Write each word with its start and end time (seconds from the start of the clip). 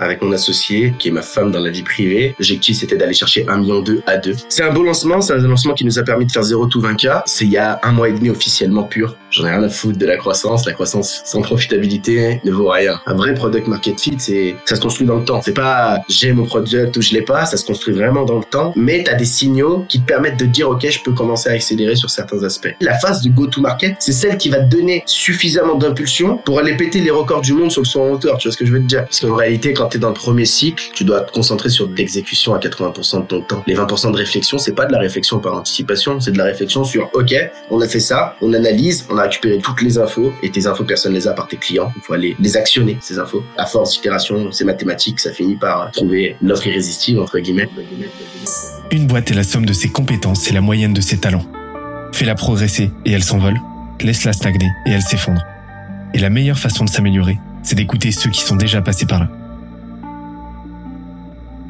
avec 0.00 0.22
mon 0.22 0.32
associé, 0.32 0.94
qui 0.98 1.08
est 1.08 1.12
ma 1.12 1.22
femme 1.22 1.50
dans 1.52 1.60
la 1.60 1.70
vie 1.70 1.82
privée. 1.82 2.34
L'objectif, 2.38 2.78
c'était 2.78 2.96
d'aller 2.96 3.14
chercher 3.14 3.46
un 3.48 3.58
million 3.58 3.80
deux 3.80 4.02
à 4.06 4.16
deux. 4.16 4.34
C'est 4.48 4.62
un 4.62 4.72
beau 4.72 4.82
lancement, 4.82 5.20
c'est 5.20 5.34
un 5.34 5.38
lancement 5.38 5.74
qui 5.74 5.84
nous 5.84 5.98
a 5.98 6.02
permis 6.02 6.26
de 6.26 6.32
faire 6.32 6.42
0 6.42 6.66
tout 6.66 6.80
20K. 6.80 7.22
C'est 7.26 7.44
il 7.44 7.52
y 7.52 7.58
a 7.58 7.80
un 7.82 7.92
mois 7.92 8.08
et 8.08 8.12
demi 8.12 8.30
officiellement 8.30 8.84
pur. 8.84 9.16
J'en 9.30 9.46
ai 9.46 9.50
rien 9.50 9.62
à 9.62 9.68
foutre 9.68 9.98
de 9.98 10.06
la 10.06 10.16
croissance. 10.16 10.66
La 10.66 10.72
croissance 10.72 11.22
sans 11.24 11.42
profitabilité 11.42 12.40
ne 12.44 12.50
vaut 12.50 12.68
rien. 12.68 13.00
Un 13.06 13.14
vrai 13.14 13.34
product 13.34 13.68
market 13.68 14.00
fit, 14.00 14.16
c'est, 14.18 14.56
ça 14.64 14.76
se 14.76 14.80
construit 14.80 15.06
dans 15.06 15.16
le 15.16 15.24
temps. 15.24 15.40
C'est 15.42 15.52
pas, 15.52 16.00
j'ai 16.08 16.32
mon 16.32 16.46
product 16.46 16.96
ou 16.96 17.02
je 17.02 17.12
l'ai 17.12 17.22
pas. 17.22 17.44
Ça 17.44 17.56
se 17.56 17.64
construit 17.64 17.94
vraiment 17.94 18.24
dans 18.24 18.38
le 18.38 18.44
temps. 18.44 18.72
Mais 18.76 19.04
t'as 19.04 19.14
des 19.14 19.24
signaux 19.24 19.84
qui 19.88 20.00
te 20.00 20.06
permettent 20.06 20.38
de 20.38 20.46
dire, 20.46 20.68
OK, 20.70 20.88
je 20.88 21.00
peux 21.02 21.12
commencer 21.12 21.50
à 21.50 21.52
accélérer 21.52 21.94
sur 21.94 22.10
certains 22.10 22.42
aspects. 22.42 22.74
La 22.80 22.98
phase 22.98 23.20
du 23.20 23.30
go 23.30 23.46
to 23.46 23.60
market, 23.60 23.96
c'est 23.98 24.12
celle 24.12 24.38
qui 24.38 24.48
va 24.48 24.60
te 24.60 24.68
donner 24.74 25.02
suffisamment 25.06 25.74
d'impulsion 25.74 26.38
pour 26.38 26.58
aller 26.58 26.76
péter 26.76 27.00
les 27.00 27.10
records 27.10 27.42
du 27.42 27.52
monde 27.52 27.70
sur 27.70 27.82
le 27.82 27.86
son 27.86 28.00
en 28.00 28.10
hauteur. 28.10 28.38
Tu 28.38 28.48
vois 28.48 28.52
ce 28.52 28.58
que 28.58 28.66
je 28.66 28.72
veux 28.72 28.80
te 28.80 28.86
dire? 28.86 29.04
Parce 29.04 29.20
qu'en 29.20 29.34
réalité, 29.34 29.74
quand 29.74 29.89
t'es 29.90 29.98
dans 29.98 30.08
le 30.08 30.14
premier 30.14 30.44
cycle, 30.44 30.90
tu 30.94 31.04
dois 31.04 31.20
te 31.20 31.32
concentrer 31.32 31.68
sur 31.68 31.88
l'exécution 31.90 32.54
à 32.54 32.58
80% 32.58 33.22
de 33.22 33.26
ton 33.26 33.40
temps. 33.42 33.62
Les 33.66 33.74
20% 33.74 34.12
de 34.12 34.16
réflexion, 34.16 34.58
c'est 34.58 34.74
pas 34.74 34.86
de 34.86 34.92
la 34.92 34.98
réflexion 34.98 35.38
par 35.38 35.54
anticipation, 35.54 36.20
c'est 36.20 36.32
de 36.32 36.38
la 36.38 36.44
réflexion 36.44 36.84
sur, 36.84 37.10
OK, 37.12 37.34
on 37.70 37.80
a 37.80 37.88
fait 37.88 38.00
ça, 38.00 38.36
on 38.40 38.52
analyse, 38.52 39.06
on 39.10 39.18
a 39.18 39.22
récupéré 39.22 39.58
toutes 39.58 39.82
les 39.82 39.98
infos 39.98 40.32
et 40.42 40.50
tes 40.50 40.66
infos, 40.66 40.84
personne 40.84 41.12
les 41.12 41.28
a 41.28 41.32
par 41.32 41.48
tes 41.48 41.56
clients. 41.56 41.92
Il 41.96 42.02
faut 42.02 42.14
aller 42.14 42.36
les 42.38 42.56
actionner, 42.56 42.98
ces 43.00 43.18
infos. 43.18 43.42
À 43.58 43.66
force 43.66 43.92
d'itération, 43.92 44.50
c'est 44.52 44.64
mathématique, 44.64 45.20
ça 45.20 45.32
finit 45.32 45.56
par 45.56 45.90
trouver 45.90 46.36
l'offre 46.40 46.66
irrésistible, 46.66 47.20
entre 47.20 47.38
guillemets. 47.38 47.68
Une 48.90 49.06
boîte 49.06 49.30
est 49.30 49.34
la 49.34 49.44
somme 49.44 49.66
de 49.66 49.72
ses 49.72 49.88
compétences 49.88 50.48
et 50.48 50.52
la 50.52 50.60
moyenne 50.60 50.94
de 50.94 51.00
ses 51.00 51.18
talents. 51.18 51.44
Fais-la 52.12 52.34
progresser 52.34 52.90
et 53.04 53.12
elle 53.12 53.24
s'envole. 53.24 53.60
Laisse-la 54.00 54.32
stagner 54.32 54.68
et 54.86 54.90
elle 54.90 55.02
s'effondre. 55.02 55.42
Et 56.14 56.18
la 56.18 56.30
meilleure 56.30 56.58
façon 56.58 56.84
de 56.84 56.90
s'améliorer, 56.90 57.38
c'est 57.62 57.74
d'écouter 57.74 58.10
ceux 58.10 58.30
qui 58.30 58.40
sont 58.40 58.56
déjà 58.56 58.80
passés 58.80 59.06
par 59.06 59.20
là. 59.20 59.28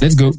Let's 0.00 0.14
go. 0.14 0.30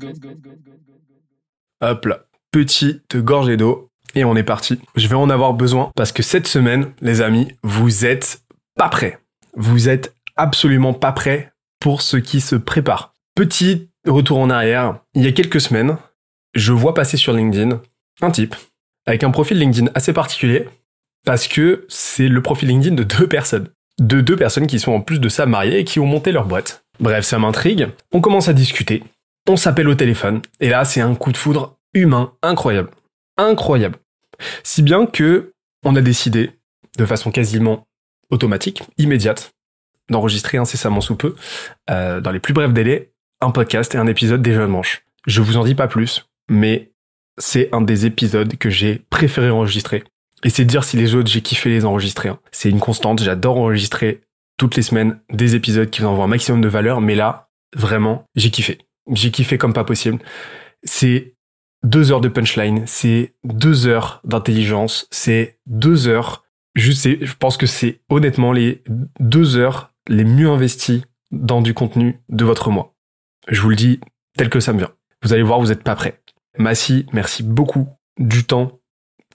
Hop 1.82 2.06
là, 2.06 2.20
petite 2.52 3.18
gorgée 3.18 3.58
d'eau 3.58 3.90
et 4.16 4.24
on 4.24 4.36
est 4.36 4.44
parti. 4.44 4.80
Je 4.96 5.08
vais 5.08 5.16
en 5.16 5.30
avoir 5.30 5.54
besoin 5.54 5.92
parce 5.96 6.12
que 6.12 6.24
cette 6.24 6.48
semaine, 6.48 6.92
les 7.02 7.22
amis, 7.22 7.48
vous 7.64 8.06
êtes 8.06 8.42
pas 8.76 8.90
prêts. 8.90 9.20
Vous 9.56 9.90
êtes 9.90 10.14
absolument 10.36 10.94
pas 10.94 11.12
prêts 11.12 11.52
pour 11.80 12.02
ce 12.02 12.18
qui 12.18 12.40
se 12.40 12.56
prépare. 12.56 13.14
Petit 13.36 13.90
retour 14.08 14.40
en 14.40 14.50
arrière, 14.50 15.00
il 15.16 15.24
y 15.24 15.28
a 15.28 15.32
quelques 15.32 15.62
semaines, 15.62 15.98
je 16.54 16.74
vois 16.74 16.94
passer 16.94 17.18
sur 17.18 17.34
LinkedIn 17.34 17.82
un 18.22 18.32
type 18.32 18.56
avec 19.08 19.24
un 19.24 19.32
profil 19.32 19.58
LinkedIn 19.58 19.90
assez 19.96 20.14
particulier 20.14 20.68
parce 21.26 21.48
que 21.48 21.86
c'est 21.90 22.28
le 22.28 22.42
profil 22.42 22.70
LinkedIn 22.70 22.96
de 22.96 23.04
deux 23.04 23.28
personnes. 23.28 23.70
De 24.00 24.22
deux 24.22 24.36
personnes 24.36 24.68
qui 24.68 24.80
sont 24.80 24.92
en 24.92 25.02
plus 25.02 25.20
de 25.20 25.30
ça 25.30 25.48
mariées 25.48 25.80
et 25.80 25.84
qui 25.84 26.00
ont 26.00 26.06
monté 26.06 26.32
leur 26.32 26.46
boîte. 26.46 26.84
Bref, 27.00 27.26
ça 27.26 27.40
m'intrigue. 27.40 27.88
On 28.12 28.22
commence 28.22 28.48
à 28.48 28.54
discuter 28.54 29.04
on 29.48 29.56
s'appelle 29.56 29.88
au 29.88 29.96
téléphone, 29.96 30.42
et 30.60 30.70
là 30.70 30.86
c'est 30.86 31.02
un 31.02 31.16
coup 31.16 31.32
de 31.32 31.38
foudre 31.38 31.78
humain 31.94 32.34
incroyable. 32.42 32.92
Incroyable. 33.38 33.98
Si 34.64 34.82
bien 34.82 35.06
que 35.06 35.54
on 35.84 35.96
a 35.96 36.02
décidé, 36.02 36.52
de 36.98 37.06
façon 37.06 37.32
quasiment 37.32 37.88
automatique, 38.30 38.84
immédiate, 38.98 39.52
d'enregistrer 40.10 40.58
incessamment 40.58 41.02
sous 41.02 41.16
peu, 41.16 41.36
euh, 41.90 42.22
dans 42.22 42.32
les 42.32 42.40
plus 42.40 42.54
brefs 42.54 42.74
délais, 42.74 43.12
un 43.42 43.52
podcast 43.52 43.94
et 43.96 43.98
un 43.98 44.08
épisode 44.08 44.42
des 44.42 44.54
Jeunes 44.54 44.70
Manches. 44.70 45.04
Je 45.26 45.42
vous 45.42 45.58
en 45.58 45.64
dis 45.64 45.76
pas 45.76 45.88
plus, 45.88 46.26
mais 46.50 46.92
c'est 47.38 47.70
un 47.74 47.82
des 47.82 48.06
épisodes 48.06 48.58
que 48.58 48.70
j'ai 48.70 49.02
préféré 49.10 49.50
enregistrer. 49.50 50.04
Et 50.44 50.50
c'est 50.50 50.66
dire 50.66 50.84
si 50.84 50.98
les 50.98 51.16
autres, 51.16 51.30
j'ai 51.30 51.42
kiffé 51.42 51.70
les 51.70 51.86
enregistrer. 51.86 52.30
Hein. 52.30 52.40
C'est 52.52 52.70
une 52.70 52.80
constante, 52.80 53.22
j'adore 53.22 53.58
enregistrer 53.58 54.22
toutes 54.58 54.76
les 54.76 54.82
semaines 54.82 55.20
des 55.32 55.56
épisodes 55.56 55.90
qui 55.90 56.02
vous 56.02 56.08
envoient 56.08 56.26
un 56.26 56.30
maximum 56.30 56.62
de 56.62 56.68
valeur, 56.68 57.02
mais 57.02 57.16
là, 57.16 57.50
vraiment, 57.76 58.26
j'ai 58.36 58.50
kiffé. 58.50 58.80
J'ai 59.14 59.32
kiffé 59.32 59.58
comme 59.58 59.74
pas 59.74 59.84
possible. 59.84 60.20
C'est 60.84 61.36
deux 61.84 62.12
heures 62.12 62.22
de 62.22 62.28
punchline, 62.28 62.84
c'est 62.86 63.36
deux 63.44 63.88
heures 63.88 64.22
d'intelligence, 64.24 65.08
c'est 65.12 65.60
deux 65.66 66.08
heures. 66.08 66.44
Je 66.76 67.34
pense 67.36 67.58
que 67.58 67.66
c'est 67.66 68.02
honnêtement 68.10 68.52
les 68.52 68.84
deux 69.20 69.58
heures 69.58 69.94
les 70.08 70.24
mieux 70.24 70.50
investies 70.50 71.04
dans 71.32 71.62
du 71.62 71.74
contenu 71.74 72.20
de 72.30 72.46
votre 72.46 72.70
mois. 72.70 72.96
Je 73.48 73.62
vous 73.62 73.70
le 73.70 73.76
dis 73.76 74.00
tel 74.38 74.50
que 74.50 74.60
ça 74.60 74.74
me 74.74 74.80
vient. 74.80 74.92
Vous 75.24 75.34
allez 75.34 75.44
voir, 75.44 75.60
vous 75.60 75.68
n'êtes 75.68 75.84
pas 75.84 75.96
prêt. 75.96 76.22
Massi, 76.58 77.06
merci 77.12 77.44
beaucoup 77.44 77.88
du 78.18 78.46
temps 78.46 78.80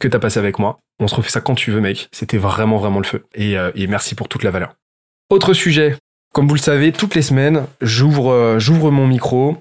que 0.01 0.09
tu 0.09 0.17
as 0.17 0.21
passé 0.21 0.39
avec 0.39 0.59
moi. 0.59 0.81
On 0.99 1.09
se 1.09 1.15
refait 1.15 1.31
ça 1.31 1.41
quand 1.41 1.55
tu 1.55 1.71
veux, 1.71 1.81
mec. 1.81 2.09
C'était 2.13 2.39
vraiment, 2.39 2.79
vraiment 2.79 2.99
le 2.99 3.05
feu. 3.05 3.25
Et, 3.35 3.59
euh, 3.59 3.71
et 3.75 3.87
merci 3.87 4.15
pour 4.15 4.29
toute 4.29 4.43
la 4.43 4.51
valeur. 4.51 4.77
Autre 5.31 5.55
sujet 5.55 5.97
comme 6.33 6.49
vous 6.49 6.55
le 6.55 6.61
savez, 6.61 6.93
toutes 6.93 7.15
les 7.15 7.23
semaines, 7.23 7.67
j'ouvre, 7.81 8.33
euh, 8.33 8.59
j'ouvre 8.59 8.91
mon 8.91 9.07
micro, 9.07 9.59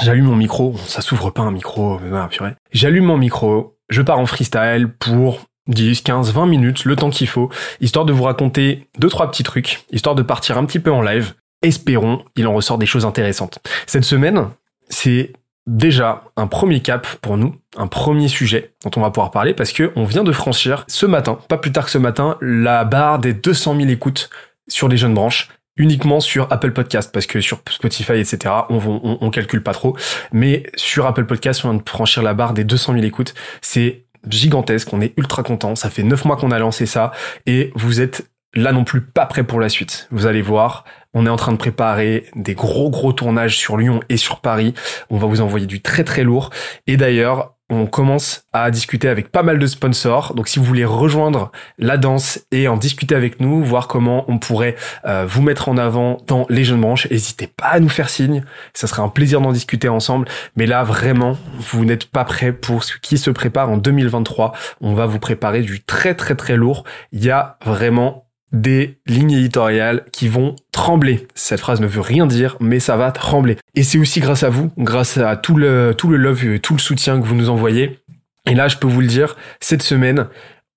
j'allume 0.00 0.26
mon 0.26 0.36
micro, 0.36 0.76
ça 0.86 1.02
s'ouvre 1.02 1.30
pas 1.30 1.42
un 1.42 1.50
micro, 1.50 2.00
ah, 2.12 2.28
purée. 2.30 2.54
J'allume 2.72 3.04
mon 3.04 3.18
micro, 3.18 3.76
je 3.90 4.02
pars 4.02 4.18
en 4.18 4.26
freestyle 4.26 4.88
pour 4.98 5.40
10, 5.68 6.00
15, 6.02 6.32
20 6.32 6.46
minutes, 6.46 6.84
le 6.86 6.96
temps 6.96 7.10
qu'il 7.10 7.28
faut, 7.28 7.50
histoire 7.80 8.06
de 8.06 8.12
vous 8.12 8.24
raconter 8.24 8.88
deux, 8.98 9.08
trois 9.08 9.30
petits 9.30 9.42
trucs, 9.42 9.84
histoire 9.92 10.14
de 10.14 10.22
partir 10.22 10.56
un 10.58 10.64
petit 10.64 10.78
peu 10.78 10.90
en 10.90 11.02
live. 11.02 11.34
Espérons, 11.62 12.24
il 12.36 12.46
en 12.46 12.54
ressort 12.54 12.78
des 12.78 12.86
choses 12.86 13.06
intéressantes. 13.06 13.58
Cette 13.86 14.04
semaine, 14.04 14.48
c'est 14.88 15.32
déjà 15.66 16.24
un 16.36 16.46
premier 16.46 16.80
cap 16.80 17.06
pour 17.22 17.36
nous, 17.36 17.54
un 17.76 17.86
premier 17.86 18.28
sujet 18.28 18.74
dont 18.82 18.90
on 18.96 19.00
va 19.00 19.10
pouvoir 19.10 19.30
parler 19.30 19.54
parce 19.54 19.72
que 19.72 19.92
on 19.96 20.04
vient 20.04 20.24
de 20.24 20.32
franchir 20.32 20.84
ce 20.88 21.06
matin, 21.06 21.38
pas 21.48 21.56
plus 21.56 21.72
tard 21.72 21.86
que 21.86 21.90
ce 21.90 21.98
matin, 21.98 22.36
la 22.42 22.84
barre 22.84 23.18
des 23.18 23.32
200 23.32 23.76
000 23.76 23.88
écoutes 23.88 24.28
sur 24.68 24.88
les 24.88 24.98
jeunes 24.98 25.14
branches 25.14 25.48
uniquement 25.76 26.20
sur 26.20 26.52
Apple 26.52 26.72
Podcast 26.72 27.10
parce 27.12 27.26
que 27.26 27.40
sur 27.40 27.60
Spotify 27.68 28.14
etc 28.14 28.54
on, 28.68 29.18
on, 29.20 29.30
calcule 29.30 29.62
pas 29.62 29.72
trop. 29.72 29.96
Mais 30.32 30.64
sur 30.76 31.06
Apple 31.06 31.24
Podcast 31.24 31.64
on 31.64 31.70
vient 31.70 31.80
de 31.80 31.88
franchir 31.88 32.22
la 32.22 32.34
barre 32.34 32.54
des 32.54 32.64
200 32.64 32.94
000 32.94 33.04
écoutes. 33.04 33.34
C'est 33.60 34.04
gigantesque 34.28 34.92
on 34.92 35.00
est 35.00 35.14
ultra 35.16 35.42
content. 35.42 35.74
Ça 35.74 35.90
fait 35.90 36.02
neuf 36.02 36.24
mois 36.24 36.36
qu'on 36.36 36.50
a 36.50 36.58
lancé 36.58 36.86
ça 36.86 37.12
et 37.46 37.70
vous 37.74 38.00
êtes 38.00 38.28
là 38.54 38.72
non 38.72 38.84
plus 38.84 39.00
pas 39.00 39.26
prêt 39.26 39.42
pour 39.42 39.60
la 39.60 39.68
suite. 39.68 40.06
Vous 40.10 40.26
allez 40.26 40.42
voir 40.42 40.84
on 41.14 41.26
est 41.26 41.30
en 41.30 41.36
train 41.36 41.52
de 41.52 41.56
préparer 41.56 42.26
des 42.34 42.54
gros 42.54 42.90
gros 42.90 43.12
tournages 43.12 43.56
sur 43.56 43.76
Lyon 43.76 44.00
et 44.08 44.16
sur 44.16 44.40
Paris. 44.40 44.74
On 45.10 45.16
va 45.16 45.28
vous 45.28 45.40
envoyer 45.40 45.66
du 45.66 45.80
très 45.80 46.02
très 46.02 46.24
lourd. 46.24 46.50
Et 46.88 46.96
d'ailleurs 46.96 47.53
on 47.70 47.86
commence 47.86 48.44
à 48.52 48.70
discuter 48.70 49.08
avec 49.08 49.30
pas 49.30 49.42
mal 49.42 49.58
de 49.58 49.66
sponsors. 49.66 50.34
Donc 50.34 50.48
si 50.48 50.58
vous 50.58 50.64
voulez 50.64 50.84
rejoindre 50.84 51.50
la 51.78 51.96
danse 51.96 52.40
et 52.50 52.68
en 52.68 52.76
discuter 52.76 53.14
avec 53.14 53.40
nous, 53.40 53.64
voir 53.64 53.88
comment 53.88 54.24
on 54.28 54.38
pourrait 54.38 54.76
euh, 55.06 55.24
vous 55.26 55.42
mettre 55.42 55.68
en 55.68 55.78
avant 55.78 56.18
dans 56.26 56.46
les 56.50 56.64
jeunes 56.64 56.80
branches, 56.80 57.10
n'hésitez 57.10 57.46
pas 57.46 57.66
à 57.66 57.80
nous 57.80 57.88
faire 57.88 58.10
signe. 58.10 58.44
Ça 58.74 58.86
serait 58.86 59.02
un 59.02 59.08
plaisir 59.08 59.40
d'en 59.40 59.52
discuter 59.52 59.88
ensemble. 59.88 60.28
Mais 60.56 60.66
là, 60.66 60.82
vraiment, 60.84 61.38
vous 61.58 61.84
n'êtes 61.84 62.06
pas 62.06 62.24
prêt 62.24 62.52
pour 62.52 62.84
ce 62.84 62.98
qui 62.98 63.16
se 63.16 63.30
prépare 63.30 63.70
en 63.70 63.78
2023. 63.78 64.52
On 64.80 64.94
va 64.94 65.06
vous 65.06 65.18
préparer 65.18 65.62
du 65.62 65.82
très 65.82 66.14
très 66.14 66.34
très 66.34 66.56
lourd. 66.56 66.84
Il 67.12 67.24
y 67.24 67.30
a 67.30 67.56
vraiment 67.64 68.23
des 68.54 68.98
lignes 69.06 69.32
éditoriales 69.32 70.04
qui 70.12 70.28
vont 70.28 70.56
trembler. 70.72 71.26
Cette 71.34 71.60
phrase 71.60 71.80
ne 71.80 71.86
veut 71.86 72.00
rien 72.00 72.26
dire, 72.26 72.56
mais 72.60 72.80
ça 72.80 72.96
va 72.96 73.12
trembler. 73.12 73.58
Et 73.74 73.82
c'est 73.82 73.98
aussi 73.98 74.20
grâce 74.20 74.44
à 74.44 74.48
vous, 74.48 74.70
grâce 74.78 75.18
à 75.18 75.36
tout 75.36 75.56
le, 75.56 75.94
tout 75.96 76.08
le 76.08 76.16
love, 76.16 76.46
et 76.46 76.60
tout 76.60 76.74
le 76.74 76.80
soutien 76.80 77.20
que 77.20 77.26
vous 77.26 77.34
nous 77.34 77.50
envoyez. 77.50 77.98
Et 78.46 78.54
là, 78.54 78.68
je 78.68 78.76
peux 78.76 78.86
vous 78.86 79.00
le 79.00 79.06
dire, 79.06 79.36
cette 79.60 79.82
semaine, 79.82 80.28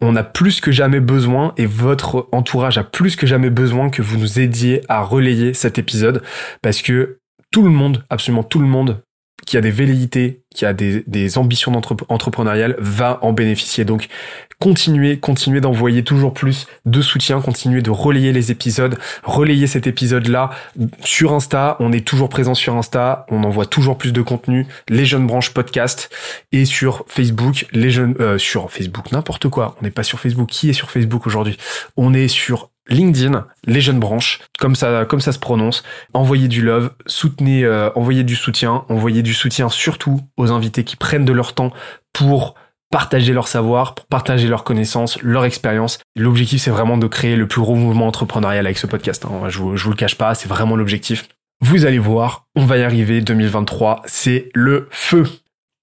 on 0.01 0.15
a 0.15 0.23
plus 0.23 0.59
que 0.59 0.71
jamais 0.71 0.99
besoin 0.99 1.53
et 1.57 1.65
votre 1.65 2.27
entourage 2.31 2.77
a 2.77 2.83
plus 2.83 3.15
que 3.15 3.25
jamais 3.25 3.49
besoin 3.49 3.89
que 3.89 4.01
vous 4.01 4.17
nous 4.17 4.39
aidiez 4.39 4.81
à 4.89 5.01
relayer 5.01 5.53
cet 5.53 5.79
épisode 5.79 6.21
parce 6.61 6.81
que 6.81 7.19
tout 7.51 7.63
le 7.63 7.69
monde, 7.69 8.03
absolument 8.09 8.43
tout 8.43 8.59
le 8.59 8.67
monde 8.67 9.01
qui 9.45 9.57
a 9.57 9.61
des 9.61 9.71
velléités, 9.71 10.41
qui 10.53 10.65
a 10.65 10.73
des, 10.73 11.37
ambitions 11.37 11.71
entrepreneuriales, 12.09 12.75
va 12.79 13.19
en 13.21 13.33
bénéficier. 13.33 13.85
Donc, 13.85 14.07
continuez, 14.59 15.19
continuez 15.19 15.61
d'envoyer 15.61 16.03
toujours 16.03 16.33
plus 16.33 16.67
de 16.85 17.01
soutien, 17.01 17.39
continuez 17.41 17.81
de 17.81 17.91
relayer 17.91 18.33
les 18.33 18.51
épisodes, 18.51 18.97
relayer 19.23 19.67
cet 19.67 19.87
épisode-là 19.87 20.49
sur 21.03 21.33
Insta. 21.33 21.77
On 21.79 21.93
est 21.93 22.05
toujours 22.05 22.29
présent 22.29 22.55
sur 22.55 22.75
Insta, 22.75 23.25
on 23.29 23.43
envoie 23.43 23.65
toujours 23.65 23.97
plus 23.97 24.11
de 24.11 24.21
contenu, 24.21 24.65
les 24.89 25.05
jeunes 25.05 25.27
branches 25.27 25.53
podcast 25.53 26.09
et 26.51 26.65
sur 26.65 27.05
Facebook, 27.07 27.67
les 27.71 27.91
jeunes 27.91 28.15
euh, 28.19 28.37
sur 28.37 28.71
Facebook 28.71 29.11
n'importe 29.11 29.47
quoi. 29.49 29.75
On 29.79 29.83
n'est 29.83 29.91
pas 29.91 30.03
sur 30.03 30.19
Facebook. 30.19 30.49
Qui 30.49 30.69
est 30.69 30.73
sur 30.73 30.91
Facebook 30.91 31.27
aujourd'hui? 31.27 31.57
On 31.95 32.13
est 32.13 32.27
sur 32.27 32.69
LinkedIn, 32.89 33.45
les 33.65 33.81
jeunes 33.81 33.99
branches, 33.99 34.39
comme 34.59 34.75
ça, 34.75 35.05
comme 35.05 35.21
ça 35.21 35.31
se 35.31 35.39
prononce. 35.39 35.83
Envoyez 36.13 36.47
du 36.47 36.61
love, 36.61 36.91
soutenez, 37.05 37.63
euh, 37.63 37.89
envoyez 37.95 38.23
du 38.23 38.35
soutien, 38.35 38.85
envoyez 38.89 39.23
du 39.23 39.33
soutien 39.33 39.69
surtout 39.69 40.21
aux 40.37 40.51
invités 40.51 40.83
qui 40.83 40.95
prennent 40.95 41.25
de 41.25 41.33
leur 41.33 41.53
temps 41.53 41.71
pour 42.13 42.55
partager 42.89 43.33
leur 43.33 43.47
savoir, 43.47 43.95
pour 43.95 44.05
partager 44.05 44.47
leurs 44.47 44.63
connaissances, 44.63 45.21
leur 45.21 45.45
expérience. 45.45 45.99
L'objectif, 46.15 46.61
c'est 46.61 46.71
vraiment 46.71 46.97
de 46.97 47.07
créer 47.07 47.35
le 47.35 47.47
plus 47.47 47.61
gros 47.61 47.75
mouvement 47.75 48.07
entrepreneurial 48.07 48.65
avec 48.65 48.77
ce 48.77 48.87
podcast. 48.87 49.25
Hein. 49.25 49.49
Je, 49.49 49.59
vous, 49.59 49.75
je 49.75 49.83
vous 49.83 49.91
le 49.91 49.95
cache 49.95 50.15
pas, 50.15 50.33
c'est 50.35 50.47
vraiment 50.47 50.75
l'objectif. 50.75 51.27
Vous 51.59 51.85
allez 51.85 51.99
voir, 51.99 52.45
on 52.55 52.65
va 52.65 52.77
y 52.77 52.83
arriver. 52.83 53.21
2023, 53.21 54.03
c'est 54.05 54.49
le 54.53 54.87
feu. 54.91 55.25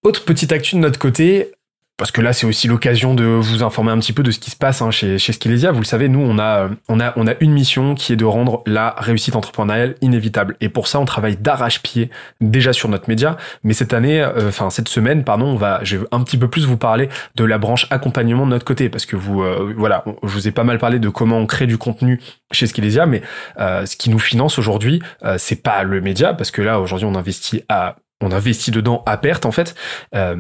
Autre 0.05 0.25
petite 0.25 0.53
actu 0.53 0.77
de 0.77 0.81
notre 0.81 0.99
côté, 0.99 1.53
parce 1.97 2.11
que 2.11 2.21
là 2.21 2.33
c'est 2.33 2.47
aussi 2.47 2.67
l'occasion 2.67 3.15
de 3.15 3.25
vous 3.25 3.63
informer 3.63 3.93
un 3.93 3.99
petit 3.99 4.13
peu 4.13 4.23
de 4.23 4.31
ce 4.31 4.39
qui 4.39 4.51
se 4.51 4.57
passe 4.57 4.83
hein, 4.83 4.91
chez, 4.91 5.19
chez 5.19 5.33
Skilesia. 5.33 5.71
Vous 5.71 5.81
le 5.81 5.85
savez, 5.85 6.09
nous 6.09 6.21
on 6.21 6.39
a, 6.39 6.69
on, 6.89 7.01
a, 7.01 7.13
on 7.17 7.27
a 7.27 7.35
une 7.41 7.53
mission 7.53 7.95
qui 7.95 8.13
est 8.13 8.17
de 8.17 8.25
rendre 8.25 8.63
la 8.67 8.95
réussite 8.99 9.37
entrepreneuriale 9.37 9.95
inévitable. 10.01 10.57
Et 10.61 10.69
pour 10.69 10.89
ça 10.89 10.99
on 10.99 11.05
travaille 11.05 11.37
d'arrache-pied 11.37 12.11
déjà 12.41 12.73
sur 12.73 12.89
notre 12.89 13.09
média. 13.09 13.37
Mais 13.63 13.75
cette 13.75 13.93
année, 13.93 14.21
euh, 14.21 14.49
enfin 14.49 14.71
cette 14.71 14.89
semaine, 14.89 15.25
pardon, 15.25 15.47
on 15.47 15.57
va, 15.57 15.81
je 15.83 15.99
vais 15.99 16.07
un 16.11 16.23
petit 16.23 16.37
peu 16.37 16.49
plus 16.49 16.67
vous 16.67 16.77
parler 16.77 17.09
de 17.37 17.45
la 17.45 17.59
branche 17.59 17.87
accompagnement 17.91 18.45
de 18.45 18.51
notre 18.51 18.65
côté. 18.65 18.89
Parce 18.89 19.07
que 19.07 19.17
vous, 19.17 19.43
euh, 19.43 19.73
voilà, 19.77 20.05
je 20.23 20.29
vous 20.29 20.49
ai 20.49 20.53
pas 20.53 20.65
mal 20.65 20.79
parlé 20.79 20.99
de 20.99 21.09
comment 21.09 21.39
on 21.39 21.47
crée 21.47 21.67
du 21.67 21.79
contenu 21.79 22.21
chez 22.51 22.67
Skilesia, 22.67 23.07
mais 23.07 23.23
euh, 23.59 23.87
ce 23.87 23.97
qui 23.97 24.11
nous 24.11 24.19
finance 24.19 24.59
aujourd'hui, 24.59 25.03
c'est 25.39 25.63
pas 25.63 25.83
le 25.83 26.01
média, 26.01 26.35
parce 26.35 26.51
que 26.51 26.63
là 26.63 26.81
aujourd'hui 26.81 27.07
on 27.07 27.15
investit 27.15 27.63
à 27.69 27.97
on 28.25 28.33
investit 28.33 28.71
dedans 28.71 29.03
à 29.07 29.17
perte 29.17 29.47
en 29.47 29.53
fait, 29.53 29.75
euh, 30.15 30.35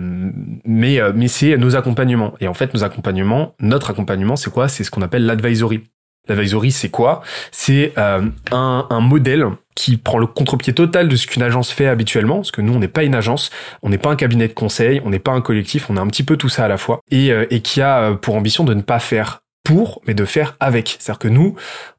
mais 0.64 1.00
euh, 1.00 1.12
mais 1.14 1.28
c'est 1.28 1.56
nos 1.56 1.76
accompagnements. 1.76 2.34
Et 2.40 2.48
en 2.48 2.54
fait, 2.54 2.74
nos 2.74 2.82
accompagnements, 2.82 3.54
notre 3.60 3.90
accompagnement, 3.90 4.36
c'est 4.36 4.50
quoi? 4.50 4.68
C'est 4.68 4.84
ce 4.84 4.90
qu'on 4.90 5.02
appelle 5.02 5.26
l'advisory. 5.26 5.84
L'advisory, 6.26 6.72
c'est 6.72 6.88
quoi? 6.88 7.22
C'est 7.52 7.92
euh, 7.98 8.22
un, 8.50 8.86
un 8.88 9.00
modèle 9.00 9.44
qui 9.74 9.98
prend 9.98 10.18
le 10.18 10.26
contre-pied 10.26 10.72
total 10.72 11.08
de 11.08 11.16
ce 11.16 11.26
qu'une 11.26 11.42
agence 11.42 11.70
fait 11.70 11.86
habituellement, 11.86 12.36
parce 12.36 12.50
que 12.50 12.62
nous, 12.62 12.72
on 12.72 12.78
n'est 12.78 12.88
pas 12.88 13.04
une 13.04 13.14
agence, 13.14 13.50
on 13.82 13.90
n'est 13.90 13.98
pas 13.98 14.10
un 14.10 14.16
cabinet 14.16 14.48
de 14.48 14.54
conseil, 14.54 15.02
on 15.04 15.10
n'est 15.10 15.18
pas 15.18 15.32
un 15.32 15.42
collectif, 15.42 15.90
on 15.90 15.96
a 15.96 16.00
un 16.00 16.06
petit 16.06 16.22
peu 16.22 16.36
tout 16.38 16.48
ça 16.48 16.64
à 16.64 16.68
la 16.68 16.78
fois, 16.78 17.00
et, 17.10 17.30
et 17.50 17.60
qui 17.60 17.82
a 17.82 18.14
pour 18.14 18.36
ambition 18.36 18.64
de 18.64 18.72
ne 18.72 18.82
pas 18.82 19.00
faire 19.00 19.42
pour, 19.64 20.00
mais 20.06 20.14
de 20.14 20.24
faire 20.24 20.56
avec. 20.60 20.96
C'est-à-dire 20.98 21.18
que 21.18 21.28
nous, 21.28 21.56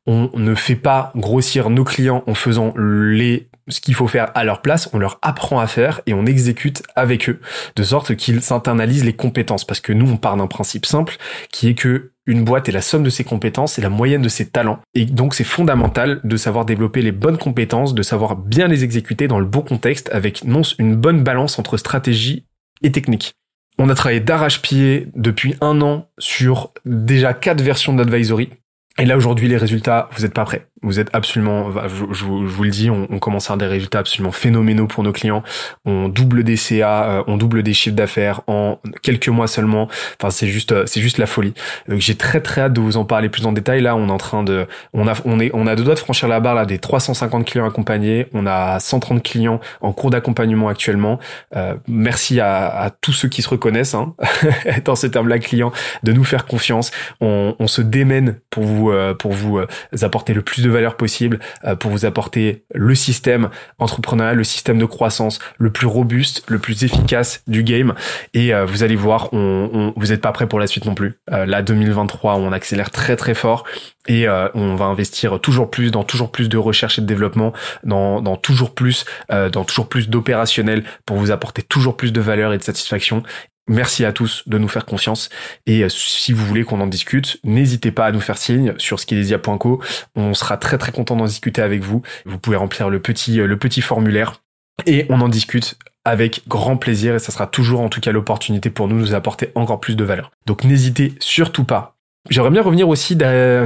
on 0.08 0.30
ne 0.34 0.56
fait 0.56 0.76
pas 0.76 1.12
grossir 1.16 1.70
nos 1.70 1.84
clients 1.84 2.24
en 2.28 2.34
faisant 2.34 2.74
les 2.78 3.50
ce 3.68 3.82
qu'il 3.82 3.96
faut 3.96 4.08
faire 4.08 4.32
à 4.36 4.44
leur 4.44 4.62
place, 4.62 4.90
on 4.94 5.00
leur 5.00 5.20
apprend 5.22 5.60
à 5.60 5.68
faire 5.68 6.02
et 6.06 6.14
on 6.14 6.26
exécute 6.26 6.84
avec 6.96 7.30
eux, 7.30 7.40
de 7.76 7.84
sorte 7.84 8.16
qu'ils 8.16 8.42
s'internalisent 8.42 9.06
les 9.06 9.16
compétences. 9.16 9.66
Parce 9.66 9.80
que 9.80 9.94
nous, 9.94 10.10
on 10.12 10.18
part 10.18 10.38
d'un 10.38 10.48
principe 10.48 10.86
simple, 10.86 11.18
qui 11.52 11.70
est 11.70 11.74
que 11.74 12.12
une 12.28 12.44
boîte 12.44 12.70
est 12.70 12.72
la 12.72 12.82
somme 12.82 13.04
de 13.04 13.10
ses 13.10 13.24
compétences 13.24 13.78
et 13.78 13.82
la 13.82 13.90
moyenne 13.90 14.22
de 14.22 14.30
ses 14.30 14.48
talents. 14.48 14.80
Et 14.94 15.06
donc 15.06 15.36
c'est 15.36 15.44
fondamental 15.44 16.22
de 16.24 16.38
savoir 16.38 16.66
développer 16.66 17.02
les 17.02 17.12
bonnes 17.12 17.38
compétences, 17.38 17.94
de 17.94 18.02
savoir 18.02 18.36
bien 18.36 18.68
les 18.68 18.84
exécuter 18.84 19.28
dans 19.28 19.40
le 19.40 19.46
bon 19.46 19.62
contexte, 19.62 20.10
avec 20.12 20.44
non 20.44 20.64
une 20.80 20.96
bonne 20.96 21.24
balance 21.24 21.60
entre 21.60 21.78
stratégie 21.78 22.46
et 22.82 22.92
technique. 22.92 23.34
On 23.78 23.90
a 23.90 23.96
travaillé 23.96 24.22
d'arrache-pied 24.22 25.10
depuis 25.16 25.56
un 25.62 25.82
an 25.82 26.08
sur 26.18 26.72
déjà 26.86 27.34
quatre 27.34 27.62
versions 27.62 27.94
d'advisory. 27.94 28.50
Et 28.98 29.06
là 29.06 29.18
aujourd'hui 29.18 29.48
les 29.48 29.58
résultats, 29.58 30.10
vous 30.14 30.24
n'êtes 30.24 30.34
pas 30.34 30.46
prêts. 30.46 30.68
Vous 30.82 31.00
êtes 31.00 31.10
absolument, 31.14 31.72
je, 31.88 32.26
vous 32.26 32.64
le 32.64 32.70
dis, 32.70 32.90
on, 32.90 33.08
commence 33.20 33.50
à 33.50 33.54
avoir 33.54 33.70
des 33.70 33.74
résultats 33.74 34.00
absolument 34.00 34.34
phénoménaux 34.34 34.88
pour 34.88 35.04
nos 35.04 35.14
clients. 35.14 35.42
On 35.86 36.10
double 36.10 36.44
des 36.44 36.58
CA, 36.58 37.04
euh, 37.06 37.24
on 37.28 37.38
double 37.38 37.64
des 37.64 37.74
chiffres 37.74 37.96
d'affaires 37.96 38.42
en 38.48 38.80
quelques 39.02 39.30
mois 39.30 39.48
seulement. 39.48 39.88
Enfin, 40.20 40.30
c'est 40.30 40.48
juste, 40.48 40.74
euh, 40.74 40.84
c'est 40.86 41.00
juste 41.00 41.18
la 41.18 41.28
folie. 41.28 41.54
J'ai 41.88 42.16
très 42.16 42.42
très 42.42 42.62
hâte 42.62 42.74
de 42.74 42.82
vous 42.82 42.98
en 42.98 43.06
parler 43.06 43.30
plus 43.30 43.46
en 43.46 43.54
détail. 43.54 43.82
Là, 43.82 43.96
on 43.96 44.10
est 44.10 44.12
en 44.12 44.18
train 44.18 44.44
de, 44.44 44.68
on 44.94 45.08
a, 45.08 45.14
on 45.24 45.40
est, 45.40 45.50
on 45.54 45.66
a 45.66 45.78
deux 45.78 45.84
doigts 45.86 45.96
de 45.96 46.00
franchir 46.00 46.28
la 46.28 46.42
barre 46.42 46.56
là 46.56 46.66
des 46.66 46.78
350 46.78 47.46
clients 47.46 47.66
accompagnés. 47.66 48.28
On 48.34 48.46
a 48.46 48.78
130 48.80 49.24
clients 49.24 49.62
en 49.80 49.94
cours 49.94 50.10
d'accompagnement 50.10 50.68
actuellement. 50.68 51.20
Euh, 51.56 51.76
merci 51.88 52.42
à, 52.42 52.68
à, 52.68 52.90
tous 52.90 53.14
ceux 53.14 53.30
qui 53.30 53.42
se 53.42 53.50
reconnaissent 53.50 53.96
hein, 53.96 54.14
dans 54.86 54.96
ce 54.96 55.08
terme-là, 55.08 55.40
client, 55.40 55.72
de 56.04 56.12
nous 56.12 56.26
faire 56.26 56.46
confiance. 56.46 56.92
On, 57.22 57.56
on 57.60 57.68
se 57.68 57.82
démène 57.82 58.40
pour 58.50 58.64
vous, 58.64 58.92
euh, 58.92 59.14
pour 59.14 59.32
vous 59.32 59.62
apporter 60.02 60.34
le 60.34 60.42
plus 60.42 60.65
de 60.66 60.70
valeur 60.70 60.98
possible 60.98 61.40
euh, 61.64 61.76
pour 61.76 61.92
vous 61.92 62.06
apporter 62.06 62.66
le 62.74 62.96
système 62.96 63.50
entrepreneurial, 63.80 64.36
le 64.36 64.44
système 64.44 64.78
de 64.78 64.86
croissance 64.86 65.40
le 65.58 65.72
plus 65.72 65.88
robuste, 65.88 66.44
le 66.48 66.60
plus 66.60 66.84
efficace 66.84 67.44
du 67.48 67.64
game. 67.64 67.94
Et 68.34 68.54
euh, 68.54 68.66
vous 68.66 68.84
allez 68.84 68.96
voir, 68.96 69.30
on, 69.34 69.94
vous 69.96 70.08
n'êtes 70.08 70.22
pas 70.22 70.32
prêt 70.32 70.48
pour 70.48 70.60
la 70.60 70.68
suite 70.68 70.86
non 70.86 70.96
plus. 70.96 71.20
Euh, 71.32 71.46
là, 71.46 71.62
2023, 71.62 72.36
on 72.36 72.52
accélère 72.52 72.90
très 72.90 73.16
très 73.16 73.34
fort 73.34 73.64
et 74.08 74.28
on 74.30 74.76
va 74.76 74.86
investir 74.86 75.40
toujours 75.40 75.72
plus 75.72 75.90
dans 75.90 76.04
toujours 76.04 76.32
plus 76.32 76.48
de 76.48 76.60
recherche 76.60 77.00
et 77.00 77.02
de 77.02 77.08
développement, 77.08 77.54
dans, 77.84 78.22
dans 78.22 78.36
toujours 78.36 78.76
plus, 78.76 79.04
dans 79.30 79.64
toujours 79.64 79.90
plus 79.90 80.10
d'opérationnel 80.10 80.84
pour 81.08 81.18
vous 81.18 81.32
apporter 81.32 81.64
toujours 81.64 81.98
plus 81.98 82.14
de 82.14 82.22
valeur 82.22 82.54
et 82.54 82.60
de 82.60 82.64
satisfaction. 82.64 83.24
Merci 83.68 84.06
à 84.06 84.12
tous 84.12 84.44
de 84.46 84.60
nous 84.60 84.68
faire 84.68 84.86
confiance 84.86 85.30
et 85.66 85.84
euh, 85.84 85.90
si 85.90 86.34
vous 86.34 86.46
voulez 86.46 86.64
qu'on 86.64 86.82
en 86.82 86.88
discute, 86.88 87.40
n'hésitez 87.44 87.92
pas 87.92 88.06
à 88.06 88.12
nous 88.12 88.22
faire 88.22 88.38
signe 88.38 88.76
sur 88.78 89.00
skilesia.co. 89.00 89.82
On 90.16 90.36
sera 90.36 90.58
très 90.58 90.78
très 90.78 90.92
content 90.92 91.16
d'en 91.16 91.26
discuter 91.26 91.64
avec 91.64 91.82
vous. 91.82 92.04
Vous 92.26 92.38
pouvez 92.38 92.58
remplir 92.58 92.92
le 92.92 93.00
petit 93.00 93.40
euh, 93.40 93.48
le 93.48 93.58
petit 93.58 93.82
formulaire 93.82 94.42
et 94.86 95.08
on 95.10 95.20
en 95.20 95.30
discute 95.30 95.80
avec 96.04 96.44
grand 96.48 96.78
plaisir 96.78 97.16
et 97.16 97.20
ça 97.20 97.32
sera 97.32 97.48
toujours 97.48 97.82
en 97.82 97.90
tout 97.90 98.02
cas 98.02 98.12
l'opportunité 98.12 98.70
pour 98.70 98.88
nous 98.88 98.98
de 98.98 99.02
nous 99.02 99.16
apporter 99.16 99.52
encore 99.56 99.80
plus 99.80 99.96
de 99.96 100.04
valeur. 100.04 100.30
Donc 100.46 100.64
n'hésitez 100.64 101.16
surtout 101.20 101.64
pas. 101.64 101.96
J'aimerais 102.30 102.52
bien 102.52 102.62
revenir 102.62 102.88
aussi 102.88 103.18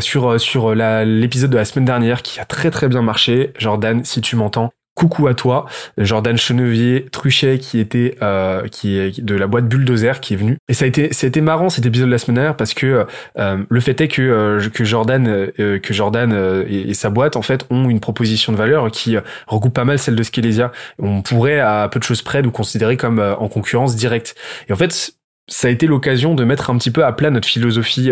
sur, 0.01 0.39
sur 0.39 0.75
l'épisode 0.75 1.49
de 1.49 1.57
la 1.57 1.63
semaine 1.63 1.85
dernière 1.85 2.21
qui 2.21 2.41
a 2.41 2.45
très 2.45 2.71
très 2.71 2.89
bien 2.89 3.01
marché. 3.01 3.53
Jordan, 3.57 4.03
si 4.03 4.19
tu 4.19 4.35
m'entends, 4.35 4.69
coucou 4.99 5.27
à 5.27 5.33
toi, 5.33 5.65
Jordan 5.97 6.37
Chenevier 6.37 7.05
Truchet 7.09 7.57
qui 7.57 7.79
était 7.79 8.17
euh, 8.21 8.67
qui 8.67 8.97
est 8.97 9.21
de 9.23 9.33
la 9.33 9.47
boîte 9.47 9.65
Bulldozer 9.65 10.19
qui 10.19 10.33
est 10.33 10.37
venu. 10.37 10.57
Et 10.67 10.73
ça 10.73 10.83
a 10.83 10.89
été 10.89 11.13
c'était 11.13 11.39
marrant 11.39 11.69
cet 11.69 11.85
épisode 11.85 12.07
de 12.07 12.11
la 12.11 12.17
semaine 12.17 12.35
dernière 12.35 12.57
parce 12.57 12.73
que 12.73 13.05
euh, 13.37 13.57
le 13.67 13.79
fait 13.79 14.01
est 14.01 14.09
que 14.09 14.21
euh, 14.21 14.69
que 14.69 14.83
Jordan 14.83 15.51
que 15.55 15.93
Jordan 15.93 16.65
et, 16.67 16.93
sa 16.93 17.09
boîte 17.09 17.37
en 17.37 17.41
fait 17.41 17.65
ont 17.69 17.89
une 17.89 18.01
proposition 18.01 18.51
de 18.51 18.57
valeur 18.57 18.91
qui 18.91 19.15
regroupe 19.47 19.73
pas 19.73 19.85
mal 19.85 19.99
celle 19.99 20.15
de 20.15 20.23
Skelesia. 20.23 20.73
On 20.97 21.21
pourrait 21.21 21.61
à 21.61 21.87
peu 21.89 21.99
de 21.99 22.03
choses 22.03 22.21
près 22.21 22.41
nous 22.41 22.51
considérer 22.51 22.97
comme 22.97 23.19
en 23.19 23.47
concurrence 23.47 23.95
directe. 23.95 24.35
Et 24.67 24.73
en 24.73 24.75
fait 24.75 25.13
ça 25.47 25.69
a 25.69 25.71
été 25.71 25.87
l'occasion 25.87 26.35
de 26.35 26.43
mettre 26.43 26.69
un 26.69 26.77
petit 26.77 26.91
peu 26.91 27.05
à 27.05 27.13
plat 27.13 27.29
notre 27.31 27.47
philosophie 27.47 28.11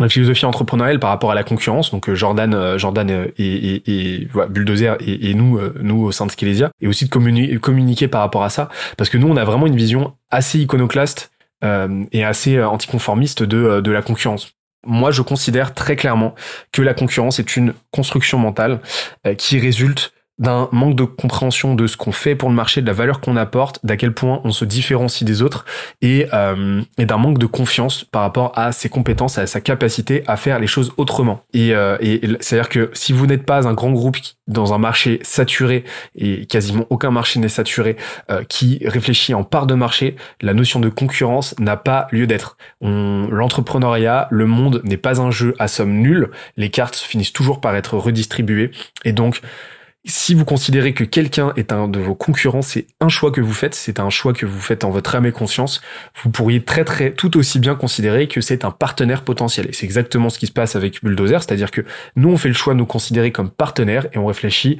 la 0.00 0.08
philosophie 0.08 0.46
entrepreneuriale 0.46 1.00
par 1.00 1.10
rapport 1.10 1.30
à 1.32 1.34
la 1.34 1.44
concurrence, 1.44 1.90
donc 1.90 2.08
euh, 2.08 2.14
Jordan, 2.14 2.54
euh, 2.54 2.78
Jordan 2.78 3.10
et, 3.10 3.30
et, 3.38 3.82
et 3.86 4.28
Bulldozer 4.48 4.96
et, 5.00 5.30
et 5.30 5.34
nous, 5.34 5.58
euh, 5.58 5.74
nous 5.80 6.02
au 6.02 6.12
sein 6.12 6.26
de 6.26 6.30
Skelesia, 6.30 6.70
et 6.80 6.86
aussi 6.86 7.06
de 7.06 7.10
communiquer, 7.10 7.56
communiquer 7.58 8.08
par 8.08 8.20
rapport 8.20 8.44
à 8.44 8.50
ça, 8.50 8.68
parce 8.96 9.10
que 9.10 9.18
nous 9.18 9.28
on 9.28 9.36
a 9.36 9.44
vraiment 9.44 9.66
une 9.66 9.76
vision 9.76 10.14
assez 10.30 10.60
iconoclaste 10.60 11.30
euh, 11.64 12.04
et 12.12 12.24
assez 12.24 12.62
anticonformiste 12.62 13.42
de, 13.42 13.80
de 13.80 13.90
la 13.90 14.02
concurrence. 14.02 14.52
Moi, 14.86 15.10
je 15.10 15.22
considère 15.22 15.74
très 15.74 15.96
clairement 15.96 16.36
que 16.70 16.82
la 16.82 16.94
concurrence 16.94 17.40
est 17.40 17.56
une 17.56 17.74
construction 17.90 18.38
mentale 18.38 18.78
qui 19.36 19.58
résulte 19.58 20.12
d'un 20.38 20.68
manque 20.72 20.94
de 20.94 21.04
compréhension 21.04 21.74
de 21.74 21.86
ce 21.86 21.96
qu'on 21.96 22.12
fait 22.12 22.34
pour 22.34 22.48
le 22.48 22.54
marché, 22.54 22.80
de 22.80 22.86
la 22.86 22.92
valeur 22.92 23.20
qu'on 23.20 23.36
apporte, 23.36 23.84
d'à 23.84 23.96
quel 23.96 24.12
point 24.12 24.40
on 24.44 24.50
se 24.50 24.64
différencie 24.64 25.26
des 25.26 25.42
autres 25.42 25.64
et, 26.00 26.26
euh, 26.32 26.80
et 26.96 27.06
d'un 27.06 27.16
manque 27.16 27.38
de 27.38 27.46
confiance 27.46 28.04
par 28.04 28.22
rapport 28.22 28.52
à 28.56 28.72
ses 28.72 28.88
compétences, 28.88 29.38
à 29.38 29.46
sa 29.46 29.60
capacité 29.60 30.22
à 30.26 30.36
faire 30.36 30.58
les 30.58 30.66
choses 30.66 30.92
autrement. 30.96 31.40
Et, 31.52 31.74
euh, 31.74 31.96
et 32.00 32.20
c'est-à-dire 32.40 32.68
que 32.68 32.90
si 32.92 33.12
vous 33.12 33.26
n'êtes 33.26 33.44
pas 33.44 33.66
un 33.66 33.74
grand 33.74 33.90
groupe 33.90 34.16
dans 34.46 34.72
un 34.72 34.78
marché 34.78 35.18
saturé 35.22 35.84
et 36.14 36.46
quasiment 36.46 36.86
aucun 36.90 37.10
marché 37.10 37.38
n'est 37.40 37.48
saturé, 37.48 37.96
euh, 38.30 38.42
qui 38.48 38.80
réfléchit 38.84 39.34
en 39.34 39.44
part 39.44 39.66
de 39.66 39.74
marché, 39.74 40.16
la 40.40 40.54
notion 40.54 40.80
de 40.80 40.88
concurrence 40.88 41.54
n'a 41.58 41.76
pas 41.76 42.08
lieu 42.10 42.26
d'être. 42.26 42.56
L'entrepreneuriat, 42.80 44.28
le 44.30 44.46
monde 44.46 44.80
n'est 44.84 44.96
pas 44.96 45.20
un 45.20 45.30
jeu 45.30 45.54
à 45.58 45.68
somme 45.68 45.98
nulle. 45.98 46.30
Les 46.56 46.70
cartes 46.70 46.96
finissent 46.96 47.32
toujours 47.32 47.60
par 47.60 47.76
être 47.76 47.96
redistribuées 47.96 48.70
et 49.04 49.12
donc 49.12 49.40
si 50.08 50.34
vous 50.34 50.44
considérez 50.44 50.94
que 50.94 51.04
quelqu'un 51.04 51.52
est 51.56 51.72
un 51.72 51.86
de 51.86 51.98
vos 51.98 52.14
concurrents, 52.14 52.62
c'est 52.62 52.86
un 53.00 53.08
choix 53.08 53.30
que 53.30 53.40
vous 53.40 53.52
faites, 53.52 53.74
c'est 53.74 54.00
un 54.00 54.10
choix 54.10 54.32
que 54.32 54.46
vous 54.46 54.60
faites 54.60 54.84
en 54.84 54.90
votre 54.90 55.14
âme 55.14 55.26
et 55.26 55.32
conscience, 55.32 55.82
vous 56.22 56.30
pourriez 56.30 56.64
très 56.64 56.84
très 56.84 57.12
tout 57.12 57.36
aussi 57.36 57.58
bien 57.58 57.74
considérer 57.74 58.26
que 58.26 58.40
c'est 58.40 58.64
un 58.64 58.70
partenaire 58.70 59.22
potentiel. 59.22 59.66
Et 59.68 59.72
c'est 59.72 59.84
exactement 59.84 60.30
ce 60.30 60.38
qui 60.38 60.46
se 60.46 60.52
passe 60.52 60.76
avec 60.76 61.04
Bulldozer, 61.04 61.42
c'est-à-dire 61.42 61.70
que 61.70 61.82
nous 62.16 62.30
on 62.30 62.38
fait 62.38 62.48
le 62.48 62.54
choix 62.54 62.72
de 62.72 62.78
nous 62.78 62.86
considérer 62.86 63.32
comme 63.32 63.50
partenaires 63.50 64.06
et 64.12 64.18
on 64.18 64.26
réfléchit 64.26 64.78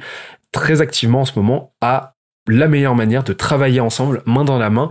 très 0.51 0.81
activement 0.81 1.21
en 1.21 1.25
ce 1.25 1.33
moment 1.35 1.73
à 1.79 2.15
la 2.47 2.67
meilleure 2.67 2.95
manière 2.95 3.23
de 3.23 3.33
travailler 3.33 3.79
ensemble, 3.79 4.23
main 4.25 4.43
dans 4.43 4.57
la 4.57 4.71
main, 4.71 4.89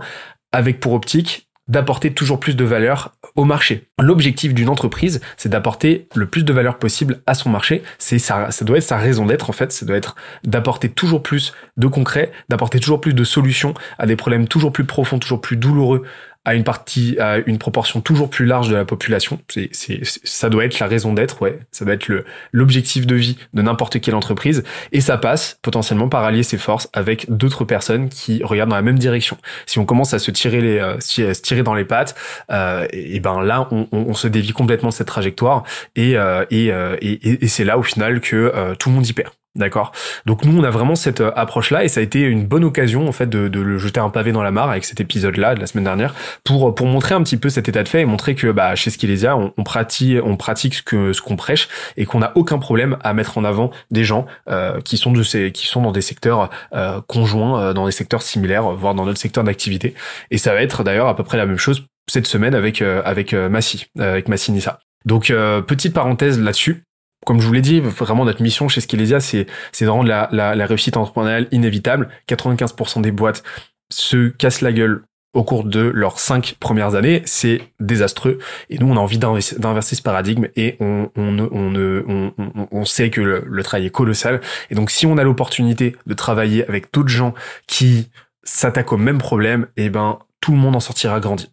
avec 0.53 0.79
pour 0.79 0.93
optique 0.93 1.48
d'apporter 1.69 2.13
toujours 2.13 2.39
plus 2.39 2.55
de 2.55 2.65
valeur 2.65 3.13
au 3.35 3.45
marché. 3.45 3.87
L'objectif 3.99 4.53
d'une 4.53 4.69
entreprise, 4.69 5.21
c'est 5.37 5.49
d'apporter 5.49 6.07
le 6.15 6.25
plus 6.25 6.43
de 6.43 6.51
valeur 6.51 6.79
possible 6.79 7.21
à 7.27 7.35
son 7.35 7.49
marché. 7.49 7.83
C'est 7.99 8.19
ça, 8.19 8.51
ça 8.51 8.65
doit 8.65 8.77
être 8.77 8.83
sa 8.83 8.97
raison 8.97 9.25
d'être 9.25 9.49
en 9.49 9.53
fait. 9.53 9.71
Ça 9.71 9.85
doit 9.85 9.95
être 9.95 10.15
d'apporter 10.43 10.89
toujours 10.89 11.23
plus 11.23 11.53
de 11.77 11.87
concret, 11.87 12.31
d'apporter 12.49 12.79
toujours 12.79 12.99
plus 12.99 13.13
de 13.13 13.23
solutions 13.23 13.73
à 13.97 14.07
des 14.07 14.15
problèmes 14.15 14.47
toujours 14.47 14.73
plus 14.73 14.85
profonds, 14.85 15.19
toujours 15.19 15.41
plus 15.41 15.57
douloureux 15.57 16.03
à 16.45 16.55
une 16.55 16.63
partie, 16.63 17.17
à 17.19 17.37
une 17.37 17.57
proportion 17.57 18.01
toujours 18.01 18.29
plus 18.29 18.45
large 18.45 18.69
de 18.69 18.75
la 18.75 18.85
population. 18.85 19.39
C'est, 19.49 19.69
c'est, 19.71 19.99
ça 20.03 20.49
doit 20.49 20.65
être 20.65 20.79
la 20.79 20.87
raison 20.87 21.13
d'être, 21.13 21.41
ouais. 21.41 21.59
Ça 21.71 21.85
doit 21.85 21.93
être 21.93 22.07
le, 22.07 22.25
l'objectif 22.51 23.05
de 23.05 23.15
vie 23.15 23.37
de 23.53 23.61
n'importe 23.61 23.99
quelle 23.99 24.15
entreprise. 24.15 24.63
Et 24.91 25.01
ça 25.01 25.17
passe 25.17 25.59
potentiellement 25.61 26.09
par 26.09 26.23
allier 26.23 26.43
ses 26.43 26.57
forces 26.57 26.89
avec 26.93 27.25
d'autres 27.29 27.65
personnes 27.65 28.09
qui 28.09 28.41
regardent 28.43 28.69
dans 28.69 28.77
la 28.77 28.81
même 28.81 28.99
direction. 28.99 29.37
Si 29.65 29.79
on 29.79 29.85
commence 29.85 30.13
à 30.13 30.19
se 30.19 30.31
tirer 30.31 30.61
les, 30.61 30.79
euh, 30.79 30.99
se 30.99 31.41
tirer 31.41 31.63
dans 31.63 31.75
les 31.75 31.85
pattes, 31.85 32.15
euh, 32.51 32.87
et, 32.91 33.19
ben 33.19 33.41
là, 33.41 33.67
on, 33.71 33.87
on, 33.91 34.13
se 34.13 34.27
dévie 34.27 34.53
complètement 34.53 34.89
de 34.89 34.93
cette 34.93 35.07
trajectoire. 35.07 35.63
Et, 35.95 36.17
euh, 36.17 36.45
et, 36.49 36.71
euh, 36.71 36.95
et, 37.01 37.43
et 37.43 37.47
c'est 37.47 37.65
là 37.65 37.77
au 37.77 37.83
final 37.83 38.21
que 38.21 38.75
tout 38.79 38.89
le 38.89 38.95
monde 38.95 39.07
y 39.07 39.13
perd. 39.13 39.31
D'accord. 39.55 39.91
Donc 40.27 40.45
nous, 40.45 40.57
on 40.57 40.63
a 40.63 40.69
vraiment 40.69 40.95
cette 40.95 41.21
euh, 41.21 41.31
approche-là 41.35 41.83
et 41.83 41.87
ça 41.87 42.01
a 42.01 42.03
été 42.03 42.21
une 42.21 42.45
bonne 42.45 42.63
occasion 42.63 43.07
en 43.07 43.11
fait 43.11 43.27
de, 43.27 43.47
de, 43.47 43.59
le 43.59 43.79
jeter 43.79 43.99
un 43.99 44.09
pavé 44.09 44.31
dans 44.31 44.43
la 44.43 44.51
mare 44.51 44.69
avec 44.69 44.85
cet 44.85 45.01
épisode-là 45.01 45.55
de 45.55 45.59
la 45.59 45.65
semaine 45.65 45.85
dernière 45.85 46.13
pour 46.43 46.75
pour 46.75 46.85
montrer 46.85 47.15
un 47.15 47.23
petit 47.23 47.37
peu 47.37 47.49
cet 47.49 47.67
état 47.67 47.81
de 47.81 47.87
fait 47.87 48.01
et 48.01 48.05
montrer 48.05 48.35
que 48.35 48.51
bah 48.51 48.75
chez 48.75 48.91
Skilesia, 48.91 49.35
on, 49.35 49.51
on 49.57 49.63
pratique 49.63 50.19
on 50.23 50.37
pratique 50.37 50.75
ce 50.75 50.83
que 50.83 51.13
ce 51.13 51.21
qu'on 51.21 51.35
prêche 51.35 51.67
et 51.97 52.05
qu'on 52.05 52.19
n'a 52.19 52.31
aucun 52.35 52.59
problème 52.59 52.97
à 53.03 53.13
mettre 53.13 53.37
en 53.39 53.43
avant 53.43 53.71
des 53.91 54.03
gens 54.03 54.25
euh, 54.49 54.81
qui 54.81 54.97
sont 54.97 55.11
de 55.11 55.23
ces 55.23 55.51
qui 55.51 55.67
sont 55.67 55.81
dans 55.81 55.91
des 55.91 56.01
secteurs 56.01 56.49
euh, 56.73 57.01
conjoints, 57.07 57.61
euh, 57.61 57.73
dans 57.73 57.85
des 57.85 57.91
secteurs 57.91 58.21
similaires, 58.21 58.71
voire 58.71 58.93
dans 58.93 59.05
d'autres 59.05 59.19
secteurs 59.19 59.43
d'activité. 59.43 59.93
Et 60.31 60.37
ça 60.37 60.53
va 60.53 60.61
être 60.61 60.83
d'ailleurs 60.83 61.07
à 61.07 61.15
peu 61.15 61.23
près 61.23 61.37
la 61.37 61.45
même 61.45 61.57
chose 61.57 61.85
cette 62.09 62.27
semaine 62.27 62.55
avec 62.55 62.81
avec 62.81 63.33
Massi, 63.33 63.87
avec 63.99 64.27
Massi 64.27 64.51
Nissa. 64.51 64.79
Donc 65.05 65.27
petite 65.67 65.93
parenthèse 65.93 66.39
là-dessus 66.39 66.83
comme 67.25 67.41
je 67.41 67.45
vous 67.45 67.53
l'ai 67.53 67.61
dit, 67.61 67.79
vraiment 67.79 68.25
notre 68.25 68.41
mission 68.41 68.67
chez 68.67 68.81
Skelesia, 68.81 69.19
c'est 69.19 69.45
de 69.81 69.87
rendre 69.87 70.07
la, 70.07 70.29
la, 70.31 70.55
la 70.55 70.65
réussite 70.65 70.97
entrepreneuriale 70.97 71.47
inévitable. 71.51 72.09
95% 72.27 73.01
des 73.01 73.11
boîtes 73.11 73.43
se 73.91 74.29
cassent 74.29 74.61
la 74.61 74.71
gueule 74.71 75.03
au 75.33 75.43
cours 75.43 75.63
de 75.63 75.79
leurs 75.79 76.19
cinq 76.19 76.55
premières 76.59 76.95
années, 76.95 77.21
c'est 77.25 77.61
désastreux. 77.79 78.39
Et 78.69 78.79
nous, 78.79 78.87
on 78.89 78.97
a 78.97 78.99
envie 78.99 79.19
d'inverser 79.19 79.95
ce 79.95 80.01
paradigme 80.01 80.47
et 80.55 80.75
on, 80.79 81.11
on, 81.15 81.37
on, 81.39 82.31
on, 82.37 82.67
on 82.71 82.85
sait 82.85 83.11
que 83.11 83.21
le, 83.21 83.43
le, 83.45 83.63
travail 83.63 83.85
est 83.87 83.91
colossal. 83.91 84.41
Et 84.71 84.75
donc, 84.75 84.89
si 84.89 85.05
on 85.05 85.17
a 85.17 85.23
l'opportunité 85.23 85.95
de 86.07 86.13
travailler 86.15 86.67
avec 86.67 86.91
d'autres 86.91 87.09
gens 87.09 87.35
qui 87.67 88.09
s'attaquent 88.43 88.93
au 88.93 88.97
même 88.97 89.19
problème, 89.19 89.67
eh 89.77 89.89
ben, 89.89 90.17
tout 90.41 90.51
le 90.51 90.57
monde 90.57 90.75
en 90.75 90.79
sortira 90.79 91.19
grandi. 91.19 91.51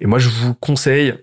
Et 0.00 0.06
moi, 0.06 0.18
je 0.18 0.28
vous 0.28 0.54
conseille 0.54 1.14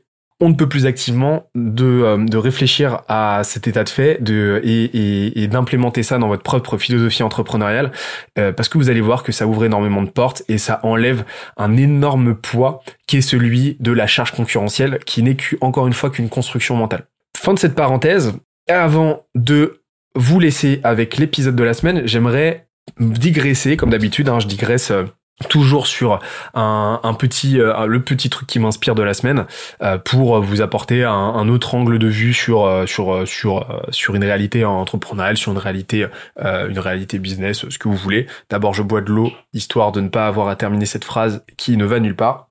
on 0.41 0.49
ne 0.49 0.55
peut 0.55 0.67
plus 0.67 0.87
activement 0.87 1.47
de, 1.55 1.85
euh, 1.85 2.17
de 2.17 2.37
réfléchir 2.37 3.03
à 3.07 3.43
cet 3.43 3.67
état 3.67 3.83
de 3.83 3.89
fait 3.89 4.21
de, 4.21 4.59
et, 4.63 5.43
et, 5.43 5.47
d'implémenter 5.47 6.03
ça 6.03 6.17
dans 6.17 6.27
votre 6.27 6.41
propre 6.41 6.77
philosophie 6.77 7.23
entrepreneuriale 7.23 7.91
euh, 8.37 8.51
parce 8.51 8.67
que 8.67 8.77
vous 8.77 8.89
allez 8.89 9.01
voir 9.01 9.23
que 9.23 9.31
ça 9.31 9.47
ouvre 9.47 9.63
énormément 9.63 10.01
de 10.01 10.09
portes 10.09 10.43
et 10.49 10.57
ça 10.57 10.79
enlève 10.83 11.23
un 11.57 11.77
énorme 11.77 12.35
poids 12.35 12.81
qui 13.07 13.17
est 13.17 13.21
celui 13.21 13.77
de 13.79 13.91
la 13.91 14.07
charge 14.07 14.31
concurrentielle 14.31 14.99
qui 15.05 15.21
n'est 15.21 15.37
qu'encore 15.37 15.87
une 15.87 15.93
fois 15.93 16.09
qu'une 16.09 16.29
construction 16.29 16.75
mentale. 16.75 17.05
Fin 17.37 17.53
de 17.53 17.59
cette 17.59 17.75
parenthèse. 17.75 18.33
Avant 18.67 19.25
de 19.35 19.81
vous 20.15 20.39
laisser 20.39 20.79
avec 20.83 21.17
l'épisode 21.17 21.55
de 21.55 21.63
la 21.63 21.73
semaine, 21.73 22.01
j'aimerais 22.05 22.67
digresser 22.99 23.77
comme 23.77 23.89
d'habitude. 23.89 24.29
Hein, 24.29 24.39
je 24.39 24.47
digresse 24.47 24.91
euh, 24.91 25.03
toujours 25.49 25.87
sur 25.87 26.19
un, 26.53 27.15
petit 27.17 27.59
euh, 27.59 27.85
le 27.85 28.01
petit 28.01 28.29
truc 28.29 28.47
qui 28.47 28.59
m'inspire 28.59 28.95
de 28.95 29.03
la 29.03 29.13
semaine 29.13 29.45
euh, 29.81 29.97
pour 29.97 30.41
vous 30.41 30.61
apporter 30.61 31.03
un, 31.03 31.11
un, 31.11 31.49
autre 31.49 31.75
angle 31.75 31.99
de 31.99 32.07
vue 32.07 32.33
sur 32.33 32.65
euh, 32.65 32.85
sur 32.85 33.27
sur 33.27 33.81
sur 33.89 34.15
une 34.15 34.23
réalité 34.23 34.65
entrepreneuriale 34.65 35.37
sur 35.37 35.51
une 35.51 35.57
réalité 35.57 36.07
une 36.37 36.79
réalité 36.79 37.19
business 37.19 37.65
ce 37.69 37.77
que 37.77 37.87
vous 37.87 37.95
voulez. 37.95 38.27
D'abord 38.49 38.73
je 38.73 38.83
bois 38.83 39.01
de 39.01 39.11
l'eau 39.11 39.31
histoire 39.53 39.91
de 39.91 40.01
ne 40.01 40.09
pas 40.09 40.27
avoir 40.27 40.47
à 40.47 40.55
terminer 40.55 40.85
cette 40.85 41.05
phrase 41.05 41.43
qui 41.57 41.77
ne 41.77 41.85
va 41.85 41.99
nulle 41.99 42.15
part. 42.15 42.49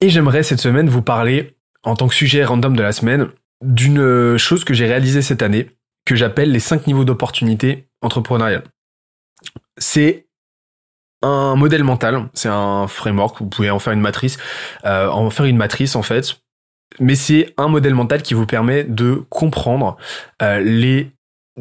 Et 0.00 0.10
j'aimerais 0.10 0.42
cette 0.42 0.60
semaine 0.60 0.88
vous 0.88 1.02
parler 1.02 1.56
en 1.82 1.94
tant 1.94 2.08
que 2.08 2.14
sujet 2.14 2.44
random 2.44 2.76
de 2.76 2.82
la 2.82 2.92
semaine 2.92 3.28
d'une 3.62 4.36
chose 4.36 4.64
que 4.64 4.74
j'ai 4.74 4.86
réalisée 4.86 5.22
cette 5.22 5.42
année 5.42 5.70
que 6.04 6.14
j'appelle 6.14 6.52
les 6.52 6.60
cinq 6.60 6.86
niveaux 6.86 7.04
d'opportunité 7.04 7.88
entrepreneuriale. 8.02 8.64
C'est 9.78 10.25
un 11.22 11.56
modèle 11.56 11.84
mental, 11.84 12.28
c'est 12.34 12.48
un 12.48 12.86
framework, 12.88 13.40
vous 13.40 13.48
pouvez 13.48 13.70
en 13.70 13.78
faire 13.78 13.92
une 13.92 14.00
matrice, 14.00 14.38
euh, 14.84 15.08
en 15.08 15.30
faire 15.30 15.46
une 15.46 15.56
matrice 15.56 15.96
en 15.96 16.02
fait, 16.02 16.38
mais 17.00 17.14
c'est 17.14 17.54
un 17.56 17.68
modèle 17.68 17.94
mental 17.94 18.22
qui 18.22 18.34
vous 18.34 18.46
permet 18.46 18.84
de 18.84 19.22
comprendre 19.28 19.96
euh, 20.42 20.60
les, 20.60 21.10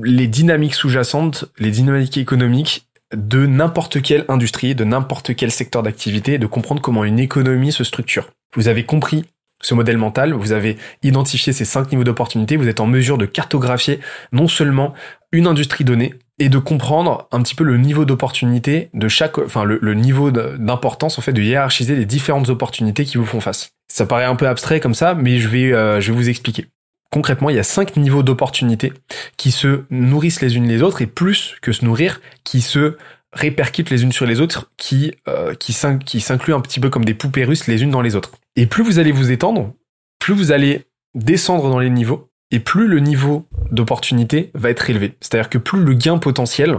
les 0.01 0.27
dynamiques 0.27 0.75
sous-jacentes, 0.75 1.45
les 1.57 1.71
dynamiques 1.71 2.17
économiques 2.17 2.87
de 3.13 3.45
n'importe 3.45 4.01
quelle 4.01 4.25
industrie, 4.27 4.75
de 4.75 4.83
n'importe 4.83 5.35
quel 5.35 5.51
secteur 5.51 5.83
d'activité, 5.83 6.37
de 6.37 6.47
comprendre 6.47 6.81
comment 6.81 7.03
une 7.03 7.19
économie 7.19 7.71
se 7.71 7.83
structure. 7.83 8.29
Vous 8.55 8.67
avez 8.67 8.85
compris 8.85 9.25
ce 9.61 9.73
modèle 9.73 9.97
mental, 9.97 10.33
vous 10.33 10.51
avez 10.51 10.77
identifié 11.01 11.53
ces 11.53 11.65
cinq 11.65 11.91
niveaux 11.91 12.03
d'opportunité, 12.03 12.57
vous 12.57 12.67
êtes 12.67 12.81
en 12.81 12.87
mesure 12.87 13.17
de 13.17 13.25
cartographier 13.25 13.99
non 14.31 14.47
seulement 14.47 14.93
une 15.31 15.47
industrie 15.47 15.83
donnée, 15.83 16.13
et 16.39 16.49
de 16.49 16.57
comprendre 16.57 17.27
un 17.31 17.41
petit 17.41 17.55
peu 17.55 17.63
le 17.63 17.77
niveau 17.77 18.05
d'opportunité 18.05 18.89
de 18.93 19.07
chaque, 19.07 19.37
enfin 19.37 19.63
le, 19.63 19.93
niveau 19.93 20.31
d'importance 20.31 21.17
en 21.17 21.21
fait 21.21 21.33
de 21.33 21.41
hiérarchiser 21.41 21.95
les 21.95 22.05
différentes 22.05 22.49
opportunités 22.49 23.05
qui 23.05 23.17
vous 23.17 23.25
font 23.25 23.39
face. 23.39 23.69
Ça 23.87 24.05
paraît 24.05 24.25
un 24.25 24.35
peu 24.35 24.47
abstrait 24.47 24.79
comme 24.79 24.93
ça, 24.93 25.15
mais 25.15 25.37
je 25.39 25.47
vais, 25.47 25.71
euh, 25.71 26.01
je 26.01 26.11
vais 26.11 26.17
vous 26.17 26.29
expliquer. 26.29 26.67
Concrètement, 27.11 27.49
il 27.49 27.55
y 27.55 27.59
a 27.59 27.63
cinq 27.63 27.95
niveaux 27.95 28.23
d'opportunités 28.23 28.91
qui 29.37 29.51
se 29.51 29.83
nourrissent 29.89 30.41
les 30.41 30.57
unes 30.57 30.67
les 30.67 30.81
autres 30.81 31.01
et 31.01 31.07
plus 31.07 31.55
que 31.61 31.71
se 31.71 31.85
nourrir, 31.85 32.19
qui 32.43 32.61
se 32.61 32.97
répercutent 33.31 33.89
les 33.89 34.03
unes 34.03 34.11
sur 34.11 34.25
les 34.25 34.41
autres, 34.41 34.71
qui 34.77 35.13
euh, 35.27 35.53
qui 35.55 35.71
s'incluent 35.73 36.53
un 36.53 36.61
petit 36.61 36.79
peu 36.79 36.89
comme 36.89 37.05
des 37.05 37.13
poupées 37.13 37.45
russes 37.45 37.67
les 37.67 37.83
unes 37.83 37.91
dans 37.91 38.01
les 38.01 38.15
autres. 38.15 38.31
Et 38.57 38.65
plus 38.65 38.83
vous 38.83 38.99
allez 38.99 39.11
vous 39.11 39.31
étendre, 39.31 39.73
plus 40.19 40.33
vous 40.33 40.51
allez 40.51 40.85
descendre 41.13 41.69
dans 41.69 41.79
les 41.79 41.89
niveaux, 41.89 42.29
et 42.51 42.59
plus 42.59 42.87
le 42.87 42.99
niveau 42.99 43.45
d'opportunité 43.71 44.51
va 44.53 44.69
être 44.69 44.89
élevé. 44.89 45.15
C'est-à-dire 45.19 45.49
que 45.49 45.57
plus 45.57 45.83
le 45.83 45.93
gain 45.93 46.17
potentiel 46.17 46.77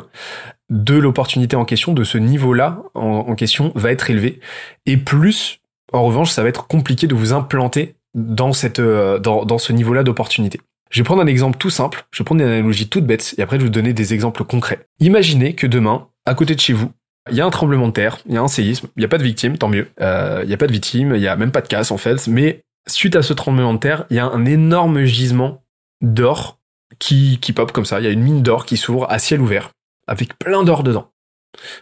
de 0.70 0.94
l'opportunité 0.94 1.56
en 1.56 1.64
question, 1.64 1.92
de 1.92 2.04
ce 2.04 2.18
niveau-là 2.18 2.82
en, 2.94 3.34
question, 3.34 3.72
va 3.74 3.92
être 3.92 4.10
élevé, 4.10 4.40
et 4.84 4.96
plus, 4.96 5.60
en 5.92 6.04
revanche, 6.04 6.30
ça 6.30 6.42
va 6.42 6.48
être 6.48 6.66
compliqué 6.66 7.06
de 7.06 7.14
vous 7.14 7.32
implanter 7.32 7.94
dans, 8.14 8.52
cette, 8.52 8.80
euh, 8.80 9.18
dans, 9.18 9.44
dans 9.44 9.58
ce 9.58 9.72
niveau-là 9.72 10.02
d'opportunité. 10.02 10.60
Je 10.90 11.00
vais 11.00 11.04
prendre 11.04 11.22
un 11.22 11.26
exemple 11.26 11.58
tout 11.58 11.70
simple, 11.70 12.06
je 12.10 12.22
vais 12.22 12.24
prendre 12.24 12.40
une 12.40 12.48
analogie 12.48 12.88
toute 12.88 13.06
bête, 13.06 13.34
et 13.38 13.42
après 13.42 13.56
je 13.56 13.62
vais 13.62 13.66
vous 13.66 13.72
donner 13.72 13.92
des 13.92 14.14
exemples 14.14 14.44
concrets. 14.44 14.86
Imaginez 14.98 15.54
que 15.54 15.66
demain, 15.66 16.08
à 16.24 16.34
côté 16.34 16.54
de 16.54 16.60
chez 16.60 16.72
vous, 16.72 16.90
il 17.30 17.36
y 17.36 17.40
a 17.40 17.46
un 17.46 17.50
tremblement 17.50 17.88
de 17.88 17.92
terre, 17.92 18.18
il 18.26 18.34
y 18.34 18.36
a 18.36 18.42
un 18.42 18.48
séisme, 18.48 18.88
il 18.96 19.00
n'y 19.00 19.04
a 19.04 19.08
pas 19.08 19.18
de 19.18 19.24
victime, 19.24 19.58
tant 19.58 19.68
mieux. 19.68 19.88
Euh, 20.00 20.40
il 20.44 20.48
n'y 20.48 20.54
a 20.54 20.56
pas 20.56 20.66
de 20.66 20.72
victime, 20.72 21.14
il 21.14 21.20
n'y 21.20 21.26
a 21.26 21.36
même 21.36 21.50
pas 21.50 21.60
de 21.60 21.66
casse 21.66 21.90
en 21.90 21.96
fait, 21.96 22.28
mais 22.28 22.62
suite 22.88 23.16
à 23.16 23.22
ce 23.22 23.32
tremblement 23.32 23.74
de 23.74 23.78
terre, 23.78 24.06
il 24.10 24.16
y 24.16 24.20
a 24.20 24.26
un 24.26 24.44
énorme 24.44 25.04
gisement 25.04 25.64
d'or 26.00 26.58
qui, 26.98 27.38
qui 27.40 27.52
pop 27.52 27.72
comme 27.72 27.84
ça. 27.84 28.00
Il 28.00 28.04
y 28.04 28.08
a 28.08 28.10
une 28.10 28.22
mine 28.22 28.42
d'or 28.42 28.66
qui 28.66 28.76
s'ouvre 28.76 29.06
à 29.10 29.18
ciel 29.18 29.40
ouvert, 29.40 29.70
avec 30.06 30.38
plein 30.38 30.62
d'or 30.62 30.82
dedans, 30.82 31.10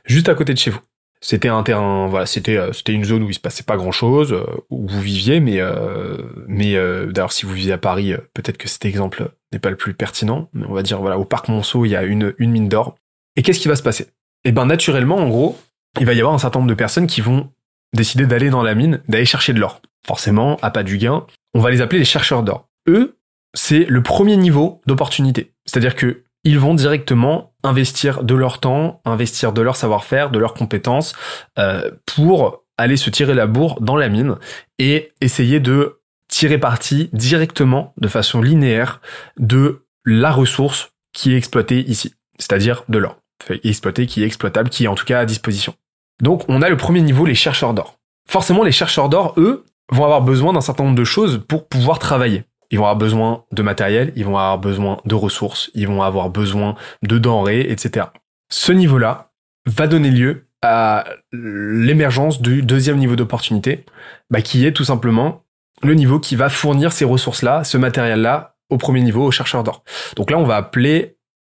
juste 0.04 0.28
à 0.28 0.34
côté 0.34 0.54
de 0.54 0.58
chez 0.58 0.70
vous. 0.70 0.80
C'était 1.20 1.48
un 1.48 1.62
terrain, 1.62 2.06
voilà, 2.06 2.26
c'était 2.26 2.58
euh, 2.58 2.74
c'était 2.74 2.92
une 2.92 3.04
zone 3.04 3.22
où 3.22 3.30
il 3.30 3.34
se 3.34 3.40
passait 3.40 3.62
pas 3.62 3.78
grand 3.78 3.92
chose, 3.92 4.34
euh, 4.34 4.44
où 4.68 4.86
vous 4.86 5.00
viviez, 5.00 5.40
mais 5.40 5.58
euh, 5.58 6.18
mais 6.46 6.74
d'ailleurs 7.12 7.32
si 7.32 7.46
vous 7.46 7.52
vivez 7.52 7.72
à 7.72 7.78
Paris, 7.78 8.12
peut-être 8.34 8.58
que 8.58 8.68
cet 8.68 8.84
exemple 8.84 9.30
n'est 9.52 9.58
pas 9.58 9.70
le 9.70 9.76
plus 9.76 9.94
pertinent, 9.94 10.50
mais 10.52 10.66
on 10.66 10.74
va 10.74 10.82
dire 10.82 11.00
voilà 11.00 11.18
au 11.18 11.24
parc 11.24 11.48
Monceau 11.48 11.86
il 11.86 11.90
y 11.90 11.96
a 11.96 12.02
une 12.02 12.34
une 12.38 12.50
mine 12.50 12.68
d'or. 12.68 12.96
Et 13.36 13.42
qu'est-ce 13.42 13.58
qui 13.58 13.68
va 13.68 13.76
se 13.76 13.82
passer? 13.82 14.08
Eh 14.44 14.52
ben 14.52 14.66
naturellement, 14.66 15.16
en 15.16 15.28
gros, 15.28 15.58
il 15.98 16.06
va 16.06 16.12
y 16.12 16.20
avoir 16.20 16.34
un 16.34 16.38
certain 16.38 16.58
nombre 16.58 16.68
de 16.68 16.74
personnes 16.74 17.06
qui 17.06 17.22
vont 17.22 17.50
décider 17.94 18.26
d'aller 18.26 18.50
dans 18.50 18.62
la 18.62 18.74
mine, 18.74 19.00
d'aller 19.08 19.24
chercher 19.24 19.52
de 19.52 19.60
l'or 19.60 19.80
forcément, 20.06 20.58
à 20.62 20.70
pas 20.70 20.82
du 20.82 20.98
gain, 20.98 21.26
on 21.54 21.60
va 21.60 21.70
les 21.70 21.80
appeler 21.80 21.98
les 21.98 22.04
chercheurs 22.04 22.42
d'or. 22.42 22.68
Eux, 22.88 23.16
c'est 23.54 23.84
le 23.84 24.02
premier 24.02 24.36
niveau 24.36 24.80
d'opportunité. 24.86 25.52
C'est-à-dire 25.64 25.94
que 25.94 26.22
ils 26.46 26.58
vont 26.58 26.74
directement 26.74 27.54
investir 27.62 28.22
de 28.22 28.34
leur 28.34 28.60
temps, 28.60 29.00
investir 29.06 29.54
de 29.54 29.62
leur 29.62 29.76
savoir-faire, 29.76 30.30
de 30.30 30.38
leurs 30.38 30.52
compétences, 30.52 31.14
euh, 31.58 31.90
pour 32.04 32.64
aller 32.76 32.98
se 32.98 33.08
tirer 33.08 33.32
la 33.32 33.46
bourre 33.46 33.80
dans 33.80 33.96
la 33.96 34.10
mine 34.10 34.36
et 34.78 35.12
essayer 35.22 35.58
de 35.58 36.00
tirer 36.28 36.58
parti 36.58 37.08
directement, 37.14 37.94
de 37.96 38.08
façon 38.08 38.42
linéaire, 38.42 39.00
de 39.38 39.86
la 40.04 40.32
ressource 40.32 40.90
qui 41.14 41.32
est 41.32 41.38
exploitée 41.38 41.80
ici, 41.88 42.14
c'est-à-dire 42.38 42.84
de 42.90 42.98
l'or, 42.98 43.16
exploité, 43.62 44.06
qui 44.06 44.22
est 44.22 44.26
exploitable, 44.26 44.68
qui 44.68 44.84
est 44.84 44.88
en 44.88 44.96
tout 44.96 45.06
cas 45.06 45.20
à 45.20 45.24
disposition. 45.24 45.74
Donc 46.22 46.44
on 46.48 46.62
a 46.62 46.68
le 46.68 46.76
premier 46.76 47.00
niveau, 47.00 47.26
les 47.26 47.34
chercheurs 47.34 47.74
d'or. 47.74 47.98
Forcément, 48.28 48.62
les 48.62 48.72
chercheurs 48.72 49.08
d'or, 49.08 49.34
eux, 49.36 49.64
vont 49.90 50.04
avoir 50.04 50.22
besoin 50.22 50.52
d'un 50.52 50.60
certain 50.60 50.84
nombre 50.84 50.96
de 50.96 51.04
choses 51.04 51.44
pour 51.46 51.68
pouvoir 51.68 51.98
travailler. 51.98 52.44
Ils 52.70 52.78
vont 52.78 52.84
avoir 52.84 52.96
besoin 52.96 53.44
de 53.52 53.62
matériel, 53.62 54.12
ils 54.16 54.24
vont 54.24 54.36
avoir 54.36 54.58
besoin 54.58 55.00
de 55.04 55.14
ressources, 55.14 55.70
ils 55.74 55.86
vont 55.86 56.02
avoir 56.02 56.30
besoin 56.30 56.74
de 57.02 57.18
denrées, 57.18 57.70
etc. 57.70 58.06
Ce 58.50 58.72
niveau-là 58.72 59.30
va 59.66 59.86
donner 59.86 60.10
lieu 60.10 60.48
à 60.62 61.04
l'émergence 61.32 62.40
du 62.40 62.62
deuxième 62.62 62.96
niveau 62.96 63.16
d'opportunité, 63.16 63.84
bah, 64.30 64.40
qui 64.40 64.66
est 64.66 64.72
tout 64.72 64.84
simplement 64.84 65.42
le 65.82 65.94
niveau 65.94 66.18
qui 66.18 66.36
va 66.36 66.48
fournir 66.48 66.92
ces 66.92 67.04
ressources-là, 67.04 67.64
ce 67.64 67.76
matériel-là, 67.76 68.56
au 68.70 68.78
premier 68.78 69.02
niveau, 69.02 69.24
aux 69.24 69.30
chercheurs 69.30 69.62
d'or. 69.62 69.84
Donc 70.16 70.30
là, 70.30 70.38
on 70.38 70.44
va 70.44 70.70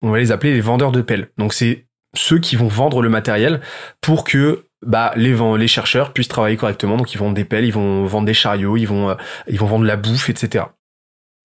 on 0.02 0.12
va 0.12 0.18
les 0.18 0.32
appeler 0.32 0.54
les 0.54 0.62
vendeurs 0.62 0.92
de 0.92 1.02
pelles. 1.02 1.30
Donc 1.38 1.54
c'est 1.54 1.88
ceux 2.16 2.40
qui 2.40 2.56
vont 2.56 2.68
vendre 2.68 3.02
le 3.02 3.10
matériel 3.10 3.62
pour 4.02 4.24
que 4.24 4.66
bah 4.86 5.14
les 5.16 5.36
les 5.58 5.68
chercheurs 5.68 6.14
puissent 6.14 6.28
travailler 6.28 6.58
correctement. 6.58 6.98
Donc 6.98 7.14
ils 7.14 7.18
vendent 7.18 7.34
des 7.34 7.46
pelles, 7.46 7.66
ils 7.66 7.74
vont 7.74 8.06
vendre 8.06 8.26
des 8.26 8.34
chariots, 8.34 8.78
ils 8.78 8.88
vont 8.88 9.10
euh, 9.10 9.16
ils 9.48 9.60
vont 9.60 9.66
vendre 9.66 9.86
la 9.86 9.96
bouffe, 9.96 10.30
etc. 10.30 10.66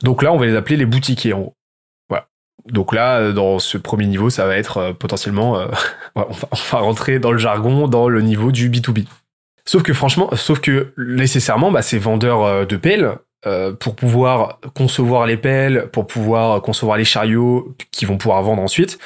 Donc 0.03 0.23
là, 0.23 0.33
on 0.33 0.39
va 0.39 0.47
les 0.47 0.57
appeler 0.57 0.77
les 0.77 0.87
boutiquiers 0.87 1.33
en 1.33 1.41
gros. 1.41 1.55
Voilà. 2.09 2.27
Donc 2.67 2.93
là, 2.93 3.19
euh, 3.19 3.33
dans 3.33 3.59
ce 3.59 3.79
premier 3.79 4.07
niveau, 4.07 4.31
ça 4.31 4.47
va 4.47 4.57
être 4.57 4.79
euh, 4.79 4.93
potentiellement, 4.93 5.55
on, 6.15 6.23
va, 6.23 6.49
on 6.51 6.57
va 6.57 6.79
rentrer 6.79 7.19
dans 7.19 7.33
le 7.33 7.39
jargon, 7.39 7.89
dans 7.89 8.09
le 8.09 8.21
niveau 8.23 8.53
du 8.53 8.71
B2B. 8.71 9.07
Sauf 9.65 9.83
que 9.83 9.93
franchement, 9.93 10.31
sauf 10.35 10.61
que 10.61 10.93
nécessairement, 10.97 11.71
bah, 11.71 11.83
ces 11.83 11.99
vendeurs 11.99 12.67
de 12.67 12.77
pelles, 12.77 13.19
euh, 13.47 13.73
pour 13.73 13.95
pouvoir 13.95 14.59
concevoir 14.75 15.25
les 15.25 15.37
pelles, 15.37 15.89
pour 15.93 16.09
pouvoir 16.09 16.61
concevoir 16.61 16.99
les 16.99 17.05
chariots 17.05 17.73
qu'ils 17.93 18.09
vont 18.09 18.19
pouvoir 18.19 18.43
vendre 18.43 18.61
ensuite, 18.61 18.99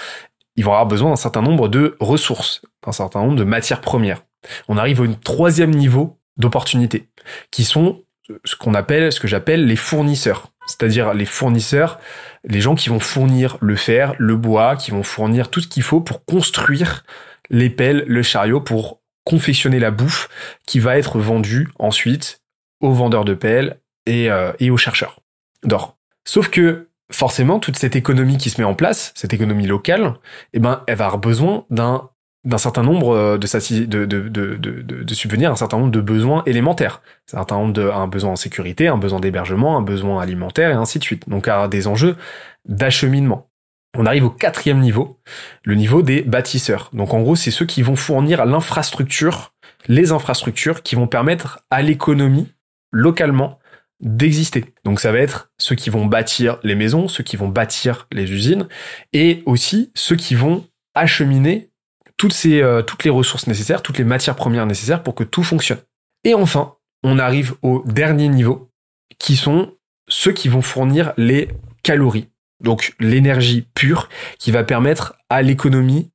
ils 0.56 0.64
vont 0.64 0.72
avoir 0.72 0.86
besoin 0.86 1.10
d'un 1.10 1.16
certain 1.16 1.42
nombre 1.42 1.68
de 1.68 1.96
ressources, 2.00 2.62
d'un 2.84 2.92
certain 2.92 3.20
nombre 3.20 3.36
de 3.36 3.44
matières 3.44 3.80
premières. 3.80 4.22
On 4.68 4.76
arrive 4.76 5.00
au 5.00 5.06
troisième 5.06 5.70
niveau 5.70 6.18
d'opportunité, 6.36 7.08
qui 7.50 7.64
sont 7.64 8.02
ce 8.44 8.56
qu'on 8.56 8.74
appelle, 8.74 9.12
ce 9.12 9.20
que 9.20 9.28
j'appelle 9.28 9.66
les 9.66 9.76
fournisseurs. 9.76 10.48
C'est-à-dire 10.66 11.12
les 11.12 11.26
fournisseurs, 11.26 11.98
les 12.44 12.60
gens 12.60 12.74
qui 12.74 12.88
vont 12.88 13.00
fournir 13.00 13.58
le 13.60 13.76
fer, 13.76 14.14
le 14.18 14.36
bois, 14.36 14.76
qui 14.76 14.90
vont 14.90 15.02
fournir 15.02 15.50
tout 15.50 15.60
ce 15.60 15.68
qu'il 15.68 15.82
faut 15.82 16.00
pour 16.00 16.24
construire 16.24 17.04
les 17.50 17.68
pelles, 17.68 18.04
le 18.06 18.22
chariot, 18.22 18.60
pour 18.60 19.00
confectionner 19.24 19.78
la 19.78 19.90
bouffe 19.90 20.28
qui 20.66 20.78
va 20.78 20.98
être 20.98 21.18
vendue 21.18 21.68
ensuite 21.78 22.40
aux 22.80 22.92
vendeurs 22.92 23.24
de 23.24 23.34
pelles 23.34 23.80
et, 24.06 24.30
euh, 24.30 24.52
et 24.58 24.70
aux 24.70 24.76
chercheurs 24.76 25.20
d'or. 25.64 25.96
Sauf 26.24 26.48
que 26.48 26.88
forcément, 27.12 27.58
toute 27.58 27.76
cette 27.76 27.96
économie 27.96 28.38
qui 28.38 28.50
se 28.50 28.60
met 28.60 28.66
en 28.66 28.74
place, 28.74 29.12
cette 29.14 29.32
économie 29.32 29.66
locale, 29.66 30.14
eh 30.52 30.58
ben, 30.58 30.82
elle 30.86 30.96
va 30.96 31.06
avoir 31.06 31.20
besoin 31.20 31.64
d'un 31.70 32.08
d'un 32.44 32.58
certain 32.58 32.82
nombre 32.82 33.14
euh, 33.14 33.38
de, 33.38 33.86
de, 33.86 34.28
de, 34.28 34.56
de, 34.56 35.14
subvenir 35.14 35.50
à 35.50 35.52
un 35.52 35.56
certain 35.56 35.78
nombre 35.78 35.92
de 35.92 36.00
besoins 36.00 36.42
élémentaires. 36.44 37.00
Un 37.32 37.36
certain 37.38 37.56
nombre 37.56 37.72
de, 37.72 37.88
un 37.88 38.08
besoin 38.08 38.32
en 38.32 38.36
sécurité, 38.36 38.88
un 38.88 38.98
besoin 38.98 39.20
d'hébergement, 39.20 39.76
un 39.76 39.82
besoin 39.82 40.20
alimentaire 40.20 40.70
et 40.70 40.74
ainsi 40.74 40.98
de 40.98 41.04
suite. 41.04 41.28
Donc, 41.28 41.46
à 41.46 41.68
des 41.68 41.86
enjeux 41.86 42.16
d'acheminement. 42.64 43.48
On 43.96 44.06
arrive 44.06 44.24
au 44.24 44.30
quatrième 44.30 44.80
niveau, 44.80 45.20
le 45.64 45.74
niveau 45.74 46.00
des 46.00 46.22
bâtisseurs. 46.22 46.88
Donc 46.94 47.12
en 47.12 47.20
gros, 47.20 47.36
c'est 47.36 47.50
ceux 47.50 47.66
qui 47.66 47.82
vont 47.82 47.96
fournir 47.96 48.46
l'infrastructure, 48.46 49.52
les 49.86 50.12
infrastructures 50.12 50.82
qui 50.82 50.94
vont 50.94 51.06
permettre 51.06 51.60
à 51.70 51.82
l'économie 51.82 52.48
localement 52.90 53.58
d'exister. 54.02 54.64
Donc 54.84 55.00
ça 55.00 55.12
va 55.12 55.18
être 55.18 55.50
ceux 55.58 55.74
qui 55.74 55.90
vont 55.90 56.06
bâtir 56.06 56.58
les 56.62 56.74
maisons, 56.74 57.08
ceux 57.08 57.22
qui 57.22 57.36
vont 57.36 57.48
bâtir 57.48 58.06
les 58.12 58.30
usines, 58.30 58.68
et 59.12 59.42
aussi 59.46 59.90
ceux 59.94 60.16
qui 60.16 60.34
vont 60.34 60.66
acheminer 60.94 61.70
toutes, 62.16 62.32
ces, 62.32 62.60
euh, 62.60 62.82
toutes 62.82 63.04
les 63.04 63.10
ressources 63.10 63.46
nécessaires, 63.46 63.82
toutes 63.82 63.98
les 63.98 64.04
matières 64.04 64.36
premières 64.36 64.66
nécessaires 64.66 65.02
pour 65.02 65.14
que 65.14 65.24
tout 65.24 65.42
fonctionne. 65.42 65.80
Et 66.24 66.34
enfin, 66.34 66.74
on 67.02 67.18
arrive 67.18 67.54
au 67.62 67.82
dernier 67.86 68.28
niveau, 68.28 68.70
qui 69.18 69.36
sont 69.36 69.74
ceux 70.08 70.32
qui 70.32 70.48
vont 70.48 70.62
fournir 70.62 71.12
les 71.16 71.48
calories 71.82 72.28
donc 72.62 72.94
l'énergie 72.98 73.66
pure 73.74 74.08
qui 74.38 74.50
va 74.50 74.64
permettre 74.64 75.14
à 75.28 75.42
l'économie 75.42 76.10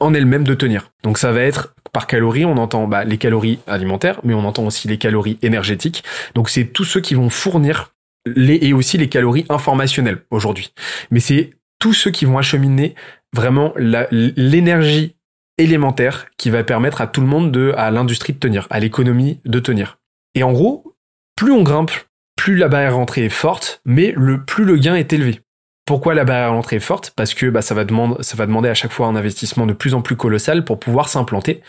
en 0.00 0.12
elle-même 0.14 0.44
de 0.44 0.54
tenir. 0.54 0.90
Donc 1.02 1.16
ça 1.16 1.32
va 1.32 1.42
être 1.42 1.71
par 1.92 2.06
calories, 2.06 2.44
on 2.44 2.56
entend 2.56 2.88
bah, 2.88 3.04
les 3.04 3.18
calories 3.18 3.60
alimentaires, 3.66 4.20
mais 4.24 4.34
on 4.34 4.44
entend 4.44 4.64
aussi 4.64 4.88
les 4.88 4.98
calories 4.98 5.38
énergétiques. 5.42 6.02
Donc 6.34 6.48
c'est 6.48 6.64
tous 6.64 6.84
ceux 6.84 7.00
qui 7.00 7.14
vont 7.14 7.30
fournir 7.30 7.92
les 8.26 8.58
et 8.62 8.72
aussi 8.72 8.98
les 8.98 9.08
calories 9.08 9.44
informationnelles 9.48 10.22
aujourd'hui. 10.30 10.72
Mais 11.10 11.20
c'est 11.20 11.50
tous 11.78 11.92
ceux 11.92 12.10
qui 12.10 12.24
vont 12.24 12.38
acheminer 12.38 12.94
vraiment 13.34 13.72
l'énergie 13.76 15.16
élémentaire 15.58 16.26
qui 16.38 16.50
va 16.50 16.64
permettre 16.64 17.00
à 17.00 17.06
tout 17.06 17.20
le 17.20 17.26
monde 17.26 17.52
de 17.52 17.74
à 17.76 17.90
l'industrie 17.90 18.32
de 18.32 18.38
tenir, 18.38 18.66
à 18.70 18.80
l'économie 18.80 19.40
de 19.44 19.58
tenir. 19.58 19.98
Et 20.34 20.42
en 20.42 20.52
gros, 20.52 20.94
plus 21.36 21.52
on 21.52 21.62
grimpe, 21.62 21.90
plus 22.36 22.56
la 22.56 22.68
barrière 22.68 22.92
d'entrée 22.92 23.26
est 23.26 23.30
forte, 23.30 23.82
mais 23.84 24.14
le 24.16 24.44
plus 24.44 24.64
le 24.64 24.76
gain 24.76 24.94
est 24.94 25.12
élevé. 25.12 25.40
Pourquoi 25.84 26.14
la 26.14 26.24
barrière 26.24 26.50
à 26.50 26.52
l'entrée 26.52 26.76
est 26.76 26.80
forte? 26.80 27.12
Parce 27.16 27.34
que 27.34 27.46
bah, 27.46 27.60
ça, 27.60 27.74
va 27.74 27.84
demander, 27.84 28.22
ça 28.22 28.36
va 28.36 28.46
demander 28.46 28.68
à 28.68 28.74
chaque 28.74 28.92
fois 28.92 29.08
un 29.08 29.16
investissement 29.16 29.66
de 29.66 29.72
plus 29.72 29.94
en 29.94 30.00
plus 30.00 30.14
colossal 30.14 30.64
pour 30.64 30.78
pouvoir 30.78 31.08
s'implanter. 31.08 31.60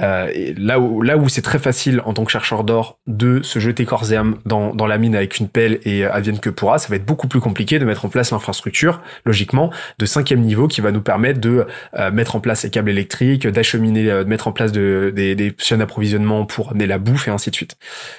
Euh, 0.00 0.54
là 0.56 0.78
où, 0.78 1.02
là 1.02 1.16
où 1.16 1.28
c'est 1.28 1.42
très 1.42 1.58
facile 1.58 2.00
en 2.04 2.12
tant 2.12 2.24
que 2.24 2.30
chercheur 2.30 2.62
d'or 2.62 3.00
de 3.08 3.42
se 3.42 3.58
jeter 3.58 3.84
corps 3.84 4.12
et 4.12 4.16
âme 4.16 4.38
dans, 4.44 4.72
dans 4.72 4.86
la 4.86 4.98
mine 4.98 5.16
avec 5.16 5.38
une 5.38 5.48
pelle 5.48 5.80
et 5.84 6.04
euh, 6.04 6.12
advienne 6.12 6.38
que 6.38 6.50
pourra, 6.50 6.78
ça 6.78 6.88
va 6.88 6.96
être 6.96 7.04
beaucoup 7.04 7.26
plus 7.26 7.40
compliqué 7.40 7.80
de 7.80 7.84
mettre 7.84 8.04
en 8.04 8.08
place 8.08 8.30
l'infrastructure, 8.30 9.00
logiquement, 9.24 9.72
de 9.98 10.06
cinquième 10.06 10.42
niveau 10.42 10.68
qui 10.68 10.80
va 10.80 10.92
nous 10.92 11.00
permettre 11.00 11.40
de 11.40 11.66
euh, 11.98 12.12
mettre 12.12 12.36
en 12.36 12.40
place 12.40 12.62
les 12.62 12.70
câbles 12.70 12.90
électriques, 12.90 13.48
d'acheminer, 13.48 14.08
euh, 14.10 14.22
de 14.22 14.28
mettre 14.28 14.46
en 14.46 14.52
place 14.52 14.70
de, 14.70 15.12
des, 15.12 15.34
des 15.34 15.52
chaînes 15.58 15.80
d'approvisionnement 15.80 16.44
pour 16.44 16.70
amener 16.70 16.86
la 16.86 16.98
bouffe 16.98 17.26
et 17.26 17.32
ainsi 17.32 17.50
de 17.50 17.56
suite. 17.56 17.76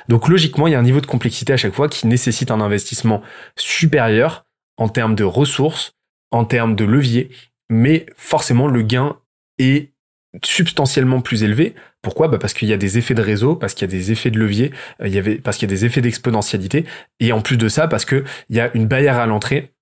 Donc 0.10 0.28
logiquement, 0.28 0.68
il 0.68 0.74
y 0.74 0.76
a 0.76 0.80
un 0.80 0.84
niveau 0.84 1.00
de 1.00 1.06
complexité 1.06 1.54
à 1.54 1.58
chaque 1.58 1.74
fois 1.74 1.88
qui 1.88 2.06
nécessite 2.08 2.52
un 2.52 2.60
investissement 2.60 3.22
supérieur 3.56 4.47
en 4.78 4.90
termes 4.90 5.16
de 5.16 5.24
ressources, 5.24 5.94
en 6.32 6.46
termes 6.46 6.76
de 6.76 6.86
levier, 6.86 7.30
mais 7.70 8.06
forcément 8.16 8.68
le 8.68 8.82
gain 8.82 9.18
est 9.58 9.92
substantiellement 10.44 11.22
plus 11.22 11.44
élevé. 11.44 11.76
Pourquoi? 12.02 12.28
Bah 12.28 12.38
Parce 12.38 12.54
qu'il 12.54 12.68
y 12.68 12.74
a 12.74 12.78
des 12.78 12.98
effets 12.98 13.14
de 13.14 13.22
réseau, 13.22 13.56
parce 13.56 13.74
qu'il 13.74 13.90
y 13.90 13.90
a 13.90 13.98
des 13.98 14.12
effets 14.12 14.32
de 14.32 14.38
levier, 14.38 14.72
euh, 15.02 15.08
il 15.08 15.14
y 15.14 15.18
avait, 15.18 15.36
parce 15.36 15.58
qu'il 15.58 15.70
y 15.70 15.72
a 15.72 15.76
des 15.76 15.86
effets 15.86 16.02
d'exponentialité, 16.02 16.86
et 17.20 17.32
en 17.32 17.42
plus 17.42 17.58
de 17.58 17.68
ça, 17.68 17.88
parce 17.88 18.06
qu'il 18.06 18.24
y 18.50 18.60
a 18.60 18.72
une 18.76 18.88
barrière 18.88 19.18
à 19.18 19.26
l'entrée 19.26 19.74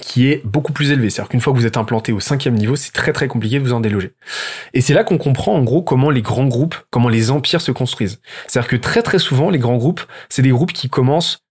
qui 0.00 0.28
est 0.28 0.44
beaucoup 0.44 0.72
plus 0.72 0.90
élevée. 0.90 1.10
C'est-à-dire 1.10 1.30
qu'une 1.30 1.40
fois 1.40 1.52
que 1.52 1.58
vous 1.58 1.66
êtes 1.66 1.76
implanté 1.76 2.12
au 2.12 2.20
cinquième 2.20 2.54
niveau, 2.54 2.74
c'est 2.74 2.92
très 2.92 3.12
très 3.12 3.28
compliqué 3.28 3.58
de 3.58 3.64
vous 3.64 3.72
en 3.72 3.80
déloger. 3.80 4.12
Et 4.72 4.80
c'est 4.80 4.94
là 4.94 5.04
qu'on 5.04 5.18
comprend 5.18 5.54
en 5.54 5.62
gros 5.62 5.82
comment 5.82 6.10
les 6.10 6.22
grands 6.22 6.46
groupes, 6.46 6.76
comment 6.90 7.08
les 7.08 7.30
empires 7.30 7.60
se 7.60 7.70
construisent. 7.70 8.20
C'est-à-dire 8.46 8.68
que 8.68 8.76
très 8.76 9.02
très 9.02 9.18
souvent, 9.18 9.50
les 9.50 9.58
grands 9.58 9.76
groupes, 9.76 10.02
c'est 10.28 10.42
des 10.42 10.50
groupes 10.50 10.72
qui 10.72 10.88
commencent 10.88 11.44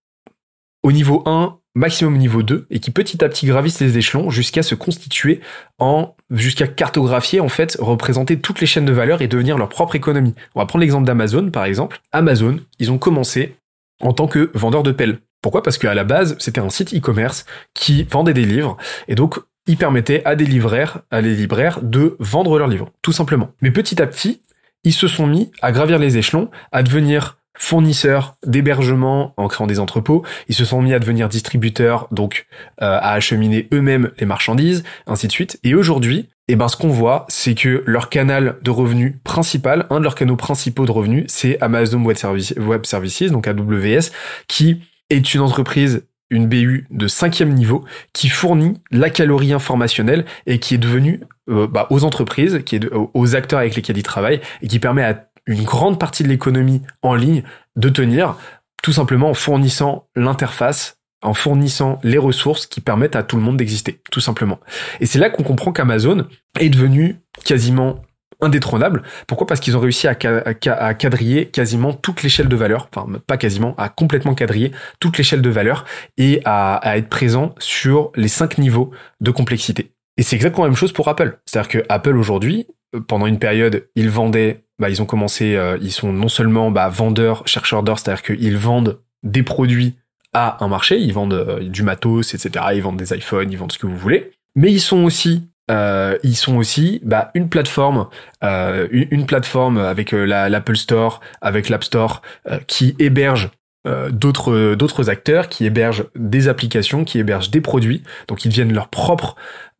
au 0.84 0.92
niveau 0.92 1.24
1 1.26 1.58
maximum 1.76 2.18
niveau 2.18 2.44
2 2.44 2.68
et 2.70 2.80
qui 2.80 2.92
petit 2.92 3.24
à 3.24 3.30
petit 3.30 3.48
gravissent 3.48 3.80
les 3.80 3.98
échelons 3.98 4.30
jusqu'à 4.30 4.64
se 4.64 4.76
constituer 4.76 5.42
en 5.80 6.16
jusqu'à 6.30 6.68
cartographier 6.68 7.40
en 7.40 7.50
fait 7.50 7.78
représenter 7.80 8.40
toutes 8.40 8.62
les 8.62 8.68
chaînes 8.68 8.86
de 8.86 8.92
valeur 8.92 9.22
et 9.22 9.28
devenir 9.28 9.58
leur 9.58 9.70
propre 9.70 9.96
économie. 9.96 10.36
On 10.56 10.60
va 10.60 10.66
prendre 10.66 10.82
l'exemple 10.82 11.06
d'Amazon 11.06 11.50
par 11.50 11.66
exemple. 11.66 12.00
Amazon, 12.12 12.60
ils 12.80 12.92
ont 12.92 12.98
commencé 12.98 13.56
en 14.02 14.14
tant 14.14 14.28
que 14.28 14.52
vendeur 14.54 14.84
de 14.84 14.92
pelles. 14.92 15.20
Pourquoi? 15.42 15.64
Parce 15.64 15.78
qu'à 15.78 15.94
la 15.94 16.04
base, 16.04 16.36
c'était 16.40 16.62
un 16.62 16.70
site 16.70 16.94
e-commerce 16.94 17.46
qui 17.74 18.04
vendait 18.04 18.34
des 18.34 18.46
livres 18.46 18.78
et 19.08 19.16
donc 19.16 19.40
il 19.66 19.78
permettait 19.78 20.22
à 20.26 20.36
des 20.36 20.46
libraires, 20.46 21.00
à 21.10 21.22
des 21.22 21.34
libraires 21.34 21.80
de 21.82 22.16
vendre 22.20 22.58
leurs 22.60 22.68
livres, 22.68 22.92
tout 23.02 23.14
simplement. 23.14 23.52
Mais 23.62 23.72
petit 23.72 24.02
à 24.02 24.08
petit, 24.08 24.42
ils 24.84 24.94
se 24.94 25.08
sont 25.08 25.28
mis 25.28 25.52
à 25.62 25.72
gravir 25.72 26.00
les 26.00 26.18
échelons, 26.18 26.50
à 26.72 26.84
devenir 26.84 27.38
fournisseurs 27.64 28.36
d'hébergement 28.46 29.34
en 29.38 29.48
créant 29.48 29.68
des 29.68 29.80
entrepôts. 29.80 30.24
Ils 30.50 30.56
se 30.56 30.66
sont 30.66 30.82
mis 30.82 30.94
à 30.94 31.00
devenir 31.00 31.30
distributeurs, 31.30 32.10
donc 32.12 32.46
euh, 32.82 32.98
à 33.02 33.14
acheminer 33.14 33.70
eux-mêmes 33.74 34.12
les 34.18 34.26
marchandises, 34.26 34.84
ainsi 35.08 35.28
de 35.28 35.32
suite. 35.32 35.60
Et 35.64 35.74
aujourd'hui, 35.74 36.28
eh 36.50 36.58
ben, 36.58 36.68
ce 36.68 36.76
qu'on 36.76 36.90
voit, 36.90 37.26
c'est 37.30 37.56
que 37.56 37.82
leur 37.86 38.10
canal 38.10 38.58
de 38.62 38.70
revenus 38.70 39.16
principal, 39.24 39.86
un 39.92 40.00
de 40.00 40.04
leurs 40.04 40.16
canaux 40.16 40.36
principaux 40.36 40.86
de 40.86 40.92
revenus, 40.92 41.24
c'est 41.30 41.58
Amazon 41.62 42.04
Web 42.04 42.18
Services, 42.18 42.54
Web 42.58 42.86
Services, 42.86 43.32
donc 43.32 43.48
AWS, 43.48 44.12
qui 44.50 44.82
est 45.10 45.34
une 45.34 45.42
entreprise 45.42 46.04
une 46.30 46.48
BU 46.48 46.88
de 46.90 47.08
cinquième 47.08 47.54
niveau 47.54 47.86
qui 48.12 48.28
fournit 48.28 48.74
la 48.92 49.12
calorie 49.12 49.54
informationnelle 49.54 50.26
et 50.48 50.58
qui 50.58 50.74
est 50.74 50.80
devenue 50.80 51.22
euh, 51.48 51.68
bah, 51.68 51.86
aux 51.92 52.04
entreprises, 52.04 52.62
qui 52.66 52.78
est 52.78 52.90
aux 52.92 53.36
acteurs 53.36 53.60
avec 53.60 53.76
lesquels 53.76 53.98
ils 53.98 54.04
travaillent 54.04 54.42
et 54.64 54.68
qui 54.68 54.80
permet 54.80 55.04
à 55.04 55.28
une 55.46 55.64
grande 55.64 56.00
partie 56.00 56.24
de 56.24 56.30
l'économie 56.30 56.82
en 57.02 57.16
ligne 57.16 57.44
de 57.76 57.90
tenir, 57.90 58.38
tout 58.82 58.94
simplement 58.94 59.30
en 59.30 59.34
fournissant 59.34 60.08
l'interface, 60.16 60.98
en 61.22 61.34
fournissant 61.34 62.00
les 62.04 62.18
ressources 62.18 62.66
qui 62.66 62.82
permettent 62.82 63.16
à 63.16 63.24
tout 63.24 63.38
le 63.38 63.42
monde 63.42 63.58
d'exister, 63.58 64.02
tout 64.12 64.20
simplement. 64.20 64.60
Et 65.00 65.06
c'est 65.06 65.20
là 65.20 65.30
qu'on 65.30 65.44
comprend 65.44 65.72
qu'Amazon 65.72 66.28
est 66.60 66.70
devenu 66.70 67.18
quasiment 67.46 68.02
indétrônable. 68.42 69.04
Pourquoi? 69.26 69.48
Parce 69.48 69.60
qu'ils 69.60 69.78
ont 69.78 69.80
réussi 69.80 70.08
à, 70.08 70.16
quadriller 70.16 71.48
quasiment 71.48 71.94
toute 71.94 72.24
l'échelle 72.24 72.50
de 72.50 72.56
valeur, 72.56 72.90
enfin 72.94 73.08
pas 73.26 73.38
quasiment, 73.38 73.74
à 73.78 73.88
complètement 73.90 74.36
quadriller 74.36 74.72
toute 75.00 75.18
l'échelle 75.18 75.42
de 75.42 75.50
valeur 75.50 75.86
et 76.18 76.42
à, 76.44 76.76
à 76.76 76.98
être 76.98 77.10
présent 77.10 77.56
sur 77.60 78.12
les 78.16 78.28
cinq 78.28 78.58
niveaux 78.58 78.92
de 79.22 79.32
complexité. 79.32 79.94
Et 80.18 80.24
c'est 80.24 80.36
exactement 80.36 80.66
la 80.66 80.70
même 80.70 80.78
chose 80.78 80.92
pour 80.92 81.08
Apple. 81.08 81.40
C'est-à-dire 81.46 81.70
que 81.70 81.86
Apple 81.90 82.18
aujourd'hui, 82.18 82.68
pendant 83.08 83.26
une 83.26 83.40
période, 83.40 83.88
ils 83.96 84.10
vendaient, 84.10 84.63
bah, 84.80 84.90
ils 84.90 85.02
ont 85.02 85.06
commencé, 85.06 85.56
euh, 85.56 85.78
ils 85.82 85.92
sont 85.92 86.12
non 86.12 86.28
seulement 86.28 86.72
bah, 86.72 86.90
vendeurs, 86.90 87.48
chercheurs 87.48 87.84
d'or, 87.84 88.00
c'est-à-dire 88.00 88.24
qu'ils 88.24 88.58
vendent 88.58 89.00
des 89.24 89.44
produits 89.44 89.96
à 90.34 90.64
un 90.64 90.68
marché, 90.68 91.00
ils 91.00 91.14
vendent 91.14 91.34
euh, 91.34 91.68
du 91.68 91.84
matos, 91.84 92.34
etc., 92.34 92.66
ils 92.74 92.82
vendent 92.82 92.98
des 92.98 93.14
iPhones, 93.16 93.52
ils 93.52 93.58
vendent 93.58 93.72
ce 93.72 93.78
que 93.78 93.88
vous 93.88 93.98
voulez, 93.98 94.32
mais 94.56 94.72
ils 94.72 94.82
sont 94.82 95.04
aussi 95.04 95.48
euh, 95.72 96.18
ils 96.24 96.36
sont 96.36 96.58
aussi 96.58 97.00
bah, 97.04 97.32
une 97.36 97.48
plateforme, 97.48 98.08
euh, 98.44 98.88
une, 98.92 99.26
plateforme 99.26 99.78
avec 99.78 100.14
euh, 100.14 100.26
l'Apple 100.26 100.76
Store, 100.76 101.22
avec 101.42 101.70
l'App 101.70 101.84
Store, 101.84 102.22
euh, 102.50 102.60
qui 102.68 102.96
héberge 103.00 103.50
euh, 103.88 104.10
d'autres 104.10 104.76
d'autres 104.76 105.10
acteurs, 105.10 105.48
qui 105.48 105.66
hébergent 105.66 106.06
des 106.16 106.50
applications, 106.50 107.06
qui 107.06 107.18
hébergent 107.20 107.50
des 107.50 107.62
produits. 107.62 108.04
Donc 108.28 108.44
ils 108.44 108.50
deviennent 108.50 108.74
leur 108.74 108.90
propre 108.90 109.36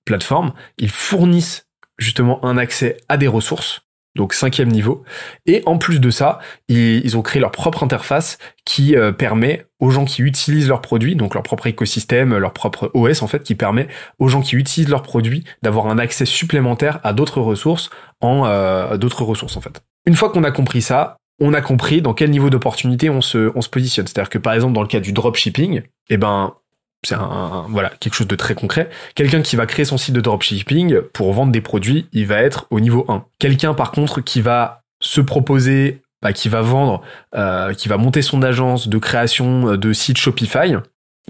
plateforme. 0.06 0.54
Ils 0.78 0.92
fournissent 0.92 1.68
justement 1.98 2.44
un 2.46 2.58
accès 2.58 2.98
à 3.10 3.18
des 3.18 3.28
ressources 3.28 3.82
donc 4.16 4.34
cinquième 4.34 4.70
niveau. 4.70 5.04
Et 5.46 5.64
en 5.66 5.78
plus 5.78 6.00
de 6.00 6.10
ça, 6.10 6.40
ils, 6.68 7.18
ont 7.18 7.22
créé 7.22 7.40
leur 7.40 7.52
propre 7.52 7.84
interface 7.84 8.38
qui 8.66 8.96
euh, 8.96 9.12
permet 9.12 9.66
aux 9.80 9.90
gens 9.90 10.06
qui 10.06 10.22
utilisent 10.22 10.68
leurs 10.68 10.82
produits, 10.82 11.16
donc 11.16 11.34
leur 11.34 11.44
propre 11.44 11.68
écosystème, 11.68 12.38
leur 12.38 12.54
propre 12.54 12.92
OS 12.94 13.22
en 13.22 13.28
fait, 13.28 13.44
qui 13.44 13.56
permet 13.56 13.88
aux 14.20 14.28
gens 14.28 14.42
qui 14.42 14.56
utilisent 14.56 14.90
leurs 14.90 15.02
produits 15.02 15.44
d'avoir 15.62 15.88
un 15.88 15.98
accès 15.98 16.26
supplémentaire 16.26 17.00
à 17.04 17.14
d'autres 17.14 17.42
ressources 17.42 17.90
en 18.22 18.46
euh, 18.46 18.98
d'autres 18.98 19.24
ressources 19.24 19.58
en 19.58 19.62
fait. 19.62 19.82
Une 20.06 20.16
fois 20.16 20.30
qu'on 20.30 20.44
a 20.44 20.52
compris 20.52 20.82
ça, 20.82 21.18
on 21.40 21.54
a 21.54 21.62
compris 21.62 22.02
dans 22.02 22.14
quel 22.14 22.30
niveau 22.30 22.50
d'opportunité 22.50 23.10
on 23.10 23.22
se, 23.22 23.52
on 23.56 23.62
se 23.62 23.70
positionne. 23.70 24.06
C'est-à-dire 24.06 24.30
que 24.30 24.38
par 24.38 24.54
exemple 24.54 24.74
dans 24.74 24.82
le 24.82 24.88
cas 24.88 25.00
du 25.00 25.12
dropshipping, 25.12 25.82
eh 26.10 26.18
ben 26.18 26.54
c'est 27.04 27.16
un, 27.16 27.66
voilà 27.70 27.92
quelque 28.00 28.14
chose 28.14 28.28
de 28.28 28.36
très 28.36 28.56
concret. 28.56 28.90
Quelqu'un 29.16 29.42
qui 29.42 29.56
va 29.56 29.66
créer 29.66 29.86
son 29.86 29.98
site 29.98 30.14
de 30.14 30.22
dropshipping 30.22 31.02
pour 31.14 31.34
vendre 31.34 31.52
des 31.52 31.62
produits, 31.62 32.08
il 32.14 32.26
va 32.26 32.42
être 32.42 32.68
au 32.70 32.80
niveau 32.80 33.06
1. 33.08 33.26
Quelqu'un 33.40 33.74
par 33.74 33.92
contre 33.92 34.22
qui 34.22 34.42
va 34.42 34.84
se 35.02 35.22
proposer, 35.22 36.02
bah, 36.22 36.34
qui 36.34 36.50
va 36.50 36.62
vendre, 36.62 37.02
euh, 37.36 37.74
qui 37.74 37.90
va 37.90 37.98
monter 37.98 38.22
son 38.22 38.42
agence 38.42 38.88
de 38.88 38.98
création 38.98 39.76
de 39.76 39.94
site 39.94 40.18
Shopify, 40.18 40.76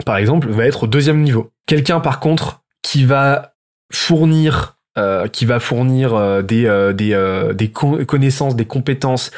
par 0.06 0.18
exemple, 0.18 0.50
va 0.50 0.66
être 0.66 0.84
au 0.84 0.88
deuxième 0.88 1.22
niveau. 1.22 1.52
Quelqu'un 1.66 2.00
par 2.00 2.20
contre 2.20 2.62
qui 2.84 3.06
va 3.06 3.54
fournir 3.92 4.78
euh, 4.96 5.28
qui 5.28 5.46
va 5.46 5.60
fournir 5.60 6.14
euh, 6.14 6.44
des, 6.44 6.92
des, 6.94 7.52
des 7.56 7.72
connaissances, 7.72 8.56
des 8.56 8.66
compétences 8.66 9.32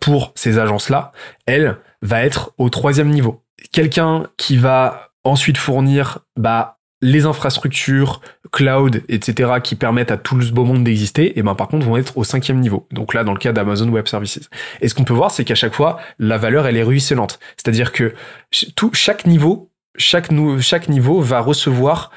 pour 0.00 0.32
ces 0.34 0.58
agences-là, 0.58 1.12
elle 1.44 1.76
va 2.00 2.24
être 2.24 2.52
au 2.56 2.70
troisième 2.70 3.10
niveau. 3.10 3.42
Quelqu'un 3.72 4.28
qui 4.38 4.56
va 4.56 5.10
ensuite 5.24 5.56
fournir 5.56 6.20
bah, 6.36 6.78
les 7.00 7.26
infrastructures 7.26 8.20
cloud, 8.50 9.02
etc., 9.08 9.54
qui 9.62 9.74
permettent 9.74 10.10
à 10.10 10.16
tout 10.16 10.40
ce 10.40 10.52
beau 10.52 10.64
monde 10.64 10.84
d'exister, 10.84 11.38
et 11.38 11.42
ben 11.42 11.54
par 11.54 11.68
contre 11.68 11.86
vont 11.86 11.96
être 11.96 12.16
au 12.16 12.24
cinquième 12.24 12.60
niveau. 12.60 12.86
Donc 12.92 13.12
là, 13.12 13.24
dans 13.24 13.32
le 13.32 13.38
cas 13.38 13.52
d'Amazon 13.52 13.88
Web 13.88 14.06
Services. 14.06 14.48
Et 14.80 14.88
ce 14.88 14.94
qu'on 14.94 15.04
peut 15.04 15.12
voir, 15.12 15.30
c'est 15.30 15.44
qu'à 15.44 15.54
chaque 15.54 15.74
fois, 15.74 15.98
la 16.18 16.38
valeur, 16.38 16.66
elle 16.66 16.76
est 16.76 16.82
ruisselante. 16.82 17.38
C'est-à-dire 17.56 17.92
que 17.92 18.14
tout, 18.74 18.90
chaque 18.94 19.26
niveau, 19.26 19.70
chaque, 19.96 20.30
chaque 20.60 20.88
niveau 20.88 21.20
va 21.20 21.40
recevoir 21.40 22.10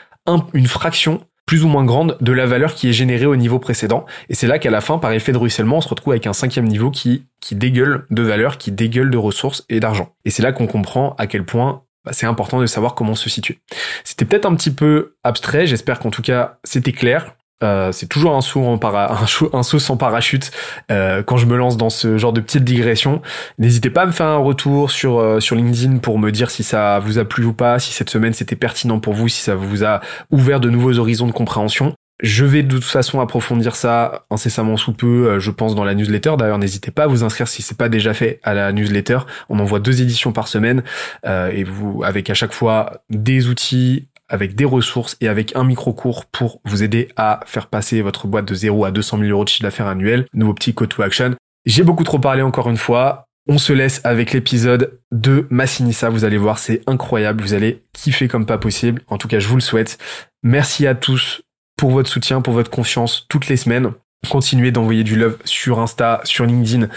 une 0.54 0.68
fraction 0.68 1.22
plus 1.46 1.64
ou 1.64 1.70
moins 1.70 1.86
grande 1.86 2.18
de 2.20 2.34
la 2.34 2.46
valeur 2.46 2.76
qui 2.76 2.90
est 2.90 2.94
générée 2.94 3.26
au 3.26 3.38
niveau 3.38 3.58
précédent. 3.58 4.06
Et 4.30 4.36
c'est 4.36 4.48
là 4.48 4.60
qu'à 4.60 4.70
la 4.70 4.82
fin, 4.82 5.00
par 5.00 5.14
effet 5.14 5.32
de 5.32 5.38
ruissellement, 5.38 5.78
on 5.78 5.82
se 5.82 5.88
retrouve 5.88 6.12
avec 6.12 6.28
un 6.28 6.34
cinquième 6.34 6.66
niveau 6.66 6.92
qui, 6.92 7.26
qui 7.40 7.56
dégueule 7.56 8.06
de 8.10 8.22
valeur, 8.22 8.58
qui 8.58 8.72
dégueule 8.72 9.10
de 9.10 9.18
ressources 9.18 9.66
et 9.70 9.80
d'argent. 9.80 10.14
Et 10.26 10.30
c'est 10.30 10.44
là 10.44 10.52
qu'on 10.52 10.68
comprend 10.68 11.16
à 11.18 11.26
quel 11.26 11.46
point 11.46 11.84
bah, 12.08 12.14
c'est 12.14 12.26
important 12.26 12.62
de 12.62 12.66
savoir 12.66 12.96
comment 12.96 13.16
se 13.16 13.30
situer. 13.30 13.60
C'était 14.06 14.24
peut-être 14.24 14.46
un 14.46 14.56
petit 14.56 14.72
peu 14.72 15.16
abstrait, 15.26 15.68
j'espère 15.68 16.00
qu'en 16.00 16.10
tout 16.10 16.22
cas 16.22 16.58
c'était 16.64 16.94
clair. 16.94 17.36
Euh, 17.64 17.92
c'est 17.92 18.06
toujours 18.06 18.36
un 18.36 18.42
saut, 18.42 19.80
sans 19.80 19.98
parachute 19.98 20.52
euh, 20.90 21.22
quand 21.24 21.38
je 21.38 21.48
me 21.48 21.58
lance 21.58 21.76
dans 21.76 21.90
ce 21.90 22.18
genre 22.18 22.32
de 22.32 22.40
petite 22.40 22.64
digression. 22.64 23.22
N'hésitez 23.58 23.90
pas 23.90 24.04
à 24.04 24.06
me 24.06 24.12
faire 24.12 24.28
un 24.28 24.38
retour 24.38 24.90
sur 24.90 25.20
euh, 25.20 25.42
sur 25.42 25.58
LinkedIn 25.58 25.98
pour 25.98 26.18
me 26.18 26.32
dire 26.32 26.50
si 26.50 26.64
ça 26.64 27.00
vous 27.00 27.18
a 27.18 27.26
plu 27.26 27.44
ou 27.44 27.54
pas, 27.54 27.78
si 27.80 27.92
cette 27.92 28.10
semaine 28.10 28.34
c'était 28.34 28.56
pertinent 28.56 29.00
pour 29.00 29.14
vous, 29.14 29.28
si 29.28 29.42
ça 29.42 29.56
vous 29.56 29.84
a 29.84 30.00
ouvert 30.32 30.62
de 30.62 30.70
nouveaux 30.70 30.98
horizons 30.98 31.28
de 31.28 31.34
compréhension. 31.34 31.94
Je 32.20 32.46
vais 32.46 32.64
de 32.64 32.76
toute 32.76 32.84
façon 32.84 33.20
approfondir 33.22 33.76
ça 33.76 34.24
incessamment 34.32 34.76
sous 34.76 34.94
peu, 34.94 35.28
euh, 35.28 35.40
je 35.40 35.52
pense, 35.52 35.76
dans 35.76 35.84
la 35.84 35.94
newsletter. 35.94 36.34
D'ailleurs, 36.38 36.58
n'hésitez 36.58 36.90
pas 36.90 37.04
à 37.04 37.08
vous 37.08 37.24
inscrire 37.24 37.48
si 37.48 37.62
c'est 37.62 37.78
pas 37.78 37.90
déjà 37.90 38.14
fait 38.14 38.40
à 38.44 38.56
la 38.56 38.72
newsletter. 38.72 39.20
On 39.50 39.60
envoie 39.60 39.80
deux 39.80 40.02
éditions 40.02 40.32
par 40.32 40.48
semaine 40.48 40.84
euh, 41.26 41.52
et 41.52 41.64
vous, 41.64 42.02
avec 42.04 42.30
à 42.32 42.34
chaque 42.34 42.54
fois 42.54 43.04
des 43.12 43.50
outils, 43.50 44.08
avec 44.30 44.56
des 44.56 44.66
ressources 44.66 45.16
et 45.22 45.28
avec 45.28 45.56
un 45.56 45.64
micro 45.64 45.94
cours 45.94 46.26
pour 46.26 46.60
vous 46.66 46.82
aider 46.82 47.10
à 47.18 47.42
faire 47.46 47.68
passer 47.68 48.02
votre 48.02 48.28
boîte 48.28 48.46
de 48.46 48.56
0 48.56 48.86
à 48.86 48.92
200 48.92 49.20
000 49.20 49.30
euros 49.30 49.44
de 49.44 49.50
chiffre 49.50 49.64
d'affaires 49.64 49.88
annuel. 49.88 50.26
Nouveau 50.34 50.56
petit 50.56 50.74
call 50.74 50.88
to 50.88 51.04
action. 51.04 51.36
J'ai 51.66 51.84
beaucoup 51.84 52.04
trop 52.04 52.20
parlé 52.20 52.42
encore 52.42 52.70
une 52.70 52.78
fois. 52.78 53.26
On 53.48 53.60
se 53.60 53.72
laisse 53.72 54.02
avec 54.04 54.34
l'épisode 54.34 55.00
de 55.12 55.46
Massinissa. 55.50 56.10
Vous 56.10 56.26
allez 56.26 56.38
voir, 56.38 56.58
c'est 56.58 56.82
incroyable. 56.88 57.42
Vous 57.44 57.54
allez 57.54 57.84
kiffer 57.94 58.28
comme 58.28 58.46
pas 58.46 58.58
possible. 58.58 59.04
En 59.08 59.18
tout 59.18 59.28
cas, 59.28 59.40
je 59.40 59.48
vous 59.48 59.56
le 59.56 59.62
souhaite. 59.62 59.98
Merci 60.44 60.88
à 60.88 60.96
tous 60.96 61.42
pour 61.78 61.92
votre 61.92 62.10
soutien, 62.10 62.42
pour 62.42 62.54
votre 62.54 62.72
confiance 62.72 63.26
toutes 63.30 63.48
les 63.48 63.58
semaines. 63.58 63.92
Continuez 64.30 64.72
d'envoyer 64.72 65.04
du 65.04 65.16
love 65.16 65.38
sur 65.46 65.80
Insta, 65.80 66.22
sur 66.24 66.46
LinkedIn 66.46 66.88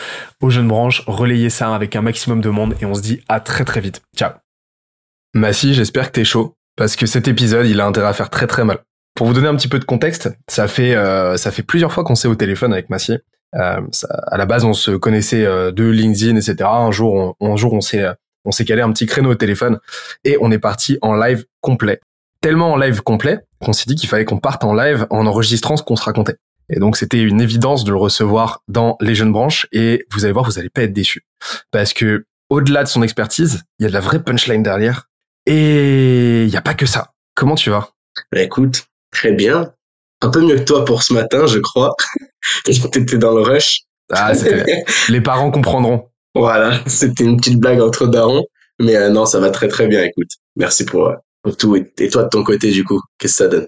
aux 0.41 0.51
jeunes 0.51 0.69
branches. 0.69 1.05
Relayez 1.07 1.51
ça 1.51 1.75
avec 1.75 1.95
un 1.95 2.03
maximum 2.03 2.41
de 2.41 2.49
monde 2.49 2.75
et 2.81 2.87
on 2.87 2.95
se 2.95 3.03
dit 3.03 3.23
à 3.29 3.41
très 3.41 3.65
très 3.65 3.81
vite. 3.81 4.03
Ciao. 4.17 4.33
Massi, 5.35 5.75
j'espère 5.75 6.07
que 6.07 6.13
t'es 6.13 6.25
chaud 6.25 6.55
parce 6.77 6.97
que 6.97 7.07
cet 7.07 7.29
épisode, 7.29 7.67
il 7.67 7.81
a 7.81 7.87
intérêt 7.87 8.09
à 8.09 8.13
faire 8.15 8.31
très 8.31 8.47
très 8.47 8.65
mal. 8.65 8.79
Pour 9.15 9.27
vous 9.27 9.35
donner 9.35 9.49
un 9.49 9.55
petit 9.55 9.69
peu 9.69 9.79
de 9.79 9.85
contexte, 9.85 10.31
ça 10.49 10.67
fait 10.67 10.97
euh, 10.97 11.37
ça 11.37 11.51
fait 11.51 11.63
plusieurs 11.63 11.93
fois 11.93 12.05
qu'on 12.05 12.15
s'est 12.15 12.29
au 12.29 12.35
téléphone 12.35 12.73
avec 12.73 12.89
Massi. 12.89 13.19
Euh, 13.55 13.81
à 14.29 14.37
la 14.39 14.47
base, 14.47 14.65
on 14.65 14.73
se 14.73 14.93
connaissait 14.93 15.45
euh, 15.45 15.73
de 15.73 15.85
LinkedIn, 15.85 16.37
etc. 16.37 16.57
Un 16.73 16.91
jour, 16.91 17.37
on, 17.39 17.53
un 17.53 17.57
jour, 17.57 17.75
on 17.75 17.81
s'est 17.81 18.07
on 18.45 18.51
s'est 18.51 18.65
calé 18.65 18.81
un 18.81 18.91
petit 18.93 19.07
créneau 19.07 19.33
au 19.33 19.35
téléphone 19.35 19.79
et 20.25 20.39
on 20.41 20.51
est 20.51 20.59
parti 20.59 20.99
en 21.03 21.15
live 21.15 21.45
complet 21.61 22.01
tellement 22.41 22.73
en 22.73 22.77
live 22.77 23.03
complet 23.03 23.41
qu'on 23.61 23.73
s'est 23.73 23.85
dit 23.87 23.95
qu'il 23.95 24.09
fallait 24.09 24.25
qu'on 24.25 24.39
parte 24.39 24.65
en 24.65 24.75
live 24.75 25.07
en 25.11 25.27
enregistrant 25.27 25.77
ce 25.77 25.83
qu'on 25.83 25.97
se 25.97 26.05
racontait. 26.05 26.37
Et 26.71 26.79
donc 26.79 26.97
c'était 26.97 27.21
une 27.21 27.41
évidence 27.41 27.85
de 27.85 27.91
le 27.91 27.97
recevoir 27.97 28.63
dans 28.69 28.97
les 29.01 29.15
jeunes 29.15 29.33
branches 29.33 29.67
et 29.73 30.07
vous 30.13 30.25
allez 30.25 30.33
voir, 30.33 30.45
vous 30.45 30.59
allez 30.59 30.71
pas 30.71 30.83
être 30.83 30.93
déçus 30.93 31.25
parce 31.73 31.93
que 31.93 32.27
au-delà 32.49 32.83
de 32.85 32.89
son 32.89 33.03
expertise, 33.03 33.63
il 33.79 33.83
y 33.85 33.87
a 33.87 33.89
de 33.89 33.95
la 33.95 34.01
vraie 34.01 34.23
punchline 34.23 34.63
derrière 34.63 35.09
et 35.47 36.45
il 36.45 36.49
y 36.49 36.57
a 36.57 36.63
pas 36.63 36.75
que 36.75 36.87
ça. 36.87 37.13
Comment 37.35 37.55
tu 37.55 37.71
vas? 37.71 37.91
Bah 38.33 38.41
Écoute, 38.41 38.87
très 39.11 39.33
bien. 39.33 39.73
Un 40.23 40.31
peu 40.31 40.41
mieux 40.41 40.57
que 40.57 40.65
toi 40.65 40.85
pour 40.85 41.03
ce 41.03 41.13
matin, 41.13 41.47
je 41.47 41.59
crois. 41.59 41.95
T'étais 42.65 43.19
dans 43.19 43.33
le 43.33 43.43
rush. 43.43 43.81
Ah, 44.13 44.33
les 45.09 45.21
parents 45.21 45.51
comprendront. 45.51 46.09
Voilà, 46.35 46.81
c'était 46.87 47.25
une 47.25 47.37
petite 47.37 47.59
blague 47.59 47.81
entre 47.81 48.07
darons. 48.07 48.45
Mais 48.81 48.97
euh, 48.97 49.11
non, 49.11 49.27
ça 49.27 49.41
va 49.41 49.51
très 49.51 49.69
très 49.69 49.87
bien, 49.87 50.03
écoute. 50.03 50.31
Merci 50.57 50.85
pour, 50.85 51.09
euh, 51.09 51.15
pour 51.43 51.57
tout. 51.57 51.77
Et 51.77 52.09
toi 52.09 52.25
de 52.25 52.29
ton 52.29 52.45
côté, 52.45 52.71
du 52.71 52.85
coup, 52.85 53.01
qu'est-ce 53.19 53.39
que 53.39 53.45
ça 53.45 53.49
donne? 53.49 53.67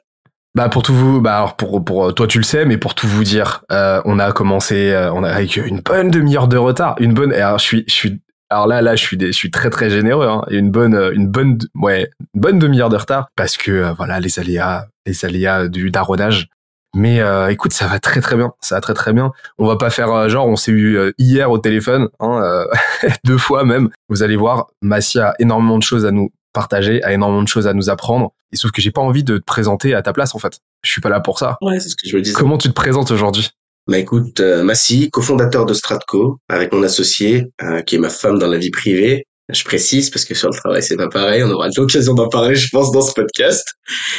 Bah 0.55 0.69
pour 0.69 0.83
tout 0.83 0.93
vous, 0.93 1.23
bah 1.23 1.39
alors 1.39 1.57
pour 1.57 1.83
pour 1.83 2.15
toi 2.15 2.27
tu 2.27 2.37
le 2.37 2.45
sais, 2.45 2.67
mais 2.67 2.77
pour 2.77 2.95
tout 2.95 3.09
vous 3.09 3.25
dire, 3.25 3.65
euh, 3.73 4.03
on 4.05 4.19
a 4.19 4.33
commencé, 4.33 4.91
euh, 4.93 5.11
on 5.13 5.25
a 5.25 5.31
avec 5.31 5.57
une 5.57 5.81
bonne 5.81 6.11
demi-heure 6.11 6.47
de 6.47 6.59
retard, 6.59 6.95
une 7.01 7.15
bonne. 7.15 7.33
Alors 7.33 7.59
je 7.59 7.65
suis 7.65 7.85
je 7.89 7.95
suis 7.95 8.21
alors 8.51 8.67
là 8.67 8.83
là 8.83 8.95
je 8.95 9.03
suis 9.03 9.19
je 9.19 9.33
suis 9.33 9.51
très 9.51 9.71
très 9.71 9.89
généreux, 9.89 10.27
hein, 10.27 10.45
une 10.51 10.71
bonne 10.71 10.95
une 11.15 11.27
bonne 11.27 11.57
ouais 11.75 12.11
une 12.35 12.41
bonne 12.41 12.59
demi-heure 12.59 12.91
de 12.91 12.99
retard 12.99 13.29
parce 13.35 13.57
que 13.57 13.71
euh, 13.71 13.93
voilà 13.95 14.21
les 14.21 14.39
aléas 14.39 14.89
les 15.07 15.25
aléas 15.25 15.69
du 15.69 15.91
daronage. 15.91 16.49
Mais 16.95 17.21
euh, 17.21 17.49
écoute, 17.49 17.73
ça 17.73 17.87
va 17.87 17.99
très 17.99 18.21
très 18.21 18.37
bien, 18.37 18.53
ça 18.61 18.75
va 18.75 18.83
très 18.83 18.93
très 18.93 19.15
bien. 19.15 19.33
On 19.57 19.67
va 19.67 19.79
pas 19.79 19.89
faire 19.89 20.29
genre 20.29 20.47
on 20.47 20.57
s'est 20.57 20.73
eu 20.73 21.15
hier 21.17 21.51
au 21.51 21.57
téléphone, 21.57 22.11
hein, 22.21 22.67
deux 23.25 23.39
fois 23.39 23.65
même. 23.65 23.89
Vous 24.11 24.23
allez 24.23 24.37
voir, 24.37 24.67
Massia 24.83 25.31
a 25.31 25.35
énormément 25.39 25.79
de 25.79 25.83
choses 25.83 26.05
à 26.05 26.11
nous 26.11 26.31
partager, 26.53 27.03
a 27.03 27.13
énormément 27.13 27.43
de 27.43 27.49
choses 27.49 27.67
à 27.67 27.75
nous 27.75 27.91
apprendre. 27.91 28.33
Et 28.53 28.57
sauf 28.57 28.71
que 28.71 28.83
j'ai 28.83 28.91
pas 28.91 29.01
envie 29.01 29.25
de 29.25 29.39
te 29.39 29.45
présenter 29.45 29.95
à 29.95 30.03
ta 30.03 30.13
place 30.13 30.35
en 30.35 30.39
fait. 30.39 30.59
Je 30.85 30.91
suis 30.91 31.01
pas 31.01 31.09
là 31.09 31.21
pour 31.21 31.39
ça. 31.39 31.57
Ouais, 31.63 31.81
c'est 31.81 31.89
ce 31.89 31.97
que 31.97 32.09
je 32.09 32.17
veux 32.17 32.23
dire. 32.23 32.35
Comment 32.35 32.59
tu 32.59 32.69
te 32.69 32.75
présentes 32.75 33.11
aujourd'hui? 33.11 33.51
Bah 33.89 33.99
écoute, 33.99 34.39
euh, 34.41 34.63
Massi, 34.63 35.11
cofondateur 35.11 35.67
de 35.67 35.75
Stratco, 35.75 36.39
avec 36.49 36.73
mon 36.73 36.85
associé, 36.85 37.47
euh, 37.63 37.83
qui 37.83 37.97
est 37.97 37.99
ma 37.99 38.11
femme 38.11 38.39
dans 38.39 38.47
la 38.47 38.59
vie 38.59 38.71
privée. 38.71 39.25
Je 39.49 39.65
précise 39.65 40.09
parce 40.09 40.25
que 40.25 40.35
sur 40.35 40.49
le 40.49 40.55
travail 40.55 40.83
c'est 40.83 40.97
pas 40.97 41.09
pareil. 41.09 41.43
On 41.43 41.51
aura 41.51 41.69
l'occasion 41.77 42.15
d'en 42.15 42.29
parler, 42.29 42.55
je 42.55 42.69
pense, 42.71 42.93
dans 42.93 43.01
ce 43.01 43.13
podcast. 43.13 43.67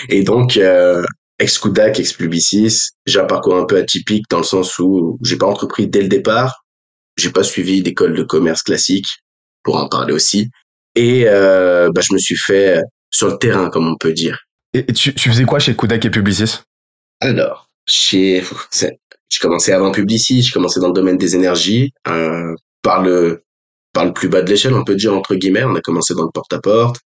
Et 0.09 0.23
donc 0.23 0.57
euh, 0.57 1.03
ex 1.39 1.57
Kudak, 1.57 1.99
ex 1.99 2.13
Publicis, 2.13 2.89
j'ai 3.05 3.19
un 3.19 3.25
parcours 3.25 3.55
un 3.55 3.65
peu 3.65 3.77
atypique 3.77 4.25
dans 4.29 4.39
le 4.39 4.43
sens 4.43 4.77
où 4.79 5.17
j'ai 5.23 5.37
pas 5.37 5.47
entrepris 5.47 5.87
dès 5.87 6.01
le 6.01 6.09
départ. 6.09 6.65
J'ai 7.17 7.31
pas 7.31 7.43
suivi 7.43 7.81
d'école 7.81 8.15
de 8.15 8.23
commerce 8.23 8.63
classique 8.63 9.07
pour 9.63 9.77
en 9.77 9.87
parler 9.87 10.13
aussi. 10.13 10.49
Et 10.95 11.25
euh, 11.27 11.89
bah, 11.93 12.01
je 12.01 12.13
me 12.13 12.19
suis 12.19 12.37
fait 12.37 12.81
sur 13.09 13.27
le 13.27 13.37
terrain, 13.37 13.69
comme 13.69 13.87
on 13.87 13.97
peut 13.97 14.13
dire. 14.13 14.39
Et 14.73 14.85
tu, 14.87 15.13
tu 15.13 15.29
faisais 15.29 15.45
quoi 15.45 15.59
chez 15.59 15.75
Kodak 15.75 16.05
et 16.05 16.09
Publicis? 16.09 16.61
Alors, 17.19 17.69
chez, 17.85 18.43
je 19.29 19.39
commençais 19.39 19.71
avant 19.71 19.91
Publicis, 19.91 20.43
je 20.43 20.53
commençais 20.53 20.79
dans 20.79 20.87
le 20.87 20.93
domaine 20.93 21.17
des 21.17 21.35
énergies, 21.35 21.91
euh, 22.07 22.53
par 22.81 23.01
le 23.01 23.43
par 23.93 24.05
le 24.05 24.13
plus 24.13 24.27
bas 24.27 24.41
de 24.41 24.49
l'échelle, 24.49 24.73
on 24.73 24.83
peut 24.83 24.95
dire 24.95 25.13
entre 25.13 25.35
guillemets. 25.35 25.63
On 25.63 25.75
a 25.75 25.81
commencé 25.81 26.15
dans 26.15 26.23
le 26.23 26.31
porte-à-porte. 26.33 26.99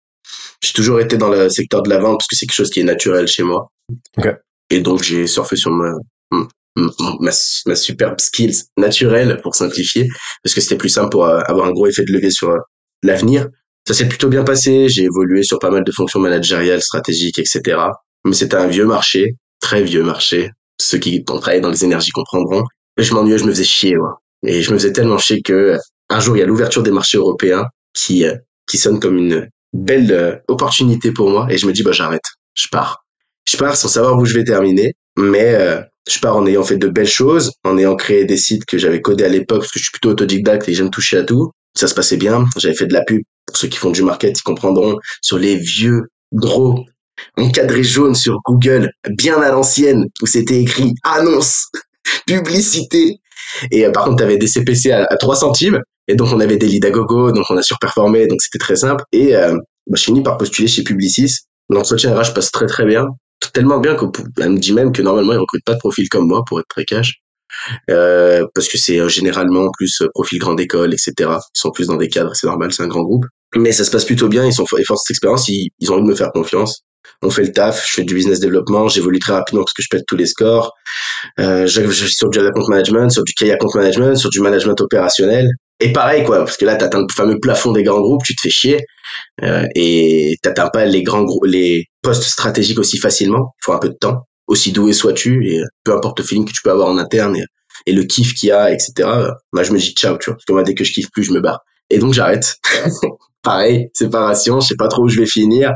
J'ai 0.63 0.73
toujours 0.73 1.01
été 1.01 1.17
dans 1.17 1.29
le 1.29 1.49
secteur 1.49 1.83
de 1.83 1.91
la 1.91 1.99
vente 1.99 2.19
parce 2.19 2.29
que 2.29 2.37
c'est 2.37 2.47
quelque 2.47 2.57
chose 2.57 2.71
qui 2.71 2.81
est 2.81 2.85
naturel 2.85 3.27
chez 3.27 3.43
moi. 3.43 3.69
Okay. 4.17 4.35
Et 4.71 4.81
donc 4.81 5.03
j'ai 5.03 5.27
surfé 5.27 5.57
sur 5.57 5.73
ma, 5.73 5.93
ma, 6.31 7.33
ma 7.67 7.75
superbe 7.75 8.21
skills 8.21 8.65
naturelle 8.77 9.41
pour 9.43 9.55
simplifier 9.57 10.09
parce 10.43 10.55
que 10.55 10.61
c'était 10.61 10.77
plus 10.77 10.89
simple 10.89 11.11
pour 11.11 11.27
euh, 11.27 11.41
avoir 11.47 11.67
un 11.67 11.73
gros 11.73 11.89
effet 11.89 12.05
de 12.05 12.13
levier 12.13 12.31
sur 12.31 12.51
euh, 12.51 12.59
l'avenir. 13.03 13.49
Ça 13.87 13.95
s'est 13.95 14.09
plutôt 14.09 14.29
bien 14.29 14.43
passé. 14.43 14.89
J'ai 14.89 15.05
évolué 15.05 15.43
sur 15.43 15.59
pas 15.59 15.71
mal 15.71 15.85
de 15.85 15.93
fonctions 15.93 16.21
managériales, 16.21 16.83
stratégiques, 16.83 17.39
etc. 17.39 17.79
Mais 18.25 18.35
c'était 18.35 18.57
un 18.57 18.67
vieux 18.67 18.87
marché. 18.87 19.37
très 19.61 19.83
vieux 19.83 20.03
marché. 20.03 20.51
Ceux 20.81 20.99
qui 20.99 21.25
ont 21.31 21.39
travaillé 21.39 21.61
dans 21.61 21.71
les 21.71 21.85
énergies 21.85 22.11
comprendront. 22.11 22.65
Et 22.99 23.03
je 23.03 23.15
m'ennuyais, 23.15 23.39
je 23.39 23.45
me 23.45 23.51
faisais 23.51 23.65
chier, 23.65 23.97
moi. 23.97 24.21
Et 24.47 24.63
je 24.63 24.73
me 24.73 24.79
faisais 24.79 24.93
tellement 24.93 25.19
chier 25.19 25.41
que 25.43 25.79
un 26.11 26.21
jour, 26.21 26.37
il 26.37 26.41
y 26.41 26.43
a 26.43 26.47
l'ouverture 26.47 26.83
des 26.83 26.91
marchés 26.91 27.19
européens 27.19 27.65
qui, 27.95 28.25
euh, 28.27 28.35
qui 28.69 28.79
sonne 28.79 29.01
comme 29.01 29.17
une 29.17 29.49
belle 29.73 30.13
euh, 30.13 30.37
opportunité 30.49 31.13
pour 31.13 31.31
moi. 31.31 31.47
Et 31.51 31.59
je 31.59 31.67
me 31.67 31.73
dis, 31.73 31.83
bah, 31.83 31.93
j'arrête. 31.93 32.23
Je 32.55 32.67
pars. 32.71 33.05
Je 33.49 33.57
pars 33.57 33.77
sans 33.77 33.89
savoir 33.89 34.19
où 34.19 34.25
je 34.25 34.35
vais 34.35 34.45
terminer. 34.45 34.95
Mais 35.19 35.55
euh, 35.55 35.81
je 36.09 36.19
pars 36.21 36.37
en 36.37 36.47
ayant 36.47 36.63
fait 36.63 36.77
de 36.77 36.89
belles 36.89 37.07
choses, 37.09 37.53
en 37.65 37.79
ayant 37.79 37.97
créé 37.97 38.25
des 38.25 38.37
sites 38.37 38.65
que 38.67 38.79
j'avais 38.79 39.01
codés 39.01 39.25
à 39.25 39.29
l'époque, 39.29 39.61
parce 39.61 39.73
que 39.73 39.79
je 39.79 39.85
suis 39.85 39.93
plutôt 39.93 40.11
autodidacte 40.11 40.69
et 40.69 40.75
j'aime 40.75 40.91
toucher 40.91 41.19
à 41.19 41.23
tout. 41.23 41.51
Ça 41.77 41.87
se 41.87 41.95
passait 41.95 42.17
bien. 42.17 42.45
J'avais 42.57 42.75
fait 42.75 42.87
de 42.87 42.93
la 42.93 43.03
pub. 43.05 43.23
Ceux 43.57 43.69
qui 43.69 43.79
font 43.79 43.91
du 43.91 44.03
market, 44.03 44.39
ils 44.39 44.43
comprendront 44.43 44.99
sur 45.23 45.39
les 45.39 45.57
vieux 45.57 46.03
gros 46.33 46.85
encadrés 47.37 47.85
jaunes 47.85 48.15
sur 48.15 48.41
Google, 48.45 48.91
bien 49.11 49.41
à 49.41 49.51
l'ancienne, 49.51 50.07
où 50.23 50.27
c'était 50.27 50.61
écrit 50.61 50.95
annonce, 51.03 51.67
publicité. 52.27 53.21
Et 53.71 53.87
euh, 53.87 53.91
par 53.91 54.05
contre, 54.05 54.19
tu 54.19 54.23
avais 54.25 54.39
des 54.39 54.47
CPC 54.47 54.91
à, 54.91 55.07
à 55.09 55.17
3 55.17 55.37
centimes. 55.37 55.81
Et 56.09 56.15
donc, 56.15 56.33
on 56.33 56.41
avait 56.41 56.57
des 56.57 56.67
leads 56.69 56.87
à 56.87 56.91
gogo, 56.91 57.33
donc 57.33 57.47
on 57.51 57.57
a 57.57 57.63
surperformé, 57.63 58.27
donc 58.27 58.41
c'était 58.41 58.59
très 58.59 58.77
simple. 58.77 59.03
Et 59.13 59.35
euh, 59.35 59.55
bah, 59.87 59.97
je 59.97 60.03
finis 60.03 60.23
par 60.23 60.37
postuler 60.37 60.69
chez 60.69 60.85
Publicis. 60.85 61.39
L'entretien 61.69 62.15
RH 62.15 62.33
passe 62.35 62.53
très 62.53 62.67
très 62.67 62.85
bien 62.85 63.09
tellement 63.53 63.79
bien 63.79 63.97
qu'elle 63.97 64.51
me 64.51 64.59
dit 64.59 64.73
même 64.73 64.93
que 64.93 65.03
normalement 65.03 65.33
ils 65.33 65.39
recrutent 65.39 65.65
pas 65.65 65.75
de 65.75 65.79
profils 65.79 66.09
comme 66.09 66.27
moi 66.27 66.43
pour 66.47 66.61
être 66.61 66.69
très 66.69 66.85
cash 66.85 67.21
euh, 67.91 68.47
parce 68.55 68.69
que 68.69 68.79
c'est 68.79 68.99
euh, 68.99 69.09
généralement 69.09 69.71
plus 69.77 70.03
euh, 70.03 70.09
profil 70.15 70.39
grande 70.39 70.61
école 70.61 70.93
etc 70.93 71.15
ils 71.19 71.59
sont 71.59 71.71
plus 71.71 71.87
dans 71.87 71.97
des 71.97 72.09
cadres 72.09 72.35
c'est 72.35 72.47
normal 72.47 72.73
c'est 72.73 72.83
un 72.83 72.89
grand 72.89 73.03
groupe 73.03 73.27
mais 73.55 73.73
ça 73.73 73.85
se 73.85 73.91
passe 73.91 74.05
plutôt 74.05 74.29
bien 74.29 74.45
ils 74.45 74.53
sont 74.53 74.67
font 74.67 74.77
cette 74.77 75.11
expérience 75.11 75.49
ils, 75.49 75.71
ils 75.79 75.91
ont 75.91 75.95
envie 75.95 76.05
de 76.05 76.11
me 76.11 76.15
faire 76.15 76.33
confiance 76.33 76.83
on 77.23 77.31
fait 77.31 77.45
le 77.45 77.53
taf 77.53 77.87
je 77.89 77.95
fais 77.95 78.05
du 78.05 78.15
business 78.15 78.41
développement 78.41 78.89
j'évolue 78.89 79.19
très 79.19 79.33
rapidement 79.33 79.63
parce 79.63 79.73
que 79.73 79.83
je 79.83 79.89
pète 79.91 80.05
tous 80.07 80.17
les 80.17 80.27
scores 80.27 80.73
euh, 81.39 81.67
je, 81.67 81.89
je 81.89 82.07
sur 82.07 82.29
du 82.29 82.39
account 82.41 82.69
management 82.69 83.11
sur 83.11 83.23
du 83.25 83.33
key 83.33 83.51
account 83.51 83.71
management 83.75 84.17
sur 84.17 84.31
du 84.31 84.41
management 84.41 84.81
opérationnel 84.81 85.49
et 85.81 85.93
pareil, 85.93 86.25
quoi, 86.25 86.39
parce 86.39 86.57
que 86.57 86.65
là, 86.65 86.77
t'atteins 86.77 87.01
le 87.01 87.07
fameux 87.15 87.39
plafond 87.39 87.73
des 87.73 87.83
grands 87.83 88.01
groupes, 88.01 88.23
tu 88.25 88.35
te 88.35 88.41
fais 88.41 88.51
chier, 88.51 88.87
euh, 89.43 89.67
et 89.75 90.37
t'atteins 90.43 90.71
pas 90.71 90.87
les 90.87 91.03
grands 91.03 91.25
groupes, 91.25 91.45
les 91.45 91.87
postes 92.03 92.23
stratégiques 92.23 92.79
aussi 92.79 92.99
facilement. 92.99 93.55
Il 93.61 93.65
faut 93.65 93.73
un 93.73 93.79
peu 93.79 93.91
de 93.91 93.95
temps. 93.95 94.23
Aussi 94.47 94.73
doué 94.73 94.93
sois-tu, 94.93 95.47
et 95.49 95.61
peu 95.85 95.93
importe 95.93 96.21
le 96.21 96.25
feeling 96.25 96.47
que 96.47 96.53
tu 96.53 96.63
peux 96.63 96.71
avoir 96.71 96.89
en 96.89 96.99
interne 96.99 97.37
et, 97.87 97.93
le 97.93 98.05
kiff 98.05 98.33
qu'il 98.35 98.49
y 98.49 98.53
a, 98.53 98.73
etc. 98.73 99.09
Moi, 99.53 99.63
je 99.65 99.73
me 99.73 99.79
dis 99.79 99.93
ciao, 99.93 100.17
tu 100.19 100.31
vois. 100.31 100.37
Parce 100.37 100.45
que 100.47 100.53
moi, 100.53 100.63
dès 100.63 100.75
que 100.75 100.85
je 100.85 100.93
kiffe 100.93 101.11
plus, 101.11 101.25
je 101.25 101.33
me 101.33 101.41
barre. 101.41 101.61
Et 101.91 101.99
donc, 101.99 102.15
j'arrête. 102.15 102.57
pareil, 103.47 103.91
séparation, 103.95 104.59
je 104.59 104.67
sais 104.67 104.77
pas 104.77 104.89
trop 104.89 105.05
où 105.05 105.09
je 105.09 105.21
vais 105.21 105.27
finir. 105.27 105.73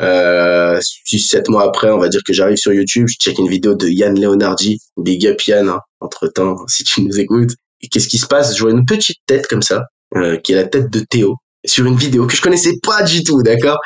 Euh, 0.00 0.80
sept 1.04 1.50
mois 1.50 1.64
après, 1.64 1.90
on 1.90 1.98
va 1.98 2.08
dire 2.08 2.22
que 2.26 2.32
j'arrive 2.32 2.56
sur 2.56 2.72
YouTube, 2.72 3.06
je 3.08 3.16
check 3.16 3.38
une 3.38 3.48
vidéo 3.48 3.74
de 3.74 3.86
Yann 3.88 4.18
Leonardi, 4.18 4.78
Big 4.96 5.26
Up 5.26 5.38
hein, 5.52 5.78
entre 6.00 6.28
temps, 6.28 6.56
si 6.66 6.82
tu 6.82 7.02
nous 7.02 7.20
écoutes. 7.20 7.52
Et 7.82 7.88
qu'est-ce 7.88 8.08
qui 8.08 8.16
se 8.16 8.26
passe? 8.26 8.56
Je 8.56 8.62
vois 8.62 8.70
une 8.72 8.86
petite 8.86 9.18
tête 9.26 9.46
comme 9.46 9.60
ça, 9.60 9.84
euh, 10.16 10.38
qui 10.38 10.52
est 10.52 10.56
la 10.56 10.64
tête 10.64 10.90
de 10.90 11.00
Théo, 11.00 11.36
sur 11.66 11.84
une 11.84 11.96
vidéo 11.96 12.26
que 12.26 12.34
je 12.34 12.40
connaissais 12.40 12.72
pas 12.82 13.02
du 13.02 13.22
tout, 13.22 13.42
d'accord? 13.42 13.78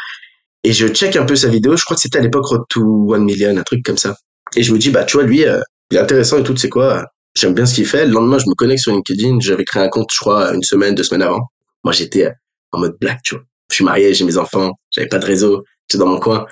Et 0.62 0.72
je 0.72 0.86
check 0.86 1.16
un 1.16 1.24
peu 1.24 1.34
sa 1.34 1.48
vidéo, 1.48 1.76
je 1.76 1.84
crois 1.84 1.96
que 1.96 2.02
c'était 2.02 2.18
à 2.18 2.22
l'époque 2.22 2.46
Road 2.46 2.62
to 2.68 2.82
One 3.08 3.24
Million, 3.24 3.56
un 3.56 3.62
truc 3.64 3.84
comme 3.84 3.98
ça. 3.98 4.14
Et 4.54 4.62
je 4.62 4.72
me 4.72 4.78
dis, 4.78 4.90
bah 4.90 5.02
tu 5.04 5.16
vois, 5.16 5.26
lui, 5.26 5.44
euh, 5.44 5.60
il 5.90 5.96
est 5.96 6.00
intéressant 6.00 6.38
et 6.38 6.44
tout, 6.44 6.56
c'est 6.56 6.68
quoi? 6.68 7.04
J'aime 7.34 7.54
bien 7.54 7.66
ce 7.66 7.74
qu'il 7.74 7.86
fait. 7.86 8.06
Le 8.06 8.12
lendemain, 8.12 8.38
je 8.38 8.48
me 8.48 8.54
connecte 8.54 8.82
sur 8.82 8.92
LinkedIn, 8.92 9.40
j'avais 9.40 9.64
créé 9.64 9.82
un 9.82 9.88
compte, 9.88 10.10
je 10.12 10.20
crois, 10.20 10.54
une 10.54 10.62
semaine, 10.62 10.94
deux 10.94 11.02
semaines 11.02 11.22
avant. 11.22 11.40
Moi, 11.82 11.92
j'étais 11.92 12.26
euh, 12.26 12.30
en 12.74 12.78
mode 12.78 12.96
black, 13.00 13.20
tu 13.22 13.34
vois. 13.34 13.44
Je 13.70 13.76
suis 13.76 13.84
marié, 13.84 14.14
j'ai 14.14 14.24
mes 14.24 14.36
enfants, 14.36 14.72
j'avais 14.90 15.08
pas 15.08 15.18
de 15.18 15.24
réseau, 15.24 15.64
j'étais 15.88 15.98
dans 15.98 16.08
mon 16.08 16.20
coin. 16.20 16.46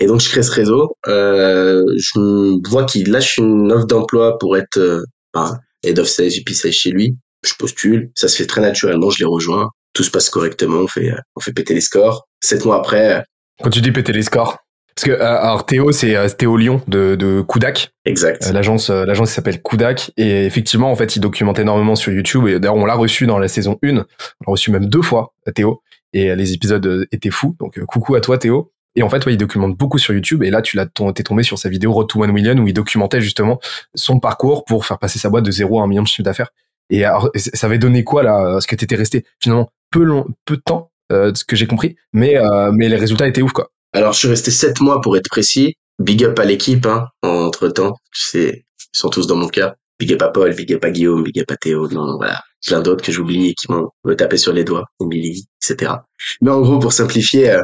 Et 0.00 0.06
donc, 0.06 0.20
je 0.20 0.28
crée 0.28 0.42
ce 0.42 0.50
réseau. 0.50 0.96
Euh, 1.08 1.84
je 1.96 2.68
vois 2.68 2.84
qu'il 2.84 3.10
lâche 3.10 3.36
une 3.36 3.70
offre 3.70 3.86
d'emploi 3.86 4.38
pour 4.38 4.56
être 4.56 4.78
euh, 4.78 5.04
bah, 5.32 5.58
head 5.82 5.98
of 5.98 6.08
sales, 6.08 6.30
puis 6.44 6.54
sales 6.54 6.72
chez 6.72 6.90
lui. 6.90 7.16
Je 7.44 7.52
postule, 7.58 8.10
ça 8.14 8.28
se 8.28 8.36
fait 8.36 8.46
très 8.46 8.62
naturellement, 8.62 9.10
je 9.10 9.18
les 9.18 9.26
rejoins, 9.26 9.68
tout 9.92 10.02
se 10.02 10.10
passe 10.10 10.30
correctement, 10.30 10.78
on 10.78 10.88
fait, 10.88 11.12
on 11.36 11.40
fait 11.40 11.52
péter 11.52 11.74
les 11.74 11.82
scores. 11.82 12.26
Sept 12.42 12.64
mois 12.64 12.76
après. 12.76 13.22
Quand 13.62 13.70
tu 13.70 13.82
dis 13.82 13.92
péter 13.92 14.12
les 14.12 14.22
scores, 14.22 14.63
parce 14.94 15.06
que 15.06 15.10
euh, 15.10 15.40
alors 15.40 15.66
Théo 15.66 15.92
c'est 15.92 16.16
euh, 16.16 16.28
Théo 16.28 16.56
Lyon 16.56 16.80
de 16.88 17.14
de 17.14 17.42
Kudak. 17.42 17.92
Exact. 18.04 18.46
Euh, 18.46 18.52
l'agence 18.52 18.90
l'agence 18.90 19.30
s'appelle 19.30 19.62
Kudak 19.62 20.12
et 20.16 20.46
effectivement 20.46 20.90
en 20.90 20.96
fait 20.96 21.16
il 21.16 21.20
documente 21.20 21.58
énormément 21.58 21.96
sur 21.96 22.12
YouTube 22.12 22.46
et 22.46 22.58
d'ailleurs 22.58 22.76
on 22.76 22.86
l'a 22.86 22.94
reçu 22.94 23.26
dans 23.26 23.38
la 23.38 23.48
saison 23.48 23.78
1, 23.82 23.88
on 23.88 23.94
l'a 23.94 24.04
reçu 24.46 24.70
même 24.70 24.86
deux 24.86 25.02
fois 25.02 25.34
Théo 25.54 25.82
et 26.12 26.34
les 26.36 26.52
épisodes 26.52 27.06
étaient 27.10 27.30
fous 27.30 27.56
donc 27.58 27.78
coucou 27.86 28.14
à 28.14 28.20
toi 28.20 28.38
Théo. 28.38 28.70
Et 28.96 29.02
en 29.02 29.08
fait, 29.08 29.26
ouais, 29.26 29.32
il 29.32 29.36
documente 29.36 29.76
beaucoup 29.76 29.98
sur 29.98 30.14
YouTube. 30.14 30.44
Et 30.44 30.50
là, 30.50 30.62
tu 30.62 30.76
l'as, 30.76 30.86
t'es 30.86 31.24
tombé 31.24 31.42
sur 31.42 31.58
sa 31.58 31.68
vidéo 31.68 31.90
Road 31.90 32.06
to 32.06 32.22
One 32.22 32.30
Million 32.30 32.56
où 32.58 32.68
il 32.68 32.72
documentait 32.72 33.20
justement 33.20 33.58
son 33.96 34.20
parcours 34.20 34.64
pour 34.64 34.86
faire 34.86 35.00
passer 35.00 35.18
sa 35.18 35.30
boîte 35.30 35.44
de 35.44 35.50
0 35.50 35.80
à 35.80 35.82
1 35.82 35.88
million 35.88 36.02
de 36.02 36.06
chiffre 36.06 36.22
d'affaires. 36.22 36.50
Et 36.90 37.04
alors, 37.04 37.28
ça 37.34 37.66
avait 37.66 37.78
donné 37.78 38.04
quoi 38.04 38.22
là 38.22 38.40
Parce 38.52 38.66
que 38.66 38.76
t'étais 38.76 38.94
resté 38.94 39.24
finalement 39.40 39.68
peu 39.90 40.04
long, 40.04 40.26
peu 40.44 40.54
de 40.54 40.62
temps, 40.64 40.92
euh, 41.12 41.32
de 41.32 41.36
ce 41.36 41.44
que 41.44 41.54
j'ai 41.54 41.66
compris, 41.66 41.96
mais 42.14 42.38
euh, 42.38 42.72
mais 42.72 42.88
les 42.88 42.96
résultats 42.96 43.28
étaient 43.28 43.42
ouf 43.42 43.52
quoi. 43.52 43.70
Alors, 43.94 44.12
je 44.12 44.18
suis 44.18 44.28
resté 44.28 44.50
7 44.50 44.80
mois 44.80 45.00
pour 45.00 45.16
être 45.16 45.28
précis. 45.28 45.74
Big 46.00 46.24
up 46.24 46.38
à 46.40 46.44
l'équipe, 46.44 46.84
hein, 46.84 47.06
entre 47.22 47.68
temps. 47.68 47.94
C'est, 48.12 48.64
ils 48.92 48.98
sont 48.98 49.08
tous 49.08 49.28
dans 49.28 49.36
mon 49.36 49.48
cœur. 49.48 49.74
Big 50.00 50.12
up 50.12 50.22
à 50.22 50.28
Paul, 50.28 50.52
big 50.54 50.74
up 50.74 50.84
à 50.84 50.90
Guillaume, 50.90 51.22
big 51.22 51.38
up 51.38 51.50
à 51.52 51.56
Théo, 51.56 51.88
non, 51.88 52.16
voilà. 52.16 52.40
Plein 52.66 52.80
d'autres 52.80 53.04
que 53.04 53.12
j'oublie 53.12 53.50
et 53.50 53.54
qui 53.54 53.70
m'ont 53.70 53.88
tapé 54.16 54.36
sur 54.36 54.52
les 54.52 54.64
doigts, 54.64 54.84
Emily, 55.00 55.44
etc. 55.62 55.92
Mais 56.40 56.50
en 56.50 56.60
gros, 56.60 56.80
pour 56.80 56.92
simplifier, 56.92 57.50
euh, 57.50 57.62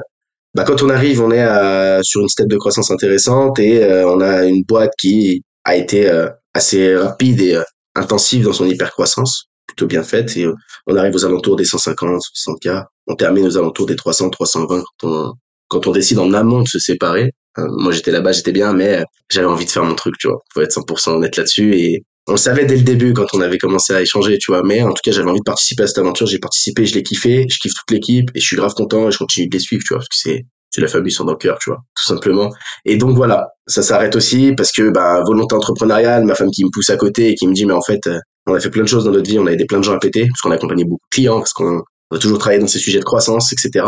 bah, 0.55 0.65
quand 0.65 0.83
on 0.83 0.91
arrive, 0.91 1.21
on 1.21 1.31
est 1.33 1.41
à, 1.41 2.01
sur 2.03 2.21
une 2.21 2.29
step 2.29 2.49
de 2.49 2.57
croissance 2.57 2.91
intéressante 2.91 3.59
et 3.59 3.83
euh, 3.83 4.09
on 4.09 4.21
a 4.21 4.45
une 4.45 4.63
boîte 4.65 4.93
qui 4.99 5.43
a 5.65 5.77
été 5.77 6.09
euh, 6.09 6.29
assez 6.55 6.97
rapide 6.97 7.41
et 7.41 7.55
euh, 7.57 7.63
intensive 7.97 8.45
dans 8.45 8.53
son 8.53 8.67
hypercroissance, 8.67 9.47
plutôt 9.67 9.87
bien 9.87 10.03
faite. 10.05 10.37
Et 10.37 10.47
on 10.87 10.97
arrive 10.97 11.15
aux 11.15 11.25
alentours 11.25 11.57
des 11.57 11.65
150, 11.65 12.21
60 12.23 12.61
k. 12.61 12.69
On 13.07 13.17
termine 13.17 13.47
aux 13.47 13.59
alentours 13.59 13.87
des 13.87 13.97
300, 13.97 14.31
320 14.31 14.83
quand 15.01 15.09
on, 15.09 15.33
quand 15.71 15.87
on 15.87 15.93
décide 15.93 16.19
en 16.19 16.33
amont 16.35 16.63
de 16.63 16.69
se 16.69 16.79
séparer. 16.79 17.33
moi, 17.57 17.93
j'étais 17.93 18.11
là-bas, 18.11 18.33
j'étais 18.33 18.53
bien, 18.53 18.73
mais 18.75 19.03
j'avais 19.31 19.47
envie 19.47 19.65
de 19.65 19.71
faire 19.71 19.85
mon 19.85 19.95
truc, 19.95 20.15
tu 20.19 20.29
vois. 20.29 20.39
Faut 20.53 20.61
être 20.61 20.73
100% 20.73 21.13
honnête 21.13 21.37
là-dessus 21.37 21.75
et 21.75 22.03
on 22.27 22.33
le 22.33 22.39
savait 22.39 22.67
dès 22.67 22.77
le 22.77 22.83
début 22.83 23.13
quand 23.13 23.27
on 23.33 23.41
avait 23.41 23.59
commencé 23.59 23.93
à 23.93 24.03
échanger, 24.03 24.37
tu 24.39 24.53
vois. 24.53 24.63
Mais 24.65 24.83
en 24.83 24.93
tout 24.93 25.01
cas, 25.03 25.13
j'avais 25.13 25.31
envie 25.31 25.41
de 25.41 25.45
participer 25.45 25.85
à 25.85 25.87
cette 25.87 25.99
aventure. 25.99 26.27
J'ai 26.27 26.39
participé, 26.39 26.87
je 26.87 26.95
l'ai 26.95 27.03
kiffé, 27.03 27.47
je 27.49 27.59
kiffe 27.59 27.73
toute 27.75 27.91
l'équipe 27.91 28.31
et 28.35 28.41
je 28.41 28.47
suis 28.47 28.57
grave 28.57 28.75
content 28.75 29.09
et 29.09 29.13
je 29.13 29.19
continue 29.19 29.49
de 29.49 29.57
les 29.57 29.61
suivre, 29.61 29.83
tu 29.87 29.95
vois, 29.95 29.99
parce 29.99 30.09
que 30.09 30.17
c'est 30.17 30.45
c'est 30.73 30.81
la 30.81 30.87
famille 30.87 31.11
sont 31.11 31.25
dans 31.25 31.33
le 31.33 31.39
cœur, 31.39 31.59
tu 31.61 31.71
vois, 31.71 31.81
tout 31.97 32.05
simplement. 32.05 32.51
Et 32.85 32.97
donc 32.97 33.17
voilà, 33.17 33.49
ça 33.67 33.83
s'arrête 33.83 34.15
aussi 34.15 34.53
parce 34.57 34.71
que 34.71 34.91
bah 34.91 35.21
volonté 35.27 35.55
entrepreneuriale, 35.57 36.25
ma 36.25 36.37
femme 36.37 36.51
qui 36.51 36.65
me 36.65 36.71
pousse 36.73 36.91
à 36.91 36.97
côté 36.97 37.31
et 37.31 37.35
qui 37.35 37.49
me 37.49 37.53
dit 37.53 37.67
mais 37.67 37.73
en 37.73 37.83
fait, 37.83 38.07
euh, 38.07 38.19
on 38.47 38.55
a 38.55 38.61
fait 38.61 38.71
plein 38.71 38.85
de 38.85 38.89
choses 38.89 39.05
dans 39.05 39.11
notre 39.11 39.29
vie, 39.29 39.39
on 39.39 39.47
a 39.47 39.53
aidé 39.53 39.65
plein 39.65 39.79
de 39.79 39.85
gens 39.85 39.95
à 39.95 39.99
péter 39.99 40.29
parce 40.29 40.41
qu'on 40.41 40.53
a 40.53 40.55
accompagné 40.55 40.85
beaucoup 40.85 41.05
de 41.11 41.15
clients, 41.17 41.39
parce 41.39 41.53
qu'on 41.53 41.83
a 42.13 42.19
toujours 42.19 42.39
travaillé 42.39 42.61
dans 42.61 42.69
ces 42.69 42.79
sujets 42.79 43.01
de 43.01 43.05
croissance, 43.05 43.53
etc. 43.53 43.87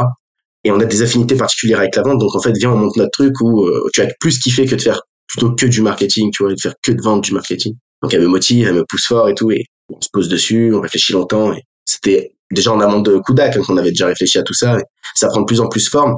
Et 0.65 0.71
on 0.71 0.81
a 0.81 0.85
des 0.85 1.03
affinités 1.03 1.37
particulières 1.37 1.81
avec 1.81 1.97
la 1.97 2.03
vente, 2.03 2.19
donc 2.19 2.35
en 2.37 2.41
fait, 2.41 2.53
viens, 2.57 2.73
on 2.73 2.77
monte 2.77 2.97
notre 2.97 3.11
truc 3.11 3.35
où 3.41 3.67
euh, 3.67 3.89
tu 3.93 4.01
as 4.01 4.09
plus 4.21 4.39
kiffé 4.39 4.65
que 4.67 4.77
de 4.77 4.81
faire 4.81 5.01
plutôt 5.27 5.55
que 5.55 5.67
du 5.67 5.83
marketing, 5.83 6.31
tu 6.33 6.43
vois, 6.43 6.53
de 6.53 6.61
faire 6.61 6.75
que 6.83 6.93
de 6.93 7.03
vendre 7.03 7.23
du 7.23 7.33
marketing. 7.33 7.75
Donc 8.03 8.15
elle 8.15 8.21
me 8.21 8.29
motive, 8.29 8.69
elle 8.69 8.75
me 8.75 8.85
pousse 8.89 9.07
fort 9.07 9.29
et 9.29 9.35
tout, 9.35 9.51
et 9.51 9.65
on 9.89 10.01
se 10.01 10.09
pose 10.13 10.29
dessus, 10.29 10.73
on 10.75 10.81
réfléchit 10.81 11.13
longtemps. 11.13 11.53
Et 11.53 11.63
c'était 11.85 12.35
déjà 12.51 12.73
en 12.73 12.81
amont 12.81 13.01
de 13.01 13.19
Kudak 13.19 13.59
qu'on 13.59 13.77
avait 13.77 13.91
déjà 13.91 14.07
réfléchi 14.07 14.39
à 14.39 14.43
tout 14.43 14.55
ça. 14.55 14.79
Et 14.79 14.83
ça 15.15 15.29
prend 15.29 15.41
de 15.41 15.47
plus 15.47 15.61
en 15.61 15.69
plus 15.69 15.89
forme, 15.89 16.17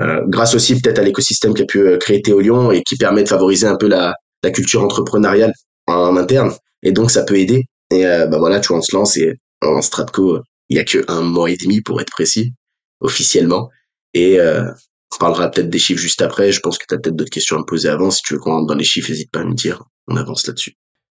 euh, 0.00 0.22
grâce 0.26 0.54
aussi 0.54 0.80
peut-être 0.80 0.98
à 0.98 1.02
l'écosystème 1.02 1.54
qu'a 1.54 1.64
pu 1.64 1.80
euh, 1.80 1.98
créer 1.98 2.20
Théo 2.20 2.40
Lyon 2.40 2.72
et 2.72 2.82
qui 2.82 2.96
permet 2.96 3.22
de 3.22 3.28
favoriser 3.28 3.66
un 3.66 3.76
peu 3.76 3.86
la, 3.86 4.14
la 4.42 4.50
culture 4.50 4.82
entrepreneuriale 4.82 5.52
en, 5.86 6.16
interne. 6.16 6.52
Et 6.82 6.92
donc 6.92 7.10
ça 7.10 7.22
peut 7.22 7.38
aider. 7.38 7.64
Et 7.90 8.06
euh, 8.06 8.26
bah 8.26 8.38
voilà, 8.38 8.60
tu 8.60 8.68
vois, 8.68 8.78
on 8.78 8.82
se 8.82 8.94
lance 8.94 9.16
et 9.16 9.34
en 9.62 9.80
Stratco, 9.82 10.40
il 10.68 10.76
y 10.76 10.80
a 10.80 10.84
que 10.84 11.04
un 11.08 11.22
mois 11.22 11.50
et 11.50 11.56
demi 11.56 11.80
pour 11.80 12.00
être 12.00 12.10
précis, 12.10 12.52
officiellement. 13.00 13.70
Et 14.14 14.40
euh, 14.40 14.70
on 15.14 15.18
parlera 15.18 15.50
peut-être 15.50 15.70
des 15.70 15.78
chiffres 15.78 16.00
juste 16.00 16.22
après. 16.22 16.52
Je 16.52 16.60
pense 16.60 16.78
que 16.78 16.84
tu 16.88 16.94
as 16.94 16.98
peut-être 16.98 17.16
d'autres 17.16 17.30
questions 17.30 17.56
à 17.56 17.58
me 17.60 17.64
poser 17.64 17.88
avant. 17.88 18.10
Si 18.10 18.22
tu 18.22 18.34
veux 18.34 18.40
qu'on 18.40 18.52
rentre 18.52 18.66
dans 18.66 18.74
les 18.74 18.84
chiffres, 18.84 19.10
n'hésite 19.10 19.30
pas 19.30 19.40
à 19.40 19.44
me 19.44 19.54
dire. 19.54 19.82
On 20.08 20.16
avance 20.16 20.46
là-dessus. 20.46 20.74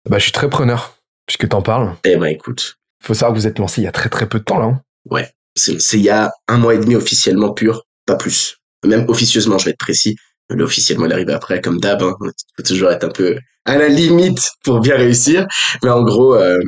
Bah, 0.08 0.18
je 0.18 0.24
suis 0.24 0.32
très 0.32 0.48
preneur, 0.48 0.96
puisque 1.26 1.48
t'en 1.48 1.62
parles. 1.62 1.94
Eh 2.04 2.16
ben, 2.16 2.26
écoute. 2.26 2.76
Faut 3.02 3.14
savoir 3.14 3.34
que 3.34 3.40
vous 3.40 3.46
êtes 3.46 3.58
lancé 3.58 3.82
il 3.82 3.84
y 3.84 3.88
a 3.88 3.92
très 3.92 4.08
très 4.08 4.28
peu 4.28 4.38
de 4.38 4.44
temps, 4.44 4.58
là. 4.58 4.66
Hein. 4.66 4.80
ouais. 5.10 5.30
C'est 5.56 5.78
il 5.92 6.02
y 6.02 6.10
a 6.10 6.32
un 6.48 6.58
mois 6.58 6.74
et 6.74 6.78
demi 6.78 6.96
officiellement 6.96 7.52
pur, 7.52 7.84
pas 8.06 8.16
plus. 8.16 8.56
Même 8.84 9.08
officieusement, 9.08 9.56
je 9.56 9.66
vais 9.66 9.70
être 9.70 9.78
précis. 9.78 10.16
Le 10.50 10.64
officiellement, 10.64 11.06
il 11.06 11.12
arrive 11.12 11.30
après, 11.30 11.60
comme 11.60 11.78
d'hab. 11.78 12.02
Hein. 12.02 12.16
faut 12.56 12.62
toujours 12.62 12.90
être 12.90 13.04
un 13.04 13.10
peu 13.10 13.38
à 13.64 13.78
la 13.78 13.88
limite 13.88 14.50
pour 14.64 14.80
bien 14.80 14.96
réussir. 14.96 15.46
Mais 15.82 15.90
en 15.90 16.02
gros, 16.02 16.34
euh, 16.34 16.58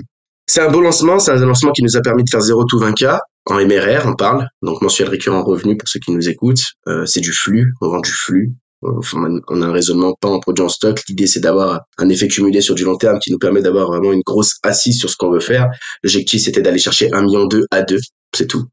c'est 0.46 0.60
un 0.60 0.70
beau 0.70 0.80
lancement. 0.80 1.18
C'est 1.18 1.32
un 1.32 1.44
lancement 1.44 1.72
qui 1.72 1.82
nous 1.82 1.96
a 1.96 2.00
permis 2.00 2.22
de 2.22 2.30
faire 2.30 2.40
0 2.40 2.64
tout 2.64 2.78
20K. 2.78 3.18
En 3.46 3.56
MRR, 3.56 4.06
on 4.06 4.14
parle. 4.14 4.48
Donc, 4.62 4.82
mensuel 4.82 5.08
récurrent 5.08 5.44
revenu 5.44 5.76
pour 5.76 5.88
ceux 5.88 6.00
qui 6.00 6.12
nous 6.12 6.28
écoutent. 6.28 6.64
Euh, 6.88 7.06
c'est 7.06 7.20
du 7.20 7.32
flux. 7.32 7.72
On 7.80 7.88
vend 7.88 8.00
du 8.00 8.10
flux 8.10 8.56
on 8.82 9.62
a 9.62 9.66
un 9.66 9.72
raisonnement 9.72 10.14
pas 10.20 10.28
en 10.28 10.40
produit 10.40 10.64
en 10.64 10.68
stock. 10.68 11.00
L'idée, 11.08 11.26
c'est 11.26 11.40
d'avoir 11.40 11.82
un 11.98 12.08
effet 12.08 12.28
cumulé 12.28 12.60
sur 12.60 12.74
du 12.74 12.84
long 12.84 12.96
terme 12.96 13.18
qui 13.18 13.32
nous 13.32 13.38
permet 13.38 13.62
d'avoir 13.62 13.88
vraiment 13.88 14.12
une 14.12 14.22
grosse 14.24 14.56
assise 14.62 14.98
sur 14.98 15.10
ce 15.10 15.16
qu'on 15.16 15.30
veut 15.30 15.40
faire. 15.40 15.68
L'objectif, 16.02 16.42
c'était 16.42 16.62
d'aller 16.62 16.78
chercher 16.78 17.12
un 17.12 17.22
million 17.22 17.46
deux 17.46 17.66
à 17.70 17.82
deux, 17.82 18.00
c'est 18.34 18.46
tout, 18.46 18.66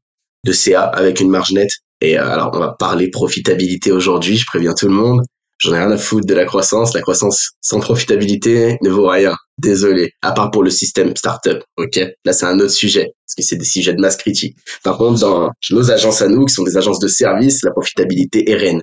de 0.44 0.52
CA 0.52 0.82
avec 0.82 1.20
une 1.20 1.30
marge 1.30 1.52
nette. 1.52 1.72
Et 2.00 2.18
euh, 2.18 2.28
alors, 2.28 2.50
on 2.54 2.58
va 2.58 2.76
parler 2.78 3.10
profitabilité 3.10 3.92
aujourd'hui, 3.92 4.36
je 4.36 4.46
préviens 4.46 4.74
tout 4.74 4.88
le 4.88 4.94
monde. 4.94 5.22
J'en 5.58 5.74
ai 5.74 5.78
rien 5.78 5.90
à 5.90 5.96
foutre 5.96 6.26
de 6.26 6.34
la 6.34 6.44
croissance. 6.44 6.94
La 6.94 7.00
croissance 7.00 7.52
sans 7.60 7.80
profitabilité 7.80 8.76
ne 8.82 8.90
vaut 8.90 9.08
rien. 9.08 9.34
Désolé. 9.58 10.12
À 10.20 10.32
part 10.32 10.50
pour 10.50 10.62
le 10.62 10.70
système 10.70 11.14
startup. 11.16 11.62
OK? 11.76 12.00
Là, 12.24 12.32
c'est 12.32 12.46
un 12.46 12.58
autre 12.58 12.72
sujet. 12.72 13.12
Parce 13.26 13.34
que 13.36 13.42
c'est 13.42 13.56
des 13.56 13.64
sujets 13.64 13.94
de 13.94 14.00
masse 14.00 14.16
critique. 14.16 14.56
Par 14.82 14.98
contre, 14.98 15.20
dans 15.20 15.50
nos 15.70 15.90
agences 15.90 16.22
à 16.22 16.28
nous, 16.28 16.44
qui 16.44 16.54
sont 16.54 16.64
des 16.64 16.76
agences 16.76 16.98
de 16.98 17.08
service, 17.08 17.62
la 17.62 17.70
profitabilité 17.70 18.50
est 18.50 18.56
reine. 18.56 18.82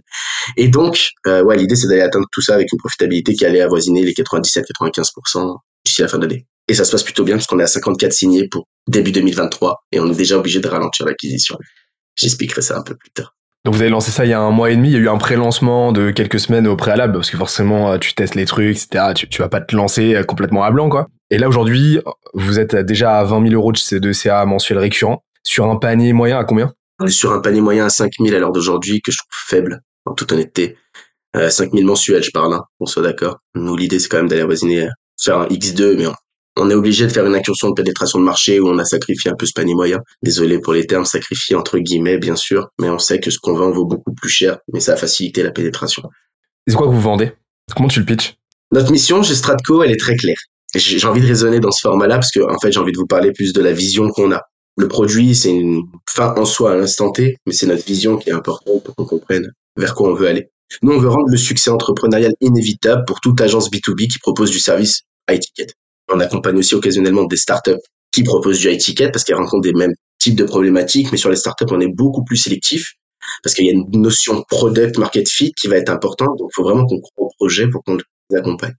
Et 0.57 0.69
donc, 0.69 1.10
euh, 1.27 1.43
ouais, 1.43 1.57
l'idée, 1.57 1.75
c'est 1.75 1.88
d'aller 1.88 2.01
atteindre 2.01 2.27
tout 2.31 2.41
ça 2.41 2.53
avec 2.55 2.71
une 2.71 2.79
profitabilité 2.79 3.34
qui 3.34 3.45
allait 3.45 3.62
avoisiner 3.62 4.03
les 4.03 4.13
97-95% 4.13 5.57
d'ici 5.86 6.01
la 6.01 6.07
fin 6.07 6.17
de 6.17 6.27
l'année. 6.27 6.45
Et 6.67 6.73
ça 6.73 6.86
se 6.86 6.91
passe 6.91 7.03
plutôt 7.03 7.23
bien 7.23 7.36
parce 7.36 7.47
qu'on 7.47 7.60
est 7.60 7.63
à 7.63 7.67
54 7.67 8.13
signés 8.13 8.47
pour 8.47 8.67
début 8.88 9.12
2023 9.12 9.84
et 9.91 9.99
on 9.99 10.10
est 10.12 10.15
déjà 10.15 10.38
obligé 10.38 10.60
de 10.60 10.67
ralentir 10.67 11.05
l'acquisition. 11.05 11.57
J'expliquerai 12.15 12.62
ça 12.62 12.77
un 12.77 12.84
peu 12.84 12.95
plus 12.95 13.12
tard. 13.12 13.34
Donc 13.63 13.76
vous 13.76 13.82
avez 13.82 13.91
lancé 13.91 14.10
ça 14.10 14.26
il 14.26 14.30
y 14.30 14.34
a 14.34 14.39
un 14.39 14.50
mois 14.50 14.71
et 14.71 14.76
demi, 14.76 14.89
il 14.89 14.93
y 14.93 14.95
a 14.95 15.00
eu 15.00 15.10
un 15.10 15.17
pré-lancement 15.17 15.91
de 15.91 16.10
quelques 16.10 16.39
semaines 16.39 16.67
au 16.67 16.76
préalable, 16.76 17.13
parce 17.13 17.30
que 17.30 17.38
forcément 17.38 17.91
euh, 17.91 17.97
tu 18.00 18.15
testes 18.15 18.34
les 18.34 18.45
trucs, 18.45 18.76
etc. 18.76 19.13
Tu, 19.13 19.41
vas 19.41 19.50
pas 19.50 19.62
te 19.62 19.76
lancer 19.76 20.15
euh, 20.15 20.24
complètement 20.24 20.63
à 20.63 20.71
blanc, 20.71 20.89
quoi. 20.89 21.08
Et 21.30 21.38
là 21.38 21.47
aujourd'hui, 21.47 22.00
vous 22.34 22.60
êtes 22.60 22.76
déjà 22.76 23.19
à 23.19 23.24
20 23.24 23.50
000 23.50 23.54
euros 23.54 23.71
de 23.71 24.12
CA 24.13 24.45
mensuel 24.45 24.80
récurrent, 24.80 25.24
sur 25.43 25.69
un 25.69 25.76
panier 25.76 26.13
moyen 26.13 26.39
à 26.39 26.43
combien? 26.43 26.74
Est 27.06 27.10
sur 27.10 27.34
un 27.34 27.39
panier 27.39 27.62
moyen 27.62 27.86
à 27.86 27.89
5 27.89 28.13
000 28.19 28.36
à 28.36 28.39
l'heure 28.39 28.52
d'aujourd'hui, 28.52 29.02
que 29.02 29.12
je 29.12 29.17
trouve 29.17 29.30
faible, 29.47 29.82
en 30.06 30.13
toute 30.13 30.32
honnêteté. 30.32 30.78
Euh, 31.36 31.50
5 31.50 31.71
000 31.71 31.86
mensuels, 31.86 32.24
je 32.24 32.32
parle, 32.32 32.54
hein, 32.54 32.63
on 32.80 32.86
soit 32.86 33.04
d'accord. 33.04 33.38
Nous, 33.56 33.76
l'idée, 33.76 34.00
c'est 34.00 34.10
quand 34.10 34.17
même 34.17 34.28
d'aller 34.28 34.41
avoisiner, 34.41 34.84
euh, 34.84 34.89
faire 35.21 35.39
un 35.39 35.47
X2, 35.47 35.97
mais 35.97 36.08
on 36.08 36.15
est 36.57 36.73
obligé 36.73 37.07
de 37.07 37.11
faire 37.11 37.25
une 37.25 37.35
incursion 37.35 37.69
de 37.69 37.73
pénétration 37.73 38.19
de 38.19 38.25
marché 38.25 38.59
où 38.59 38.67
on 38.67 38.77
a 38.77 38.85
sacrifié 38.85 39.31
un 39.31 39.35
peu 39.35 39.45
ce 39.45 39.53
panier 39.53 39.73
moyen. 39.73 39.99
Désolé 40.21 40.59
pour 40.59 40.73
les 40.73 40.85
termes, 40.85 41.05
sacrifié 41.05 41.55
entre 41.55 41.79
guillemets, 41.79 42.17
bien 42.17 42.35
sûr, 42.35 42.69
mais 42.79 42.89
on 42.89 42.99
sait 42.99 43.19
que 43.19 43.31
ce 43.31 43.39
qu'on 43.39 43.53
vend 43.53 43.71
vaut 43.71 43.85
beaucoup 43.85 44.13
plus 44.13 44.29
cher, 44.29 44.57
mais 44.73 44.79
ça 44.79 44.93
a 44.93 44.95
facilité 44.97 45.43
la 45.43 45.51
pénétration. 45.51 46.03
C'est 46.67 46.75
quoi 46.75 46.87
que 46.87 46.93
vous 46.93 47.01
vendez? 47.01 47.31
Comment 47.75 47.87
tu 47.87 47.99
le 47.99 48.05
pitches? 48.05 48.35
Notre 48.71 48.91
mission 48.91 49.23
chez 49.23 49.35
Stratco, 49.35 49.83
elle 49.83 49.91
est 49.91 49.99
très 49.99 50.15
claire. 50.15 50.37
J'ai 50.75 51.05
envie 51.05 51.21
de 51.21 51.27
raisonner 51.27 51.59
dans 51.59 51.71
ce 51.71 51.81
format-là 51.81 52.15
parce 52.15 52.31
que, 52.31 52.39
en 52.39 52.57
fait, 52.59 52.71
j'ai 52.71 52.79
envie 52.79 52.93
de 52.93 52.97
vous 52.97 53.07
parler 53.07 53.31
plus 53.31 53.51
de 53.51 53.61
la 53.61 53.73
vision 53.73 54.09
qu'on 54.09 54.31
a. 54.31 54.41
Le 54.77 54.87
produit, 54.87 55.35
c'est 55.35 55.53
une 55.53 55.83
fin 56.09 56.33
en 56.37 56.45
soi 56.45 56.71
à 56.71 56.75
l'instant 56.75 57.11
T, 57.11 57.37
mais 57.45 57.51
c'est 57.51 57.65
notre 57.65 57.85
vision 57.85 58.17
qui 58.17 58.29
est 58.29 58.33
importante 58.33 58.83
pour 58.83 58.95
qu'on 58.95 59.05
comprenne 59.05 59.51
vers 59.75 59.95
quoi 59.95 60.09
on 60.09 60.13
veut 60.13 60.27
aller. 60.27 60.49
Nous, 60.81 60.93
on 60.93 60.99
veut 60.99 61.09
rendre 61.09 61.27
le 61.27 61.37
succès 61.37 61.69
entrepreneurial 61.69 62.33
inévitable 62.39 63.03
pour 63.05 63.19
toute 63.19 63.41
agence 63.41 63.69
B2B 63.69 64.07
qui 64.07 64.19
propose 64.19 64.51
du 64.51 64.59
service 64.59 65.01
à 65.27 65.33
étiquette. 65.33 65.73
On 66.13 66.19
accompagne 66.19 66.58
aussi 66.58 66.76
occasionnellement 66.76 67.26
des 67.26 67.38
startups 67.38 67.80
qui 68.12 68.24
proposent 68.24 68.60
du 68.60 68.69
high 68.69 68.80
ticket 68.80 69.10
parce 69.12 69.24
qu'elles 69.24 69.38
rencontrent 69.38 69.62
des 69.62 69.74
mêmes 69.74 69.93
types 70.19 70.36
de 70.36 70.43
problématiques, 70.43 71.12
mais 71.12 71.17
sur 71.17 71.30
les 71.30 71.36
startups, 71.36 71.65
on 71.69 71.80
est 71.80 71.93
beaucoup 71.93 72.24
plus 72.24 72.38
sélectif 72.38 72.93
parce 73.43 73.56
qu'il 73.56 73.65
y 73.65 73.69
a 73.69 73.71
une 73.71 73.86
notion 73.93 74.43
product 74.50 74.97
market 74.97 75.28
fit 75.30 75.54
qui 75.54 75.67
va 75.67 75.78
être 75.78 75.89
importante. 75.89 76.38
Donc, 76.38 76.50
il 76.52 76.56
faut 76.56 76.63
vraiment 76.63 76.86
qu'on 76.86 77.00
croit 77.00 77.28
au 77.28 77.30
projet 77.38 77.67
pour 77.67 77.84
qu'on 77.84 77.97
les 77.97 78.38
accompagne. 78.38 78.74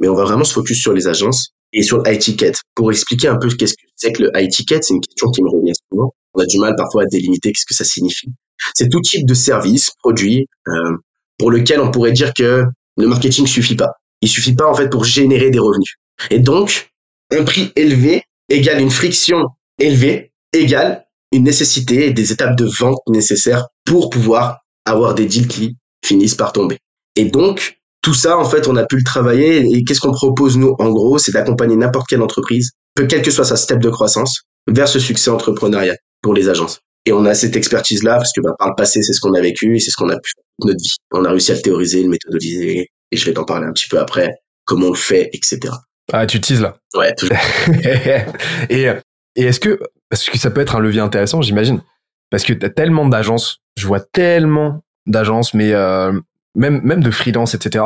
Mais 0.00 0.08
on 0.08 0.14
va 0.14 0.24
vraiment 0.24 0.44
se 0.44 0.52
focus 0.52 0.80
sur 0.80 0.92
les 0.92 1.06
agences 1.06 1.50
et 1.72 1.82
sur 1.82 1.98
le 1.98 2.10
high 2.10 2.18
ticket. 2.18 2.52
Pour 2.74 2.90
expliquer 2.90 3.28
un 3.28 3.36
peu 3.36 3.48
qu'est-ce 3.48 3.74
que 3.74 3.82
c'est 3.96 4.12
que 4.12 4.22
le 4.22 4.30
high 4.34 4.50
ticket, 4.50 4.82
c'est 4.82 4.94
une 4.94 5.00
question 5.00 5.30
qui 5.30 5.42
me 5.42 5.48
revient 5.48 5.72
souvent. 5.90 6.12
On 6.34 6.40
a 6.40 6.46
du 6.46 6.58
mal 6.58 6.74
parfois 6.76 7.02
à 7.02 7.06
délimiter 7.06 7.52
qu'est-ce 7.52 7.66
que 7.66 7.74
ça 7.74 7.84
signifie. 7.84 8.28
C'est 8.74 8.88
tout 8.88 9.00
type 9.00 9.26
de 9.26 9.34
service, 9.34 9.90
produit, 9.98 10.46
euh, 10.68 10.96
pour 11.38 11.50
lequel 11.50 11.80
on 11.80 11.90
pourrait 11.90 12.12
dire 12.12 12.32
que 12.34 12.64
le 12.96 13.06
marketing 13.06 13.46
suffit 13.46 13.76
pas. 13.76 13.90
Il 14.20 14.28
suffit 14.28 14.54
pas 14.54 14.66
en 14.66 14.74
fait 14.74 14.88
pour 14.88 15.04
générer 15.04 15.50
des 15.50 15.58
revenus. 15.58 15.96
Et 16.30 16.38
donc, 16.38 16.90
un 17.30 17.44
prix 17.44 17.72
élevé 17.76 18.22
égale 18.48 18.80
une 18.80 18.90
friction 18.90 19.48
élevée 19.78 20.32
égale 20.52 21.06
une 21.32 21.44
nécessité 21.44 22.06
et 22.06 22.12
des 22.12 22.30
étapes 22.30 22.56
de 22.56 22.66
vente 22.78 23.00
nécessaires 23.08 23.66
pour 23.84 24.10
pouvoir 24.10 24.60
avoir 24.84 25.14
des 25.14 25.26
deals 25.26 25.48
qui 25.48 25.76
finissent 26.04 26.34
par 26.34 26.52
tomber. 26.52 26.78
Et 27.16 27.24
donc, 27.24 27.78
tout 28.02 28.14
ça, 28.14 28.38
en 28.38 28.44
fait, 28.44 28.68
on 28.68 28.76
a 28.76 28.84
pu 28.84 28.96
le 28.96 29.02
travailler. 29.02 29.66
Et 29.72 29.84
qu'est-ce 29.84 30.00
qu'on 30.00 30.12
propose, 30.12 30.56
nous, 30.56 30.74
en 30.78 30.90
gros, 30.90 31.18
c'est 31.18 31.32
d'accompagner 31.32 31.76
n'importe 31.76 32.08
quelle 32.08 32.22
entreprise, 32.22 32.72
quelle 32.96 33.22
que 33.22 33.30
soit 33.30 33.44
sa 33.44 33.56
step 33.56 33.78
de 33.78 33.88
croissance, 33.88 34.42
vers 34.68 34.88
ce 34.88 34.98
succès 34.98 35.30
entrepreneurial 35.30 35.96
pour 36.20 36.34
les 36.34 36.48
agences. 36.48 36.80
Et 37.06 37.12
on 37.12 37.24
a 37.24 37.34
cette 37.34 37.56
expertise-là 37.56 38.16
parce 38.16 38.32
que 38.32 38.40
bah, 38.40 38.54
par 38.58 38.68
le 38.68 38.74
passé, 38.76 39.02
c'est 39.02 39.12
ce 39.12 39.20
qu'on 39.20 39.34
a 39.34 39.40
vécu 39.40 39.74
et 39.76 39.80
c'est 39.80 39.90
ce 39.90 39.96
qu'on 39.96 40.08
a 40.08 40.16
pu 40.16 40.32
faire 40.36 40.44
toute 40.60 40.68
notre 40.68 40.82
vie. 40.82 40.96
On 41.12 41.24
a 41.24 41.30
réussi 41.30 41.52
à 41.52 41.54
le 41.56 41.62
théoriser, 41.62 42.02
le 42.02 42.10
méthodologiser, 42.10 42.88
et 43.10 43.16
je 43.16 43.24
vais 43.24 43.32
t'en 43.32 43.44
parler 43.44 43.66
un 43.66 43.72
petit 43.72 43.88
peu 43.88 43.98
après, 43.98 44.30
comment 44.64 44.88
on 44.88 44.92
le 44.92 44.96
fait, 44.96 45.30
etc. 45.32 45.72
Ah, 46.12 46.26
tu 46.26 46.40
teases 46.40 46.60
là. 46.60 46.76
Ouais, 46.94 47.14
toujours. 47.14 47.36
et, 48.70 48.88
et 49.36 49.42
est-ce 49.42 49.60
que, 49.60 49.78
parce 50.10 50.28
que 50.28 50.38
ça 50.38 50.50
peut 50.50 50.60
être 50.60 50.76
un 50.76 50.80
levier 50.80 51.00
intéressant, 51.00 51.42
j'imagine, 51.42 51.82
parce 52.30 52.44
que 52.44 52.52
t'as 52.52 52.70
tellement 52.70 53.06
d'agences, 53.06 53.60
je 53.76 53.86
vois 53.86 54.00
tellement 54.00 54.82
d'agences, 55.06 55.54
mais 55.54 55.72
euh, 55.72 56.12
même 56.54 56.80
même 56.82 57.02
de 57.02 57.10
freelance, 57.10 57.54
etc., 57.54 57.84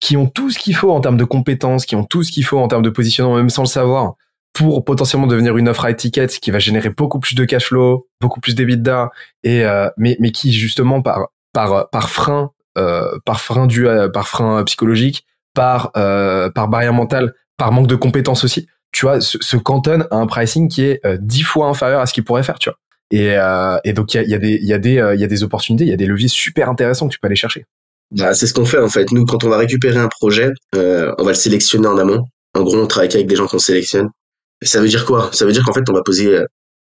qui 0.00 0.16
ont 0.16 0.26
tout 0.26 0.50
ce 0.50 0.58
qu'il 0.58 0.76
faut 0.76 0.92
en 0.92 1.00
termes 1.00 1.16
de 1.16 1.24
compétences, 1.24 1.84
qui 1.84 1.96
ont 1.96 2.04
tout 2.04 2.22
ce 2.22 2.30
qu'il 2.30 2.44
faut 2.44 2.58
en 2.58 2.68
termes 2.68 2.82
de 2.82 2.90
positionnement, 2.90 3.36
même 3.36 3.50
sans 3.50 3.62
le 3.62 3.68
savoir, 3.68 4.14
pour 4.52 4.84
potentiellement 4.84 5.26
devenir 5.26 5.56
une 5.56 5.68
offre 5.68 5.84
à 5.84 5.90
étiquette 5.90 6.38
qui 6.38 6.50
va 6.50 6.58
générer 6.58 6.90
beaucoup 6.90 7.20
plus 7.20 7.34
de 7.34 7.44
cash 7.44 7.66
flow, 7.66 8.08
beaucoup 8.20 8.40
plus 8.40 8.54
d'EBITDA, 8.54 9.10
et 9.42 9.64
euh, 9.64 9.88
mais 9.96 10.16
mais 10.20 10.30
qui 10.30 10.52
justement 10.52 11.02
par 11.02 11.28
par 11.52 11.90
par 11.90 12.10
frein 12.10 12.50
euh, 12.76 13.18
par 13.24 13.40
frein 13.40 13.66
dû 13.66 13.88
à, 13.88 14.08
par 14.08 14.28
frein 14.28 14.62
psychologique, 14.64 15.26
par 15.54 15.90
euh, 15.96 16.50
par 16.50 16.68
barrière 16.68 16.92
mentale, 16.92 17.34
par 17.58 17.72
manque 17.72 17.88
de 17.88 17.96
compétences 17.96 18.44
aussi, 18.44 18.68
tu 18.92 19.04
vois, 19.04 19.20
se, 19.20 19.36
se 19.40 19.56
cantonne 19.56 20.06
à 20.10 20.16
un 20.16 20.26
pricing 20.26 20.68
qui 20.68 20.84
est 20.84 21.04
euh, 21.04 21.18
dix 21.20 21.42
fois 21.42 21.66
inférieur 21.66 22.00
à 22.00 22.06
ce 22.06 22.14
qu'il 22.14 22.24
pourrait 22.24 22.42
faire, 22.42 22.58
tu 22.58 22.70
vois. 22.70 22.78
Et, 23.10 23.36
euh, 23.36 23.78
et 23.84 23.92
donc 23.92 24.14
il 24.14 24.18
y 24.18 24.20
a, 24.20 24.22
y 24.22 24.34
a 24.34 24.38
des 24.38 24.58
y 24.62 24.72
a 24.72 24.78
des 24.78 25.12
il 25.14 25.20
y 25.20 25.24
a 25.24 25.26
des 25.26 25.42
opportunités, 25.42 25.84
il 25.84 25.90
y 25.90 25.94
a 25.94 25.96
des 25.96 26.06
leviers 26.06 26.28
super 26.28 26.68
intéressants 26.68 27.08
que 27.08 27.12
tu 27.12 27.18
peux 27.18 27.26
aller 27.26 27.36
chercher. 27.36 27.64
Bah, 28.10 28.34
c'est 28.34 28.46
ce 28.46 28.54
qu'on 28.54 28.64
fait 28.64 28.78
en 28.78 28.88
fait. 28.88 29.10
Nous, 29.12 29.24
quand 29.24 29.44
on 29.44 29.48
va 29.48 29.58
récupérer 29.58 29.98
un 29.98 30.08
projet, 30.08 30.50
euh, 30.74 31.12
on 31.18 31.24
va 31.24 31.30
le 31.30 31.36
sélectionner 31.36 31.86
en 31.86 31.98
amont. 31.98 32.24
En 32.54 32.62
gros, 32.62 32.76
on 32.76 32.86
travaille 32.86 33.12
avec 33.12 33.26
des 33.26 33.36
gens 33.36 33.46
qu'on 33.46 33.58
sélectionne. 33.58 34.08
Et 34.62 34.66
ça 34.66 34.80
veut 34.80 34.88
dire 34.88 35.04
quoi? 35.04 35.30
Ça 35.32 35.44
veut 35.44 35.52
dire 35.52 35.64
qu'en 35.64 35.72
fait, 35.72 35.88
on 35.88 35.92
va 35.92 36.02
poser 36.02 36.38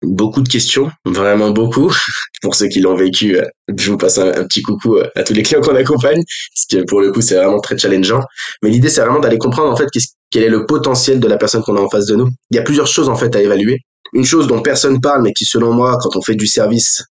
beaucoup 0.03 0.41
de 0.43 0.49
questions, 0.49 0.91
vraiment 1.05 1.51
beaucoup. 1.51 1.93
Pour 2.43 2.55
ceux 2.55 2.69
qui 2.69 2.81
l'ont 2.81 2.97
vécu, 2.97 3.37
je 3.77 3.91
vous 3.91 3.99
passe 3.99 4.19
un, 4.19 4.29
un, 4.29 4.45
petit 4.45 4.63
coucou 4.63 4.99
à 5.17 5.23
tous 5.25 5.35
les 5.35 5.43
clients 5.43 5.61
qu'on 5.61 5.75
accompagne, 5.75 6.23
parce 6.55 6.67
que 6.71 6.87
pour 6.87 7.01
le 7.01 7.11
coup, 7.11 7.21
c'est 7.21 7.35
vraiment 7.35 7.61
très 7.61 7.77
challengeant. 7.77 8.23
Mais 8.63 8.71
l'idée, 8.71 8.89
c'est 8.89 9.01
vraiment 9.01 9.19
d'aller 9.19 9.39
comprendre 9.39 9.71
en 9.71 9.77
fait 9.77 9.89
quel 10.31 10.43
est 10.45 10.49
le 10.49 10.67
potentiel 10.67 11.21
de 11.21 11.29
la 11.29 11.37
personne 11.37 11.63
qu'on 11.63 11.77
a 11.77 11.81
en 11.81 11.89
face 11.89 12.07
de 12.07 12.17
nous. 12.17 12.29
Il 12.51 12.57
y 12.57 12.59
a 12.59 12.63
plusieurs 12.63 12.87
choses 12.87 13.09
en 13.09 13.17
fait 13.17 13.35
à 13.35 13.41
évaluer. 13.41 13.79
Une 14.13 14.25
chose 14.25 14.47
dont 14.47 14.63
personne 14.63 15.01
parle, 15.01 15.23
mais 15.23 15.33
qui 15.33 15.45
selon 15.45 15.73
moi, 15.73 15.99
quand 16.03 16.17
on 16.17 16.23
fait 16.23 16.35
du 16.35 16.47
service, 16.47 17.03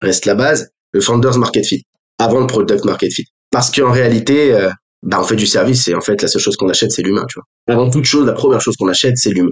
reste 0.00 0.26
la 0.26 0.34
base, 0.34 0.70
le 0.92 1.00
founders 1.00 1.38
market 1.38 1.64
fit, 1.64 1.82
avant 2.18 2.40
le 2.40 2.46
product 2.46 2.84
market 2.84 3.12
fit. 3.12 3.26
Parce 3.50 3.70
qu'en 3.70 3.90
réalité, 3.90 4.52
euh, 4.54 4.70
bah, 5.02 5.18
on 5.20 5.24
fait 5.24 5.36
du 5.36 5.46
service 5.46 5.86
et 5.88 5.94
en 5.94 6.00
fait, 6.00 6.20
la 6.22 6.28
seule 6.28 6.42
chose 6.42 6.56
qu'on 6.56 6.68
achète, 6.68 6.92
c'est 6.92 7.02
l'humain, 7.02 7.24
tu 7.28 7.38
vois. 7.38 7.74
Avant 7.74 7.90
toute 7.90 8.04
chose, 8.04 8.26
la 8.26 8.32
première 8.32 8.60
chose 8.60 8.76
qu'on 8.76 8.88
achète, 8.88 9.16
c'est 9.16 9.30
l'humain. 9.30 9.50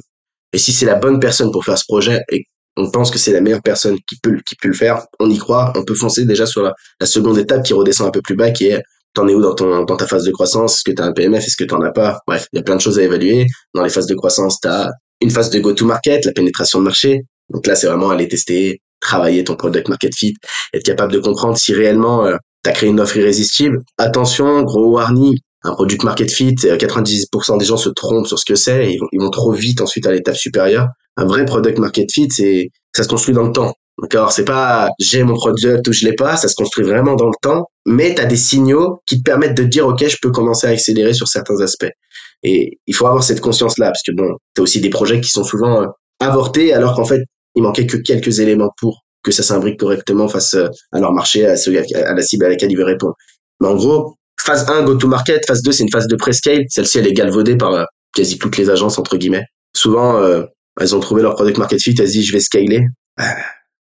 Et 0.53 0.59
si 0.59 0.73
c'est 0.73 0.87
la 0.87 0.95
bonne 0.95 1.19
personne 1.21 1.51
pour 1.51 1.65
faire 1.65 1.79
ce 1.79 1.85
projet 1.87 2.21
et 2.31 2.45
on 2.77 2.91
pense 2.91 3.11
que 3.11 3.19
c'est 3.19 3.33
la 3.33 3.41
meilleure 3.41 3.63
personne 3.63 3.97
qui 4.09 4.17
peut, 4.21 4.39
qui 4.47 4.57
peut 4.57 4.69
le 4.69 4.75
faire, 4.75 5.07
on 5.21 5.31
y 5.31 5.39
croit, 5.39 5.73
on 5.77 5.85
peut 5.85 5.95
foncer 5.95 6.25
déjà 6.25 6.47
sur 6.47 6.63
la, 6.63 6.75
la 7.01 7.07
seconde 7.07 7.39
étape 7.39 7.65
qui 7.65 7.73
redescend 7.73 8.09
un 8.09 8.11
peu 8.11 8.21
plus 8.21 8.35
bas, 8.35 8.51
qui 8.51 8.67
est 8.67 8.83
t'en 9.15 9.29
es 9.29 9.35
où 9.35 9.41
dans 9.41 9.55
ton 9.55 9.85
dans 9.85 9.97
ta 9.97 10.07
phase 10.07 10.25
de 10.25 10.33
croissance? 10.33 10.77
Est-ce 10.77 10.85
que 10.85 10.93
t'as 10.93 11.05
un 11.05 11.13
PMF 11.13 11.45
Est-ce 11.45 11.57
que 11.57 11.65
t'en 11.65 11.81
as 11.81 11.93
pas? 11.93 12.21
Bref, 12.27 12.47
il 12.53 12.57
y 12.57 12.61
a 12.61 12.63
plein 12.63 12.77
de 12.77 12.81
choses 12.81 12.99
à 12.99 13.03
évaluer. 13.03 13.47
Dans 13.75 13.83
les 13.83 13.91
phases 13.91 14.07
de 14.07 14.15
croissance, 14.15 14.61
t'as 14.61 14.91
une 15.21 15.31
phase 15.31 15.51
de 15.51 15.61
go-to-market, 15.61 16.25
la 16.25 16.33
pénétration 16.33 16.81
de 16.81 16.85
marché. 16.85 17.23
Donc 17.51 17.67
là, 17.67 17.75
c'est 17.75 17.87
vraiment 17.87 18.11
aller 18.11 18.29
tester, 18.29 18.81
travailler 19.01 19.45
ton 19.45 19.57
product 19.57 19.89
market 19.89 20.15
fit, 20.15 20.35
être 20.73 20.83
capable 20.83 21.13
de 21.13 21.19
comprendre 21.19 21.57
si 21.57 21.73
réellement 21.73 22.27
euh, 22.27 22.37
tu 22.65 22.71
as 22.71 22.73
créé 22.73 22.91
une 22.91 23.01
offre 23.01 23.17
irrésistible. 23.17 23.83
Attention, 23.99 24.63
gros 24.63 24.91
warning, 24.91 25.39
un 25.63 25.73
product 25.73 26.05
market 26.05 26.31
fit, 26.31 26.55
90% 26.55 27.59
des 27.59 27.65
gens 27.65 27.77
se 27.77 27.89
trompent 27.91 28.27
sur 28.27 28.39
ce 28.39 28.45
que 28.45 28.55
c'est, 28.55 28.93
ils 28.93 29.01
ils 29.13 29.21
vont 29.21 29.31
trop 29.31 29.53
vite 29.53 29.81
ensuite 29.81 30.07
à 30.07 30.13
l'étape 30.13 30.37
supérieure. 30.37 30.89
Un 31.17 31.27
vrai 31.27 31.45
product 31.45 31.79
market 31.79 32.11
fit, 32.13 32.29
c'est 32.31 32.71
ça 32.95 33.03
se 33.03 33.09
construit 33.09 33.35
dans 33.35 33.45
le 33.45 33.53
temps. 33.53 33.75
D'accord, 34.03 34.33
c'est 34.33 34.45
pas 34.45 34.91
j'ai 34.99 35.23
mon 35.23 35.35
product 35.35 35.87
ou 35.87 35.93
je 35.93 36.05
l'ai 36.05 36.15
pas, 36.15 36.37
ça 36.37 36.49
se 36.49 36.57
construit 36.57 36.85
vraiment 36.85 37.15
dans 37.15 37.29
le 37.29 37.35
temps, 37.41 37.69
mais 37.87 38.15
tu 38.15 38.21
as 38.21 38.25
des 38.25 38.37
signaux 38.37 39.01
qui 39.07 39.19
te 39.19 39.23
permettent 39.23 39.57
de 39.57 39.63
te 39.63 39.69
dire 39.69 39.87
OK, 39.87 40.05
je 40.05 40.17
peux 40.21 40.33
commencer 40.33 40.67
à 40.67 40.71
accélérer 40.71 41.15
sur 41.15 41.29
certains 41.29 41.61
aspects. 41.61 41.91
Et 42.43 42.79
il 42.87 42.95
faut 42.95 43.07
avoir 43.07 43.23
cette 43.23 43.41
conscience 43.41 43.79
là 43.79 43.87
parce 43.87 44.03
que 44.03 44.11
bon, 44.13 44.37
tu 44.55 44.61
as 44.61 44.63
aussi 44.63 44.81
des 44.81 44.91
projets 44.91 45.21
qui 45.21 45.31
sont 45.31 45.45
souvent 45.45 45.83
euh, 45.83 45.87
avortés 46.19 46.73
alors 46.73 46.97
qu'en 46.97 47.05
fait, 47.05 47.21
il 47.55 47.63
manquait 47.63 47.87
que 47.87 47.97
quelques 47.97 48.41
éléments 48.41 48.71
pour 48.81 49.03
que 49.23 49.31
ça 49.31 49.45
s'imbrique 49.45 49.79
correctement 49.79 50.27
face 50.27 50.55
euh, 50.55 50.69
à 50.91 50.99
leur 50.99 51.13
marché, 51.13 51.47
à, 51.47 51.55
la 51.55 52.23
cible 52.23 52.45
à 52.45 52.49
laquelle 52.49 52.73
ils 52.73 52.77
veulent 52.77 52.87
répondre. 52.87 53.15
Mais 53.61 53.69
en 53.69 53.77
gros, 53.77 54.17
phase 54.41 54.69
1, 54.69 54.83
go 54.83 54.97
to 54.97 55.07
market, 55.07 55.47
phase 55.47 55.63
2, 55.63 55.71
c'est 55.71 55.85
une 55.85 55.91
phase 55.91 56.09
de 56.09 56.17
pre-scale. 56.17 56.65
Celle-ci, 56.69 56.99
elle 56.99 57.07
est 57.07 57.13
galvaudée 57.13 57.57
par 57.57 57.73
euh, 57.73 57.85
quasi 58.13 58.39
toutes 58.39 58.57
les 58.57 58.71
agences, 58.71 58.99
entre 58.99 59.17
guillemets. 59.17 59.45
Souvent, 59.77 60.23
elles 60.81 60.95
ont 60.95 61.01
trouvé 61.01 61.23
leur 61.23 61.35
product 61.35 61.59
market 61.59 61.83
fit, 61.83 61.97
elles 61.99 62.07
disent, 62.07 62.27
je 62.29 62.33
vais 62.33 62.39
scaler. 62.39 62.87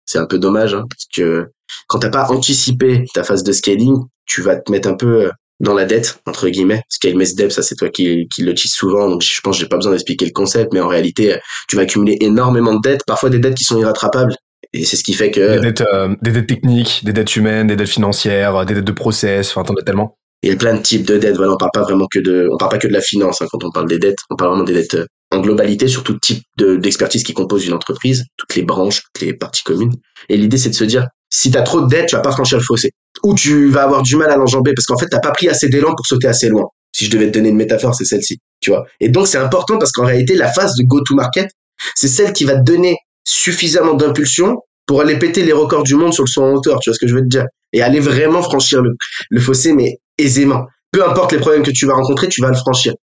C'est 0.05 0.19
un 0.19 0.25
peu 0.25 0.39
dommage, 0.39 0.73
hein, 0.73 0.85
parce 0.89 1.05
que 1.13 1.49
quand 1.87 1.99
t'as 1.99 2.09
pas 2.09 2.29
anticipé 2.29 3.05
ta 3.13 3.23
phase 3.23 3.43
de 3.43 3.51
scaling, 3.51 3.97
tu 4.25 4.41
vas 4.41 4.55
te 4.57 4.71
mettre 4.71 4.89
un 4.89 4.95
peu 4.95 5.31
dans 5.59 5.73
la 5.73 5.85
dette, 5.85 6.19
entre 6.25 6.49
guillemets. 6.49 6.81
Scale 6.89 7.15
mes 7.15 7.33
debt, 7.33 7.49
ça 7.49 7.61
c'est 7.61 7.75
toi 7.75 7.89
qui, 7.89 8.27
qui 8.33 8.43
le 8.43 8.53
souvent, 8.55 9.09
donc 9.09 9.23
je 9.23 9.41
pense 9.41 9.57
que 9.57 9.61
j'ai 9.63 9.69
pas 9.69 9.77
besoin 9.77 9.91
d'expliquer 9.91 10.25
le 10.25 10.31
concept, 10.31 10.73
mais 10.73 10.81
en 10.81 10.87
réalité, 10.87 11.37
tu 11.69 11.75
vas 11.75 11.83
accumuler 11.83 12.17
énormément 12.21 12.75
de 12.75 12.81
dettes, 12.81 13.01
parfois 13.05 13.29
des 13.29 13.39
dettes 13.39 13.55
qui 13.55 13.63
sont 13.63 13.79
irrattrapables. 13.79 14.35
Et 14.73 14.85
c'est 14.85 14.95
ce 14.95 15.03
qui 15.03 15.13
fait 15.13 15.29
que... 15.29 15.59
Des 15.59 15.71
dettes, 15.71 15.81
euh, 15.81 16.15
des 16.21 16.31
dettes 16.31 16.47
techniques, 16.47 17.01
des 17.05 17.13
dettes 17.13 17.35
humaines, 17.35 17.67
des 17.67 17.75
dettes 17.75 17.89
financières, 17.89 18.65
des 18.65 18.73
dettes 18.73 18.85
de 18.85 18.91
process, 18.91 19.51
enfin 19.51 19.63
t'en 19.63 19.75
as 19.75 19.83
tellement. 19.83 20.17
Il 20.41 20.49
y 20.49 20.53
a 20.53 20.57
plein 20.57 20.73
de 20.73 20.81
types 20.81 21.05
de 21.05 21.17
dettes. 21.17 21.37
Voilà, 21.37 21.53
on 21.53 21.57
parle 21.57 21.71
pas 21.73 21.83
vraiment 21.83 22.07
que 22.11 22.19
de, 22.19 22.49
on 22.51 22.57
parle 22.57 22.71
pas 22.71 22.77
que 22.79 22.87
de 22.87 22.93
la 22.93 23.01
finance 23.01 23.41
hein, 23.41 23.45
quand 23.51 23.63
on 23.63 23.71
parle 23.71 23.87
des 23.87 23.99
dettes. 23.99 24.17
On 24.29 24.35
parle 24.35 24.51
vraiment 24.51 24.65
des 24.65 24.73
dettes 24.73 24.95
euh, 24.95 25.05
en 25.33 25.39
globalité 25.39 25.87
sur 25.87 26.03
tout 26.03 26.17
type 26.19 26.43
d'expertise 26.57 27.23
qui 27.23 27.33
compose 27.33 27.65
une 27.65 27.73
entreprise, 27.73 28.25
toutes 28.37 28.55
les 28.55 28.63
branches, 28.63 29.01
toutes 29.03 29.25
les 29.25 29.33
parties 29.33 29.63
communes. 29.63 29.93
Et 30.29 30.37
l'idée, 30.37 30.57
c'est 30.57 30.69
de 30.69 30.75
se 30.75 30.83
dire, 30.83 31.07
si 31.29 31.51
tu 31.51 31.57
as 31.57 31.63
trop 31.63 31.81
de 31.81 31.87
dettes, 31.87 32.07
tu 32.09 32.15
vas 32.15 32.21
pas 32.21 32.31
franchir 32.31 32.57
le 32.57 32.63
fossé. 32.63 32.91
Ou 33.23 33.33
tu 33.33 33.69
vas 33.69 33.83
avoir 33.83 34.03
du 34.03 34.15
mal 34.15 34.29
à 34.29 34.37
l'enjamber 34.37 34.73
parce 34.73 34.85
qu'en 34.85 34.97
fait, 34.97 35.07
t'as 35.07 35.19
pas 35.19 35.31
pris 35.31 35.49
assez 35.49 35.69
d'élan 35.69 35.93
pour 35.95 36.05
sauter 36.05 36.27
assez 36.27 36.49
loin. 36.49 36.65
Si 36.91 37.05
je 37.05 37.11
devais 37.11 37.27
te 37.27 37.31
donner 37.31 37.49
une 37.49 37.55
métaphore, 37.55 37.95
c'est 37.95 38.05
celle-ci, 38.05 38.37
tu 38.61 38.69
vois. 38.69 38.85
Et 38.99 39.09
donc, 39.09 39.27
c'est 39.27 39.39
important 39.39 39.79
parce 39.79 39.91
qu'en 39.91 40.05
réalité, 40.05 40.35
la 40.35 40.51
phase 40.51 40.75
de 40.75 40.83
go-to-market, 40.83 41.49
c'est 41.95 42.07
celle 42.07 42.33
qui 42.33 42.45
va 42.45 42.55
te 42.55 42.63
donner 42.63 42.97
suffisamment 43.23 43.95
d'impulsion 43.95 44.59
pour 44.85 45.01
aller 45.01 45.17
péter 45.17 45.43
les 45.43 45.53
records 45.53 45.83
du 45.83 45.95
monde 45.95 46.13
sur 46.13 46.23
le 46.23 46.29
son 46.29 46.43
en 46.43 46.51
hauteur, 46.53 46.79
tu 46.79 46.89
vois 46.89 46.95
ce 46.95 46.99
que 46.99 47.07
je 47.07 47.15
veux 47.15 47.21
te 47.21 47.27
dire. 47.27 47.45
Et 47.71 47.81
aller 47.81 47.99
vraiment 47.99 48.43
franchir 48.43 48.81
le, 48.81 48.91
le 49.29 49.41
fossé, 49.41 49.73
mais 49.73 49.97
aisément. 50.19 50.65
Peu 50.91 51.03
importe 51.07 51.31
les 51.31 51.39
problèmes 51.39 51.63
que 51.63 51.71
tu 51.71 51.87
vas 51.87 51.95
rencontrer, 51.95 52.27
tu 52.27 52.41
vas 52.41 52.49
le 52.49 52.55
franchir. 52.55 52.93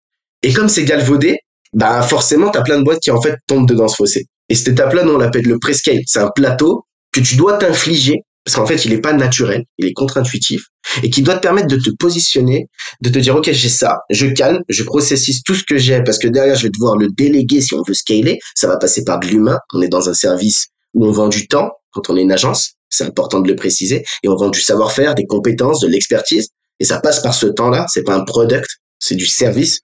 Et 0.43 0.53
comme 0.53 0.69
c'est 0.69 0.85
galvaudé, 0.85 1.39
bah 1.73 2.03
forcément, 2.03 2.51
tu 2.51 2.59
as 2.59 2.63
plein 2.63 2.79
de 2.79 2.85
boîtes 2.85 3.01
qui 3.01 3.11
en 3.11 3.21
fait 3.21 3.37
tombent 3.47 3.69
dedans 3.69 3.89
ce 3.89 3.97
fossé. 3.97 4.27
Et 4.49 4.55
cette 4.55 4.69
étape-là, 4.69 5.05
nous 5.05 5.13
on 5.13 5.19
l'appelle 5.19 5.45
le 5.45 5.59
prescale. 5.59 6.01
C'est 6.07 6.19
un 6.19 6.31
plateau 6.35 6.85
que 7.13 7.21
tu 7.21 7.37
dois 7.37 7.59
t'infliger 7.59 8.17
parce 8.45 8.57
qu'en 8.57 8.67
fait, 8.67 8.85
il 8.87 8.93
est 8.93 9.01
pas 9.01 9.13
naturel, 9.13 9.65
il 9.79 9.87
est 9.87 9.93
contre-intuitif 9.93 10.63
et 11.03 11.11
qui 11.11 11.23
doit 11.23 11.35
te 11.35 11.41
permettre 11.41 11.69
de 11.69 11.77
te 11.77 11.91
positionner, 11.99 12.69
de 13.03 13.11
te 13.11 13.19
dire 13.19 13.37
ok 13.37 13.51
j'ai 13.53 13.69
ça, 13.69 13.99
je 14.11 14.27
calme, 14.27 14.61
je 14.69 14.83
processise 14.83 15.43
tout 15.43 15.55
ce 15.55 15.63
que 15.63 15.77
j'ai 15.77 16.03
parce 16.03 16.19
que 16.19 16.27
derrière 16.27 16.57
je 16.57 16.65
vais 16.65 16.71
devoir 16.71 16.97
le 16.97 17.09
déléguer 17.09 17.61
si 17.61 17.75
on 17.75 17.83
veut 17.87 17.95
scaler. 17.95 18.39
Ça 18.55 18.67
va 18.67 18.77
passer 18.79 19.05
par 19.05 19.21
de 19.21 19.27
l'humain. 19.27 19.59
On 19.75 19.83
est 19.83 19.89
dans 19.89 20.09
un 20.09 20.15
service 20.15 20.69
où 20.95 21.07
on 21.07 21.13
vend 21.13 21.29
du 21.29 21.47
temps 21.47 21.71
quand 21.93 22.11
on 22.11 22.17
est 22.17 22.23
une 22.23 22.33
agence, 22.33 22.75
c'est 22.89 23.05
important 23.05 23.41
de 23.41 23.49
le 23.49 23.57
préciser, 23.57 24.05
et 24.23 24.29
on 24.29 24.37
vend 24.37 24.49
du 24.49 24.61
savoir-faire, 24.61 25.15
des 25.15 25.27
compétences, 25.27 25.81
de 25.81 25.89
l'expertise. 25.89 26.49
Et 26.79 26.85
ça 26.85 27.01
passe 27.01 27.21
par 27.21 27.35
ce 27.35 27.47
temps-là. 27.47 27.87
C'est 27.93 28.05
pas 28.05 28.15
un 28.15 28.25
product, 28.25 28.69
c'est 28.99 29.17
du 29.17 29.27
service. 29.27 29.81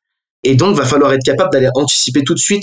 Et 0.47 0.55
donc, 0.55 0.77
va 0.77 0.85
falloir 0.85 1.13
être 1.13 1.25
capable 1.25 1.51
d'aller 1.51 1.69
anticiper 1.75 2.23
tout 2.23 2.35
de 2.35 2.39
suite 2.39 2.63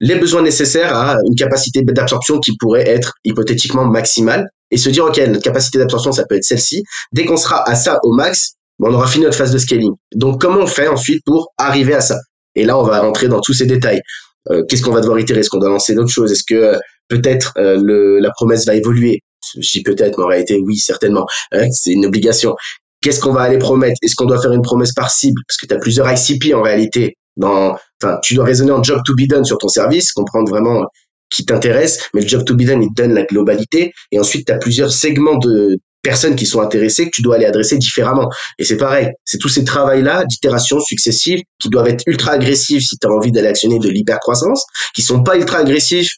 les 0.00 0.16
besoins 0.16 0.42
nécessaires 0.42 0.94
à 0.94 1.16
une 1.24 1.34
capacité 1.34 1.80
d'absorption 1.82 2.40
qui 2.40 2.56
pourrait 2.58 2.86
être 2.86 3.14
hypothétiquement 3.24 3.86
maximale 3.86 4.48
et 4.70 4.76
se 4.76 4.90
dire, 4.90 5.06
OK, 5.06 5.16
notre 5.16 5.42
capacité 5.42 5.78
d'absorption, 5.78 6.12
ça 6.12 6.24
peut 6.28 6.34
être 6.34 6.44
celle-ci. 6.44 6.82
Dès 7.12 7.24
qu'on 7.24 7.38
sera 7.38 7.66
à 7.66 7.74
ça 7.74 7.98
au 8.02 8.12
max, 8.12 8.52
on 8.80 8.92
aura 8.92 9.06
fini 9.06 9.24
notre 9.24 9.38
phase 9.38 9.50
de 9.50 9.56
scaling. 9.56 9.92
Donc, 10.14 10.42
comment 10.42 10.60
on 10.60 10.66
fait 10.66 10.88
ensuite 10.88 11.22
pour 11.24 11.52
arriver 11.56 11.94
à 11.94 12.02
ça? 12.02 12.18
Et 12.54 12.64
là, 12.64 12.78
on 12.78 12.82
va 12.82 13.00
rentrer 13.00 13.28
dans 13.28 13.40
tous 13.40 13.54
ces 13.54 13.64
détails. 13.64 14.02
Euh, 14.50 14.62
qu'est-ce 14.68 14.82
qu'on 14.82 14.92
va 14.92 15.00
devoir 15.00 15.18
itérer? 15.18 15.40
Est-ce 15.40 15.48
qu'on 15.48 15.58
doit 15.58 15.70
lancer 15.70 15.94
d'autres 15.94 16.10
choses? 16.10 16.32
Est-ce 16.32 16.44
que 16.46 16.54
euh, 16.54 16.78
peut-être 17.08 17.54
euh, 17.56 18.20
la 18.20 18.30
promesse 18.32 18.66
va 18.66 18.74
évoluer? 18.74 19.20
Je 19.58 19.70
dis 19.70 19.82
peut-être, 19.82 20.18
mais 20.18 20.24
en 20.24 20.28
réalité, 20.28 20.60
oui, 20.62 20.76
certainement. 20.76 21.26
Hein, 21.52 21.70
c'est 21.70 21.92
une 21.92 22.04
obligation. 22.04 22.54
Qu'est-ce 23.00 23.20
qu'on 23.20 23.32
va 23.32 23.42
aller 23.42 23.58
promettre? 23.58 23.96
Est-ce 24.02 24.14
qu'on 24.16 24.26
doit 24.26 24.40
faire 24.40 24.52
une 24.52 24.62
promesse 24.62 24.92
par 24.92 25.10
cible? 25.10 25.40
Parce 25.48 25.56
que 25.56 25.66
tu 25.66 25.74
as 25.74 25.78
plusieurs 25.78 26.10
ICP 26.10 26.54
en 26.54 26.62
réalité. 26.62 27.16
Dans, 27.36 27.76
enfin, 28.02 28.18
tu 28.22 28.34
dois 28.34 28.44
raisonner 28.44 28.72
en 28.72 28.82
job 28.82 29.00
to 29.04 29.14
be 29.14 29.26
done 29.28 29.44
sur 29.44 29.58
ton 29.58 29.68
service, 29.68 30.12
comprendre 30.12 30.50
vraiment 30.50 30.86
qui 31.30 31.44
t'intéresse, 31.44 32.10
mais 32.14 32.20
le 32.20 32.28
job 32.28 32.44
to 32.44 32.54
be 32.54 32.64
done, 32.64 32.82
il 32.82 32.88
te 32.88 33.02
donne 33.02 33.14
la 33.14 33.24
globalité. 33.24 33.92
Et 34.10 34.20
ensuite, 34.20 34.46
tu 34.46 34.52
as 34.52 34.58
plusieurs 34.58 34.92
segments 34.92 35.38
de 35.38 35.78
personnes 36.02 36.36
qui 36.36 36.46
sont 36.46 36.60
intéressées 36.60 37.06
que 37.06 37.10
tu 37.14 37.22
dois 37.22 37.36
aller 37.36 37.46
adresser 37.46 37.78
différemment. 37.78 38.28
Et 38.58 38.64
c'est 38.64 38.76
pareil, 38.76 39.08
c'est 39.24 39.38
tous 39.38 39.48
ces 39.48 39.64
travails-là 39.64 40.24
d'itération 40.24 40.80
successive 40.80 41.40
qui 41.60 41.68
doivent 41.68 41.88
être 41.88 42.02
ultra 42.06 42.32
agressifs 42.32 42.88
si 42.88 42.96
tu 42.98 43.06
as 43.06 43.10
envie 43.10 43.32
d'aller 43.32 43.48
actionner 43.48 43.78
de 43.78 43.88
l'hyper-croissance, 43.88 44.64
qui 44.94 45.02
sont 45.02 45.22
pas 45.22 45.36
ultra 45.36 45.58
agressifs 45.58 46.16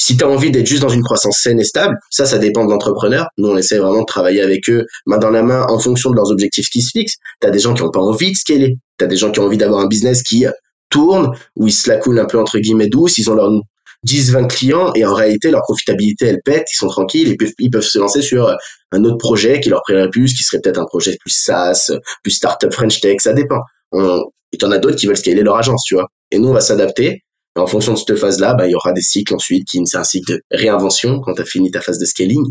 si 0.00 0.16
tu 0.16 0.24
as 0.24 0.28
envie 0.28 0.50
d'être 0.50 0.66
juste 0.66 0.80
dans 0.80 0.88
une 0.88 1.02
croissance 1.02 1.38
saine 1.40 1.60
et 1.60 1.64
stable, 1.64 1.94
ça, 2.08 2.24
ça 2.24 2.38
dépend 2.38 2.64
de 2.64 2.70
l'entrepreneur. 2.70 3.26
Nous, 3.36 3.48
on 3.48 3.56
essaie 3.58 3.76
vraiment 3.76 4.00
de 4.00 4.06
travailler 4.06 4.40
avec 4.40 4.68
eux 4.70 4.86
main 5.04 5.18
dans 5.18 5.28
la 5.28 5.42
main 5.42 5.66
en 5.68 5.78
fonction 5.78 6.10
de 6.10 6.16
leurs 6.16 6.30
objectifs 6.30 6.70
qui 6.70 6.80
se 6.80 6.90
fixent. 6.90 7.16
Tu 7.42 7.46
as 7.46 7.50
des 7.50 7.58
gens 7.58 7.74
qui 7.74 7.82
n'ont 7.82 7.90
pas 7.90 8.00
envie 8.00 8.32
de 8.32 8.36
scaler. 8.36 8.78
Tu 8.98 9.04
as 9.04 9.08
des 9.08 9.16
gens 9.16 9.30
qui 9.30 9.40
ont 9.40 9.44
envie 9.44 9.58
d'avoir 9.58 9.80
un 9.80 9.88
business 9.88 10.22
qui 10.22 10.46
tourne, 10.88 11.36
où 11.54 11.66
ils 11.66 11.72
se 11.72 11.88
la 11.90 11.98
coulent 11.98 12.18
un 12.18 12.24
peu 12.24 12.38
entre 12.38 12.58
guillemets 12.58 12.88
douce, 12.88 13.18
ils 13.18 13.30
ont 13.30 13.34
leurs 13.34 13.52
10, 14.04 14.32
20 14.32 14.46
clients 14.46 14.90
et 14.94 15.04
en 15.04 15.12
réalité, 15.12 15.50
leur 15.50 15.62
profitabilité, 15.62 16.24
elle 16.26 16.40
pète, 16.42 16.66
ils 16.72 16.78
sont 16.78 16.88
tranquilles 16.88 17.28
et 17.28 17.36
peuvent, 17.36 17.52
ils 17.58 17.70
peuvent 17.70 17.82
se 17.82 17.98
lancer 17.98 18.22
sur 18.22 18.56
un 18.92 19.04
autre 19.04 19.18
projet 19.18 19.60
qui 19.60 19.68
leur 19.68 19.82
plairait 19.84 20.08
plus, 20.08 20.32
qui 20.32 20.42
serait 20.42 20.62
peut-être 20.62 20.78
un 20.80 20.86
projet 20.86 21.14
plus 21.20 21.30
SaaS, 21.30 21.92
plus 22.22 22.32
startup 22.32 22.72
French 22.72 23.02
Tech, 23.02 23.16
ça 23.18 23.34
dépend. 23.34 23.60
On, 23.92 24.24
et 24.52 24.56
t'en 24.56 24.70
as 24.70 24.78
d'autres 24.78 24.96
qui 24.96 25.06
veulent 25.06 25.18
scaler 25.18 25.42
leur 25.42 25.56
agence, 25.56 25.84
tu 25.84 25.94
vois. 25.94 26.08
Et 26.30 26.38
nous, 26.38 26.48
on 26.48 26.54
va 26.54 26.62
s'adapter 26.62 27.22
en 27.56 27.66
fonction 27.66 27.92
de 27.94 27.98
cette 27.98 28.16
phase-là, 28.16 28.54
bah, 28.54 28.66
il 28.66 28.70
y 28.70 28.74
aura 28.74 28.92
des 28.92 29.02
cycles 29.02 29.34
ensuite 29.34 29.66
qui 29.68 29.80
c'est 29.84 29.96
un 29.96 30.04
cycle 30.04 30.34
de 30.34 30.42
réinvention 30.50 31.20
quand 31.20 31.34
tu 31.34 31.42
as 31.42 31.44
fini 31.44 31.70
ta 31.70 31.80
phase 31.80 31.98
de 31.98 32.04
scaling. 32.04 32.44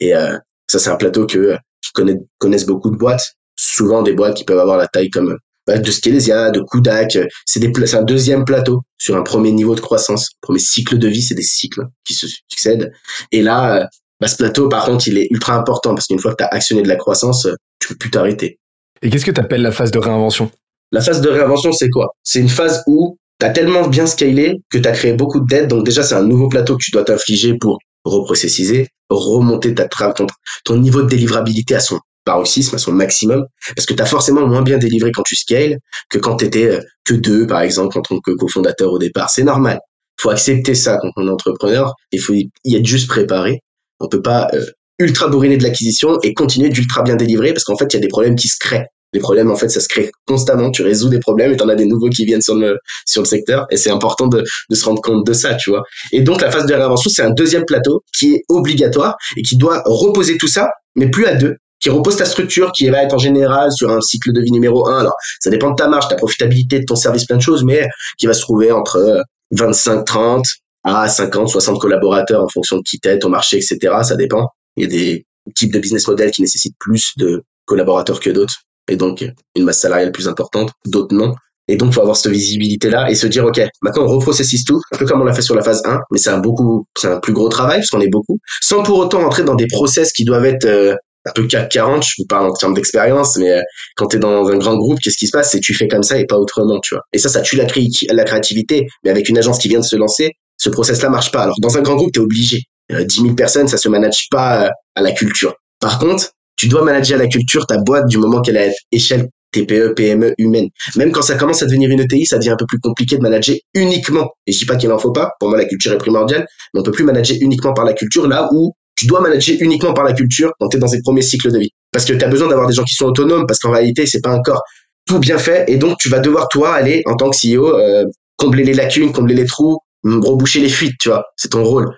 Et 0.00 0.14
euh, 0.14 0.36
ça, 0.66 0.78
c'est 0.78 0.90
un 0.90 0.96
plateau 0.96 1.26
que 1.26 1.56
connais, 1.94 2.16
connaissent 2.38 2.66
beaucoup 2.66 2.90
de 2.90 2.96
boîtes. 2.96 3.34
Souvent 3.56 4.02
des 4.02 4.12
boîtes 4.12 4.36
qui 4.36 4.44
peuvent 4.44 4.58
avoir 4.58 4.78
la 4.78 4.86
taille 4.86 5.10
comme 5.10 5.36
bah, 5.66 5.78
de 5.78 5.90
Scalesia, 5.90 6.50
de 6.50 6.62
Kudak. 6.70 7.18
C'est 7.46 7.94
un 7.94 8.02
deuxième 8.02 8.44
plateau 8.44 8.82
sur 8.98 9.16
un 9.16 9.22
premier 9.22 9.52
niveau 9.52 9.74
de 9.74 9.80
croissance. 9.80 10.30
Premier 10.40 10.58
cycle 10.58 10.98
de 10.98 11.08
vie, 11.08 11.22
c'est 11.22 11.34
des 11.34 11.42
cycles 11.42 11.82
qui 12.04 12.14
se 12.14 12.26
succèdent. 12.50 12.92
Et 13.32 13.42
là, 13.42 13.88
bah, 14.20 14.28
ce 14.28 14.36
plateau, 14.36 14.68
par 14.68 14.84
contre, 14.86 15.06
il 15.08 15.18
est 15.18 15.28
ultra 15.30 15.54
important 15.54 15.94
parce 15.94 16.06
qu'une 16.06 16.18
fois 16.18 16.32
que 16.32 16.38
tu 16.38 16.44
as 16.44 16.48
actionné 16.48 16.82
de 16.82 16.88
la 16.88 16.96
croissance, 16.96 17.46
tu 17.78 17.88
peux 17.88 17.96
plus 17.96 18.10
t'arrêter. 18.10 18.58
Et 19.02 19.10
qu'est-ce 19.10 19.24
que 19.24 19.30
tu 19.30 19.40
appelles 19.40 19.62
la 19.62 19.72
phase 19.72 19.90
de 19.90 19.98
réinvention? 19.98 20.50
La 20.92 21.00
phase 21.00 21.20
de 21.20 21.28
réinvention, 21.28 21.72
c'est 21.72 21.88
quoi? 21.88 22.08
C'est 22.22 22.40
une 22.40 22.48
phase 22.48 22.82
où 22.86 23.16
t'as 23.40 23.50
tellement 23.50 23.88
bien 23.88 24.06
scalé 24.06 24.60
que 24.70 24.78
t'as 24.78 24.92
créé 24.92 25.14
beaucoup 25.14 25.40
de 25.40 25.46
dettes. 25.46 25.68
Donc 25.68 25.84
déjà, 25.84 26.04
c'est 26.04 26.14
un 26.14 26.22
nouveau 26.22 26.48
plateau 26.48 26.76
que 26.76 26.84
tu 26.84 26.92
dois 26.92 27.04
t'infliger 27.04 27.54
pour 27.58 27.78
reprocessiser, 28.04 28.88
remonter 29.08 29.74
ta 29.74 29.88
ton, 29.88 30.26
ton 30.64 30.76
niveau 30.76 31.02
de 31.02 31.08
délivrabilité 31.08 31.74
à 31.74 31.80
son 31.80 31.98
paroxysme, 32.24 32.76
à 32.76 32.78
son 32.78 32.92
maximum, 32.92 33.46
parce 33.74 33.86
que 33.86 33.94
tu 33.94 34.02
as 34.02 34.06
forcément 34.06 34.46
moins 34.46 34.62
bien 34.62 34.78
délivré 34.78 35.10
quand 35.10 35.22
tu 35.22 35.36
scales 35.36 35.78
que 36.10 36.18
quand 36.18 36.36
tu 36.36 36.44
étais 36.44 36.66
euh, 36.66 36.80
que 37.04 37.14
deux, 37.14 37.46
par 37.46 37.62
exemple, 37.62 37.98
en 37.98 38.02
tant 38.02 38.20
que 38.20 38.32
cofondateur 38.32 38.92
au 38.92 38.98
départ. 38.98 39.30
C'est 39.30 39.42
normal. 39.42 39.80
Faut 40.20 40.30
accepter 40.30 40.74
ça 40.74 40.98
quand 41.00 41.10
on 41.16 41.26
est 41.26 41.30
entrepreneur. 41.30 41.94
Il 42.12 42.20
faut 42.20 42.34
y 42.34 42.76
être 42.76 42.86
juste 42.86 43.08
préparé. 43.08 43.60
On 44.00 44.08
peut 44.08 44.22
pas 44.22 44.48
euh, 44.52 44.64
ultra 44.98 45.28
bourriner 45.28 45.56
de 45.56 45.62
l'acquisition 45.62 46.18
et 46.22 46.34
continuer 46.34 46.68
d'ultra 46.68 47.02
bien 47.02 47.16
délivrer 47.16 47.54
parce 47.54 47.64
qu'en 47.64 47.76
fait, 47.76 47.86
il 47.92 47.94
y 47.94 47.96
a 47.96 48.00
des 48.00 48.08
problèmes 48.08 48.36
qui 48.36 48.48
se 48.48 48.58
créent 48.58 48.86
les 49.12 49.20
problèmes 49.20 49.50
en 49.50 49.56
fait 49.56 49.68
ça 49.68 49.80
se 49.80 49.88
crée 49.88 50.10
constamment 50.26 50.70
tu 50.70 50.82
résous 50.82 51.08
des 51.08 51.18
problèmes 51.18 51.52
et 51.52 51.56
t'en 51.56 51.68
as 51.68 51.74
des 51.74 51.86
nouveaux 51.86 52.08
qui 52.08 52.24
viennent 52.24 52.42
sur 52.42 52.54
le 52.54 52.78
sur 53.06 53.22
le 53.22 53.26
secteur 53.26 53.66
et 53.70 53.76
c'est 53.76 53.90
important 53.90 54.26
de, 54.26 54.42
de 54.70 54.74
se 54.74 54.84
rendre 54.84 55.00
compte 55.00 55.26
de 55.26 55.32
ça 55.32 55.54
tu 55.54 55.70
vois 55.70 55.82
et 56.12 56.22
donc 56.22 56.40
la 56.40 56.50
phase 56.50 56.66
de 56.66 56.74
réinvention 56.74 57.10
c'est 57.10 57.22
un 57.22 57.30
deuxième 57.30 57.64
plateau 57.64 58.02
qui 58.16 58.34
est 58.34 58.42
obligatoire 58.48 59.16
et 59.36 59.42
qui 59.42 59.56
doit 59.56 59.82
reposer 59.84 60.38
tout 60.38 60.48
ça 60.48 60.70
mais 60.96 61.10
plus 61.10 61.26
à 61.26 61.34
deux 61.34 61.56
qui 61.80 61.88
repose 61.88 62.16
ta 62.16 62.26
structure, 62.26 62.72
qui 62.72 62.88
va 62.90 63.02
être 63.02 63.14
en 63.14 63.18
général 63.18 63.72
sur 63.72 63.90
un 63.90 64.00
cycle 64.02 64.32
de 64.32 64.40
vie 64.42 64.52
numéro 64.52 64.86
un. 64.86 65.00
Alors, 65.00 65.14
ça 65.40 65.48
dépend 65.48 65.70
de 65.70 65.76
ta 65.76 65.88
marge, 65.88 66.08
ta 66.08 66.16
profitabilité, 66.16 66.80
de 66.80 66.84
ton 66.84 66.94
service, 66.94 67.24
plein 67.24 67.38
de 67.38 67.42
choses, 67.42 67.64
mais 67.64 67.88
qui 68.18 68.26
va 68.26 68.34
se 68.34 68.42
trouver 68.42 68.70
entre 68.70 69.24
25, 69.52 70.04
30 70.04 70.44
à 70.84 71.08
50, 71.08 71.48
60 71.48 71.80
collaborateurs 71.80 72.42
en 72.42 72.48
fonction 72.48 72.76
de 72.76 72.82
qui 72.82 72.98
t'es, 73.00 73.18
ton 73.18 73.30
marché, 73.30 73.56
etc. 73.56 73.94
Ça 74.02 74.16
dépend. 74.16 74.48
Il 74.76 74.84
y 74.84 74.86
a 74.86 74.90
des 74.90 75.26
types 75.54 75.72
de 75.72 75.78
business 75.78 76.06
models 76.06 76.30
qui 76.30 76.42
nécessitent 76.42 76.76
plus 76.78 77.12
de 77.16 77.42
collaborateurs 77.64 78.20
que 78.20 78.30
d'autres 78.30 78.62
et 78.88 78.96
donc 78.96 79.24
une 79.54 79.64
masse 79.64 79.80
salariale 79.80 80.12
plus 80.12 80.28
importante, 80.28 80.70
d'autres 80.86 81.14
non. 81.14 81.34
Et 81.70 81.76
donc, 81.76 81.92
faut 81.92 82.00
avoir 82.00 82.16
cette 82.16 82.32
visibilité-là 82.32 83.08
et 83.10 83.14
se 83.14 83.28
dire, 83.28 83.44
OK, 83.44 83.60
maintenant, 83.82 84.02
on 84.02 84.08
reprocessise 84.08 84.64
tout, 84.64 84.80
un 84.92 84.96
peu 84.98 85.06
comme 85.06 85.20
on 85.20 85.24
l'a 85.24 85.32
fait 85.32 85.42
sur 85.42 85.54
la 85.54 85.62
phase 85.62 85.82
1, 85.84 86.00
mais 86.10 86.18
c'est 86.18 86.30
un 86.30 86.38
beaucoup, 86.38 86.84
c'est 86.98 87.06
un 87.06 87.20
plus 87.20 87.32
gros 87.32 87.48
travail, 87.48 87.78
parce 87.78 87.90
qu'on 87.90 88.00
est 88.00 88.10
beaucoup, 88.10 88.38
sans 88.60 88.82
pour 88.82 88.98
autant 88.98 89.20
rentrer 89.20 89.44
dans 89.44 89.54
des 89.54 89.68
process 89.68 90.12
qui 90.12 90.24
doivent 90.24 90.46
être 90.46 90.64
euh, 90.64 90.96
un 91.26 91.32
peu 91.32 91.44
4-40, 91.44 92.02
je 92.02 92.14
vous 92.18 92.26
parle 92.26 92.50
en 92.50 92.52
termes 92.54 92.74
d'expérience, 92.74 93.36
mais 93.36 93.52
euh, 93.52 93.60
quand 93.94 94.08
tu 94.08 94.16
es 94.16 94.18
dans 94.18 94.48
un 94.48 94.56
grand 94.56 94.76
groupe, 94.76 94.98
qu'est-ce 94.98 95.16
qui 95.16 95.28
se 95.28 95.30
passe? 95.30 95.52
C'est 95.52 95.60
tu 95.60 95.72
fais 95.72 95.86
comme 95.86 96.02
ça 96.02 96.18
et 96.18 96.26
pas 96.26 96.38
autrement, 96.38 96.80
tu 96.80 96.94
vois. 96.94 97.04
Et 97.12 97.18
ça, 97.18 97.28
ça 97.28 97.40
tue 97.40 97.56
la, 97.56 97.66
créativité, 97.66 98.88
mais 99.04 99.10
avec 99.10 99.28
une 99.28 99.38
agence 99.38 99.58
qui 99.58 99.68
vient 99.68 99.80
de 99.80 99.84
se 99.84 99.96
lancer, 99.96 100.32
ce 100.56 100.70
process-là 100.70 101.08
marche 101.08 101.30
pas. 101.30 101.42
Alors, 101.42 101.56
dans 101.60 101.78
un 101.78 101.82
grand 101.82 101.94
groupe, 101.94 102.12
tu 102.12 102.18
es 102.18 102.22
obligé. 102.22 102.62
10 102.90 102.96
euh, 102.96 103.22
000 103.22 103.34
personnes, 103.36 103.68
ça 103.68 103.76
se 103.76 103.88
manage 103.88 104.26
pas 104.30 104.72
à 104.96 105.00
la 105.00 105.12
culture. 105.12 105.54
Par 105.78 106.00
contre, 106.00 106.32
tu 106.56 106.68
dois 106.68 106.84
manager 106.84 107.18
la 107.18 107.26
culture, 107.26 107.66
ta 107.66 107.78
boîte, 107.78 108.06
du 108.06 108.18
moment 108.18 108.40
qu'elle 108.40 108.56
est 108.56 108.68
à 108.68 108.72
échelle 108.92 109.28
TPE, 109.52 109.94
PME, 109.94 110.34
humaine. 110.38 110.68
Même 110.96 111.12
quand 111.12 111.22
ça 111.22 111.34
commence 111.34 111.62
à 111.62 111.66
devenir 111.66 111.90
une 111.90 112.00
ETI, 112.00 112.26
ça 112.26 112.38
devient 112.38 112.50
un 112.50 112.56
peu 112.56 112.66
plus 112.66 112.78
compliqué 112.78 113.16
de 113.16 113.22
manager 113.22 113.56
uniquement. 113.74 114.28
Et 114.46 114.52
je 114.52 114.58
dis 114.58 114.66
pas 114.66 114.76
qu'il 114.76 114.92
en 114.92 114.98
faut 114.98 115.12
pas. 115.12 115.32
Pour 115.40 115.48
moi, 115.48 115.58
la 115.58 115.64
culture 115.64 115.92
est 115.92 115.98
primordiale. 115.98 116.46
Mais 116.72 116.80
on 116.80 116.82
peut 116.82 116.92
plus 116.92 117.04
manager 117.04 117.36
uniquement 117.40 117.72
par 117.72 117.84
la 117.84 117.92
culture 117.92 118.28
là 118.28 118.48
où 118.52 118.72
tu 118.96 119.06
dois 119.06 119.20
manager 119.20 119.56
uniquement 119.60 119.94
par 119.94 120.04
la 120.04 120.12
culture 120.12 120.52
quand 120.60 120.68
tu 120.68 120.76
es 120.76 120.80
dans 120.80 120.86
ces 120.86 121.00
premiers 121.00 121.22
cycles 121.22 121.50
de 121.50 121.58
vie. 121.58 121.70
Parce 121.92 122.04
que 122.04 122.12
tu 122.12 122.24
as 122.24 122.28
besoin 122.28 122.48
d'avoir 122.48 122.68
des 122.68 122.74
gens 122.74 122.84
qui 122.84 122.94
sont 122.94 123.06
autonomes 123.06 123.46
parce 123.46 123.58
qu'en 123.58 123.70
réalité, 123.70 124.06
c'est 124.06 124.20
pas 124.20 124.34
encore 124.34 124.62
tout 125.06 125.18
bien 125.18 125.38
fait. 125.38 125.64
Et 125.68 125.76
donc, 125.76 125.98
tu 125.98 126.08
vas 126.08 126.20
devoir, 126.20 126.48
toi, 126.48 126.74
aller, 126.74 127.02
en 127.06 127.16
tant 127.16 127.30
que 127.30 127.36
CEO, 127.36 127.76
euh, 127.76 128.04
combler 128.36 128.62
les 128.62 128.74
lacunes, 128.74 129.12
combler 129.12 129.34
les 129.34 129.46
trous, 129.46 129.78
reboucher 130.04 130.60
les 130.60 130.68
fuites, 130.68 130.98
tu 131.00 131.08
vois. 131.08 131.24
C'est 131.36 131.48
ton 131.48 131.64
rôle. 131.64 131.88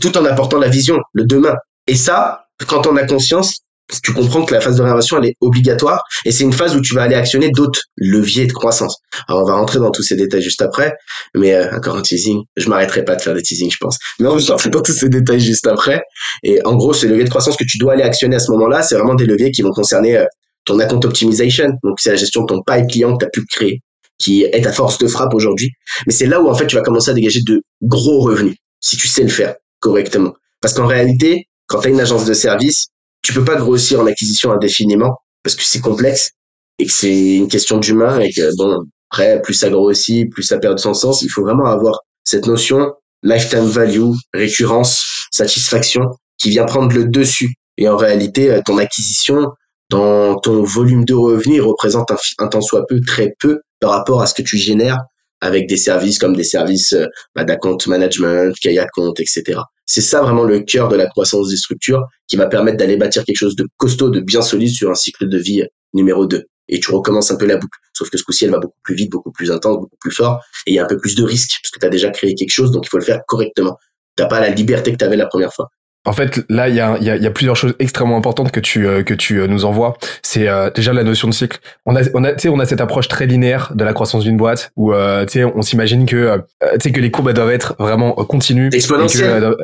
Tout 0.00 0.16
en 0.16 0.24
apportant 0.24 0.58
la 0.58 0.68
vision, 0.68 0.98
le 1.12 1.24
demain. 1.24 1.54
Et 1.86 1.94
ça, 1.94 2.46
quand 2.66 2.86
on 2.86 2.96
a 2.96 3.04
conscience, 3.04 3.63
tu 4.02 4.12
comprends 4.12 4.44
que 4.44 4.54
la 4.54 4.60
phase 4.60 4.76
de 4.76 4.82
réinvention, 4.82 5.18
elle 5.18 5.30
est 5.30 5.36
obligatoire 5.40 6.02
et 6.24 6.32
c'est 6.32 6.44
une 6.44 6.52
phase 6.52 6.74
où 6.74 6.80
tu 6.80 6.94
vas 6.94 7.02
aller 7.02 7.14
actionner 7.14 7.50
d'autres 7.50 7.80
leviers 7.96 8.46
de 8.46 8.52
croissance. 8.52 8.96
Alors, 9.28 9.42
on 9.42 9.46
va 9.46 9.54
rentrer 9.54 9.78
dans 9.78 9.90
tous 9.90 10.02
ces 10.02 10.16
détails 10.16 10.42
juste 10.42 10.62
après, 10.62 10.94
mais 11.34 11.54
euh, 11.54 11.76
encore 11.76 11.96
un 11.96 12.02
teasing. 12.02 12.42
Je 12.56 12.68
m'arrêterai 12.68 13.04
pas 13.04 13.16
de 13.16 13.22
faire 13.22 13.34
des 13.34 13.42
teasings, 13.42 13.70
je 13.70 13.76
pense. 13.78 13.98
Mais 14.18 14.26
on 14.26 14.36
va 14.36 14.52
rentrer 14.52 14.70
dans 14.70 14.80
tous 14.80 14.92
ces 14.92 15.08
détails 15.08 15.40
juste 15.40 15.66
après. 15.66 16.02
Et 16.42 16.64
en 16.64 16.74
gros, 16.76 16.94
ces 16.94 17.08
leviers 17.08 17.24
de 17.24 17.30
croissance 17.30 17.56
que 17.56 17.64
tu 17.64 17.78
dois 17.78 17.92
aller 17.92 18.02
actionner 18.02 18.36
à 18.36 18.40
ce 18.40 18.50
moment-là, 18.52 18.82
c'est 18.82 18.94
vraiment 18.94 19.14
des 19.14 19.26
leviers 19.26 19.50
qui 19.50 19.62
vont 19.62 19.72
concerner 19.72 20.16
euh, 20.16 20.24
ton 20.64 20.78
account 20.78 21.00
optimization. 21.04 21.68
Donc, 21.82 22.00
c'est 22.00 22.10
la 22.10 22.16
gestion 22.16 22.42
de 22.42 22.46
ton 22.46 22.62
pipe 22.62 22.88
client 22.88 23.16
que 23.16 23.24
tu 23.24 23.26
as 23.26 23.30
pu 23.30 23.44
créer, 23.44 23.80
qui 24.18 24.44
est 24.44 24.62
ta 24.62 24.72
force 24.72 24.98
de 24.98 25.06
frappe 25.06 25.34
aujourd'hui. 25.34 25.70
Mais 26.06 26.12
c'est 26.12 26.26
là 26.26 26.40
où, 26.40 26.48
en 26.48 26.54
fait, 26.54 26.66
tu 26.66 26.76
vas 26.76 26.82
commencer 26.82 27.10
à 27.10 27.14
dégager 27.14 27.40
de 27.46 27.60
gros 27.82 28.20
revenus, 28.20 28.56
si 28.80 28.96
tu 28.96 29.08
sais 29.08 29.22
le 29.22 29.28
faire 29.28 29.54
correctement. 29.80 30.32
Parce 30.62 30.72
qu'en 30.72 30.86
réalité, 30.86 31.48
quand 31.66 31.80
tu 31.80 31.88
as 31.88 31.90
une 31.90 32.00
agence 32.00 32.24
de 32.24 32.32
service, 32.32 32.86
tu 33.24 33.32
peux 33.32 33.44
pas 33.44 33.56
grossir 33.56 34.00
en 34.00 34.06
acquisition 34.06 34.52
indéfiniment 34.52 35.16
parce 35.42 35.56
que 35.56 35.64
c'est 35.64 35.80
complexe 35.80 36.30
et 36.78 36.86
que 36.86 36.92
c'est 36.92 37.36
une 37.36 37.48
question 37.48 37.78
d'humain 37.78 38.20
et 38.20 38.30
que, 38.30 38.54
bon, 38.56 38.84
après, 39.10 39.40
plus 39.42 39.54
ça 39.54 39.70
grossit, 39.70 40.30
plus 40.30 40.42
ça 40.42 40.58
perd 40.58 40.74
de 40.74 40.80
son 40.80 40.94
sens. 40.94 41.22
Il 41.22 41.28
faut 41.28 41.42
vraiment 41.42 41.66
avoir 41.66 42.00
cette 42.22 42.46
notion 42.46 42.92
lifetime 43.22 43.64
value, 43.64 44.10
récurrence, 44.34 45.26
satisfaction 45.30 46.02
qui 46.38 46.50
vient 46.50 46.66
prendre 46.66 46.94
le 46.94 47.06
dessus. 47.06 47.54
Et 47.78 47.88
en 47.88 47.96
réalité, 47.96 48.50
euh, 48.50 48.60
ton 48.64 48.76
acquisition 48.76 49.48
dans 49.90 50.36
ton 50.38 50.62
volume 50.62 51.04
de 51.04 51.14
revenus 51.14 51.62
représente 51.62 52.10
un, 52.10 52.16
un 52.38 52.48
tant 52.48 52.60
soit 52.60 52.86
peu 52.86 53.00
très 53.00 53.32
peu 53.40 53.60
par 53.80 53.90
rapport 53.90 54.20
à 54.20 54.26
ce 54.26 54.34
que 54.34 54.42
tu 54.42 54.58
génères 54.58 55.00
avec 55.44 55.68
des 55.68 55.76
services 55.76 56.18
comme 56.18 56.34
des 56.34 56.42
services 56.42 56.94
euh, 56.94 57.06
bah, 57.34 57.44
d'account 57.44 57.76
management, 57.86 58.56
Kaya 58.62 58.86
Compte, 58.94 59.20
etc. 59.20 59.60
C'est 59.84 60.00
ça 60.00 60.22
vraiment 60.22 60.44
le 60.44 60.60
cœur 60.60 60.88
de 60.88 60.96
la 60.96 61.06
croissance 61.06 61.50
des 61.50 61.56
structures 61.56 62.02
qui 62.26 62.36
va 62.36 62.46
permettre 62.46 62.78
d'aller 62.78 62.96
bâtir 62.96 63.24
quelque 63.24 63.36
chose 63.36 63.54
de 63.54 63.66
costaud, 63.76 64.08
de 64.08 64.20
bien 64.20 64.40
solide 64.40 64.70
sur 64.70 64.90
un 64.90 64.94
cycle 64.94 65.28
de 65.28 65.38
vie 65.38 65.62
numéro 65.92 66.24
2. 66.26 66.44
Et 66.68 66.80
tu 66.80 66.90
recommences 66.92 67.30
un 67.30 67.36
peu 67.36 67.44
la 67.44 67.58
boucle. 67.58 67.78
Sauf 67.92 68.08
que 68.08 68.16
ce 68.16 68.22
coup-ci, 68.22 68.46
elle 68.46 68.52
va 68.52 68.58
beaucoup 68.58 68.78
plus 68.82 68.94
vite, 68.94 69.12
beaucoup 69.12 69.32
plus 69.32 69.52
intense, 69.52 69.76
beaucoup 69.76 69.98
plus 70.00 70.12
fort. 70.12 70.42
Et 70.66 70.70
il 70.70 70.74
y 70.76 70.78
a 70.78 70.84
un 70.84 70.88
peu 70.88 70.96
plus 70.96 71.14
de 71.14 71.22
risques 71.22 71.60
parce 71.62 71.70
que 71.72 71.78
tu 71.78 71.86
as 71.86 71.90
déjà 71.90 72.08
créé 72.08 72.34
quelque 72.34 72.50
chose, 72.50 72.70
donc 72.70 72.86
il 72.86 72.88
faut 72.88 72.98
le 72.98 73.04
faire 73.04 73.20
correctement. 73.28 73.76
T'as 74.16 74.26
pas 74.26 74.40
la 74.40 74.48
liberté 74.48 74.92
que 74.92 74.96
tu 74.96 75.04
avais 75.04 75.16
la 75.16 75.26
première 75.26 75.52
fois. 75.52 75.68
En 76.06 76.12
fait, 76.12 76.44
là, 76.50 76.68
il 76.68 76.74
y 76.74 76.80
a, 76.80 76.98
y, 76.98 77.08
a, 77.08 77.16
y 77.16 77.26
a, 77.26 77.30
plusieurs 77.30 77.56
choses 77.56 77.74
extrêmement 77.78 78.18
importantes 78.18 78.52
que 78.52 78.60
tu 78.60 78.86
euh, 78.86 79.02
que 79.02 79.14
tu 79.14 79.40
euh, 79.40 79.46
nous 79.46 79.64
envoies. 79.64 79.96
C'est 80.22 80.48
euh, 80.48 80.70
déjà 80.70 80.92
la 80.92 81.02
notion 81.02 81.28
de 81.28 81.32
cycle. 81.32 81.58
On 81.86 81.96
a 81.96 82.02
on 82.12 82.24
a 82.24 82.32
on 82.46 82.60
a 82.60 82.66
cette 82.66 82.82
approche 82.82 83.08
très 83.08 83.26
linéaire 83.26 83.72
de 83.74 83.84
la 83.84 83.94
croissance 83.94 84.24
d'une 84.24 84.36
boîte 84.36 84.70
où 84.76 84.92
tu 84.92 84.98
sais 85.28 85.44
on 85.44 85.62
s'imagine 85.62 86.04
que 86.04 86.42
tu 86.60 86.66
sais 86.80 86.92
que 86.92 87.00
les 87.00 87.10
courbes 87.10 87.32
doivent 87.32 87.50
être 87.50 87.74
vraiment 87.78 88.12
continues, 88.12 88.68
exponentielles, 88.72 89.54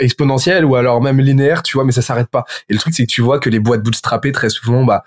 exponentielles 0.00 0.64
ou 0.64 0.74
alors 0.74 1.00
même 1.00 1.20
linéaires, 1.20 1.62
tu 1.62 1.76
vois, 1.76 1.84
mais 1.84 1.92
ça 1.92 2.02
s'arrête 2.02 2.28
pas. 2.28 2.44
Et 2.68 2.72
le 2.72 2.78
truc 2.78 2.94
c'est 2.94 3.04
que 3.04 3.10
tu 3.10 3.20
vois 3.20 3.38
que 3.38 3.48
les 3.48 3.60
boîtes 3.60 3.82
bootstrappées 3.82 4.32
très 4.32 4.50
souvent, 4.50 4.84
bah 4.84 5.04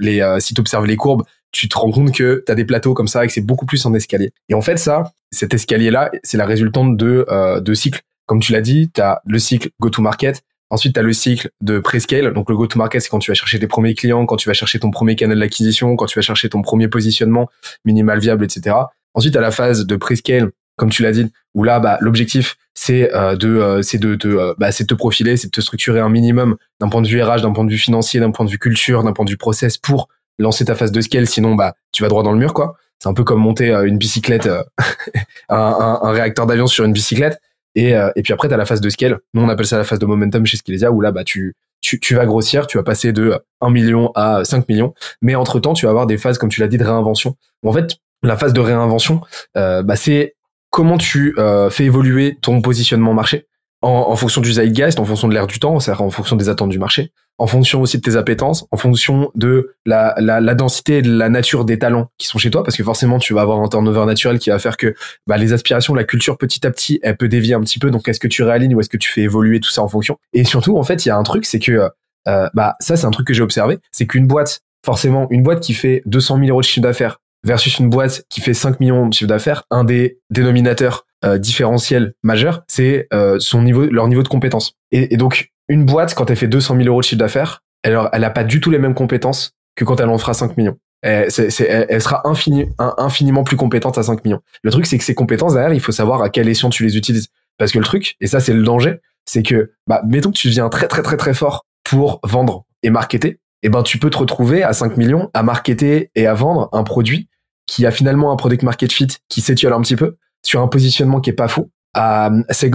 les 0.00 0.24
si 0.38 0.54
tu 0.54 0.60
observes 0.60 0.86
les 0.86 0.96
courbes, 0.96 1.24
tu 1.52 1.68
te 1.68 1.76
rends 1.76 1.90
compte 1.90 2.14
que 2.14 2.42
tu 2.46 2.52
as 2.52 2.54
des 2.54 2.64
plateaux 2.64 2.94
comme 2.94 3.08
ça 3.08 3.24
et 3.24 3.26
que 3.26 3.32
c'est 3.32 3.42
beaucoup 3.42 3.66
plus 3.66 3.84
en 3.84 3.92
escalier. 3.94 4.30
Et 4.48 4.54
en 4.54 4.62
fait, 4.62 4.78
ça, 4.78 5.12
cet 5.30 5.52
escalier-là, 5.52 6.10
c'est 6.22 6.38
la 6.38 6.46
résultante 6.46 6.96
de, 6.96 7.26
de 7.60 7.74
cycles 7.74 8.00
comme 8.28 8.40
tu 8.40 8.52
l'as 8.52 8.60
dit, 8.60 8.90
tu 8.94 9.00
as 9.00 9.22
le 9.26 9.38
cycle 9.38 9.70
go-to-market. 9.80 10.42
Ensuite, 10.70 10.92
tu 10.92 11.00
as 11.00 11.02
le 11.02 11.14
cycle 11.14 11.50
de 11.62 11.78
pre-scale. 11.78 12.34
Donc, 12.34 12.50
le 12.50 12.56
go-to-market, 12.56 13.00
c'est 13.00 13.08
quand 13.08 13.18
tu 13.18 13.30
vas 13.30 13.34
chercher 13.34 13.58
tes 13.58 13.66
premiers 13.66 13.94
clients, 13.94 14.26
quand 14.26 14.36
tu 14.36 14.50
vas 14.50 14.52
chercher 14.52 14.78
ton 14.78 14.90
premier 14.90 15.16
canal 15.16 15.38
d'acquisition, 15.38 15.96
quand 15.96 16.04
tu 16.04 16.18
vas 16.18 16.22
chercher 16.22 16.50
ton 16.50 16.60
premier 16.60 16.88
positionnement 16.88 17.48
minimal 17.86 18.18
viable, 18.18 18.44
etc. 18.44 18.76
Ensuite, 19.14 19.32
tu 19.32 19.38
as 19.38 19.40
la 19.40 19.50
phase 19.50 19.86
de 19.86 19.96
pre-scale, 19.96 20.50
comme 20.76 20.90
tu 20.90 21.02
l'as 21.02 21.12
dit, 21.12 21.32
où 21.54 21.64
là, 21.64 21.80
bah, 21.80 21.96
l'objectif, 22.02 22.58
c'est 22.74 23.12
euh, 23.14 23.34
de, 23.34 23.48
euh, 23.48 23.82
c'est 23.82 23.96
de, 23.96 24.18
euh, 24.26 24.54
bah, 24.58 24.70
c'est 24.70 24.84
te 24.84 24.94
profiler, 24.94 25.38
c'est 25.38 25.46
de 25.46 25.52
te 25.52 25.62
structurer 25.62 26.00
un 26.00 26.10
minimum 26.10 26.56
d'un 26.80 26.90
point 26.90 27.00
de 27.00 27.08
vue 27.08 27.22
RH, 27.22 27.40
d'un 27.40 27.52
point 27.52 27.64
de 27.64 27.70
vue 27.70 27.78
financier, 27.78 28.20
d'un 28.20 28.30
point 28.30 28.44
de 28.44 28.50
vue 28.50 28.58
culture, 28.58 29.02
d'un 29.04 29.14
point 29.14 29.24
de 29.24 29.30
vue 29.30 29.38
process 29.38 29.78
pour 29.78 30.10
lancer 30.38 30.66
ta 30.66 30.74
phase 30.74 30.92
de 30.92 31.00
scale. 31.00 31.26
Sinon, 31.26 31.54
bah, 31.54 31.76
tu 31.92 32.02
vas 32.02 32.10
droit 32.10 32.22
dans 32.22 32.32
le 32.32 32.38
mur, 32.38 32.52
quoi. 32.52 32.76
C'est 32.98 33.08
un 33.08 33.14
peu 33.14 33.24
comme 33.24 33.40
monter 33.40 33.70
une 33.70 33.96
bicyclette, 33.96 34.50
un 35.48 36.10
réacteur 36.10 36.46
d'avion 36.46 36.66
sur 36.66 36.84
une 36.84 36.92
bicyclette 36.92 37.40
et, 37.78 37.94
euh, 37.94 38.10
et 38.16 38.22
puis 38.22 38.32
après, 38.32 38.48
tu 38.48 38.54
as 38.54 38.56
la 38.56 38.66
phase 38.66 38.80
de 38.80 38.90
scale. 38.90 39.20
Nous, 39.34 39.42
on 39.42 39.48
appelle 39.48 39.66
ça 39.66 39.78
la 39.78 39.84
phase 39.84 40.00
de 40.00 40.06
momentum 40.06 40.44
chez 40.44 40.56
Skelesia, 40.56 40.90
où 40.90 41.00
là, 41.00 41.12
bah, 41.12 41.22
tu, 41.22 41.54
tu, 41.80 42.00
tu 42.00 42.16
vas 42.16 42.26
grossir, 42.26 42.66
tu 42.66 42.76
vas 42.76 42.82
passer 42.82 43.12
de 43.12 43.38
1 43.60 43.70
million 43.70 44.10
à 44.16 44.44
5 44.44 44.68
millions. 44.68 44.94
Mais 45.22 45.36
entre-temps, 45.36 45.74
tu 45.74 45.86
vas 45.86 45.90
avoir 45.90 46.06
des 46.06 46.18
phases, 46.18 46.38
comme 46.38 46.48
tu 46.48 46.60
l'as 46.60 46.66
dit, 46.66 46.76
de 46.76 46.82
réinvention. 46.82 47.36
En 47.64 47.72
fait, 47.72 47.98
la 48.24 48.36
phase 48.36 48.52
de 48.52 48.60
réinvention, 48.60 49.20
euh, 49.56 49.84
bah, 49.84 49.94
c'est 49.94 50.34
comment 50.70 50.98
tu 50.98 51.34
euh, 51.38 51.70
fais 51.70 51.84
évoluer 51.84 52.36
ton 52.42 52.60
positionnement 52.60 53.14
marché 53.14 53.46
en, 53.82 54.06
en 54.08 54.16
fonction 54.16 54.40
du 54.40 54.52
zeitgeist, 54.52 54.98
en 54.98 55.04
fonction 55.04 55.28
de 55.28 55.34
l'air 55.34 55.46
du 55.46 55.58
temps, 55.58 55.78
c'est-à-dire 55.80 56.02
en 56.02 56.10
fonction 56.10 56.36
des 56.36 56.48
attentes 56.48 56.70
du 56.70 56.78
marché 56.78 57.12
en 57.38 57.46
fonction 57.46 57.80
aussi 57.80 57.98
de 57.98 58.02
tes 58.02 58.16
appétences, 58.16 58.66
en 58.72 58.76
fonction 58.76 59.30
de 59.36 59.74
la, 59.86 60.14
la, 60.18 60.40
la, 60.40 60.54
densité 60.54 60.98
et 60.98 61.02
de 61.02 61.16
la 61.16 61.28
nature 61.28 61.64
des 61.64 61.78
talents 61.78 62.10
qui 62.18 62.26
sont 62.26 62.38
chez 62.38 62.50
toi, 62.50 62.64
parce 62.64 62.76
que 62.76 62.82
forcément 62.82 63.18
tu 63.18 63.32
vas 63.32 63.42
avoir 63.42 63.60
un 63.60 63.68
turnover 63.68 64.04
naturel 64.06 64.40
qui 64.40 64.50
va 64.50 64.58
faire 64.58 64.76
que 64.76 64.94
bah, 65.26 65.36
les 65.38 65.52
aspirations, 65.52 65.94
la 65.94 66.04
culture 66.04 66.36
petit 66.36 66.66
à 66.66 66.70
petit, 66.70 66.98
elle 67.02 67.16
peut 67.16 67.28
dévier 67.28 67.54
un 67.54 67.60
petit 67.60 67.78
peu. 67.78 67.90
Donc 67.90 68.08
est-ce 68.08 68.18
que 68.18 68.26
tu 68.26 68.42
réalignes 68.42 68.74
ou 68.74 68.80
est-ce 68.80 68.88
que 68.88 68.96
tu 68.96 69.10
fais 69.10 69.22
évoluer 69.22 69.60
tout 69.60 69.70
ça 69.70 69.82
en 69.82 69.88
fonction? 69.88 70.18
Et 70.32 70.44
surtout, 70.44 70.76
en 70.76 70.82
fait, 70.82 71.06
il 71.06 71.08
y 71.08 71.12
a 71.12 71.16
un 71.16 71.22
truc, 71.22 71.46
c'est 71.46 71.60
que 71.60 71.88
euh, 72.26 72.48
bah 72.54 72.74
ça 72.80 72.96
c'est 72.96 73.06
un 73.06 73.10
truc 73.10 73.26
que 73.26 73.34
j'ai 73.34 73.42
observé, 73.42 73.78
c'est 73.92 74.06
qu'une 74.06 74.26
boîte, 74.26 74.60
forcément, 74.84 75.28
une 75.30 75.44
boîte 75.44 75.60
qui 75.60 75.74
fait 75.74 76.02
200 76.06 76.38
000 76.38 76.48
euros 76.48 76.60
de 76.60 76.66
chiffre 76.66 76.82
d'affaires 76.82 77.18
versus 77.44 77.78
une 77.78 77.88
boîte 77.88 78.24
qui 78.28 78.40
fait 78.40 78.52
5 78.52 78.80
millions 78.80 79.06
de 79.06 79.14
chiffre 79.14 79.28
d'affaires, 79.28 79.62
un 79.70 79.84
des 79.84 80.18
dénominateurs 80.30 81.06
euh, 81.24 81.38
différentiels 81.38 82.14
majeurs, 82.22 82.64
c'est 82.68 83.08
euh, 83.12 83.38
son 83.38 83.62
niveau, 83.62 83.86
leur 83.86 84.08
niveau 84.08 84.22
de 84.22 84.28
compétence. 84.28 84.74
Et, 84.92 85.14
et 85.14 85.16
donc 85.16 85.50
une 85.68 85.84
boîte, 85.84 86.14
quand 86.14 86.30
elle 86.30 86.36
fait 86.36 86.48
200 86.48 86.76
000 86.76 86.88
euros 86.88 87.00
de 87.00 87.04
chiffre 87.04 87.18
d'affaires, 87.18 87.62
elle, 87.82 87.98
elle 88.12 88.24
a 88.24 88.30
pas 88.30 88.44
du 88.44 88.60
tout 88.60 88.70
les 88.70 88.78
mêmes 88.78 88.94
compétences 88.94 89.52
que 89.76 89.84
quand 89.84 90.00
elle 90.00 90.08
en 90.08 90.18
fera 90.18 90.34
5 90.34 90.56
millions. 90.56 90.76
Elle, 91.02 91.28
elle 91.60 92.02
sera 92.02 92.28
infini, 92.28 92.66
infiniment 92.78 93.44
plus 93.44 93.56
compétente 93.56 93.98
à 93.98 94.02
5 94.02 94.24
millions. 94.24 94.40
Le 94.62 94.70
truc, 94.70 94.86
c'est 94.86 94.98
que 94.98 95.04
ces 95.04 95.14
compétences, 95.14 95.54
derrière, 95.54 95.72
il 95.72 95.80
faut 95.80 95.92
savoir 95.92 96.22
à 96.22 96.28
quelle 96.28 96.48
échelon 96.48 96.70
tu 96.70 96.82
les 96.84 96.96
utilises. 96.96 97.28
Parce 97.56 97.70
que 97.70 97.78
le 97.78 97.84
truc, 97.84 98.16
et 98.20 98.26
ça, 98.26 98.40
c'est 98.40 98.52
le 98.52 98.62
danger, 98.62 99.00
c'est 99.24 99.42
que, 99.42 99.72
bah, 99.86 100.02
mettons 100.06 100.30
que 100.30 100.36
tu 100.36 100.48
deviens 100.48 100.68
très, 100.68 100.88
très, 100.88 101.02
très, 101.02 101.16
très 101.16 101.34
fort 101.34 101.66
pour 101.84 102.20
vendre 102.24 102.64
et 102.82 102.90
marketer, 102.90 103.28
et 103.62 103.66
eh 103.66 103.68
ben, 103.70 103.82
tu 103.82 103.98
peux 103.98 104.10
te 104.10 104.18
retrouver 104.18 104.62
à 104.62 104.72
5 104.72 104.96
millions 104.96 105.30
à 105.34 105.42
marketer 105.42 106.12
et 106.14 106.28
à 106.28 106.34
vendre 106.34 106.68
un 106.70 106.84
produit 106.84 107.28
qui 107.66 107.86
a 107.86 107.90
finalement 107.90 108.30
un 108.30 108.36
product 108.36 108.62
market 108.62 108.92
fit 108.92 109.08
qui 109.28 109.40
s'étiole 109.40 109.72
un 109.72 109.80
petit 109.80 109.96
peu 109.96 110.16
sur 110.42 110.60
un 110.60 110.68
positionnement 110.68 111.20
qui 111.20 111.30
est 111.30 111.34
pas 111.34 111.48
fou 111.48 111.70
à, 111.94 112.30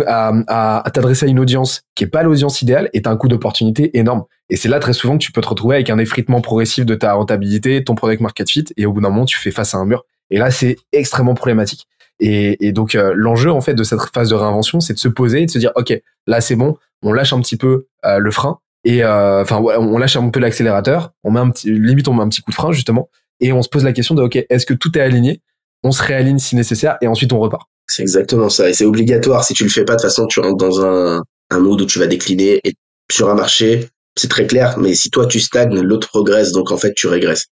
à, 0.07 0.83
à, 0.85 0.91
t'adresser 0.91 1.25
à 1.25 1.29
une 1.29 1.39
audience 1.39 1.81
qui 1.95 2.03
est 2.03 2.07
pas 2.07 2.23
l'audience 2.23 2.61
idéale 2.61 2.89
est 2.93 3.07
un 3.07 3.15
coût 3.15 3.27
d'opportunité 3.27 3.97
énorme. 3.97 4.23
Et 4.49 4.55
c'est 4.55 4.69
là 4.69 4.79
très 4.79 4.93
souvent 4.93 5.17
que 5.17 5.23
tu 5.23 5.31
peux 5.31 5.41
te 5.41 5.47
retrouver 5.47 5.75
avec 5.75 5.89
un 5.89 5.97
effritement 5.97 6.41
progressif 6.41 6.85
de 6.85 6.95
ta 6.95 7.13
rentabilité, 7.13 7.83
ton 7.83 7.95
product 7.95 8.21
market 8.21 8.49
fit, 8.49 8.65
et 8.75 8.85
au 8.85 8.93
bout 8.93 9.01
d'un 9.01 9.09
moment, 9.09 9.25
tu 9.25 9.37
fais 9.37 9.51
face 9.51 9.73
à 9.75 9.77
un 9.77 9.85
mur. 9.85 10.03
Et 10.29 10.37
là, 10.37 10.51
c'est 10.51 10.75
extrêmement 10.91 11.35
problématique. 11.35 11.87
Et, 12.19 12.67
et 12.67 12.71
donc, 12.71 12.95
euh, 12.95 13.13
l'enjeu, 13.15 13.51
en 13.51 13.61
fait, 13.61 13.73
de 13.73 13.83
cette 13.83 13.99
phase 14.13 14.29
de 14.29 14.35
réinvention, 14.35 14.79
c'est 14.79 14.93
de 14.93 14.99
se 14.99 15.07
poser 15.07 15.43
et 15.43 15.45
de 15.45 15.51
se 15.51 15.59
dire, 15.59 15.71
OK, 15.75 15.93
là, 16.27 16.41
c'est 16.41 16.55
bon, 16.55 16.77
on 17.01 17.13
lâche 17.13 17.33
un 17.33 17.39
petit 17.39 17.57
peu 17.57 17.87
euh, 18.05 18.19
le 18.19 18.31
frein, 18.31 18.59
et 18.83 19.03
euh, 19.03 19.41
enfin, 19.41 19.57
on 19.57 19.97
lâche 19.97 20.15
un 20.15 20.29
peu 20.29 20.39
l'accélérateur, 20.39 21.13
on 21.23 21.31
met 21.31 21.39
un 21.39 21.49
petit, 21.49 21.71
limite, 21.71 22.07
on 22.07 22.13
met 22.13 22.21
un 22.21 22.29
petit 22.29 22.41
coup 22.41 22.51
de 22.51 22.55
frein, 22.55 22.71
justement, 22.71 23.09
et 23.39 23.51
on 23.53 23.61
se 23.61 23.69
pose 23.69 23.83
la 23.83 23.93
question 23.93 24.15
de, 24.15 24.21
OK, 24.21 24.37
est-ce 24.49 24.65
que 24.65 24.73
tout 24.73 24.97
est 24.97 25.01
aligné? 25.01 25.41
On 25.83 25.91
se 25.91 26.01
réaligne 26.01 26.39
si 26.39 26.55
nécessaire, 26.55 26.97
et 27.01 27.07
ensuite 27.07 27.33
on 27.33 27.39
repart. 27.39 27.67
C'est 27.87 28.01
exactement 28.01 28.49
ça. 28.49 28.69
Et 28.69 28.73
c'est 28.73 28.85
obligatoire. 28.85 29.43
Si 29.43 29.53
tu 29.53 29.63
le 29.63 29.69
fais 29.69 29.83
pas, 29.83 29.93
de 29.95 30.01
toute 30.01 30.09
façon, 30.09 30.25
tu 30.27 30.39
rentres 30.39 30.57
dans 30.57 30.85
un, 30.85 31.21
un 31.49 31.59
mood 31.59 31.81
où 31.81 31.85
tu 31.85 31.99
vas 31.99 32.07
décliner. 32.07 32.59
Et 32.63 32.73
sur 33.11 33.29
un 33.29 33.35
marché, 33.35 33.89
c'est 34.17 34.29
très 34.29 34.47
clair. 34.47 34.77
Mais 34.79 34.93
si 34.93 35.09
toi, 35.09 35.25
tu 35.25 35.39
stagnes, 35.39 35.79
l'autre 35.81 36.07
progresse. 36.07 36.51
Donc, 36.51 36.71
en 36.71 36.77
fait, 36.77 36.93
tu 36.95 37.07
régresses. 37.07 37.47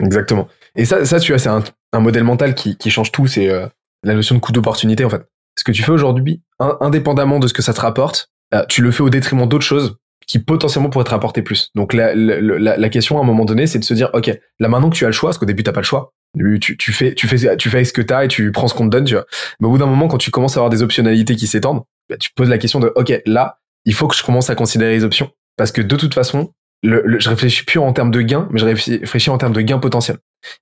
Exactement. 0.00 0.48
Et 0.76 0.84
ça, 0.84 1.04
ça 1.04 1.20
tu 1.20 1.32
vois, 1.32 1.38
c'est 1.38 1.48
un, 1.48 1.62
un, 1.92 2.00
modèle 2.00 2.24
mental 2.24 2.54
qui, 2.54 2.76
qui 2.76 2.90
change 2.90 3.12
tout. 3.12 3.26
C'est 3.26 3.48
euh, 3.48 3.66
la 4.04 4.14
notion 4.14 4.34
de 4.34 4.40
coût 4.40 4.52
d'opportunité, 4.52 5.04
en 5.04 5.10
fait. 5.10 5.22
Ce 5.58 5.64
que 5.64 5.72
tu 5.72 5.82
fais 5.82 5.92
aujourd'hui, 5.92 6.42
indépendamment 6.80 7.38
de 7.38 7.46
ce 7.46 7.52
que 7.52 7.62
ça 7.62 7.72
te 7.72 7.80
rapporte, 7.80 8.30
euh, 8.54 8.64
tu 8.68 8.82
le 8.82 8.90
fais 8.90 9.02
au 9.02 9.10
détriment 9.10 9.48
d'autres 9.48 9.64
choses 9.64 9.96
qui 10.26 10.38
potentiellement 10.38 10.90
pourraient 10.90 11.04
te 11.04 11.10
rapporter 11.10 11.42
plus. 11.42 11.70
Donc 11.74 11.92
la, 11.92 12.14
la, 12.14 12.40
la, 12.40 12.76
la 12.76 12.88
question 12.88 13.18
à 13.18 13.22
un 13.22 13.24
moment 13.24 13.44
donné, 13.44 13.66
c'est 13.66 13.78
de 13.78 13.84
se 13.84 13.94
dire, 13.94 14.10
ok, 14.12 14.30
là 14.60 14.68
maintenant 14.68 14.90
que 14.90 14.96
tu 14.96 15.04
as 15.04 15.08
le 15.08 15.12
choix, 15.12 15.30
parce 15.30 15.38
qu'au 15.38 15.46
début 15.46 15.62
t'as 15.62 15.72
pas 15.72 15.80
le 15.80 15.86
choix, 15.86 16.12
tu, 16.60 16.76
tu 16.76 16.92
fais, 16.92 17.14
tu 17.14 17.28
fais, 17.28 17.56
tu 17.56 17.70
fais 17.70 17.84
ce 17.84 17.92
que 17.92 18.02
t'as 18.02 18.24
et 18.24 18.28
tu 18.28 18.52
prends 18.52 18.68
ce 18.68 18.74
qu'on 18.74 18.86
te 18.86 18.90
donne, 18.90 19.04
tu 19.04 19.14
vois. 19.14 19.26
Mais 19.60 19.68
au 19.68 19.70
bout 19.70 19.78
d'un 19.78 19.86
moment, 19.86 20.08
quand 20.08 20.18
tu 20.18 20.30
commences 20.30 20.56
à 20.56 20.60
avoir 20.60 20.70
des 20.70 20.82
optionnalités 20.82 21.36
qui 21.36 21.46
s'étendent, 21.46 21.82
bah, 22.08 22.16
tu 22.18 22.30
poses 22.34 22.48
la 22.48 22.58
question 22.58 22.80
de, 22.80 22.92
ok, 22.94 23.22
là, 23.26 23.58
il 23.84 23.94
faut 23.94 24.08
que 24.08 24.16
je 24.16 24.22
commence 24.22 24.50
à 24.50 24.54
considérer 24.54 24.92
les 24.92 25.04
options 25.04 25.30
parce 25.56 25.72
que 25.72 25.80
de 25.80 25.96
toute 25.96 26.14
façon, 26.14 26.52
le, 26.82 27.18
je 27.18 27.28
réfléchis 27.28 27.64
plus 27.64 27.78
en 27.78 27.92
termes 27.92 28.10
de 28.10 28.20
gains, 28.20 28.48
mais 28.50 28.58
je 28.60 28.66
réfléchis 28.66 29.30
en 29.30 29.38
termes 29.38 29.52
de 29.52 29.60
gains 29.60 29.78
potentiels. 29.78 30.18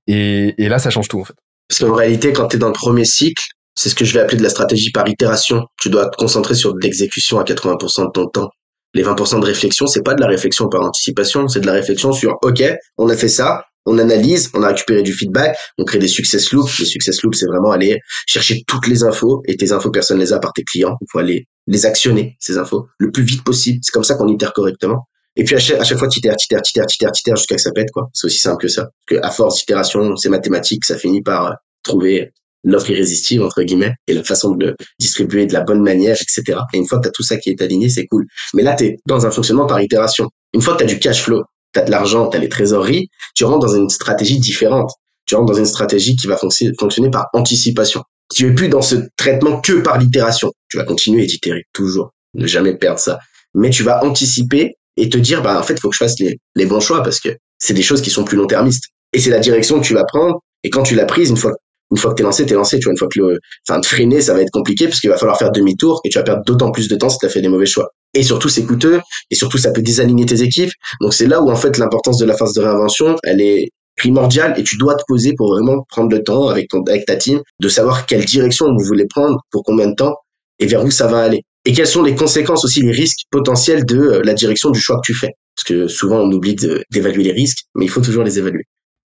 Et, 0.07 0.55
et 0.63 0.69
là, 0.69 0.79
ça 0.79 0.91
change 0.91 1.09
tout 1.09 1.21
en 1.21 1.25
fait. 1.25 1.35
Parce 1.69 1.81
qu'en 1.81 1.95
réalité, 1.95 2.33
quand 2.33 2.49
tu 2.49 2.57
es 2.57 2.59
dans 2.59 2.69
le 2.69 2.75
premier 2.75 3.05
cycle, 3.05 3.43
c'est 3.75 3.89
ce 3.89 3.95
que 3.95 4.05
je 4.05 4.13
vais 4.13 4.21
appeler 4.21 4.37
de 4.37 4.43
la 4.43 4.51
stratégie 4.51 4.91
par 4.91 5.09
itération. 5.09 5.65
Tu 5.81 5.89
dois 5.89 6.09
te 6.09 6.17
concentrer 6.17 6.55
sur 6.55 6.77
l'exécution 6.77 7.41
à 7.41 7.45
80% 7.45 8.07
de 8.07 8.11
ton 8.11 8.27
temps. 8.27 8.51
Les 8.95 9.03
20% 9.03 9.41
de 9.41 9.47
réflexion, 9.47 9.87
c'est 9.87 10.03
pas 10.03 10.15
de 10.15 10.21
la 10.21 10.29
réflexion 10.29 10.69
par 10.69 10.83
anticipation, 10.83 11.49
c'est 11.49 11.61
de 11.61 11.67
la 11.67 11.73
réflexion 11.73 12.13
sur 12.13 12.39
OK, 12.43 12.63
on 12.99 13.09
a 13.09 13.17
fait 13.17 13.29
ça, 13.29 13.65
on 13.87 13.99
analyse, 13.99 14.51
on 14.55 14.63
a 14.63 14.69
récupéré 14.69 15.03
du 15.03 15.13
feedback, 15.13 15.57
on 15.79 15.85
crée 15.85 15.99
des 15.99 16.09
success 16.09 16.53
loops. 16.53 16.79
Les 16.79 16.85
success 16.85 17.23
loops, 17.23 17.39
c'est 17.39 17.47
vraiment 17.47 17.73
aller 17.73 17.99
chercher 18.27 18.63
toutes 18.67 18.87
les 18.87 19.03
infos 19.03 19.43
et 19.47 19.57
tes 19.57 19.73
infos, 19.73 19.91
personne 19.91 20.19
les 20.19 20.33
a 20.33 20.39
par 20.39 20.53
tes 20.53 20.63
clients. 20.63 20.97
Il 21.01 21.07
faut 21.11 21.19
aller 21.19 21.47
les 21.67 21.87
actionner, 21.87 22.37
ces 22.39 22.59
infos, 22.59 22.87
le 22.99 23.11
plus 23.11 23.23
vite 23.23 23.43
possible. 23.45 23.79
C'est 23.83 23.93
comme 23.93 24.05
ça 24.05 24.15
qu'on 24.15 24.29
itère 24.29 24.53
correctement. 24.53 25.09
Et 25.35 25.45
puis 25.45 25.55
à 25.55 25.59
chaque, 25.59 25.81
à 25.81 25.85
chaque 25.85 25.99
fois, 25.99 26.09
t'itères, 26.09 26.37
t'itères, 26.37 26.63
t'itères, 26.63 26.87
t'itères, 26.87 27.13
t'itères 27.13 27.37
jusqu'à 27.37 27.57
que 27.57 27.61
ça 27.61 27.73
pète, 27.73 27.91
quoi. 27.91 28.11
C'est 28.13 28.27
aussi 28.27 28.39
simple 28.39 28.63
que 28.63 28.69
ça. 28.69 28.91
Parce 29.07 29.21
que 29.21 29.27
à 29.27 29.31
force 29.31 29.59
d'itération, 29.59 30.15
c'est 30.17 30.29
mathématique, 30.29 30.85
ça 30.85 30.99
finit 30.99 31.23
par 31.23 31.47
euh, 31.47 31.53
trouver 31.83 32.33
l'offre 32.65 32.91
irrésistible, 32.91 33.43
entre 33.43 33.63
guillemets, 33.63 33.95
et 34.07 34.15
la 34.15 34.23
façon 34.23 34.55
de 34.55 34.67
le 34.67 34.77
distribuer 34.99 35.47
de 35.47 35.53
la 35.53 35.63
bonne 35.63 35.83
manière, 35.83 36.17
etc. 36.21 36.59
Et 36.73 36.79
une 36.79 36.87
fois 36.87 36.99
que 36.99 37.05
tu 37.05 37.09
as 37.09 37.13
tout 37.13 37.23
ça 37.23 37.37
qui 37.37 37.51
est 37.51 37.61
aligné, 37.63 37.89
c'est 37.89 38.07
cool. 38.07 38.27
Mais 38.55 38.63
là, 38.63 38.75
tu 38.75 38.85
es 38.85 38.99
dans 39.07 39.27
un 39.27 39.31
fonctionnement 39.31 39.67
par 39.67 39.81
itération. 39.81 40.29
Une 40.55 40.63
fois 40.63 40.75
que 40.75 40.79
tu 40.79 40.85
as 40.85 40.87
du 40.89 40.99
cash 40.99 41.23
flow, 41.23 41.43
tu 41.73 41.81
as 41.81 41.85
de 41.85 41.91
l'argent, 41.91 42.29
tu 42.29 42.37
as 42.37 42.41
les 42.41 42.49
trésoreries, 42.49 43.09
tu 43.35 43.45
rentres 43.45 43.67
dans 43.67 43.75
une 43.75 43.89
stratégie 43.89 44.39
différente. 44.39 44.93
Tu 45.27 45.35
rentres 45.35 45.53
dans 45.53 45.59
une 45.59 45.67
stratégie 45.67 46.17
qui 46.17 46.27
va 46.27 46.37
fonctionner 46.37 47.11
par 47.11 47.29
anticipation. 47.33 48.03
Tu 48.35 48.49
es 48.49 48.55
plus 48.55 48.69
dans 48.69 48.83
ce 48.83 48.97
traitement 49.17 49.61
que 49.61 49.81
par 49.81 49.99
l'itération. 49.99 50.51
Tu 50.69 50.77
vas 50.77 50.85
continuer 50.85 51.27
d'itérer 51.27 51.65
toujours, 51.73 52.11
ne 52.35 52.47
jamais 52.47 52.77
perdre 52.77 52.99
ça. 52.99 53.19
Mais 53.55 53.71
tu 53.71 53.83
vas 53.83 54.05
anticiper 54.05 54.75
et 54.97 55.09
te 55.09 55.19
dire, 55.19 55.43
bah 55.43 55.59
en 55.59 55.63
fait, 55.63 55.75
il 55.75 55.81
faut 55.81 55.91
que 55.91 55.95
je 55.95 56.05
fasse 56.05 56.19
les, 56.19 56.39
les 56.55 56.67
bons 56.67 56.81
choix 56.81 57.03
parce 57.03 57.21
que 57.21 57.31
c'est 57.59 57.75
des 57.75 57.83
choses 57.83 58.03
qui 58.03 58.11
sont 58.11 58.25
plus 58.25 58.37
long-termistes. 58.37 58.87
Et 59.13 59.21
c'est 59.21 59.31
la 59.31 59.39
direction 59.39 59.81
que 59.81 59.85
tu 59.85 59.95
vas 59.95 60.05
prendre. 60.05 60.41
Et 60.65 60.71
quand 60.71 60.83
tu 60.83 60.95
l'as 60.95 61.07
prise, 61.07 61.31
une 61.31 61.37
fois 61.37 61.53
une 61.93 61.99
fois 61.99 62.11
que 62.11 62.17
t'es 62.17 62.23
lancé, 62.23 62.47
t'es 62.47 62.55
lancé. 62.55 62.79
Tu 62.79 62.85
vois, 62.85 62.93
une 62.93 62.99
fois 62.99 63.09
que 63.09 63.21
le, 63.21 63.39
enfin, 63.69 63.79
de 63.79 63.87
freiner, 63.87 64.21
ça 64.21 64.35
va 64.35 64.41
être 64.41 64.51
compliqué 64.51 64.89
parce 64.89 64.99
qu'il 64.99 65.11
va 65.11 65.17
falloir 65.17 65.39
faire 65.39 65.53
demi-tour 65.53 66.01
et 66.05 66.09
tu 66.09 66.19
vas 66.19 66.25
perdre 66.25 66.43
d'autant 66.45 66.73
plus 66.73 66.89
de 66.89 66.97
temps 66.97 67.11
si 67.11 67.19
t'as 67.19 67.29
fait 67.29 67.43
des 67.43 67.49
mauvais 67.49 67.67
choix. 67.67 67.91
Et 68.15 68.23
surtout, 68.23 68.49
c'est 68.49 68.65
coûteux 68.65 69.01
et 69.31 69.35
surtout, 69.35 69.59
ça 69.59 69.71
peut 69.71 69.83
désaligner 69.83 70.27
tes 70.27 70.43
équipes. 70.43 70.73
Donc, 71.01 71.15
c'est 71.15 71.27
là 71.27 71.43
où, 71.43 71.51
en 71.51 71.57
fait, 71.57 71.79
l'importance 71.79 72.19
de 72.19 72.25
la 72.25 72.37
phase 72.37 72.55
de 72.55 72.61
réinvention, 72.61 73.17
elle 73.23 73.41
est 73.41 73.69
primordiale 73.97 74.55
et 74.59 74.63
tu 74.63 74.79
dois 74.79 74.95
te 74.95 75.03
poser 75.07 75.35
pour 75.37 75.53
vraiment 75.53 75.85
prendre 75.89 76.11
le 76.11 76.23
temps 76.23 76.49
avec 76.49 76.69
ton, 76.69 76.83
avec 76.85 77.05
ta 77.05 77.17
team 77.17 77.41
de 77.61 77.69
savoir 77.69 78.07
quelle 78.07 78.25
direction 78.25 78.67
vous 78.67 78.85
voulez 78.85 79.07
prendre, 79.07 79.39
pour 79.51 79.63
combien 79.63 79.87
de 79.87 79.95
temps 79.95 80.15
et 80.59 80.67
vers 80.67 80.85
où 80.85 80.91
ça 80.91 81.07
va 81.07 81.19
aller. 81.19 81.43
Et 81.65 81.73
quelles 81.73 81.87
sont 81.87 82.03
les 82.03 82.15
conséquences 82.15 82.65
aussi, 82.65 82.81
les 82.83 82.91
risques 82.91 83.27
potentiels 83.31 83.85
de 83.85 83.99
euh, 83.99 84.23
la 84.25 84.35
direction 84.35 84.71
du 84.71 84.81
choix 84.81 84.97
que 84.97 85.13
tu 85.13 85.15
fais. 85.15 85.33
Parce 85.55 85.65
que 85.65 85.87
souvent, 85.89 86.21
on 86.21 86.33
oublie 86.33 86.57
d'évaluer 86.91 87.25
les 87.25 87.33
risques, 87.33 87.65
mais 87.75 87.85
il 87.85 87.89
faut 87.89 88.01
toujours 88.01 88.25
les 88.25 88.39
évaluer. 88.39 88.65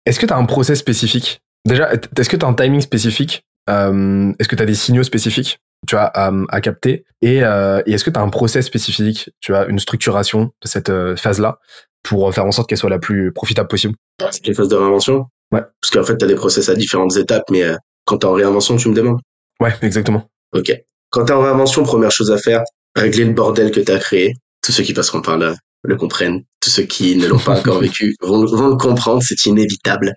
Est-ce 0.06 0.20
que 0.20 0.26
tu 0.26 0.34
as 0.34 0.38
un 0.38 0.46
process 0.46 0.80
spécifique? 0.80 1.42
Déjà, 1.66 1.92
est-ce 1.94 2.30
que 2.30 2.38
tu 2.38 2.46
as 2.46 2.48
un 2.48 2.54
timing 2.54 2.82
spécifique 2.82 3.44
euh, 3.70 4.32
Est-ce 4.40 4.48
que 4.48 4.56
tu 4.56 4.64
as 4.64 4.66
des 4.66 4.76
signaux 4.76 5.04
spécifiques 5.04 5.60
tu 5.88 5.96
as 5.96 6.06
à, 6.06 6.62
capter? 6.62 7.06
Euh, 7.24 7.82
et, 7.86 7.94
est-ce 7.94 8.04
que 8.04 8.10
tu 8.10 8.20
as 8.20 8.22
un 8.22 8.30
process 8.30 8.66
spécifique, 8.66 9.30
tu 9.40 9.56
as 9.56 9.66
une 9.68 9.80
structuration 9.80 10.52
de 10.62 10.68
cette 10.68 10.90
euh, 10.90 11.16
phase-là 11.16 11.60
pour 12.04 12.34
faire 12.34 12.46
en 12.46 12.52
sorte 12.52 12.68
qu'elle 12.68 12.78
soit 12.78 12.90
la 12.90 13.00
plus 13.00 13.32
profitable 13.32 13.70
possible? 13.70 13.96
C'est 14.32 14.46
les 14.46 14.54
phases 14.54 14.68
de 14.68 14.76
réinvention 14.76 15.28
Ouais. 15.52 15.62
Parce 15.82 15.92
qu'en 15.92 16.04
fait, 16.04 16.18
tu 16.18 16.26
as 16.26 16.28
des 16.28 16.36
process 16.36 16.70
à 16.70 16.76
différentes 16.76 17.16
étapes, 17.16 17.46
mais 17.50 17.64
quand 18.06 18.20
tu 18.20 18.28
es 18.28 18.30
en 18.30 18.34
réinvention, 18.34 18.76
tu 18.76 18.90
me 18.90 18.94
demandes 18.94 19.20
Ouais, 19.62 19.74
exactement. 19.82 20.30
Ok. 20.54 20.72
Quand 21.10 21.26
tu 21.26 21.32
es 21.32 21.36
en 21.36 21.42
réinvention, 21.42 21.84
première 21.84 22.12
chose 22.12 22.30
à 22.32 22.38
faire, 22.38 22.62
régler 22.96 23.26
le 23.26 23.34
bordel 23.34 23.72
que 23.72 23.80
tu 23.80 23.92
as 23.92 24.00
créé. 24.00 24.34
Tous 24.62 24.72
ceux 24.72 24.84
qui 24.84 24.94
passeront 24.94 25.22
par 25.22 25.38
là 25.38 25.56
le 25.84 25.96
comprennent. 25.96 26.44
Tous 26.62 26.70
ceux 26.70 26.84
qui 26.84 27.16
ne 27.16 27.28
l'ont 27.28 27.40
pas 27.40 27.60
encore 27.60 27.80
vécu 27.82 28.16
vont, 28.22 28.46
vont, 28.46 28.68
le 28.70 28.76
comprendre, 28.76 29.22
c'est 29.24 29.46
inévitable. 29.46 30.14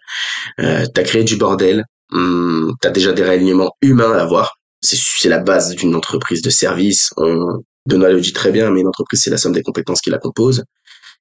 Euh, 0.61 0.85
tu 0.93 1.01
as 1.01 1.05
créé 1.05 1.25
du 1.25 1.37
bordel, 1.37 1.85
hum, 2.13 2.75
tu 2.81 2.89
as 2.89 2.91
déjà 2.91 3.13
des 3.13 3.23
réalignements 3.23 3.73
humains 3.81 4.13
à 4.13 4.23
avoir. 4.23 4.57
C'est 4.81 5.29
la 5.29 5.39
base 5.39 5.75
d'une 5.77 5.95
entreprise 5.95 6.43
de 6.43 6.51
service. 6.51 7.11
On, 7.17 7.63
Benoît 7.87 8.11
le 8.11 8.21
dit 8.21 8.33
très 8.33 8.51
bien, 8.51 8.71
mais 8.71 8.81
une 8.81 8.89
entreprise, 8.89 9.21
c'est 9.23 9.31
la 9.31 9.39
somme 9.39 9.53
des 9.53 9.63
compétences 9.63 10.01
qui 10.01 10.11
la 10.11 10.19
composent 10.19 10.65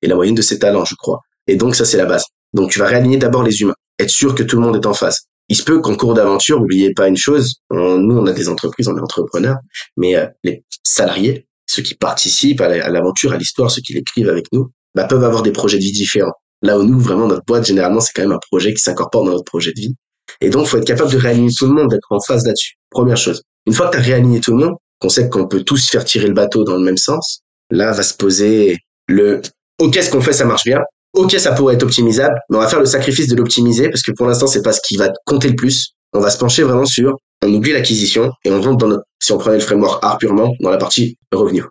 et 0.02 0.08
la 0.08 0.16
moyenne 0.16 0.36
de 0.36 0.42
ses 0.42 0.60
talents, 0.60 0.86
je 0.86 0.96
crois. 0.96 1.22
Et 1.48 1.56
donc, 1.56 1.76
ça, 1.76 1.86
c'est 1.86 1.98
la 1.98 2.06
base. 2.06 2.26
Donc, 2.54 2.72
tu 2.72 2.80
vas 2.80 2.88
réaligner 2.88 3.18
d'abord 3.18 3.44
les 3.44 3.62
humains, 3.62 3.76
être 4.00 4.10
sûr 4.10 4.36
que 4.36 4.44
tout 4.44 4.58
le 4.58 4.64
monde 4.64 4.76
est 4.76 4.86
en 4.86 4.94
face. 4.94 5.26
Il 5.50 5.56
se 5.56 5.64
peut 5.64 5.80
qu'en 5.82 5.96
cours 5.96 6.14
d'aventure, 6.14 6.60
n'oubliez 6.60 6.94
pas 6.94 7.08
une 7.08 7.18
chose, 7.18 7.56
nous, 7.72 8.18
on 8.18 8.26
a 8.26 8.32
des 8.32 8.48
entreprises, 8.48 8.88
on 8.88 8.98
est 8.98 9.02
entrepreneurs, 9.02 9.58
mais 9.98 10.16
euh, 10.16 10.26
les 10.44 10.64
salariés, 10.84 11.48
ceux 11.72 11.82
qui 11.82 11.96
participent 11.96 12.62
à 12.62 12.90
l'aventure, 12.90 13.34
à 13.34 13.38
l'histoire, 13.38 13.72
ceux 13.72 13.82
qui 13.82 13.94
l'écrivent 13.94 14.30
avec 14.30 14.46
nous, 14.52 14.70
bah, 14.96 15.06
peuvent 15.06 15.24
avoir 15.24 15.42
des 15.42 15.52
projets 15.52 15.78
de 15.78 15.84
vie 15.84 15.92
différents. 15.92 16.34
Là 16.62 16.78
où 16.78 16.84
nous, 16.84 17.00
vraiment, 17.00 17.28
notre 17.28 17.46
boîte, 17.46 17.66
généralement, 17.66 18.02
c'est 18.02 18.12
quand 18.14 18.22
même 18.22 18.34
un 18.34 18.40
projet 18.52 18.74
qui 18.74 18.82
s'incorpore 18.82 19.26
dans 19.26 19.32
notre 19.32 19.46
projet 19.46 19.72
de 19.74 19.80
vie. 19.80 19.96
Et 20.42 20.50
donc, 20.50 20.68
faut 20.68 20.78
être 20.78 20.86
capable 20.86 21.12
de 21.12 21.18
réaligner 21.18 21.52
tout 21.58 21.66
le 21.66 21.74
monde, 21.74 21.90
d'être 21.90 22.12
en 22.12 22.20
phase 22.20 22.46
là-dessus. 22.46 22.76
Première 22.90 23.18
chose. 23.18 23.42
Une 23.66 23.74
fois 23.74 23.88
que 23.88 23.94
tu 23.94 23.98
as 23.98 24.02
réaligné 24.02 24.40
tout 24.40 24.52
le 24.52 24.66
monde, 24.66 24.76
qu'on 25.00 25.10
sait 25.10 25.30
qu'on 25.30 25.48
peut 25.48 25.64
tous 25.64 25.90
faire 25.90 26.06
tirer 26.06 26.28
le 26.28 26.34
bateau 26.34 26.64
dans 26.64 26.76
le 26.76 26.84
même 26.84 26.98
sens, 26.98 27.42
là 27.72 27.92
va 27.92 28.04
se 28.04 28.14
poser 28.14 28.78
le 29.08 29.42
OK, 29.80 29.96
ce 29.96 30.12
qu'on 30.12 30.22
fait, 30.22 30.34
ça 30.34 30.46
marche 30.46 30.64
bien. 30.64 30.80
OK, 31.14 31.32
ça 31.32 31.54
pourrait 31.54 31.76
être 31.76 31.84
optimisable, 31.84 32.36
mais 32.50 32.58
on 32.58 32.60
va 32.60 32.68
faire 32.68 32.80
le 32.80 32.86
sacrifice 32.86 33.28
de 33.28 33.36
l'optimiser 33.36 33.90
parce 33.90 34.04
que 34.04 34.12
pour 34.12 34.28
l'instant, 34.28 34.48
c'est 34.48 34.62
pas 34.62 34.74
ce 34.74 34.80
qui 34.86 34.96
va 34.96 35.10
compter 35.26 35.50
le 35.50 35.56
plus. 35.56 35.96
On 36.14 36.20
va 36.20 36.30
se 36.30 36.38
pencher 36.38 36.64
vraiment 36.64 36.86
sur 36.86 37.18
on 37.44 37.54
oublie 37.54 37.72
l'acquisition 37.72 38.32
et 38.46 38.52
on 38.52 38.62
rentre 38.62 38.78
dans 38.78 38.88
notre, 38.88 39.04
si 39.20 39.32
on 39.32 39.38
prenait 39.38 39.58
le 39.58 39.64
framework 39.64 40.04
art 40.04 40.18
purement, 40.18 40.54
dans 40.60 40.70
la 40.70 40.78
partie 40.78 41.18
revenu. 41.32 41.64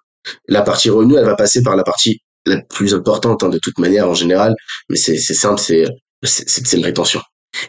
La 0.49 0.63
partie 0.63 0.91
revenu, 0.91 1.17
elle 1.17 1.25
va 1.25 1.37
passer 1.37 1.63
par 1.63 1.77
la 1.77 1.85
partie 1.85 2.21
la 2.47 2.61
plus 2.63 2.95
importante 2.95 3.43
hein, 3.43 3.49
de 3.49 3.59
toute 3.59 3.79
manière 3.79 4.09
en 4.09 4.15
général, 4.15 4.55
mais 4.89 4.97
c'est 4.97 5.17
simple, 5.19 5.61
c'est 5.61 6.73
une 6.73 6.85
rétention. 6.85 7.21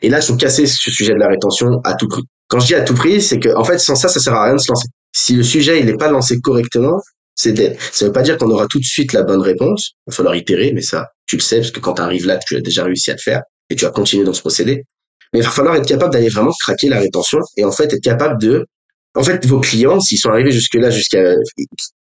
Et 0.01 0.09
là, 0.09 0.19
je 0.19 0.25
suis 0.25 0.37
cassé 0.37 0.65
ce 0.65 0.91
sujet 0.91 1.13
de 1.13 1.19
la 1.19 1.27
rétention 1.27 1.79
à 1.83 1.93
tout 1.95 2.07
prix. 2.07 2.23
Quand 2.47 2.59
je 2.59 2.67
dis 2.67 2.75
à 2.75 2.81
tout 2.81 2.93
prix, 2.93 3.21
c'est 3.21 3.39
que 3.39 3.55
en 3.55 3.63
fait, 3.63 3.77
sans 3.79 3.95
ça, 3.95 4.07
ça 4.07 4.19
sert 4.19 4.33
à 4.33 4.45
rien 4.45 4.55
de 4.55 4.59
se 4.59 4.71
lancer. 4.71 4.87
Si 5.13 5.35
le 5.35 5.43
sujet 5.43 5.79
il 5.79 5.85
n'est 5.85 5.97
pas 5.97 6.09
lancé 6.09 6.39
correctement, 6.39 6.99
c'est 7.35 7.53
dead. 7.53 7.77
Ça 7.91 8.05
veut 8.05 8.11
pas 8.11 8.21
dire 8.21 8.37
qu'on 8.37 8.49
aura 8.49 8.67
tout 8.67 8.79
de 8.79 8.83
suite 8.83 9.13
la 9.13 9.23
bonne 9.23 9.41
réponse. 9.41 9.91
Il 10.07 10.11
va 10.11 10.15
falloir 10.15 10.35
itérer, 10.35 10.71
mais 10.73 10.81
ça, 10.81 11.07
tu 11.27 11.37
le 11.37 11.41
sais, 11.41 11.57
parce 11.57 11.71
que 11.71 11.79
quand 11.79 11.93
tu 11.93 12.01
arrives 12.01 12.25
là, 12.25 12.37
tu 12.37 12.55
as 12.55 12.61
déjà 12.61 12.83
réussi 12.83 13.11
à 13.11 13.13
le 13.13 13.19
faire 13.19 13.41
et 13.69 13.75
tu 13.75 13.85
vas 13.85 13.91
continuer 13.91 14.23
dans 14.23 14.33
ce 14.33 14.41
procédé. 14.41 14.83
Mais 15.33 15.39
il 15.39 15.43
va 15.43 15.49
falloir 15.49 15.75
être 15.75 15.87
capable 15.87 16.13
d'aller 16.13 16.29
vraiment 16.29 16.51
craquer 16.59 16.89
la 16.89 16.99
rétention 16.99 17.39
et 17.57 17.63
en 17.63 17.71
fait 17.71 17.93
être 17.93 18.03
capable 18.03 18.39
de, 18.41 18.65
en 19.15 19.23
fait, 19.23 19.45
vos 19.45 19.59
clients, 19.59 19.99
s'ils 19.99 20.19
sont 20.19 20.29
arrivés 20.29 20.51
jusque 20.51 20.75
là, 20.75 20.89
jusqu'à, 20.89 21.35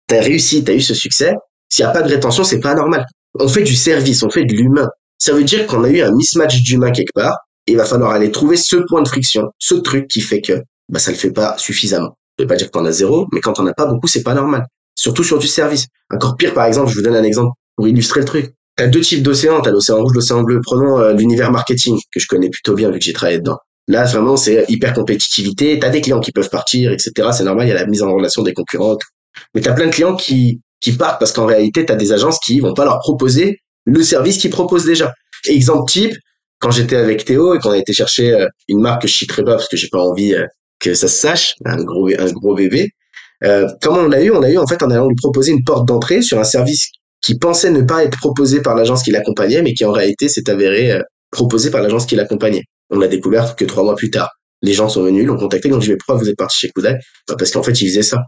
t'as 0.07 0.21
réussi, 0.21 0.65
t'as 0.65 0.75
eu 0.75 0.81
ce 0.81 0.95
succès, 0.95 1.35
s'il 1.69 1.85
n'y 1.85 1.91
a 1.91 1.93
pas 1.93 2.03
de 2.03 2.09
rétention, 2.09 2.45
c'est 2.45 2.61
pas 2.61 2.75
normal. 2.75 3.07
On 3.39 3.49
fait 3.49 3.63
du 3.63 3.75
service, 3.75 4.23
on 4.23 4.31
fait 4.31 4.45
de 4.45 4.55
l'humain. 4.55 4.89
Ça 5.19 5.33
veut 5.33 5.45
dire 5.45 5.67
qu'on 5.67 5.85
a 5.85 5.89
eu 5.89 6.01
un 6.03 6.13
mismatch 6.13 6.63
d'humain 6.63 6.91
quelque 6.91 7.13
part, 7.15 7.39
et 7.67 7.73
il 7.73 7.77
va 7.77 7.85
falloir 7.85 8.13
aller 8.13 8.31
trouver 8.31 8.57
ce 8.57 8.77
point 8.89 9.03
de 9.03 9.09
friction, 9.09 9.51
ce 9.59 9.75
truc 9.75 10.09
qui 10.09 10.21
fait 10.21 10.41
que, 10.41 10.63
bah, 10.89 10.99
ça 10.99 11.11
le 11.11 11.17
fait 11.17 11.33
pas 11.33 11.57
suffisamment. 11.59 12.17
Ça 12.39 12.45
veut 12.45 12.47
pas 12.47 12.57
dire 12.57 12.67
que 12.67 12.73
t'en 12.73 12.85
as 12.85 12.93
zéro, 12.93 13.27
mais 13.33 13.41
quand 13.41 13.55
t'en 13.55 13.67
as 13.67 13.73
pas 13.73 13.87
beaucoup, 13.87 14.07
c'est 14.07 14.23
pas 14.23 14.35
normal. 14.35 14.67
Surtout 14.95 15.25
sur 15.25 15.39
du 15.39 15.47
service. 15.47 15.87
Encore 16.11 16.37
pire, 16.37 16.55
par 16.55 16.67
exemple, 16.67 16.91
je 16.91 16.97
vous 16.97 17.03
donne 17.03 17.17
un 17.17 17.23
exemple 17.23 17.53
pour 17.77 17.89
illustrer 17.89 18.21
le 18.21 18.27
truc. 18.27 18.55
T'as 18.77 18.89
deux 18.89 19.01
types 19.01 19.23
d'océans, 19.23 19.61
t'as 19.63 19.71
l'océan 19.71 20.03
rouge, 20.03 20.13
l'océan 20.15 20.43
bleu. 20.43 20.61
Prenons 20.63 20.99
euh, 20.99 21.13
l'univers 21.15 21.51
marketing, 21.51 21.99
que 22.13 22.21
je 22.21 22.27
connais 22.27 22.51
plutôt 22.51 22.75
bien 22.75 22.91
vu 22.91 22.99
que 22.99 23.05
j'ai 23.05 23.13
travaillé 23.13 23.39
dedans. 23.39 23.59
Là, 23.89 24.05
vraiment, 24.05 24.37
c'est 24.37 24.65
hyper 24.69 24.93
compétitivité. 24.93 25.79
T'as 25.79 25.91
des 25.91 26.01
clients 26.01 26.21
qui 26.21 26.33
peuvent 26.33 26.51
partir, 26.51 26.93
etc. 26.93 27.29
C'est 27.33 27.45
normal, 27.45 27.67
il 27.67 27.71
y 27.71 27.73
a 27.73 27.77
la 27.77 27.87
mise 27.87 28.03
en 28.03 28.13
relation 28.13 28.43
des 28.43 28.53
concurrents. 28.53 28.99
Mais 29.55 29.61
t'as 29.61 29.73
plein 29.73 29.87
de 29.87 29.93
clients 29.93 30.17
qui, 30.17 30.61
qui 30.81 30.93
partent 30.93 31.19
parce 31.19 31.33
qu'en 31.33 31.47
réalité, 31.47 31.87
t'as 31.87 31.95
des 31.95 32.13
agences 32.13 32.39
qui 32.41 32.61
vont 32.61 32.75
pas 32.75 32.85
leur 32.85 32.99
proposer 32.99 33.61
le 33.85 34.03
service 34.03 34.39
qu'ils 34.39 34.51
proposent 34.51 34.85
déjà. 34.85 35.13
Exemple 35.47 35.91
type, 35.91 36.15
quand 36.59 36.71
j'étais 36.71 36.97
avec 36.97 37.25
Théo 37.25 37.55
et 37.55 37.59
qu'on 37.59 37.71
a 37.71 37.79
été 37.79 37.93
chercher 37.93 38.33
euh, 38.33 38.49
une 38.69 38.81
marque 38.81 39.03
que 39.03 39.09
je 39.09 39.15
citerai 39.15 39.45
pas 39.45 39.53
parce 39.53 39.69
que 39.69 39.77
j'ai 39.77 39.89
pas 39.89 40.01
envie 40.01 40.35
euh, 40.35 40.47
que 40.81 40.95
ça 40.95 41.09
se 41.09 41.19
sache, 41.19 41.55
un 41.65 41.83
gros, 41.83 42.09
un 42.19 42.33
gros 42.33 42.55
bébé. 42.55 42.91
Euh, 43.45 43.69
comment 43.83 44.01
on 44.01 44.09
l'a 44.09 44.23
eu? 44.23 44.31
On 44.31 44.41
l'a 44.41 44.51
eu 44.51 44.59
en 44.59 44.67
fait 44.67 44.83
en 44.83 44.91
allant 44.91 45.07
lui 45.09 45.15
proposer 45.17 45.53
une 45.53 45.63
porte 45.65 45.87
d'entrée 45.87 46.23
sur 46.23 46.39
un 46.39 46.45
service 46.45 46.91
qui 47.27 47.37
pensait 47.37 47.71
ne 47.71 47.83
pas 47.83 48.05
être 48.05 48.17
proposé 48.19 48.63
par 48.63 48.77
l'agence 48.77 49.03
qui 49.03 49.11
l'accompagnait, 49.11 49.61
mais 49.61 49.75
qui 49.75 49.85
en 49.85 49.91
réalité 49.91 50.29
s'est 50.29 50.49
avéré 50.49 50.93
euh, 50.93 51.03
proposé 51.33 51.73
par 51.73 51.83
l'agence 51.83 52.07
qui 52.07 52.15
l'accompagnait. 52.15 52.63
On 52.89 53.01
l'a 53.01 53.09
découvert 53.09 53.57
que 53.57 53.65
trois 53.65 53.83
mois 53.83 53.97
plus 53.97 54.13
tard. 54.13 54.31
Les 54.63 54.73
gens 54.73 54.89
sont 54.89 55.03
venus, 55.03 55.27
l'ont 55.27 55.37
contacté, 55.37 55.69
l'ont 55.69 55.79
dit 55.79 55.89
mais 55.89 55.97
pourquoi 55.97 56.15
vous 56.15 56.29
êtes 56.29 56.37
parti 56.37 56.57
chez 56.57 56.71
Koudai 56.71 56.95
bah 57.27 57.35
Parce 57.37 57.51
qu'en 57.51 57.65
fait 57.65 57.81
ils 57.83 57.89
faisaient 57.89 58.03
ça. 58.03 58.19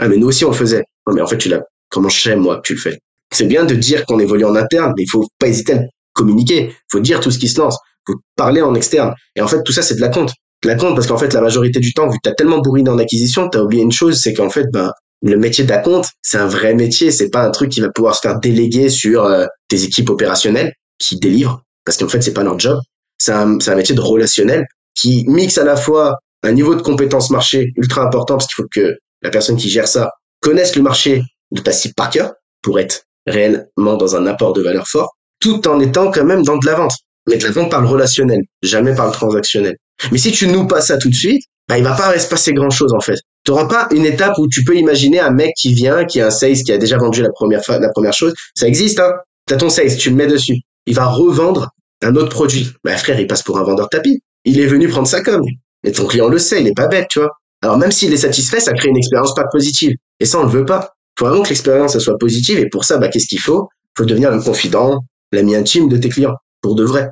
Ah 0.00 0.08
mais 0.08 0.16
nous 0.16 0.26
aussi 0.26 0.44
on 0.44 0.50
le 0.50 0.56
faisait. 0.56 0.82
Non 1.06 1.14
mais 1.14 1.20
en 1.20 1.28
fait 1.28 1.38
tu 1.38 1.48
l'as. 1.48 1.62
Comment 1.88 2.08
je 2.08 2.20
sais 2.20 2.34
moi 2.34 2.56
que 2.56 2.62
tu 2.62 2.74
le 2.74 2.80
fais? 2.80 2.98
C'est 3.32 3.46
bien 3.46 3.64
de 3.64 3.76
dire 3.76 4.04
qu'on 4.06 4.18
évolue 4.18 4.44
en 4.44 4.56
interne, 4.56 4.92
mais 4.96 5.04
il 5.04 5.08
faut 5.08 5.24
pas 5.38 5.46
hésiter 5.46 5.74
à 5.74 5.82
communiquer. 6.12 6.70
Il 6.70 6.90
faut 6.90 7.00
dire 7.00 7.20
tout 7.20 7.30
ce 7.30 7.38
qui 7.38 7.46
se 7.46 7.60
lance. 7.60 7.78
Faut 8.08 8.16
parler 8.34 8.60
en 8.60 8.74
externe. 8.74 9.14
Et 9.36 9.40
en 9.40 9.46
fait 9.46 9.62
tout 9.62 9.72
ça 9.72 9.82
c'est 9.82 9.94
de 9.94 10.00
la 10.00 10.08
compte. 10.08 10.32
De 10.64 10.68
la 10.68 10.74
compte 10.74 10.96
parce 10.96 11.06
qu'en 11.06 11.16
fait 11.16 11.32
la 11.32 11.42
majorité 11.42 11.78
du 11.78 11.94
temps 11.94 12.08
vu 12.08 12.16
que 12.16 12.28
t'as 12.28 12.34
tellement 12.34 12.58
bourriné 12.58 12.90
en 12.90 12.98
acquisition, 12.98 13.48
t'as 13.48 13.60
oublié 13.60 13.84
une 13.84 13.92
chose, 13.92 14.18
c'est 14.20 14.34
qu'en 14.34 14.50
fait 14.50 14.66
ben 14.72 14.90
le 15.22 15.36
métier 15.36 15.64
d'acompte, 15.64 16.10
c'est 16.22 16.38
un 16.38 16.46
vrai 16.46 16.74
métier. 16.74 17.10
C'est 17.10 17.30
pas 17.30 17.42
un 17.42 17.50
truc 17.50 17.70
qui 17.70 17.80
va 17.80 17.90
pouvoir 17.90 18.14
se 18.14 18.20
faire 18.20 18.38
déléguer 18.38 18.88
sur 18.88 19.24
euh, 19.24 19.46
des 19.70 19.84
équipes 19.84 20.10
opérationnelles 20.10 20.72
qui 20.98 21.16
délivrent, 21.16 21.62
parce 21.84 21.96
qu'en 21.98 22.08
fait, 22.08 22.22
c'est 22.22 22.34
pas 22.34 22.44
leur 22.44 22.58
job. 22.58 22.78
C'est 23.18 23.32
un, 23.32 23.58
un 23.66 23.74
métier 23.74 23.94
de 23.94 24.00
relationnel 24.00 24.64
qui 24.94 25.24
mixe 25.28 25.58
à 25.58 25.64
la 25.64 25.76
fois 25.76 26.18
un 26.42 26.52
niveau 26.52 26.74
de 26.74 26.82
compétence 26.82 27.30
marché 27.30 27.72
ultra 27.76 28.02
important, 28.02 28.36
parce 28.36 28.46
qu'il 28.46 28.62
faut 28.62 28.68
que 28.72 28.96
la 29.22 29.30
personne 29.30 29.56
qui 29.56 29.68
gère 29.68 29.88
ça 29.88 30.10
connaisse 30.40 30.76
le 30.76 30.82
marché 30.82 31.22
de 31.50 31.60
ta 31.60 31.72
cible 31.72 31.94
par 31.94 32.10
cœur 32.10 32.32
pour 32.62 32.78
être 32.78 33.02
réellement 33.26 33.96
dans 33.96 34.16
un 34.16 34.26
apport 34.26 34.52
de 34.52 34.62
valeur 34.62 34.86
fort, 34.86 35.16
tout 35.40 35.66
en 35.68 35.80
étant 35.80 36.10
quand 36.10 36.24
même 36.24 36.42
dans 36.42 36.56
de 36.58 36.66
la 36.66 36.74
vente. 36.74 36.94
Mais 37.28 37.36
de 37.36 37.44
la 37.44 37.50
vente 37.50 37.70
par 37.70 37.82
le 37.82 37.88
relationnel, 37.88 38.40
jamais 38.62 38.94
par 38.94 39.06
le 39.06 39.12
transactionnel. 39.12 39.76
Mais 40.12 40.18
si 40.18 40.32
tu 40.32 40.46
nous 40.46 40.66
passes 40.66 40.86
ça 40.86 40.96
tout 40.96 41.10
de 41.10 41.14
suite, 41.14 41.42
bah, 41.68 41.78
il 41.78 41.84
va 41.84 41.94
pas 41.94 42.18
se 42.18 42.28
passer 42.28 42.52
grand 42.52 42.70
chose 42.70 42.92
en 42.94 43.00
fait. 43.00 43.18
Tu 43.44 43.50
n'auras 43.50 43.66
pas 43.66 43.88
une 43.92 44.06
étape 44.06 44.38
où 44.38 44.48
tu 44.48 44.64
peux 44.64 44.76
imaginer 44.76 45.20
un 45.20 45.30
mec 45.30 45.52
qui 45.56 45.74
vient, 45.74 46.04
qui 46.04 46.20
a 46.20 46.26
un 46.26 46.30
sales 46.30 46.62
qui 46.62 46.72
a 46.72 46.78
déjà 46.78 46.96
vendu 46.98 47.22
la 47.22 47.30
première 47.30 47.60
la 47.68 47.90
première 47.90 48.12
chose. 48.12 48.34
Ça 48.54 48.66
existe, 48.66 48.98
hein. 49.00 49.12
T'as 49.46 49.56
ton 49.56 49.68
sales, 49.68 49.96
tu 49.96 50.10
le 50.10 50.16
mets 50.16 50.26
dessus. 50.26 50.60
Il 50.86 50.94
va 50.94 51.06
revendre 51.06 51.70
un 52.02 52.16
autre 52.16 52.30
produit. 52.30 52.72
Bah 52.84 52.96
frère, 52.96 53.18
il 53.20 53.26
passe 53.26 53.42
pour 53.42 53.58
un 53.58 53.64
vendeur 53.64 53.88
tapis. 53.88 54.20
Il 54.44 54.60
est 54.60 54.66
venu 54.66 54.88
prendre 54.88 55.06
sa 55.06 55.22
com. 55.22 55.42
Et 55.84 55.92
ton 55.92 56.06
client 56.06 56.28
le 56.28 56.38
sait, 56.38 56.60
il 56.60 56.66
est 56.66 56.76
pas 56.76 56.88
bête, 56.88 57.08
tu 57.08 57.18
vois. 57.18 57.30
Alors 57.62 57.76
même 57.76 57.92
s'il 57.92 58.12
est 58.12 58.18
satisfait, 58.18 58.60
ça 58.60 58.72
crée 58.72 58.88
une 58.88 58.96
expérience 58.96 59.34
pas 59.34 59.44
positive. 59.50 59.92
Et 60.20 60.24
ça, 60.24 60.38
on 60.38 60.44
le 60.44 60.50
veut 60.50 60.64
pas. 60.64 60.94
Faut 61.18 61.26
vraiment 61.26 61.42
que 61.42 61.48
l'expérience 61.48 61.98
soit 61.98 62.16
positive. 62.18 62.58
Et 62.58 62.68
pour 62.68 62.84
ça, 62.84 62.98
bah 62.98 63.08
qu'est-ce 63.08 63.26
qu'il 63.26 63.40
faut? 63.40 63.68
Faut 63.96 64.04
devenir 64.04 64.30
le 64.30 64.40
confident, 64.40 65.00
l'ami 65.32 65.56
intime 65.56 65.88
de 65.88 65.96
tes 65.96 66.08
clients, 66.08 66.36
pour 66.62 66.76
de 66.76 66.84
vrai. 66.84 67.10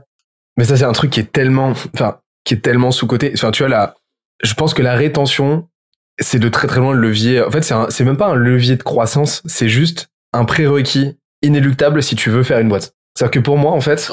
Mais 0.56 0.64
ça, 0.64 0.76
c'est 0.76 0.84
un 0.84 0.92
truc 0.92 1.10
qui 1.10 1.20
est 1.20 1.32
tellement, 1.32 1.74
enfin, 1.94 2.18
qui 2.44 2.54
est 2.54 2.60
tellement 2.60 2.92
sous 2.92 3.06
côté. 3.06 3.32
Enfin, 3.34 3.50
tu 3.50 3.64
vois 3.64 3.68
là, 3.68 3.95
je 4.42 4.54
pense 4.54 4.74
que 4.74 4.82
la 4.82 4.94
rétention, 4.94 5.68
c'est 6.20 6.38
de 6.38 6.48
très 6.48 6.66
très 6.66 6.80
loin 6.80 6.92
le 6.92 7.00
levier. 7.00 7.42
En 7.42 7.50
fait, 7.50 7.62
c'est 7.62 7.74
c'est 7.90 8.04
même 8.04 8.16
pas 8.16 8.28
un 8.28 8.34
levier 8.34 8.76
de 8.76 8.82
croissance, 8.82 9.42
c'est 9.46 9.68
juste 9.68 10.08
un 10.32 10.44
prérequis 10.44 11.16
inéluctable 11.42 12.02
si 12.02 12.16
tu 12.16 12.30
veux 12.30 12.42
faire 12.42 12.58
une 12.58 12.68
boîte. 12.68 12.94
C'est-à-dire 13.14 13.32
que 13.32 13.38
pour 13.40 13.58
moi, 13.58 13.72
en 13.72 13.80
fait, 13.80 14.10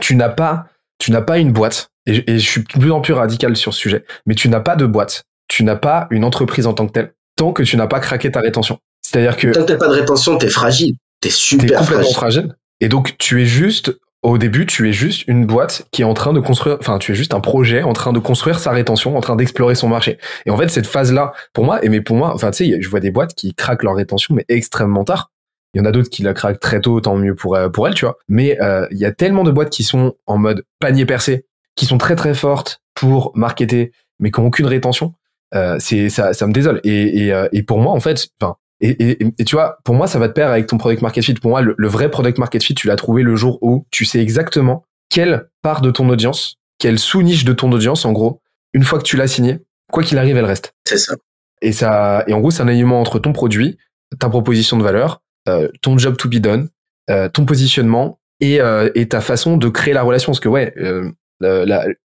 tu 0.00 0.16
n'as 0.16 0.28
pas, 0.28 0.66
tu 0.98 1.10
n'as 1.10 1.20
pas 1.20 1.38
une 1.38 1.52
boîte, 1.52 1.90
et, 2.06 2.38
je 2.38 2.44
suis 2.44 2.62
de 2.62 2.66
plus 2.66 2.90
en 2.90 3.00
plus 3.00 3.12
radical 3.12 3.56
sur 3.56 3.72
ce 3.72 3.80
sujet, 3.80 4.04
mais 4.26 4.34
tu 4.34 4.48
n'as 4.48 4.60
pas 4.60 4.76
de 4.76 4.86
boîte, 4.86 5.24
tu 5.48 5.64
n'as 5.64 5.76
pas 5.76 6.08
une 6.10 6.24
entreprise 6.24 6.66
en 6.66 6.74
tant 6.74 6.86
que 6.86 6.92
telle, 6.92 7.14
tant 7.36 7.52
que 7.52 7.62
tu 7.62 7.76
n'as 7.76 7.86
pas 7.86 8.00
craqué 8.00 8.30
ta 8.30 8.40
rétention. 8.40 8.78
C'est-à-dire 9.02 9.36
que. 9.36 9.48
Tant 9.48 9.62
que 9.62 9.72
t'as 9.72 9.76
pas 9.76 9.88
de 9.88 9.94
rétention, 9.94 10.38
t'es 10.38 10.48
fragile. 10.48 10.96
T'es 11.20 11.30
super 11.30 11.70
es 11.70 11.84
complètement 11.84 12.12
fragile. 12.12 12.56
Et 12.80 12.88
donc, 12.88 13.16
tu 13.18 13.40
es 13.42 13.46
juste, 13.46 13.96
au 14.22 14.38
début, 14.38 14.66
tu 14.66 14.88
es 14.88 14.92
juste 14.92 15.26
une 15.26 15.46
boîte 15.46 15.86
qui 15.90 16.02
est 16.02 16.04
en 16.04 16.14
train 16.14 16.32
de 16.32 16.38
construire, 16.38 16.76
enfin, 16.78 16.98
tu 16.98 17.12
es 17.12 17.14
juste 17.14 17.34
un 17.34 17.40
projet 17.40 17.82
en 17.82 17.92
train 17.92 18.12
de 18.12 18.20
construire 18.20 18.60
sa 18.60 18.70
rétention, 18.70 19.16
en 19.16 19.20
train 19.20 19.34
d'explorer 19.34 19.74
son 19.74 19.88
marché. 19.88 20.18
Et 20.46 20.50
en 20.50 20.56
fait, 20.56 20.68
cette 20.68 20.86
phase-là, 20.86 21.32
pour 21.52 21.64
moi, 21.64 21.84
et 21.84 21.88
mais 21.88 22.00
pour 22.00 22.16
moi, 22.16 22.32
enfin, 22.32 22.52
tu 22.52 22.64
sais, 22.64 22.80
je 22.80 22.88
vois 22.88 23.00
des 23.00 23.10
boîtes 23.10 23.34
qui 23.34 23.52
craquent 23.54 23.82
leur 23.82 23.96
rétention, 23.96 24.34
mais 24.34 24.44
extrêmement 24.48 25.04
tard. 25.04 25.30
Il 25.74 25.78
y 25.78 25.80
en 25.80 25.84
a 25.86 25.90
d'autres 25.90 26.10
qui 26.10 26.22
la 26.22 26.34
craquent 26.34 26.60
très 26.60 26.80
tôt, 26.80 27.00
tant 27.00 27.16
mieux 27.16 27.34
pour, 27.34 27.56
euh, 27.56 27.68
pour 27.68 27.88
elles, 27.88 27.94
tu 27.94 28.04
vois. 28.04 28.16
Mais 28.28 28.60
euh, 28.62 28.86
il 28.92 28.98
y 28.98 29.06
a 29.06 29.12
tellement 29.12 29.42
de 29.42 29.50
boîtes 29.50 29.70
qui 29.70 29.82
sont 29.82 30.14
en 30.26 30.38
mode 30.38 30.64
panier 30.78 31.04
percé, 31.04 31.46
qui 31.74 31.86
sont 31.86 31.98
très 31.98 32.14
très 32.14 32.34
fortes 32.34 32.80
pour 32.94 33.32
marketer, 33.34 33.92
mais 34.20 34.30
qui 34.30 34.40
n'ont 34.40 34.48
aucune 34.48 34.66
rétention. 34.66 35.14
Euh, 35.54 35.76
c'est 35.80 36.10
ça, 36.10 36.32
ça 36.32 36.46
me 36.46 36.52
désole. 36.52 36.80
Et, 36.84 37.26
et, 37.26 37.46
et 37.52 37.62
pour 37.62 37.80
moi, 37.80 37.92
en 37.92 38.00
fait, 38.00 38.28
enfin, 38.40 38.56
et, 38.82 39.10
et, 39.10 39.26
et, 39.38 39.44
tu 39.44 39.54
vois, 39.54 39.78
pour 39.84 39.94
moi, 39.94 40.06
ça 40.06 40.18
va 40.18 40.28
te 40.28 40.34
pair 40.34 40.48
avec 40.48 40.66
ton 40.66 40.76
product 40.76 41.02
market 41.02 41.24
fit. 41.24 41.34
Pour 41.34 41.50
moi, 41.50 41.62
le, 41.62 41.88
vrai 41.88 42.10
product 42.10 42.38
market 42.38 42.62
fit, 42.62 42.74
tu 42.74 42.88
l'as 42.88 42.96
trouvé 42.96 43.22
le 43.22 43.36
jour 43.36 43.58
où 43.62 43.86
tu 43.90 44.04
sais 44.04 44.20
exactement 44.20 44.84
quelle 45.08 45.48
part 45.62 45.82
de 45.82 45.90
ton 45.90 46.08
audience, 46.08 46.56
quelle 46.78 46.98
sous-niche 46.98 47.44
de 47.44 47.52
ton 47.52 47.70
audience, 47.72 48.04
en 48.04 48.12
gros, 48.12 48.40
une 48.72 48.82
fois 48.82 48.98
que 48.98 49.04
tu 49.04 49.16
l'as 49.16 49.28
signé, 49.28 49.60
quoi 49.92 50.02
qu'il 50.02 50.18
arrive, 50.18 50.36
elle 50.36 50.44
reste. 50.44 50.74
C'est 50.86 50.98
ça. 50.98 51.14
Et 51.60 51.72
ça, 51.72 52.24
et 52.26 52.32
en 52.32 52.40
gros, 52.40 52.50
c'est 52.50 52.62
un 52.62 52.68
alignement 52.68 53.00
entre 53.00 53.18
ton 53.18 53.32
produit, 53.32 53.78
ta 54.18 54.28
proposition 54.28 54.76
de 54.76 54.82
valeur, 54.82 55.22
euh, 55.48 55.68
ton 55.80 55.96
job 55.96 56.16
to 56.16 56.28
be 56.28 56.36
done, 56.36 56.68
euh, 57.10 57.28
ton 57.28 57.44
positionnement 57.44 58.18
et, 58.40 58.60
euh, 58.60 58.90
et 58.94 59.08
ta 59.08 59.20
façon 59.20 59.56
de 59.56 59.68
créer 59.68 59.94
la 59.94 60.02
relation. 60.02 60.32
Parce 60.32 60.40
que 60.40 60.48
ouais, 60.48 60.74
euh, 60.78 61.12
la, 61.40 61.64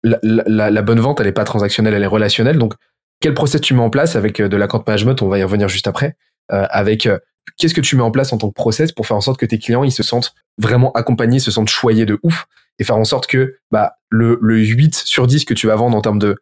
la, 0.03 0.19
la, 0.23 0.71
la, 0.71 0.83
bonne 0.83 1.01
vente, 1.01 1.21
elle 1.21 1.27
est 1.27 1.33
pas 1.33 1.45
transactionnelle, 1.45 1.95
elle 1.95 2.03
est 2.03 2.07
relationnelle. 2.07 2.59
Donc, 2.59 2.75
quel 3.21 3.35
process 3.35 3.61
tu 3.61 3.75
mets 3.75 3.83
en 3.83 3.91
place 3.91 4.17
avec 4.17 4.41
euh, 4.41 4.49
de 4.49 4.57
la 4.57 4.69
management 4.87 5.23
On 5.23 5.29
va 5.29 5.39
y 5.39 5.43
revenir 5.43 5.69
juste 5.69 5.87
après. 5.87 6.17
Avec 6.49 7.09
qu'est-ce 7.57 7.75
que 7.75 7.81
tu 7.81 7.97
mets 7.97 8.03
en 8.03 8.11
place 8.11 8.33
en 8.33 8.39
tant 8.39 8.49
que 8.49 8.55
process 8.55 8.93
pour 8.93 9.07
faire 9.07 9.17
en 9.17 9.21
sorte 9.21 9.39
que 9.39 9.47
tes 9.47 9.59
clients 9.59 9.85
ils 9.85 9.93
se 9.93 10.03
sentent 10.03 10.35
vraiment 10.59 10.93
accompagnés, 10.93 11.39
se 11.39 11.51
sentent 11.51 11.69
choyés 11.69 12.07
de 12.07 12.19
ouf 12.23 12.47
et 12.79 12.85
faire 12.85 12.97
en 12.97 13.05
sorte 13.05 13.27
que 13.27 13.57
bah 13.71 13.95
le, 14.11 14.39
le 14.43 14.59
8 14.59 14.95
sur 14.95 15.27
10 15.27 15.45
que 15.45 15.55
tu 15.55 15.67
vas 15.67 15.77
vendre 15.77 15.97
en 15.97 16.01
termes 16.01 16.19
de 16.19 16.37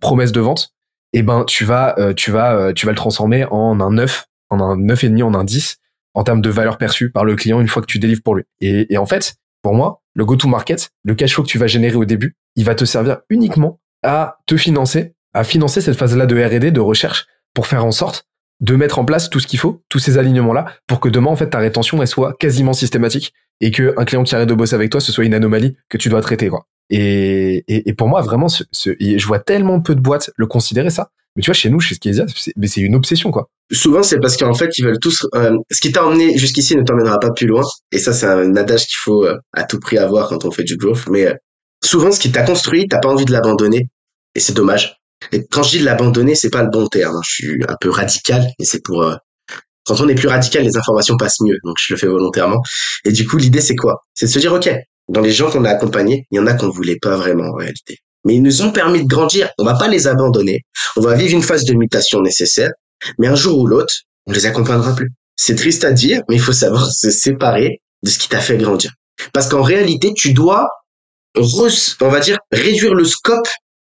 promesse 0.00 0.32
de 0.32 0.40
vente, 0.40 0.74
eh 1.12 1.22
ben 1.22 1.44
tu 1.44 1.64
vas 1.64 1.96
tu 2.16 2.30
vas 2.30 2.72
tu 2.72 2.86
vas 2.86 2.92
le 2.92 2.96
transformer 2.96 3.44
en 3.50 3.80
un 3.80 3.90
9, 3.90 4.26
en 4.50 4.60
un 4.60 4.76
9 4.76 5.04
et 5.04 5.08
demi, 5.08 5.22
en 5.22 5.34
un 5.34 5.44
10 5.44 5.78
en 6.14 6.24
termes 6.24 6.40
de 6.40 6.50
valeur 6.50 6.78
perçue 6.78 7.10
par 7.10 7.24
le 7.24 7.36
client 7.36 7.60
une 7.60 7.68
fois 7.68 7.80
que 7.80 7.86
tu 7.86 8.00
délivres 8.00 8.22
pour 8.24 8.34
lui. 8.34 8.42
Et, 8.60 8.92
et 8.92 8.98
en 8.98 9.06
fait, 9.06 9.36
pour 9.62 9.74
moi, 9.74 10.02
le 10.14 10.24
go-to-market, 10.24 10.90
le 11.04 11.14
cash 11.14 11.34
flow 11.34 11.44
que 11.44 11.48
tu 11.48 11.58
vas 11.58 11.68
générer 11.68 11.94
au 11.94 12.04
début, 12.04 12.34
il 12.56 12.64
va 12.64 12.74
te 12.74 12.84
servir 12.84 13.18
uniquement 13.30 13.78
à 14.02 14.38
te 14.46 14.56
financer, 14.56 15.14
à 15.32 15.44
financer 15.44 15.80
cette 15.80 15.96
phase-là 15.96 16.26
de 16.26 16.36
R&D, 16.36 16.72
de 16.72 16.80
recherche, 16.80 17.26
pour 17.54 17.68
faire 17.68 17.84
en 17.84 17.92
sorte 17.92 18.26
de 18.60 18.74
mettre 18.74 18.98
en 18.98 19.04
place 19.04 19.30
tout 19.30 19.40
ce 19.40 19.46
qu'il 19.46 19.58
faut, 19.58 19.82
tous 19.88 19.98
ces 19.98 20.18
alignements-là, 20.18 20.66
pour 20.86 21.00
que 21.00 21.08
demain, 21.08 21.30
en 21.30 21.36
fait, 21.36 21.50
ta 21.50 21.58
rétention, 21.58 22.00
elle 22.00 22.08
soit 22.08 22.34
quasiment 22.38 22.72
systématique 22.72 23.32
et 23.60 23.70
que 23.70 23.94
un 23.96 24.04
client 24.04 24.24
qui 24.24 24.34
arrête 24.34 24.48
de 24.48 24.54
bosser 24.54 24.74
avec 24.74 24.90
toi, 24.90 25.00
ce 25.00 25.12
soit 25.12 25.24
une 25.24 25.34
anomalie 25.34 25.76
que 25.88 25.96
tu 25.96 26.08
dois 26.08 26.20
traiter, 26.20 26.48
quoi. 26.48 26.66
Et, 26.90 27.64
et, 27.68 27.88
et 27.88 27.92
pour 27.92 28.08
moi, 28.08 28.22
vraiment, 28.22 28.48
ce, 28.48 28.64
ce, 28.72 28.90
je 28.98 29.26
vois 29.26 29.38
tellement 29.38 29.80
peu 29.80 29.94
de 29.94 30.00
boîtes 30.00 30.30
le 30.36 30.46
considérer 30.46 30.90
ça. 30.90 31.10
Mais 31.36 31.42
tu 31.42 31.46
vois, 31.46 31.54
chez 31.54 31.70
nous, 31.70 31.78
chez 31.78 31.94
Skesia, 31.94 32.24
c'est 32.26 32.80
une 32.80 32.96
obsession, 32.96 33.30
quoi. 33.30 33.48
Souvent, 33.70 34.02
c'est 34.02 34.18
parce 34.18 34.36
qu'en 34.36 34.54
fait, 34.54 34.76
ils 34.78 34.84
veulent 34.84 34.98
tous. 34.98 35.26
Euh, 35.34 35.56
ce 35.70 35.80
qui 35.80 35.92
t'a 35.92 36.04
emmené 36.04 36.36
jusqu'ici 36.38 36.74
ne 36.74 36.82
t'emmènera 36.82 37.20
pas 37.20 37.30
plus 37.30 37.46
loin. 37.46 37.62
Et 37.92 37.98
ça, 37.98 38.12
c'est 38.12 38.26
un 38.26 38.56
adage 38.56 38.86
qu'il 38.86 38.96
faut 39.04 39.24
euh, 39.24 39.36
à 39.52 39.64
tout 39.64 39.78
prix 39.78 39.98
avoir 39.98 40.28
quand 40.28 40.44
on 40.44 40.50
fait 40.50 40.64
du 40.64 40.76
growth. 40.76 41.04
Mais 41.10 41.26
euh, 41.26 41.34
souvent, 41.84 42.10
ce 42.10 42.18
qui 42.18 42.32
t'a 42.32 42.42
construit, 42.42 42.88
t'as 42.88 42.98
pas 42.98 43.10
envie 43.10 43.26
de 43.26 43.32
l'abandonner. 43.32 43.88
Et 44.34 44.40
c'est 44.40 44.54
dommage. 44.54 44.97
Quand 45.50 45.62
je 45.62 45.70
dis 45.70 45.80
de 45.80 45.84
l'abandonner, 45.84 46.34
c'est 46.34 46.50
pas 46.50 46.62
le 46.62 46.70
bon 46.70 46.86
terme. 46.86 47.16
Hein. 47.16 47.20
Je 47.24 47.32
suis 47.32 47.62
un 47.68 47.76
peu 47.80 47.90
radical, 47.90 48.48
et 48.58 48.64
c'est 48.64 48.82
pour. 48.82 49.04
quand 49.84 50.00
on 50.00 50.08
est 50.08 50.14
plus 50.14 50.28
radical, 50.28 50.64
les 50.64 50.76
informations 50.76 51.16
passent 51.16 51.40
mieux. 51.40 51.56
Donc, 51.64 51.76
je 51.80 51.94
le 51.94 51.98
fais 51.98 52.06
volontairement. 52.06 52.62
Et 53.04 53.12
du 53.12 53.26
coup, 53.26 53.36
l'idée, 53.36 53.60
c'est 53.60 53.76
quoi? 53.76 54.04
C'est 54.14 54.26
de 54.26 54.30
se 54.30 54.38
dire, 54.38 54.52
ok, 54.52 54.70
dans 55.08 55.20
les 55.20 55.32
gens 55.32 55.50
qu'on 55.50 55.64
a 55.64 55.70
accompagnés, 55.70 56.26
il 56.30 56.36
y 56.36 56.38
en 56.38 56.46
a 56.46 56.54
qu'on 56.54 56.70
voulait 56.70 56.98
pas 57.00 57.16
vraiment 57.16 57.48
en 57.48 57.54
réalité 57.54 57.98
mais 58.24 58.36
ils 58.36 58.42
nous 58.42 58.62
ont 58.62 58.72
permis 58.72 59.02
de 59.02 59.08
grandir. 59.08 59.50
On 59.58 59.64
va 59.64 59.74
pas 59.74 59.88
les 59.88 60.06
abandonner. 60.06 60.60
On 60.96 61.00
va 61.00 61.14
vivre 61.14 61.34
une 61.34 61.42
phase 61.42 61.64
de 61.64 61.74
mutation 61.74 62.20
nécessaire, 62.20 62.70
mais 63.18 63.26
un 63.26 63.34
jour 63.34 63.58
ou 63.58 63.66
l'autre, 63.66 63.94
on 64.26 64.32
les 64.32 64.46
accompagnera 64.46 64.94
plus. 64.94 65.10
C'est 65.34 65.54
triste 65.54 65.84
à 65.84 65.92
dire, 65.92 66.22
mais 66.28 66.36
il 66.36 66.40
faut 66.40 66.52
savoir 66.52 66.86
se 66.92 67.10
séparer 67.10 67.80
de 68.02 68.10
ce 68.10 68.18
qui 68.18 68.28
t'a 68.28 68.40
fait 68.40 68.58
grandir. 68.58 68.92
Parce 69.32 69.48
qu'en 69.48 69.62
réalité, 69.62 70.12
tu 70.14 70.32
dois, 70.32 70.68
on 71.36 72.08
va 72.08 72.20
dire, 72.20 72.38
réduire 72.52 72.94
le 72.94 73.04
scope 73.04 73.48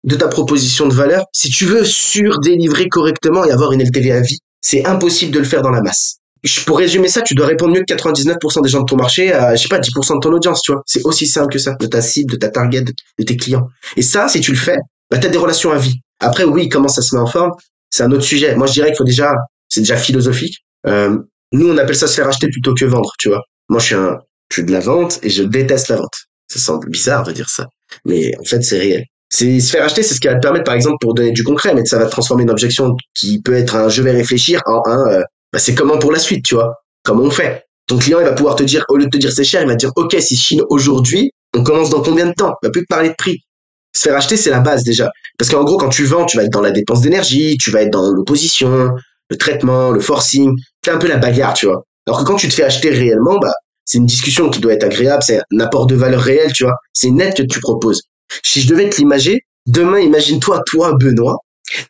de 0.07 0.17
ta 0.17 0.29
proposition 0.29 0.87
de 0.89 0.95
valeur 0.95 1.25
si 1.33 1.51
tu 1.51 1.67
veux 1.67 1.85
surdélivrer 1.85 2.89
correctement 2.89 3.45
et 3.45 3.51
avoir 3.51 3.73
une 3.73 3.83
LTV 3.83 4.13
à 4.13 4.21
vie. 4.21 4.39
C'est 4.61 4.87
impossible 4.87 5.33
de 5.33 5.39
le 5.39 5.45
faire 5.45 5.63
dans 5.63 5.71
la 5.71 5.83
masse 5.83 6.19
pour 6.67 6.79
résumer 6.79 7.09
ça, 7.09 7.23
tu 7.23 7.35
dois 7.35 7.47
répondre 7.47 7.75
mieux 7.75 7.85
que 7.87 7.93
99% 7.93 8.63
des 8.63 8.69
gens 8.69 8.81
de 8.81 8.85
ton 8.85 8.97
marché 8.97 9.33
à, 9.33 9.55
je 9.55 9.63
sais 9.63 9.69
pas, 9.69 9.79
10% 9.79 10.15
de 10.15 10.21
ton 10.21 10.33
audience, 10.33 10.63
tu 10.63 10.73
vois. 10.73 10.83
C'est 10.87 11.03
aussi 11.05 11.27
simple 11.27 11.53
que 11.53 11.59
ça, 11.59 11.75
de 11.75 11.87
ta 11.87 12.01
cible, 12.01 12.33
de 12.33 12.37
ta 12.37 12.49
target, 12.49 12.83
de 12.83 13.25
tes 13.25 13.37
clients. 13.37 13.69
Et 13.97 14.03
ça, 14.03 14.29
si 14.29 14.41
tu 14.41 14.53
le 14.53 14.57
fais, 14.57 14.77
bah, 15.11 15.19
t'as 15.19 15.29
des 15.29 15.39
relations 15.39 15.73
à 15.73 15.79
vie. 15.79 16.01
Après, 16.21 16.45
oui, 16.45 16.69
comment 16.69 16.89
ça 16.89 17.03
se 17.03 17.15
met 17.15 17.21
en 17.21 17.27
forme, 17.27 17.53
c'est 17.91 18.03
un 18.03 18.11
autre 18.13 18.25
sujet. 18.25 18.55
Moi, 18.55 18.67
je 18.67 18.75
dirais 18.75 18.89
qu'il 18.89 18.97
faut 18.97 19.05
déjà, 19.05 19.33
c'est 19.69 19.81
déjà 19.81 19.97
philosophique. 19.97 20.59
Euh, 20.87 21.19
nous, 21.53 21.69
on 21.69 21.79
appelle 21.79 21.97
ça 21.97 22.07
se 22.07 22.15
faire 22.15 22.29
acheter 22.29 22.49
plutôt 22.49 22.75
que 22.75 22.85
vendre, 22.85 23.13
tu 23.19 23.29
vois. 23.29 23.41
Moi, 23.69 23.81
je 23.81 23.87
suis 23.87 23.95
un, 23.95 24.19
je 24.51 24.55
suis 24.55 24.65
de 24.65 24.73
la 24.73 24.81
vente 24.81 25.19
et 25.23 25.31
je 25.31 25.43
déteste 25.43 25.89
la 25.89 25.97
vente. 25.97 26.15
Ça 26.49 26.59
semble 26.59 26.89
bizarre 26.91 27.25
de 27.25 27.33
dire 27.33 27.49
ça. 27.49 27.67
Mais 28.05 28.33
en 28.39 28.45
fait, 28.45 28.63
c'est 28.63 28.79
réel. 28.79 29.05
C'est 29.29 29.59
se 29.61 29.71
faire 29.71 29.85
acheter, 29.85 30.03
c'est 30.03 30.15
ce 30.15 30.21
qui 30.21 30.29
va 30.29 30.35
te 30.35 30.41
permettre, 30.41 30.65
par 30.65 30.75
exemple, 30.75 30.99
pour 31.01 31.15
donner 31.15 31.33
du 31.33 31.43
concret, 31.43 31.75
mais 31.75 31.85
ça 31.85 31.99
va 31.99 32.07
transformer 32.07 32.45
une 32.45 32.51
objection 32.51 32.95
qui 33.15 33.43
peut 33.43 33.55
être 33.55 33.75
un 33.75 33.89
je 33.89 34.03
vais 34.03 34.13
réfléchir 34.13 34.61
en 34.67 34.83
un 34.87 35.09
euh, 35.09 35.23
bah, 35.53 35.59
c'est 35.59 35.75
comment 35.75 35.99
pour 35.99 36.13
la 36.13 36.19
suite, 36.19 36.45
tu 36.45 36.55
vois? 36.55 36.75
Comment 37.03 37.25
on 37.25 37.31
fait? 37.31 37.65
Ton 37.87 37.99
client, 37.99 38.21
il 38.21 38.25
va 38.25 38.33
pouvoir 38.33 38.57
te 38.57 38.63
dire, 38.63 38.85
au 38.89 38.97
lieu 38.97 39.05
de 39.05 39.11
te 39.11 39.17
dire 39.17 39.33
c'est 39.33 39.45
cher, 39.45 39.63
il 39.63 39.69
va 39.69 39.75
te 39.75 39.79
dire, 39.79 39.91
OK, 39.97 40.17
si 40.19 40.37
Chine 40.37 40.63
aujourd'hui, 40.69 41.31
on 41.55 41.63
commence 41.63 41.91
dans 41.91 42.03
combien 42.03 42.27
de 42.27 42.35
temps? 42.35 42.55
Il 42.63 42.67
va 42.67 42.71
plus 42.71 42.83
te 42.83 42.89
parler 42.89 43.11
de 43.11 43.15
prix. 43.17 43.39
Se 43.95 44.03
faire 44.03 44.17
acheter, 44.17 44.37
c'est 44.37 44.51
la 44.51 44.61
base 44.61 44.85
déjà. 44.85 45.11
Parce 45.39 45.51
qu'en 45.51 45.65
gros, 45.65 45.77
quand 45.77 45.89
tu 45.89 46.05
vends, 46.05 46.27
tu 46.27 46.37
vas 46.37 46.45
être 46.45 46.53
dans 46.53 46.61
la 46.61 46.73
dépense 46.73 47.01
d'énergie, 47.01 47.57
tu 47.59 47.71
vas 47.71 47.83
être 47.83 47.93
dans 47.93 48.11
l'opposition, 48.13 48.91
le 49.31 49.37
traitement, 49.37 49.91
le 49.91 50.01
forcing. 50.01 50.53
C'est 50.85 50.91
un 50.91 50.99
peu 50.99 51.09
la 51.09 51.17
bagarre, 51.17 51.55
tu 51.55 51.67
vois. 51.67 51.85
Alors 52.07 52.21
que 52.21 52.25
quand 52.25 52.37
tu 52.37 52.49
te 52.49 52.55
fais 52.55 52.65
acheter 52.65 52.91
réellement, 52.91 53.39
bah, 53.39 53.55
c'est 53.85 53.99
une 53.99 54.07
discussion 54.07 54.51
qui 54.51 54.61
doit 54.61 54.75
être 54.75 54.85
agréable, 54.85 55.23
c'est 55.23 55.39
un 55.39 55.61
apport 55.61 55.87
de 55.87 55.95
valeur 55.95 56.21
réel, 56.21 56.53
tu 56.53 56.65
vois. 56.65 56.75
C'est 56.93 57.11
net 57.11 57.37
que 57.37 57.43
tu 57.45 57.61
proposes. 57.61 58.03
Si 58.43 58.61
je 58.61 58.69
devais 58.69 58.89
te 58.91 58.97
l'imager, 58.97 59.41
demain, 59.67 60.01
imagine-toi, 60.01 60.63
toi, 60.67 60.95
Benoît, 60.99 61.39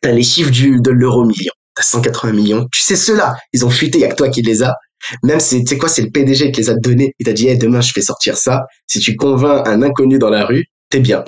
t'as 0.00 0.12
les 0.12 0.22
chiffres 0.22 0.50
du, 0.50 0.80
de 0.80 0.90
l'euro 0.90 1.24
million 1.24 1.52
t'as 1.76 1.82
180 1.82 2.32
millions. 2.32 2.66
Tu 2.72 2.80
sais, 2.80 2.96
ceux-là, 2.96 3.36
ils 3.52 3.64
ont 3.64 3.70
fuité, 3.70 3.98
il 3.98 4.04
a 4.04 4.08
que 4.08 4.16
toi 4.16 4.28
qui 4.28 4.42
les 4.42 4.62
as. 4.62 4.74
Même 5.22 5.38
si, 5.38 5.62
tu 5.62 5.68
sais 5.68 5.78
quoi, 5.78 5.88
c'est 5.88 6.02
le 6.02 6.10
PDG 6.10 6.50
qui 6.50 6.62
les 6.62 6.70
a 6.70 6.74
donnés. 6.74 7.12
Il 7.20 7.26
t'a 7.26 7.32
dit, 7.32 7.46
hey, 7.46 7.58
demain, 7.58 7.80
je 7.80 7.92
fais 7.92 8.00
sortir 8.00 8.36
ça. 8.36 8.64
Si 8.86 8.98
tu 8.98 9.14
convaincs 9.14 9.66
un 9.68 9.82
inconnu 9.82 10.18
dans 10.18 10.30
la 10.30 10.44
rue, 10.44 10.64
t'es 10.90 11.00
bien. 11.00 11.24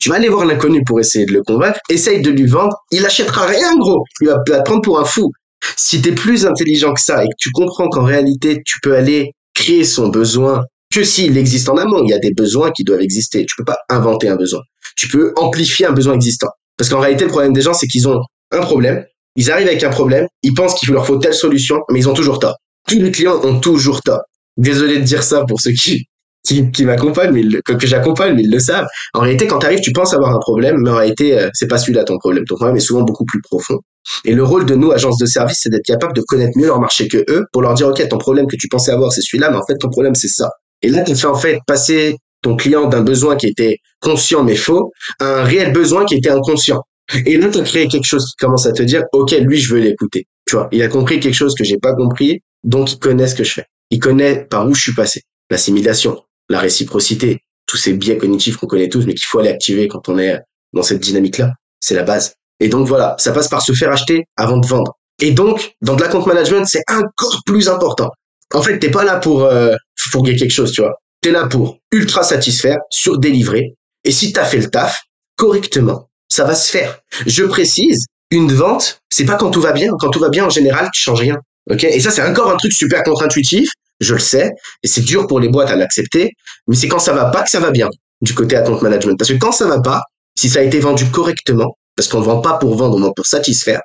Tu 0.00 0.10
vas 0.10 0.16
aller 0.16 0.28
voir 0.28 0.44
l'inconnu 0.44 0.82
pour 0.84 1.00
essayer 1.00 1.24
de 1.24 1.32
le 1.32 1.42
convaincre. 1.42 1.78
Essaye 1.88 2.20
de 2.20 2.30
lui 2.30 2.46
vendre. 2.46 2.76
Il 2.90 3.06
achètera 3.06 3.46
rien, 3.46 3.76
gros. 3.78 4.04
Il 4.20 4.28
va 4.28 4.38
te 4.44 4.62
prendre 4.64 4.82
pour 4.82 5.00
un 5.00 5.04
fou. 5.04 5.30
Si 5.76 6.02
t'es 6.02 6.12
plus 6.12 6.44
intelligent 6.44 6.92
que 6.92 7.00
ça 7.00 7.24
et 7.24 7.28
que 7.28 7.36
tu 7.38 7.50
comprends 7.52 7.88
qu'en 7.88 8.04
réalité, 8.04 8.60
tu 8.64 8.78
peux 8.82 8.96
aller 8.96 9.32
créer 9.54 9.84
son 9.84 10.08
besoin 10.08 10.64
que 10.92 11.04
s'il 11.04 11.36
existe 11.36 11.68
en 11.68 11.76
amont. 11.76 12.02
Il 12.04 12.10
y 12.10 12.14
a 12.14 12.18
des 12.18 12.32
besoins 12.32 12.70
qui 12.70 12.84
doivent 12.84 13.00
exister. 13.00 13.44
Tu 13.46 13.54
peux 13.56 13.64
pas 13.64 13.78
inventer 13.88 14.28
un 14.28 14.36
besoin. 14.36 14.60
Tu 14.96 15.08
peux 15.08 15.32
amplifier 15.36 15.86
un 15.86 15.92
besoin 15.92 16.14
existant. 16.14 16.50
Parce 16.76 16.90
qu'en 16.90 17.00
réalité, 17.00 17.24
le 17.24 17.30
problème 17.30 17.52
des 17.52 17.62
gens, 17.62 17.74
c'est 17.74 17.86
qu'ils 17.86 18.08
ont 18.08 18.20
un 18.50 18.60
problème, 18.60 19.04
ils 19.36 19.50
arrivent 19.50 19.68
avec 19.68 19.82
un 19.82 19.90
problème, 19.90 20.26
ils 20.42 20.54
pensent 20.54 20.74
qu'il 20.74 20.90
leur 20.92 21.06
faut 21.06 21.16
telle 21.16 21.34
solution, 21.34 21.80
mais 21.90 22.00
ils 22.00 22.08
ont 22.08 22.14
toujours 22.14 22.38
tort. 22.38 22.56
Tous 22.88 22.98
les 22.98 23.10
clients 23.10 23.40
ont 23.44 23.60
toujours 23.60 24.02
tort. 24.02 24.22
Désolé 24.56 24.98
de 24.98 25.04
dire 25.04 25.22
ça 25.22 25.44
pour 25.46 25.60
ceux 25.60 25.72
qui 25.72 26.06
qui, 26.44 26.70
qui 26.72 26.84
m'accompagnent, 26.84 27.32
mais 27.32 27.60
que, 27.64 27.72
que 27.72 27.86
j'accompagne, 27.86 28.34
mais 28.34 28.42
ils 28.42 28.50
le 28.50 28.58
savent. 28.58 28.86
En 29.14 29.20
réalité, 29.20 29.46
quand 29.46 29.60
tu 29.60 29.66
arrives, 29.66 29.80
tu 29.80 29.92
penses 29.92 30.12
avoir 30.12 30.34
un 30.34 30.40
problème, 30.40 30.78
mais 30.78 30.90
en 30.90 30.96
réalité, 30.96 31.38
euh, 31.38 31.48
c'est 31.54 31.68
pas 31.68 31.78
celui-là 31.78 32.04
ton 32.04 32.18
problème. 32.18 32.44
Ton 32.46 32.56
problème 32.56 32.76
est 32.76 32.80
souvent 32.80 33.02
beaucoup 33.02 33.24
plus 33.24 33.40
profond. 33.40 33.78
Et 34.24 34.34
le 34.34 34.42
rôle 34.42 34.66
de 34.66 34.74
nous, 34.74 34.90
agence 34.90 35.18
de 35.18 35.26
service, 35.26 35.58
c'est 35.62 35.70
d'être 35.70 35.84
capable 35.84 36.14
de 36.14 36.22
connaître 36.22 36.58
mieux 36.58 36.66
leur 36.66 36.80
marché 36.80 37.06
que 37.06 37.24
eux, 37.28 37.44
pour 37.52 37.62
leur 37.62 37.74
dire, 37.74 37.88
OK, 37.88 38.06
ton 38.08 38.18
problème 38.18 38.46
que 38.48 38.56
tu 38.56 38.66
pensais 38.68 38.90
avoir, 38.90 39.12
c'est 39.12 39.20
celui-là, 39.20 39.50
mais 39.50 39.56
en 39.56 39.64
fait, 39.64 39.76
ton 39.78 39.88
problème, 39.88 40.14
c'est 40.14 40.28
ça. 40.28 40.50
Et 40.82 40.88
là, 40.88 41.02
tu 41.02 41.14
fais 41.14 41.26
en 41.26 41.34
fait 41.34 41.58
passer 41.66 42.16
ton 42.42 42.56
client 42.56 42.86
d'un 42.88 43.02
besoin 43.02 43.36
qui 43.36 43.46
était 43.46 43.78
conscient 44.00 44.42
mais 44.42 44.56
faux 44.56 44.92
à 45.20 45.40
un 45.40 45.44
réel 45.44 45.72
besoin 45.72 46.04
qui 46.04 46.16
était 46.16 46.30
inconscient. 46.30 46.82
Et 47.26 47.36
là, 47.36 47.48
tu 47.48 47.58
as 47.58 47.62
créé 47.62 47.88
quelque 47.88 48.06
chose 48.06 48.24
qui 48.30 48.36
commence 48.36 48.66
à 48.66 48.72
te 48.72 48.82
dire, 48.82 49.04
OK, 49.12 49.32
lui, 49.32 49.58
je 49.58 49.74
veux 49.74 49.80
l'écouter. 49.80 50.26
Tu 50.46 50.56
vois, 50.56 50.68
il 50.72 50.82
a 50.82 50.88
compris 50.88 51.20
quelque 51.20 51.34
chose 51.34 51.54
que 51.54 51.64
j'ai 51.64 51.78
pas 51.78 51.94
compris, 51.94 52.40
donc 52.64 52.92
il 52.92 52.98
connaît 52.98 53.28
ce 53.28 53.34
que 53.34 53.44
je 53.44 53.52
fais. 53.52 53.66
Il 53.90 54.00
connaît 54.00 54.44
par 54.44 54.66
où 54.68 54.74
je 54.74 54.80
suis 54.80 54.94
passé. 54.94 55.22
L'assimilation, 55.50 56.22
la 56.48 56.58
réciprocité, 56.58 57.40
tous 57.66 57.76
ces 57.76 57.92
biais 57.92 58.16
cognitifs 58.16 58.56
qu'on 58.56 58.66
connaît 58.66 58.88
tous, 58.88 59.04
mais 59.06 59.14
qu'il 59.14 59.26
faut 59.26 59.38
aller 59.38 59.50
activer 59.50 59.88
quand 59.88 60.08
on 60.08 60.18
est 60.18 60.40
dans 60.72 60.82
cette 60.82 61.00
dynamique-là. 61.00 61.52
C'est 61.80 61.94
la 61.94 62.02
base. 62.02 62.34
Et 62.60 62.68
donc 62.68 62.86
voilà, 62.86 63.16
ça 63.18 63.32
passe 63.32 63.48
par 63.48 63.62
se 63.62 63.72
faire 63.72 63.90
acheter 63.90 64.24
avant 64.36 64.58
de 64.58 64.66
vendre. 64.66 64.96
Et 65.20 65.32
donc, 65.32 65.74
dans 65.82 65.94
de 65.94 66.02
la 66.02 66.08
compte 66.08 66.26
management, 66.26 66.64
c'est 66.64 66.82
encore 66.90 67.40
plus 67.44 67.68
important. 67.68 68.10
En 68.54 68.62
fait, 68.62 68.78
t'es 68.78 68.90
pas 68.90 69.04
là 69.04 69.16
pour 69.16 69.44
euh, 69.44 69.74
fourguer 69.96 70.36
quelque 70.36 70.52
chose, 70.52 70.72
tu 70.72 70.82
vois. 70.82 70.94
T'es 71.20 71.30
là 71.30 71.46
pour 71.46 71.78
ultra 71.92 72.22
satisfaire, 72.22 72.78
surdélivrer. 72.90 73.74
Et 74.04 74.10
si 74.10 74.32
t'as 74.32 74.44
fait 74.44 74.58
le 74.58 74.68
taf 74.68 75.02
correctement, 75.36 76.08
ça 76.28 76.44
va 76.44 76.54
se 76.54 76.70
faire. 76.70 76.98
Je 77.26 77.44
précise, 77.44 78.06
une 78.30 78.52
vente, 78.52 79.00
c'est 79.10 79.24
pas 79.24 79.36
quand 79.36 79.50
tout 79.50 79.60
va 79.60 79.72
bien. 79.72 79.90
Quand 79.98 80.10
tout 80.10 80.18
va 80.18 80.30
bien, 80.30 80.46
en 80.46 80.50
général, 80.50 80.90
tu 80.92 81.02
changes 81.02 81.20
rien. 81.20 81.36
Ok? 81.70 81.84
Et 81.84 82.00
ça, 82.00 82.10
c'est 82.10 82.22
encore 82.22 82.50
un 82.50 82.56
truc 82.56 82.72
super 82.72 83.02
contre-intuitif. 83.02 83.68
Je 84.00 84.14
le 84.14 84.20
sais. 84.20 84.50
Et 84.82 84.88
c'est 84.88 85.02
dur 85.02 85.26
pour 85.26 85.38
les 85.38 85.48
boîtes 85.48 85.70
à 85.70 85.76
l'accepter. 85.76 86.30
Mais 86.66 86.74
c'est 86.74 86.88
quand 86.88 86.98
ça 86.98 87.12
va 87.12 87.26
pas 87.26 87.42
que 87.42 87.50
ça 87.50 87.60
va 87.60 87.70
bien 87.70 87.88
du 88.20 88.34
côté 88.34 88.56
account 88.56 88.80
management. 88.80 89.16
Parce 89.16 89.30
que 89.30 89.36
quand 89.36 89.52
ça 89.52 89.66
va 89.66 89.80
pas, 89.80 90.02
si 90.36 90.48
ça 90.48 90.60
a 90.60 90.62
été 90.62 90.80
vendu 90.80 91.06
correctement, 91.10 91.76
parce 91.94 92.08
qu'on 92.08 92.20
vend 92.20 92.40
pas 92.40 92.54
pour 92.54 92.74
vendre, 92.76 92.96
on 92.96 93.00
vend 93.00 93.12
pour 93.12 93.26
satisfaire, 93.26 93.80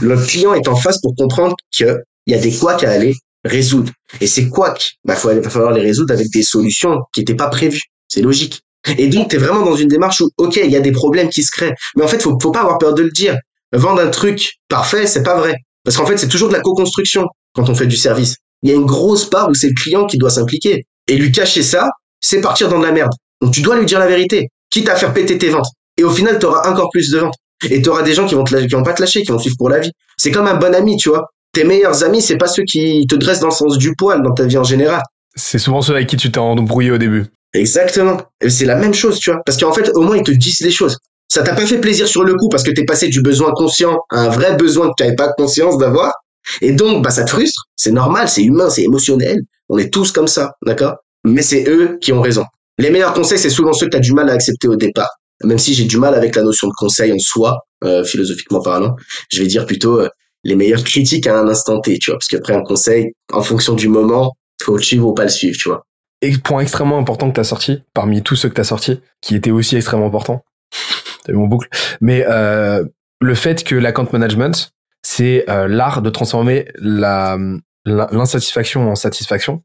le 0.00 0.16
client 0.16 0.54
est 0.54 0.66
en 0.66 0.76
face 0.76 1.00
pour 1.00 1.14
comprendre 1.16 1.54
qu'il 1.70 2.02
y 2.26 2.34
a 2.34 2.38
des 2.38 2.52
couacs 2.52 2.84
à 2.84 2.90
aller 2.90 3.14
résoudre. 3.44 3.92
Et 4.20 4.26
ces 4.26 4.48
couacs, 4.48 4.92
bah, 5.04 5.14
il 5.32 5.40
va 5.40 5.50
falloir 5.50 5.72
les 5.72 5.80
résoudre 5.80 6.12
avec 6.12 6.28
des 6.30 6.42
solutions 6.42 6.98
qui 7.12 7.20
n'étaient 7.20 7.34
pas 7.34 7.48
prévues. 7.48 7.82
C'est 8.08 8.22
logique. 8.22 8.60
Et 8.98 9.08
donc, 9.08 9.28
tu 9.28 9.36
es 9.36 9.38
vraiment 9.38 9.64
dans 9.64 9.76
une 9.76 9.88
démarche 9.88 10.20
où, 10.20 10.30
OK, 10.38 10.56
il 10.56 10.70
y 10.70 10.76
a 10.76 10.80
des 10.80 10.92
problèmes 10.92 11.28
qui 11.28 11.42
se 11.42 11.50
créent. 11.50 11.74
Mais 11.96 12.04
en 12.04 12.08
fait, 12.08 12.22
faut, 12.22 12.38
faut 12.40 12.50
pas 12.50 12.60
avoir 12.60 12.78
peur 12.78 12.94
de 12.94 13.02
le 13.02 13.10
dire. 13.10 13.36
Vendre 13.72 14.00
un 14.00 14.08
truc 14.08 14.54
parfait, 14.68 15.06
c'est 15.06 15.22
pas 15.22 15.36
vrai. 15.36 15.54
Parce 15.84 15.96
qu'en 15.96 16.06
fait, 16.06 16.16
c'est 16.16 16.28
toujours 16.28 16.48
de 16.48 16.54
la 16.54 16.60
co-construction 16.60 17.26
quand 17.54 17.68
on 17.68 17.74
fait 17.74 17.86
du 17.86 17.96
service. 17.96 18.36
Il 18.62 18.70
y 18.70 18.72
a 18.72 18.76
une 18.76 18.86
grosse 18.86 19.28
part 19.28 19.48
où 19.48 19.54
c'est 19.54 19.68
le 19.68 19.74
client 19.74 20.06
qui 20.06 20.18
doit 20.18 20.30
s'impliquer. 20.30 20.84
Et 21.06 21.16
lui 21.16 21.32
cacher 21.32 21.62
ça, 21.62 21.88
c'est 22.20 22.40
partir 22.40 22.68
dans 22.68 22.78
de 22.78 22.84
la 22.84 22.92
merde. 22.92 23.12
Donc, 23.40 23.52
tu 23.52 23.62
dois 23.62 23.78
lui 23.78 23.86
dire 23.86 23.98
la 23.98 24.06
vérité. 24.06 24.48
Quitte 24.70 24.88
à 24.88 24.96
faire 24.96 25.12
péter 25.12 25.38
tes 25.38 25.48
ventes. 25.48 25.68
Et 25.96 26.04
au 26.04 26.10
final, 26.10 26.38
tu 26.38 26.46
auras 26.46 26.70
encore 26.70 26.88
plus 26.90 27.10
de 27.10 27.18
ventes. 27.18 27.34
Et 27.68 27.82
tu 27.82 27.88
auras 27.90 28.02
des 28.02 28.14
gens 28.14 28.26
qui 28.26 28.34
vont 28.34 28.44
te, 28.44 28.56
qui 28.56 28.68
vont 28.68 28.82
pas 28.82 28.94
te 28.94 29.02
lâcher, 29.02 29.22
qui 29.22 29.32
vont 29.32 29.38
suivre 29.38 29.56
pour 29.58 29.68
la 29.68 29.80
vie. 29.80 29.90
C'est 30.16 30.30
comme 30.30 30.46
un 30.46 30.56
bon 30.56 30.74
ami, 30.74 30.96
tu 30.96 31.10
vois. 31.10 31.26
Tes 31.52 31.64
meilleurs 31.64 32.04
amis, 32.04 32.22
c'est 32.22 32.36
pas 32.36 32.46
ceux 32.46 32.62
qui 32.62 33.06
te 33.08 33.16
dressent 33.16 33.40
dans 33.40 33.48
le 33.48 33.52
sens 33.52 33.76
du 33.76 33.94
poil 33.96 34.22
dans 34.22 34.32
ta 34.32 34.44
vie 34.44 34.58
en 34.58 34.64
général. 34.64 35.02
C'est 35.34 35.58
souvent 35.58 35.82
ceux 35.82 35.94
avec 35.94 36.08
qui 36.08 36.16
tu 36.16 36.30
t'es 36.30 36.38
embrouillé 36.38 36.90
au 36.90 36.98
début. 36.98 37.26
Exactement. 37.54 38.20
C'est 38.48 38.66
la 38.66 38.76
même 38.76 38.94
chose, 38.94 39.18
tu 39.18 39.30
vois. 39.30 39.40
Parce 39.44 39.58
qu'en 39.58 39.72
fait, 39.72 39.90
au 39.94 40.02
moins, 40.02 40.16
ils 40.16 40.22
te 40.22 40.30
disent 40.30 40.60
les 40.60 40.70
choses. 40.70 40.96
Ça 41.28 41.42
t'a 41.42 41.54
pas 41.54 41.66
fait 41.66 41.78
plaisir 41.78 42.08
sur 42.08 42.24
le 42.24 42.34
coup 42.34 42.48
parce 42.48 42.62
que 42.62 42.70
t'es 42.70 42.84
passé 42.84 43.08
du 43.08 43.22
besoin 43.22 43.52
conscient 43.52 43.98
à 44.10 44.22
un 44.22 44.28
vrai 44.28 44.56
besoin 44.56 44.88
que 44.88 44.94
tu 44.96 45.04
n'avais 45.04 45.16
pas 45.16 45.32
conscience 45.36 45.78
d'avoir. 45.78 46.12
Et 46.60 46.72
donc, 46.72 47.04
bah, 47.04 47.10
ça 47.10 47.24
te 47.24 47.30
frustre. 47.30 47.64
C'est 47.76 47.92
normal, 47.92 48.28
c'est 48.28 48.42
humain, 48.42 48.70
c'est 48.70 48.82
émotionnel. 48.82 49.40
On 49.68 49.78
est 49.78 49.92
tous 49.92 50.12
comme 50.12 50.28
ça, 50.28 50.52
d'accord? 50.66 50.96
Mais 51.24 51.42
c'est 51.42 51.68
eux 51.68 51.98
qui 52.00 52.12
ont 52.12 52.20
raison. 52.20 52.44
Les 52.78 52.90
meilleurs 52.90 53.12
conseils, 53.12 53.38
c'est 53.38 53.50
souvent 53.50 53.72
ceux 53.72 53.86
que 53.86 53.92
tu 53.92 53.96
as 53.96 54.00
du 54.00 54.12
mal 54.12 54.28
à 54.30 54.32
accepter 54.32 54.68
au 54.68 54.76
départ. 54.76 55.10
Même 55.44 55.58
si 55.58 55.74
j'ai 55.74 55.84
du 55.84 55.98
mal 55.98 56.14
avec 56.14 56.34
la 56.34 56.42
notion 56.42 56.66
de 56.68 56.72
conseil 56.76 57.12
en 57.12 57.18
soi, 57.18 57.58
euh, 57.84 58.04
philosophiquement 58.04 58.60
parlant, 58.60 58.94
je 59.30 59.40
vais 59.42 59.46
dire 59.46 59.66
plutôt 59.66 60.00
euh, 60.00 60.08
les 60.44 60.56
meilleures 60.56 60.84
critiques 60.84 61.26
à 61.26 61.38
un 61.38 61.48
instant 61.48 61.80
T, 61.80 61.98
tu 61.98 62.10
vois. 62.10 62.18
Parce 62.18 62.28
qu'après, 62.28 62.54
un 62.54 62.62
conseil, 62.62 63.12
en 63.32 63.42
fonction 63.42 63.74
du 63.74 63.88
moment, 63.88 64.34
faut 64.62 64.76
le 64.76 64.82
suivre 64.82 65.08
ou 65.08 65.14
pas 65.14 65.24
le 65.24 65.28
suivre, 65.28 65.56
tu 65.58 65.68
vois. 65.68 65.84
Et 66.22 66.36
point 66.38 66.60
extrêmement 66.60 66.98
important 66.98 67.28
que 67.30 67.34
tu 67.34 67.40
as 67.40 67.44
sorti, 67.44 67.82
parmi 67.94 68.22
tous 68.22 68.36
ceux 68.36 68.48
que 68.48 68.54
tu 68.54 68.60
as 68.60 68.64
sortis, 68.64 69.00
qui 69.20 69.34
était 69.34 69.50
aussi 69.50 69.76
extrêmement 69.76 70.06
important, 70.06 70.44
t'as 71.24 71.32
mon 71.32 71.46
boucle, 71.46 71.68
mais 72.00 72.24
euh, 72.28 72.84
le 73.20 73.34
fait 73.34 73.64
que 73.64 73.74
l'account 73.74 74.08
management, 74.12 74.72
c'est 75.02 75.48
euh, 75.48 75.66
l'art 75.66 76.02
de 76.02 76.10
transformer 76.10 76.68
la 76.76 77.38
l'insatisfaction 77.86 78.90
en 78.90 78.94
satisfaction 78.94 79.62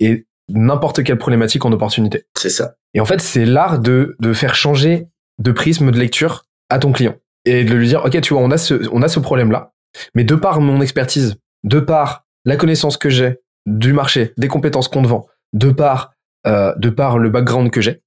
et 0.00 0.26
n'importe 0.48 1.04
quelle 1.04 1.18
problématique 1.18 1.66
en 1.66 1.72
opportunité. 1.72 2.24
C'est 2.36 2.48
ça. 2.48 2.76
Et 2.94 3.00
en 3.00 3.04
fait, 3.04 3.20
c'est 3.20 3.44
l'art 3.44 3.78
de, 3.78 4.16
de 4.20 4.32
faire 4.32 4.54
changer 4.54 5.06
de 5.38 5.52
prisme 5.52 5.90
de 5.90 5.98
lecture 5.98 6.44
à 6.70 6.78
ton 6.78 6.92
client 6.92 7.14
et 7.44 7.64
de 7.64 7.74
lui 7.74 7.88
dire, 7.88 8.04
OK, 8.04 8.18
tu 8.20 8.32
vois, 8.32 8.42
on 8.42 8.50
a 8.50 8.56
ce, 8.56 8.88
on 8.90 9.02
a 9.02 9.08
ce 9.08 9.20
problème-là, 9.20 9.72
mais 10.14 10.24
de 10.24 10.34
par 10.34 10.60
mon 10.60 10.80
expertise, 10.80 11.36
de 11.64 11.80
par 11.80 12.24
la 12.44 12.56
connaissance 12.56 12.96
que 12.96 13.10
j'ai 13.10 13.38
du 13.66 13.92
marché, 13.92 14.32
des 14.36 14.48
compétences 14.48 14.88
qu'on 14.88 15.02
te 15.02 15.08
vend, 15.08 15.26
de 15.52 15.70
par, 15.70 16.12
euh, 16.46 16.74
de 16.76 16.90
par 16.90 17.18
le 17.18 17.30
background 17.30 17.70
que 17.70 17.80
j'ai, 17.80 18.02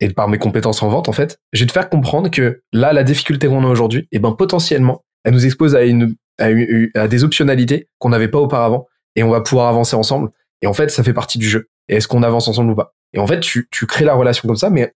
et 0.00 0.08
de 0.08 0.12
par 0.14 0.28
mes 0.28 0.38
compétences 0.38 0.82
en 0.82 0.88
vente, 0.88 1.08
en 1.08 1.12
fait, 1.12 1.38
je 1.52 1.60
vais 1.60 1.66
te 1.66 1.72
faire 1.72 1.88
comprendre 1.88 2.30
que 2.30 2.62
là, 2.72 2.92
la 2.92 3.02
difficulté 3.02 3.48
qu'on 3.48 3.64
a 3.64 3.68
aujourd'hui, 3.68 4.08
eh 4.12 4.18
ben, 4.18 4.32
potentiellement, 4.32 5.04
elle 5.24 5.34
nous 5.34 5.44
expose 5.44 5.76
à 5.76 5.84
une, 5.84 6.14
à, 6.38 6.46
à 6.94 7.08
des 7.08 7.24
optionnalités 7.24 7.88
qu'on 7.98 8.08
n'avait 8.08 8.28
pas 8.28 8.38
auparavant, 8.38 8.86
et 9.16 9.22
on 9.22 9.30
va 9.30 9.40
pouvoir 9.40 9.68
avancer 9.68 9.96
ensemble. 9.96 10.30
Et 10.62 10.66
en 10.66 10.72
fait, 10.72 10.90
ça 10.90 11.02
fait 11.02 11.12
partie 11.12 11.38
du 11.38 11.48
jeu. 11.48 11.68
Et 11.88 11.96
est-ce 11.96 12.08
qu'on 12.08 12.22
avance 12.22 12.48
ensemble 12.48 12.70
ou 12.70 12.74
pas? 12.74 12.94
Et 13.12 13.18
en 13.18 13.26
fait, 13.26 13.40
tu, 13.40 13.66
tu 13.70 13.86
crées 13.86 14.04
la 14.04 14.14
relation 14.14 14.46
comme 14.46 14.56
ça, 14.56 14.70
mais 14.70 14.92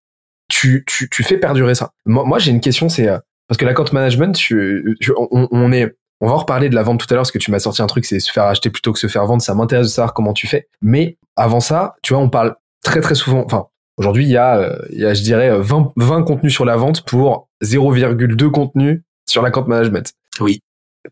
tu, 0.49 0.85
tu, 0.87 1.09
tu 1.11 1.23
fais 1.23 1.39
perdurer 1.39 1.75
ça. 1.75 1.91
Moi, 2.07 2.39
j'ai 2.39 2.51
une 2.51 2.61
question, 2.61 2.89
c'est 2.89 3.09
euh, 3.09 3.19
parce 3.49 3.59
que 3.59 3.65
l'account 3.65 3.85
management, 3.93 4.35
tu, 4.37 4.97
on, 5.17 5.49
on, 5.51 5.73
est, 5.73 5.95
on 6.21 6.27
va 6.27 6.35
en 6.35 6.39
reparler 6.39 6.69
de 6.69 6.75
la 6.75 6.83
vente 6.83 7.01
tout 7.01 7.07
à 7.11 7.15
l'heure, 7.15 7.23
parce 7.23 7.33
que 7.33 7.39
tu 7.39 7.51
m'as 7.51 7.59
sorti 7.59 7.83
un 7.83 7.87
truc, 7.87 8.05
c'est 8.05 8.21
se 8.21 8.31
faire 8.31 8.45
acheter 8.45 8.71
plutôt 8.71 8.93
que 8.93 8.99
se 8.99 9.07
faire 9.07 9.27
vendre. 9.27 9.43
Ça 9.43 9.55
m'intéresse 9.55 9.87
de 9.89 9.93
savoir 9.93 10.15
comment 10.15 10.33
tu 10.33 10.47
fais. 10.47 10.69
Mais 10.81 11.19
avant 11.37 11.61
ça, 11.61 11.97
tu 12.03 12.15
vois, 12.15 12.23
on 12.23 12.29
parle 12.29 12.57
très 12.83 13.01
très 13.01 13.15
souvent. 13.15 13.45
Enfin, 13.45 13.67
aujourd'hui, 13.97 14.25
il 14.25 14.31
y 14.31 14.37
a, 14.37 14.57
euh, 14.57 14.79
il 14.91 15.01
y 15.01 15.07
a, 15.07 15.15
je 15.15 15.23
dirais, 15.23 15.59
20, 15.59 15.93
20 15.97 16.23
contenus 16.23 16.53
sur 16.53 16.65
la 16.65 16.77
vente 16.77 17.03
pour 17.03 17.49
0,2 17.63 18.51
contenus 18.51 19.03
sur 19.27 19.43
l'account 19.43 19.67
management. 19.67 20.13
Oui. 20.41 20.61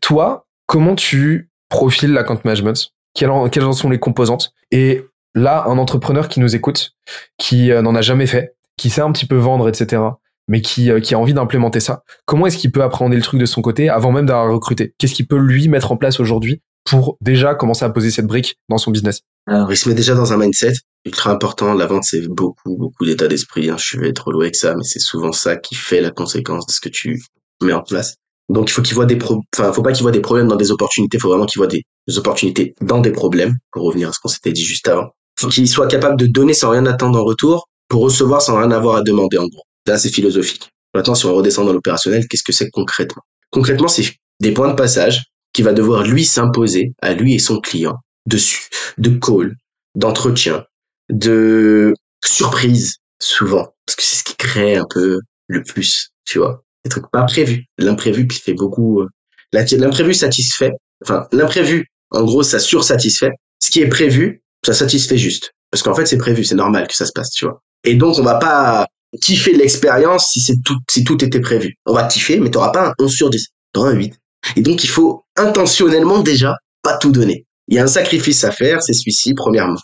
Toi, 0.01 0.45
comment 0.67 0.95
tu 0.95 1.49
profiles 1.69 2.13
l'account 2.13 2.39
management? 2.43 2.91
Quelles 3.13 3.29
en, 3.29 3.49
quelles 3.49 3.65
en 3.65 3.73
sont 3.73 3.89
les 3.89 3.99
composantes? 3.99 4.53
Et 4.71 5.05
là, 5.35 5.65
un 5.67 5.77
entrepreneur 5.77 6.27
qui 6.27 6.39
nous 6.39 6.55
écoute, 6.55 6.95
qui 7.37 7.71
euh, 7.71 7.81
n'en 7.81 7.95
a 7.95 8.01
jamais 8.01 8.27
fait, 8.27 8.55
qui 8.77 8.89
sait 8.89 9.01
un 9.01 9.11
petit 9.11 9.25
peu 9.25 9.35
vendre, 9.35 9.69
etc., 9.69 10.01
mais 10.47 10.61
qui, 10.61 10.91
euh, 10.91 10.99
qui 10.99 11.15
a 11.15 11.19
envie 11.19 11.33
d'implémenter 11.33 11.79
ça, 11.79 12.03
comment 12.25 12.45
est-ce 12.47 12.57
qu'il 12.57 12.71
peut 12.71 12.83
appréhender 12.83 13.15
le 13.15 13.21
truc 13.21 13.39
de 13.39 13.45
son 13.45 13.61
côté 13.61 13.89
avant 13.89 14.11
même 14.11 14.25
d'avoir 14.25 14.51
recruté? 14.51 14.93
Qu'est-ce 14.97 15.13
qu'il 15.13 15.27
peut 15.27 15.37
lui 15.37 15.67
mettre 15.67 15.91
en 15.91 15.97
place 15.97 16.19
aujourd'hui 16.19 16.61
pour 16.85 17.17
déjà 17.21 17.55
commencer 17.55 17.85
à 17.85 17.89
poser 17.89 18.11
cette 18.11 18.27
brique 18.27 18.57
dans 18.69 18.77
son 18.77 18.91
business? 18.91 19.21
Alors, 19.47 19.71
il 19.71 19.77
se 19.77 19.89
met 19.89 19.95
déjà 19.95 20.15
dans 20.15 20.33
un 20.33 20.37
mindset 20.37 20.73
ultra 21.05 21.31
important. 21.31 21.73
La 21.73 21.85
vente, 21.85 22.03
c'est 22.03 22.27
beaucoup, 22.27 22.77
beaucoup 22.77 23.05
d'état 23.05 23.27
d'esprit. 23.27 23.69
Hein. 23.69 23.75
Je 23.77 23.99
vais 23.99 24.09
être 24.09 24.27
relou 24.27 24.41
avec 24.41 24.55
ça, 24.55 24.75
mais 24.75 24.83
c'est 24.83 24.99
souvent 24.99 25.31
ça 25.31 25.57
qui 25.57 25.75
fait 25.75 26.01
la 26.01 26.11
conséquence 26.11 26.65
de 26.65 26.71
ce 26.71 26.79
que 26.79 26.89
tu 26.89 27.21
mets 27.61 27.73
en 27.73 27.81
place. 27.81 28.15
Donc, 28.49 28.69
il 28.69 28.73
faut 28.73 28.81
qu'il 28.81 28.95
voit 28.95 29.05
des 29.05 29.17
pro... 29.17 29.41
enfin, 29.55 29.71
faut 29.73 29.81
pas 29.81 29.91
qu'il 29.91 30.03
voit 30.03 30.11
des 30.11 30.21
problèmes 30.21 30.47
dans 30.47 30.55
des 30.55 30.71
opportunités. 30.71 31.17
Il 31.17 31.21
faut 31.21 31.29
vraiment 31.29 31.45
qu'il 31.45 31.59
voit 31.59 31.67
des 31.67 31.83
opportunités 32.17 32.75
dans 32.81 32.99
des 32.99 33.11
problèmes, 33.11 33.55
pour 33.71 33.83
revenir 33.83 34.09
à 34.09 34.13
ce 34.13 34.19
qu'on 34.19 34.29
s'était 34.29 34.51
dit 34.51 34.63
juste 34.63 34.87
avant 34.87 35.09
faut 35.39 35.47
qu'il 35.47 35.67
soit 35.67 35.87
capable 35.87 36.17
de 36.17 36.25
donner 36.25 36.53
sans 36.53 36.69
rien 36.69 36.85
attendre 36.85 37.19
en 37.19 37.23
retour 37.23 37.69
pour 37.89 38.03
recevoir 38.03 38.41
sans 38.41 38.57
rien 38.57 38.71
avoir 38.71 38.97
à 38.97 39.01
demander 39.01 39.37
en 39.37 39.47
gros. 39.47 39.63
C'est 39.85 40.09
philosophique. 40.09 40.69
Maintenant, 40.93 41.15
si 41.15 41.25
on 41.25 41.33
redescend 41.33 41.65
dans 41.65 41.73
l'opérationnel, 41.73 42.27
qu'est-ce 42.27 42.43
que 42.43 42.51
c'est 42.51 42.69
concrètement? 42.69 43.23
Concrètement, 43.51 43.87
c'est 43.87 44.15
des 44.39 44.51
points 44.51 44.69
de 44.69 44.75
passage 44.75 45.23
qui 45.53 45.61
va 45.61 45.73
devoir 45.73 46.03
lui 46.03 46.25
s'imposer 46.25 46.93
à 47.01 47.13
lui 47.13 47.35
et 47.35 47.39
son 47.39 47.59
client 47.59 47.97
dessus, 48.25 48.69
de 48.97 49.09
call, 49.09 49.55
d'entretien, 49.95 50.65
de 51.09 51.93
surprise 52.23 52.97
souvent, 53.21 53.73
parce 53.85 53.95
que 53.95 54.03
c'est 54.03 54.17
ce 54.17 54.23
qui 54.23 54.35
crée 54.35 54.75
un 54.75 54.85
peu 54.89 55.19
le 55.47 55.63
plus, 55.63 56.11
tu 56.25 56.39
vois, 56.39 56.63
des 56.83 56.89
trucs 56.89 57.09
pas 57.11 57.23
prévus. 57.23 57.65
L'imprévu 57.77 58.27
qui 58.27 58.39
fait 58.39 58.53
beaucoup. 58.53 59.01
Euh, 59.01 59.09
l'imprévu 59.51 60.13
satisfait, 60.13 60.71
enfin 61.03 61.27
l'imprévu, 61.31 61.85
en 62.11 62.23
gros, 62.23 62.43
ça 62.43 62.59
sursatisfait. 62.59 63.31
Ce 63.59 63.69
qui 63.69 63.81
est 63.81 63.87
prévu, 63.87 64.41
ça 64.65 64.73
satisfait 64.73 65.17
juste. 65.17 65.51
Parce 65.71 65.83
qu'en 65.83 65.95
fait, 65.95 66.05
c'est 66.05 66.17
prévu, 66.17 66.43
c'est 66.43 66.55
normal 66.55 66.87
que 66.87 66.95
ça 66.95 67.05
se 67.05 67.11
passe, 67.13 67.31
tu 67.31 67.45
vois. 67.45 67.61
Et 67.83 67.95
donc, 67.95 68.17
on 68.19 68.23
va 68.23 68.35
pas 68.35 68.87
kiffer 69.21 69.53
l'expérience 69.53 70.31
si 70.31 70.39
c'est 70.39 70.61
tout, 70.63 70.77
si 70.89 71.03
tout 71.03 71.23
était 71.23 71.39
prévu. 71.39 71.75
On 71.85 71.93
va 71.93 72.03
kiffer, 72.03 72.39
mais 72.39 72.49
t'auras 72.49 72.71
pas 72.71 72.89
un 72.89 72.93
11 72.99 73.11
sur 73.11 73.29
10. 73.29 73.47
T'auras 73.73 73.89
un 73.89 73.93
8. 73.93 74.13
Et 74.55 74.61
donc, 74.61 74.83
il 74.83 74.89
faut 74.89 75.23
intentionnellement 75.37 76.19
déjà 76.19 76.55
pas 76.81 76.97
tout 76.97 77.11
donner. 77.11 77.45
Il 77.67 77.75
y 77.75 77.79
a 77.79 77.83
un 77.83 77.87
sacrifice 77.87 78.43
à 78.43 78.51
faire, 78.51 78.81
c'est 78.83 78.93
celui-ci, 78.93 79.33
premièrement. 79.33 79.79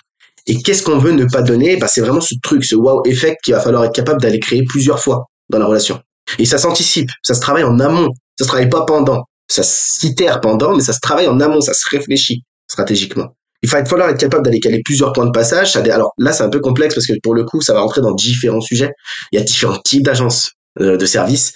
Et 0.47 0.61
qu'est-ce 0.61 0.83
qu'on 0.83 0.97
veut 0.97 1.11
ne 1.11 1.25
pas 1.25 1.41
donner? 1.41 1.77
Bah, 1.77 1.87
c'est 1.87 2.01
vraiment 2.01 2.21
ce 2.21 2.35
truc, 2.41 2.65
ce 2.65 2.75
wow 2.75 3.03
effect 3.05 3.37
qu'il 3.43 3.53
va 3.53 3.59
falloir 3.59 3.85
être 3.85 3.93
capable 3.93 4.21
d'aller 4.21 4.39
créer 4.39 4.63
plusieurs 4.63 4.99
fois 4.99 5.25
dans 5.49 5.59
la 5.59 5.65
relation. 5.65 6.01
Et 6.37 6.45
ça 6.45 6.57
s'anticipe, 6.57 7.09
ça 7.23 7.33
se 7.33 7.39
travaille 7.39 7.63
en 7.63 7.79
amont, 7.79 8.09
ça 8.37 8.45
se 8.45 8.47
travaille 8.47 8.69
pas 8.69 8.85
pendant. 8.85 9.23
Ça 9.47 9.63
s'itère 9.63 10.41
pendant, 10.41 10.75
mais 10.75 10.83
ça 10.83 10.93
se 10.93 10.99
travaille 10.99 11.27
en 11.27 11.39
amont, 11.39 11.61
ça 11.61 11.73
se 11.73 11.87
réfléchit 11.89 12.43
stratégiquement 12.67 13.33
il 13.61 13.69
va 13.69 13.83
falloir 13.85 14.09
être 14.09 14.19
capable 14.19 14.43
d'aller 14.43 14.59
caler 14.59 14.81
plusieurs 14.83 15.13
points 15.13 15.25
de 15.25 15.31
passage. 15.31 15.75
Alors 15.75 16.13
là, 16.17 16.31
c'est 16.31 16.43
un 16.43 16.49
peu 16.49 16.59
complexe 16.59 16.95
parce 16.95 17.07
que 17.07 17.13
pour 17.21 17.33
le 17.33 17.43
coup, 17.43 17.61
ça 17.61 17.73
va 17.73 17.81
rentrer 17.81 18.01
dans 18.01 18.13
différents 18.13 18.61
sujets. 18.61 18.91
Il 19.31 19.39
y 19.39 19.41
a 19.41 19.45
différents 19.45 19.77
types 19.83 20.03
d'agences 20.03 20.51
euh, 20.79 20.97
de 20.97 21.05
services. 21.05 21.53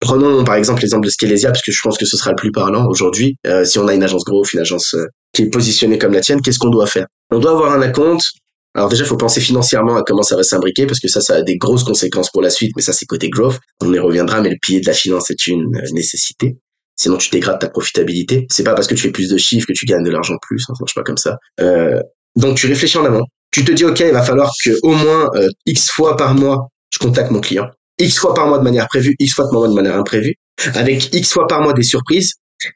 Prenons 0.00 0.44
par 0.44 0.56
exemple 0.56 0.82
l'exemple 0.82 1.06
de 1.06 1.10
Skelesia, 1.10 1.50
parce 1.50 1.62
que 1.62 1.72
je 1.72 1.80
pense 1.82 1.96
que 1.96 2.04
ce 2.04 2.16
sera 2.16 2.30
le 2.30 2.36
plus 2.36 2.50
parlant 2.50 2.86
aujourd'hui. 2.86 3.36
Euh, 3.46 3.64
si 3.64 3.78
on 3.78 3.88
a 3.88 3.94
une 3.94 4.02
agence 4.02 4.24
growth, 4.24 4.52
une 4.52 4.60
agence 4.60 4.94
euh, 4.94 5.06
qui 5.32 5.42
est 5.42 5.50
positionnée 5.50 5.98
comme 5.98 6.12
la 6.12 6.20
tienne, 6.20 6.40
qu'est-ce 6.42 6.58
qu'on 6.58 6.70
doit 6.70 6.86
faire? 6.86 7.06
On 7.30 7.38
doit 7.38 7.52
avoir 7.52 7.72
un 7.72 7.82
acompte. 7.82 8.26
Alors 8.74 8.88
déjà, 8.88 9.04
il 9.04 9.06
faut 9.06 9.16
penser 9.16 9.40
financièrement 9.40 9.96
à 9.96 10.02
comment 10.02 10.24
ça 10.24 10.36
va 10.36 10.42
s'imbriquer, 10.42 10.86
parce 10.86 10.98
que 10.98 11.08
ça, 11.08 11.20
ça 11.20 11.36
a 11.36 11.42
des 11.42 11.56
grosses 11.56 11.84
conséquences 11.84 12.28
pour 12.30 12.42
la 12.42 12.50
suite, 12.50 12.72
mais 12.74 12.82
ça, 12.82 12.92
c'est 12.92 13.06
côté 13.06 13.30
growth. 13.30 13.60
On 13.80 13.92
y 13.92 13.98
reviendra, 14.00 14.40
mais 14.42 14.50
le 14.50 14.56
pilier 14.60 14.80
de 14.80 14.86
la 14.86 14.92
finance 14.92 15.30
est 15.30 15.46
une 15.46 15.70
nécessité. 15.92 16.56
Sinon, 16.96 17.16
tu 17.16 17.30
dégrades 17.30 17.58
ta 17.58 17.68
profitabilité. 17.68 18.46
C'est 18.50 18.62
pas 18.62 18.74
parce 18.74 18.86
que 18.86 18.94
tu 18.94 19.02
fais 19.02 19.10
plus 19.10 19.28
de 19.28 19.36
chiffres 19.36 19.66
que 19.66 19.72
tu 19.72 19.84
gagnes 19.84 20.04
de 20.04 20.10
l'argent 20.10 20.36
plus. 20.42 20.64
Hein, 20.68 20.74
ça 20.74 20.80
marche 20.80 20.94
pas 20.94 21.02
comme 21.02 21.16
ça. 21.16 21.38
Euh, 21.60 22.00
donc, 22.36 22.56
tu 22.56 22.66
réfléchis 22.66 22.98
en 22.98 23.04
amont. 23.04 23.24
Tu 23.50 23.64
te 23.64 23.72
dis, 23.72 23.84
OK, 23.84 24.00
il 24.00 24.12
va 24.12 24.22
falloir 24.22 24.52
que 24.64 24.70
au 24.82 24.92
moins 24.92 25.28
euh, 25.34 25.48
X 25.66 25.90
fois 25.90 26.16
par 26.16 26.34
mois, 26.34 26.68
je 26.90 26.98
contacte 26.98 27.30
mon 27.30 27.40
client. 27.40 27.68
X 27.98 28.18
fois 28.18 28.34
par 28.34 28.46
mois 28.48 28.58
de 28.58 28.64
manière 28.64 28.88
prévue, 28.88 29.14
X 29.18 29.34
fois 29.34 29.44
par 29.50 29.60
mois 29.60 29.68
de 29.68 29.74
manière 29.74 29.96
imprévue. 29.96 30.34
Avec 30.74 31.14
X 31.14 31.32
fois 31.32 31.46
par 31.46 31.62
mois 31.62 31.72
des 31.72 31.82
surprises. 31.82 32.32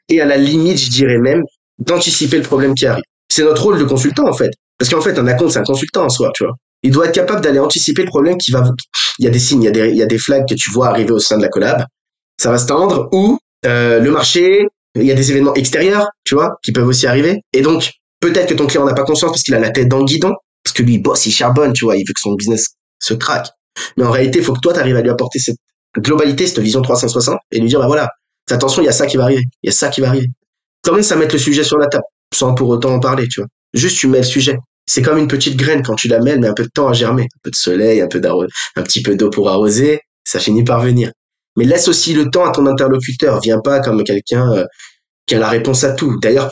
Et 0.09 0.21
à 0.21 0.25
la 0.25 0.37
limite, 0.37 0.77
je 0.77 0.89
dirais 0.89 1.17
même, 1.17 1.43
d'anticiper 1.79 2.37
le 2.37 2.43
problème 2.43 2.75
qui 2.75 2.85
arrive. 2.85 3.03
C'est 3.29 3.43
notre 3.43 3.63
rôle 3.63 3.79
de 3.79 3.83
consultant, 3.83 4.27
en 4.27 4.33
fait. 4.33 4.51
Parce 4.77 4.89
qu'en 4.89 5.01
fait, 5.01 5.17
un 5.17 5.33
compte, 5.35 5.51
c'est 5.51 5.59
un 5.59 5.63
consultant 5.63 6.05
en 6.05 6.09
soi, 6.09 6.31
tu 6.33 6.43
vois. 6.43 6.53
Il 6.83 6.91
doit 6.91 7.07
être 7.07 7.13
capable 7.13 7.41
d'aller 7.41 7.59
anticiper 7.59 8.03
le 8.03 8.07
problème 8.07 8.37
qui 8.37 8.51
va. 8.51 8.63
Il 9.19 9.25
y 9.25 9.27
a 9.27 9.31
des 9.31 9.39
signes, 9.39 9.63
il 9.63 9.65
y 9.65 9.69
a 9.69 9.71
des, 9.71 9.89
il 9.89 9.97
y 9.97 10.01
a 10.01 10.05
des 10.05 10.17
flags 10.17 10.47
que 10.47 10.55
tu 10.55 10.71
vois 10.71 10.87
arriver 10.87 11.11
au 11.11 11.19
sein 11.19 11.37
de 11.37 11.41
la 11.41 11.49
collab. 11.49 11.85
Ça 12.37 12.51
va 12.51 12.57
se 12.57 12.65
tendre 12.65 13.09
ou 13.11 13.37
euh, 13.65 13.99
le 13.99 14.11
marché, 14.11 14.67
il 14.95 15.03
y 15.03 15.11
a 15.11 15.15
des 15.15 15.31
événements 15.31 15.53
extérieurs, 15.53 16.07
tu 16.23 16.35
vois, 16.35 16.57
qui 16.63 16.71
peuvent 16.71 16.87
aussi 16.87 17.07
arriver. 17.07 17.41
Et 17.53 17.61
donc 17.61 17.91
peut-être 18.19 18.49
que 18.49 18.53
ton 18.53 18.67
client 18.67 18.85
n'a 18.85 18.93
pas 18.93 19.03
conscience 19.03 19.31
parce 19.31 19.43
qu'il 19.43 19.55
a 19.55 19.59
la 19.59 19.69
tête 19.69 19.87
dans 19.87 19.99
le 19.99 20.05
guidon, 20.05 20.33
parce 20.63 20.75
que 20.75 20.83
lui 20.83 20.95
il 20.95 20.99
bosse, 20.99 21.25
il 21.25 21.31
charbonne, 21.31 21.73
tu 21.73 21.85
vois, 21.85 21.95
il 21.95 22.03
veut 22.07 22.13
que 22.13 22.19
son 22.19 22.33
business 22.33 22.67
se 22.99 23.13
craque. 23.13 23.47
Mais 23.97 24.03
en 24.03 24.11
réalité, 24.11 24.39
il 24.39 24.45
faut 24.45 24.53
que 24.53 24.59
toi 24.59 24.73
tu 24.73 24.79
arrives 24.79 24.97
à 24.97 25.01
lui 25.01 25.09
apporter 25.09 25.39
cette 25.39 25.57
globalité, 25.97 26.47
cette 26.47 26.59
vision 26.59 26.81
360 26.81 27.37
et 27.51 27.59
lui 27.59 27.67
dire 27.67 27.79
bah 27.79 27.87
voilà, 27.87 28.09
attention, 28.49 28.81
il 28.81 28.85
y 28.85 28.89
a 28.89 28.93
ça 28.93 29.05
qui 29.05 29.17
va 29.17 29.23
arriver, 29.23 29.43
il 29.63 29.67
y 29.67 29.69
a 29.69 29.73
ça 29.73 29.89
qui 29.89 30.01
va 30.01 30.07
arriver. 30.07 30.27
Commence 30.83 31.11
à 31.11 31.15
mettre 31.15 31.35
le 31.35 31.39
sujet 31.39 31.63
sur 31.63 31.77
la 31.77 31.87
table 31.87 32.05
sans 32.33 32.53
pour 32.53 32.69
autant 32.69 32.93
en 32.93 32.99
parler, 32.99 33.27
tu 33.27 33.41
vois. 33.41 33.47
Juste 33.73 33.97
tu 33.99 34.07
mets 34.07 34.19
le 34.19 34.23
sujet 34.23 34.57
c'est 34.89 35.03
comme 35.03 35.19
une 35.19 35.27
petite 35.27 35.55
graine 35.55 35.83
quand 35.83 35.93
tu 35.93 36.07
la 36.07 36.19
mets, 36.19 36.31
elle 36.31 36.39
met 36.39 36.47
un 36.47 36.55
peu 36.55 36.63
de 36.63 36.69
temps 36.69 36.87
à 36.87 36.93
germer, 36.93 37.23
un 37.23 37.39
peu 37.43 37.51
de 37.51 37.55
soleil, 37.55 38.01
un 38.01 38.07
peu 38.07 38.19
un 38.75 38.81
petit 38.81 39.03
peu 39.03 39.15
d'eau 39.15 39.29
pour 39.29 39.47
arroser, 39.47 39.99
ça 40.23 40.39
finit 40.39 40.63
par 40.63 40.81
venir. 40.81 41.11
Mais 41.57 41.65
laisse 41.65 41.87
aussi 41.87 42.13
le 42.13 42.29
temps 42.29 42.45
à 42.45 42.51
ton 42.51 42.65
interlocuteur, 42.65 43.39
viens 43.41 43.59
pas 43.59 43.79
comme 43.79 44.03
quelqu'un 44.03 44.51
euh, 44.53 44.65
qui 45.25 45.35
a 45.35 45.39
la 45.39 45.49
réponse 45.49 45.83
à 45.83 45.93
tout. 45.93 46.17
D'ailleurs, 46.19 46.51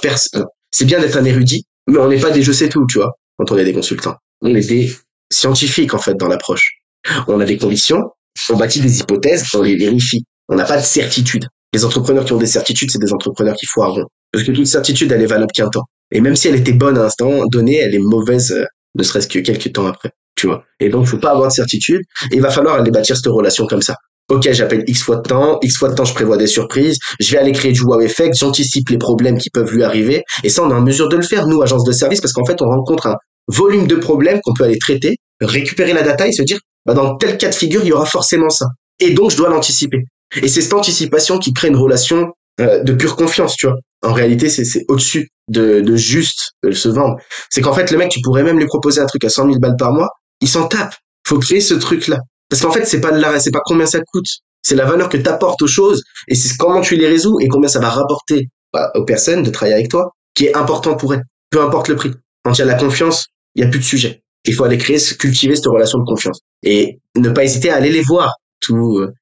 c'est 0.71 0.85
bien 0.85 0.99
d'être 0.99 1.17
un 1.17 1.25
érudit, 1.25 1.65
mais 1.87 1.97
on 1.97 2.07
n'est 2.07 2.19
pas 2.19 2.31
des 2.31 2.41
je 2.41 2.51
sais 2.51 2.69
tout, 2.69 2.85
tu 2.89 2.97
vois, 2.97 3.13
quand 3.37 3.51
on 3.51 3.57
est 3.57 3.65
des 3.65 3.73
consultants. 3.73 4.15
On 4.41 4.53
est 4.53 4.67
des 4.67 4.93
scientifiques 5.31 5.93
en 5.93 5.99
fait 5.99 6.15
dans 6.15 6.27
l'approche. 6.27 6.79
On 7.27 7.39
a 7.39 7.45
des 7.45 7.57
conditions, 7.57 8.01
on 8.49 8.57
bâtit 8.57 8.81
des 8.81 8.99
hypothèses, 8.99 9.45
on 9.53 9.61
les 9.61 9.75
vérifie. 9.75 10.23
On 10.49 10.55
n'a 10.55 10.65
pas 10.65 10.77
de 10.77 10.83
certitude. 10.83 11.47
Les 11.73 11.83
entrepreneurs 11.83 12.25
qui 12.25 12.33
ont 12.33 12.37
des 12.37 12.47
certitudes, 12.47 12.91
c'est 12.91 13.01
des 13.01 13.13
entrepreneurs 13.13 13.55
qui 13.55 13.65
foirent. 13.65 13.99
Parce 14.31 14.45
que 14.45 14.51
toute 14.51 14.65
certitude, 14.67 15.11
elle 15.11 15.21
est 15.21 15.27
valable 15.27 15.51
qu'un 15.51 15.69
temps. 15.69 15.85
Et 16.11 16.21
même 16.21 16.35
si 16.35 16.47
elle 16.47 16.55
était 16.55 16.73
bonne 16.73 16.97
à 16.97 17.01
un 17.01 17.05
instant 17.05 17.45
donné, 17.47 17.77
elle 17.77 17.93
est 17.93 17.99
mauvaise, 17.99 18.51
euh, 18.51 18.65
ne 18.95 19.03
serait-ce 19.03 19.27
que 19.27 19.39
quelques 19.39 19.73
temps 19.73 19.87
après. 19.87 20.11
Tu 20.35 20.47
vois. 20.47 20.63
Et 20.79 20.89
donc, 20.89 21.05
faut 21.07 21.17
pas 21.17 21.31
avoir 21.31 21.49
de 21.49 21.53
certitude. 21.53 22.01
Et 22.31 22.35
il 22.35 22.41
va 22.41 22.49
falloir 22.49 22.75
aller 22.75 22.91
bâtir 22.91 23.15
cette 23.17 23.27
relation 23.27 23.65
comme 23.67 23.81
ça. 23.81 23.95
Ok, 24.29 24.49
j'appelle 24.51 24.83
X 24.87 25.03
fois 25.03 25.17
de 25.17 25.21
temps, 25.21 25.57
X 25.61 25.77
fois 25.77 25.89
de 25.89 25.95
temps, 25.95 26.03
je 26.03 26.13
prévois 26.13 26.35
des 26.35 26.47
surprises, 26.47 26.97
je 27.19 27.31
vais 27.31 27.37
aller 27.37 27.53
créer 27.53 27.71
du 27.71 27.81
wow 27.83 28.01
effect, 28.01 28.35
j'anticipe 28.37 28.89
les 28.89 28.97
problèmes 28.97 29.37
qui 29.37 29.49
peuvent 29.49 29.71
lui 29.71 29.83
arriver, 29.83 30.23
et 30.43 30.49
ça, 30.49 30.63
on 30.63 30.69
est 30.69 30.73
en 30.73 30.81
mesure 30.81 31.07
de 31.07 31.15
le 31.15 31.21
faire, 31.21 31.47
nous, 31.47 31.61
agence 31.61 31.85
de 31.85 31.93
service, 31.93 32.19
parce 32.19 32.33
qu'en 32.33 32.45
fait, 32.45 32.61
on 32.61 32.65
rencontre 32.65 33.07
un 33.07 33.15
volume 33.47 33.87
de 33.87 33.95
problèmes 33.95 34.41
qu'on 34.43 34.53
peut 34.53 34.65
aller 34.65 34.77
traiter, 34.79 35.15
récupérer 35.39 35.93
la 35.93 36.03
data 36.03 36.27
et 36.27 36.33
se 36.33 36.41
dire, 36.41 36.59
bah, 36.85 36.93
dans 36.93 37.15
tel 37.15 37.37
cas 37.37 37.49
de 37.49 37.55
figure, 37.55 37.81
il 37.83 37.87
y 37.87 37.93
aura 37.93 38.05
forcément 38.05 38.49
ça. 38.49 38.65
Et 38.99 39.11
donc, 39.11 39.31
je 39.31 39.37
dois 39.37 39.49
l'anticiper. 39.49 40.03
Et 40.41 40.49
c'est 40.49 40.61
cette 40.61 40.73
anticipation 40.73 41.39
qui 41.39 41.53
crée 41.53 41.69
une 41.69 41.77
relation 41.77 42.33
euh, 42.59 42.83
de 42.83 42.93
pure 42.93 43.15
confiance, 43.15 43.55
tu 43.55 43.67
vois. 43.67 43.77
En 44.03 44.13
réalité, 44.13 44.49
c'est 44.49 44.83
au-dessus 44.89 45.29
de, 45.49 45.81
de 45.81 45.95
juste 45.95 46.51
de 46.63 46.71
se 46.71 46.89
vendre. 46.89 47.15
C'est 47.49 47.61
qu'en 47.61 47.73
fait, 47.73 47.91
le 47.91 47.97
mec, 47.97 48.09
tu 48.09 48.19
pourrais 48.21 48.43
même 48.43 48.59
lui 48.59 48.65
proposer 48.65 48.99
un 48.99 49.05
truc 49.05 49.23
à 49.23 49.29
100 49.29 49.45
000 49.45 49.59
balles 49.59 49.75
par 49.77 49.93
mois, 49.93 50.09
il 50.41 50.47
s'en 50.47 50.67
tape. 50.67 50.93
Faut 51.25 51.39
créer 51.39 51.61
ce 51.61 51.73
truc-là. 51.73 52.19
Parce 52.49 52.61
qu'en 52.61 52.71
fait, 52.71 52.85
c'est 52.85 53.01
pas 53.01 53.11
l'arrêt, 53.11 53.39
c'est 53.39 53.51
pas 53.51 53.61
combien 53.65 53.85
ça 53.85 53.99
coûte. 54.11 54.27
C'est 54.61 54.75
la 54.75 54.85
valeur 54.85 55.09
que 55.09 55.17
tu 55.17 55.27
apportes 55.27 55.61
aux 55.61 55.67
choses 55.67 56.03
et 56.27 56.35
c'est 56.35 56.55
comment 56.57 56.81
tu 56.81 56.95
les 56.95 57.07
résous 57.07 57.39
et 57.39 57.47
combien 57.47 57.69
ça 57.69 57.79
va 57.79 57.89
rapporter 57.89 58.49
bah, 58.73 58.91
aux 58.95 59.05
personnes 59.05 59.43
de 59.43 59.49
travailler 59.49 59.75
avec 59.75 59.89
toi, 59.89 60.11
qui 60.33 60.45
est 60.45 60.55
important 60.55 60.95
pour 60.95 61.13
elles. 61.13 61.23
Peu 61.49 61.61
importe 61.61 61.87
le 61.87 61.95
prix. 61.95 62.11
Quand 62.43 62.53
il 62.53 62.59
y 62.59 62.61
a 62.61 62.65
la 62.65 62.75
confiance, 62.75 63.27
il 63.55 63.63
y 63.63 63.67
a 63.67 63.69
plus 63.69 63.79
de 63.79 63.85
sujet. 63.85 64.21
Il 64.45 64.53
faut 64.53 64.63
aller 64.63 64.77
créer, 64.77 64.97
cultiver 65.17 65.55
cette 65.55 65.67
relation 65.67 65.99
de 65.99 66.05
confiance 66.05 66.39
et 66.63 66.99
ne 67.15 67.29
pas 67.29 67.43
hésiter 67.43 67.69
à 67.69 67.75
aller 67.75 67.91
les 67.91 68.01
voir. 68.01 68.35
Tous 68.59 68.99
euh, 68.99 69.13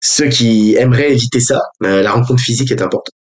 ceux 0.00 0.28
qui 0.28 0.76
aimeraient 0.76 1.12
éviter 1.12 1.40
ça, 1.40 1.60
euh, 1.84 2.02
la 2.02 2.12
rencontre 2.12 2.42
physique 2.42 2.70
est 2.70 2.82
importante. 2.82 3.12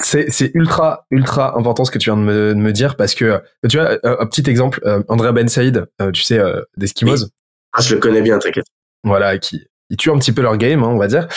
C'est, 0.00 0.30
c'est 0.30 0.52
ultra, 0.54 1.06
ultra 1.10 1.58
important 1.58 1.84
ce 1.84 1.90
que 1.90 1.98
tu 1.98 2.10
viens 2.10 2.16
de 2.16 2.22
me, 2.22 2.54
de 2.54 2.60
me 2.60 2.72
dire 2.72 2.96
parce 2.96 3.14
que, 3.14 3.42
tu 3.68 3.78
vois, 3.78 3.98
un, 4.04 4.26
petit 4.26 4.48
exemple, 4.48 4.80
euh, 4.84 5.02
Andrea 5.08 5.32
Ben 5.32 5.48
Saïd, 5.48 5.86
euh, 6.00 6.12
tu 6.12 6.22
sais, 6.22 6.38
euh, 6.38 6.60
d'Eskimos. 6.76 7.26
Ah, 7.72 7.80
je 7.80 7.94
le 7.94 8.00
connais 8.00 8.22
bien, 8.22 8.38
t'inquiète. 8.38 8.66
Voilà, 9.04 9.38
qui, 9.38 9.66
il 9.90 9.96
tue 9.96 10.10
un 10.10 10.18
petit 10.18 10.32
peu 10.32 10.42
leur 10.42 10.56
game, 10.56 10.82
hein, 10.82 10.88
on 10.88 10.98
va 10.98 11.06
dire, 11.06 11.28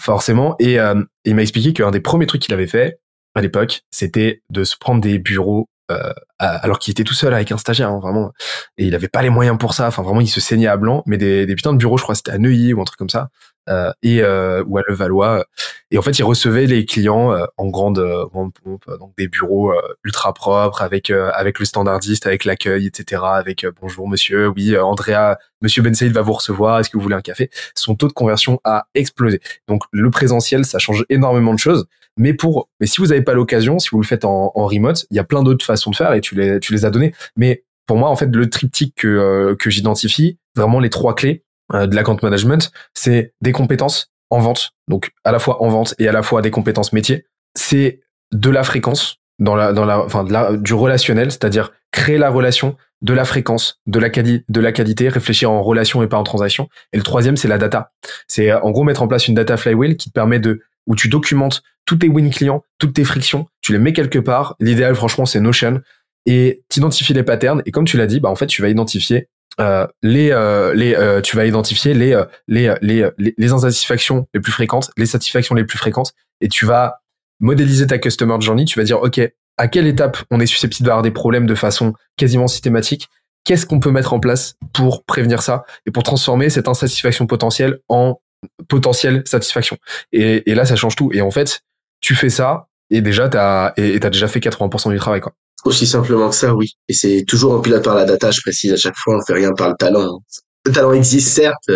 forcément. 0.00 0.56
Et 0.58 0.78
euh, 0.78 1.02
il 1.24 1.34
m'a 1.34 1.42
expliqué 1.42 1.72
qu'un 1.72 1.90
des 1.90 2.00
premiers 2.00 2.26
trucs 2.26 2.42
qu'il 2.42 2.54
avait 2.54 2.66
fait 2.66 3.00
à 3.34 3.40
l'époque, 3.40 3.82
c'était 3.90 4.42
de 4.50 4.64
se 4.64 4.76
prendre 4.78 5.00
des 5.00 5.18
bureaux 5.18 5.68
euh, 5.90 6.12
alors 6.38 6.78
qu'il 6.78 6.90
était 6.90 7.04
tout 7.04 7.14
seul 7.14 7.32
avec 7.32 7.50
un 7.50 7.56
stagiaire, 7.56 7.90
hein, 7.90 7.98
vraiment. 8.00 8.32
Et 8.76 8.86
il 8.86 8.94
avait 8.94 9.08
pas 9.08 9.22
les 9.22 9.30
moyens 9.30 9.56
pour 9.58 9.74
ça. 9.74 9.86
Enfin, 9.86 10.02
vraiment, 10.02 10.20
il 10.20 10.28
se 10.28 10.40
saignait 10.40 10.66
à 10.66 10.76
blanc. 10.76 11.02
Mais 11.06 11.16
des, 11.16 11.46
des 11.46 11.54
putains 11.54 11.72
de 11.72 11.78
bureaux, 11.78 11.96
je 11.96 12.02
crois, 12.02 12.14
c'était 12.14 12.32
à 12.32 12.38
Neuilly 12.38 12.74
ou 12.74 12.80
un 12.80 12.84
truc 12.84 12.98
comme 12.98 13.08
ça, 13.08 13.28
euh, 13.68 13.92
et 14.02 14.22
euh, 14.22 14.62
ou 14.66 14.78
à 14.78 14.82
Levallois. 14.86 15.44
Et 15.90 15.98
en 15.98 16.02
fait, 16.02 16.18
il 16.18 16.22
recevait 16.22 16.66
les 16.66 16.84
clients 16.84 17.32
euh, 17.32 17.44
en 17.56 17.68
grande, 17.68 17.98
grande 18.32 18.52
pompe, 18.52 18.84
donc 18.98 19.12
des 19.16 19.28
bureaux 19.28 19.72
ultra 20.04 20.32
propres, 20.34 20.82
avec 20.82 21.10
avec 21.10 21.58
le 21.58 21.64
standardiste, 21.64 22.26
avec 22.26 22.44
l'accueil, 22.44 22.86
etc. 22.86 23.22
Avec 23.24 23.66
bonjour 23.80 24.08
monsieur, 24.08 24.48
oui, 24.48 24.76
Andrea, 24.76 25.36
monsieur 25.62 25.82
Ben 25.82 25.94
Saïd 25.94 26.12
va 26.12 26.22
vous 26.22 26.32
recevoir. 26.32 26.80
Est-ce 26.80 26.90
que 26.90 26.96
vous 26.96 27.02
voulez 27.02 27.14
un 27.14 27.20
café? 27.20 27.50
Son 27.74 27.94
taux 27.94 28.08
de 28.08 28.12
conversion 28.12 28.60
a 28.64 28.86
explosé. 28.94 29.40
Donc 29.66 29.82
le 29.92 30.10
présentiel, 30.10 30.64
ça 30.64 30.78
change 30.78 31.04
énormément 31.08 31.54
de 31.54 31.58
choses. 31.58 31.86
Mais 32.18 32.34
pour, 32.34 32.68
mais 32.80 32.86
si 32.86 33.00
vous 33.00 33.08
n'avez 33.08 33.22
pas 33.22 33.34
l'occasion, 33.34 33.78
si 33.78 33.90
vous 33.92 34.00
le 34.00 34.06
faites 34.06 34.24
en, 34.24 34.50
en 34.54 34.66
remote, 34.66 35.06
il 35.10 35.16
y 35.16 35.20
a 35.20 35.24
plein 35.24 35.42
d'autres 35.42 35.64
façons 35.64 35.90
de 35.90 35.96
faire 35.96 36.12
et 36.14 36.20
tu 36.20 36.34
les, 36.34 36.58
tu 36.58 36.72
les 36.72 36.84
as 36.84 36.90
données. 36.90 37.14
Mais 37.36 37.64
pour 37.86 37.96
moi, 37.96 38.10
en 38.10 38.16
fait, 38.16 38.26
le 38.26 38.50
triptyque 38.50 38.94
que, 38.96 39.08
euh, 39.08 39.56
que 39.56 39.70
j'identifie, 39.70 40.38
vraiment 40.54 40.80
les 40.80 40.90
trois 40.90 41.14
clés 41.14 41.42
euh, 41.42 41.47
de 41.72 41.94
l'account 41.94 42.18
management, 42.22 42.70
c'est 42.94 43.34
des 43.40 43.52
compétences 43.52 44.10
en 44.30 44.40
vente, 44.40 44.72
donc 44.88 45.10
à 45.24 45.32
la 45.32 45.38
fois 45.38 45.62
en 45.62 45.68
vente 45.68 45.94
et 45.98 46.08
à 46.08 46.12
la 46.12 46.22
fois 46.22 46.42
des 46.42 46.50
compétences 46.50 46.92
métiers. 46.92 47.26
C'est 47.54 48.00
de 48.32 48.50
la 48.50 48.62
fréquence 48.62 49.16
dans 49.38 49.54
la, 49.54 49.72
dans 49.72 49.84
la, 49.84 50.00
enfin, 50.00 50.24
de 50.24 50.32
la, 50.32 50.56
du 50.56 50.74
relationnel, 50.74 51.30
c'est-à-dire 51.30 51.72
créer 51.92 52.18
la 52.18 52.30
relation, 52.30 52.76
de 53.00 53.14
la 53.14 53.24
fréquence, 53.24 53.80
de 53.86 53.98
la, 53.98 54.10
quali 54.10 54.44
de 54.48 54.60
la 54.60 54.72
qualité, 54.72 55.08
réfléchir 55.08 55.50
en 55.50 55.62
relation 55.62 56.02
et 56.02 56.08
pas 56.08 56.16
en 56.16 56.24
transaction. 56.24 56.68
Et 56.92 56.96
le 56.96 57.02
troisième, 57.02 57.36
c'est 57.36 57.48
la 57.48 57.58
data. 57.58 57.92
C'est 58.26 58.52
en 58.52 58.70
gros 58.70 58.84
mettre 58.84 59.02
en 59.02 59.08
place 59.08 59.28
une 59.28 59.34
data 59.34 59.56
flywheel 59.56 59.96
qui 59.96 60.08
te 60.08 60.14
permet 60.14 60.40
de 60.40 60.62
où 60.86 60.96
tu 60.96 61.08
documentes 61.08 61.62
tous 61.84 61.96
tes 61.96 62.08
win 62.08 62.30
clients, 62.30 62.64
toutes 62.78 62.94
tes 62.94 63.04
frictions, 63.04 63.46
tu 63.60 63.72
les 63.72 63.78
mets 63.78 63.92
quelque 63.92 64.18
part. 64.18 64.56
L'idéal, 64.58 64.94
franchement, 64.94 65.26
c'est 65.26 65.40
Notion 65.40 65.80
et 66.26 66.62
t'identifies 66.68 67.14
les 67.14 67.22
patterns. 67.22 67.62
Et 67.66 67.70
comme 67.70 67.84
tu 67.84 67.96
l'as 67.96 68.06
dit, 68.06 68.20
bah 68.20 68.28
en 68.28 68.36
fait, 68.36 68.46
tu 68.46 68.62
vas 68.62 68.68
identifier 68.68 69.28
euh, 69.60 69.86
les 70.02 70.30
euh, 70.30 70.74
les 70.74 70.94
euh, 70.94 71.20
tu 71.20 71.36
vas 71.36 71.46
identifier 71.46 71.94
les, 71.94 72.12
euh, 72.12 72.24
les 72.46 72.74
les 72.80 73.08
les 73.18 73.34
les 73.36 73.52
insatisfactions 73.52 74.26
les 74.34 74.40
plus 74.40 74.52
fréquentes, 74.52 74.90
les 74.96 75.06
satisfactions 75.06 75.54
les 75.54 75.64
plus 75.64 75.78
fréquentes, 75.78 76.12
et 76.40 76.48
tu 76.48 76.64
vas 76.66 77.00
modéliser 77.40 77.86
ta 77.86 77.98
customer 77.98 78.36
journey. 78.40 78.64
Tu 78.64 78.78
vas 78.78 78.84
dire, 78.84 79.00
ok, 79.02 79.20
à 79.56 79.68
quelle 79.68 79.86
étape 79.86 80.18
on 80.30 80.40
est 80.40 80.46
susceptible 80.46 80.86
d'avoir 80.86 81.02
des 81.02 81.10
problèmes 81.10 81.46
de 81.46 81.54
façon 81.54 81.92
quasiment 82.16 82.46
systématique? 82.48 83.08
Qu'est-ce 83.44 83.66
qu'on 83.66 83.80
peut 83.80 83.90
mettre 83.90 84.12
en 84.12 84.20
place 84.20 84.56
pour 84.72 85.04
prévenir 85.04 85.42
ça 85.42 85.64
et 85.86 85.90
pour 85.90 86.02
transformer 86.02 86.50
cette 86.50 86.68
insatisfaction 86.68 87.26
potentielle 87.26 87.78
en 87.88 88.20
potentielle 88.68 89.22
satisfaction? 89.26 89.78
Et, 90.12 90.50
et 90.50 90.54
là, 90.54 90.64
ça 90.64 90.76
change 90.76 90.96
tout. 90.96 91.10
Et 91.12 91.20
en 91.22 91.30
fait, 91.30 91.62
tu 92.00 92.14
fais 92.14 92.28
ça 92.28 92.68
et 92.90 93.00
déjà 93.00 93.28
t'as 93.28 93.72
et 93.76 93.98
t'as 94.00 94.10
déjà 94.10 94.28
fait 94.28 94.40
80% 94.40 94.90
du 94.90 94.98
travail 94.98 95.20
quoi. 95.20 95.34
Aussi 95.64 95.86
simplement 95.86 96.28
que 96.30 96.34
ça, 96.34 96.54
oui. 96.54 96.72
Et 96.88 96.94
c'est 96.94 97.24
toujours 97.26 97.54
un 97.54 97.60
pilote 97.60 97.84
par 97.84 97.94
la 97.94 98.04
data, 98.04 98.30
je 98.30 98.40
précise 98.40 98.72
à 98.72 98.76
chaque 98.76 98.96
fois, 98.96 99.16
on 99.16 99.24
fait 99.24 99.34
rien 99.34 99.52
par 99.52 99.68
le 99.68 99.74
talent. 99.78 100.20
Le 100.64 100.72
talent 100.72 100.92
existe 100.92 101.28
certes, 101.28 101.70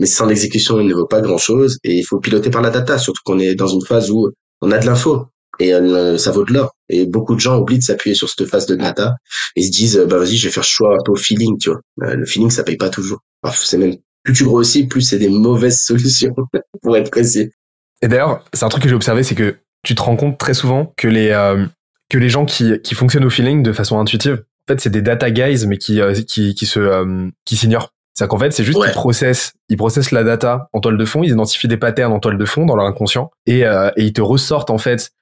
mais 0.00 0.06
sans 0.06 0.26
l'exécution, 0.26 0.80
il 0.80 0.88
ne 0.88 0.94
vaut 0.94 1.06
pas 1.06 1.20
grand-chose. 1.20 1.78
Et 1.84 1.98
il 1.98 2.02
faut 2.02 2.18
piloter 2.18 2.50
par 2.50 2.62
la 2.62 2.70
data, 2.70 2.98
surtout 2.98 3.20
qu'on 3.24 3.38
est 3.38 3.54
dans 3.54 3.68
une 3.68 3.84
phase 3.84 4.10
où 4.10 4.30
on 4.60 4.70
a 4.70 4.78
de 4.78 4.86
l'info 4.86 5.26
et 5.58 5.74
euh, 5.74 6.18
ça 6.18 6.30
vaut 6.30 6.44
de 6.44 6.52
l'or. 6.52 6.74
Et 6.88 7.06
beaucoup 7.06 7.34
de 7.34 7.40
gens 7.40 7.58
oublient 7.58 7.78
de 7.78 7.84
s'appuyer 7.84 8.14
sur 8.14 8.28
cette 8.28 8.46
phase 8.48 8.66
de 8.66 8.74
data 8.74 9.14
et 9.56 9.62
se 9.62 9.70
disent, 9.70 9.98
bah 10.08 10.18
vas-y, 10.18 10.36
je 10.36 10.48
vais 10.48 10.52
faire 10.52 10.64
choix 10.64 10.94
un 10.94 11.02
peu 11.04 11.12
au 11.12 11.16
feeling, 11.16 11.56
tu 11.58 11.70
vois. 11.70 11.80
Euh, 12.02 12.16
le 12.16 12.26
feeling, 12.26 12.50
ça 12.50 12.64
paye 12.64 12.76
pas 12.76 12.90
toujours. 12.90 13.20
c'est 13.52 13.78
même 13.78 13.96
plus 14.22 14.34
tu 14.34 14.44
grossis, 14.44 14.86
plus 14.86 15.02
c'est 15.02 15.18
des 15.18 15.28
mauvaises 15.28 15.80
solutions, 15.84 16.34
pour 16.82 16.96
être 16.96 17.10
précis. 17.10 17.50
Et 18.02 18.08
d'ailleurs, 18.08 18.44
c'est 18.52 18.64
un 18.64 18.68
truc 18.68 18.82
que 18.82 18.88
j'ai 18.88 18.94
observé, 18.94 19.22
c'est 19.22 19.34
que 19.34 19.56
tu 19.84 19.94
te 19.94 20.02
rends 20.02 20.16
compte 20.16 20.38
très 20.38 20.54
souvent 20.54 20.92
que 20.96 21.08
les 21.08 21.30
euh, 21.30 21.66
que 22.12 22.18
les 22.18 22.28
gens 22.28 22.44
qui 22.44 22.78
qui 22.80 22.94
fonctionnent 22.94 23.24
au 23.24 23.30
feeling 23.30 23.62
de 23.62 23.72
façon 23.72 23.98
intuitive, 23.98 24.44
en 24.68 24.72
fait, 24.72 24.80
c'est 24.80 24.90
des 24.90 25.00
data 25.00 25.30
guys, 25.30 25.66
mais 25.66 25.78
qui 25.78 26.00
euh, 26.00 26.12
qui 26.12 26.54
qui 26.54 26.66
se 26.66 26.78
euh, 26.78 27.28
qui 27.44 27.56
s'ignorent. 27.56 27.94
C'est 28.14 28.28
qu'en 28.28 28.38
fait, 28.38 28.52
c'est 28.52 28.64
juste 28.64 28.82
qu'ils 28.82 28.92
processent, 28.92 29.54
ils 29.70 29.78
processent 29.78 30.10
la 30.10 30.22
data 30.22 30.68
en 30.74 30.80
toile 30.80 30.98
de 30.98 31.04
fond, 31.06 31.22
ils 31.22 31.30
identifient 31.30 31.68
des 31.68 31.78
patterns 31.78 32.12
en 32.12 32.20
toile 32.20 32.36
de 32.36 32.44
fond 32.44 32.66
dans 32.66 32.76
leur 32.76 32.84
inconscient 32.84 33.30
et 33.46 33.60
et 33.62 34.02
ils 34.02 34.12
te 34.12 34.20
ressortent 34.20 34.68
en 34.68 34.76
fait 34.76 35.12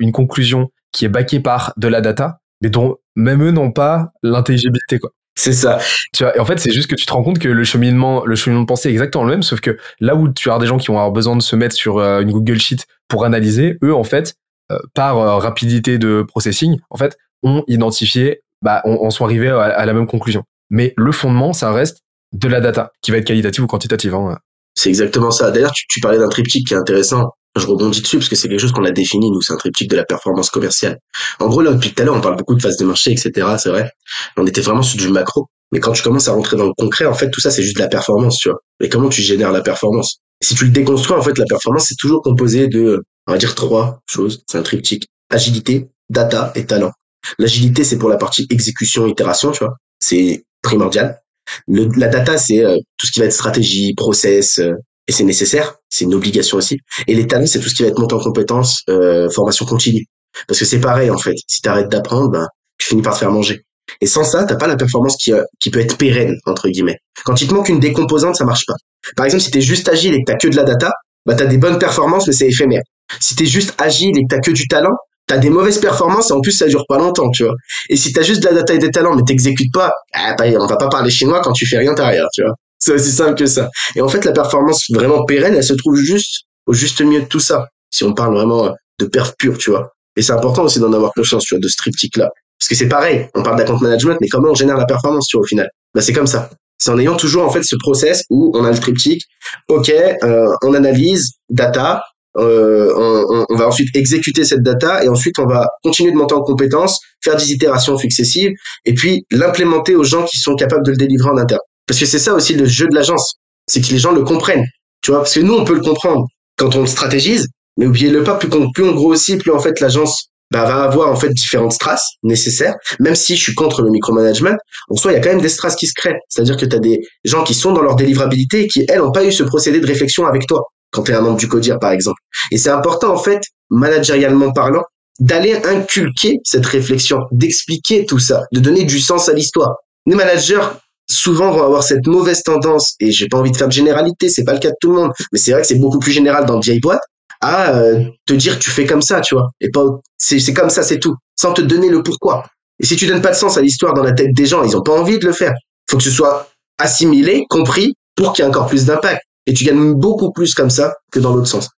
une 0.00 0.12
conclusion 0.12 0.70
qui 0.90 1.04
est 1.04 1.10
backée 1.10 1.40
par 1.40 1.74
de 1.76 1.88
la 1.88 2.00
data, 2.00 2.40
mais 2.62 2.70
dont 2.70 2.96
même 3.16 3.42
eux 3.42 3.50
n'ont 3.50 3.70
pas 3.70 4.12
l'intelligibilité 4.22 4.98
quoi. 4.98 5.10
C'est 5.38 5.52
ça. 5.52 5.78
Tu 6.12 6.24
vois, 6.24 6.36
et 6.36 6.40
en 6.40 6.44
fait, 6.44 6.58
c'est 6.58 6.72
juste 6.72 6.90
que 6.90 6.96
tu 6.96 7.06
te 7.06 7.12
rends 7.12 7.22
compte 7.22 7.38
que 7.38 7.48
le 7.48 7.62
cheminement, 7.62 8.24
le 8.24 8.34
cheminement 8.34 8.62
de 8.62 8.66
pensée 8.66 8.88
est 8.88 8.92
exactement 8.92 9.22
le 9.22 9.30
même, 9.30 9.44
sauf 9.44 9.60
que 9.60 9.78
là 10.00 10.16
où 10.16 10.28
tu 10.32 10.50
as 10.50 10.58
des 10.58 10.66
gens 10.66 10.78
qui 10.78 10.88
vont 10.88 10.94
avoir 10.94 11.12
besoin 11.12 11.36
de 11.36 11.42
se 11.42 11.54
mettre 11.54 11.76
sur 11.76 11.98
euh, 11.98 12.22
une 12.22 12.32
Google 12.32 12.58
Sheet 12.58 12.86
pour 13.06 13.24
analyser, 13.24 13.78
eux, 13.84 13.94
en 13.94 14.02
fait, 14.02 14.34
euh, 14.34 14.47
par 14.94 15.18
euh, 15.18 15.38
rapidité 15.38 15.98
de 15.98 16.24
processing, 16.26 16.78
en 16.90 16.96
fait, 16.96 17.16
ont 17.42 17.64
identifié, 17.68 18.42
bah, 18.62 18.82
on, 18.84 18.98
on 19.00 19.10
sont 19.10 19.24
arrivés 19.24 19.48
à, 19.48 19.84
la 19.86 19.92
même 19.92 20.06
conclusion. 20.06 20.44
Mais 20.70 20.94
le 20.96 21.12
fondement, 21.12 21.52
ça 21.52 21.72
reste 21.72 22.02
de 22.32 22.48
la 22.48 22.60
data, 22.60 22.92
qui 23.00 23.10
va 23.10 23.18
être 23.18 23.26
qualitative 23.26 23.64
ou 23.64 23.66
quantitative. 23.66 24.14
Hein. 24.14 24.38
C'est 24.74 24.90
exactement 24.90 25.30
ça. 25.30 25.50
D'ailleurs, 25.50 25.72
tu, 25.72 25.86
tu 25.88 26.00
parlais 26.00 26.18
d'un 26.18 26.28
triptyque 26.28 26.68
qui 26.68 26.74
est 26.74 26.76
intéressant 26.76 27.32
je 27.58 27.66
rebondis 27.66 28.02
dessus 28.02 28.18
parce 28.18 28.28
que 28.28 28.36
c'est 28.36 28.48
quelque 28.48 28.60
chose 28.60 28.72
qu'on 28.72 28.84
a 28.84 28.90
défini, 28.90 29.30
nous, 29.30 29.42
c'est 29.42 29.52
un 29.52 29.56
triptyque 29.56 29.90
de 29.90 29.96
la 29.96 30.04
performance 30.04 30.50
commerciale. 30.50 30.98
En 31.40 31.48
gros, 31.48 31.62
là, 31.62 31.72
depuis 31.72 31.92
tout 31.92 32.02
à 32.02 32.04
l'heure, 32.04 32.16
on 32.16 32.20
parle 32.20 32.36
beaucoup 32.36 32.54
de 32.54 32.62
phase 32.62 32.76
de 32.76 32.84
marché, 32.84 33.12
etc., 33.12 33.46
c'est 33.58 33.70
vrai. 33.70 33.90
On 34.36 34.46
était 34.46 34.60
vraiment 34.60 34.82
sur 34.82 34.98
du 34.98 35.08
macro. 35.08 35.48
Mais 35.72 35.80
quand 35.80 35.92
tu 35.92 36.02
commences 36.02 36.28
à 36.28 36.32
rentrer 36.32 36.56
dans 36.56 36.66
le 36.66 36.72
concret, 36.76 37.04
en 37.04 37.14
fait, 37.14 37.30
tout 37.30 37.40
ça, 37.40 37.50
c'est 37.50 37.62
juste 37.62 37.76
de 37.76 37.82
la 37.82 37.88
performance, 37.88 38.38
tu 38.38 38.48
vois. 38.48 38.58
Mais 38.80 38.88
comment 38.88 39.08
tu 39.08 39.22
génères 39.22 39.52
la 39.52 39.60
performance? 39.60 40.18
Si 40.42 40.54
tu 40.54 40.64
le 40.64 40.70
déconstruis, 40.70 41.16
en 41.16 41.22
fait, 41.22 41.36
la 41.36 41.44
performance, 41.46 41.86
c'est 41.88 41.96
toujours 41.98 42.22
composé 42.22 42.68
de, 42.68 43.02
on 43.26 43.32
va 43.32 43.38
dire, 43.38 43.54
trois 43.54 44.00
choses. 44.06 44.44
C'est 44.48 44.58
un 44.58 44.62
triptyque. 44.62 45.06
Agilité, 45.30 45.88
data 46.08 46.52
et 46.54 46.64
talent. 46.64 46.92
L'agilité, 47.38 47.84
c'est 47.84 47.98
pour 47.98 48.08
la 48.08 48.16
partie 48.16 48.46
exécution, 48.50 49.06
itération, 49.06 49.50
tu 49.50 49.64
vois. 49.64 49.76
C'est 49.98 50.44
primordial. 50.62 51.20
Le, 51.66 51.88
la 51.96 52.08
data, 52.08 52.38
c'est 52.38 52.64
euh, 52.64 52.76
tout 52.96 53.06
ce 53.06 53.12
qui 53.12 53.20
va 53.20 53.26
être 53.26 53.32
stratégie, 53.32 53.94
process, 53.94 54.58
euh, 54.58 54.74
et 55.06 55.12
c'est 55.12 55.24
nécessaire. 55.24 55.74
C'est 55.88 56.04
une 56.04 56.14
obligation 56.14 56.58
aussi. 56.58 56.78
Et 57.06 57.14
les 57.14 57.26
talents, 57.26 57.46
c'est 57.46 57.60
tout 57.60 57.68
ce 57.68 57.74
qui 57.74 57.82
va 57.82 57.88
être 57.88 57.98
monté 57.98 58.14
en 58.14 58.20
compétences, 58.20 58.82
euh, 58.88 59.28
formation 59.30 59.66
continue. 59.66 60.06
Parce 60.46 60.60
que 60.60 60.64
c'est 60.64 60.80
pareil, 60.80 61.10
en 61.10 61.18
fait. 61.18 61.34
Si 61.46 61.60
tu 61.62 61.68
arrêtes 61.68 61.88
d'apprendre, 61.88 62.30
ben, 62.30 62.46
tu 62.78 62.88
finis 62.88 63.02
par 63.02 63.14
te 63.14 63.18
faire 63.18 63.32
manger. 63.32 63.64
Et 64.00 64.06
sans 64.06 64.24
ça, 64.24 64.44
t'as 64.44 64.56
pas 64.56 64.66
la 64.66 64.76
performance 64.76 65.16
qui, 65.16 65.32
euh, 65.32 65.42
qui 65.60 65.70
peut 65.70 65.80
être 65.80 65.96
pérenne, 65.96 66.36
entre 66.46 66.68
guillemets. 66.68 66.98
Quand 67.24 67.40
il 67.40 67.48
te 67.48 67.54
manque 67.54 67.68
une 67.68 67.80
des 67.80 67.92
composantes, 67.92 68.36
ça 68.36 68.44
marche 68.44 68.66
pas. 68.66 68.74
Par 69.16 69.26
exemple, 69.26 69.42
si 69.42 69.50
t'es 69.50 69.60
juste 69.60 69.88
agile 69.88 70.14
et 70.14 70.18
que 70.18 70.32
t'as 70.32 70.36
que 70.36 70.48
de 70.48 70.56
la 70.56 70.64
data, 70.64 70.92
bah 71.26 71.34
t'as 71.34 71.46
des 71.46 71.58
bonnes 71.58 71.78
performances, 71.78 72.26
mais 72.26 72.32
c'est 72.32 72.48
éphémère. 72.48 72.82
Si 73.20 73.34
t'es 73.34 73.46
juste 73.46 73.74
agile 73.78 74.16
et 74.18 74.22
que 74.22 74.28
t'as 74.28 74.40
que 74.40 74.50
du 74.50 74.66
talent, 74.68 74.94
t'as 75.26 75.38
des 75.38 75.50
mauvaises 75.50 75.78
performances 75.78 76.30
et 76.30 76.32
en 76.32 76.40
plus 76.40 76.52
ça 76.52 76.66
dure 76.66 76.84
pas 76.88 76.98
longtemps, 76.98 77.30
tu 77.30 77.44
vois. 77.44 77.54
Et 77.88 77.96
si 77.96 78.12
t'as 78.12 78.22
juste 78.22 78.42
de 78.42 78.48
la 78.48 78.54
data 78.54 78.74
et 78.74 78.78
des 78.78 78.90
talents, 78.90 79.14
mais 79.14 79.22
t'exécutes 79.22 79.72
pas, 79.72 79.92
ah, 80.14 80.34
bah, 80.36 80.44
on 80.58 80.66
va 80.66 80.76
pas 80.76 80.88
parler 80.88 81.10
chinois 81.10 81.40
quand 81.42 81.52
tu 81.52 81.66
fais 81.66 81.78
rien 81.78 81.94
derrière, 81.94 82.26
tu 82.32 82.42
vois. 82.42 82.54
C'est 82.78 82.92
aussi 82.92 83.10
simple 83.10 83.34
que 83.34 83.46
ça. 83.46 83.68
Et 83.96 84.00
en 84.00 84.08
fait, 84.08 84.24
la 84.24 84.32
performance 84.32 84.86
vraiment 84.90 85.24
pérenne, 85.24 85.54
elle 85.54 85.64
se 85.64 85.74
trouve 85.74 85.96
juste 85.96 86.44
au 86.66 86.72
juste 86.72 87.00
milieu 87.00 87.22
de 87.22 87.26
tout 87.26 87.40
ça. 87.40 87.68
Si 87.90 88.04
on 88.04 88.14
parle 88.14 88.34
vraiment 88.34 88.74
de 88.98 89.06
perf 89.06 89.34
pure, 89.38 89.58
tu 89.58 89.70
vois. 89.70 89.92
Et 90.16 90.22
c'est 90.22 90.32
important 90.32 90.64
aussi 90.64 90.80
d'en 90.80 90.92
avoir 90.92 91.12
conscience, 91.12 91.44
tu 91.44 91.54
vois, 91.54 91.60
de 91.60 91.68
ce 91.68 91.76
triptyque-là. 91.76 92.30
Parce 92.58 92.68
que 92.68 92.74
c'est 92.74 92.88
pareil, 92.88 93.28
on 93.34 93.42
parle 93.42 93.56
d'account 93.56 93.78
management, 93.80 94.18
mais 94.20 94.28
comment 94.28 94.50
on 94.50 94.54
génère 94.54 94.76
la 94.76 94.86
performance, 94.86 95.26
tu 95.26 95.36
vois, 95.36 95.44
au 95.44 95.46
final? 95.46 95.70
Bah 95.94 96.00
c'est 96.00 96.12
comme 96.12 96.26
ça. 96.26 96.50
C'est 96.78 96.90
en 96.90 96.98
ayant 96.98 97.16
toujours 97.16 97.44
en 97.44 97.50
fait 97.50 97.62
ce 97.62 97.76
process 97.76 98.22
où 98.30 98.52
on 98.54 98.64
a 98.64 98.70
le 98.70 98.78
triptyque. 98.78 99.22
Ok, 99.68 99.90
euh, 99.90 100.48
on 100.62 100.74
analyse 100.74 101.32
data, 101.50 102.02
euh, 102.36 102.92
on, 102.96 103.46
on, 103.48 103.56
va 103.56 103.66
ensuite 103.66 103.94
exécuter 103.96 104.44
cette 104.44 104.62
data 104.62 105.02
et 105.02 105.08
ensuite 105.08 105.38
on 105.38 105.46
va 105.46 105.66
continuer 105.82 106.12
de 106.12 106.16
monter 106.16 106.34
en 106.34 106.42
compétences, 106.42 107.00
faire 107.22 107.36
des 107.36 107.52
itérations 107.52 107.96
successives 107.96 108.52
et 108.84 108.94
puis 108.94 109.24
l'implémenter 109.32 109.96
aux 109.96 110.04
gens 110.04 110.24
qui 110.24 110.38
sont 110.38 110.54
capables 110.54 110.84
de 110.84 110.92
le 110.92 110.96
délivrer 110.96 111.30
en 111.30 111.36
interne. 111.36 111.60
Parce 111.86 111.98
que 111.98 112.06
c'est 112.06 112.18
ça 112.18 112.34
aussi 112.34 112.54
le 112.54 112.66
jeu 112.66 112.86
de 112.86 112.94
l'agence, 112.94 113.36
c'est 113.66 113.80
que 113.80 113.88
les 113.88 113.98
gens 113.98 114.12
le 114.12 114.22
comprennent. 114.22 114.66
Tu 115.02 115.10
vois, 115.10 115.20
parce 115.20 115.34
que 115.34 115.40
nous 115.40 115.54
on 115.54 115.64
peut 115.64 115.74
le 115.74 115.80
comprendre 115.80 116.26
quand 116.56 116.76
on 116.76 116.86
stratégise, 116.86 117.48
mais 117.76 117.86
oubliez-le 117.86 118.22
pas, 118.22 118.34
plus, 118.34 118.48
plus 118.48 118.84
on 118.84 118.94
grossit, 118.94 119.40
plus 119.40 119.52
en 119.52 119.58
fait 119.58 119.80
l'agence 119.80 120.28
bah, 120.50 120.64
va 120.64 120.82
avoir 120.84 121.10
en 121.10 121.16
fait 121.16 121.30
différentes 121.30 121.72
strass 121.72 122.02
nécessaires. 122.22 122.74
Même 123.00 123.14
si 123.14 123.36
je 123.36 123.42
suis 123.42 123.54
contre 123.54 123.82
le 123.82 123.90
micromanagement, 123.90 124.56
en 124.88 124.94
soi, 124.96 125.12
il 125.12 125.14
y 125.14 125.18
a 125.18 125.20
quand 125.20 125.30
même 125.30 125.40
des 125.40 125.48
strass 125.48 125.76
qui 125.76 125.86
se 125.86 125.94
créent. 125.94 126.18
C'est-à-dire 126.28 126.56
que 126.56 126.64
tu 126.64 126.76
as 126.76 126.78
des 126.78 127.00
gens 127.24 127.44
qui 127.44 127.54
sont 127.54 127.72
dans 127.72 127.82
leur 127.82 127.96
délivrabilité 127.96 128.62
et 128.62 128.68
qui, 128.68 128.84
elles, 128.88 128.98
n'ont 128.98 129.12
pas 129.12 129.24
eu 129.24 129.32
ce 129.32 129.42
procédé 129.42 129.80
de 129.80 129.86
réflexion 129.86 130.26
avec 130.26 130.46
toi, 130.46 130.62
quand 130.90 131.02
tu 131.02 131.12
es 131.12 131.14
un 131.14 131.20
membre 131.20 131.38
du 131.38 131.48
CODIR, 131.48 131.78
par 131.78 131.92
exemple. 131.92 132.20
Et 132.50 132.58
c'est 132.58 132.70
important, 132.70 133.12
en 133.12 133.18
fait, 133.18 133.42
managérialement 133.70 134.52
parlant, 134.52 134.82
d'aller 135.20 135.60
inculquer 135.64 136.38
cette 136.44 136.66
réflexion, 136.66 137.18
d'expliquer 137.32 138.06
tout 138.06 138.18
ça, 138.18 138.44
de 138.52 138.60
donner 138.60 138.84
du 138.84 139.00
sens 139.00 139.28
à 139.28 139.32
l'histoire. 139.32 139.74
Les 140.06 140.14
managers, 140.14 140.62
souvent, 141.08 141.50
vont 141.50 141.64
avoir 141.64 141.82
cette 141.82 142.06
mauvaise 142.06 142.42
tendance, 142.42 142.94
et 143.00 143.10
j'ai 143.10 143.28
pas 143.28 143.38
envie 143.38 143.50
de 143.50 143.56
faire 143.56 143.68
de 143.68 143.72
généralité, 143.72 144.28
c'est 144.28 144.44
pas 144.44 144.54
le 144.54 144.60
cas 144.60 144.70
de 144.70 144.76
tout 144.80 144.92
le 144.92 144.96
monde, 144.96 145.12
mais 145.32 145.38
c'est 145.38 145.52
vrai 145.52 145.62
que 145.62 145.66
c'est 145.66 145.78
beaucoup 145.78 145.98
plus 145.98 146.12
général 146.12 146.46
dans 146.46 146.54
le 146.54 146.60
vieille 146.60 146.80
boîte, 146.80 147.02
à 147.40 147.74
euh, 147.74 148.04
te 148.26 148.34
dire 148.34 148.58
tu 148.58 148.70
fais 148.70 148.86
comme 148.86 149.02
ça, 149.02 149.20
tu 149.20 149.34
vois. 149.34 149.50
Et 149.60 149.70
pas 149.70 149.84
c'est 150.16 150.54
comme 150.54 150.70
ça, 150.70 150.82
c'est 150.82 150.98
tout, 150.98 151.14
sans 151.36 151.52
te 151.52 151.62
donner 151.62 151.88
le 151.88 152.02
pourquoi. 152.02 152.44
Et 152.80 152.86
si 152.86 152.96
tu 152.96 153.06
donnes 153.06 153.22
pas 153.22 153.30
de 153.30 153.36
sens 153.36 153.56
à 153.56 153.62
l'histoire 153.62 153.94
dans 153.94 154.02
la 154.02 154.12
tête 154.12 154.32
des 154.34 154.46
gens, 154.46 154.62
ils 154.62 154.76
ont 154.76 154.82
pas 154.82 154.98
envie 154.98 155.18
de 155.18 155.26
le 155.26 155.32
faire. 155.32 155.52
Faut 155.90 155.96
que 155.96 156.02
ce 156.02 156.10
soit 156.10 156.48
assimilé, 156.78 157.44
compris, 157.48 157.94
pour 158.14 158.32
qu'il 158.32 158.44
y 158.44 158.46
ait 158.46 158.48
encore 158.48 158.66
plus 158.66 158.86
d'impact. 158.86 159.22
Et 159.46 159.54
tu 159.54 159.64
gagnes 159.64 159.94
beaucoup 159.94 160.32
plus 160.32 160.54
comme 160.54 160.70
ça 160.70 160.94
que 161.10 161.18
dans 161.18 161.34
l'autre 161.34 161.48
sens. 161.48 161.70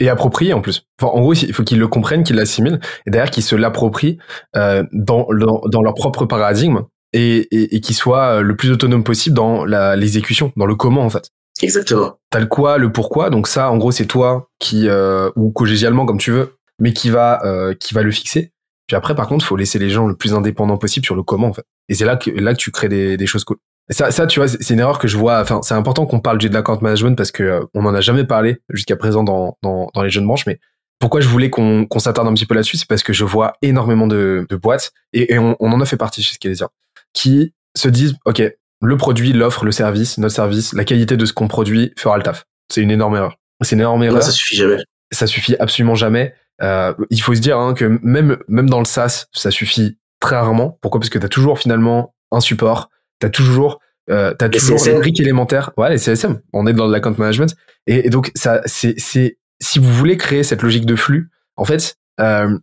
Et 0.00 0.08
approprié 0.08 0.52
en 0.52 0.60
plus. 0.60 0.84
Enfin, 1.00 1.12
en 1.12 1.20
gros, 1.20 1.34
il 1.34 1.52
faut 1.52 1.62
qu'ils 1.62 1.78
le 1.78 1.88
comprennent, 1.88 2.24
qu'ils 2.24 2.36
l'assimilent, 2.36 2.80
et 3.06 3.10
derrière 3.10 3.30
qu'ils 3.30 3.42
se 3.42 3.54
l'approprient 3.54 4.18
euh, 4.56 4.84
dans, 4.92 5.28
dans, 5.66 5.82
leur 5.82 5.94
propre 5.94 6.24
paradigme 6.24 6.82
et, 7.12 7.48
et, 7.50 7.76
et 7.76 7.80
qu'ils 7.80 7.96
soient 7.96 8.40
le 8.40 8.56
plus 8.56 8.70
autonome 8.70 9.04
possible 9.04 9.36
dans 9.36 9.64
l'exécution, 9.64 10.52
dans 10.56 10.66
le 10.66 10.74
comment 10.74 11.04
en 11.04 11.10
fait. 11.10 11.30
Exactement. 11.62 12.18
T'as 12.30 12.40
le 12.40 12.46
quoi, 12.46 12.78
le 12.78 12.92
pourquoi. 12.92 13.30
Donc 13.30 13.48
ça, 13.48 13.70
en 13.70 13.76
gros, 13.78 13.90
c'est 13.90 14.06
toi 14.06 14.48
qui 14.58 14.88
euh, 14.88 15.30
ou 15.36 15.50
collégialement 15.50 16.06
comme 16.06 16.18
tu 16.18 16.30
veux, 16.30 16.56
mais 16.78 16.92
qui 16.92 17.10
va 17.10 17.44
euh, 17.44 17.74
qui 17.74 17.94
va 17.94 18.02
le 18.02 18.10
fixer. 18.10 18.52
Puis 18.86 18.96
après, 18.96 19.14
par 19.14 19.28
contre, 19.28 19.44
faut 19.44 19.56
laisser 19.56 19.78
les 19.78 19.90
gens 19.90 20.06
le 20.06 20.14
plus 20.14 20.34
indépendants 20.34 20.78
possible 20.78 21.04
sur 21.04 21.14
le 21.14 21.22
comment 21.22 21.48
en 21.48 21.52
fait. 21.52 21.64
Et 21.88 21.94
c'est 21.94 22.04
là 22.04 22.16
que 22.16 22.30
là 22.30 22.52
que 22.54 22.58
tu 22.58 22.70
crées 22.70 22.88
des, 22.88 23.16
des 23.16 23.26
choses 23.26 23.44
cool. 23.44 23.58
Ça, 23.90 24.10
ça, 24.10 24.26
tu 24.26 24.38
vois, 24.38 24.48
c'est 24.48 24.74
une 24.74 24.80
erreur 24.80 24.98
que 24.98 25.08
je 25.08 25.16
vois. 25.16 25.40
Enfin, 25.40 25.60
c'est 25.62 25.74
important 25.74 26.04
qu'on 26.04 26.20
parle 26.20 26.36
du 26.36 26.50
de 26.50 26.54
l'account 26.54 26.78
management 26.82 27.16
parce 27.16 27.32
que 27.32 27.42
euh, 27.42 27.64
on 27.74 27.86
en 27.86 27.94
a 27.94 28.00
jamais 28.02 28.24
parlé 28.24 28.58
jusqu'à 28.68 28.96
présent 28.96 29.24
dans, 29.24 29.56
dans, 29.62 29.90
dans 29.94 30.02
les 30.02 30.10
jeunes 30.10 30.26
branches. 30.26 30.46
Mais 30.46 30.60
pourquoi 30.98 31.20
je 31.20 31.28
voulais 31.28 31.48
qu'on 31.48 31.86
qu'on 31.86 31.98
s'attarde 31.98 32.28
un 32.28 32.34
petit 32.34 32.46
peu 32.46 32.54
là-dessus, 32.54 32.76
c'est 32.76 32.88
parce 32.88 33.02
que 33.02 33.12
je 33.12 33.24
vois 33.24 33.54
énormément 33.62 34.06
de, 34.06 34.46
de 34.48 34.56
boîtes 34.56 34.92
et, 35.12 35.38
on, 35.38 35.56
on, 35.60 35.72
en 35.72 35.80
a 35.80 35.86
fait 35.86 35.96
partie 35.96 36.22
chez 36.22 36.34
Skelésia 36.34 36.68
qui 37.12 37.54
se 37.76 37.88
disent, 37.88 38.14
ok, 38.26 38.42
le 38.80 38.96
produit, 38.96 39.32
l'offre, 39.32 39.64
le 39.64 39.72
service, 39.72 40.18
notre 40.18 40.34
service, 40.34 40.72
la 40.72 40.84
qualité 40.84 41.16
de 41.16 41.26
ce 41.26 41.32
qu'on 41.32 41.48
produit 41.48 41.92
fera 41.96 42.16
le 42.16 42.22
taf. 42.22 42.44
C'est 42.72 42.82
une 42.82 42.90
énorme 42.90 43.16
erreur. 43.16 43.36
C'est 43.62 43.74
une 43.74 43.80
énorme 43.80 44.02
erreur. 44.04 44.22
ça 44.22 44.30
suffit 44.30 44.56
jamais. 44.56 44.78
Ça 45.10 45.26
suffit 45.26 45.56
absolument 45.58 45.94
jamais. 45.94 46.34
Euh, 46.62 46.92
il 47.10 47.20
faut 47.20 47.34
se 47.34 47.40
dire 47.40 47.58
hein, 47.58 47.74
que 47.74 47.98
même 48.02 48.36
même 48.48 48.68
dans 48.68 48.78
le 48.78 48.84
SaaS, 48.84 49.26
ça 49.32 49.50
suffit 49.50 49.98
très 50.20 50.36
rarement. 50.36 50.78
Pourquoi? 50.80 51.00
Parce 51.00 51.10
que 51.10 51.18
t'as 51.18 51.28
toujours 51.28 51.58
finalement 51.58 52.14
un 52.30 52.40
support. 52.40 52.90
T'as 53.20 53.30
toujours 53.30 53.80
euh, 54.10 54.34
t'as 54.34 54.48
toujours 54.48 54.82
les 54.84 54.94
briques 54.94 55.20
élémentaires. 55.20 55.70
Ouais, 55.76 55.90
les 55.90 55.98
CSM. 55.98 56.40
On 56.52 56.66
est 56.66 56.72
dans 56.72 56.86
l'account 56.86 57.14
management. 57.18 57.54
Et, 57.86 58.06
et, 58.06 58.10
donc 58.10 58.30
ça, 58.34 58.62
c'est 58.64 58.94
c'est 58.98 59.38
si 59.60 59.78
vous 59.78 59.92
voulez 59.92 60.16
créer 60.16 60.42
cette 60.42 60.62
logique 60.62 60.86
de 60.86 60.96
flux, 60.96 61.30
en 61.56 61.64
fait, 61.64 61.96
euh, 62.20 62.56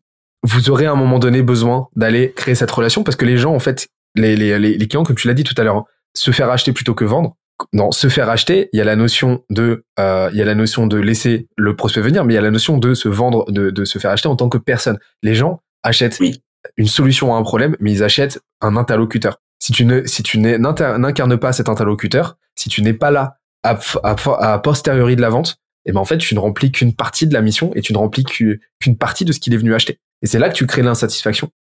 vous 0.44 0.70
aurez 0.70 0.86
à 0.86 0.92
un 0.92 0.96
moment 0.96 1.20
donné 1.20 1.42
besoin 1.42 1.88
d'aller 1.96 2.34
créer 2.36 2.56
cette 2.56 2.72
relation 2.72 3.04
parce 3.04 3.16
que 3.16 3.26
les 3.26 3.38
gens, 3.38 3.54
en 3.54 3.60
fait, 3.60 3.88
les 4.16 4.36
les 4.36 4.58
les, 4.60 4.88
clients, 4.88 5.04
comme 5.04 5.16
tu 5.16 5.28
l'as 5.28 5.34
dit 5.34 5.44
tout 5.44 5.56
à 5.58 5.64
l'heure, 5.64 5.78
hein, 5.78 5.86
se 6.16 6.32
faire 6.32 6.50
acheter 6.50 6.74
plutôt 6.74 6.94
que 6.94 7.06
vendre. 7.06 7.36
Dans 7.72 7.92
se 7.92 8.10
faire 8.10 8.30
acheter, 8.30 8.70
il 8.74 8.78
y 8.78 8.82
a 8.82 8.86
la 8.86 8.96
notion 8.96 9.44
de, 9.50 9.86
euh, 10.00 10.30
il 10.34 10.38
y 10.38 10.42
a 10.42 10.46
la 10.46 10.56
notion 10.56 10.88
de 10.88 10.98
laisser 10.98 11.48
le 11.56 11.76
prospect 11.76 12.02
venir, 12.02 12.26
mais 12.26 12.34
il 12.34 12.36
y 12.36 12.40
a 12.40 12.42
la 12.42 12.52
notion 12.52 12.78
de 12.78 12.94
se 12.94 13.08
vendre, 13.08 13.50
de, 13.52 13.70
de 13.70 13.86
se 13.86 13.98
faire 13.98 14.12
acheter 14.12 14.28
en 14.28 14.36
tant 14.36 14.50
que 14.50 14.58
personne. 14.58 14.98
Les 15.24 15.36
gens 15.36 15.62
achètent 15.84 16.20
une 16.78 16.88
solution 16.88 17.34
à 17.34 17.38
un 17.38 17.44
problème, 17.44 17.78
mais 17.80 17.92
ils 17.92 18.04
achètent 18.04 18.40
un 18.62 18.76
interlocuteur. 18.76 19.38
Si 19.60 19.72
tu 19.72 19.86
ne, 19.86 20.06
si 20.06 20.22
tu 20.22 20.38
n'incarnes 20.40 21.38
pas 21.38 21.54
cet 21.54 21.70
interlocuteur, 21.70 22.38
si 22.56 22.68
tu 22.68 22.82
n'es 22.82 22.94
pas 22.94 23.12
là 23.12 23.38
à, 23.64 23.80
à, 24.04 24.16
à, 24.54 24.60
posteriori 24.60 25.16
de 25.16 25.22
la 25.22 25.30
vente, 25.30 25.58
et 25.86 25.90
eh 25.90 25.92
ben 25.92 26.00
en 26.00 26.06
fait, 26.06 26.18
tu 26.18 26.34
ne 26.34 26.40
remplis 26.40 26.72
qu'une 26.72 26.96
partie 26.96 27.28
de 27.28 27.34
la 27.34 27.42
mission 27.42 27.72
et 27.76 27.82
tu 27.82 27.94
ne 27.94 28.00
remplis 28.00 28.24
qu'une 28.24 28.98
partie 28.98 29.24
de 29.24 29.32
ce 29.32 29.40
qu'il 29.40 29.54
est 29.54 29.58
venu 29.58 29.74
acheter. 29.76 30.00
Et 30.24 30.28
c'est 30.28 30.40
là 30.40 30.50
que 30.50 30.56
tu 30.56 30.66
crées 30.66 30.82
l'insatisfaction. 30.82 31.52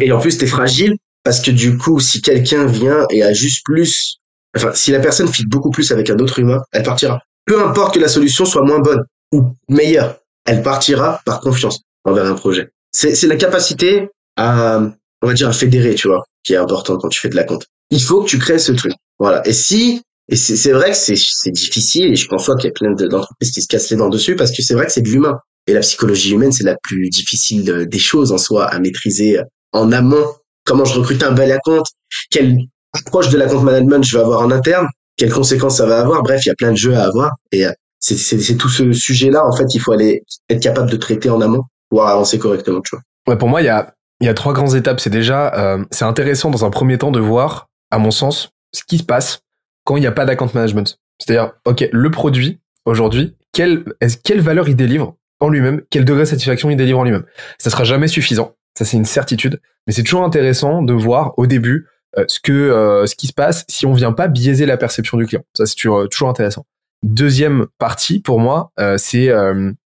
Et 0.00 0.10
en 0.10 0.20
plus, 0.20 0.38
tu 0.38 0.44
es 0.44 0.46
fragile 0.48 0.96
parce 1.24 1.40
que 1.40 1.50
du 1.50 1.76
coup, 1.76 2.00
si 2.00 2.22
quelqu'un 2.22 2.66
vient 2.66 3.06
et 3.10 3.22
a 3.22 3.32
juste 3.32 3.64
plus, 3.64 4.18
enfin, 4.56 4.72
si 4.74 4.90
la 4.90 5.00
personne 5.00 5.28
fit 5.28 5.46
beaucoup 5.46 5.70
plus 5.70 5.92
avec 5.92 6.10
un 6.10 6.18
autre 6.18 6.38
humain, 6.38 6.62
elle 6.72 6.82
partira. 6.82 7.20
Peu 7.46 7.62
importe 7.62 7.94
que 7.94 8.00
la 8.00 8.08
solution 8.08 8.44
soit 8.44 8.62
moins 8.62 8.80
bonne 8.80 9.02
ou 9.32 9.54
meilleure, 9.68 10.18
elle 10.44 10.62
partira 10.62 11.20
par 11.24 11.40
confiance 11.40 11.80
envers 12.04 12.26
un 12.26 12.34
projet. 12.34 12.70
C'est 12.92 13.26
la 13.26 13.36
capacité 13.36 14.08
à, 14.36 14.80
on 15.22 15.26
va 15.26 15.34
dire, 15.34 15.48
à 15.48 15.52
fédérer, 15.52 15.94
tu 15.94 16.08
vois, 16.08 16.24
qui 16.44 16.54
est 16.54 16.56
important 16.56 16.96
quand 16.96 17.08
tu 17.08 17.20
fais 17.20 17.28
de 17.28 17.36
la 17.36 17.44
compte. 17.44 17.66
Il 17.90 18.02
faut 18.02 18.22
que 18.22 18.28
tu 18.28 18.38
crées 18.38 18.58
ce 18.58 18.72
truc. 18.72 18.92
Voilà. 19.18 19.46
Et 19.46 19.52
si, 19.52 20.02
et 20.28 20.36
c'est 20.36 20.72
vrai 20.72 20.90
que 20.90 20.96
c'est 20.96 21.50
difficile, 21.50 22.12
et 22.12 22.16
je 22.16 22.28
pense 22.28 22.46
qu'il 22.46 22.64
y 22.64 22.68
a 22.68 22.72
plein 22.72 22.92
d'entreprises 22.92 23.50
qui 23.52 23.62
se 23.62 23.68
cassent 23.68 23.90
les 23.90 23.96
dents 23.96 24.08
dessus, 24.08 24.36
parce 24.36 24.52
que 24.52 24.62
c'est 24.62 24.74
vrai 24.74 24.86
que 24.86 24.92
c'est 24.92 25.02
de 25.02 25.08
l'humain. 25.08 25.38
Et 25.66 25.74
la 25.74 25.80
psychologie 25.80 26.32
humaine, 26.32 26.52
c'est 26.52 26.64
la 26.64 26.76
plus 26.82 27.10
difficile 27.10 27.86
des 27.86 27.98
choses 27.98 28.32
en 28.32 28.38
soi 28.38 28.66
à 28.66 28.78
maîtriser 28.78 29.40
en 29.72 29.92
amont 29.92 30.26
comment 30.68 30.84
je 30.84 30.98
recrute 30.98 31.22
un 31.22 31.32
bel 31.32 31.50
account, 31.50 31.82
quelle 32.30 32.58
approche 32.92 33.30
de 33.30 33.38
l'account 33.38 33.62
management 33.62 34.04
je 34.04 34.16
vais 34.16 34.22
avoir 34.22 34.42
en 34.42 34.50
interne, 34.50 34.86
quelles 35.16 35.32
conséquences 35.32 35.78
ça 35.78 35.86
va 35.86 36.00
avoir. 36.00 36.22
Bref, 36.22 36.44
il 36.44 36.48
y 36.48 36.52
a 36.52 36.54
plein 36.54 36.70
de 36.70 36.76
jeux 36.76 36.94
à 36.94 37.04
avoir 37.04 37.32
et 37.50 37.66
euh, 37.66 37.72
c'est 38.00 38.56
tout 38.56 38.68
ce 38.68 38.92
sujet-là, 38.92 39.44
en 39.44 39.56
fait, 39.56 39.74
il 39.74 39.80
faut 39.80 39.92
aller 39.92 40.22
être 40.48 40.62
capable 40.62 40.90
de 40.90 40.96
traiter 40.96 41.30
en 41.30 41.40
amont 41.40 41.64
pour 41.90 42.06
avancer 42.06 42.38
correctement, 42.38 42.80
tu 42.80 42.96
vois. 43.26 43.36
Pour 43.36 43.48
moi, 43.48 43.60
il 43.60 43.64
y 43.64 43.70
a, 43.70 43.94
il 44.20 44.26
y 44.26 44.30
a 44.30 44.34
trois 44.34 44.52
grandes 44.52 44.74
étapes. 44.74 45.00
C'est 45.00 45.10
déjà, 45.10 45.52
euh, 45.54 45.84
c'est 45.90 46.04
intéressant 46.04 46.50
dans 46.50 46.64
un 46.64 46.70
premier 46.70 46.98
temps 46.98 47.10
de 47.10 47.20
voir, 47.20 47.68
à 47.90 47.98
mon 47.98 48.10
sens, 48.10 48.50
ce 48.72 48.84
qui 48.84 48.98
se 48.98 49.02
passe 49.02 49.40
quand 49.84 49.96
il 49.96 50.00
n'y 50.00 50.06
a 50.06 50.12
pas 50.12 50.24
d'account 50.24 50.50
management. 50.54 50.98
C'est-à-dire, 51.18 51.52
ok, 51.64 51.88
le 51.90 52.10
produit 52.10 52.60
aujourd'hui, 52.84 53.34
quelle, 53.52 53.84
quelle 54.22 54.40
valeur 54.40 54.68
il 54.68 54.76
délivre 54.76 55.16
en 55.40 55.48
lui-même, 55.48 55.82
quel 55.90 56.04
degré 56.04 56.22
de 56.22 56.28
satisfaction 56.28 56.70
il 56.70 56.76
délivre 56.76 56.98
en 57.00 57.04
lui-même. 57.04 57.24
Ça 57.58 57.70
sera 57.70 57.84
jamais 57.84 58.08
suffisant. 58.08 58.54
Ça, 58.78 58.84
c'est 58.84 58.96
une 58.96 59.04
certitude. 59.04 59.60
Mais 59.86 59.92
c'est 59.92 60.04
toujours 60.04 60.22
intéressant 60.22 60.82
de 60.82 60.92
voir 60.92 61.34
au 61.36 61.48
début 61.48 61.88
euh, 62.16 62.24
ce 62.28 62.38
que 62.38 62.52
euh, 62.52 63.06
ce 63.06 63.16
qui 63.16 63.26
se 63.26 63.32
passe 63.32 63.64
si 63.68 63.86
on 63.86 63.92
vient 63.92 64.12
pas 64.12 64.28
biaiser 64.28 64.66
la 64.66 64.76
perception 64.76 65.18
du 65.18 65.26
client. 65.26 65.42
Ça, 65.52 65.66
c'est 65.66 65.74
toujours, 65.74 66.08
toujours 66.08 66.28
intéressant. 66.28 66.64
Deuxième 67.02 67.66
partie 67.78 68.20
pour 68.20 68.38
moi, 68.38 68.70
euh, 68.78 68.96
c'est 68.98 69.30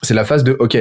c'est 0.03 0.15
la 0.15 0.25
phase 0.25 0.43
de 0.43 0.57
OK, 0.59 0.77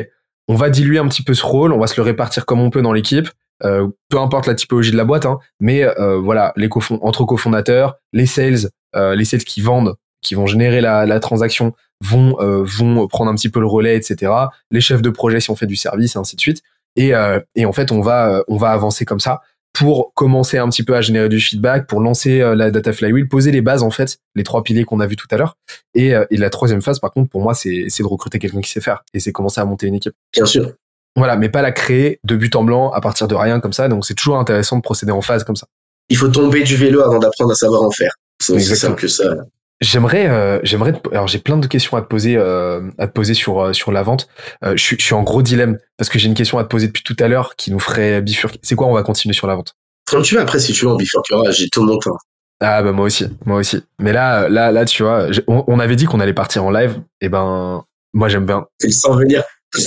on 0.48 0.56
va 0.56 0.72
diluer 0.72 0.98
un 0.98 1.08
petit 1.08 1.22
peu 1.22 1.36
ce 1.36 1.46
rôle, 1.46 1.74
on 1.74 1.80
va 1.80 1.86
se 1.86 1.96
le 1.96 2.02
répartir 2.04 2.48
comme 2.48 2.60
on 2.60 2.72
peut 2.72 2.82
dans 2.82 2.94
l'équipe. 2.94 3.30
euh, 3.64 3.88
peu 4.10 4.20
importe 4.20 4.48
la 4.48 4.56
typologie 4.56 4.92
de 4.92 4.98
la 4.98 5.06
boîte, 5.06 5.26
hein, 5.28 5.38
mais 5.60 5.84
euh, 5.84 6.18
voilà, 6.18 6.54
les 6.56 6.70
cofond 6.70 6.98
entre 7.04 7.26
cofondateurs, 7.26 7.98
les 8.14 8.26
sales, 8.26 8.70
euh, 8.96 9.14
les 9.16 9.26
sales 9.26 9.44
qui 9.44 9.62
vendent, 9.62 9.96
qui 10.22 10.34
vont 10.34 10.48
générer 10.48 10.82
la, 10.82 11.06
la 11.06 11.20
transaction, 11.20 11.74
vont 12.04 12.36
vont 12.40 13.08
prendre 13.08 13.30
un 13.30 13.36
petit 13.36 13.50
peu 13.50 13.60
le 13.60 13.68
relais, 13.68 13.96
etc. 13.96 14.32
Les 14.72 14.82
chefs 14.82 15.04
de 15.04 15.10
projet 15.12 15.40
si 15.40 15.52
on 15.52 15.56
fait 15.56 15.68
du 15.68 15.76
service, 15.76 16.16
et 16.16 16.20
ainsi 16.20 16.36
de 16.36 16.42
suite. 16.42 16.64
Et, 16.96 17.14
et 17.56 17.66
en 17.66 17.74
fait, 17.74 17.92
on 17.92 18.02
va 18.02 18.44
on 18.48 18.58
va 18.58 18.70
avancer 18.72 19.06
comme 19.06 19.20
ça 19.20 19.42
pour 19.74 20.14
commencer 20.14 20.58
un 20.58 20.68
petit 20.68 20.84
peu 20.84 20.96
à 20.96 21.02
générer 21.02 21.30
du 21.30 21.40
feedback, 21.40 21.88
pour 21.88 22.02
lancer 22.02 22.40
la 22.40 22.72
data 22.72 22.92
flywheel, 22.92 23.30
poser 23.30 23.52
les 23.52 23.62
bases 23.62 23.84
en 23.84 23.90
fait, 23.90 24.18
les 24.36 24.44
trois 24.44 24.64
piliers 24.64 24.84
qu'on 24.84 25.00
a 25.00 25.08
vus 25.08 25.16
tout 25.16 25.28
à 25.32 25.38
l'heure. 25.38 25.58
Et, 25.94 26.14
et 26.30 26.38
la 26.38 26.50
troisième 26.50 26.82
phase, 26.82 27.00
par 27.00 27.12
contre, 27.12 27.30
pour 27.30 27.42
moi, 27.42 27.54
c'est 27.54 27.70
de 27.72 28.08
recruter 28.08 28.38
quelqu'un 28.40 28.60
qui 28.60 28.70
sait 28.70 28.82
faire 28.82 29.04
et 29.14 29.20
c'est 29.20 29.32
commencer 29.32 29.62
à 29.62 29.66
monter 29.66 29.88
une 29.88 29.96
équipe. 29.96 30.14
Bien 30.34 30.46
sûr. 30.46 30.74
Voilà, 31.16 31.36
mais 31.36 31.50
pas 31.50 31.62
la 31.62 31.72
créer 31.72 32.20
de 32.24 32.36
but 32.36 32.56
en 32.56 32.64
blanc 32.64 32.92
à 32.92 33.02
partir 33.02 33.28
de 33.28 33.36
rien 33.36 33.60
comme 33.60 33.74
ça. 33.74 33.88
Donc 33.88 34.06
c'est 34.06 34.14
toujours 34.14 34.38
intéressant 34.38 34.78
de 34.78 34.82
procéder 34.82 35.12
en 35.12 35.22
phase 35.22 35.44
comme 35.44 35.56
ça. 35.56 35.68
Il 36.10 36.18
faut 36.18 36.30
tomber 36.30 36.64
du 36.64 36.76
vélo 36.76 37.02
avant 37.02 37.20
d'apprendre 37.20 37.52
à 37.52 37.56
savoir 37.56 37.84
en 37.84 37.92
faire. 37.92 38.14
C'est 38.42 38.54
aussi 38.54 38.76
simple 38.76 39.00
que 39.00 39.08
ça. 39.08 39.36
J'aimerais, 39.82 40.28
euh, 40.30 40.60
j'aimerais. 40.64 40.94
Alors 41.12 41.28
j'ai 41.28 41.40
plein 41.40 41.58
de 41.58 41.66
questions 41.68 41.98
à 41.98 42.02
te 42.02 42.08
poser, 42.08 42.38
euh, 42.38 42.82
à 42.98 43.08
te 43.08 43.14
poser 43.14 43.34
sur 43.34 43.60
euh, 43.60 43.74
sur 43.74 43.92
la 43.92 44.04
vente. 44.04 44.28
je, 44.64 44.78
suis, 44.78 44.96
je 45.00 45.04
suis 45.04 45.16
en 45.16 45.24
gros 45.24 45.42
dilemme 45.42 45.80
parce 45.98 46.10
que 46.10 46.20
j'ai 46.20 46.28
une 46.28 46.36
question 46.36 46.60
à 46.60 46.64
te 46.64 46.70
poser 46.70 46.88
depuis 46.88 47.04
tout 47.04 47.18
à 47.20 47.28
l'heure 47.28 47.56
qui 47.56 47.72
nous 47.72 47.80
ferait 47.80 48.22
bifurquer. 48.22 48.60
C'est 48.62 48.76
quoi 48.76 48.88
On 48.88 48.94
va 48.94 49.04
continuer 49.04 49.34
sur 49.34 49.48
la 49.48 49.56
vente? 49.56 49.76
Comme 50.06 50.22
tu 50.22 50.36
veux. 50.36 50.42
Après, 50.42 50.60
si 50.60 50.74
tu 50.74 50.86
veux, 50.86 50.92
on 50.92 50.98
bifurquera. 50.98 51.52
J'ai 51.52 51.68
tout 51.70 51.84
mon 51.84 51.98
temps. 51.98 52.18
Ah 52.60 52.84
bah 52.84 52.92
moi 52.92 53.06
aussi, 53.06 53.26
moi 53.46 53.58
aussi. 53.58 53.82
Mais 54.00 54.14
là, 54.14 54.48
là, 54.48 54.72
là, 54.72 54.86
tu 54.86 55.02
vois, 55.02 55.28
on, 55.48 55.64
on 55.66 55.80
avait 55.80 55.96
dit 55.96 56.06
qu'on 56.06 56.20
allait 56.20 56.34
partir 56.34 56.64
en 56.64 56.70
live. 56.70 57.02
Et 57.20 57.30
ben, 57.30 57.84
moi 58.14 58.30
j'aime 58.30 58.46
bien. 58.46 58.66
C'est 58.80 58.92
sans 58.92 59.16
venir. 59.16 59.44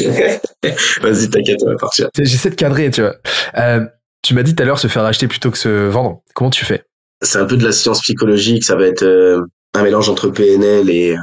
Vas-y, 1.03 1.31
t'inquiète, 1.31 1.61
on 1.62 1.71
va 1.71 1.77
partir. 1.77 2.09
J'essaie 2.19 2.51
de 2.51 2.55
cadrer, 2.55 2.91
tu 2.91 3.03
vois. 3.03 3.16
Euh, 3.59 3.85
tu 4.23 4.35
m'as 4.35 4.43
dit 4.43 4.55
tout 4.55 4.62
à 4.62 4.66
l'heure 4.66 4.79
se 4.79 4.89
faire 4.89 5.05
acheter 5.05 5.29
plutôt 5.29 5.51
que 5.51 5.59
se 5.59 5.89
vendre. 5.89 6.23
Comment 6.35 6.51
tu 6.51 6.65
fais? 6.65 6.83
C'est 7.23 7.39
un 7.39 7.45
peu 7.45 7.57
de 7.57 7.65
la 7.65 7.73
science 7.73 8.01
psychologique. 8.01 8.65
Ça 8.65 8.77
va 8.77 8.87
être 8.87 9.03
euh, 9.03 9.43
un 9.75 9.83
mélange 9.83 10.09
entre 10.09 10.29
PNL 10.29 10.91
et, 10.91 11.17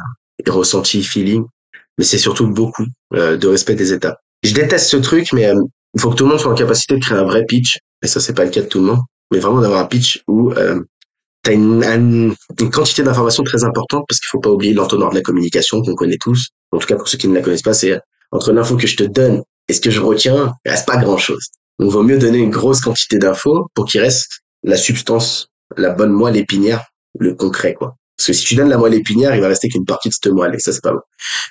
et 0.45 0.49
ressenti, 0.49 1.03
feeling. 1.03 1.43
Mais 1.97 2.03
c'est 2.03 2.17
surtout 2.17 2.47
beaucoup 2.47 2.85
euh, 3.13 3.37
de 3.37 3.47
respect 3.47 3.75
des 3.75 3.93
étapes. 3.93 4.19
Je 4.43 4.53
déteste 4.53 4.87
ce 4.87 4.97
truc, 4.97 5.33
mais 5.33 5.51
il 5.93 6.01
faut 6.01 6.09
que 6.09 6.15
tout 6.15 6.23
le 6.23 6.31
monde 6.31 6.39
soit 6.39 6.51
en 6.51 6.55
capacité 6.55 6.95
de 6.95 6.99
créer 6.99 7.17
un 7.17 7.23
vrai 7.23 7.45
pitch. 7.45 7.77
Et 8.03 8.07
ça, 8.07 8.19
c'est 8.19 8.33
pas 8.33 8.45
le 8.45 8.49
cas 8.49 8.61
de 8.61 8.67
tout 8.67 8.79
le 8.79 8.85
monde. 8.85 8.99
Mais 9.31 9.39
vraiment 9.39 9.61
d'avoir 9.61 9.81
un 9.81 9.85
pitch 9.85 10.23
où 10.27 10.51
tu 11.43 11.49
as 11.49 11.53
une, 11.53 11.83
une, 11.83 12.35
quantité 12.71 13.03
d'informations 13.03 13.43
très 13.43 13.63
importante 13.63 14.05
parce 14.07 14.19
qu'il 14.19 14.29
faut 14.29 14.39
pas 14.39 14.49
oublier 14.49 14.73
l'entonnoir 14.73 15.11
de 15.11 15.15
la 15.15 15.21
communication 15.21 15.81
qu'on 15.81 15.95
connaît 15.95 16.17
tous. 16.19 16.49
En 16.71 16.79
tout 16.79 16.87
cas, 16.87 16.95
pour 16.95 17.07
ceux 17.07 17.17
qui 17.17 17.27
ne 17.27 17.35
la 17.35 17.41
connaissent 17.41 17.61
pas, 17.61 17.73
c'est 17.73 17.99
entre 18.31 18.51
l'info 18.51 18.77
que 18.77 18.87
je 18.87 18.95
te 18.95 19.03
donne 19.03 19.43
et 19.67 19.73
ce 19.73 19.81
que 19.81 19.91
je 19.91 20.01
retiens, 20.01 20.53
il 20.65 20.71
reste 20.71 20.87
pas 20.87 20.97
grand 20.97 21.17
chose. 21.17 21.47
Donc, 21.79 21.91
vaut 21.91 22.03
mieux 22.03 22.17
donner 22.17 22.39
une 22.39 22.51
grosse 22.51 22.81
quantité 22.81 23.17
d'infos 23.17 23.67
pour 23.73 23.85
qu'il 23.85 24.01
reste 24.01 24.41
la 24.63 24.77
substance, 24.77 25.47
la 25.77 25.91
bonne 25.91 26.11
moelle 26.11 26.37
épinière, 26.37 26.83
le 27.17 27.33
concret, 27.33 27.73
quoi. 27.73 27.95
Parce 28.21 28.27
que 28.27 28.33
si 28.33 28.45
tu 28.45 28.55
donnes 28.55 28.69
la 28.69 28.77
moelle 28.77 28.93
épinière, 28.93 29.35
il 29.35 29.41
va 29.41 29.47
rester 29.47 29.67
qu'une 29.67 29.85
partie 29.85 30.09
de 30.09 30.13
cette 30.13 30.31
moelle 30.31 30.53
et 30.53 30.59
ça, 30.59 30.71
c'est 30.71 30.83
pas 30.83 30.91
bon. 30.91 30.99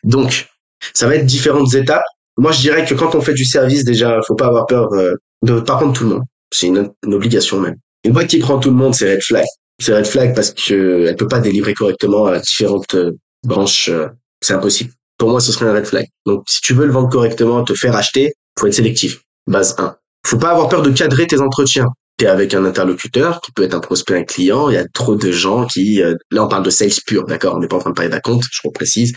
Donc, 0.05 0.47
ça 0.95 1.09
va 1.09 1.17
être 1.17 1.27
différentes 1.27 1.75
étapes. 1.75 2.05
Moi, 2.37 2.53
je 2.53 2.61
dirais 2.61 2.85
que 2.85 2.95
quand 2.95 3.15
on 3.15 3.21
fait 3.21 3.35
du 3.35 3.45
service, 3.45 3.85
déjà, 3.85 4.21
faut 4.27 4.37
pas 4.37 4.47
avoir 4.47 4.67
peur 4.67 4.93
euh, 4.93 5.15
de 5.43 5.61
pas 5.61 5.77
prendre 5.77 5.93
tout 5.93 6.05
le 6.05 6.11
monde. 6.11 6.23
C'est 6.53 6.69
une, 6.69 6.91
obligation 7.05 7.61
même. 7.61 7.77
Une 8.05 8.13
boîte 8.13 8.29
qui 8.29 8.39
prend 8.39 8.59
tout 8.59 8.71
le 8.71 8.77
monde, 8.77 8.95
c'est 8.95 9.13
red 9.13 9.23
flag. 9.23 9.45
C'est 9.81 9.95
red 9.95 10.07
flag 10.07 10.35
parce 10.35 10.53
que 10.53 11.07
elle 11.09 11.17
peut 11.17 11.29
pas 11.29 11.41
délivrer 11.41 11.75
correctement 11.75 12.27
à 12.27 12.39
différentes 12.39 12.95
euh, 12.95 13.13
branches. 13.45 13.89
Euh, 13.89 14.09
c'est 14.41 14.55
impossible 14.55 14.93
pour 15.21 15.29
moi, 15.29 15.39
ce 15.39 15.53
serait 15.53 15.67
un 15.67 15.75
red 15.75 15.87
flag. 15.87 16.07
Donc, 16.25 16.45
si 16.49 16.63
tu 16.63 16.73
veux 16.73 16.87
le 16.87 16.93
vendre 16.93 17.11
correctement, 17.11 17.63
te 17.63 17.75
faire 17.75 17.95
acheter, 17.95 18.33
faut 18.59 18.67
être 18.67 18.75
sélectif. 18.75 19.21
Base 19.47 19.75
1. 19.79 19.95
Faut 20.27 20.39
pas 20.39 20.51
avoir 20.51 20.69
peur 20.69 20.83
de 20.83 20.91
cadrer 20.91 21.27
tes 21.27 21.41
entretiens. 21.41 21.87
T'es 22.21 22.27
avec 22.27 22.53
un 22.53 22.67
interlocuteur 22.67 23.41
qui 23.41 23.51
peut 23.51 23.63
être 23.63 23.73
un 23.73 23.81
prospect, 23.81 24.15
un 24.15 24.25
client. 24.25 24.69
Il 24.69 24.75
y 24.75 24.77
a 24.77 24.87
trop 24.87 25.17
de 25.17 25.33
gens 25.33 25.67
qui, 25.67 26.03
euh, 26.03 26.17
là, 26.31 26.45
on 26.45 26.49
parle 26.49 26.63
de 26.63 26.69
sales 26.69 26.91
pur, 27.07 27.25
d'accord? 27.25 27.55
On 27.55 27.61
n'est 27.61 27.67
pas 27.67 27.77
en 27.77 27.79
train 27.79 27.91
de 27.93 27.95
parler 27.95 28.11
d'acompte, 28.11 28.45
je 28.53 28.61
reprécise, 28.63 29.15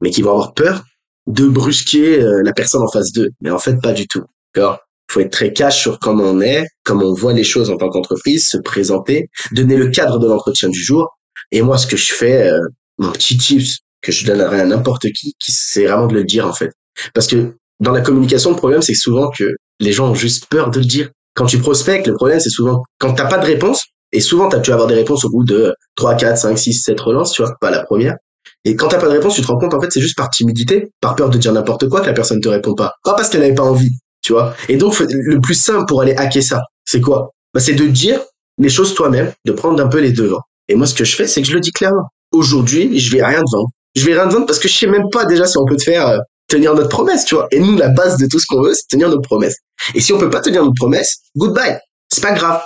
mais 0.00 0.08
qui 0.08 0.22
vont 0.22 0.30
avoir 0.30 0.54
peur 0.54 0.82
de 1.26 1.46
brusquer 1.46 2.22
euh, 2.22 2.40
la 2.42 2.54
personne 2.54 2.80
en 2.80 2.88
face 2.88 3.12
d'eux. 3.12 3.28
Mais 3.42 3.50
en 3.50 3.58
fait, 3.58 3.78
pas 3.82 3.92
du 3.92 4.08
tout. 4.08 4.24
D'accord? 4.54 4.78
faut 5.08 5.20
être 5.20 5.30
très 5.30 5.52
cash 5.52 5.82
sur 5.82 5.98
comment 5.98 6.24
on 6.24 6.40
est, 6.40 6.66
comment 6.82 7.04
on 7.04 7.12
voit 7.12 7.34
les 7.34 7.44
choses 7.44 7.70
en 7.70 7.76
tant 7.76 7.90
qu'entreprise, 7.90 8.48
se 8.48 8.56
présenter, 8.56 9.28
donner 9.52 9.76
le 9.76 9.90
cadre 9.90 10.18
de 10.18 10.26
l'entretien 10.26 10.70
du 10.70 10.82
jour. 10.82 11.16
Et 11.52 11.60
moi, 11.60 11.76
ce 11.76 11.86
que 11.86 11.98
je 11.98 12.12
fais, 12.14 12.48
euh, 12.48 12.58
mon 12.98 13.12
petit 13.12 13.36
tips, 13.36 13.80
que 14.00 14.12
je 14.12 14.24
donnerais 14.24 14.60
à 14.60 14.64
n'importe 14.64 15.12
qui, 15.12 15.34
qui 15.38 15.52
c'est 15.52 15.86
vraiment 15.86 16.06
de 16.06 16.14
le 16.14 16.24
dire 16.24 16.46
en 16.46 16.54
fait. 16.54 16.72
Parce 17.12 17.26
que 17.26 17.54
dans 17.80 17.92
la 17.92 18.00
communication, 18.00 18.50
le 18.50 18.56
problème 18.56 18.82
c'est 18.82 18.94
souvent 18.94 19.30
que 19.30 19.44
les 19.78 19.92
gens 19.92 20.10
ont 20.10 20.14
juste 20.14 20.46
peur 20.46 20.70
de 20.70 20.78
le 20.78 20.86
dire. 20.86 21.10
Quand 21.36 21.46
tu 21.46 21.58
prospectes, 21.58 22.06
le 22.06 22.14
problème 22.14 22.40
c'est 22.40 22.50
souvent 22.50 22.82
quand 22.98 23.12
t'as 23.14 23.26
pas 23.26 23.38
de 23.38 23.46
réponse, 23.46 23.84
et 24.12 24.20
souvent 24.20 24.48
tu 24.48 24.70
vas 24.70 24.74
avoir 24.74 24.88
des 24.88 24.94
réponses 24.94 25.24
au 25.24 25.30
bout 25.30 25.44
de 25.44 25.74
3, 25.94 26.16
4, 26.16 26.36
5, 26.36 26.58
6, 26.58 26.72
7 26.82 27.00
relances, 27.00 27.32
tu 27.32 27.42
vois, 27.42 27.54
pas 27.60 27.70
la 27.70 27.84
première. 27.84 28.16
Et 28.64 28.74
quand 28.74 28.88
t'as 28.88 28.98
pas 28.98 29.06
de 29.06 29.12
réponse, 29.12 29.34
tu 29.36 29.42
te 29.42 29.46
rends 29.46 29.58
compte 29.58 29.74
en 29.74 29.80
fait 29.80 29.92
c'est 29.92 30.00
juste 30.00 30.16
par 30.16 30.30
timidité, 30.30 30.90
par 31.00 31.14
peur 31.14 31.30
de 31.30 31.38
dire 31.38 31.52
n'importe 31.52 31.88
quoi 31.88 32.00
que 32.00 32.06
la 32.06 32.12
personne 32.12 32.40
te 32.40 32.48
répond 32.48 32.74
pas. 32.74 32.94
Pas 33.04 33.14
parce 33.14 33.28
qu'elle 33.28 33.42
n'avait 33.42 33.54
pas 33.54 33.62
envie, 33.62 33.92
tu 34.22 34.32
vois. 34.32 34.54
Et 34.68 34.76
donc 34.76 34.98
le 34.98 35.40
plus 35.40 35.54
simple 35.54 35.84
pour 35.86 36.02
aller 36.02 36.14
hacker 36.16 36.42
ça, 36.42 36.62
c'est 36.84 37.00
quoi? 37.00 37.30
Bah, 37.54 37.60
C'est 37.60 37.74
de 37.74 37.86
dire 37.86 38.20
les 38.58 38.68
choses 38.68 38.94
toi-même, 38.94 39.32
de 39.44 39.52
prendre 39.52 39.80
un 39.82 39.88
peu 39.88 40.00
les 40.00 40.12
devants. 40.12 40.42
Et 40.68 40.74
moi 40.74 40.86
ce 40.86 40.94
que 40.94 41.04
je 41.04 41.14
fais, 41.14 41.26
c'est 41.26 41.42
que 41.42 41.48
je 41.48 41.54
le 41.54 41.60
dis 41.60 41.72
clairement. 41.72 42.08
Aujourd'hui, 42.32 42.98
je 42.98 43.14
vais 43.14 43.24
rien 43.24 43.40
te 43.40 43.56
vendre 43.56 43.68
je 43.96 44.04
vais 44.04 44.12
rien 44.12 44.28
te 44.28 44.34
vendre 44.34 44.46
parce 44.46 44.58
que 44.58 44.68
je 44.68 44.74
sais 44.74 44.86
même 44.86 45.08
pas 45.10 45.24
déjà 45.24 45.46
si 45.46 45.56
on 45.58 45.64
peut 45.64 45.76
te 45.76 45.82
faire 45.82 46.06
euh, 46.06 46.18
tenir 46.48 46.74
notre 46.74 46.88
promesse, 46.88 47.24
tu 47.24 47.34
vois. 47.34 47.48
Et 47.50 47.60
nous, 47.60 47.76
la 47.76 47.88
base 47.88 48.16
de 48.16 48.26
tout 48.26 48.38
ce 48.38 48.46
qu'on 48.46 48.62
veut, 48.62 48.74
c'est 48.74 48.86
tenir 48.88 49.08
notre 49.08 49.22
promesse. 49.22 49.56
Et 49.94 50.00
si 50.00 50.12
on 50.12 50.18
peut 50.18 50.30
pas 50.30 50.40
tenir 50.40 50.62
notre 50.62 50.76
promesse, 50.76 51.18
goodbye. 51.36 51.78
C'est 52.12 52.22
pas 52.22 52.32
grave. 52.32 52.60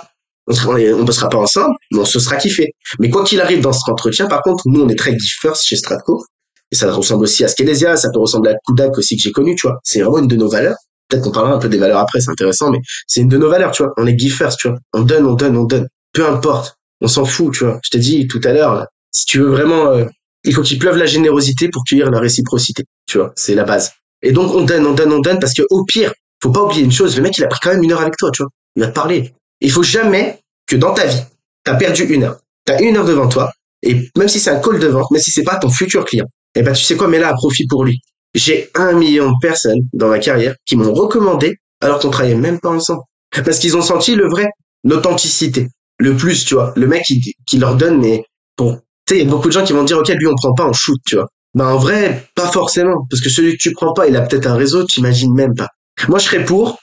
On 0.47 0.73
ne 0.73 1.03
bossera 1.03 1.29
pas 1.29 1.37
ensemble, 1.37 1.75
mais 1.91 1.99
on 1.99 2.05
se 2.05 2.19
sera 2.19 2.35
kiffé. 2.35 2.73
Mais 2.99 3.09
quoi 3.09 3.23
qu'il 3.23 3.39
arrive 3.41 3.61
dans 3.61 3.73
cet 3.73 3.87
entretien, 3.89 4.27
par 4.27 4.41
contre, 4.41 4.63
nous, 4.67 4.81
on 4.81 4.89
est 4.89 4.97
très 4.97 5.17
giffers 5.17 5.55
chez 5.55 5.75
Stratco. 5.75 6.23
Et 6.71 6.75
ça 6.75 6.91
ressemble 6.91 7.23
aussi 7.23 7.43
à 7.43 7.47
Skelesia, 7.47 7.97
ça 7.97 8.09
peut 8.13 8.19
ressembler 8.19 8.51
à 8.51 8.55
Kudak 8.65 8.97
aussi 8.97 9.17
que 9.17 9.23
j'ai 9.23 9.31
connu, 9.31 9.55
tu 9.55 9.67
vois. 9.67 9.79
C'est 9.83 10.01
vraiment 10.01 10.19
une 10.19 10.27
de 10.27 10.35
nos 10.35 10.49
valeurs. 10.49 10.77
Peut-être 11.09 11.23
qu'on 11.23 11.31
parlera 11.31 11.55
un 11.55 11.59
peu 11.59 11.67
des 11.67 11.77
valeurs 11.77 11.99
après, 11.99 12.21
c'est 12.21 12.31
intéressant, 12.31 12.71
mais 12.71 12.79
c'est 13.07 13.21
une 13.21 13.27
de 13.27 13.37
nos 13.37 13.49
valeurs, 13.49 13.71
tu 13.71 13.83
vois. 13.83 13.91
On 13.97 14.07
est 14.07 14.17
giffers, 14.17 14.55
tu 14.55 14.69
vois. 14.69 14.77
On 14.93 15.01
donne, 15.01 15.25
on 15.25 15.33
donne, 15.33 15.57
on 15.57 15.65
donne. 15.65 15.87
Peu 16.13 16.25
importe. 16.25 16.77
On 17.01 17.07
s'en 17.07 17.25
fout, 17.25 17.53
tu 17.53 17.65
vois. 17.65 17.79
Je 17.83 17.89
t'ai 17.89 17.99
dit 17.99 18.27
tout 18.27 18.39
à 18.43 18.53
l'heure, 18.53 18.87
si 19.11 19.25
tu 19.25 19.39
veux 19.39 19.49
vraiment 19.49 19.87
euh, 19.87 20.05
il 20.43 20.53
faut 20.53 20.61
qu'il 20.61 20.79
pleuve 20.79 20.97
la 20.97 21.05
générosité 21.05 21.69
pour 21.69 21.83
cueillir 21.83 22.09
la 22.09 22.19
réciprocité. 22.19 22.85
Tu 23.07 23.17
vois, 23.17 23.31
c'est 23.35 23.55
la 23.55 23.63
base. 23.63 23.91
Et 24.21 24.31
donc, 24.31 24.53
on 24.53 24.63
donne, 24.63 24.85
on 24.85 24.93
donne, 24.93 25.13
on 25.13 25.19
donne, 25.19 25.39
parce 25.39 25.53
que 25.53 25.63
au 25.69 25.83
pire, 25.85 26.13
faut 26.41 26.51
pas 26.51 26.63
oublier 26.63 26.83
une 26.83 26.91
chose, 26.91 27.15
le 27.15 27.23
mec, 27.23 27.37
il 27.37 27.43
a 27.43 27.47
pris 27.47 27.59
quand 27.61 27.71
même 27.71 27.83
une 27.83 27.91
heure 27.91 28.01
avec 28.01 28.17
toi, 28.17 28.31
tu 28.31 28.43
vois. 28.43 28.49
Il 28.75 28.83
va 28.83 28.89
te 28.89 28.93
parler. 28.93 29.33
Il 29.59 29.71
faut 29.71 29.83
jamais 29.83 30.39
que 30.67 30.75
dans 30.75 30.93
ta 30.93 31.05
vie, 31.05 31.21
t'as 31.63 31.75
perdu 31.75 32.03
une 32.03 32.23
heure. 32.23 32.37
T'as 32.65 32.79
une 32.81 32.97
heure 32.97 33.05
devant 33.05 33.27
toi, 33.27 33.51
et 33.83 34.09
même 34.17 34.27
si 34.27 34.39
c'est 34.39 34.51
un 34.51 34.59
call 34.59 34.79
de 34.79 34.87
vente, 34.87 35.09
même 35.11 35.21
si 35.21 35.31
c'est 35.31 35.43
pas 35.43 35.57
ton 35.57 35.69
futur 35.69 36.05
client, 36.05 36.27
eh 36.55 36.61
ben, 36.61 36.73
tu 36.73 36.83
sais 36.83 36.95
quoi, 36.95 37.07
mets 37.07 37.19
là 37.19 37.29
à 37.29 37.33
profit 37.33 37.65
pour 37.67 37.83
lui. 37.83 38.01
J'ai 38.33 38.69
un 38.75 38.93
million 38.93 39.31
de 39.31 39.35
personnes 39.41 39.81
dans 39.93 40.07
ma 40.07 40.19
carrière 40.19 40.55
qui 40.65 40.75
m'ont 40.75 40.93
recommandé 40.93 41.57
alors 41.81 41.99
qu'on 41.99 42.09
travaillait 42.09 42.35
même 42.35 42.59
pas 42.59 42.69
ensemble. 42.69 43.01
Parce 43.45 43.59
qu'ils 43.59 43.75
ont 43.75 43.81
senti 43.81 44.15
le 44.15 44.27
vrai, 44.27 44.47
l'authenticité. 44.83 45.67
Le 45.97 46.15
plus, 46.15 46.45
tu 46.45 46.55
vois. 46.55 46.73
Le 46.75 46.87
mec 46.87 47.03
qui, 47.03 47.35
qui 47.45 47.57
leur 47.57 47.75
donne, 47.75 47.99
mais 47.99 48.23
pour 48.55 48.79
il 49.17 49.23
y 49.23 49.27
a 49.27 49.29
beaucoup 49.29 49.47
de 49.47 49.53
gens 49.53 49.63
qui 49.63 49.73
vont 49.73 49.83
dire, 49.83 49.97
OK, 49.97 50.09
lui, 50.09 50.27
on 50.27 50.35
prend 50.35 50.53
pas, 50.53 50.67
on 50.67 50.73
shoot, 50.73 50.99
tu 51.05 51.15
vois. 51.15 51.27
Ben, 51.53 51.67
en 51.67 51.77
vrai, 51.77 52.27
pas 52.35 52.47
forcément. 52.47 53.05
Parce 53.09 53.21
que 53.21 53.29
celui 53.29 53.53
que 53.53 53.61
tu 53.61 53.71
prends 53.73 53.93
pas, 53.93 54.07
il 54.07 54.15
a 54.15 54.21
peut-être 54.21 54.47
un 54.47 54.55
réseau, 54.55 54.85
tu 54.85 54.99
imagines 54.99 55.33
même 55.33 55.55
pas. 55.55 55.67
Moi, 56.07 56.19
je 56.19 56.25
serais 56.25 56.45
pour. 56.45 56.79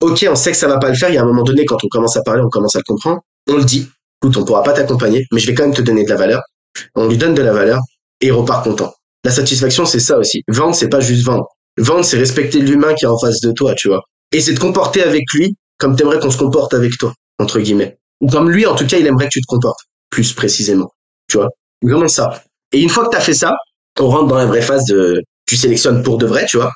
OK, 0.00 0.26
on 0.28 0.34
sait 0.34 0.52
que 0.52 0.56
ça 0.56 0.68
va 0.68 0.78
pas 0.78 0.88
le 0.88 0.94
faire. 0.94 1.08
Il 1.10 1.14
y 1.14 1.18
a 1.18 1.22
un 1.22 1.26
moment 1.26 1.42
donné, 1.42 1.64
quand 1.64 1.82
on 1.82 1.88
commence 1.88 2.16
à 2.16 2.22
parler, 2.22 2.42
on 2.44 2.48
commence 2.48 2.76
à 2.76 2.78
le 2.78 2.84
comprendre. 2.86 3.20
On 3.48 3.56
le 3.56 3.64
dit. 3.64 3.88
Écoute, 4.22 4.36
on 4.36 4.44
pourra 4.44 4.62
pas 4.62 4.72
t'accompagner, 4.72 5.26
mais 5.32 5.40
je 5.40 5.46
vais 5.48 5.54
quand 5.54 5.64
même 5.64 5.74
te 5.74 5.82
donner 5.82 6.04
de 6.04 6.10
la 6.10 6.16
valeur. 6.16 6.42
On 6.94 7.08
lui 7.08 7.16
donne 7.16 7.34
de 7.34 7.42
la 7.42 7.52
valeur 7.52 7.80
et 8.20 8.28
il 8.28 8.32
repart 8.32 8.64
content. 8.64 8.92
La 9.24 9.30
satisfaction, 9.30 9.84
c'est 9.84 10.00
ça 10.00 10.18
aussi. 10.18 10.42
Vendre, 10.48 10.74
c'est 10.74 10.88
pas 10.88 11.00
juste 11.00 11.24
vendre. 11.24 11.46
Vendre, 11.78 12.04
c'est 12.04 12.18
respecter 12.18 12.60
l'humain 12.60 12.94
qui 12.94 13.04
est 13.04 13.08
en 13.08 13.18
face 13.18 13.40
de 13.40 13.50
toi, 13.52 13.74
tu 13.74 13.88
vois. 13.88 14.02
Et 14.32 14.40
c'est 14.40 14.52
de 14.52 14.58
comporter 14.58 15.02
avec 15.02 15.24
lui 15.34 15.56
comme 15.78 15.96
t'aimerais 15.96 16.20
qu'on 16.20 16.30
se 16.30 16.38
comporte 16.38 16.74
avec 16.74 16.96
toi, 16.96 17.12
entre 17.40 17.58
guillemets. 17.58 17.98
Ou 18.20 18.28
comme 18.28 18.50
lui, 18.50 18.66
en 18.66 18.76
tout 18.76 18.86
cas, 18.86 18.98
il 18.98 19.06
aimerait 19.06 19.24
que 19.26 19.32
tu 19.32 19.40
te 19.40 19.46
comportes, 19.46 19.80
plus 20.10 20.32
précisément. 20.32 20.92
Tu 21.28 21.38
vois. 21.38 21.48
Vraiment 21.82 22.08
ça. 22.08 22.42
Et 22.72 22.80
une 22.80 22.88
fois 22.88 23.04
que 23.04 23.10
tu 23.10 23.16
as 23.16 23.20
fait 23.20 23.34
ça, 23.34 23.52
on 24.00 24.08
rentre 24.08 24.28
dans 24.28 24.36
la 24.36 24.46
vraie 24.46 24.62
phase 24.62 24.84
de 24.86 25.22
tu 25.46 25.56
sélectionnes 25.56 26.02
pour 26.02 26.18
de 26.18 26.26
vrai, 26.26 26.46
tu 26.48 26.56
vois. 26.56 26.72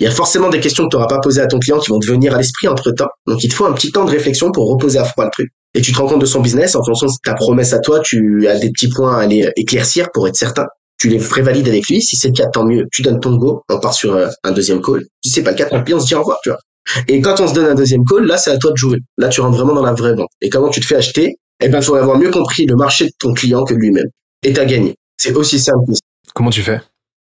Il 0.00 0.04
y 0.04 0.06
a 0.06 0.10
forcément 0.10 0.48
des 0.48 0.60
questions 0.60 0.84
que 0.84 0.90
tu 0.90 0.96
n'auras 0.96 1.08
pas 1.08 1.18
posées 1.20 1.40
à 1.40 1.46
ton 1.46 1.58
client 1.58 1.78
qui 1.78 1.90
vont 1.90 1.98
te 1.98 2.06
venir 2.06 2.34
à 2.34 2.38
l'esprit 2.38 2.68
entre 2.68 2.90
temps. 2.92 3.08
Donc 3.26 3.42
il 3.42 3.48
te 3.48 3.54
faut 3.54 3.64
un 3.64 3.72
petit 3.72 3.90
temps 3.90 4.04
de 4.04 4.10
réflexion 4.10 4.52
pour 4.52 4.70
reposer 4.70 4.98
à 4.98 5.04
froid 5.04 5.24
le 5.24 5.30
truc. 5.30 5.50
Et 5.74 5.80
tu 5.80 5.92
te 5.92 5.98
rends 5.98 6.06
compte 6.06 6.20
de 6.20 6.26
son 6.26 6.40
business 6.40 6.76
en 6.76 6.84
fonction 6.84 7.06
de 7.06 7.12
ta 7.24 7.34
promesse 7.34 7.72
à 7.72 7.80
toi, 7.80 8.00
tu 8.00 8.46
as 8.46 8.58
des 8.58 8.70
petits 8.70 8.88
points 8.88 9.16
à 9.16 9.22
aller 9.22 9.50
éclaircir 9.56 10.10
pour 10.12 10.28
être 10.28 10.36
certain. 10.36 10.66
Tu 10.98 11.08
les 11.08 11.18
prévalides 11.18 11.68
avec 11.68 11.88
lui. 11.88 12.02
Si 12.02 12.16
c'est 12.16 12.28
le 12.28 12.34
cas, 12.34 12.46
tant 12.46 12.64
mieux. 12.64 12.84
Tu 12.92 13.02
donnes 13.02 13.20
ton 13.20 13.36
go. 13.36 13.62
On 13.68 13.78
part 13.78 13.94
sur 13.94 14.14
euh, 14.14 14.28
un 14.44 14.50
deuxième 14.50 14.82
call. 14.82 15.04
Si 15.24 15.30
c'est 15.30 15.42
pas 15.42 15.52
le 15.52 15.56
cas, 15.56 15.66
tant 15.66 15.82
pis, 15.82 15.94
on 15.94 16.00
se 16.00 16.06
dit 16.06 16.14
au 16.14 16.20
revoir, 16.20 16.38
tu 16.42 16.50
vois. 16.50 16.58
Et 17.06 17.20
quand 17.20 17.40
on 17.40 17.46
se 17.46 17.54
donne 17.54 17.66
un 17.66 17.74
deuxième 17.74 18.04
call, 18.04 18.24
là, 18.24 18.36
c'est 18.36 18.50
à 18.50 18.56
toi 18.56 18.72
de 18.72 18.76
jouer. 18.76 18.98
Là, 19.16 19.28
tu 19.28 19.40
rentres 19.40 19.56
vraiment 19.56 19.74
dans 19.74 19.84
la 19.84 19.92
vraie 19.92 20.14
vente. 20.14 20.30
Et 20.40 20.48
comment 20.48 20.70
tu 20.70 20.80
te 20.80 20.86
fais 20.86 20.96
acheter? 20.96 21.36
Eh 21.60 21.68
ben, 21.68 21.80
faut 21.80 21.94
avoir 21.94 22.18
mieux 22.18 22.30
compris 22.30 22.66
le 22.66 22.74
marché 22.76 23.06
de 23.06 23.12
ton 23.18 23.32
client 23.32 23.64
que 23.64 23.74
lui-même 23.74 24.08
et 24.42 24.52
t'as 24.52 24.64
gagné. 24.64 24.94
C'est 25.16 25.34
aussi 25.34 25.58
simple. 25.58 25.92
Comment 26.34 26.50
tu 26.50 26.62
fais? 26.62 26.80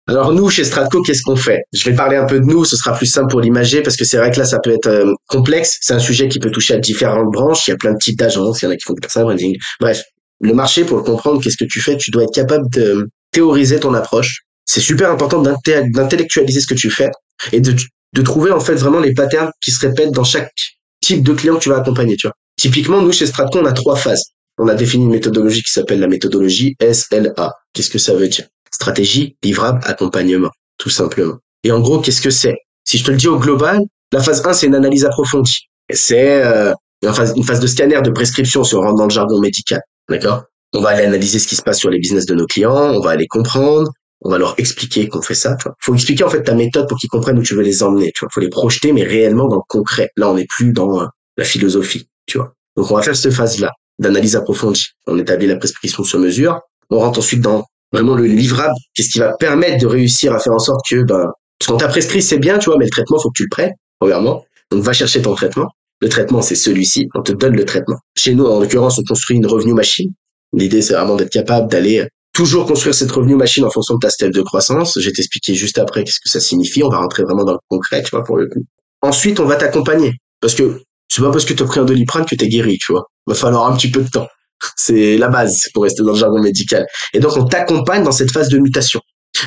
Alors 0.09 0.33
nous, 0.33 0.51
chez 0.51 0.65
Stratco, 0.65 1.03
qu'est-ce 1.03 1.23
qu'on 1.23 1.37
fait? 1.37 1.63
Je 1.73 1.89
vais 1.89 1.95
parler 1.95 2.17
un 2.17 2.25
peu 2.25 2.41
de 2.41 2.45
nous, 2.45 2.65
ce 2.65 2.77
sera 2.77 2.93
plus 2.95 3.07
simple 3.07 3.29
pour 3.31 3.41
l'imager 3.41 3.83
parce 3.83 3.97
que 3.97 4.05
c'est 4.05 4.17
vrai 4.17 4.31
que 4.31 4.41
là, 4.41 4.45
ça 4.45 4.59
peut 4.59 4.73
être 4.73 4.89
euh, 4.89 5.13
complexe. 5.29 5.79
C'est 5.83 5.95
un 5.95 6.01
sujet 6.01 6.29
qui 6.29 6.39
peut 6.39 6.51
toucher 6.51 6.75
à 6.75 6.79
différentes 6.79 7.31
branches. 7.31 7.69
Il 7.69 7.71
y 7.71 7.75
a 7.75 7.77
plein 7.77 7.93
de 7.93 7.99
types 7.99 8.19
d'agences, 8.19 8.63
il 8.63 8.65
y 8.65 8.69
en 8.69 8.71
a 8.73 8.77
qui 8.77 8.85
font 8.85 8.95
du 8.95 9.01
personal 9.01 9.27
branding. 9.27 9.57
Bref, 9.79 10.03
le 10.41 10.53
marché, 10.53 10.85
pour 10.85 10.97
le 10.97 11.03
comprendre, 11.05 11.41
qu'est-ce 11.43 11.57
que 11.57 11.65
tu 11.65 11.81
fais? 11.81 11.97
Tu 11.97 12.11
dois 12.11 12.25
être 12.25 12.35
capable 12.35 12.69
de 12.71 13.09
théoriser 13.31 13.79
ton 13.79 13.95
approche. 13.95 14.41
C'est 14.65 14.81
super 14.81 15.11
important 15.11 15.43
d'intellectualiser 15.43 16.61
ce 16.61 16.67
que 16.67 16.75
tu 16.75 16.91
fais 16.91 17.11
et 17.53 17.61
de, 17.61 17.75
de 18.15 18.23
trouver 18.23 18.51
en 18.51 18.61
fait 18.61 18.75
vraiment 18.75 19.01
les 19.01 19.15
patterns 19.15 19.51
qui 19.63 19.71
se 19.71 19.87
répètent 19.87 20.13
dans 20.13 20.25
chaque 20.25 20.53
type 21.01 21.23
de 21.23 21.33
client 21.35 21.57
que 21.57 21.63
tu 21.63 21.69
vas 21.69 21.79
accompagner. 21.79 22.17
Tu 22.17 22.27
vois. 22.27 22.35
Typiquement, 22.57 23.01
nous 23.01 23.13
chez 23.13 23.27
Stratco, 23.27 23.59
on 23.59 23.65
a 23.65 23.73
trois 23.73 23.97
phases. 23.97 24.25
On 24.63 24.69
a 24.69 24.75
défini 24.75 25.05
une 25.05 25.11
méthodologie 25.11 25.63
qui 25.63 25.73
s'appelle 25.73 26.01
la 26.01 26.07
méthodologie 26.07 26.77
SLA. 26.83 27.55
Qu'est-ce 27.73 27.89
que 27.89 27.99
ça 27.99 28.13
veut 28.13 28.29
dire? 28.29 28.45
Stratégie, 28.71 29.35
livrable, 29.43 29.81
accompagnement, 29.85 30.51
tout 30.77 30.91
simplement. 30.91 31.39
Et 31.65 31.73
en 31.73 31.81
gros, 31.81 31.99
qu'est-ce 31.99 32.21
que 32.21 32.29
c'est? 32.29 32.57
Si 32.85 32.99
je 32.99 33.05
te 33.05 33.11
le 33.11 33.17
dis 33.17 33.27
au 33.27 33.39
global, 33.39 33.81
la 34.13 34.23
phase 34.23 34.47
1, 34.47 34.53
c'est 34.53 34.67
une 34.67 34.75
analyse 34.75 35.07
approfondie. 35.07 35.61
C'est 35.91 36.45
euh, 36.45 36.75
une, 37.01 37.15
phase, 37.15 37.35
phase 37.43 37.61
de 37.61 37.67
scanner 37.67 38.03
de 38.03 38.11
prescription 38.11 38.63
si 38.63 38.75
on 38.75 38.83
rentre 38.83 38.97
dans 38.97 39.05
le 39.05 39.11
jargon 39.11 39.41
médical. 39.41 39.81
D'accord? 40.11 40.43
On 40.75 40.83
va 40.83 40.91
aller 40.91 41.07
analyser 41.07 41.39
ce 41.39 41.49
qui 41.49 41.57
se 41.57 41.63
passe 41.63 41.79
sur 41.79 41.89
les 41.89 41.99
business 41.99 42.27
de 42.27 42.35
nos 42.35 42.47
clients, 42.47 42.93
on 42.95 43.01
va 43.01 43.13
aller 43.13 43.27
comprendre, 43.29 43.91
on 44.21 44.31
va 44.31 44.37
leur 44.37 44.57
expliquer 44.59 45.09
qu'on 45.09 45.23
fait 45.23 45.35
ça. 45.35 45.57
Vois. 45.65 45.75
Faut 45.81 45.95
expliquer 45.95 46.25
en 46.25 46.29
fait 46.29 46.43
ta 46.43 46.55
méthode 46.55 46.87
pour 46.87 46.99
qu'ils 46.99 47.09
comprennent 47.09 47.39
où 47.39 47.43
tu 47.43 47.55
veux 47.55 47.63
les 47.63 47.83
emmener. 47.83 48.13
Tu 48.15 48.27
vois. 48.27 48.29
Faut 48.31 48.41
les 48.41 48.51
projeter, 48.51 48.93
mais 48.93 49.05
réellement 49.05 49.49
dans 49.49 49.57
le 49.57 49.63
concret. 49.69 50.11
Là, 50.19 50.29
on 50.29 50.35
n'est 50.35 50.47
plus 50.47 50.75
dans 50.75 51.01
euh, 51.01 51.07
la 51.39 51.45
philosophie. 51.45 52.11
Tu 52.27 52.37
vois. 52.37 52.53
Donc, 52.77 52.91
on 52.91 52.97
va 52.97 53.03
faire 53.03 53.17
cette 53.17 53.33
phase-là 53.33 53.73
d'analyse 54.01 54.35
approfondie. 54.35 54.87
On 55.07 55.19
établit 55.19 55.47
la 55.47 55.57
prescription 55.57 56.03
sur 56.03 56.19
mesure. 56.19 56.61
On 56.91 56.99
rentre 56.99 57.21
ensuite 57.21 57.41
dans 57.41 57.65
vraiment 57.93 58.15
le 58.15 58.25
livrable, 58.25 58.75
qu'est-ce 58.95 59.11
qui 59.11 59.19
va 59.19 59.33
permettre 59.35 59.81
de 59.81 59.87
réussir 59.87 60.33
à 60.35 60.39
faire 60.39 60.53
en 60.53 60.59
sorte 60.59 60.81
que, 60.89 61.03
ben, 61.03 61.27
parce 61.59 61.71
qu'on 61.71 61.77
t'a 61.77 61.89
prescrit, 61.89 62.23
c'est 62.23 62.39
bien, 62.39 62.59
tu 62.59 62.71
vois, 62.71 62.79
mais 62.79 62.87
le 62.87 62.91
traitement, 62.91 63.19
faut 63.19 63.29
que 63.29 63.37
tu 63.37 63.43
le 63.43 63.49
prennes, 63.51 63.73
premièrement. 63.99 64.45
Donc, 64.71 64.83
va 64.83 64.93
chercher 64.93 65.21
ton 65.21 65.35
traitement. 65.35 65.69
Le 66.01 66.09
traitement, 66.09 66.41
c'est 66.41 66.55
celui-ci. 66.55 67.09
On 67.15 67.23
te 67.23 67.33
donne 67.33 67.55
le 67.55 67.65
traitement. 67.65 67.99
Chez 68.17 68.35
nous, 68.35 68.47
en 68.47 68.61
l'occurrence, 68.61 68.99
on 68.99 69.03
construit 69.03 69.37
une 69.37 69.47
revenu 69.47 69.75
machine. 69.75 70.13
L'idée, 70.55 70.81
c'est 70.81 70.95
vraiment 70.95 71.17
d'être 71.17 71.31
capable 71.31 71.71
d'aller 71.71 72.07
toujours 72.33 72.67
construire 72.67 72.95
cette 72.95 73.11
revenu 73.11 73.35
machine 73.35 73.65
en 73.65 73.71
fonction 73.71 73.95
de 73.95 73.99
ta 73.99 74.09
step 74.09 74.33
de 74.33 74.41
croissance. 74.41 74.99
Je 74.99 75.07
vais 75.07 75.13
t'expliquer 75.13 75.55
juste 75.55 75.79
après 75.79 76.05
qu'est-ce 76.05 76.21
que 76.21 76.31
ça 76.31 76.41
signifie. 76.41 76.83
On 76.83 76.89
va 76.89 76.99
rentrer 76.99 77.25
vraiment 77.25 77.45
dans 77.45 77.53
le 77.53 77.59
concret, 77.69 78.03
tu 78.03 78.11
vois, 78.11 78.25
pour 78.25 78.39
le 78.39 78.47
coup. 78.47 78.65
Ensuite, 79.03 79.41
on 79.41 79.45
va 79.45 79.57
t'accompagner. 79.57 80.13
Parce 80.41 80.55
que 80.55 80.81
c'est 81.11 81.23
pas 81.23 81.31
parce 81.31 81.45
que 81.45 81.53
tu 81.53 81.63
as 81.63 81.67
pris 81.67 81.81
un 81.81 81.85
doliprane 81.85 82.25
que 82.25 82.37
tu 82.37 82.45
es 82.45 82.49
guéri, 82.49 82.79
tu 82.79 82.93
vois. 82.93 83.05
Va 83.27 83.35
falloir 83.35 83.71
un 83.71 83.77
petit 83.77 83.91
peu 83.91 84.03
de 84.03 84.09
temps. 84.09 84.29
C'est 84.77 85.19
la 85.19 85.29
base 85.29 85.69
pour 85.75 85.83
rester 85.83 86.03
dans 86.03 86.13
le 86.13 86.19
jargon 86.19 86.41
médical. 86.41 86.87
Et 87.13 87.19
donc, 87.19 87.37
on 87.37 87.45
t'accompagne 87.45 88.05
dans 88.05 88.13
cette 88.13 88.31
phase 88.31 88.49
de 88.49 88.59
mutation. 88.59 89.01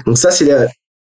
Donc 0.05 0.17
ça, 0.17 0.29
c'est 0.31 0.51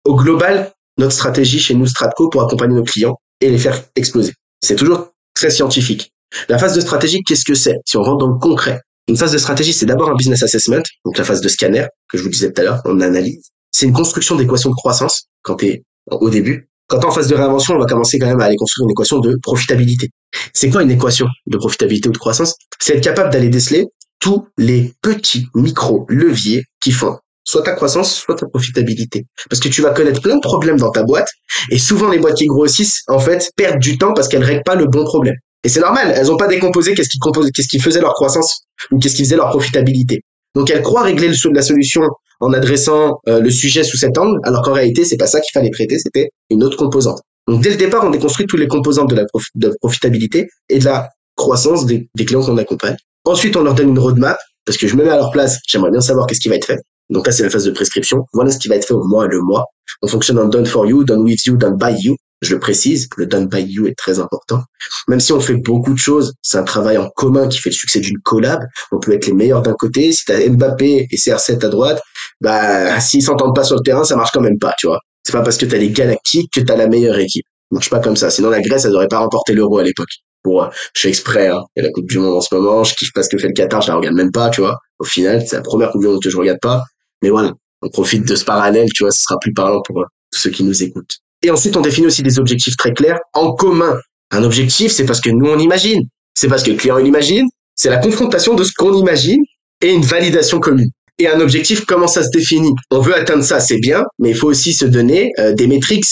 au 0.04 0.16
global 0.16 0.72
notre 0.98 1.12
stratégie 1.12 1.58
chez 1.58 1.74
nous, 1.74 1.86
Stratco, 1.86 2.28
pour 2.28 2.42
accompagner 2.42 2.74
nos 2.74 2.84
clients 2.84 3.16
et 3.40 3.50
les 3.50 3.58
faire 3.58 3.82
exploser. 3.96 4.34
C'est 4.62 4.76
toujours 4.76 5.08
très 5.34 5.50
scientifique. 5.50 6.12
La 6.48 6.58
phase 6.58 6.74
de 6.74 6.80
stratégie, 6.80 7.22
qu'est-ce 7.22 7.44
que 7.44 7.54
c'est? 7.54 7.76
Si 7.84 7.96
on 7.96 8.02
rentre 8.02 8.18
dans 8.18 8.32
le 8.32 8.38
concret. 8.38 8.80
Une 9.08 9.16
phase 9.16 9.32
de 9.32 9.38
stratégie, 9.38 9.72
c'est 9.72 9.86
d'abord 9.86 10.10
un 10.10 10.14
business 10.14 10.42
assessment, 10.42 10.82
donc 11.04 11.18
la 11.18 11.24
phase 11.24 11.40
de 11.40 11.48
scanner, 11.48 11.86
que 12.08 12.18
je 12.18 12.22
vous 12.22 12.28
disais 12.28 12.52
tout 12.52 12.60
à 12.60 12.64
l'heure, 12.64 12.82
on 12.84 13.00
analyse. 13.00 13.50
C'est 13.72 13.86
une 13.86 13.92
construction 13.92 14.36
d'équations 14.36 14.70
de 14.70 14.76
croissance 14.76 15.24
quand 15.42 15.56
tu 15.56 15.66
es 15.66 15.82
au 16.10 16.30
début. 16.30 16.68
Quand 16.92 16.98
tu 16.98 17.06
en 17.06 17.10
phase 17.10 17.28
de 17.28 17.34
réinvention, 17.34 17.74
on 17.74 17.78
va 17.78 17.86
commencer 17.86 18.18
quand 18.18 18.26
même 18.26 18.42
à 18.42 18.44
aller 18.44 18.56
construire 18.56 18.84
une 18.84 18.90
équation 18.90 19.18
de 19.18 19.38
profitabilité. 19.42 20.10
C'est 20.52 20.68
quoi 20.68 20.82
une 20.82 20.90
équation 20.90 21.26
de 21.46 21.56
profitabilité 21.56 22.10
ou 22.10 22.12
de 22.12 22.18
croissance? 22.18 22.54
C'est 22.80 22.98
être 22.98 23.02
capable 23.02 23.30
d'aller 23.30 23.48
déceler 23.48 23.86
tous 24.20 24.46
les 24.58 24.92
petits 25.00 25.46
micro-leviers 25.54 26.64
qui 26.82 26.92
font 26.92 27.16
soit 27.44 27.62
ta 27.62 27.72
croissance, 27.72 28.14
soit 28.14 28.34
ta 28.34 28.46
profitabilité. 28.46 29.24
Parce 29.48 29.58
que 29.58 29.70
tu 29.70 29.80
vas 29.80 29.92
connaître 29.92 30.20
plein 30.20 30.34
de 30.34 30.42
problèmes 30.42 30.76
dans 30.76 30.90
ta 30.90 31.02
boîte, 31.02 31.30
et 31.70 31.78
souvent 31.78 32.10
les 32.10 32.18
boîtes 32.18 32.36
qui 32.36 32.44
grossissent, 32.44 33.04
en 33.08 33.18
fait, 33.18 33.50
perdent 33.56 33.80
du 33.80 33.96
temps 33.96 34.12
parce 34.12 34.28
qu'elles 34.28 34.44
règlent 34.44 34.62
pas 34.62 34.74
le 34.74 34.84
bon 34.84 35.04
problème. 35.04 35.36
Et 35.64 35.70
c'est 35.70 35.80
normal, 35.80 36.12
elles 36.14 36.30
ont 36.30 36.36
pas 36.36 36.46
décomposé 36.46 36.92
qu'est-ce 36.92 37.08
qui 37.08 37.18
qu'est-ce 37.54 37.68
qui 37.68 37.80
faisait 37.80 38.02
leur 38.02 38.12
croissance 38.12 38.66
ou 38.90 38.98
qu'est-ce 38.98 39.14
qui 39.14 39.24
faisait 39.24 39.36
leur 39.36 39.48
profitabilité. 39.48 40.24
Donc 40.54 40.70
elles 40.70 40.82
croient 40.82 41.02
régler 41.02 41.28
le, 41.28 41.52
la 41.52 41.62
solution 41.62 42.02
en 42.40 42.52
adressant 42.52 43.20
euh, 43.28 43.40
le 43.40 43.50
sujet 43.50 43.84
sous 43.84 43.96
cet 43.96 44.18
angle, 44.18 44.38
alors 44.44 44.62
qu'en 44.62 44.72
réalité 44.72 45.04
c'est 45.04 45.16
pas 45.16 45.26
ça 45.26 45.40
qu'il 45.40 45.52
fallait 45.52 45.70
traiter, 45.70 45.98
c'était 45.98 46.30
une 46.50 46.62
autre 46.62 46.76
composante. 46.76 47.20
Donc 47.48 47.62
dès 47.62 47.70
le 47.70 47.76
départ, 47.76 48.04
on 48.04 48.10
déconstruit 48.10 48.46
tous 48.46 48.56
les 48.56 48.68
composantes 48.68 49.10
de 49.10 49.16
la, 49.16 49.72
profitabilité 49.80 50.48
et 50.68 50.78
de 50.78 50.84
la 50.84 51.08
croissance 51.36 51.86
des, 51.86 52.08
des 52.14 52.24
clients 52.24 52.42
qu'on 52.42 52.58
accompagne. 52.58 52.96
Ensuite, 53.24 53.56
on 53.56 53.62
leur 53.62 53.74
donne 53.74 53.90
une 53.90 53.98
roadmap, 53.98 54.38
parce 54.64 54.78
que 54.78 54.86
je 54.86 54.94
me 54.96 55.04
mets 55.04 55.10
à 55.10 55.16
leur 55.16 55.30
place, 55.30 55.58
j'aimerais 55.66 55.90
bien 55.90 56.00
savoir 56.00 56.26
qu'est-ce 56.26 56.40
qui 56.40 56.48
va 56.48 56.56
être 56.56 56.66
fait. 56.66 56.78
Donc 57.10 57.26
là, 57.26 57.32
c'est 57.32 57.42
la 57.42 57.50
phase 57.50 57.64
de 57.64 57.72
prescription. 57.72 58.24
Voilà 58.32 58.50
ce 58.50 58.58
qui 58.58 58.68
va 58.68 58.76
être 58.76 58.86
fait 58.86 58.94
au 58.94 59.04
mois 59.04 59.26
le 59.26 59.40
mois. 59.40 59.66
On 60.02 60.08
fonctionne 60.08 60.38
en 60.38 60.46
done 60.46 60.66
for 60.66 60.86
you, 60.86 61.04
done 61.04 61.22
with 61.22 61.44
you, 61.44 61.56
done 61.56 61.76
by 61.76 61.94
you. 62.00 62.16
Je 62.42 62.54
le 62.54 62.60
précise, 62.60 63.08
le 63.16 63.26
done 63.26 63.46
by 63.46 63.62
you 63.62 63.86
est 63.86 63.96
très 63.96 64.18
important. 64.18 64.62
Même 65.08 65.20
si 65.20 65.32
on 65.32 65.40
fait 65.40 65.54
beaucoup 65.54 65.92
de 65.92 65.98
choses, 65.98 66.34
c'est 66.42 66.58
un 66.58 66.64
travail 66.64 66.98
en 66.98 67.08
commun 67.10 67.48
qui 67.48 67.58
fait 67.58 67.70
le 67.70 67.74
succès 67.74 68.00
d'une 68.00 68.18
collab. 68.18 68.60
On 68.90 68.98
peut 68.98 69.12
être 69.12 69.26
les 69.26 69.32
meilleurs 69.32 69.62
d'un 69.62 69.74
côté. 69.74 70.12
Si 70.12 70.24
t'as 70.24 70.48
Mbappé 70.48 71.06
et 71.10 71.16
CR7 71.16 71.64
à 71.64 71.68
droite, 71.68 72.02
bah, 72.40 73.00
s'ils 73.00 73.22
s'entendent 73.22 73.54
pas 73.54 73.64
sur 73.64 73.76
le 73.76 73.82
terrain, 73.82 74.02
ça 74.04 74.16
marche 74.16 74.30
quand 74.32 74.40
même 74.40 74.58
pas, 74.58 74.74
tu 74.78 74.88
vois. 74.88 74.98
C'est 75.24 75.32
pas 75.32 75.42
parce 75.42 75.56
que 75.56 75.66
t'as 75.66 75.78
les 75.78 75.90
galactiques 75.90 76.50
que 76.52 76.60
t'as 76.60 76.76
la 76.76 76.88
meilleure 76.88 77.18
équipe. 77.18 77.46
Ça 77.70 77.76
marche 77.76 77.90
pas 77.90 78.00
comme 78.00 78.16
ça. 78.16 78.28
Sinon, 78.28 78.50
la 78.50 78.60
Grèce, 78.60 78.84
elle 78.84 78.94
aurait 78.96 79.08
pas 79.08 79.20
remporté 79.20 79.54
l'euro 79.54 79.78
à 79.78 79.84
l'époque 79.84 80.10
pour, 80.42 80.68
je 80.94 81.00
fais 81.00 81.08
exprès, 81.08 81.48
hein. 81.48 81.62
Il 81.76 81.82
y 81.82 81.84
a 81.84 81.88
la 81.88 81.92
Coupe 81.92 82.08
du 82.08 82.18
Monde 82.18 82.34
en 82.34 82.40
ce 82.40 82.52
moment, 82.54 82.82
je 82.82 82.94
kiffe 82.96 83.12
pas 83.12 83.22
ce 83.22 83.28
que 83.28 83.38
fait 83.38 83.46
le 83.46 83.54
Qatar, 83.54 83.80
je 83.82 83.88
la 83.88 83.94
regarde 83.94 84.16
même 84.16 84.32
pas, 84.32 84.50
tu 84.50 84.60
vois. 84.60 84.78
Au 84.98 85.04
final, 85.04 85.46
c'est 85.46 85.56
la 85.56 85.62
première 85.62 85.92
Coupe 85.92 86.00
du 86.02 86.08
Monde 86.08 86.22
que 86.22 86.30
je 86.30 86.36
regarde 86.36 86.58
pas. 86.60 86.82
Mais 87.22 87.30
voilà, 87.30 87.52
on 87.82 87.88
profite 87.88 88.26
de 88.26 88.34
ce 88.34 88.44
parallèle, 88.44 88.88
tu 88.92 89.04
vois, 89.04 89.12
ce 89.12 89.22
sera 89.22 89.38
plus 89.40 89.52
parlant 89.52 89.80
pour 89.82 90.04
tous 90.32 90.40
ceux 90.40 90.50
qui 90.50 90.64
nous 90.64 90.82
écoutent. 90.82 91.18
Et 91.42 91.50
ensuite, 91.50 91.76
on 91.76 91.80
définit 91.80 92.06
aussi 92.06 92.22
des 92.22 92.38
objectifs 92.38 92.76
très 92.76 92.92
clairs 92.92 93.18
en 93.34 93.52
commun. 93.52 93.96
Un 94.30 94.44
objectif, 94.44 94.92
c'est 94.92 95.04
parce 95.04 95.20
que 95.20 95.30
nous, 95.30 95.46
on 95.46 95.58
imagine. 95.58 96.02
C'est 96.34 96.48
parce 96.48 96.62
que 96.62 96.70
le 96.70 96.76
client, 96.76 96.98
il 96.98 97.06
imagine. 97.06 97.46
C'est 97.74 97.90
la 97.90 97.98
confrontation 97.98 98.54
de 98.54 98.64
ce 98.64 98.72
qu'on 98.76 98.94
imagine 98.94 99.42
et 99.80 99.92
une 99.92 100.02
validation 100.02 100.60
commune. 100.60 100.90
Et 101.18 101.28
un 101.28 101.40
objectif, 101.40 101.84
comment 101.84 102.06
ça 102.06 102.22
se 102.22 102.30
définit? 102.32 102.72
On 102.90 103.00
veut 103.00 103.14
atteindre 103.14 103.44
ça, 103.44 103.60
c'est 103.60 103.78
bien, 103.78 104.04
mais 104.18 104.30
il 104.30 104.36
faut 104.36 104.48
aussi 104.48 104.72
se 104.72 104.86
donner 104.86 105.32
euh, 105.38 105.52
des 105.52 105.66
métriques 105.66 106.06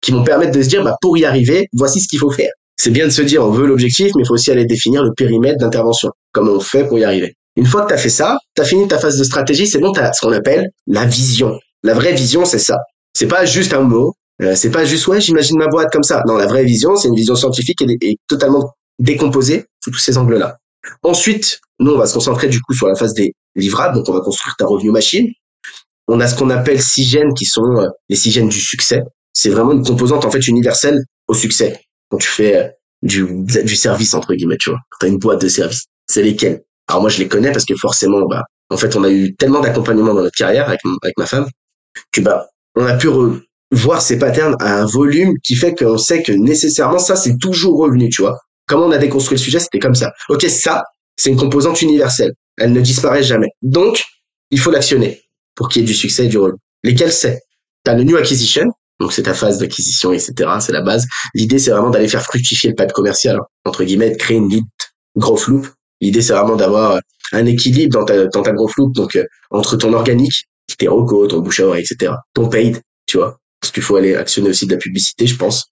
qui 0.00 0.12
vont 0.12 0.22
permettre 0.22 0.52
de 0.52 0.62
se 0.62 0.68
dire, 0.68 0.84
bah, 0.84 0.96
pour 1.00 1.16
y 1.18 1.24
arriver, 1.24 1.66
voici 1.72 2.00
ce 2.00 2.08
qu'il 2.08 2.18
faut 2.18 2.30
faire 2.30 2.50
c'est 2.76 2.90
bien 2.90 3.06
de 3.06 3.10
se 3.10 3.22
dire 3.22 3.44
on 3.44 3.50
veut 3.50 3.66
l'objectif, 3.66 4.10
mais 4.16 4.22
il 4.22 4.26
faut 4.26 4.34
aussi 4.34 4.50
aller 4.50 4.66
définir 4.66 5.02
le 5.02 5.12
périmètre 5.12 5.58
d'intervention, 5.58 6.10
comment 6.32 6.52
on 6.52 6.60
fait 6.60 6.86
pour 6.86 6.98
y 6.98 7.04
arriver? 7.04 7.34
Une 7.56 7.66
fois 7.66 7.82
que 7.82 7.88
tu 7.88 7.94
as 7.94 7.98
fait 7.98 8.08
ça, 8.08 8.36
tu 8.56 8.62
as 8.62 8.64
fini 8.64 8.88
ta 8.88 8.98
phase 8.98 9.16
de 9.16 9.24
stratégie, 9.24 9.66
c'est 9.66 9.78
bon, 9.78 9.92
tu 9.92 10.00
as 10.00 10.12
ce 10.12 10.20
qu'on 10.20 10.32
appelle 10.32 10.68
la 10.86 11.04
vision. 11.04 11.56
La 11.84 11.94
vraie 11.94 12.12
vision, 12.12 12.44
c'est 12.44 12.58
ça. 12.58 12.78
C'est 13.12 13.28
pas 13.28 13.44
juste 13.44 13.72
un 13.72 13.82
mot, 13.82 14.14
euh, 14.42 14.54
c'est 14.54 14.70
pas 14.70 14.84
juste 14.84 15.06
ouais, 15.06 15.20
j'imagine 15.20 15.58
ma 15.58 15.68
boîte 15.68 15.92
comme 15.92 16.02
ça. 16.02 16.22
Non, 16.26 16.36
la 16.36 16.46
vraie 16.46 16.64
vision, 16.64 16.96
c'est 16.96 17.08
une 17.08 17.14
vision 17.14 17.36
scientifique 17.36 17.80
et, 17.82 18.16
totalement 18.28 18.72
décomposée 18.98 19.66
sous 19.82 19.90
tous 19.90 19.98
ces 19.98 20.18
angles-là. 20.18 20.58
Ensuite, 21.02 21.60
nous, 21.78 21.92
on 21.92 21.98
va 21.98 22.06
se 22.06 22.14
concentrer 22.14 22.48
du 22.48 22.60
coup 22.60 22.74
sur 22.74 22.86
la 22.86 22.94
phase 22.94 23.14
des 23.14 23.34
livrables, 23.54 23.96
donc 23.96 24.08
on 24.08 24.12
va 24.12 24.20
construire 24.20 24.54
ta 24.56 24.66
revenu 24.66 24.90
machine. 24.90 25.28
On 26.08 26.20
a 26.20 26.28
ce 26.28 26.36
qu'on 26.36 26.50
appelle 26.50 26.82
six 26.82 27.04
gènes 27.04 27.32
qui 27.34 27.46
sont 27.46 27.78
euh, 27.78 27.88
les 28.08 28.16
six 28.16 28.30
gènes 28.30 28.48
du 28.48 28.60
succès. 28.60 29.02
C'est 29.32 29.50
vraiment 29.50 29.72
une 29.72 29.84
composante 29.84 30.24
en 30.24 30.30
fait 30.30 30.46
universelle 30.46 30.98
au 31.28 31.34
succès 31.34 31.80
quand 32.10 32.18
tu 32.18 32.28
fais 32.28 32.56
euh, 32.56 32.68
du, 33.02 33.26
du 33.44 33.76
service 33.76 34.14
entre 34.14 34.34
guillemets, 34.34 34.58
tu 34.58 34.70
vois. 34.70 34.80
Quand 34.90 35.06
as 35.06 35.08
une 35.08 35.18
boîte 35.18 35.40
de 35.40 35.48
service, 35.48 35.84
c'est 36.06 36.22
lesquels 36.22 36.62
Alors 36.88 37.00
moi 37.00 37.10
je 37.10 37.18
les 37.18 37.28
connais 37.28 37.52
parce 37.52 37.64
que 37.64 37.74
forcément, 37.76 38.26
bah, 38.26 38.42
en 38.70 38.76
fait, 38.76 38.96
on 38.96 39.04
a 39.04 39.10
eu 39.10 39.34
tellement 39.36 39.60
d'accompagnement 39.60 40.14
dans 40.14 40.22
notre 40.22 40.36
carrière 40.36 40.68
avec, 40.68 40.80
avec 41.02 41.16
ma 41.18 41.26
femme 41.26 41.46
que 42.12 42.20
bah, 42.20 42.48
on 42.76 42.84
a 42.84 42.94
pu 42.94 43.08
voir 43.70 44.02
ces 44.02 44.18
patterns 44.18 44.56
à 44.60 44.80
un 44.80 44.86
volume 44.86 45.34
qui 45.42 45.56
fait 45.56 45.74
qu'on 45.74 45.98
sait 45.98 46.22
que 46.22 46.32
nécessairement 46.32 46.98
ça 46.98 47.16
c'est 47.16 47.38
toujours 47.38 47.78
revenu, 47.78 48.08
tu 48.08 48.22
vois. 48.22 48.38
Comment 48.66 48.86
on 48.86 48.92
a 48.92 48.98
déconstruit 48.98 49.36
le 49.36 49.42
sujet, 49.42 49.60
c'était 49.60 49.78
comme 49.78 49.94
ça. 49.94 50.12
Ok, 50.28 50.42
ça, 50.42 50.82
c'est 51.16 51.30
une 51.30 51.36
composante 51.36 51.82
universelle. 51.82 52.32
Elle 52.56 52.72
ne 52.72 52.80
disparaît 52.80 53.22
jamais. 53.22 53.48
Donc, 53.62 54.02
il 54.50 54.58
faut 54.58 54.70
l'actionner 54.70 55.22
pour 55.54 55.68
qu'il 55.68 55.82
y 55.82 55.84
ait 55.84 55.88
du 55.88 55.94
succès 55.94 56.26
et 56.26 56.28
du 56.28 56.38
rôle. 56.38 56.56
Lesquels 56.82 57.12
c'est? 57.12 57.40
T'as 57.84 57.94
le 57.94 58.04
new 58.04 58.16
acquisition, 58.16 58.64
donc 59.00 59.12
c'est 59.12 59.24
ta 59.24 59.34
phase 59.34 59.58
d'acquisition, 59.58 60.12
etc. 60.12 60.32
C'est 60.60 60.72
la 60.72 60.80
base. 60.80 61.06
L'idée, 61.34 61.58
c'est 61.58 61.70
vraiment 61.70 61.90
d'aller 61.90 62.08
faire 62.08 62.22
fructifier 62.22 62.70
le 62.70 62.76
pad 62.76 62.92
commercial, 62.92 63.38
entre 63.64 63.84
guillemets, 63.84 64.10
de 64.10 64.16
créer 64.16 64.38
une 64.38 64.48
lead 64.48 64.64
growth 65.16 65.46
loop. 65.46 65.68
L'idée, 66.00 66.22
c'est 66.22 66.32
vraiment 66.32 66.56
d'avoir 66.56 67.00
un 67.32 67.46
équilibre 67.46 67.98
dans 67.98 68.04
ta, 68.04 68.26
dans 68.26 68.42
ta 68.42 68.52
growth 68.52 68.76
loop, 68.76 68.94
donc 68.94 69.16
euh, 69.16 69.24
entre 69.50 69.76
ton 69.76 69.92
organique, 69.92 70.44
tes 70.78 70.88
recos, 70.88 71.28
ton 71.28 71.40
bouche 71.40 71.60
à 71.60 71.66
oreille, 71.66 71.84
etc. 71.84 72.12
Ton 72.32 72.48
paid, 72.48 72.80
tu 73.06 73.18
vois. 73.18 73.38
Parce 73.64 73.72
qu'il 73.72 73.82
faut 73.82 73.96
aller 73.96 74.14
actionner 74.14 74.50
aussi 74.50 74.66
de 74.66 74.72
la 74.72 74.78
publicité, 74.78 75.26
je 75.26 75.36
pense. 75.36 75.64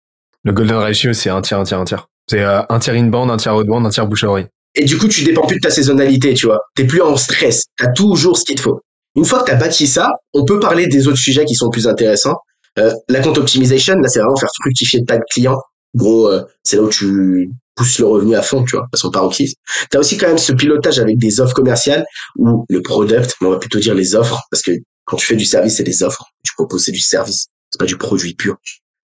Le 0.45 0.53
golden 0.53 0.77
ratio, 0.77 1.13
c'est 1.13 1.31
un 1.31 1.43
tiers, 1.43 1.59
un 1.59 1.65
tiers, 1.65 1.79
un 1.79 1.85
tiers. 1.85 2.07
C'est 2.29 2.41
euh, 2.41 2.63
un 2.69 2.79
tiers 2.79 2.95
inbound, 2.95 3.31
un 3.31 3.37
tiers 3.37 3.55
outbound, 3.55 3.87
un 3.87 3.91
tiers 3.91 4.07
bouche 4.07 4.25
à 4.25 4.29
oreille. 4.29 4.47
Et 4.75 4.85
du 4.85 4.97
coup, 4.97 5.09
tu 5.09 5.23
dépends 5.25 5.47
plus 5.47 5.57
de 5.57 5.61
ta 5.61 5.71
saisonnalité, 5.71 6.35
tu 6.35 6.47
vois. 6.47 6.59
T'es 6.75 6.85
plus 6.85 7.03
en 7.03 7.17
stress. 7.17 7.65
T'as 7.77 7.93
toujours 7.93 8.39
ce 8.39 8.45
qu'il 8.45 8.55
te 8.55 8.63
faut. 8.63 8.81
Une 9.15 9.27
fois 9.27 9.41
que 9.41 9.51
t'as 9.51 9.57
bâti 9.57 9.87
ça, 9.87 10.11
on 10.33 10.45
peut 10.45 10.59
parler 10.59 10.87
des 10.87 11.07
autres 11.07 11.19
sujets 11.19 11.45
qui 11.45 11.55
sont 11.55 11.69
plus 11.69 11.87
intéressants. 11.87 12.37
Euh, 12.79 12.91
la 13.11 13.21
compte 13.21 13.37
optimisation, 13.37 13.95
là, 13.97 14.09
c'est 14.09 14.21
vraiment 14.21 14.37
faire 14.37 14.49
fructifier 14.63 15.01
le 15.01 15.05
tas 15.05 15.19
de 15.19 15.25
clients. 15.31 15.59
Gros, 15.95 16.29
euh, 16.29 16.43
c'est 16.63 16.77
là 16.77 16.83
où 16.83 16.89
tu 16.89 17.51
pousses 17.75 17.99
le 17.99 18.07
revenu 18.07 18.35
à 18.35 18.41
fond, 18.41 18.65
tu 18.65 18.77
vois, 18.77 18.87
à 18.91 18.97
son 18.97 19.11
paroxysme. 19.11 19.57
Tu 19.91 19.97
as 19.99 20.01
aussi 20.01 20.17
quand 20.17 20.29
même 20.29 20.39
ce 20.39 20.55
pilotage 20.55 20.99
avec 20.99 21.19
des 21.19 21.41
offres 21.41 21.55
commerciales 21.55 22.07
ou 22.39 22.65
le 22.71 22.81
product, 22.81 23.35
mais 23.41 23.49
on 23.49 23.51
va 23.51 23.59
plutôt 23.59 23.79
dire 23.79 23.95
les 23.95 24.15
offres, 24.15 24.41
parce 24.51 24.63
que 24.63 24.73
Quand 25.05 25.17
tu 25.17 25.27
fais 25.27 25.37
du 25.37 25.45
service, 25.45 25.77
c'est 25.77 25.85
des 25.85 26.03
offres. 26.03 26.25
Tu 26.45 26.55
proposes, 26.55 26.85
c'est 26.85 26.93
du 26.93 27.01
service. 27.01 27.49
C'est 27.73 27.79
pas 27.79 27.87
du 27.87 27.97
produit 27.97 28.35
pur. 28.35 28.57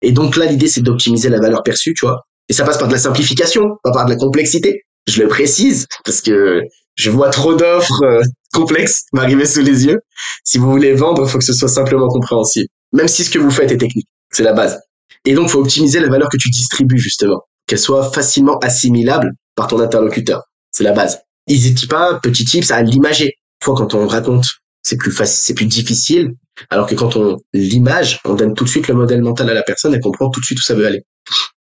Et 0.01 0.11
donc 0.11 0.35
là, 0.35 0.45
l'idée, 0.45 0.67
c'est 0.67 0.81
d'optimiser 0.81 1.29
la 1.29 1.39
valeur 1.39 1.63
perçue, 1.63 1.93
tu 1.93 2.05
vois. 2.05 2.21
Et 2.49 2.53
ça 2.53 2.63
passe 2.63 2.77
par 2.77 2.87
de 2.87 2.93
la 2.93 2.99
simplification, 2.99 3.63
pas 3.83 3.91
par 3.91 4.05
de 4.05 4.11
la 4.11 4.17
complexité. 4.17 4.81
Je 5.07 5.21
le 5.21 5.27
précise 5.27 5.87
parce 6.03 6.21
que 6.21 6.61
je 6.95 7.09
vois 7.09 7.29
trop 7.29 7.55
d'offres 7.55 8.03
euh, 8.03 8.21
complexes 8.53 9.03
m'arriver 9.13 9.45
sous 9.45 9.61
les 9.61 9.85
yeux. 9.85 9.99
Si 10.43 10.57
vous 10.57 10.69
voulez 10.69 10.93
vendre, 10.93 11.23
il 11.25 11.29
faut 11.29 11.37
que 11.37 11.43
ce 11.43 11.53
soit 11.53 11.69
simplement 11.69 12.07
compréhensible. 12.07 12.67
Même 12.93 13.07
si 13.07 13.23
ce 13.23 13.29
que 13.29 13.39
vous 13.39 13.51
faites 13.51 13.71
est 13.71 13.77
technique. 13.77 14.07
C'est 14.31 14.43
la 14.43 14.53
base. 14.53 14.79
Et 15.25 15.33
donc, 15.33 15.49
faut 15.49 15.59
optimiser 15.59 15.99
la 15.99 16.09
valeur 16.09 16.29
que 16.29 16.37
tu 16.37 16.49
distribues, 16.49 16.99
justement. 16.99 17.41
Qu'elle 17.67 17.79
soit 17.79 18.11
facilement 18.11 18.57
assimilable 18.59 19.31
par 19.55 19.67
ton 19.67 19.79
interlocuteur. 19.79 20.43
C'est 20.71 20.83
la 20.83 20.91
base. 20.91 21.19
N'hésite 21.47 21.87
pas, 21.89 22.19
petit 22.21 22.45
tips, 22.45 22.71
à 22.71 22.81
l'imager. 22.81 23.33
Fois 23.63 23.75
quand 23.75 23.93
on 23.93 24.07
raconte, 24.07 24.45
c'est 24.85 24.97
plus 24.97 25.11
facile, 25.11 25.43
c'est 25.43 25.53
plus 25.55 25.65
difficile. 25.65 26.35
Alors 26.69 26.85
que 26.87 26.95
quand 26.95 27.15
on 27.15 27.37
l'image, 27.53 28.19
on 28.23 28.35
donne 28.35 28.53
tout 28.53 28.63
de 28.63 28.69
suite 28.69 28.87
le 28.87 28.93
modèle 28.93 29.21
mental 29.21 29.49
à 29.49 29.53
la 29.53 29.63
personne, 29.63 29.93
elle 29.93 29.99
comprend 29.99 30.29
tout 30.29 30.39
de 30.39 30.45
suite 30.45 30.59
où 30.59 30.61
ça 30.61 30.75
veut 30.75 30.85
aller. 30.85 31.03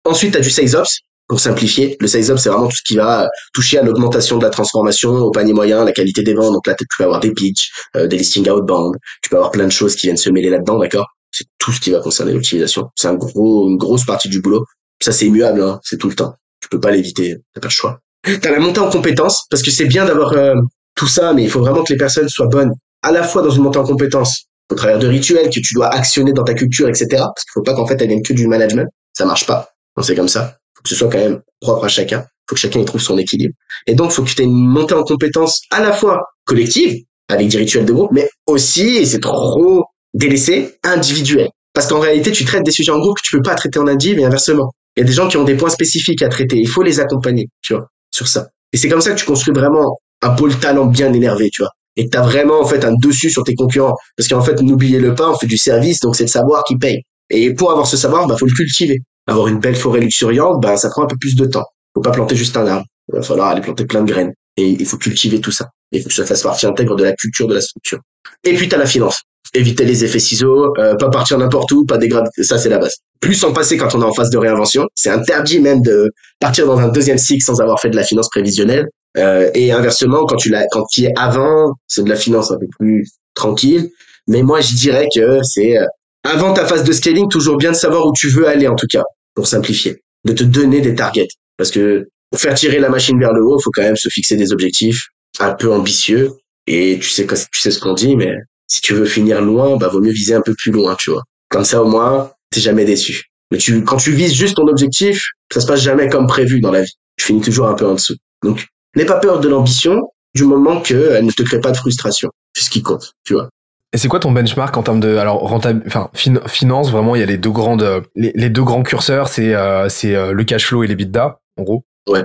Ensuite, 0.05 0.33
tu 0.33 0.39
as 0.39 0.41
du 0.41 0.51
sales 0.51 0.77
ops. 0.77 0.99
Pour 1.27 1.41
simplifier, 1.41 1.97
le 2.01 2.07
sales 2.07 2.31
ops, 2.31 2.43
c'est 2.43 2.51
vraiment 2.51 2.69
tout 2.69 2.77
ce 2.77 2.83
qui 2.83 2.97
va 2.97 3.29
toucher 3.55 3.79
à 3.79 3.83
l'augmentation 3.83 4.37
de 4.37 4.45
la 4.45 4.51
transformation, 4.51 5.11
au 5.11 5.31
panier 5.31 5.55
moyen, 5.55 5.85
la 5.85 5.93
qualité 5.93 6.23
des 6.23 6.35
ventes. 6.35 6.53
Donc 6.53 6.67
là, 6.67 6.75
tu 6.75 6.85
peux 6.99 7.05
avoir 7.05 7.21
des 7.21 7.33
pitchs, 7.33 7.71
euh, 7.97 8.07
des 8.07 8.19
listings 8.19 8.51
outbound. 8.51 8.97
Tu 9.23 9.31
peux 9.31 9.37
avoir 9.37 9.53
plein 9.53 9.65
de 9.65 9.73
choses 9.73 9.95
qui 9.95 10.09
viennent 10.09 10.19
se 10.19 10.29
mêler 10.29 10.51
là-dedans, 10.51 10.79
d'accord? 10.79 11.07
C'est 11.31 11.47
tout 11.59 11.73
ce 11.73 11.81
qui 11.81 11.93
va 11.93 12.01
concerner 12.01 12.33
l'utilisation. 12.33 12.91
C'est 12.97 13.09
un 13.09 13.15
gros, 13.15 13.71
une 13.71 13.79
grosse 13.79 14.05
partie 14.05 14.29
du 14.29 14.43
boulot. 14.43 14.67
Ça, 15.01 15.13
c'est 15.13 15.27
immuable, 15.27 15.63
hein, 15.63 15.81
c'est 15.83 15.99
tout 15.99 16.09
le 16.09 16.15
temps. 16.15 16.35
Tu 16.61 16.69
peux 16.69 16.81
pas 16.81 16.91
l'éviter, 16.91 17.37
t'as 17.55 17.61
pas 17.61 17.69
le 17.69 17.73
choix. 17.73 18.01
T'as 18.43 18.51
la 18.51 18.59
montée 18.59 18.81
en 18.81 18.91
compétences, 18.91 19.47
parce 19.51 19.63
que 19.63 19.71
c'est 19.71 19.87
bien 19.87 20.05
d'avoir 20.05 20.33
euh, 20.33 20.55
tout 20.95 21.09
ça, 21.09 21.33
mais 21.33 21.45
il 21.45 21.51
faut 21.51 21.61
vraiment 21.61 21.85
que 21.85 21.93
les 21.93 21.99
personnes 21.99 22.29
soient 22.29 22.49
bonnes, 22.49 22.73
à 23.05 23.13
la 23.13 23.23
fois 23.23 23.43
dans 23.43 23.51
une 23.51 23.63
montée 23.63 23.79
en 23.79 23.85
compétences, 23.85 24.47
au 24.71 24.75
travers 24.75 24.99
de 24.99 25.07
rituels 25.07 25.51
que 25.51 25.61
tu 25.61 25.75
dois 25.75 25.89
actionner 25.89 26.33
dans 26.33 26.45
ta 26.45 26.55
culture, 26.55 26.89
etc. 26.89 27.07
Parce 27.11 27.45
qu'il 27.45 27.53
faut 27.53 27.63
pas 27.63 27.75
qu'en 27.75 27.87
fait 27.87 28.01
elles 28.01 28.09
viennent 28.09 28.23
que 28.23 28.33
du 28.33 28.49
management, 28.49 28.89
ça 29.13 29.27
marche 29.27 29.47
pas. 29.47 29.69
C'est 30.03 30.17
comme 30.17 30.29
ça. 30.29 30.57
Faut 30.75 30.83
que 30.83 30.89
ce 30.89 30.97
soit 30.97 31.09
quand 31.09 31.19
même 31.19 31.41
propre 31.61 31.85
à 31.85 31.89
chacun. 31.89 32.25
Faut 32.49 32.55
que 32.55 32.61
chacun 32.61 32.81
y 32.81 32.85
trouve 32.85 33.01
son 33.01 33.17
équilibre. 33.17 33.55
Et 33.87 33.95
donc, 33.95 34.11
faut 34.11 34.23
que 34.23 34.29
tu 34.29 34.43
aies 34.43 34.45
une 34.45 34.67
montée 34.67 34.95
en 34.95 35.05
compétences 35.05 35.63
à 35.71 35.81
la 35.81 35.93
fois 35.93 36.23
collective, 36.45 37.05
avec 37.29 37.49
des 37.49 37.59
rituels 37.59 37.85
de 37.87 37.93
groupe, 37.93 38.11
mais 38.13 38.29
aussi, 38.47 38.97
et 38.97 39.07
c'est 39.07 39.21
trop 39.21 39.85
délaissé, 40.15 40.77
individuel. 40.83 41.49
Parce 41.73 41.87
qu'en 41.87 42.01
réalité, 42.01 42.33
tu 42.33 42.45
traites 42.45 42.65
des 42.65 42.71
sujets 42.71 42.93
en 42.93 42.99
groupe 42.99 43.17
que 43.17 43.23
tu 43.23 43.37
peux 43.37 43.43
pas 43.43 43.55
traiter 43.55 43.79
en 43.79 43.87
individu 43.87 44.21
et 44.21 44.25
inversement. 44.25 44.73
Il 44.97 45.01
y 45.01 45.03
a 45.05 45.07
des 45.07 45.13
gens 45.13 45.29
qui 45.29 45.37
ont 45.37 45.45
des 45.45 45.57
points 45.57 45.71
spécifiques 45.71 46.23
à 46.23 46.29
traiter. 46.29 46.57
Il 46.59 46.69
faut 46.69 46.83
les 46.83 47.01
accompagner, 47.01 47.49
tu 47.63 47.75
vois, 47.75 47.89
sur 48.11 48.29
ça. 48.29 48.49
Et 48.73 48.77
c'est 48.77 48.89
comme 48.89 49.01
ça 49.01 49.13
que 49.13 49.19
tu 49.19 49.25
construis 49.25 49.55
vraiment 49.55 49.99
un 50.23 50.31
pôle 50.31 50.57
talent 50.59 50.87
bien 50.87 51.13
énervé, 51.13 51.51
tu 51.51 51.63
vois. 51.63 51.71
Et 51.97 52.07
que 52.07 52.11
tu 52.11 52.19
as 52.19 52.23
vraiment, 52.23 52.61
en 52.61 52.67
fait, 52.67 52.85
un 52.85 52.95
dessus 52.95 53.31
sur 53.31 53.45
tes 53.45 53.55
concurrents. 53.55 53.97
Parce 54.17 54.29
qu'en 54.29 54.41
fait, 54.41 54.61
n'oubliez-le 54.61 55.15
pas, 55.15 55.31
on 55.31 55.37
fait 55.37 55.47
du 55.47 55.57
service, 55.57 56.01
donc 56.01 56.17
c'est 56.17 56.25
le 56.25 56.29
savoir 56.29 56.65
qui 56.65 56.77
paye. 56.77 57.03
Et 57.31 57.55
pour 57.55 57.71
avoir 57.71 57.87
ce 57.87 57.97
savoir, 57.97 58.27
bah, 58.27 58.37
faut 58.39 58.47
le 58.47 58.53
cultiver. 58.53 58.99
Avoir 59.27 59.49
une 59.49 59.61
belle 59.61 59.77
forêt 59.77 60.01
luxuriante, 60.01 60.61
bah, 60.61 60.77
ça 60.77 60.91
prend 60.91 61.05
un 61.05 61.07
peu 61.07 61.17
plus 61.17 61.35
de 61.35 61.47
temps. 61.47 61.65
Faut 61.95 62.03
pas 62.03 62.11
planter 62.11 62.37
juste 62.37 62.57
un 62.57 62.67
arbre. 62.67 62.87
Il 63.09 63.17
va 63.17 63.23
falloir 63.23 63.49
aller 63.49 63.61
planter 63.61 63.87
plein 63.87 64.03
de 64.03 64.11
graines. 64.11 64.33
Et 64.57 64.69
il 64.69 64.87
faut 64.87 64.99
cultiver 64.99 65.41
tout 65.41 65.51
ça. 65.51 65.71
Et 65.93 65.99
il 65.99 66.03
faut 66.03 66.09
que 66.09 66.15
ça 66.15 66.27
fasse 66.27 66.43
partie 66.43 66.67
intègre 66.67 66.97
de 66.97 67.05
la 67.05 67.13
culture 67.13 67.47
de 67.47 67.55
la 67.55 67.61
structure. 67.61 68.01
Et 68.45 68.55
puis, 68.55 68.69
tu 68.69 68.75
as 68.75 68.79
la 68.79 68.87
finance 68.87 69.23
éviter 69.55 69.85
les 69.85 70.05
effets 70.05 70.19
ciseaux, 70.19 70.73
euh, 70.79 70.97
pas 70.97 71.11
partir 71.11 71.39
n'importe 71.39 71.71
où, 71.73 71.85
pas 71.85 71.99
dégrader, 71.99 72.29
ça 72.43 72.59
c'est 72.59 72.69
la 72.69 72.79
base. 72.79 72.97
Plus 73.21 73.43
en 73.45 73.53
passer 73.53 73.77
quand 73.77 73.95
on 73.95 74.03
est 74.03 74.05
en 74.05 74.13
phase 74.13 74.31
de 74.31 74.39
réinvention, 74.39 74.87
c'est 74.95 75.11
interdit 75.11 75.61
même 75.61 75.83
de 75.83 76.11
partir 76.41 76.67
dans 76.67 76.79
un 76.79 76.89
deuxième 76.89 77.19
cycle 77.19 77.45
sans 77.45 77.61
avoir 77.61 77.81
fait 77.81 77.91
de 77.91 77.97
la 77.97 78.05
finance 78.05 78.29
prévisionnelle. 78.29 78.89
Euh, 79.17 79.51
et 79.55 79.73
inversement, 79.73 80.27
quand 80.27 80.37
tu 80.37 80.49
l'as, 80.49 80.67
quand 80.71 80.85
tu 80.91 81.05
es 81.05 81.13
avant, 81.17 81.75
c'est 81.87 82.03
de 82.05 82.09
la 82.09 82.17
finance 82.17 82.51
un 82.51 82.59
peu 82.59 82.67
plus 82.79 83.07
tranquille. 83.35 83.91
Mais 84.27 84.43
moi, 84.43 84.61
je 84.61 84.75
dirais 84.75 85.07
que 85.15 85.43
c'est 85.43 85.79
euh, 85.79 85.87
avant 86.25 86.53
ta 86.53 86.67
phase 86.67 86.85
de 86.85 86.93
scaling, 86.93 87.29
toujours 87.29 87.57
bien 87.57 87.73
de 87.73 87.77
savoir 87.77 88.07
où 88.07 88.13
tu 88.15 88.29
veux 88.29 88.49
aller 88.49 88.67
en 88.67 88.77
tout 88.77 88.87
cas, 88.87 89.03
pour 89.35 89.47
simplifier, 89.47 90.03
de 90.25 90.33
te 90.33 90.43
donner 90.43 90.81
des 90.81 90.95
targets, 90.95 91.29
parce 91.57 91.71
que 91.71 92.09
pour 92.31 92.41
faire 92.41 92.55
tirer 92.55 92.79
la 92.79 92.89
machine 92.89 93.19
vers 93.21 93.33
le 93.33 93.45
haut, 93.45 93.59
faut 93.61 93.71
quand 93.73 93.83
même 93.83 93.97
se 93.97 94.09
fixer 94.09 94.37
des 94.37 94.53
objectifs 94.53 95.09
un 95.39 95.53
peu 95.53 95.73
ambitieux. 95.73 96.33
Et 96.67 96.99
tu 97.01 97.11
sais, 97.11 97.27
tu 97.27 97.61
sais 97.61 97.71
ce 97.71 97.79
qu'on 97.79 97.93
dit, 97.93 98.17
mais 98.17 98.33
si 98.67 98.81
tu 98.81 98.95
veux 98.95 99.05
finir 99.05 99.43
loin, 99.43 99.77
bah 99.77 99.89
vaut 99.89 100.01
mieux 100.01 100.13
viser 100.13 100.35
un 100.35 100.41
peu 100.41 100.55
plus 100.57 100.73
loin, 100.73 100.97
tu 100.99 101.11
vois. 101.11 101.23
Comme 101.51 101.65
ça 101.65 101.83
au 101.83 101.87
moins, 101.87 102.33
t'es 102.51 102.61
jamais 102.61 102.85
déçu. 102.85 103.25
Mais 103.51 103.59
tu, 103.59 103.85
quand 103.85 103.99
tu 103.99 104.13
vises 104.13 104.33
juste 104.33 104.57
ton 104.57 104.67
objectif, 104.67 105.29
ça 105.53 105.61
se 105.61 105.67
passe 105.67 105.83
jamais 105.83 106.09
comme 106.09 106.27
prévu 106.27 106.61
dans 106.61 106.73
la 106.73 106.83
vie. 106.83 106.93
Tu 107.17 107.27
finis 107.27 107.43
toujours 107.43 107.69
un 107.69 107.75
peu 107.75 107.87
en 107.87 107.95
dessous. 107.95 108.17
Donc, 108.43 108.67
n'aie 108.97 109.05
pas 109.05 109.19
peur 109.19 109.41
de 109.41 109.49
l'ambition 109.49 110.11
du 110.35 110.45
moment 110.45 110.81
qu'elle 110.81 111.25
ne 111.25 111.31
te 111.31 111.43
crée 111.43 111.61
pas 111.61 111.71
de 111.71 111.77
frustration. 111.77 112.31
C'est 112.55 112.65
ce 112.65 112.71
qui 112.71 112.83
compte, 112.83 113.13
tu 113.25 113.35
vois. 113.35 113.49
Et 113.93 113.99
c'est 113.99 114.09
quoi 114.09 114.19
ton 114.19 114.33
benchmark 114.33 114.77
en 114.77 114.83
termes 114.83 114.99
de 114.99 115.17
alors 115.17 115.39
rentable 115.49 115.85
enfin 115.87 116.11
finance 116.47 116.91
vraiment 116.91 117.15
il 117.15 117.21
y 117.21 117.23
a 117.23 117.27
les 117.27 117.39
deux 117.39 117.53
grandes 117.53 118.03
les, 118.17 118.51
deux 118.51 118.65
grands 118.65 118.83
curseurs 118.83 119.29
c'est 119.29 119.55
euh, 119.55 119.89
c'est 119.89 120.17
euh, 120.17 120.33
le 120.33 120.43
cash 120.43 120.67
flow 120.67 120.83
et 120.83 120.89
les 120.89 120.97
bidas 120.97 121.37
en 121.57 121.63
gros. 121.63 121.85
Ouais. 122.09 122.25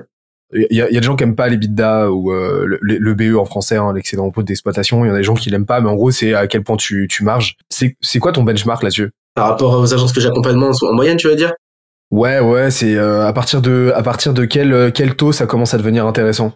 Il 0.51 0.75
y 0.75 0.81
a, 0.81 0.89
y 0.89 0.97
a, 0.97 0.99
des 0.99 1.05
gens 1.05 1.15
qui 1.15 1.23
aiment 1.23 1.35
pas 1.35 1.47
les 1.47 1.51
l'EBITDA 1.51 2.09
ou 2.09 2.31
euh, 2.31 2.65
le, 2.65 2.79
le, 2.81 3.13
BE 3.13 3.37
en 3.37 3.45
français, 3.45 3.77
hein, 3.77 3.93
l'excédent 3.93 4.29
brut 4.29 4.47
d'exploitation. 4.47 5.05
Il 5.05 5.09
y 5.09 5.11
en 5.11 5.13
a 5.13 5.17
des 5.17 5.23
gens 5.23 5.35
qui 5.35 5.51
l'aiment 5.51 5.67
pas, 5.67 5.79
mais 5.79 5.89
en 5.89 5.95
gros, 5.95 6.09
c'est 6.09 6.33
à 6.33 6.47
quel 6.47 6.63
point 6.63 6.75
tu, 6.75 7.07
tu 7.07 7.23
marges. 7.23 7.55
C'est, 7.69 7.95
c'est 8.01 8.17
quoi 8.17 8.31
ton 8.31 8.41
benchmark 8.41 8.81
là-dessus? 8.81 9.11
Par 9.35 9.47
rapport 9.47 9.79
aux 9.79 9.93
agences 9.93 10.11
que 10.11 10.19
j'accompagne 10.19 10.59
en 10.59 10.93
moyenne, 10.93 11.17
tu 11.17 11.27
veux 11.27 11.35
dire? 11.35 11.53
Ouais, 12.11 12.40
ouais, 12.40 12.72
c'est 12.72 12.95
euh, 12.95 13.27
à 13.27 13.34
partir 13.34 13.61
de 13.61 13.91
à 13.95 14.02
partir 14.02 14.34
de 14.34 14.45
quel 14.45 14.73
euh, 14.73 14.91
quel 14.91 15.15
taux 15.15 15.31
ça 15.31 15.45
commence 15.45 15.73
à 15.73 15.77
devenir 15.77 16.07
intéressant? 16.07 16.53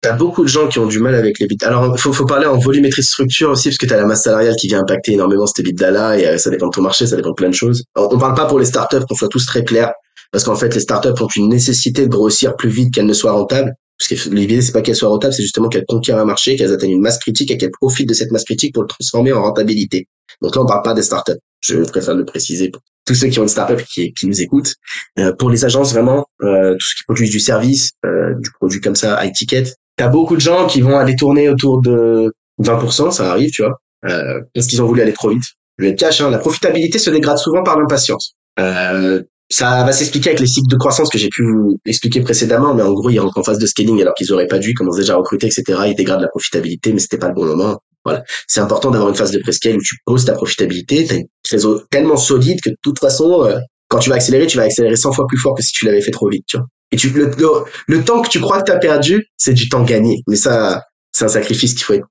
T'as 0.00 0.16
beaucoup 0.16 0.42
de 0.42 0.48
gens 0.48 0.66
qui 0.66 0.80
ont 0.80 0.86
du 0.86 0.98
mal 0.98 1.14
avec 1.14 1.38
les 1.38 1.46
bits. 1.46 1.56
Alors, 1.62 1.96
faut, 1.96 2.12
faut 2.12 2.26
parler 2.26 2.46
en 2.46 2.58
volumétrie 2.58 3.04
structure 3.04 3.50
aussi, 3.50 3.68
parce 3.68 3.78
que 3.78 3.86
t'as 3.86 3.96
la 3.96 4.04
masse 4.04 4.24
salariale 4.24 4.56
qui 4.56 4.66
vient 4.66 4.80
impacter 4.80 5.12
énormément 5.12 5.46
ces 5.46 5.62
bits-là, 5.62 6.18
et 6.18 6.38
ça 6.38 6.50
dépend 6.50 6.66
de 6.66 6.72
ton 6.72 6.82
marché, 6.82 7.06
ça 7.06 7.14
dépend 7.14 7.28
de 7.28 7.34
plein 7.34 7.50
de 7.50 7.54
choses. 7.54 7.84
on 7.94 8.18
parle 8.18 8.34
pas 8.34 8.46
pour 8.46 8.58
les 8.58 8.64
startups, 8.64 9.04
qu'on 9.08 9.14
soit 9.14 9.28
tous 9.28 9.46
très 9.46 9.62
clairs, 9.64 9.92
parce 10.32 10.42
qu'en 10.42 10.56
fait, 10.56 10.74
les 10.74 10.80
startups 10.80 11.20
ont 11.20 11.28
une 11.36 11.50
nécessité 11.50 12.06
de 12.06 12.10
grossir 12.10 12.56
plus 12.56 12.68
vite 12.68 12.92
qu'elles 12.92 13.06
ne 13.06 13.12
soient 13.12 13.30
rentables. 13.30 13.74
Parce 13.96 14.24
que 14.24 14.30
l'idée, 14.30 14.60
c'est 14.60 14.72
pas 14.72 14.82
qu'elles 14.82 14.96
soient 14.96 15.10
rentables, 15.10 15.34
c'est 15.34 15.42
justement 15.42 15.68
qu'elles 15.68 15.84
conquièrent 15.86 16.18
un 16.18 16.24
marché, 16.24 16.56
qu'elles 16.56 16.72
atteignent 16.72 16.96
une 16.96 17.02
masse 17.02 17.18
critique 17.18 17.52
et 17.52 17.56
qu'elles 17.56 17.70
profitent 17.70 18.08
de 18.08 18.14
cette 18.14 18.32
masse 18.32 18.44
critique 18.44 18.74
pour 18.74 18.82
le 18.82 18.88
transformer 18.88 19.32
en 19.32 19.42
rentabilité. 19.42 20.08
Donc 20.40 20.56
là, 20.56 20.62
on 20.62 20.66
parle 20.66 20.82
pas 20.82 20.94
des 20.94 21.02
startups. 21.02 21.38
Je 21.62 21.76
préfère 21.76 22.14
le 22.14 22.24
préciser 22.24 22.70
pour 22.70 22.82
tous 23.06 23.14
ceux 23.14 23.28
qui 23.28 23.38
ont 23.38 23.42
une 23.42 23.48
startup 23.48 23.82
qui, 23.84 24.12
qui 24.12 24.26
nous 24.26 24.40
écoutent. 24.40 24.74
Euh, 25.18 25.32
pour 25.32 25.50
les 25.50 25.64
agences, 25.64 25.92
vraiment, 25.92 26.26
euh, 26.42 26.72
tout 26.74 26.86
ce 26.86 26.94
qui 26.96 27.04
produit 27.04 27.28
du 27.28 27.40
service, 27.40 27.90
euh, 28.04 28.34
du 28.38 28.50
produit 28.52 28.80
comme 28.80 28.94
ça, 28.94 29.24
high 29.24 29.32
ticket, 29.32 29.64
t'as 29.96 30.08
beaucoup 30.08 30.36
de 30.36 30.40
gens 30.40 30.66
qui 30.66 30.80
vont 30.80 30.96
aller 30.96 31.16
tourner 31.16 31.48
autour 31.48 31.80
de 31.80 32.32
20%, 32.60 33.10
ça 33.10 33.30
arrive, 33.30 33.50
tu 33.50 33.62
vois, 33.62 33.80
euh, 34.06 34.40
parce 34.54 34.66
qu'ils 34.66 34.82
ont 34.82 34.86
voulu 34.86 35.02
aller 35.02 35.12
trop 35.12 35.30
vite. 35.30 35.44
Je 35.78 35.84
vais 35.84 35.90
être 35.90 35.98
cash, 35.98 36.20
hein, 36.20 36.30
la 36.30 36.38
profitabilité 36.38 36.98
se 36.98 37.10
dégrade 37.10 37.38
souvent 37.38 37.62
par 37.62 37.78
l'impatience. 37.78 38.34
Euh, 38.60 39.22
ça 39.50 39.84
va 39.84 39.92
s'expliquer 39.92 40.30
avec 40.30 40.40
les 40.40 40.46
cycles 40.46 40.68
de 40.68 40.76
croissance 40.76 41.08
que 41.10 41.18
j'ai 41.18 41.28
pu 41.28 41.44
vous 41.44 41.78
expliquer 41.84 42.20
précédemment, 42.20 42.74
mais 42.74 42.82
en 42.82 42.92
gros, 42.92 43.10
ils 43.10 43.18
rentrent 43.18 43.38
en 43.38 43.42
phase 43.42 43.58
de 43.58 43.66
scaling 43.66 44.00
alors 44.00 44.14
qu'ils 44.14 44.32
auraient 44.32 44.46
pas 44.46 44.58
dû, 44.58 44.70
ils 44.70 44.74
commencent 44.74 44.96
déjà 44.96 45.14
à 45.14 45.16
recruter, 45.16 45.46
etc. 45.46 45.78
Ils 45.86 45.94
dégradent 45.94 46.22
la 46.22 46.28
profitabilité, 46.28 46.92
mais 46.92 47.00
c'était 47.00 47.18
pas 47.18 47.28
le 47.28 47.34
bon 47.34 47.44
moment. 47.44 47.78
Voilà. 48.04 48.24
C'est 48.48 48.60
important 48.60 48.90
d'avoir 48.90 49.10
une 49.10 49.16
phase 49.16 49.30
de 49.30 49.38
prescale 49.38 49.76
où 49.76 49.82
tu 49.82 49.96
poses 50.04 50.24
ta 50.24 50.32
profitabilité, 50.32 51.06
t'as 51.06 51.16
une 51.16 51.26
réseau 51.50 51.82
tellement 51.90 52.16
solide 52.16 52.60
que 52.60 52.70
de 52.70 52.76
toute 52.82 52.98
façon, 52.98 53.44
euh, 53.44 53.58
quand 53.88 53.98
tu 53.98 54.10
vas 54.10 54.16
accélérer, 54.16 54.46
tu 54.46 54.56
vas 54.56 54.64
accélérer 54.64 54.96
100 54.96 55.12
fois 55.12 55.26
plus 55.26 55.38
fort 55.38 55.54
que 55.54 55.62
si 55.62 55.72
tu 55.72 55.84
l'avais 55.84 56.00
fait 56.00 56.10
trop 56.10 56.28
vite, 56.28 56.44
tu 56.46 56.56
vois. 56.56 56.66
Et 56.90 56.96
tu, 56.96 57.08
le, 57.08 58.04
temps 58.04 58.20
que 58.20 58.28
tu 58.28 58.38
crois 58.40 58.60
que 58.60 58.66
tu 58.66 58.72
as 58.72 58.78
perdu, 58.78 59.24
c'est 59.38 59.54
du 59.54 59.68
temps 59.68 59.82
gagné. 59.82 60.22
Mais 60.28 60.36
ça, 60.36 60.82
c'est 61.10 61.24
un 61.24 61.28
sacrifice 61.28 61.72
qu'il 61.72 61.84
faut 61.84 61.94
être 61.94 62.06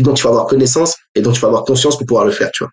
dont 0.00 0.14
tu 0.14 0.22
vas 0.22 0.30
avoir 0.30 0.46
connaissance 0.46 0.96
et 1.14 1.22
dont 1.22 1.32
tu 1.32 1.40
vas 1.40 1.48
avoir 1.48 1.64
conscience 1.64 1.96
pour 1.96 2.06
pouvoir 2.06 2.26
le 2.26 2.30
faire, 2.30 2.50
tu 2.52 2.62
vois. 2.62 2.70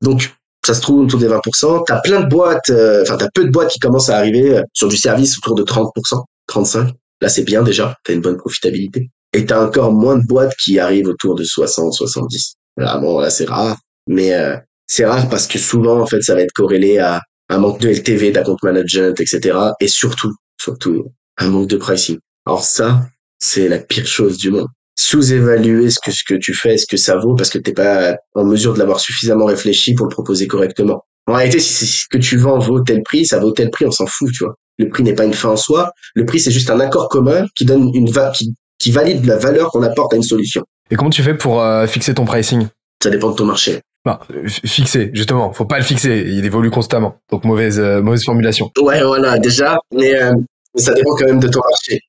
Donc, 0.00 0.32
ça 0.64 0.74
se 0.74 0.80
trouve 0.80 1.00
autour 1.00 1.18
des 1.18 1.28
20%. 1.28 1.84
T'as 1.86 2.00
plein 2.00 2.20
de 2.20 2.28
boîtes, 2.28 2.70
euh, 2.70 3.02
enfin 3.02 3.16
t'as 3.16 3.28
peu 3.34 3.44
de 3.44 3.50
boîtes 3.50 3.70
qui 3.70 3.78
commencent 3.78 4.08
à 4.08 4.16
arriver 4.16 4.56
euh, 4.56 4.62
sur 4.72 4.88
du 4.88 4.96
service 4.96 5.36
autour 5.38 5.54
de 5.54 5.62
30%, 5.62 6.22
35. 6.46 6.90
Là 7.20 7.28
c'est 7.28 7.42
bien 7.42 7.62
déjà, 7.62 7.94
t'as 8.04 8.14
une 8.14 8.20
bonne 8.20 8.36
profitabilité. 8.36 9.10
Et 9.34 9.44
t'as 9.44 9.64
encore 9.64 9.92
moins 9.92 10.16
de 10.16 10.26
boîtes 10.26 10.54
qui 10.56 10.78
arrivent 10.78 11.08
autour 11.08 11.34
de 11.34 11.44
60, 11.44 11.92
70. 11.92 12.54
Là 12.76 12.98
bon 12.98 13.18
là 13.18 13.30
c'est 13.30 13.48
rare, 13.48 13.76
mais 14.06 14.32
euh, 14.34 14.56
c'est 14.86 15.04
rare 15.04 15.28
parce 15.28 15.46
que 15.46 15.58
souvent 15.58 16.00
en 16.00 16.06
fait 16.06 16.22
ça 16.22 16.34
va 16.34 16.40
être 16.40 16.52
corrélé 16.52 16.98
à 16.98 17.20
un 17.50 17.58
manque 17.58 17.80
de 17.80 17.88
LTV, 17.88 18.30
d'account 18.30 18.56
management, 18.62 19.20
etc. 19.20 19.58
Et 19.80 19.88
surtout, 19.88 20.32
surtout 20.60 21.04
un 21.36 21.50
manque 21.50 21.68
de 21.68 21.76
pricing. 21.76 22.18
Alors 22.46 22.64
ça, 22.64 23.02
c'est 23.38 23.68
la 23.68 23.78
pire 23.78 24.06
chose 24.06 24.38
du 24.38 24.50
monde 24.50 24.68
sous-évaluer 24.96 25.90
ce 25.90 25.98
que 25.98 26.12
ce 26.12 26.22
que 26.24 26.34
tu 26.34 26.54
fais, 26.54 26.78
ce 26.78 26.86
que 26.86 26.96
ça 26.96 27.16
vaut, 27.16 27.34
parce 27.34 27.50
que 27.50 27.58
t'es 27.58 27.72
pas 27.72 28.16
en 28.34 28.44
mesure 28.44 28.74
de 28.74 28.78
l'avoir 28.78 29.00
suffisamment 29.00 29.46
réfléchi 29.46 29.94
pour 29.94 30.06
le 30.06 30.10
proposer 30.10 30.46
correctement. 30.46 31.04
En 31.26 31.34
réalité, 31.34 31.58
si 31.58 31.86
ce 31.86 32.06
que 32.08 32.18
tu 32.18 32.36
vends 32.36 32.58
vaut 32.58 32.80
tel 32.80 33.02
prix, 33.02 33.24
ça 33.26 33.38
vaut 33.38 33.52
tel 33.52 33.70
prix, 33.70 33.86
on 33.86 33.90
s'en 33.90 34.06
fout, 34.06 34.30
tu 34.32 34.44
vois. 34.44 34.54
Le 34.78 34.88
prix 34.88 35.02
n'est 35.02 35.14
pas 35.14 35.24
une 35.24 35.34
fin 35.34 35.50
en 35.50 35.56
soi. 35.56 35.90
Le 36.14 36.26
prix, 36.26 36.40
c'est 36.40 36.50
juste 36.50 36.70
un 36.70 36.80
accord 36.80 37.08
commun 37.08 37.46
qui 37.56 37.64
donne 37.64 37.90
une 37.94 38.10
va 38.10 38.30
qui, 38.30 38.54
qui 38.84 38.92
valide 38.92 39.24
la 39.24 39.38
valeur 39.38 39.70
qu'on 39.70 39.82
apporte 39.82 40.12
à 40.12 40.16
une 40.16 40.22
solution. 40.22 40.62
Et 40.90 40.96
comment 40.96 41.08
tu 41.08 41.22
fais 41.22 41.32
pour 41.32 41.62
euh, 41.62 41.86
fixer 41.86 42.12
ton 42.12 42.26
pricing? 42.26 42.66
Ça 43.02 43.08
dépend 43.08 43.30
de 43.30 43.36
ton 43.36 43.46
marché. 43.46 43.80
Bah, 44.04 44.20
fixer, 44.46 45.10
justement. 45.14 45.54
Faut 45.54 45.64
pas 45.64 45.78
le 45.78 45.84
fixer. 45.84 46.22
Il 46.26 46.44
évolue 46.44 46.70
constamment. 46.70 47.16
Donc 47.30 47.44
mauvaise 47.44 47.80
euh, 47.80 48.02
mauvaise 48.02 48.22
formulation. 48.22 48.70
Ouais, 48.78 49.02
voilà, 49.02 49.38
déjà. 49.38 49.78
Mais, 49.90 50.14
euh, 50.14 50.34
mais 50.74 50.82
ça 50.82 50.92
dépend 50.92 51.14
quand 51.16 51.24
même 51.24 51.40
de 51.40 51.48
ton 51.48 51.60
marché. 51.60 52.00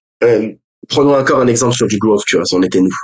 Prenons 0.90 1.18
encore 1.18 1.40
un 1.40 1.48
exemple 1.48 1.74
sur 1.74 1.88
du 1.88 1.98
growth, 1.98 2.24
tu 2.28 2.36
vois, 2.36 2.44
c'en 2.44 2.62
était 2.62 2.82
nous. 2.82 2.98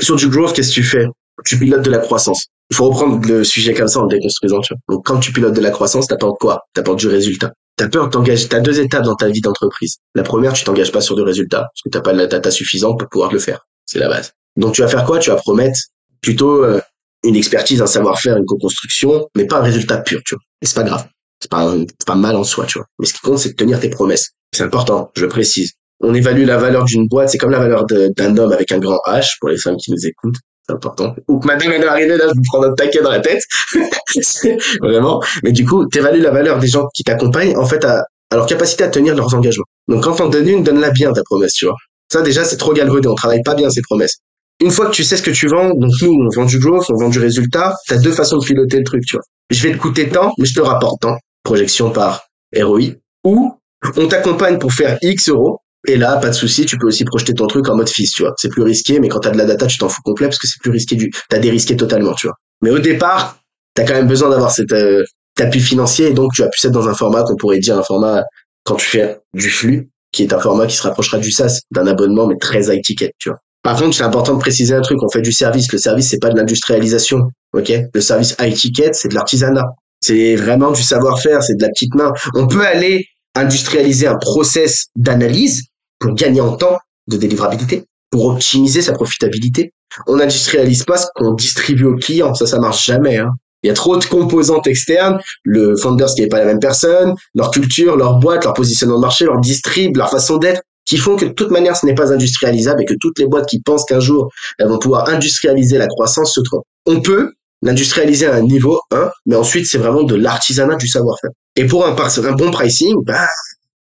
Sur 0.00 0.16
du 0.16 0.28
growth, 0.28 0.54
qu'est-ce 0.54 0.70
que 0.70 0.74
tu 0.76 0.82
fais? 0.82 1.04
Tu 1.44 1.58
pilotes 1.58 1.82
de 1.82 1.90
la 1.90 1.98
croissance. 1.98 2.46
Il 2.70 2.76
faut 2.76 2.88
reprendre 2.88 3.28
le 3.28 3.44
sujet 3.44 3.74
comme 3.74 3.88
ça 3.88 4.00
en 4.00 4.04
le 4.04 4.08
déconstruisant, 4.08 4.60
tu 4.60 4.72
vois. 4.72 4.96
Donc, 4.96 5.06
quand 5.06 5.20
tu 5.20 5.32
pilotes 5.32 5.54
de 5.54 5.60
la 5.60 5.70
croissance, 5.70 6.06
t'apportes 6.06 6.38
quoi? 6.40 6.62
T'apportes 6.72 6.98
du 6.98 7.08
résultat. 7.08 7.52
T'as 7.78 7.88
peur 7.88 8.06
de 8.06 8.10
t'engager, 8.10 8.48
t'as 8.48 8.58
deux 8.58 8.80
étapes 8.80 9.04
dans 9.04 9.14
ta 9.14 9.28
vie 9.28 9.40
d'entreprise. 9.40 9.98
La 10.16 10.24
première, 10.24 10.52
tu 10.52 10.64
t'engages 10.64 10.90
pas 10.90 11.00
sur 11.00 11.14
du 11.14 11.22
résultat, 11.22 11.58
parce 11.60 11.82
que 11.84 11.88
t'as 11.90 12.00
pas 12.00 12.12
la 12.12 12.26
data 12.26 12.50
suffisante 12.50 12.98
pour 12.98 13.08
pouvoir 13.08 13.32
le 13.32 13.38
faire. 13.38 13.66
C'est 13.86 14.00
la 14.00 14.08
base. 14.08 14.32
Donc, 14.56 14.74
tu 14.74 14.82
vas 14.82 14.88
faire 14.88 15.04
quoi? 15.04 15.20
Tu 15.20 15.30
vas 15.30 15.36
promettre 15.36 15.78
plutôt 16.20 16.64
euh, 16.64 16.80
une 17.22 17.36
expertise, 17.36 17.80
un 17.80 17.86
savoir-faire, 17.86 18.36
une 18.36 18.44
co-construction, 18.46 19.28
mais 19.36 19.46
pas 19.46 19.60
un 19.60 19.62
résultat 19.62 19.98
pur, 19.98 20.20
tu 20.26 20.34
vois. 20.34 20.42
Et 20.60 20.66
c'est 20.66 20.74
pas 20.74 20.82
grave. 20.82 21.06
C'est 21.40 21.50
pas, 21.50 21.72
pas 22.04 22.16
mal 22.16 22.34
en 22.34 22.42
soi, 22.42 22.66
tu 22.66 22.78
vois. 22.78 22.86
Mais 22.98 23.06
ce 23.06 23.14
qui 23.14 23.20
compte, 23.20 23.38
c'est 23.38 23.50
de 23.50 23.54
tenir 23.54 23.78
tes 23.78 23.90
promesses. 23.90 24.30
C'est 24.52 24.64
important, 24.64 25.12
je 25.14 25.26
précise. 25.26 25.74
On 26.00 26.14
évalue 26.14 26.46
la 26.46 26.56
valeur 26.56 26.84
d'une 26.84 27.06
boîte, 27.06 27.28
c'est 27.28 27.38
comme 27.38 27.52
la 27.52 27.60
valeur 27.60 27.86
d'un 27.86 28.36
homme 28.38 28.50
avec 28.50 28.72
un 28.72 28.78
grand 28.78 28.98
H, 29.06 29.36
pour 29.38 29.50
les 29.50 29.56
femmes 29.56 29.76
qui 29.76 29.92
nous 29.92 30.04
écoutent. 30.04 30.36
Important. 30.70 31.14
Ou 31.28 31.40
que 31.40 31.46
madame 31.46 31.72
est 31.72 31.84
arrivée, 31.84 32.16
là, 32.16 32.26
je 32.28 32.34
vous 32.34 32.42
prends 32.44 32.62
un 32.62 32.74
taquet 32.74 33.00
dans 33.00 33.10
la 33.10 33.20
tête. 33.20 33.42
Vraiment. 34.82 35.22
Mais 35.42 35.52
du 35.52 35.64
coup, 35.64 35.86
t'évalues 35.86 36.20
la 36.20 36.30
valeur 36.30 36.58
des 36.58 36.66
gens 36.68 36.86
qui 36.94 37.04
t'accompagnent, 37.04 37.56
en 37.56 37.64
fait, 37.64 37.84
à, 37.84 38.04
leur 38.32 38.46
capacité 38.46 38.84
à 38.84 38.88
tenir 38.88 39.14
leurs 39.14 39.34
engagements. 39.34 39.64
Donc, 39.88 40.04
quand 40.04 40.20
on 40.20 40.28
donne 40.28 40.46
une, 40.46 40.62
donne-la 40.62 40.90
bien, 40.90 41.12
ta 41.12 41.22
promesse, 41.22 41.54
tu 41.54 41.64
vois. 41.64 41.76
Ça, 42.12 42.20
déjà, 42.20 42.44
c'est 42.44 42.58
trop 42.58 42.74
galvaudé. 42.74 43.08
On 43.08 43.14
travaille 43.14 43.42
pas 43.42 43.54
bien 43.54 43.70
ces 43.70 43.80
promesses. 43.82 44.16
Une 44.60 44.70
fois 44.70 44.86
que 44.86 44.90
tu 44.92 45.04
sais 45.04 45.16
ce 45.16 45.22
que 45.22 45.30
tu 45.30 45.46
vends, 45.46 45.70
donc 45.70 45.90
nous, 46.02 46.12
on 46.12 46.28
vend 46.34 46.44
du 46.44 46.58
growth, 46.58 46.90
on 46.90 46.96
vend 46.96 47.08
du 47.08 47.20
résultat, 47.20 47.74
t'as 47.86 47.96
deux 47.96 48.12
façons 48.12 48.38
de 48.38 48.44
piloter 48.44 48.78
le 48.78 48.84
truc, 48.84 49.04
tu 49.06 49.16
vois. 49.16 49.24
Je 49.50 49.66
vais 49.66 49.72
te 49.72 49.78
coûter 49.78 50.08
tant, 50.08 50.32
mais 50.38 50.46
je 50.46 50.54
te 50.54 50.60
rapporte 50.60 51.00
tant. 51.00 51.16
Projection 51.44 51.90
par 51.90 52.22
ROI. 52.54 52.96
Ou, 53.24 53.54
on 53.96 54.08
t'accompagne 54.08 54.58
pour 54.58 54.72
faire 54.72 54.98
X 55.00 55.28
euros, 55.28 55.60
et 55.86 55.96
là, 55.96 56.16
pas 56.16 56.28
de 56.28 56.34
souci, 56.34 56.66
tu 56.66 56.76
peux 56.76 56.86
aussi 56.88 57.04
projeter 57.04 57.34
ton 57.34 57.46
truc 57.46 57.68
en 57.68 57.76
mode 57.76 57.88
fils, 57.88 58.10
tu 58.12 58.22
vois. 58.22 58.34
C'est 58.36 58.48
plus 58.48 58.62
risqué, 58.62 58.98
mais 58.98 59.08
quand 59.08 59.20
t'as 59.20 59.30
de 59.30 59.38
la 59.38 59.44
data, 59.44 59.66
tu 59.66 59.78
t'en 59.78 59.88
fous 59.88 60.02
complet 60.02 60.26
parce 60.26 60.38
que 60.38 60.48
c'est 60.48 60.60
plus 60.60 60.72
risqué 60.72 60.96
du, 60.96 61.10
t'as 61.28 61.38
dérisqué 61.38 61.76
totalement, 61.76 62.14
tu 62.14 62.26
vois. 62.26 62.36
Mais 62.62 62.70
au 62.70 62.78
départ, 62.78 63.38
t'as 63.74 63.84
quand 63.84 63.94
même 63.94 64.08
besoin 64.08 64.28
d'avoir 64.30 64.50
cet 64.50 64.72
euh, 64.72 65.04
appui 65.38 65.60
financier 65.60 66.08
et 66.08 66.14
donc 66.14 66.32
tu 66.34 66.42
as 66.42 66.48
pu 66.48 66.66
être 66.66 66.72
dans 66.72 66.88
un 66.88 66.94
format 66.94 67.22
qu'on 67.22 67.36
pourrait 67.36 67.60
dire 67.60 67.78
un 67.78 67.84
format 67.84 68.24
quand 68.64 68.74
tu 68.74 68.86
fais 68.86 69.18
du 69.34 69.48
flux, 69.48 69.88
qui 70.12 70.24
est 70.24 70.32
un 70.32 70.40
format 70.40 70.66
qui 70.66 70.76
se 70.76 70.82
rapprochera 70.82 71.18
du 71.18 71.30
SaaS, 71.30 71.60
d'un 71.70 71.86
abonnement, 71.86 72.26
mais 72.26 72.36
très 72.38 72.74
high 72.74 72.82
ticket, 72.82 73.12
tu 73.18 73.28
vois. 73.28 73.38
Par 73.62 73.76
contre, 73.76 73.96
c'est 73.96 74.02
important 74.02 74.34
de 74.34 74.40
préciser 74.40 74.74
un 74.74 74.80
truc, 74.80 75.02
on 75.02 75.08
fait 75.08 75.22
du 75.22 75.32
service. 75.32 75.70
Le 75.72 75.78
service, 75.78 76.08
c'est 76.08 76.18
pas 76.18 76.30
de 76.30 76.36
l'industrialisation, 76.36 77.30
ok? 77.52 77.72
Le 77.92 78.00
service 78.00 78.34
high 78.40 78.54
ticket, 78.54 78.90
c'est 78.92 79.08
de 79.08 79.14
l'artisanat. 79.14 79.64
C'est 80.00 80.36
vraiment 80.36 80.70
du 80.70 80.82
savoir-faire, 80.82 81.42
c'est 81.42 81.54
de 81.54 81.62
la 81.62 81.68
petite 81.68 81.94
main. 81.94 82.12
On 82.34 82.46
peut 82.46 82.64
aller 82.64 83.06
industrialiser 83.34 84.06
un 84.06 84.16
process 84.16 84.86
d'analyse 84.96 85.64
pour 85.98 86.14
gagner 86.14 86.40
en 86.40 86.56
temps 86.56 86.78
de 87.08 87.16
délivrabilité, 87.16 87.84
pour 88.10 88.26
optimiser 88.26 88.82
sa 88.82 88.92
profitabilité. 88.92 89.72
On 90.06 90.16
n'industrialise 90.16 90.84
pas 90.84 90.98
ce 90.98 91.06
qu'on 91.14 91.32
distribue 91.32 91.84
aux 91.84 91.96
clients, 91.96 92.34
ça, 92.34 92.46
ça 92.46 92.58
marche 92.58 92.84
jamais. 92.84 93.18
Hein. 93.18 93.30
Il 93.62 93.68
y 93.68 93.70
a 93.70 93.74
trop 93.74 93.96
de 93.96 94.04
composantes 94.04 94.66
externes, 94.66 95.18
le 95.42 95.76
founder, 95.76 96.06
ce 96.06 96.14
qui 96.14 96.20
n'est 96.22 96.28
pas 96.28 96.38
la 96.38 96.44
même 96.44 96.60
personne, 96.60 97.14
leur 97.34 97.50
culture, 97.50 97.96
leur 97.96 98.18
boîte, 98.18 98.44
leur 98.44 98.54
positionnement 98.54 98.96
de 98.96 99.00
marché, 99.00 99.24
leur 99.24 99.40
distrib, 99.40 99.96
leur 99.96 100.10
façon 100.10 100.36
d'être, 100.36 100.62
qui 100.86 100.96
font 100.96 101.16
que 101.16 101.26
de 101.26 101.32
toute 101.32 101.50
manière, 101.50 101.76
ce 101.76 101.84
n'est 101.84 101.94
pas 101.94 102.12
industrialisable 102.12 102.82
et 102.82 102.84
que 102.84 102.94
toutes 103.00 103.18
les 103.18 103.26
boîtes 103.26 103.46
qui 103.46 103.60
pensent 103.60 103.84
qu'un 103.84 104.00
jour, 104.00 104.30
elles 104.58 104.68
vont 104.68 104.78
pouvoir 104.78 105.08
industrialiser 105.08 105.76
la 105.76 105.88
croissance 105.88 106.34
se 106.34 106.40
trompent. 106.40 106.64
On 106.86 107.00
peut 107.00 107.32
l'industrialiser 107.62 108.26
à 108.26 108.36
un 108.36 108.42
niveau 108.42 108.80
1, 108.92 109.10
mais 109.26 109.36
ensuite, 109.36 109.66
c'est 109.66 109.78
vraiment 109.78 110.04
de 110.04 110.14
l'artisanat 110.14 110.76
du 110.76 110.86
savoir-faire. 110.86 111.30
Et 111.56 111.66
pour 111.66 111.84
un, 111.84 111.94
un 111.94 112.32
bon 112.32 112.50
pricing, 112.52 112.94
bah, 113.04 113.26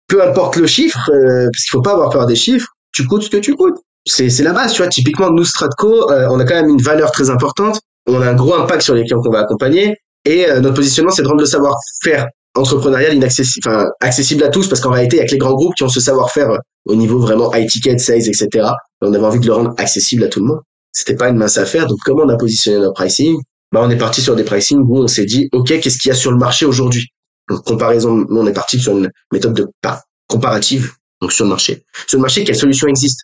peu 0.08 0.24
importe 0.24 0.56
le 0.56 0.68
chiffre, 0.68 1.10
euh, 1.10 1.48
parce 1.52 1.64
qu'il 1.64 1.72
faut 1.72 1.82
pas 1.82 1.94
avoir 1.94 2.10
peur 2.10 2.26
des 2.26 2.36
chiffres, 2.36 2.68
tu 2.94 3.06
coûtes 3.06 3.24
ce 3.24 3.30
que 3.30 3.38
tu 3.38 3.56
coûtes. 3.56 3.78
C'est, 4.06 4.30
c'est 4.30 4.44
la 4.44 4.54
base, 4.54 4.74
tu 4.74 4.82
vois. 4.82 4.90
Typiquement, 4.90 5.30
nous, 5.30 5.44
Stratco, 5.44 6.12
euh, 6.12 6.28
on 6.32 6.40
a 6.40 6.46
quand 6.46 6.56
même 6.56 6.70
une 6.70 6.82
valeur 6.82 7.12
très 7.12 7.30
importante. 7.30 7.80
On 8.08 8.22
a 8.22 8.30
un 8.30 8.36
gros 8.36 8.56
impact 8.56 8.82
sur 8.82 8.96
les 8.96 9.04
clients 9.04 9.22
qu'on 9.22 9.32
va 9.32 9.40
accompagner. 9.40 9.98
Et 10.24 10.50
euh, 10.50 10.62
notre 10.62 10.76
positionnement, 10.76 11.12
c'est 11.12 11.24
de 11.24 11.28
rendre 11.28 11.42
le 11.42 11.46
savoir-faire 11.46 12.28
entrepreneurial 12.56 13.14
inaccessible, 13.14 13.68
enfin, 13.68 13.86
accessible 14.02 14.44
à 14.44 14.48
tous, 14.48 14.68
parce 14.68 14.82
qu'en 14.82 14.92
réalité, 14.92 15.18
il 15.18 15.20
y 15.20 15.24
a 15.24 15.26
que 15.26 15.32
les 15.32 15.38
grands 15.38 15.54
groupes 15.54 15.76
qui 15.76 15.84
ont 15.84 15.90
ce 15.90 16.00
savoir-faire 16.00 16.58
au 16.86 16.96
niveau 16.96 17.20
vraiment 17.20 17.54
high 17.54 17.68
ticket, 17.68 17.98
sales, 17.98 18.28
etc. 18.28 18.70
on 19.02 19.14
avait 19.14 19.26
envie 19.26 19.40
de 19.40 19.46
le 19.46 19.54
rendre 19.54 19.74
accessible 19.78 20.24
à 20.24 20.28
tout 20.28 20.40
le 20.40 20.48
monde. 20.48 20.60
C'était 20.92 21.16
pas 21.16 21.30
une 21.30 21.38
mince 21.38 21.58
affaire. 21.58 21.86
Donc, 21.86 22.00
comment 22.04 22.24
on 22.24 22.30
a 22.30 22.38
positionné 22.38 22.80
notre 22.80 22.94
pricing? 22.94 23.38
Bah, 23.72 23.82
on 23.84 23.90
est 23.90 23.98
parti 23.98 24.22
sur 24.22 24.36
des 24.36 24.44
pricing 24.44 24.80
où 24.80 25.04
on 25.04 25.08
s'est 25.08 25.26
dit, 25.26 25.50
OK, 25.52 25.68
qu'est-ce 25.68 25.98
qu'il 25.98 26.10
y 26.10 26.12
a 26.12 26.16
sur 26.16 26.32
le 26.32 26.38
marché 26.38 26.66
aujourd'hui? 26.66 27.10
Donc, 27.50 27.64
comparaison, 27.64 28.16
nous, 28.16 28.38
on 28.38 28.48
est 28.48 28.54
parti 28.54 28.80
sur 28.80 28.98
une 28.98 29.12
méthode 29.32 29.54
de 29.54 29.68
pas 29.82 30.04
comparative, 30.28 30.94
donc 31.22 31.32
sur 31.32 31.46
le 31.46 31.50
marché. 31.50 31.84
Sur 32.08 32.18
le 32.18 32.22
marché, 32.22 32.44
quelle 32.44 32.56
solution 32.56 32.88
existe? 32.88 33.22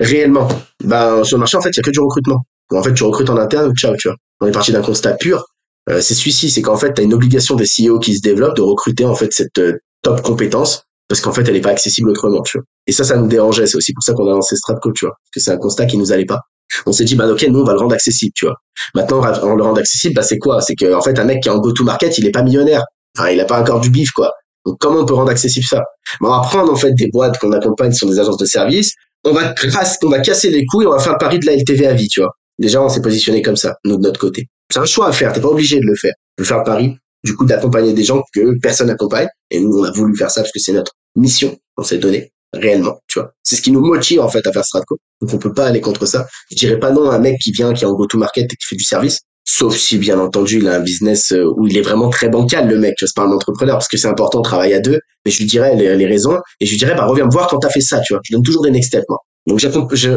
Réellement 0.00 0.48
Ben, 0.84 1.24
sur 1.24 1.36
le 1.36 1.40
marché, 1.40 1.56
en 1.56 1.60
fait, 1.60 1.70
il 1.70 1.76
y 1.76 1.80
a 1.80 1.82
que 1.82 1.90
du 1.90 2.00
recrutement. 2.00 2.44
en 2.70 2.82
fait, 2.82 2.94
tu 2.94 3.04
recrutes 3.04 3.30
en 3.30 3.36
interne, 3.36 3.74
ciao, 3.74 3.94
tu 3.96 4.08
vois. 4.08 4.16
On 4.40 4.46
est 4.46 4.52
parti 4.52 4.72
d'un 4.72 4.82
constat 4.82 5.14
pur. 5.14 5.44
Euh, 5.88 6.00
c'est 6.00 6.14
celui-ci, 6.14 6.50
c'est 6.50 6.62
qu'en 6.62 6.76
fait, 6.76 6.94
tu 6.94 7.00
as 7.00 7.04
une 7.04 7.14
obligation 7.14 7.56
des 7.56 7.64
CEO 7.64 7.98
qui 7.98 8.14
se 8.16 8.20
développent 8.20 8.56
de 8.56 8.62
recruter 8.62 9.04
en 9.04 9.14
fait 9.14 9.32
cette 9.32 9.58
euh, 9.58 9.78
top 10.02 10.22
compétence 10.22 10.84
parce 11.08 11.20
qu'en 11.20 11.32
fait, 11.32 11.46
elle 11.46 11.54
n'est 11.54 11.60
pas 11.60 11.70
accessible 11.70 12.08
autrement, 12.08 12.40
tu 12.42 12.56
vois. 12.56 12.64
Et 12.86 12.92
ça, 12.92 13.04
ça 13.04 13.16
nous 13.16 13.26
dérangeait. 13.26 13.66
C'est 13.66 13.76
aussi 13.76 13.92
pour 13.92 14.02
ça 14.02 14.14
qu'on 14.14 14.26
a 14.28 14.30
lancé 14.30 14.56
Stratco, 14.56 14.92
tu 14.92 15.04
vois. 15.04 15.14
Parce 15.14 15.30
que 15.34 15.40
c'est 15.40 15.50
un 15.50 15.58
constat 15.58 15.84
qui 15.86 15.98
nous 15.98 16.10
allait 16.10 16.24
pas. 16.24 16.40
On 16.86 16.92
s'est 16.92 17.04
dit, 17.04 17.16
bah, 17.16 17.28
ok, 17.30 17.44
nous, 17.50 17.60
on 17.60 17.64
va 17.64 17.74
le 17.74 17.80
rendre 17.80 17.94
accessible, 17.94 18.32
tu 18.34 18.46
vois. 18.46 18.56
Maintenant, 18.94 19.20
on 19.42 19.54
le 19.54 19.62
rend 19.62 19.74
accessible, 19.74 20.14
bah, 20.14 20.22
c'est 20.22 20.38
quoi? 20.38 20.62
C'est 20.62 20.74
que, 20.74 20.94
en 20.94 21.02
fait, 21.02 21.18
un 21.18 21.24
mec 21.24 21.42
qui 21.42 21.50
est 21.50 21.52
en 21.52 21.58
go-to-market, 21.58 22.16
il 22.16 22.26
est 22.26 22.30
pas 22.30 22.42
millionnaire. 22.42 22.82
Il 23.30 23.40
a 23.40 23.44
pas 23.44 23.60
encore 23.60 23.80
du 23.80 23.90
bif, 23.90 24.10
quoi. 24.12 24.32
Donc, 24.64 24.78
comment 24.80 25.00
on 25.00 25.04
peut 25.04 25.14
rendre 25.14 25.30
accessible 25.30 25.66
ça? 25.66 25.82
On 26.20 26.28
va 26.28 26.40
prendre, 26.40 26.72
en 26.72 26.76
fait, 26.76 26.92
des 26.92 27.08
boîtes 27.08 27.38
qu'on 27.38 27.52
accompagne 27.52 27.92
sur 27.92 28.08
des 28.08 28.18
agences 28.18 28.38
de 28.38 28.44
services. 28.44 28.92
On 29.24 29.32
va, 29.32 29.54
on 30.02 30.08
va 30.08 30.20
casser 30.20 30.50
les 30.50 30.64
couilles, 30.66 30.86
on 30.86 30.90
va 30.90 30.98
faire 30.98 31.12
le 31.12 31.18
pari 31.18 31.38
de 31.38 31.46
la 31.46 31.54
LTV 31.54 31.86
à 31.86 31.94
vie, 31.94 32.08
tu 32.08 32.20
vois. 32.20 32.30
Déjà, 32.58 32.82
on 32.82 32.88
s'est 32.88 33.02
positionné 33.02 33.42
comme 33.42 33.56
ça, 33.56 33.76
nous, 33.84 33.96
de 33.96 34.02
notre 34.02 34.20
côté. 34.20 34.48
C'est 34.72 34.78
un 34.78 34.84
choix 34.84 35.08
à 35.08 35.12
faire, 35.12 35.32
t'es 35.32 35.40
pas 35.40 35.48
obligé 35.48 35.78
de 35.78 35.84
le 35.84 35.94
faire. 35.94 36.14
De 36.38 36.44
faire 36.44 36.58
le 36.58 36.64
pari, 36.64 36.96
du 37.24 37.36
coup, 37.36 37.44
d'accompagner 37.44 37.92
des 37.92 38.04
gens 38.04 38.22
que 38.34 38.58
personne 38.60 38.88
n'accompagne. 38.88 39.28
Et 39.50 39.60
nous, 39.60 39.78
on 39.78 39.84
a 39.84 39.90
voulu 39.92 40.16
faire 40.16 40.30
ça 40.30 40.42
parce 40.42 40.52
que 40.52 40.58
c'est 40.58 40.72
notre 40.72 40.92
mission, 41.16 41.56
on 41.76 41.82
s'est 41.82 41.98
donné, 41.98 42.32
réellement, 42.52 42.98
tu 43.06 43.18
vois. 43.18 43.32
C'est 43.42 43.56
ce 43.56 43.62
qui 43.62 43.70
nous 43.70 43.80
motive, 43.80 44.20
en 44.20 44.28
fait, 44.28 44.46
à 44.46 44.52
faire 44.52 44.64
Stratco. 44.64 44.96
Donc, 45.20 45.34
on 45.34 45.38
peut 45.38 45.52
pas 45.52 45.66
aller 45.66 45.80
contre 45.80 46.06
ça. 46.06 46.26
Je 46.50 46.56
dirais 46.56 46.78
pas 46.78 46.90
non 46.90 47.10
à 47.10 47.16
un 47.16 47.18
mec 47.18 47.38
qui 47.40 47.52
vient, 47.52 47.72
qui 47.74 47.84
est 47.84 47.86
en 47.86 47.94
go-to-market 47.94 48.44
et 48.44 48.56
qui 48.56 48.66
fait 48.66 48.76
du 48.76 48.84
service. 48.84 49.20
Sauf 49.44 49.76
si, 49.76 49.98
bien 49.98 50.20
entendu, 50.20 50.58
il 50.58 50.68
a 50.68 50.76
un 50.76 50.80
business 50.80 51.32
euh, 51.32 51.44
où 51.56 51.66
il 51.66 51.76
est 51.76 51.82
vraiment 51.82 52.10
très 52.10 52.28
bancal, 52.28 52.68
le 52.68 52.78
mec. 52.78 52.94
Tu 52.96 53.04
vois, 53.04 53.08
c'est 53.08 53.20
pas 53.20 53.28
un 53.28 53.32
entrepreneur 53.32 53.76
parce 53.76 53.88
que 53.88 53.96
c'est 53.96 54.08
important 54.08 54.38
de 54.38 54.44
travailler 54.44 54.74
à 54.74 54.80
deux. 54.80 55.00
Mais 55.24 55.32
je 55.32 55.38
lui 55.38 55.46
dirais 55.46 55.74
les, 55.74 56.06
raisons 56.06 56.38
et 56.60 56.66
je 56.66 56.70
lui 56.70 56.78
dirais, 56.78 56.94
bah, 56.94 57.06
reviens 57.06 57.26
me 57.26 57.32
voir 57.32 57.48
quand 57.48 57.58
t'as 57.58 57.70
fait 57.70 57.80
ça, 57.80 58.00
tu 58.00 58.12
vois. 58.12 58.20
Je 58.24 58.34
donne 58.34 58.42
toujours 58.42 58.62
des 58.62 58.70
next 58.70 58.88
steps, 58.88 59.04
moi. 59.08 59.18
Donc, 59.48 59.60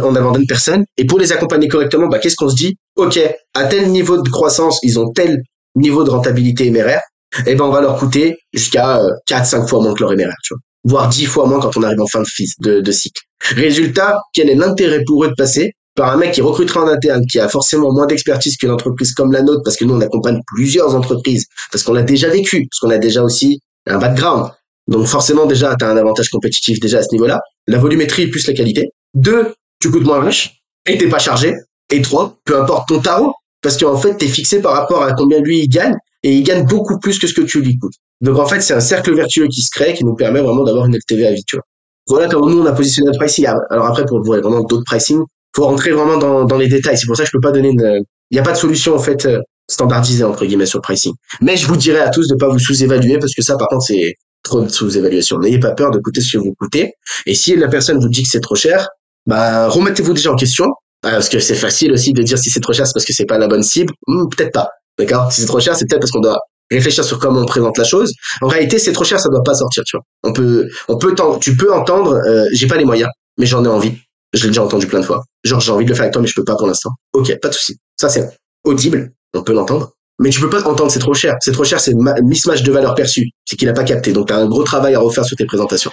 on 0.03 0.15
abandonne 0.15 0.45
personne. 0.45 0.85
Et 0.97 1.05
pour 1.05 1.17
les 1.17 1.31
accompagner 1.31 1.67
correctement, 1.67 2.07
bah, 2.07 2.19
qu'est-ce 2.19 2.35
qu'on 2.35 2.49
se 2.49 2.55
dit? 2.55 2.75
OK, 2.95 3.19
à 3.55 3.63
tel 3.65 3.89
niveau 3.89 4.21
de 4.21 4.29
croissance, 4.29 4.79
ils 4.83 4.99
ont 4.99 5.11
tel 5.11 5.41
niveau 5.75 6.03
de 6.03 6.11
rentabilité 6.11 6.69
MRR. 6.69 6.99
Eh 7.47 7.55
ben, 7.55 7.65
on 7.65 7.71
va 7.71 7.81
leur 7.81 7.97
coûter 7.97 8.37
jusqu'à 8.53 9.01
4, 9.25 9.41
euh, 9.41 9.43
5 9.43 9.67
fois 9.67 9.81
moins 9.81 9.93
que 9.93 10.03
leur 10.03 10.11
MRR, 10.11 10.35
tu 10.43 10.53
vois. 10.53 10.59
Voire 10.87 11.09
10 11.09 11.25
fois 11.25 11.47
moins 11.47 11.59
quand 11.59 11.75
on 11.75 11.83
arrive 11.83 11.99
en 11.99 12.07
fin 12.07 12.21
de, 12.21 12.25
de, 12.59 12.81
de 12.81 12.91
cycle. 12.91 13.21
Résultat, 13.55 14.19
quel 14.33 14.49
est 14.49 14.55
l'intérêt 14.55 15.01
pour 15.05 15.23
eux 15.23 15.29
de 15.29 15.33
passer 15.35 15.73
par 15.95 16.11
un 16.11 16.17
mec 16.17 16.33
qui 16.33 16.41
recrutera 16.41 16.83
en 16.83 16.87
interne, 16.87 17.25
qui 17.25 17.39
a 17.39 17.47
forcément 17.47 17.91
moins 17.91 18.05
d'expertise 18.05 18.57
qu'une 18.57 18.71
entreprise 18.71 19.13
comme 19.13 19.31
la 19.31 19.41
nôtre, 19.41 19.61
parce 19.63 19.77
que 19.77 19.85
nous, 19.85 19.95
on 19.95 20.01
accompagne 20.01 20.41
plusieurs 20.47 20.93
entreprises, 20.93 21.45
parce 21.71 21.83
qu'on 21.83 21.93
l'a 21.93 22.03
déjà 22.03 22.29
vécu, 22.29 22.67
parce 22.69 22.79
qu'on 22.79 22.89
a 22.89 22.97
déjà 22.97 23.23
aussi 23.23 23.61
un 23.87 23.97
background. 23.97 24.51
Donc 24.87 25.07
forcément, 25.07 25.45
déjà, 25.45 25.75
tu 25.77 25.85
as 25.85 25.89
un 25.89 25.97
avantage 25.97 26.29
compétitif 26.29 26.79
déjà 26.79 26.99
à 26.99 27.03
ce 27.03 27.11
niveau-là. 27.13 27.39
La 27.67 27.79
volumétrie 27.79 28.27
plus 28.27 28.45
la 28.47 28.53
qualité. 28.53 28.91
Deux, 29.13 29.53
tu 29.79 29.89
coûtes 29.89 30.03
moins 30.03 30.19
riche 30.19 30.61
et 30.85 30.97
t'es 30.97 31.07
pas 31.07 31.19
chargé. 31.19 31.55
Et 31.91 32.01
trois, 32.01 32.37
peu 32.45 32.59
importe 32.59 32.89
ton 32.89 32.99
tarot, 32.99 33.33
parce 33.61 33.77
qu'en 33.77 33.97
fait, 33.97 34.17
tu 34.17 34.25
es 34.25 34.27
fixé 34.27 34.61
par 34.61 34.73
rapport 34.73 35.01
à 35.03 35.13
combien 35.13 35.39
lui 35.39 35.59
il 35.59 35.69
gagne, 35.69 35.95
et 36.23 36.33
il 36.33 36.43
gagne 36.43 36.65
beaucoup 36.65 36.99
plus 36.99 37.19
que 37.19 37.27
ce 37.27 37.33
que 37.33 37.41
tu 37.41 37.61
lui 37.61 37.77
coûtes. 37.77 37.93
Donc 38.21 38.37
en 38.39 38.47
fait, 38.47 38.61
c'est 38.61 38.73
un 38.73 38.79
cercle 38.79 39.13
vertueux 39.15 39.47
qui 39.47 39.61
se 39.61 39.69
crée, 39.69 39.93
qui 39.93 40.03
nous 40.03 40.15
permet 40.15 40.41
vraiment 40.41 40.63
d'avoir 40.63 40.85
une 40.85 40.95
LTV 40.95 41.27
à 41.27 41.31
vie, 41.31 41.43
tu 41.45 41.55
vois. 41.55 41.63
Voilà 42.07 42.27
comment 42.27 42.47
nous, 42.47 42.61
on 42.61 42.65
a 42.65 42.71
positionné 42.71 43.07
notre 43.07 43.19
pricing. 43.19 43.45
Alors 43.69 43.87
après, 43.87 44.05
pour 44.05 44.21
voir 44.23 44.39
vraiment 44.41 44.61
d'autres 44.61 44.83
pricing, 44.85 45.23
faut 45.55 45.65
rentrer 45.65 45.91
vraiment 45.91 46.17
dans, 46.17 46.45
dans 46.45 46.57
les 46.57 46.67
détails. 46.67 46.97
C'est 46.97 47.07
pour 47.07 47.15
ça 47.15 47.23
que 47.23 47.27
je 47.27 47.31
peux 47.31 47.41
pas 47.41 47.51
donner 47.51 47.69
une, 47.69 48.01
il 48.31 48.35
n'y 48.35 48.39
a 48.39 48.43
pas 48.43 48.51
de 48.51 48.57
solution, 48.57 48.95
en 48.95 48.99
fait, 48.99 49.25
euh, 49.25 49.39
standardisée, 49.69 50.23
entre 50.23 50.45
guillemets, 50.45 50.65
sur 50.65 50.79
le 50.79 50.83
pricing. 50.83 51.13
Mais 51.41 51.57
je 51.57 51.67
vous 51.67 51.77
dirais 51.77 52.01
à 52.01 52.09
tous 52.09 52.27
de 52.27 52.35
pas 52.35 52.49
vous 52.49 52.59
sous-évaluer 52.59 53.19
parce 53.19 53.33
que 53.33 53.41
ça, 53.41 53.55
par 53.57 53.67
contre, 53.67 53.85
c'est 53.85 54.15
trop 54.43 54.61
de 54.61 54.69
sous-évaluation. 54.69 55.39
N'ayez 55.39 55.59
pas 55.59 55.71
peur 55.71 55.91
de 55.91 55.99
coûter 55.99 56.21
ce 56.21 56.37
que 56.37 56.43
vous 56.43 56.53
coûtez. 56.59 56.93
Et 57.25 57.33
si 57.33 57.55
la 57.55 57.67
personne 57.67 57.99
vous 57.99 58.09
dit 58.09 58.23
que 58.23 58.29
c'est 58.29 58.41
trop 58.41 58.55
cher, 58.55 58.87
bah, 59.25 59.67
remettez-vous 59.69 60.13
déjà 60.13 60.31
en 60.31 60.35
question. 60.35 60.65
Euh, 61.05 61.11
parce 61.11 61.29
que 61.29 61.39
c'est 61.39 61.55
facile 61.55 61.91
aussi 61.91 62.13
de 62.13 62.23
dire 62.23 62.37
si 62.37 62.49
c'est 62.49 62.59
trop 62.59 62.73
cher, 62.73 62.85
c'est 62.87 62.93
parce 62.93 63.05
que 63.05 63.13
c'est 63.13 63.25
pas 63.25 63.37
la 63.37 63.47
bonne 63.47 63.63
cible. 63.63 63.93
Hmm, 64.07 64.27
peut-être 64.29 64.51
pas. 64.51 64.69
D'accord? 64.97 65.31
Si 65.31 65.41
c'est 65.41 65.47
trop 65.47 65.59
cher, 65.59 65.75
c'est 65.75 65.85
peut-être 65.87 66.01
parce 66.01 66.11
qu'on 66.11 66.21
doit 66.21 66.39
réfléchir 66.71 67.03
sur 67.03 67.19
comment 67.19 67.41
on 67.41 67.45
présente 67.45 67.77
la 67.77 67.83
chose. 67.83 68.11
En 68.41 68.47
réalité, 68.47 68.79
c'est 68.79 68.91
trop 68.91 69.03
cher, 69.03 69.19
ça 69.19 69.29
doit 69.29 69.43
pas 69.43 69.53
sortir, 69.53 69.83
tu 69.85 69.97
vois. 69.97 70.03
On 70.23 70.33
peut, 70.33 70.67
on 70.87 70.97
peut, 70.97 71.13
tu 71.39 71.55
peux 71.55 71.71
entendre, 71.71 72.15
euh, 72.27 72.45
j'ai 72.53 72.65
pas 72.65 72.77
les 72.77 72.85
moyens, 72.85 73.09
mais 73.37 73.45
j'en 73.45 73.63
ai 73.65 73.67
envie. 73.67 73.93
Je 74.35 74.43
l'ai 74.43 74.49
déjà 74.49 74.63
entendu 74.63 74.85
plein 74.85 74.99
de 74.99 75.05
fois. 75.05 75.23
Genre, 75.43 75.59
j'ai 75.59 75.71
envie 75.71 75.85
de 75.85 75.89
le 75.89 75.95
faire 75.95 76.03
avec 76.03 76.13
toi, 76.13 76.21
mais 76.21 76.27
je 76.27 76.35
peux 76.35 76.43
pas 76.43 76.55
pour 76.55 76.67
l'instant. 76.67 76.91
Ok, 77.13 77.33
pas 77.41 77.49
de 77.49 77.53
souci. 77.53 77.77
Ça, 77.99 78.09
c'est 78.09 78.29
audible. 78.65 79.11
On 79.33 79.43
peut 79.43 79.53
l'entendre. 79.53 79.91
Mais 80.19 80.29
tu 80.29 80.39
peux 80.39 80.49
pas 80.49 80.65
entendre, 80.67 80.91
c'est 80.91 80.99
trop 80.99 81.13
cher. 81.13 81.35
C'est 81.39 81.51
trop 81.51 81.63
cher, 81.63 81.79
c'est 81.79 81.93
mismatch 82.23 82.63
de 82.63 82.71
valeur 82.71 82.95
perçue. 82.95 83.29
C'est 83.45 83.55
qu'il 83.55 83.67
a 83.69 83.73
pas 83.73 83.83
capté. 83.83 84.11
Donc, 84.13 84.27
tu 84.27 84.33
as 84.33 84.37
un 84.37 84.47
gros 84.47 84.63
travail 84.63 84.95
à 84.95 84.99
refaire 84.99 85.25
sur 85.25 85.35
tes 85.35 85.45
présentations. 85.45 85.91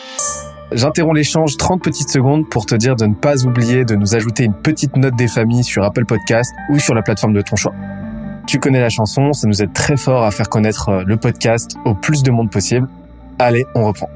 J'interromps 0.73 1.17
l'échange 1.17 1.57
30 1.57 1.83
petites 1.83 2.09
secondes 2.09 2.49
pour 2.49 2.67
te 2.67 2.75
dire 2.75 2.97
de 2.97 3.05
ne 3.05 3.15
pas 3.15 3.45
oublier 3.45 3.85
de 3.85 3.95
nous 3.95 4.15
ajouter 4.15 4.45
une 4.45 4.55
petite 4.55 4.97
note 4.97 5.15
des 5.17 5.29
familles 5.29 5.65
sur 5.65 5.85
Apple 5.85 6.07
Podcast 6.07 6.51
ou 6.71 6.79
sur 6.79 6.95
la 6.95 7.03
plateforme 7.03 7.35
de 7.35 7.43
ton 7.43 7.57
choix. 7.57 7.75
Tu 8.47 8.59
connais 8.59 8.81
la 8.81 8.89
chanson, 8.89 9.33
ça 9.33 9.47
nous 9.47 9.63
aide 9.63 9.73
très 9.73 9.97
fort 9.97 10.25
à 10.25 10.31
faire 10.31 10.49
connaître 10.49 10.89
euh, 10.89 11.03
le 11.07 11.17
podcast 11.17 11.77
au 11.85 11.95
plus 11.95 12.23
de 12.23 12.31
monde 12.31 12.51
possible. 12.51 12.89
Allez, 13.39 13.67
on 13.75 13.85
reprend. 13.87 14.09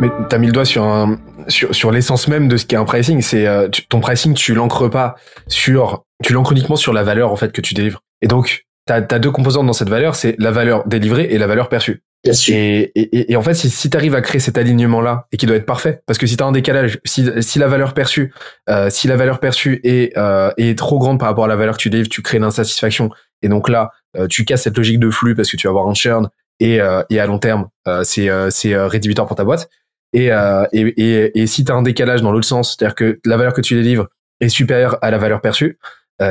Mais 0.00 0.10
t'as 0.28 0.38
mis 0.38 0.48
le 0.48 0.52
doigt 0.52 0.64
sur 0.64 0.84
un, 0.84 1.18
sur, 1.48 1.74
sur 1.74 1.90
l'essence 1.90 2.28
même 2.28 2.48
de 2.48 2.56
ce 2.56 2.66
qu'est 2.66 2.76
un 2.76 2.84
pricing. 2.84 3.22
C'est 3.22 3.46
euh, 3.46 3.68
ton 3.88 4.00
pricing, 4.00 4.34
tu 4.34 4.54
l'ancres 4.54 4.88
pas 4.90 5.16
sur, 5.48 6.04
tu 6.22 6.32
l'ancres 6.32 6.52
uniquement 6.52 6.76
sur 6.76 6.92
la 6.92 7.02
valeur 7.02 7.32
en 7.32 7.36
fait 7.36 7.52
que 7.52 7.60
tu 7.60 7.74
délivres. 7.74 8.02
Et 8.20 8.28
donc, 8.28 8.66
t'as 8.86 8.96
as 8.96 9.18
deux 9.18 9.30
composantes 9.30 9.66
dans 9.66 9.72
cette 9.72 9.88
valeur, 9.90 10.14
c'est 10.14 10.36
la 10.38 10.50
valeur 10.50 10.86
délivrée 10.86 11.28
et 11.30 11.38
la 11.38 11.46
valeur 11.46 11.68
perçue. 11.68 12.02
Bien 12.24 12.34
sûr. 12.34 12.54
Et, 12.54 12.92
et, 12.94 13.32
et 13.32 13.36
en 13.36 13.42
fait, 13.42 13.54
si, 13.54 13.68
si 13.68 13.90
tu 13.90 13.96
arrives 13.96 14.14
à 14.14 14.20
créer 14.20 14.40
cet 14.40 14.56
alignement-là 14.56 15.26
et 15.32 15.36
qui 15.36 15.46
doit 15.46 15.56
être 15.56 15.66
parfait, 15.66 16.02
parce 16.06 16.18
que 16.18 16.26
si 16.28 16.36
tu 16.36 16.44
as 16.44 16.46
un 16.46 16.52
décalage, 16.52 17.00
si, 17.04 17.28
si 17.40 17.58
la 17.58 17.66
valeur 17.66 17.94
perçue, 17.94 18.32
euh, 18.70 18.90
si 18.90 19.08
la 19.08 19.16
valeur 19.16 19.40
perçue 19.40 19.80
est, 19.82 20.16
euh, 20.16 20.52
est 20.56 20.78
trop 20.78 21.00
grande 21.00 21.18
par 21.18 21.28
rapport 21.28 21.46
à 21.46 21.48
la 21.48 21.56
valeur 21.56 21.76
que 21.76 21.82
tu 21.82 21.90
délivres, 21.90 22.08
tu 22.08 22.22
crées 22.22 22.36
une 22.38 22.44
insatisfaction. 22.44 23.10
Et 23.42 23.48
donc 23.48 23.68
là, 23.68 23.90
euh, 24.16 24.28
tu 24.28 24.44
casses 24.44 24.62
cette 24.62 24.76
logique 24.76 25.00
de 25.00 25.10
flux 25.10 25.34
parce 25.34 25.50
que 25.50 25.56
tu 25.56 25.66
vas 25.66 25.70
avoir 25.70 25.88
un 25.88 25.94
churn 25.94 26.28
et, 26.60 26.80
euh, 26.80 27.02
et 27.10 27.18
à 27.18 27.26
long 27.26 27.38
terme, 27.38 27.68
euh, 27.88 28.04
c'est 28.04 28.28
c'est 28.50 28.76
rédhibitoire 28.76 29.26
pour 29.26 29.36
ta 29.36 29.42
boîte. 29.42 29.68
Et, 30.12 30.26
et, 30.26 30.80
et, 30.80 31.40
et 31.40 31.46
si 31.46 31.64
tu 31.64 31.72
as 31.72 31.74
un 31.74 31.82
décalage 31.82 32.22
dans 32.22 32.32
l'autre 32.32 32.46
sens, 32.46 32.76
c'est-à-dire 32.76 32.94
que 32.94 33.20
la 33.24 33.36
valeur 33.36 33.52
que 33.52 33.60
tu 33.60 33.74
délivres 33.74 34.08
est 34.40 34.48
supérieure 34.48 34.98
à 35.02 35.10
la 35.10 35.18
valeur 35.18 35.40
perçue, 35.40 35.78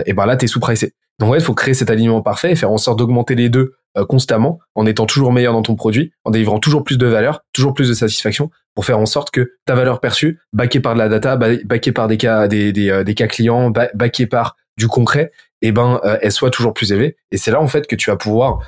et 0.06 0.14
ben 0.14 0.26
là, 0.26 0.38
tu 0.38 0.46
es 0.46 0.48
sous-pricé. 0.48 0.94
Donc 1.20 1.32
ouais, 1.32 1.38
il 1.38 1.44
faut 1.44 1.54
créer 1.54 1.76
cet 1.76 1.92
alignement 1.92 2.22
parfait 2.22 2.52
et 2.52 2.56
faire 2.56 2.72
en 2.72 2.80
sorte 2.80 2.98
d'augmenter 2.98 3.36
les 3.36 3.50
deux 3.50 3.76
euh, 3.98 4.06
constamment, 4.06 4.60
en 4.74 4.88
étant 4.88 5.06
toujours 5.06 5.32
meilleur 5.32 5.54
dans 5.54 5.62
ton 5.62 5.76
produit, 5.76 6.14
en 6.24 6.32
délivrant 6.32 6.60
toujours 6.60 6.84
plus 6.84 6.98
de 6.98 7.06
valeur, 7.06 7.42
toujours 7.54 7.74
plus 7.74 7.90
de 7.90 7.94
satisfaction, 7.94 8.50
pour 8.74 8.86
faire 8.86 8.98
en 8.98 9.06
sorte 9.06 9.30
que 9.30 9.52
ta 9.66 9.76
valeur 9.76 10.00
perçue, 10.00 10.40
backée 10.54 10.80
par 10.80 10.94
de 10.94 11.00
la 11.00 11.10
data, 11.10 11.36
backée 11.36 11.92
par 11.92 12.08
des 12.08 12.18
cas, 12.18 12.48
des, 12.48 12.72
des, 12.72 12.90
euh, 12.90 13.04
des 13.04 13.14
cas 13.14 13.28
clients, 13.28 13.70
backée 13.70 14.26
par 14.26 14.56
du 14.78 14.88
concret, 14.88 15.32
eh 15.62 15.72
ben, 15.72 16.00
euh, 16.06 16.18
elle 16.22 16.32
soit 16.32 16.50
toujours 16.50 16.74
plus 16.74 16.92
élevée. 16.92 17.18
Et 17.30 17.38
c'est 17.38 17.52
là 17.52 17.62
en 17.62 17.68
fait 17.68 17.86
que 17.86 17.96
tu 17.96 18.10
vas 18.10 18.16
pouvoir, 18.16 18.60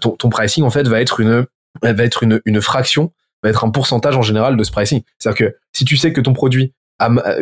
ton, 0.00 0.12
ton 0.12 0.28
pricing 0.30 0.64
en 0.64 0.70
fait 0.70 0.88
va 0.88 1.00
être 1.02 1.20
une, 1.20 1.44
va 1.82 2.04
être 2.04 2.22
une, 2.22 2.40
une 2.46 2.62
fraction, 2.62 3.12
va 3.42 3.50
être 3.50 3.64
un 3.64 3.70
pourcentage 3.70 4.16
en 4.16 4.22
général 4.22 4.56
de 4.56 4.64
ce 4.64 4.70
pricing. 4.70 5.02
C'est-à-dire 5.18 5.48
que 5.48 5.56
si 5.72 5.84
tu 5.84 5.96
sais 5.96 6.12
que 6.12 6.20
ton 6.20 6.32
produit, 6.32 6.74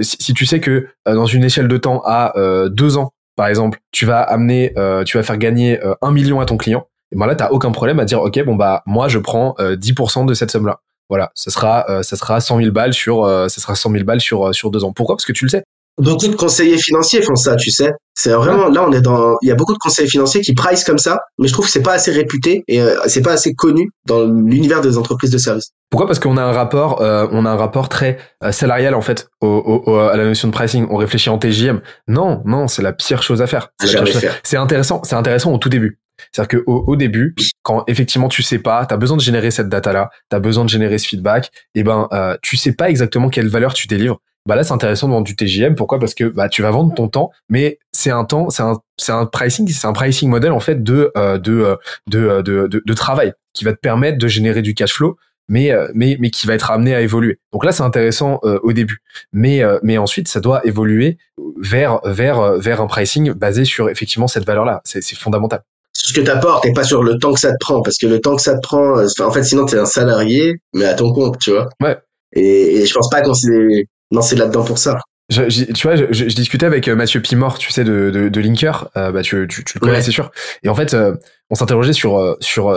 si 0.01 0.35
tu 0.35 0.45
sais 0.45 0.61
que 0.61 0.89
dans 1.07 1.27
une 1.27 1.45
échelle 1.45 1.69
de 1.69 1.77
temps 1.77 2.03
à 2.05 2.35
deux 2.69 2.99
ans, 2.99 3.13
par 3.37 3.47
exemple, 3.47 3.81
tu 3.93 4.05
vas 4.05 4.21
amener, 4.21 4.75
tu 5.07 5.17
vas 5.17 5.23
faire 5.23 5.39
gagner 5.39 5.81
un 6.03 6.11
million 6.11 6.41
à 6.41 6.45
ton 6.45 6.57
client, 6.57 6.87
et 7.13 7.17
ben 7.17 7.27
là, 7.27 7.35
t'as 7.35 7.51
aucun 7.51 7.71
problème 7.71 8.01
à 8.01 8.05
dire, 8.05 8.21
ok, 8.21 8.45
bon 8.45 8.57
bah 8.57 8.83
moi 8.87 9.09
je 9.09 9.19
prends 9.19 9.55
10% 9.59 10.23
euh, 10.23 10.25
de 10.27 10.35
cette 10.35 10.51
somme-là. 10.51 10.81
Voilà, 11.09 11.31
ça 11.35 11.51
sera, 11.53 11.87
euh, 11.89 12.03
ça 12.03 12.17
sera 12.17 12.41
100 12.41 12.59
000 12.59 12.73
balles 12.73 12.93
sur, 12.93 13.25
euh, 13.25 13.47
ça 13.47 13.61
sera 13.61 13.77
100 13.77 13.93
000 13.93 14.05
balles 14.05 14.21
sur 14.21 14.53
sur 14.55 14.71
deux 14.71 14.83
ans. 14.83 14.93
Pourquoi? 14.93 15.17
Parce 15.17 15.25
que 15.25 15.33
tu 15.33 15.45
le 15.45 15.51
sais. 15.51 15.63
Beaucoup 15.99 16.29
de 16.29 16.35
conseillers 16.35 16.79
financiers 16.79 17.23
font 17.23 17.37
ça, 17.37 17.57
tu 17.57 17.71
sais. 17.71 17.93
C'est 18.15 18.33
vraiment 18.33 18.69
là, 18.69 18.85
on 18.87 18.93
est 18.93 19.01
dans. 19.01 19.37
Il 19.43 19.49
y 19.49 19.53
a 19.53 19.55
beaucoup 19.55 19.73
de 19.73 19.79
conseillers 19.79 20.09
financiers 20.09 20.41
qui 20.41 20.55
price 20.55 20.85
comme 20.85 20.99
ça, 20.99 21.21
mais 21.39 21.49
je 21.49 21.53
trouve 21.53 21.67
que 21.67 21.71
c'est 21.71 21.83
pas 21.83 21.93
assez 21.93 22.11
réputé 22.11 22.65
et 22.67 22.83
c'est 23.07 23.23
pas 23.23 23.33
assez 23.33 23.55
connu 23.55 23.91
dans 24.07 24.25
l'univers 24.25 24.81
des 24.81 24.97
entreprises 24.97 25.31
de 25.31 25.39
services. 25.39 25.73
Pourquoi? 25.91 26.07
Parce 26.07 26.19
qu'on 26.19 26.37
a 26.37 26.43
un 26.43 26.53
rapport, 26.53 27.01
on 27.01 27.45
a 27.45 27.51
un 27.51 27.57
rapport 27.57 27.89
très 27.89 28.19
salarial 28.51 28.95
en 28.95 29.03
fait 29.03 29.29
au, 29.43 29.83
au, 29.87 29.97
à 29.97 30.17
la 30.17 30.25
notion 30.25 30.49
de 30.49 30.53
pricing. 30.53 30.87
On 30.91 30.97
réfléchit 30.97 31.29
en 31.29 31.39
TJM. 31.39 31.81
Non, 32.09 32.43
non, 32.47 32.69
c'est 32.69 32.83
la 32.83 32.93
pire 32.93 33.23
chose 33.23 33.43
à 33.43 33.47
faire. 33.47 33.69
C'est 34.43 34.57
intéressant, 34.57 35.03
c'est 35.05 35.17
intéressant 35.17 35.53
au 35.53 35.59
tout 35.59 35.69
début. 35.69 35.99
C'est-à-dire 36.33 36.63
qu'au 36.65 36.85
au 36.87 36.97
début, 36.97 37.35
quand 37.63 37.85
effectivement 37.87 38.29
tu 38.29 38.43
sais 38.43 38.59
pas, 38.59 38.87
tu 38.87 38.95
as 38.95 38.97
besoin 38.97 39.17
de 39.17 39.23
générer 39.23 39.51
cette 39.51 39.69
data-là, 39.69 40.11
tu 40.31 40.37
as 40.37 40.41
besoin 40.41 40.65
de 40.65 40.71
générer 40.71 40.99
ce 40.99 41.07
feedback, 41.07 41.51
et 41.75 41.83
ben 41.83 42.09
euh, 42.13 42.37
tu 42.43 42.57
sais 42.57 42.73
pas 42.73 42.89
exactement 42.91 43.29
quelle 43.29 43.49
valeur 43.49 43.75
tu 43.75 43.87
délivres. 43.87 44.19
Bah 44.47 44.57
là, 44.57 44.65
c'est 44.65 44.73
intéressant 44.73 45.09
de 45.09 45.13
vendre 45.13 45.27
du 45.27 45.37
TJM. 45.37 45.75
Pourquoi? 45.75 45.99
Parce 45.99 46.15
que 46.15 46.25
bah 46.25 46.49
tu 46.49 46.63
vas 46.63 46.71
vendre 46.71 46.95
ton 46.95 47.09
temps, 47.09 47.31
mais 47.49 47.79
c'est 47.93 48.11
un 48.11 48.25
temps, 48.25 48.51
c'est 48.51 48.63
un 48.63 48.79
c'est 48.97 49.13
un 49.13 49.27
pricing, 49.27 49.69
c'est 49.69 49.87
un 49.87 49.93
pricing 49.93 50.31
model 50.31 50.53
en 50.53 50.61
fait 50.61 50.83
de 50.83 51.13
euh, 51.17 51.39
de, 51.39 51.53
euh, 51.53 51.77
de, 52.07 52.43
de, 52.43 52.67
de 52.67 52.83
de 52.85 52.95
travail 52.95 53.33
qui 53.53 53.65
va 53.65 53.73
te 53.73 53.79
permettre 53.79 54.19
de 54.19 54.29
générer 54.29 54.63
du 54.63 54.75
cash 54.75 54.93
flow 54.95 55.17
mais 55.49 55.71
euh, 55.71 55.89
mais 55.95 56.17
mais 56.21 56.31
qui 56.31 56.47
va 56.47 56.55
être 56.55 56.71
amené 56.71 56.95
à 56.95 57.01
évoluer. 57.01 57.39
Donc 57.53 57.65
là 57.65 57.73
c'est 57.73 57.83
intéressant 57.83 58.41
au 58.43 58.73
début, 58.73 59.03
mais 59.33 59.63
mais 59.83 59.99
ensuite 59.99 60.29
ça 60.29 60.41
doit 60.41 60.65
évoluer 60.67 61.19
vers 61.59 62.01
vers 62.05 62.59
vers 62.59 62.81
un 62.81 62.87
pricing 62.87 63.33
basé 63.33 63.65
sur 63.65 63.89
effectivement 63.89 64.29
cette 64.29 64.45
valeur 64.45 64.65
là. 64.65 64.81
C'est 64.85 65.03
c'est 65.03 65.17
fondamental 65.17 65.63
ce 66.07 66.13
que 66.13 66.21
tu 66.21 66.31
apportes 66.31 66.65
et 66.67 66.73
pas 66.73 66.85
sur 66.85 67.03
le 67.03 67.19
temps 67.19 67.33
que 67.33 67.41
ça 67.41 67.53
te 67.53 67.57
prend. 67.61 67.83
Parce 67.83 67.99
que 67.99 68.07
le 68.07 68.21
temps 68.21 68.37
que 68.37 68.43
ça 68.43 68.55
te 68.55 68.61
prend, 68.61 68.99
euh, 68.99 69.07
en 69.21 69.31
fait, 69.31 69.43
sinon, 69.43 69.67
tu 69.67 69.77
es 69.77 69.79
un 69.79 69.87
salarié, 69.87 70.61
mais 70.75 70.85
à 70.85 70.95
ton 70.95 71.13
compte, 71.13 71.39
tu 71.39 71.51
vois. 71.51 71.69
Ouais. 71.83 71.97
Et, 72.35 72.77
et 72.77 72.87
je 72.87 72.95
pense 72.95 73.09
pas 73.09 73.23
qu'on 73.23 73.35
s'est 73.35 73.87
lancé 74.11 74.37
là-dedans 74.37 74.65
pour 74.65 74.79
ça. 74.79 74.99
Je, 75.29 75.73
tu 75.73 75.87
vois, 75.87 75.97
je, 75.97 76.05
je, 76.11 76.25
discutais 76.37 76.67
avec 76.67 76.87
euh, 76.87 76.95
Mathieu 76.95 77.21
Pimor, 77.21 77.59
tu 77.59 77.73
sais, 77.73 77.83
de, 77.83 78.11
de, 78.11 78.29
de 78.29 78.41
Linker, 78.41 78.89
euh, 78.97 79.11
bah 79.11 79.23
tu, 79.23 79.49
tu, 79.49 79.65
tu 79.65 79.79
le 79.79 79.81
connais, 79.81 80.01
c'est 80.01 80.13
sûr. 80.13 80.31
Et 80.63 80.69
en 80.69 80.75
fait, 80.77 80.97
on 81.51 81.55
s'interrogeait 81.57 81.93
sur 81.93 82.37
sur 82.41 82.77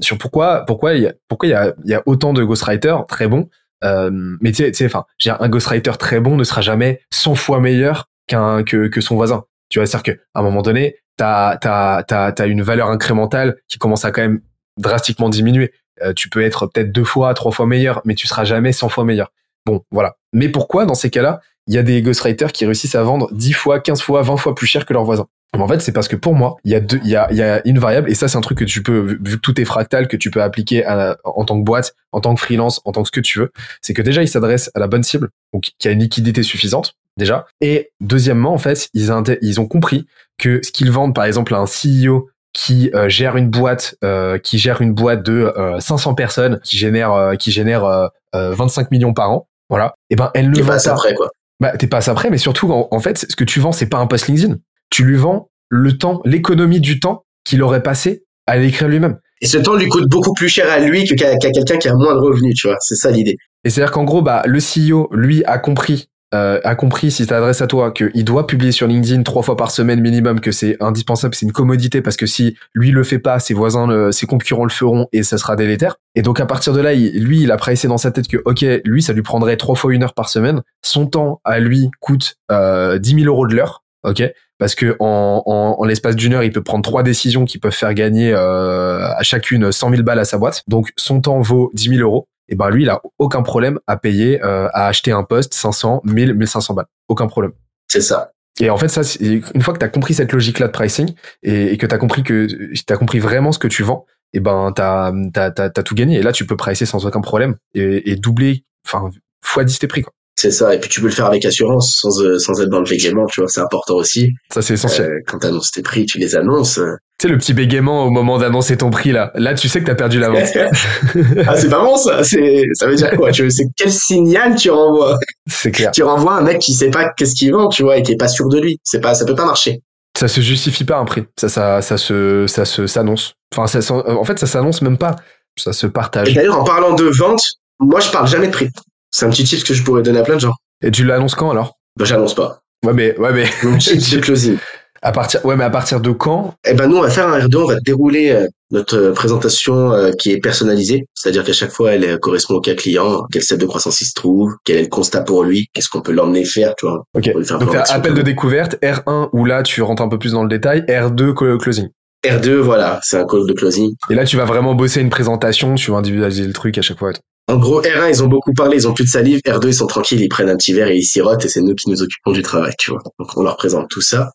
sur 0.00 0.16
pourquoi 0.16 0.64
pourquoi 0.66 0.94
il 0.94 1.02
y 1.02 1.06
a 1.06 1.12
pourquoi 1.28 1.48
il 1.48 1.52
y 1.52 1.54
a, 1.54 1.74
il 1.84 1.90
y 1.90 1.94
a 1.94 2.02
autant 2.06 2.32
de 2.32 2.42
ghostwriters 2.42 3.04
très 3.06 3.28
bons. 3.28 3.50
mais 3.82 4.52
tu 4.52 4.72
sais, 4.72 4.86
enfin, 4.86 5.04
un 5.26 5.48
ghostwriter 5.50 5.92
très 5.98 6.20
bon 6.20 6.36
ne 6.36 6.44
sera 6.44 6.62
jamais 6.62 7.02
100 7.10 7.34
fois 7.34 7.60
meilleur 7.60 8.08
qu'un 8.26 8.62
que 8.62 8.88
que 8.88 9.02
son 9.02 9.16
voisin. 9.16 9.44
Tu 9.68 9.78
vois, 9.78 9.86
c'est-à-dire 9.86 10.14
qu'à 10.14 10.40
un 10.40 10.42
moment 10.42 10.62
donné, 10.62 10.96
t'as 11.16 11.58
as, 11.62 12.02
t'as, 12.02 12.32
t'as 12.32 12.46
une 12.46 12.62
valeur 12.62 12.88
incrémentale 12.88 13.56
qui 13.68 13.78
commence 13.78 14.04
à 14.04 14.10
quand 14.10 14.22
même 14.22 14.40
drastiquement 14.78 15.28
diminuer. 15.28 15.72
Euh, 16.02 16.12
tu 16.14 16.28
peux 16.30 16.42
être 16.42 16.66
peut-être 16.66 16.92
deux 16.92 17.04
fois, 17.04 17.34
trois 17.34 17.52
fois 17.52 17.66
meilleur, 17.66 18.00
mais 18.04 18.14
tu 18.14 18.26
seras 18.26 18.44
jamais 18.44 18.72
100 18.72 18.88
fois 18.88 19.04
meilleur. 19.04 19.32
Bon, 19.70 19.84
voilà. 19.92 20.16
Mais 20.32 20.48
pourquoi, 20.48 20.84
dans 20.84 20.94
ces 20.94 21.10
cas-là, 21.10 21.40
il 21.68 21.74
y 21.74 21.78
a 21.78 21.84
des 21.84 22.02
ghostwriters 22.02 22.50
qui 22.50 22.64
réussissent 22.66 22.96
à 22.96 23.02
vendre 23.04 23.28
10 23.32 23.52
fois, 23.52 23.78
15 23.78 24.02
fois, 24.02 24.22
20 24.22 24.36
fois 24.36 24.54
plus 24.54 24.66
cher 24.66 24.84
que 24.84 24.92
leurs 24.92 25.04
voisins? 25.04 25.26
En 25.56 25.68
fait, 25.68 25.80
c'est 25.80 25.92
parce 25.92 26.08
que 26.08 26.16
pour 26.16 26.34
moi, 26.34 26.56
il 26.64 26.72
y 26.72 26.74
a 26.74 26.80
deux, 26.80 27.00
il 27.04 27.10
y 27.10 27.16
a, 27.16 27.28
il 27.30 27.36
y 27.36 27.42
a 27.42 27.60
une 27.66 27.78
variable, 27.78 28.10
et 28.10 28.14
ça, 28.14 28.28
c'est 28.28 28.38
un 28.38 28.40
truc 28.40 28.58
que 28.58 28.64
tu 28.64 28.82
peux, 28.82 29.18
vu 29.20 29.36
que 29.36 29.40
tout 29.40 29.60
est 29.60 29.64
fractal, 29.64 30.08
que 30.08 30.16
tu 30.16 30.30
peux 30.30 30.42
appliquer 30.42 30.84
en 31.24 31.44
tant 31.44 31.58
que 31.58 31.64
boîte, 31.64 31.94
en 32.12 32.20
tant 32.20 32.34
que 32.34 32.40
freelance, 32.40 32.80
en 32.84 32.92
tant 32.92 33.02
que 33.02 33.08
ce 33.08 33.12
que 33.12 33.20
tu 33.20 33.38
veux. 33.38 33.50
C'est 33.80 33.94
que 33.94 34.02
déjà, 34.02 34.22
ils 34.22 34.28
s'adressent 34.28 34.70
à 34.74 34.80
la 34.80 34.86
bonne 34.86 35.02
cible, 35.02 35.28
donc 35.52 35.70
qui 35.78 35.88
a 35.88 35.90
une 35.92 36.00
liquidité 36.00 36.42
suffisante 36.42 36.94
déjà. 37.16 37.46
Et 37.60 37.90
deuxièmement, 38.00 38.52
en 38.52 38.58
fait, 38.58 38.88
ils, 38.94 39.12
ils 39.42 39.60
ont 39.60 39.66
compris 39.66 40.06
que 40.38 40.60
ce 40.64 40.72
qu'ils 40.72 40.90
vendent, 40.90 41.14
par 41.14 41.24
exemple, 41.24 41.54
à 41.54 41.58
un 41.58 41.66
CEO 41.66 42.28
qui 42.52 42.90
euh, 42.94 43.08
gère 43.08 43.36
une 43.36 43.48
boîte, 43.48 43.96
euh, 44.02 44.38
qui 44.38 44.58
gère 44.58 44.82
une 44.82 44.92
boîte 44.92 45.24
de 45.24 45.52
500 45.78 46.10
euh, 46.10 46.14
personnes, 46.14 46.60
qui 46.64 46.76
génère, 46.76 47.34
qui 47.38 47.50
génère 47.50 48.10
25 48.32 48.90
millions 48.90 49.14
par 49.14 49.30
an, 49.30 49.48
voilà. 49.70 49.94
Et 50.10 50.14
eh 50.14 50.16
ben, 50.16 50.30
elle 50.34 50.50
ne 50.50 50.60
vend 50.60 50.76
pas. 50.76 50.90
après, 50.90 51.14
quoi. 51.14 51.30
Bah, 51.60 51.76
t'es 51.76 51.86
pas 51.86 52.10
après, 52.10 52.30
mais 52.30 52.38
surtout, 52.38 52.70
en, 52.72 52.88
en, 52.90 53.00
fait, 53.00 53.26
ce 53.28 53.36
que 53.36 53.44
tu 53.44 53.60
vends, 53.60 53.72
c'est 53.72 53.86
pas 53.86 53.98
un 53.98 54.06
post 54.06 54.26
LinkedIn. 54.26 54.56
Tu 54.90 55.04
lui 55.04 55.16
vends 55.16 55.50
le 55.68 55.96
temps, 55.96 56.20
l'économie 56.24 56.80
du 56.80 57.00
temps 57.00 57.24
qu'il 57.44 57.62
aurait 57.62 57.82
passé 57.82 58.24
à 58.46 58.56
l'écrire 58.56 58.88
lui-même. 58.88 59.18
Et 59.40 59.46
ce 59.46 59.56
temps 59.56 59.74
lui 59.74 59.88
coûte 59.88 60.08
beaucoup 60.10 60.34
plus 60.34 60.48
cher 60.48 60.70
à 60.70 60.80
lui 60.80 61.04
qu'à 61.04 61.36
quelqu'un 61.36 61.78
qui 61.78 61.88
a 61.88 61.94
moins 61.94 62.14
de 62.14 62.20
revenus, 62.20 62.54
tu 62.54 62.66
vois. 62.66 62.76
C'est 62.80 62.96
ça 62.96 63.10
l'idée. 63.10 63.36
Et 63.64 63.70
c'est-à-dire 63.70 63.92
qu'en 63.92 64.04
gros, 64.04 64.20
bah, 64.20 64.42
le 64.44 64.58
CEO, 64.58 65.08
lui, 65.12 65.44
a 65.44 65.58
compris 65.58 66.09
euh, 66.34 66.60
a 66.62 66.74
compris, 66.74 67.10
si 67.10 67.26
t'adresses 67.26 67.62
à 67.62 67.66
toi, 67.66 67.90
qu'il 67.92 68.24
doit 68.24 68.46
publier 68.46 68.72
sur 68.72 68.86
LinkedIn 68.86 69.22
trois 69.22 69.42
fois 69.42 69.56
par 69.56 69.70
semaine 69.70 70.00
minimum, 70.00 70.40
que 70.40 70.52
c'est 70.52 70.76
indispensable, 70.80 71.34
c'est 71.34 71.46
une 71.46 71.52
commodité, 71.52 72.02
parce 72.02 72.16
que 72.16 72.26
si 72.26 72.56
lui 72.74 72.90
le 72.90 73.02
fait 73.02 73.18
pas, 73.18 73.38
ses 73.40 73.54
voisins, 73.54 74.12
ses 74.12 74.26
concurrents 74.26 74.64
le 74.64 74.70
feront 74.70 75.08
et 75.12 75.22
ça 75.22 75.38
sera 75.38 75.56
délétère. 75.56 75.96
Et 76.14 76.22
donc 76.22 76.40
à 76.40 76.46
partir 76.46 76.72
de 76.72 76.80
là, 76.80 76.94
lui, 76.94 77.42
il 77.42 77.50
a 77.50 77.56
pressé 77.56 77.88
dans 77.88 77.98
sa 77.98 78.10
tête 78.10 78.28
que, 78.28 78.38
ok, 78.44 78.64
lui, 78.84 79.02
ça 79.02 79.12
lui 79.12 79.22
prendrait 79.22 79.56
trois 79.56 79.74
fois 79.74 79.92
une 79.92 80.02
heure 80.02 80.14
par 80.14 80.28
semaine. 80.28 80.62
Son 80.82 81.06
temps 81.06 81.40
à 81.44 81.58
lui 81.60 81.90
coûte 82.00 82.36
euh, 82.50 82.98
10 82.98 83.22
000 83.22 83.26
euros 83.26 83.46
de 83.46 83.54
l'heure, 83.54 83.82
ok? 84.04 84.22
Parce 84.58 84.74
que 84.74 84.96
en, 85.00 85.42
en, 85.46 85.84
l'espace 85.84 86.16
d'une 86.16 86.34
heure, 86.34 86.42
il 86.42 86.52
peut 86.52 86.62
prendre 86.62 86.84
trois 86.84 87.02
décisions 87.02 87.46
qui 87.46 87.58
peuvent 87.58 87.72
faire 87.72 87.94
gagner 87.94 88.32
euh, 88.34 89.08
à 89.16 89.22
chacune 89.22 89.72
100 89.72 89.90
000 89.90 90.02
balles 90.02 90.18
à 90.18 90.26
sa 90.26 90.36
boîte. 90.36 90.62
Donc 90.68 90.90
son 90.96 91.20
temps 91.20 91.40
vaut 91.40 91.70
10 91.74 91.96
000 91.96 92.02
euros 92.02 92.28
et 92.50 92.56
ben 92.56 92.68
lui, 92.68 92.82
il 92.82 92.90
a 92.90 93.00
aucun 93.18 93.42
problème 93.42 93.78
à 93.86 93.96
payer, 93.96 94.42
euh, 94.42 94.68
à 94.72 94.86
acheter 94.88 95.12
un 95.12 95.22
poste 95.22 95.54
500, 95.54 96.02
1000, 96.04 96.34
1500 96.34 96.74
balles. 96.74 96.86
Aucun 97.08 97.28
problème. 97.28 97.52
C'est 97.88 98.00
ça. 98.00 98.32
Et 98.58 98.68
en 98.68 98.76
fait, 98.76 98.88
ça, 98.88 99.02
une 99.20 99.62
fois 99.62 99.72
que 99.72 99.78
tu 99.78 99.84
as 99.84 99.88
compris 99.88 100.14
cette 100.14 100.32
logique-là 100.32 100.66
de 100.66 100.72
pricing 100.72 101.14
et, 101.42 101.78
que 101.78 101.86
tu 101.86 101.94
as 101.94 101.98
compris 101.98 102.22
que 102.22 102.46
tu 102.46 102.92
as 102.92 102.96
compris 102.96 103.20
vraiment 103.20 103.52
ce 103.52 103.58
que 103.58 103.68
tu 103.68 103.82
vends, 103.82 104.04
et 104.32 104.40
ben 104.40 104.72
tu 104.74 104.82
as, 104.82 105.12
as, 105.36 105.82
tout 105.82 105.94
gagné. 105.94 106.18
Et 106.18 106.22
là, 106.22 106.32
tu 106.32 106.44
peux 106.44 106.56
pricer 106.56 106.84
sans 106.84 107.06
aucun 107.06 107.20
problème 107.20 107.56
et, 107.74 108.10
et 108.10 108.16
doubler, 108.16 108.64
enfin, 108.86 109.08
fois 109.40 109.64
10 109.64 109.78
tes 109.78 109.86
prix. 109.86 110.02
Quoi. 110.02 110.12
C'est 110.36 110.50
ça. 110.50 110.74
Et 110.74 110.80
puis 110.80 110.88
tu 110.90 111.00
peux 111.00 111.06
le 111.06 111.12
faire 111.12 111.26
avec 111.26 111.44
assurance, 111.44 111.96
sans, 112.00 112.22
euh, 112.22 112.38
sans 112.38 112.60
être 112.60 112.68
dans 112.68 112.80
le 112.80 112.88
bégaiement, 112.88 113.26
tu 113.26 113.40
vois, 113.40 113.48
c'est 113.48 113.60
important 113.60 113.94
aussi. 113.94 114.32
Ça, 114.52 114.62
c'est 114.62 114.74
essentiel. 114.74 115.10
Euh, 115.10 115.20
quand 115.26 115.38
tu 115.38 115.46
annonces 115.46 115.70
tes 115.70 115.82
prix, 115.82 116.06
tu 116.06 116.18
les 116.18 116.34
annonces. 116.34 116.80
Tu 117.20 117.26
sais, 117.26 117.32
le 117.32 117.36
petit 117.36 117.52
bégaiement 117.52 118.04
au 118.04 118.10
moment 118.10 118.38
d'annoncer 118.38 118.78
ton 118.78 118.88
prix, 118.88 119.12
là. 119.12 119.30
Là, 119.34 119.52
tu 119.52 119.68
sais 119.68 119.80
que 119.80 119.84
t'as 119.84 119.94
perdu 119.94 120.18
la 120.18 120.30
vente. 120.30 120.48
ah, 121.46 121.54
c'est 121.54 121.68
pas 121.68 121.84
bon, 121.84 121.98
ça. 121.98 122.24
C'est, 122.24 122.62
ça 122.72 122.86
veut 122.86 122.94
dire 122.94 123.10
quoi? 123.10 123.30
Tu 123.30 123.50
sais, 123.50 123.64
quel 123.76 123.92
signal 123.92 124.54
tu 124.54 124.70
renvoies? 124.70 125.18
C'est 125.46 125.70
clair. 125.70 125.90
Tu 125.90 126.02
renvoies 126.02 126.32
un 126.32 126.40
mec 126.40 126.60
qui 126.60 126.72
sait 126.72 126.88
pas 126.88 127.10
qu'est-ce 127.10 127.34
qu'il 127.34 127.52
vend, 127.52 127.68
tu 127.68 127.82
vois, 127.82 127.98
et 127.98 128.02
qui 128.02 128.12
est 128.12 128.16
pas 128.16 128.28
sûr 128.28 128.48
de 128.48 128.58
lui. 128.58 128.78
C'est 128.84 129.02
pas, 129.02 129.12
ça 129.12 129.26
peut 129.26 129.34
pas 129.34 129.44
marcher. 129.44 129.82
Ça 130.18 130.28
se 130.28 130.40
justifie 130.40 130.84
pas 130.84 130.96
un 130.96 131.04
prix. 131.04 131.24
Ça, 131.38 131.50
ça, 131.50 131.82
ça 131.82 131.98
se, 131.98 132.46
ça 132.46 132.64
se, 132.64 132.86
s'annonce. 132.86 133.34
Enfin, 133.54 133.66
ça, 133.66 133.94
en 133.94 134.24
fait, 134.24 134.38
ça 134.38 134.46
s'annonce 134.46 134.80
même 134.80 134.96
pas. 134.96 135.16
Ça 135.58 135.74
se 135.74 135.86
partage. 135.86 136.30
Et 136.30 136.32
d'ailleurs, 136.32 136.58
en 136.58 136.64
parlant 136.64 136.94
de 136.94 137.04
vente, 137.04 137.46
moi, 137.80 138.00
je 138.00 138.08
parle 138.08 138.28
jamais 138.28 138.46
de 138.46 138.52
prix. 138.52 138.70
C'est 139.10 139.26
un 139.26 139.30
petit 139.30 139.44
tip 139.44 139.62
que 139.62 139.74
je 139.74 139.82
pourrais 139.82 140.00
donner 140.00 140.20
à 140.20 140.22
plein 140.22 140.36
de 140.36 140.40
gens. 140.40 140.54
Et 140.82 140.90
tu 140.90 141.04
l'annonces 141.04 141.34
quand 141.34 141.50
alors? 141.50 141.76
Bah 141.98 142.06
j'annonce 142.06 142.34
pas. 142.34 142.60
Ouais 142.86 142.94
mais 142.94 143.18
ouais 143.18 143.32
mais 143.34 143.44
de 143.62 144.20
closing. 144.20 144.56
À 145.02 145.12
partir, 145.12 145.44
ouais, 145.46 145.56
mais 145.56 145.64
à 145.64 145.70
partir 145.70 146.00
de 146.00 146.10
quand? 146.10 146.54
Eh 146.68 146.74
ben 146.74 146.86
nous, 146.86 146.96
on 146.98 147.02
va 147.02 147.08
faire 147.08 147.26
un 147.26 147.38
R2, 147.38 147.56
on 147.56 147.66
va 147.66 147.80
dérouler 147.80 148.32
euh, 148.32 148.46
notre 148.70 148.96
euh, 148.98 149.12
présentation 149.12 149.92
euh, 149.92 150.10
qui 150.12 150.30
est 150.30 150.40
personnalisée, 150.40 151.06
c'est-à-dire 151.14 151.42
qu'à 151.42 151.54
chaque 151.54 151.70
fois, 151.70 151.92
elle 151.92 152.18
correspond 152.20 152.54
au 152.56 152.60
cas 152.60 152.74
client, 152.74 153.22
quel 153.32 153.40
step 153.42 153.58
de 153.58 153.64
croissance 153.66 154.02
il 154.02 154.04
se 154.04 154.12
trouve, 154.14 154.52
quel 154.64 154.76
est 154.76 154.82
le 154.82 154.88
constat 154.88 155.22
pour 155.22 155.42
lui, 155.44 155.68
qu'est-ce 155.72 155.88
qu'on 155.88 156.02
peut 156.02 156.12
l'emmener 156.12 156.44
faire, 156.44 156.74
tu 156.76 156.86
vois. 156.86 157.02
Ok. 157.14 157.32
Donc 157.60 157.74
appel 157.74 158.12
de 158.12 158.20
découverte, 158.22 158.76
R1 158.82 159.30
où 159.32 159.46
là 159.46 159.62
tu 159.62 159.80
rentres 159.80 160.02
un 160.02 160.08
peu 160.08 160.18
plus 160.18 160.32
dans 160.32 160.42
le 160.42 160.50
détail, 160.50 160.80
R2 160.82 161.32
co- 161.32 161.56
closing. 161.56 161.88
R2, 162.26 162.56
voilà, 162.56 163.00
c'est 163.02 163.16
un 163.16 163.24
call 163.24 163.46
de 163.46 163.54
closing. 163.54 163.94
Et 164.10 164.14
là 164.14 164.26
tu 164.26 164.36
vas 164.36 164.44
vraiment 164.44 164.74
bosser 164.74 165.00
une 165.00 165.08
présentation, 165.08 165.76
tu 165.76 165.90
vas 165.92 165.96
individualiser 165.96 166.46
le 166.46 166.52
truc 166.52 166.76
à 166.76 166.82
chaque 166.82 166.98
fois. 166.98 167.12
En 167.50 167.56
gros, 167.56 167.82
R1, 167.82 168.08
ils 168.08 168.22
ont 168.22 168.28
beaucoup 168.28 168.52
parlé, 168.52 168.76
ils 168.76 168.86
ont 168.86 168.94
plus 168.94 169.04
de 169.04 169.08
salive. 169.08 169.40
R2, 169.44 169.66
ils 169.66 169.74
sont 169.74 169.88
tranquilles, 169.88 170.20
ils 170.20 170.28
prennent 170.28 170.48
un 170.48 170.56
petit 170.56 170.72
verre 170.72 170.86
et 170.86 170.98
ils 170.98 171.02
sirotent 171.02 171.44
et 171.44 171.48
c'est 171.48 171.60
nous 171.60 171.74
qui 171.74 171.90
nous 171.90 172.00
occupons 172.00 172.30
du 172.30 172.42
travail, 172.42 172.72
tu 172.78 172.92
vois. 172.92 173.02
Donc, 173.18 173.36
on 173.36 173.42
leur 173.42 173.56
présente 173.56 173.88
tout 173.90 174.00
ça. 174.00 174.30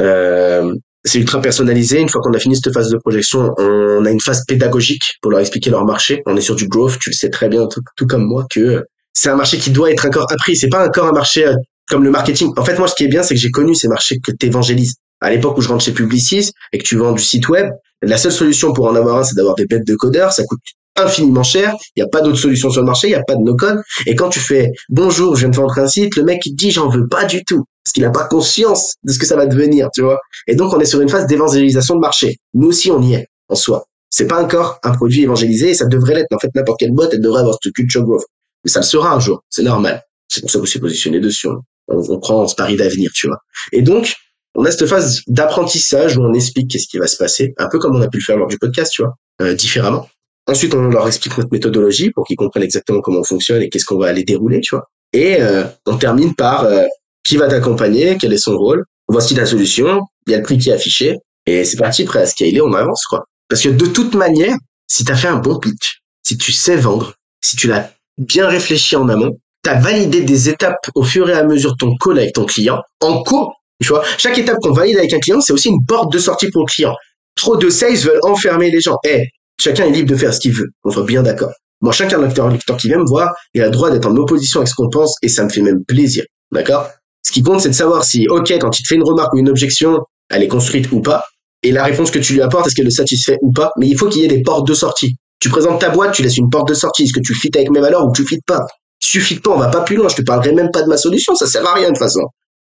Euh, 0.00 0.74
c'est 1.04 1.20
ultra 1.20 1.40
personnalisé. 1.40 2.00
Une 2.00 2.08
fois 2.08 2.20
qu'on 2.20 2.32
a 2.32 2.40
fini 2.40 2.56
cette 2.56 2.74
phase 2.74 2.90
de 2.90 2.96
projection, 2.96 3.54
on 3.56 4.04
a 4.04 4.10
une 4.10 4.20
phase 4.20 4.44
pédagogique 4.46 5.14
pour 5.22 5.30
leur 5.30 5.38
expliquer 5.38 5.70
leur 5.70 5.84
marché. 5.84 6.22
On 6.26 6.36
est 6.36 6.40
sur 6.40 6.56
du 6.56 6.66
growth. 6.66 6.98
Tu 6.98 7.10
le 7.10 7.14
sais 7.14 7.30
très 7.30 7.48
bien, 7.48 7.68
tout, 7.68 7.82
tout 7.96 8.06
comme 8.08 8.24
moi, 8.24 8.44
que 8.50 8.84
c'est 9.12 9.28
un 9.28 9.36
marché 9.36 9.58
qui 9.58 9.70
doit 9.70 9.92
être 9.92 10.04
encore 10.06 10.26
appris. 10.32 10.56
C'est 10.56 10.68
pas 10.68 10.84
encore 10.84 11.06
un 11.06 11.12
marché 11.12 11.46
euh, 11.46 11.54
comme 11.88 12.02
le 12.02 12.10
marketing. 12.10 12.52
En 12.56 12.64
fait, 12.64 12.76
moi, 12.78 12.88
ce 12.88 12.96
qui 12.96 13.04
est 13.04 13.08
bien, 13.08 13.22
c'est 13.22 13.34
que 13.34 13.40
j'ai 13.40 13.52
connu 13.52 13.76
ces 13.76 13.86
marchés 13.86 14.18
que 14.18 14.32
t'évangélises. 14.32 14.96
À 15.20 15.30
l'époque 15.30 15.56
où 15.56 15.60
je 15.60 15.68
rentre 15.68 15.84
chez 15.84 15.92
Publicis 15.92 16.50
et 16.72 16.78
que 16.78 16.82
tu 16.82 16.96
vends 16.96 17.12
du 17.12 17.22
site 17.22 17.48
web, 17.48 17.68
la 18.02 18.16
seule 18.16 18.32
solution 18.32 18.72
pour 18.72 18.86
en 18.86 18.96
avoir 18.96 19.18
un, 19.18 19.22
c'est 19.22 19.36
d'avoir 19.36 19.54
des 19.54 19.66
bêtes 19.66 19.86
de 19.86 19.94
codeurs. 19.94 20.32
Ça 20.32 20.42
coûte 20.44 20.60
infiniment 20.96 21.42
cher. 21.42 21.74
Il 21.96 22.02
n'y 22.02 22.06
a 22.06 22.08
pas 22.08 22.20
d'autre 22.20 22.38
solution 22.38 22.70
sur 22.70 22.82
le 22.82 22.86
marché. 22.86 23.08
Il 23.08 23.10
n'y 23.10 23.16
a 23.16 23.24
pas 23.24 23.34
de 23.34 23.42
no-code. 23.42 23.80
Et 24.06 24.14
quand 24.14 24.28
tu 24.28 24.40
fais 24.40 24.70
bonjour, 24.88 25.34
je 25.34 25.40
viens 25.40 25.48
de 25.48 25.56
vendre 25.56 25.78
un 25.78 25.86
site, 25.86 26.16
le 26.16 26.24
mec 26.24 26.44
il 26.46 26.54
dit 26.54 26.70
j'en 26.70 26.88
veux 26.88 27.06
pas 27.08 27.24
du 27.24 27.44
tout 27.44 27.64
parce 27.84 27.92
qu'il 27.92 28.02
n'a 28.02 28.10
pas 28.10 28.24
conscience 28.24 28.94
de 29.04 29.12
ce 29.12 29.18
que 29.18 29.26
ça 29.26 29.36
va 29.36 29.46
devenir, 29.46 29.88
tu 29.94 30.02
vois. 30.02 30.20
Et 30.46 30.54
donc 30.54 30.72
on 30.72 30.80
est 30.80 30.84
sur 30.84 31.00
une 31.00 31.08
phase 31.08 31.26
d'évangélisation 31.26 31.94
de 31.94 32.00
marché. 32.00 32.36
Nous 32.54 32.68
aussi 32.68 32.90
on 32.90 33.02
y 33.02 33.14
est 33.14 33.26
en 33.48 33.54
soi. 33.54 33.84
C'est 34.10 34.26
pas 34.26 34.42
encore 34.42 34.78
un 34.82 34.92
produit 34.92 35.22
évangélisé 35.22 35.70
et 35.70 35.74
ça 35.74 35.86
devrait 35.86 36.14
l'être. 36.14 36.32
En 36.34 36.38
fait, 36.38 36.50
n'importe 36.54 36.80
quelle 36.80 36.92
boîte 36.92 37.10
elle 37.14 37.20
devrait 37.20 37.40
avoir 37.40 37.56
ce 37.62 37.68
culture 37.70 38.02
growth. 38.02 38.24
Mais 38.64 38.70
ça 38.70 38.80
le 38.80 38.84
sera 38.84 39.14
un 39.14 39.20
jour. 39.20 39.42
C'est 39.48 39.62
normal. 39.62 40.02
C'est 40.28 40.40
pour 40.40 40.50
ça 40.50 40.58
que 40.58 40.62
vous 40.62 40.66
s'est 40.66 40.80
positionné 40.80 41.20
dessus. 41.20 41.48
On, 41.48 41.62
on 41.88 42.18
prend 42.18 42.46
ce 42.46 42.54
pari 42.54 42.76
d'avenir, 42.76 43.10
tu 43.14 43.28
vois. 43.28 43.38
Et 43.72 43.82
donc 43.82 44.16
on 44.54 44.64
a 44.64 44.70
cette 44.70 44.86
phase 44.86 45.22
d'apprentissage 45.28 46.16
où 46.16 46.22
on 46.22 46.32
explique 46.32 46.70
qu'est-ce 46.70 46.88
qui 46.88 46.98
va 46.98 47.06
se 47.06 47.16
passer, 47.16 47.54
un 47.58 47.68
peu 47.68 47.78
comme 47.78 47.94
on 47.94 48.02
a 48.02 48.08
pu 48.08 48.18
le 48.18 48.24
faire 48.24 48.36
lors 48.36 48.48
du 48.48 48.58
podcast, 48.58 48.92
tu 48.92 49.02
vois, 49.02 49.14
euh, 49.42 49.54
différemment. 49.54 50.08
Ensuite, 50.46 50.74
on 50.74 50.88
leur 50.88 51.06
explique 51.06 51.36
notre 51.38 51.50
méthodologie 51.52 52.10
pour 52.10 52.26
qu'ils 52.26 52.36
comprennent 52.36 52.62
exactement 52.62 53.00
comment 53.00 53.20
on 53.20 53.24
fonctionne 53.24 53.62
et 53.62 53.68
qu'est-ce 53.68 53.84
qu'on 53.84 53.98
va 53.98 54.08
aller 54.08 54.24
dérouler, 54.24 54.60
tu 54.60 54.74
vois. 54.74 54.88
Et 55.12 55.40
euh, 55.40 55.64
on 55.86 55.96
termine 55.96 56.34
par 56.34 56.64
euh, 56.64 56.84
qui 57.24 57.36
va 57.36 57.48
t'accompagner, 57.48 58.16
quel 58.20 58.32
est 58.32 58.38
son 58.38 58.56
rôle, 58.56 58.84
voici 59.08 59.34
ta 59.34 59.46
solution, 59.46 60.02
il 60.26 60.32
y 60.32 60.34
a 60.34 60.38
le 60.38 60.42
prix 60.42 60.58
qui 60.58 60.70
est 60.70 60.72
affiché, 60.72 61.16
et 61.46 61.64
c'est 61.64 61.76
parti, 61.76 62.04
prêt 62.04 62.20
à 62.20 62.26
scaler, 62.26 62.60
on 62.60 62.72
avance, 62.72 63.04
quoi. 63.06 63.24
Parce 63.48 63.62
que 63.62 63.68
de 63.68 63.86
toute 63.86 64.14
manière, 64.14 64.56
si 64.86 65.04
tu 65.04 65.12
as 65.12 65.16
fait 65.16 65.28
un 65.28 65.38
bon 65.38 65.58
pitch, 65.58 66.00
si 66.22 66.38
tu 66.38 66.52
sais 66.52 66.76
vendre, 66.76 67.14
si 67.42 67.56
tu 67.56 67.68
l'as 67.68 67.92
bien 68.18 68.46
réfléchi 68.46 68.96
en 68.96 69.08
amont, 69.08 69.36
tu 69.64 69.70
as 69.70 69.78
validé 69.78 70.22
des 70.22 70.48
étapes 70.48 70.86
au 70.94 71.02
fur 71.02 71.28
et 71.28 71.32
à 71.32 71.44
mesure 71.44 71.72
de 71.72 71.76
ton 71.76 71.96
call 71.96 72.18
avec 72.18 72.34
ton 72.34 72.44
client 72.44 72.80
en 73.00 73.22
cours. 73.22 73.54
Tu 73.82 73.88
vois, 73.88 74.04
chaque 74.18 74.38
étape 74.38 74.58
qu'on 74.62 74.72
valide 74.72 74.98
avec 74.98 75.12
un 75.12 75.18
client, 75.18 75.40
c'est 75.40 75.52
aussi 75.52 75.68
une 75.68 75.84
porte 75.86 76.12
de 76.12 76.18
sortie 76.18 76.50
pour 76.50 76.62
le 76.62 76.66
client. 76.66 76.94
Trop 77.34 77.56
de 77.56 77.70
sales 77.70 77.96
veulent 77.96 78.20
enfermer 78.22 78.70
les 78.70 78.80
gens. 78.80 78.98
Eh, 79.04 79.26
chacun 79.60 79.84
est 79.86 79.90
libre 79.90 80.10
de 80.10 80.16
faire 80.16 80.32
ce 80.34 80.40
qu'il 80.40 80.52
veut. 80.52 80.70
On 80.84 80.90
soit 80.90 81.04
bien 81.04 81.22
d'accord. 81.22 81.52
Moi, 81.82 81.92
chacun 81.92 82.20
lecteur, 82.20 82.48
lecteur 82.48 82.76
qui 82.76 82.88
vient 82.88 82.98
me 82.98 83.08
voir, 83.08 83.32
il 83.54 83.62
a 83.62 83.66
le 83.66 83.70
droit 83.70 83.90
d'être 83.90 84.06
en 84.06 84.16
opposition 84.16 84.60
avec 84.60 84.68
ce 84.68 84.74
qu'on 84.74 84.90
pense 84.90 85.14
et 85.22 85.28
ça 85.28 85.44
me 85.44 85.48
fait 85.48 85.62
même 85.62 85.84
plaisir. 85.84 86.24
D'accord? 86.52 86.88
Ce 87.22 87.32
qui 87.32 87.42
compte, 87.42 87.60
c'est 87.60 87.68
de 87.68 87.74
savoir 87.74 88.04
si, 88.04 88.28
ok, 88.28 88.50
quand 88.60 88.78
il 88.78 88.82
te 88.82 88.88
fait 88.88 88.96
une 88.96 89.04
remarque 89.04 89.32
ou 89.34 89.38
une 89.38 89.48
objection, 89.48 90.00
elle 90.30 90.42
est 90.42 90.48
construite 90.48 90.90
ou 90.92 91.00
pas, 91.00 91.24
et 91.62 91.72
la 91.72 91.84
réponse 91.84 92.10
que 92.10 92.18
tu 92.18 92.32
lui 92.32 92.42
apportes, 92.42 92.66
est-ce 92.66 92.74
qu'elle 92.74 92.86
le 92.86 92.90
satisfait 92.90 93.38
ou 93.42 93.52
pas? 93.52 93.70
Mais 93.76 93.86
il 93.86 93.96
faut 93.96 94.08
qu'il 94.08 94.22
y 94.22 94.24
ait 94.24 94.28
des 94.28 94.42
portes 94.42 94.66
de 94.66 94.74
sortie. 94.74 95.16
Tu 95.40 95.50
présentes 95.50 95.80
ta 95.80 95.90
boîte, 95.90 96.12
tu 96.12 96.22
laisses 96.22 96.38
une 96.38 96.48
porte 96.48 96.68
de 96.68 96.74
sortie. 96.74 97.04
Est-ce 97.04 97.12
que 97.12 97.20
tu 97.20 97.34
fites 97.34 97.56
avec 97.56 97.70
mes 97.70 97.80
valeurs 97.80 98.06
ou 98.06 98.12
tu 98.12 98.24
fites 98.26 98.44
pas? 98.46 98.60
Suffit 99.02 99.40
pas, 99.40 99.50
on 99.50 99.58
va 99.58 99.68
pas 99.68 99.82
plus 99.82 99.96
loin. 99.96 100.08
Je 100.08 100.16
te 100.16 100.22
parlerai 100.22 100.52
même 100.52 100.70
pas 100.70 100.82
de 100.82 100.88
ma 100.88 100.96
solution, 100.96 101.34
ça 101.34 101.46
sert 101.46 101.66
à 101.66 101.74
rien 101.74 101.88
de 101.88 101.92
toute 101.92 101.98
façon. 101.98 102.20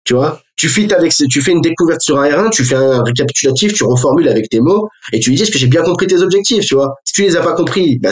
Tu 0.10 0.15
vois, 0.15 0.41
tu 0.56 0.69
fites 0.69 0.91
avec, 0.91 1.14
tu 1.14 1.40
fais 1.40 1.52
une 1.52 1.61
découverte 1.61 2.02
sur 2.02 2.18
un 2.18 2.27
R1, 2.27 2.49
tu 2.49 2.64
fais 2.64 2.73
un 2.73 3.03
récapitulatif, 3.03 3.73
tu 3.73 3.84
reformules 3.84 4.27
avec 4.27 4.49
tes 4.49 4.60
mots 4.60 4.90
et 5.14 5.19
tu 5.19 5.30
lui 5.30 5.36
dis 5.36 5.44
est-ce 5.44 5.52
que 5.52 5.60
j'ai 5.60 5.68
bien 5.68 5.84
compris 5.84 6.07
tes 6.07 6.23
objectifs, 6.23 6.65
tu 6.65 6.73
vois? 6.73 6.95
Si 7.06 7.14
tu 7.14 7.22
les 7.22 7.36
as 7.36 7.44
pas 7.44 7.53
compris, 7.53 7.99
bah 7.99 8.10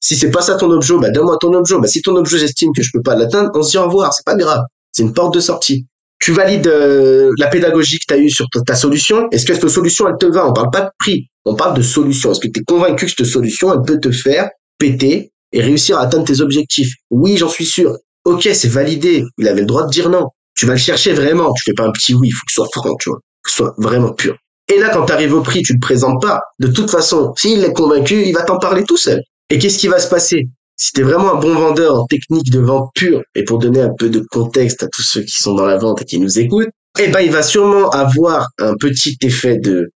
si 0.00 0.16
c'est 0.16 0.32
pas 0.32 0.40
ça 0.40 0.56
ton 0.56 0.72
objet, 0.72 0.94
bah 1.00 1.10
donne-moi 1.10 1.36
ton 1.40 1.52
objet. 1.52 1.76
Bah 1.80 1.86
si 1.86 2.02
ton 2.02 2.16
objet 2.16 2.38
j'estime 2.38 2.72
que 2.76 2.82
je 2.82 2.90
peux 2.92 3.00
pas 3.00 3.14
l'atteindre, 3.14 3.52
on 3.54 3.62
se 3.62 3.70
dit 3.70 3.78
au 3.78 3.84
revoir, 3.84 4.12
c'est 4.12 4.24
pas 4.26 4.34
grave. 4.34 4.64
C'est 4.90 5.04
une 5.04 5.12
porte 5.12 5.34
de 5.34 5.38
sortie. 5.38 5.86
Tu 6.18 6.32
valides 6.32 6.66
euh, 6.66 7.30
la 7.38 7.46
pédagogie 7.46 8.00
que 8.00 8.06
tu 8.08 8.14
as 8.14 8.18
eue 8.18 8.28
sur 8.28 8.46
ta, 8.52 8.62
ta 8.62 8.74
solution. 8.74 9.28
Est-ce 9.30 9.46
que 9.46 9.54
cette 9.54 9.68
solution 9.68 10.08
elle 10.08 10.18
te 10.18 10.26
va? 10.26 10.48
On 10.48 10.52
parle 10.52 10.70
pas 10.72 10.80
de 10.80 10.90
prix, 10.98 11.28
on 11.44 11.54
parle 11.54 11.76
de 11.76 11.82
solution. 11.82 12.32
Est-ce 12.32 12.40
que 12.40 12.48
tu 12.48 12.58
es 12.58 12.64
convaincu 12.64 13.06
que 13.06 13.12
cette 13.12 13.24
solution 13.24 13.72
elle 13.72 13.86
peut 13.86 14.00
te 14.00 14.10
faire 14.10 14.50
péter 14.78 15.30
et 15.52 15.60
réussir 15.60 15.96
à 15.96 16.00
atteindre 16.00 16.24
tes 16.24 16.40
objectifs? 16.40 16.92
Oui, 17.12 17.36
j'en 17.36 17.48
suis 17.48 17.66
sûr. 17.66 17.96
Ok, 18.24 18.48
c'est 18.52 18.66
validé. 18.66 19.22
Il 19.38 19.46
avait 19.46 19.60
le 19.60 19.66
droit 19.66 19.84
de 19.84 19.90
dire 19.90 20.10
non 20.10 20.26
tu 20.56 20.66
vas 20.66 20.72
le 20.72 20.78
chercher 20.78 21.12
vraiment. 21.12 21.52
Tu 21.52 21.62
fais 21.64 21.74
pas 21.74 21.84
un 21.84 21.92
petit 21.92 22.14
oui, 22.14 22.28
il 22.28 22.32
faut 22.32 22.44
que 22.46 22.52
ce 22.52 22.54
soit 22.56 22.68
franc, 22.72 22.96
tu 22.96 23.10
vois, 23.10 23.20
que 23.44 23.50
ce 23.50 23.56
soit 23.56 23.74
vraiment 23.78 24.12
pur. 24.12 24.36
Et 24.68 24.78
là, 24.78 24.88
quand 24.88 25.06
tu 25.06 25.12
arrives 25.12 25.34
au 25.34 25.42
prix, 25.42 25.62
tu 25.62 25.74
le 25.74 25.78
présentes 25.78 26.20
pas. 26.20 26.40
De 26.58 26.66
toute 26.66 26.90
façon, 26.90 27.32
s'il 27.36 27.62
est 27.62 27.72
convaincu, 27.72 28.24
il 28.26 28.32
va 28.32 28.42
t'en 28.42 28.58
parler 28.58 28.82
tout 28.82 28.96
seul. 28.96 29.20
Et 29.50 29.58
qu'est-ce 29.58 29.78
qui 29.78 29.86
va 29.86 30.00
se 30.00 30.08
passer? 30.08 30.48
Si 30.76 30.92
tu 30.92 31.00
es 31.00 31.04
vraiment 31.04 31.34
un 31.34 31.38
bon 31.38 31.54
vendeur 31.54 31.94
en 31.94 32.06
technique 32.06 32.50
de 32.50 32.58
vente 32.58 32.90
pure, 32.94 33.22
et 33.34 33.44
pour 33.44 33.58
donner 33.58 33.80
un 33.80 33.92
peu 33.96 34.10
de 34.10 34.20
contexte 34.30 34.82
à 34.82 34.88
tous 34.88 35.02
ceux 35.02 35.22
qui 35.22 35.40
sont 35.40 35.54
dans 35.54 35.66
la 35.66 35.78
vente 35.78 36.02
et 36.02 36.04
qui 36.04 36.18
nous 36.18 36.38
écoutent, 36.38 36.68
eh 36.98 37.08
ben, 37.08 37.20
il 37.20 37.30
va 37.30 37.42
sûrement 37.42 37.88
avoir 37.90 38.48
un 38.58 38.74
petit 38.74 39.16
effet 39.22 39.58
de, 39.58 39.88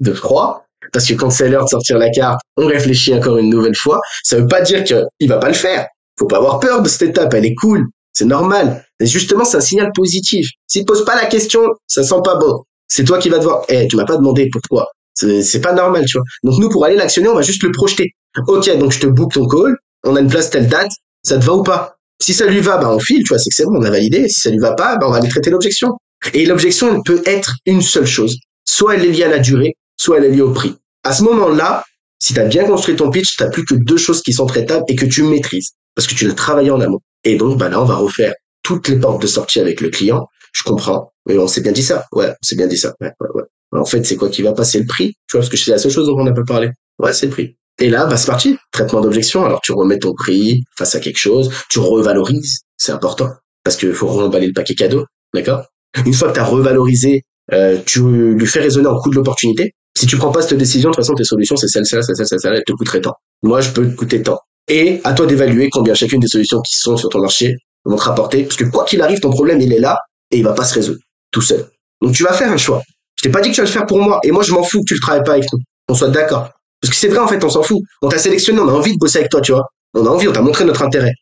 de 0.00 0.12
froid. 0.12 0.64
Parce 0.92 1.06
que 1.06 1.14
quand 1.14 1.30
c'est 1.30 1.48
l'heure 1.48 1.64
de 1.64 1.68
sortir 1.68 1.98
la 1.98 2.10
carte, 2.10 2.40
on 2.56 2.66
réfléchit 2.66 3.14
encore 3.14 3.36
une 3.38 3.50
nouvelle 3.50 3.76
fois. 3.76 4.00
Ça 4.22 4.36
veut 4.36 4.46
pas 4.46 4.60
dire 4.62 4.84
qu'il 4.84 5.28
va 5.28 5.38
pas 5.38 5.48
le 5.48 5.54
faire. 5.54 5.86
Faut 6.18 6.26
pas 6.26 6.38
avoir 6.38 6.60
peur 6.60 6.82
de 6.82 6.88
cette 6.88 7.10
étape. 7.10 7.34
Elle 7.34 7.46
est 7.46 7.54
cool. 7.56 7.86
C'est 8.12 8.24
normal. 8.24 8.84
Et 9.00 9.06
justement, 9.06 9.44
c'est 9.44 9.56
un 9.56 9.60
signal 9.60 9.90
positif. 9.94 10.48
S'il 10.66 10.82
te 10.82 10.86
pose 10.86 11.04
pas 11.04 11.14
la 11.14 11.26
question, 11.26 11.60
ça 11.86 12.02
sent 12.02 12.20
pas 12.24 12.36
bon. 12.36 12.62
C'est 12.88 13.04
toi 13.04 13.18
qui 13.18 13.28
vas 13.28 13.38
devoir, 13.38 13.64
eh, 13.68 13.86
tu 13.86 13.96
m'as 13.96 14.04
pas 14.04 14.16
demandé 14.16 14.48
pourquoi. 14.50 14.88
C'est 15.14 15.60
pas 15.60 15.72
normal, 15.72 16.04
tu 16.06 16.16
vois. 16.16 16.24
Donc 16.44 16.60
nous, 16.60 16.68
pour 16.68 16.84
aller 16.84 16.96
l'actionner, 16.96 17.28
on 17.28 17.34
va 17.34 17.42
juste 17.42 17.62
le 17.62 17.72
projeter. 17.72 18.12
Ok, 18.46 18.76
donc 18.78 18.92
je 18.92 19.00
te 19.00 19.06
book 19.06 19.32
ton 19.32 19.46
call. 19.46 19.76
On 20.04 20.16
a 20.16 20.20
une 20.20 20.28
place 20.28 20.50
telle 20.50 20.68
date. 20.68 20.90
Ça 21.24 21.38
te 21.38 21.44
va 21.44 21.54
ou 21.54 21.62
pas? 21.62 21.96
Si 22.20 22.34
ça 22.34 22.46
lui 22.46 22.60
va, 22.60 22.78
bah, 22.78 22.90
on 22.92 22.98
file, 22.98 23.22
tu 23.22 23.28
vois, 23.28 23.38
c'est 23.38 23.50
que 23.50 23.54
c'est 23.54 23.64
bon, 23.64 23.76
on 23.76 23.82
a 23.82 23.90
validé. 23.90 24.28
Si 24.28 24.40
ça 24.40 24.50
lui 24.50 24.58
va 24.58 24.74
pas, 24.74 24.96
bah, 24.96 25.06
on 25.08 25.10
va 25.10 25.18
aller 25.18 25.28
traiter 25.28 25.50
l'objection. 25.50 25.96
Et 26.34 26.46
l'objection, 26.46 26.94
elle 26.94 27.02
peut 27.04 27.22
être 27.26 27.56
une 27.66 27.82
seule 27.82 28.06
chose. 28.06 28.36
Soit 28.64 28.96
elle 28.96 29.04
est 29.04 29.10
liée 29.10 29.24
à 29.24 29.28
la 29.28 29.38
durée, 29.38 29.74
soit 29.96 30.18
elle 30.18 30.24
est 30.24 30.30
liée 30.30 30.42
au 30.42 30.52
prix. 30.52 30.74
À 31.04 31.12
ce 31.12 31.22
moment-là, 31.24 31.84
si 32.20 32.34
tu 32.34 32.40
as 32.40 32.44
bien 32.44 32.64
construit 32.64 32.96
ton 32.96 33.10
pitch, 33.10 33.36
tu 33.36 33.50
plus 33.50 33.64
que 33.64 33.74
deux 33.74 33.96
choses 33.96 34.22
qui 34.22 34.32
sont 34.32 34.46
traitables 34.46 34.84
et 34.88 34.96
que 34.96 35.06
tu 35.06 35.22
maîtrises. 35.22 35.70
Parce 35.94 36.06
que 36.06 36.14
tu 36.14 36.26
l'as 36.26 36.34
travaillé 36.34 36.70
en 36.70 36.80
amont. 36.80 37.00
Et 37.24 37.36
donc, 37.36 37.58
bah 37.58 37.68
là, 37.68 37.80
on 37.80 37.84
va 37.84 37.96
refaire 37.96 38.34
toutes 38.68 38.88
les 38.88 38.96
portes 38.96 39.22
de 39.22 39.26
sortie 39.26 39.60
avec 39.60 39.80
le 39.80 39.88
client. 39.88 40.28
Je 40.52 40.62
comprends. 40.62 41.10
Mais 41.26 41.38
on 41.38 41.48
s'est 41.48 41.62
bien 41.62 41.72
dit 41.72 41.82
ça. 41.82 42.04
Ouais, 42.12 42.28
on 42.28 42.46
s'est 42.46 42.54
bien 42.54 42.66
dit 42.66 42.76
ça. 42.76 42.94
Ouais, 43.00 43.10
ouais, 43.18 43.28
ouais. 43.34 43.42
En 43.72 43.86
fait, 43.86 44.04
c'est 44.04 44.16
quoi 44.16 44.28
qui 44.28 44.42
va 44.42 44.52
passer 44.52 44.78
le 44.78 44.84
prix? 44.86 45.14
Tu 45.26 45.32
vois, 45.32 45.40
parce 45.40 45.48
que 45.48 45.56
c'est 45.56 45.70
la 45.70 45.78
seule 45.78 45.90
chose 45.90 46.06
dont 46.06 46.18
on 46.18 46.24
n'a 46.24 46.34
pas 46.34 46.44
parlé. 46.46 46.68
Ouais, 46.98 47.14
c'est 47.14 47.24
le 47.24 47.32
prix. 47.32 47.56
Et 47.78 47.88
là, 47.88 48.04
bah, 48.04 48.18
c'est 48.18 48.26
parti. 48.26 48.58
Traitement 48.70 49.00
d'objection. 49.00 49.42
Alors, 49.42 49.62
tu 49.62 49.72
remets 49.72 49.98
ton 49.98 50.12
prix 50.12 50.64
face 50.76 50.94
à 50.94 51.00
quelque 51.00 51.16
chose. 51.16 51.50
Tu 51.70 51.78
revalorises. 51.78 52.58
C'est 52.76 52.92
important. 52.92 53.30
Parce 53.64 53.76
qu'il 53.76 53.94
faut 53.94 54.08
remballer 54.08 54.48
le 54.48 54.52
paquet 54.52 54.74
cadeau. 54.74 55.06
D'accord? 55.32 55.64
Une 56.04 56.12
fois 56.12 56.28
que 56.28 56.34
tu 56.34 56.40
as 56.40 56.44
revalorisé, 56.44 57.22
euh, 57.54 57.78
tu 57.86 58.02
lui 58.02 58.46
fais 58.46 58.60
raisonner 58.60 58.88
en 58.88 58.98
coût 58.98 59.08
de 59.08 59.16
l'opportunité. 59.16 59.72
Si 59.96 60.06
tu 60.06 60.18
prends 60.18 60.30
pas 60.30 60.42
cette 60.42 60.58
décision, 60.58 60.90
de 60.90 60.94
toute 60.94 61.04
façon, 61.04 61.14
tes 61.14 61.24
solutions, 61.24 61.56
c'est 61.56 61.68
celle-ci, 61.68 61.96
celle-ci, 62.02 62.26
celle-ci, 62.26 62.46
elle 62.46 62.62
te 62.66 62.72
coûterait 62.72 63.00
tant. 63.00 63.14
Moi, 63.42 63.62
je 63.62 63.70
peux 63.70 63.88
te 63.88 63.96
coûter 63.96 64.22
tant. 64.22 64.38
Et 64.68 65.00
à 65.04 65.14
toi 65.14 65.24
d'évaluer 65.24 65.70
combien 65.70 65.94
chacune 65.94 66.20
des 66.20 66.28
solutions 66.28 66.60
qui 66.60 66.76
sont 66.76 66.98
sur 66.98 67.08
ton 67.08 67.20
marché 67.20 67.56
vont 67.90 67.96
te 67.96 68.02
rapporter. 68.02 68.44
Parce 68.44 68.56
que 68.56 68.64
quoi 68.64 68.84
qu'il 68.84 69.00
arrive, 69.02 69.20
ton 69.20 69.30
problème, 69.30 69.60
il 69.60 69.72
est 69.72 69.78
là 69.78 69.98
et 70.30 70.38
il 70.38 70.44
va 70.44 70.52
pas 70.52 70.64
se 70.64 70.74
résoudre 70.74 70.98
tout 71.30 71.40
seul. 71.42 71.66
Donc 72.00 72.12
tu 72.12 72.22
vas 72.22 72.32
faire 72.32 72.50
un 72.52 72.56
choix. 72.56 72.82
Je 73.16 73.24
t'ai 73.24 73.30
pas 73.30 73.40
dit 73.40 73.50
que 73.50 73.54
tu 73.54 73.60
vas 73.60 73.66
le 73.66 73.72
faire 73.72 73.86
pour 73.86 74.00
moi. 74.00 74.20
Et 74.22 74.30
moi, 74.30 74.42
je 74.42 74.52
m'en 74.52 74.62
fous 74.62 74.80
que 74.80 74.86
tu 74.88 74.94
le 74.94 75.00
travailles 75.00 75.24
pas 75.24 75.32
avec 75.32 75.46
nous. 75.52 75.58
On 75.88 75.94
soit 75.94 76.08
d'accord. 76.08 76.50
Parce 76.80 76.92
que 76.92 76.96
c'est 76.96 77.08
vrai, 77.08 77.18
en 77.18 77.26
fait, 77.26 77.42
on 77.42 77.50
s'en 77.50 77.62
fout. 77.62 77.78
On 78.02 78.08
t'a 78.08 78.18
sélectionné, 78.18 78.60
on 78.60 78.68
a 78.68 78.72
envie 78.72 78.92
de 78.92 78.98
bosser 78.98 79.18
avec 79.18 79.30
toi, 79.30 79.40
tu 79.40 79.52
vois. 79.52 79.64
On 79.94 80.06
a 80.06 80.08
envie, 80.08 80.28
on 80.28 80.32
t'a 80.32 80.42
montré 80.42 80.64
notre 80.64 80.82
intérêt. 80.82 81.12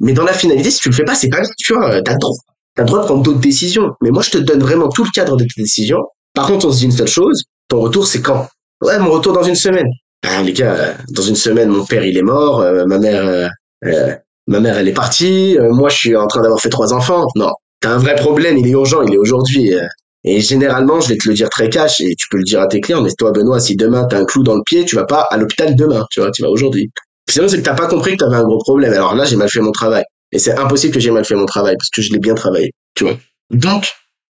Mais 0.00 0.12
dans 0.12 0.24
la 0.24 0.34
finalité, 0.34 0.70
si 0.70 0.80
tu 0.80 0.90
le 0.90 0.94
fais 0.94 1.04
pas, 1.04 1.14
c'est 1.14 1.28
pas 1.30 1.40
tu 1.58 1.74
vois. 1.74 2.02
T'as 2.02 2.12
le 2.12 2.18
droit. 2.18 2.36
T'as 2.74 2.82
le 2.82 2.88
droit 2.88 3.00
de 3.00 3.04
prendre 3.06 3.22
d'autres 3.22 3.40
décisions. 3.40 3.92
Mais 4.02 4.10
moi, 4.10 4.22
je 4.22 4.30
te 4.30 4.38
donne 4.38 4.60
vraiment 4.60 4.88
tout 4.90 5.04
le 5.04 5.10
cadre 5.10 5.36
de 5.36 5.44
tes 5.44 5.62
décisions. 5.62 6.02
Par 6.34 6.46
contre, 6.46 6.66
on 6.66 6.72
se 6.72 6.78
dit 6.78 6.84
une 6.84 6.92
seule 6.92 7.08
chose. 7.08 7.44
Ton 7.68 7.80
retour, 7.80 8.06
c'est 8.06 8.20
quand? 8.20 8.46
Ouais, 8.82 8.98
mon 8.98 9.10
retour 9.10 9.32
dans 9.32 9.42
une 9.42 9.54
semaine. 9.54 9.86
Ah, 10.26 10.42
les 10.42 10.52
gars, 10.52 10.94
dans 11.12 11.22
une 11.22 11.36
semaine, 11.36 11.70
mon 11.70 11.86
père, 11.86 12.04
il 12.04 12.18
est 12.18 12.22
mort. 12.22 12.60
euh, 12.60 12.84
ma 12.86 12.98
mère, 12.98 13.26
euh, 13.26 13.48
euh, 13.86 14.14
ma 14.46 14.60
mère, 14.60 14.76
elle 14.78 14.88
est 14.88 14.92
partie. 14.92 15.58
euh, 15.58 15.70
moi, 15.72 15.88
je 15.88 15.96
suis 15.96 16.16
en 16.16 16.26
train 16.26 16.42
d'avoir 16.42 16.60
fait 16.60 16.68
trois 16.68 16.92
enfants. 16.92 17.26
Non, 17.36 17.50
t'as 17.80 17.90
un 17.90 17.98
vrai 17.98 18.14
problème. 18.16 18.58
Il 18.58 18.66
est 18.66 18.70
urgent. 18.70 19.02
Il 19.02 19.14
est 19.14 19.18
aujourd'hui. 19.18 19.74
euh, 19.74 19.86
et 20.24 20.40
généralement, 20.40 21.00
je 21.00 21.08
vais 21.10 21.16
te 21.16 21.28
le 21.28 21.34
dire 21.34 21.48
très 21.50 21.68
cash 21.70 22.00
et 22.00 22.14
tu 22.16 22.26
peux 22.30 22.38
le 22.38 22.42
dire 22.44 22.60
à 22.60 22.66
tes 22.66 22.80
clients. 22.80 23.00
Mais 23.00 23.10
toi, 23.16 23.30
Benoît, 23.30 23.60
si 23.60 23.76
demain 23.76 24.04
t'as 24.04 24.18
un 24.18 24.24
clou 24.24 24.42
dans 24.42 24.56
le 24.56 24.62
pied, 24.66 24.84
tu 24.84 24.96
vas 24.96 25.04
pas 25.04 25.20
à 25.30 25.36
l'hôpital 25.36 25.76
demain. 25.76 26.04
Tu 26.10 26.20
vois, 26.20 26.30
tu 26.32 26.42
vas 26.42 26.48
aujourd'hui. 26.50 26.90
Sinon, 27.30 27.48
c'est 27.48 27.58
que 27.58 27.62
t'as 27.62 27.74
pas 27.74 27.86
compris 27.86 28.12
que 28.16 28.24
t'avais 28.24 28.36
un 28.36 28.42
gros 28.44 28.58
problème. 28.58 28.92
Alors 28.92 29.14
là, 29.14 29.24
j'ai 29.24 29.36
mal 29.36 29.48
fait 29.48 29.60
mon 29.60 29.72
travail. 29.72 30.02
Et 30.32 30.38
c'est 30.40 30.58
impossible 30.58 30.92
que 30.94 31.00
j'ai 31.00 31.12
mal 31.12 31.24
fait 31.24 31.36
mon 31.36 31.46
travail 31.46 31.76
parce 31.76 31.90
que 31.90 32.02
je 32.02 32.12
l'ai 32.12 32.18
bien 32.18 32.34
travaillé. 32.34 32.72
Tu 32.94 33.04
vois. 33.04 33.16
Donc, 33.50 33.86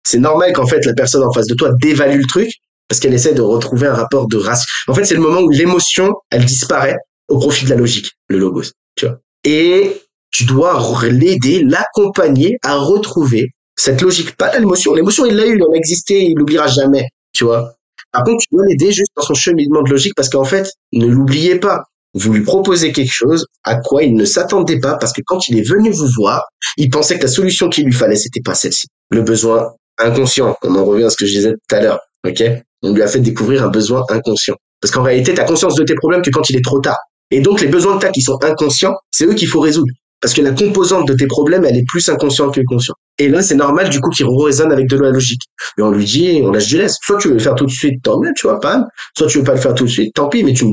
c'est 0.08 0.20
normal 0.20 0.54
qu'en 0.54 0.66
fait 0.66 0.86
la 0.86 0.94
personne 0.94 1.24
en 1.24 1.32
face 1.34 1.48
de 1.48 1.56
toi 1.56 1.72
dévalue 1.82 2.20
le 2.20 2.26
truc 2.26 2.50
parce 2.88 3.00
qu'elle 3.00 3.14
essaie 3.14 3.34
de 3.34 3.42
retrouver 3.42 3.88
un 3.88 3.94
rapport 3.94 4.28
de 4.28 4.38
race. 4.38 4.66
En 4.88 4.94
fait, 4.94 5.04
c'est 5.06 5.16
le 5.16 5.22
moment 5.22 5.42
où 5.42 5.50
l'émotion, 5.50 6.14
elle 6.30 6.46
disparaît 6.46 6.96
au 7.28 7.38
profit 7.40 7.66
de 7.66 7.70
la 7.72 7.76
logique, 7.76 8.12
le 8.30 8.38
logos, 8.38 8.64
tu 8.96 9.06
vois. 9.06 9.18
Et 9.44 10.02
tu 10.32 10.46
dois 10.46 10.80
l'aider, 11.10 11.64
l'accompagner 11.64 12.58
à 12.64 12.78
retrouver 12.78 13.50
cette 13.76 14.02
logique, 14.02 14.36
pas 14.38 14.58
l'émotion. 14.58 14.94
L'émotion, 14.94 15.26
il 15.26 15.36
l'a 15.36 15.46
eu, 15.46 15.56
il 15.56 15.64
en 15.64 15.72
a 15.72 15.76
existé, 15.76 16.24
il 16.24 16.36
l'oubliera 16.36 16.68
jamais, 16.68 17.08
tu 17.34 17.44
vois. 17.44 17.74
Par 18.12 18.24
contre, 18.24 18.42
tu 18.42 18.48
dois 18.56 18.66
l'aider 18.66 18.92
juste 18.92 19.12
dans 19.16 19.24
son 19.24 19.34
cheminement 19.34 19.82
de 19.82 19.90
logique 19.90 20.14
parce 20.16 20.30
qu'en 20.30 20.44
fait, 20.44 20.72
ne 20.94 21.08
l'oubliez 21.08 21.56
pas. 21.56 21.84
Vous 22.14 22.34
lui 22.34 22.42
proposez 22.44 22.92
quelque 22.92 23.12
chose 23.12 23.46
à 23.64 23.76
quoi 23.78 24.04
il 24.04 24.16
ne 24.16 24.26
s'attendait 24.26 24.80
pas 24.80 24.98
parce 24.98 25.14
que 25.14 25.22
quand 25.26 25.48
il 25.48 25.58
est 25.58 25.68
venu 25.68 25.92
vous 25.92 26.10
voir, 26.18 26.44
il 26.76 26.90
pensait 26.90 27.18
que 27.18 27.24
la 27.24 27.30
solution 27.30 27.70
qu'il 27.70 27.86
lui 27.86 27.94
fallait, 27.94 28.18
c'était 28.18 28.42
pas 28.42 28.54
celle-ci. 28.54 28.88
Le 29.12 29.22
besoin 29.22 29.74
inconscient. 29.98 30.58
On 30.64 30.76
en 30.76 30.84
revient 30.84 31.06
à 31.06 31.10
ce 31.10 31.16
que 31.16 31.26
je 31.26 31.32
disais 31.32 31.52
tout 31.52 31.76
à 31.76 31.82
l'heure. 31.82 32.00
OK? 32.28 32.44
On 32.84 32.94
lui 32.94 33.02
a 33.02 33.08
fait 33.08 33.20
découvrir 33.20 33.64
un 33.64 33.70
besoin 33.70 34.04
inconscient. 34.10 34.56
Parce 34.82 34.92
qu'en 34.92 35.04
réalité, 35.04 35.34
tu 35.34 35.40
as 35.40 35.46
conscience 35.46 35.76
de 35.76 35.84
tes 35.84 35.96
problèmes 35.96 36.22
que 36.22 36.32
quand 36.32 36.50
il 36.50 36.58
est 36.58 36.64
trop 36.64 36.80
tard. 36.80 36.98
Et 37.32 37.40
donc, 37.42 37.62
les 37.62 37.68
besoins 37.68 37.96
de 37.96 38.02
ta 38.02 38.10
qui 38.10 38.22
sont 38.22 38.38
inconscients, 38.44 38.96
c'est 39.10 39.26
eux 39.26 39.34
qu'il 39.34 39.48
faut 39.48 39.60
résoudre. 39.60 39.92
Parce 40.22 40.36
que 40.36 40.42
la 40.42 40.52
composante 40.52 41.08
de 41.08 41.14
tes 41.14 41.26
problèmes, 41.26 41.66
elle 41.66 41.78
est 41.78 41.88
plus 41.88 42.08
inconsciente 42.08 42.54
que 42.54 42.62
consciente. 42.68 42.98
Et 43.18 43.28
là, 43.28 43.42
c'est 43.42 43.56
normal, 43.56 43.90
du 43.90 44.00
coup, 44.00 44.10
qu'il 44.12 44.28
résonne 44.28 44.72
avec 44.72 44.88
de 44.88 44.98
la 44.98 45.10
logique. 45.10 45.42
Et 45.80 45.82
on 45.82 45.90
lui 45.90 46.06
dit, 46.06 46.42
on 46.44 46.52
lâche 46.52 46.68
du 46.68 46.78
laisse. 46.78 46.98
Soit 47.02 47.18
tu 47.18 47.30
veux 47.30 47.34
le 47.36 47.40
faire 47.40 47.56
tout 47.56 47.66
de 47.66 47.72
suite, 47.72 48.04
tant 48.04 48.20
mieux, 48.20 48.32
tu 48.36 48.46
vois, 48.46 48.60
pas. 48.60 48.86
Soit 49.18 49.28
tu 49.28 49.40
veux 49.40 49.44
pas 49.44 49.56
le 49.56 49.60
faire 49.60 49.74
tout 49.74 49.86
de 49.86 49.90
suite, 49.90 50.14
tant 50.14 50.30
pis, 50.30 50.44
mais 50.44 50.54
tu, 50.54 50.66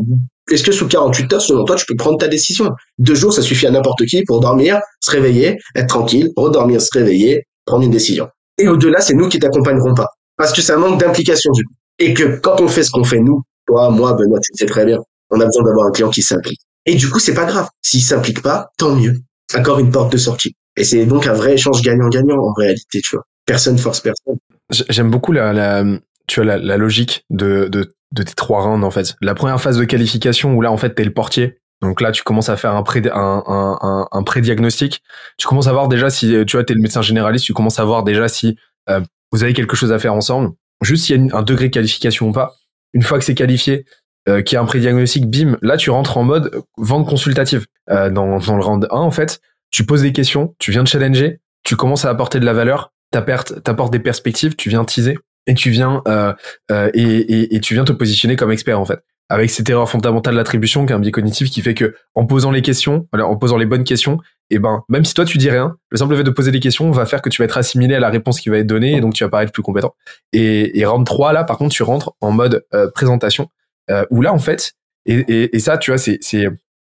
est-ce 0.51 0.63
que 0.63 0.73
sous 0.73 0.87
48 0.87 1.33
heures, 1.33 1.43
selon 1.43 1.65
toi, 1.65 1.77
tu 1.77 1.85
peux 1.87 1.97
prendre 1.97 2.19
ta 2.19 2.29
décision? 2.29 2.71
Deux 2.99 3.15
jours, 3.15 3.33
ça 3.33 3.43
suffit 3.43 3.67
à 3.67 3.71
n'importe 3.71 4.05
qui 4.07 4.23
pour 4.25 4.41
dormir, 4.41 4.81
se 5.01 5.11
réveiller, 5.11 5.59
être 5.75 5.89
tranquille, 5.89 6.31
redormir, 6.37 6.81
se 6.81 6.91
réveiller, 6.93 7.45
prendre 7.67 7.85
une 7.85 7.91
décision. 7.91 8.29
Et 8.59 8.69
au-delà, 8.69 9.01
c'est 9.01 9.15
nous 9.15 9.29
qui 9.29 9.39
t'accompagnerons 9.39 9.95
pas. 9.95 10.09
Parce 10.37 10.53
que 10.53 10.73
un 10.73 10.77
manque 10.77 11.01
d'implication, 11.01 11.53
du 11.53 11.65
coup. 11.65 11.73
Et 11.99 12.15
que 12.15 12.39
quand 12.41 12.61
on 12.61 12.69
fait 12.69 12.83
ce 12.83 12.91
qu'on 12.91 13.05
fait 13.05 13.21
nous, 13.21 13.43
toi, 13.67 13.91
moi, 13.91 14.15
Benoît, 14.15 14.39
tu 14.41 14.53
le 14.53 14.59
sais 14.59 14.67
très 14.67 14.87
bien, 14.87 14.99
on 15.31 15.41
a 15.41 15.45
besoin 15.45 15.65
d'avoir 15.65 15.87
un 15.87 15.91
client 15.93 16.11
qui 16.11 16.23
s'implique. 16.23 16.61
Et 16.87 16.95
du 16.95 17.11
coup, 17.11 17.19
c'est 17.19 17.35
pas 17.35 17.45
grave. 17.45 17.69
S'il 17.83 18.03
s'implique 18.03 18.43
pas, 18.43 18.71
tant 18.79 18.95
mieux 18.95 19.15
encore 19.57 19.79
une 19.79 19.91
porte 19.91 20.13
de 20.13 20.19
sortie. 20.19 20.55
Et 20.77 20.85
c'est 20.85 21.07
donc 21.07 21.27
un 21.27 21.33
vrai 21.33 21.55
échange 21.55 21.83
gagnant-gagnant 21.83 22.39
en 22.39 22.53
réalité, 22.53 23.01
tu 23.01 23.17
vois. 23.17 23.25
Personne 23.47 23.79
force 23.79 24.01
personne. 24.01 24.37
J'aime 24.71 25.11
beaucoup 25.11 25.33
la, 25.33 25.85
tu 26.27 26.43
vois, 26.43 26.59
la, 26.59 26.77
logique 26.77 27.25
de, 27.31 27.69
de, 27.69 28.23
tes 28.23 28.35
trois 28.35 28.63
rounds, 28.63 28.85
en 28.85 28.91
fait. 28.91 29.15
La 29.23 29.35
première 29.35 29.61
phase 29.61 29.79
de 29.79 29.85
qualification 29.85 30.55
où 30.55 30.61
là, 30.61 30.71
en 30.71 30.77
fait, 30.77 30.95
t'es 30.95 31.05
le 31.05 31.13
portier. 31.13 31.59
Donc 31.81 32.01
là, 32.01 32.13
tu 32.13 32.23
commences 32.23 32.49
à 32.49 32.57
faire 32.57 32.75
un 32.75 32.83
pré, 32.83 33.03
un, 33.13 34.09
un, 34.11 34.23
pré-diagnostic. 34.23 35.03
Tu 35.39 35.47
commences 35.47 35.69
à 35.69 35.73
voir 35.73 35.89
déjà 35.89 36.11
si, 36.11 36.45
tu 36.47 36.57
vois, 36.57 36.65
t'es 36.65 36.75
le 36.75 36.81
médecin 36.81 37.03
généraliste, 37.03 37.45
tu 37.47 37.55
commences 37.55 37.79
à 37.79 37.85
voir 37.85 38.03
déjà 38.03 38.29
si 38.29 38.59
euh, 38.91 39.01
vous 39.33 39.45
avez 39.45 39.55
quelque 39.55 39.77
chose 39.77 39.93
à 39.93 39.99
faire 39.99 40.15
ensemble. 40.15 40.51
Juste 40.83 41.07
s'il 41.07 41.25
y 41.25 41.31
a 41.31 41.37
un 41.37 41.43
degré 41.43 41.69
de 41.69 41.73
qualification 41.73 42.29
ou 42.29 42.33
pas. 42.33 42.57
Une 42.95 43.03
fois 43.03 43.19
que 43.19 43.25
c'est 43.25 43.35
qualifié, 43.35 43.85
euh, 44.29 44.43
qui 44.43 44.57
a 44.57 44.61
un 44.61 44.65
pré-diagnostic, 44.65 45.29
bim, 45.29 45.57
là 45.63 45.77
tu 45.77 45.91
rentres 45.91 46.17
en 46.17 46.23
mode 46.23 46.63
vente 46.77 47.09
consultative. 47.09 47.67
Euh, 47.91 48.11
dans, 48.11 48.39
dans 48.39 48.57
le 48.57 48.63
round 48.63 48.87
1, 48.91 48.97
en 48.97 49.11
fait, 49.11 49.41
tu 49.71 49.85
poses 49.85 50.03
des 50.03 50.13
questions, 50.13 50.55
tu 50.59 50.71
viens 50.71 50.83
de 50.83 50.89
challenger, 50.89 51.41
tu 51.63 51.77
commences 51.77 52.05
à 52.05 52.11
apporter 52.11 52.41
de 52.41 52.45
la 52.45 52.53
valeur, 52.53 52.93
t'apportes 53.11 53.93
des 53.93 53.99
perspectives, 53.99 54.57
tu 54.57 54.69
viens 54.69 54.85
teaser 54.85 55.19
et 55.47 55.55
tu 55.55 55.71
viens 55.71 56.03
euh, 56.07 56.33
euh, 56.71 56.91
et, 56.95 57.03
et, 57.03 57.57
et, 57.57 57.61
tu 57.61 57.75
viens 57.75 57.85
te 57.85 57.93
positionner 57.93 58.37
comme 58.37 58.53
expert 58.53 58.79
en 58.79 58.85
fait. 58.85 59.01
Avec 59.31 59.51
cette 59.51 59.69
erreur 59.69 59.89
fondamentale 59.91 60.37
d'attribution, 60.37 60.87
qui 60.87 60.93
est 60.93 60.97
un 60.97 61.01
biais 61.01 61.11
cognitif 61.11 61.51
qui 61.51 61.61
fait 61.61 61.75
que 61.75 61.95
en 62.15 62.25
posant 62.25 62.51
les 62.51 62.63
questions, 62.63 63.07
en 63.13 63.37
posant 63.37 63.59
les 63.59 63.67
bonnes 63.67 63.85
questions, 63.85 64.19
et 64.49 64.55
eh 64.55 64.59
ben 64.59 64.83
même 64.89 65.05
si 65.05 65.13
toi 65.13 65.27
tu 65.27 65.37
dis 65.37 65.51
rien, 65.51 65.77
le 65.91 65.99
simple 65.99 66.17
fait 66.17 66.25
de 66.25 66.31
poser 66.31 66.51
des 66.51 66.61
questions 66.61 66.91
va 66.91 67.05
faire 67.05 67.21
que 67.21 67.29
tu 67.29 67.43
vas 67.43 67.45
être 67.45 67.59
assimilé 67.59 67.95
à 67.95 68.01
la 68.01 68.09
réponse 68.09 68.41
qui 68.41 68.49
va 68.49 68.57
être 68.57 68.67
donnée 68.67 68.97
et 68.97 69.01
donc 69.03 69.13
tu 69.13 69.25
vas 69.25 69.29
paraître 69.29 69.53
plus 69.53 69.63
compétent. 69.63 69.95
Et, 70.33 70.79
et 70.79 70.87
round 70.87 71.05
3 71.05 71.35
là, 71.35 71.45
par 71.45 71.59
contre, 71.59 71.75
tu 71.75 71.83
rentres 71.83 72.13
en 72.23 72.31
mode 72.31 72.65
euh, 72.73 72.91
présentation 72.91 73.51
euh, 73.91 74.05
où 74.11 74.23
là 74.23 74.33
en 74.33 74.39
fait, 74.39 74.73
et, 75.07 75.19
et, 75.29 75.57
et 75.57 75.59
ça 75.59 75.79
tu 75.79 75.91
vois, 75.91 75.99
c'est 75.99 76.19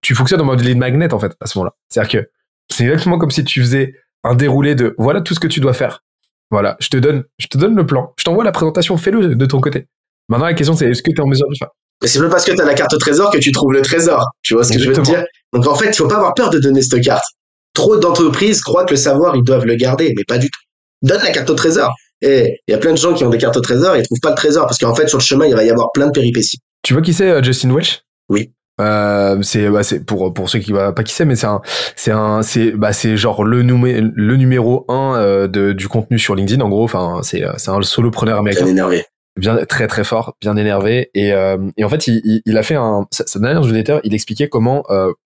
tu 0.02 0.14
fonctionnes 0.14 0.40
en 0.40 0.44
mode 0.44 0.60
lead 0.60 0.78
magnet 0.78 1.12
en 1.12 1.18
fait 1.18 1.32
à 1.40 1.46
ce 1.46 1.58
moment-là. 1.58 1.74
C'est-à-dire 1.88 2.22
que 2.22 2.28
c'est 2.72 2.84
exactement 2.84 3.18
comme 3.18 3.30
si 3.30 3.44
tu 3.44 3.60
faisais 3.60 3.94
un 4.24 4.34
déroulé 4.34 4.74
de 4.74 4.94
voilà 4.98 5.20
tout 5.20 5.34
ce 5.34 5.40
que 5.40 5.46
tu 5.46 5.60
dois 5.60 5.72
faire. 5.72 6.02
Voilà, 6.50 6.76
je 6.80 6.88
te 6.88 6.96
donne, 6.96 7.24
je 7.38 7.48
te 7.48 7.58
donne 7.58 7.74
le 7.74 7.86
plan, 7.86 8.12
je 8.18 8.24
t'envoie 8.24 8.44
la 8.44 8.52
présentation, 8.52 8.96
fais-le 8.96 9.34
de 9.34 9.46
ton 9.46 9.60
côté. 9.60 9.86
Maintenant 10.28 10.46
la 10.46 10.54
question 10.54 10.74
c'est 10.76 10.90
est-ce 10.90 11.02
que 11.02 11.10
tu 11.10 11.16
es 11.16 11.20
en 11.20 11.26
mesure 11.26 11.46
de 11.46 11.52
le 11.52 11.56
faire? 11.58 11.70
Mais 12.02 12.08
c'est 12.08 12.20
pas 12.20 12.28
parce 12.28 12.44
que 12.44 12.52
tu 12.52 12.60
as 12.60 12.64
la 12.64 12.74
carte 12.74 12.92
au 12.92 12.98
trésor 12.98 13.30
que 13.30 13.38
tu 13.38 13.52
trouves 13.52 13.72
le 13.72 13.82
trésor. 13.82 14.22
Tu 14.42 14.54
vois 14.54 14.64
ce 14.64 14.72
que 14.72 14.78
je 14.78 14.88
veux 14.88 14.94
te 14.94 15.00
dire? 15.00 15.24
Donc 15.52 15.66
en 15.66 15.74
fait, 15.74 15.88
il 15.88 15.94
faut 15.94 16.08
pas 16.08 16.16
avoir 16.16 16.34
peur 16.34 16.50
de 16.50 16.58
donner 16.58 16.82
cette 16.82 17.02
carte. 17.02 17.24
Trop 17.72 17.96
d'entreprises 17.96 18.60
croient 18.60 18.84
que 18.84 18.90
le 18.90 18.96
savoir 18.96 19.34
ils 19.34 19.42
doivent 19.42 19.64
le 19.64 19.76
garder, 19.76 20.12
mais 20.16 20.24
pas 20.24 20.38
du 20.38 20.50
tout. 20.50 20.60
Donne 21.02 21.22
la 21.22 21.30
carte 21.30 21.48
au 21.50 21.54
trésor. 21.54 21.94
Et 22.22 22.60
il 22.66 22.72
y 22.72 22.74
a 22.74 22.78
plein 22.78 22.92
de 22.92 22.96
gens 22.96 23.12
qui 23.14 23.24
ont 23.24 23.30
des 23.30 23.38
cartes 23.38 23.56
au 23.56 23.60
trésor 23.60 23.94
et 23.96 24.00
ils 24.00 24.04
trouvent 24.04 24.20
pas 24.20 24.30
le 24.30 24.36
trésor 24.36 24.66
parce 24.66 24.78
qu'en 24.78 24.94
fait 24.94 25.08
sur 25.08 25.18
le 25.18 25.22
chemin 25.22 25.46
il 25.46 25.54
va 25.54 25.64
y 25.64 25.70
avoir 25.70 25.90
plein 25.92 26.06
de 26.06 26.12
péripéties. 26.12 26.58
Tu 26.86 26.92
vois 26.92 27.02
qui 27.02 27.12
c'est 27.12 27.28
euh, 27.28 27.42
Justin 27.42 27.74
Welch? 27.74 28.04
Oui. 28.28 28.52
Euh, 28.80 29.42
c'est 29.42 29.68
bah, 29.68 29.82
c'est 29.82 30.06
pour 30.06 30.32
pour 30.32 30.48
ceux 30.48 30.60
qui 30.60 30.70
voient 30.70 30.94
pas 30.94 31.02
qui 31.02 31.12
c'est 31.12 31.24
mais 31.24 31.34
c'est 31.34 31.48
un 31.48 31.60
c'est 31.96 32.12
un 32.12 32.42
c'est 32.42 32.70
bah 32.70 32.92
c'est 32.92 33.16
genre 33.16 33.42
le 33.42 33.62
numé, 33.62 34.00
le 34.00 34.36
numéro 34.36 34.84
un 34.88 35.16
euh, 35.16 35.48
de 35.48 35.72
du 35.72 35.88
contenu 35.88 36.16
sur 36.16 36.36
LinkedIn 36.36 36.62
en 36.62 36.68
gros. 36.68 36.84
Enfin 36.84 37.22
c'est 37.24 37.42
euh, 37.42 37.54
c'est 37.56 37.72
un 37.72 37.82
solopreneur 37.82 38.38
américain. 38.38 38.62
Bien 38.62 38.70
énervé. 38.70 39.04
Bien 39.36 39.56
très 39.64 39.88
très 39.88 40.04
fort 40.04 40.36
bien 40.40 40.56
énervé. 40.56 41.10
Et 41.14 41.32
euh, 41.32 41.56
et 41.76 41.82
en 41.82 41.88
fait 41.88 42.06
il, 42.06 42.40
il, 42.46 42.56
a 42.56 42.62
fait 42.62 42.76
un 42.76 43.08
sa, 43.10 43.40
dernière 43.40 43.62
newsletter 43.62 43.98
il 44.04 44.14
expliquait 44.14 44.48
comment 44.48 44.84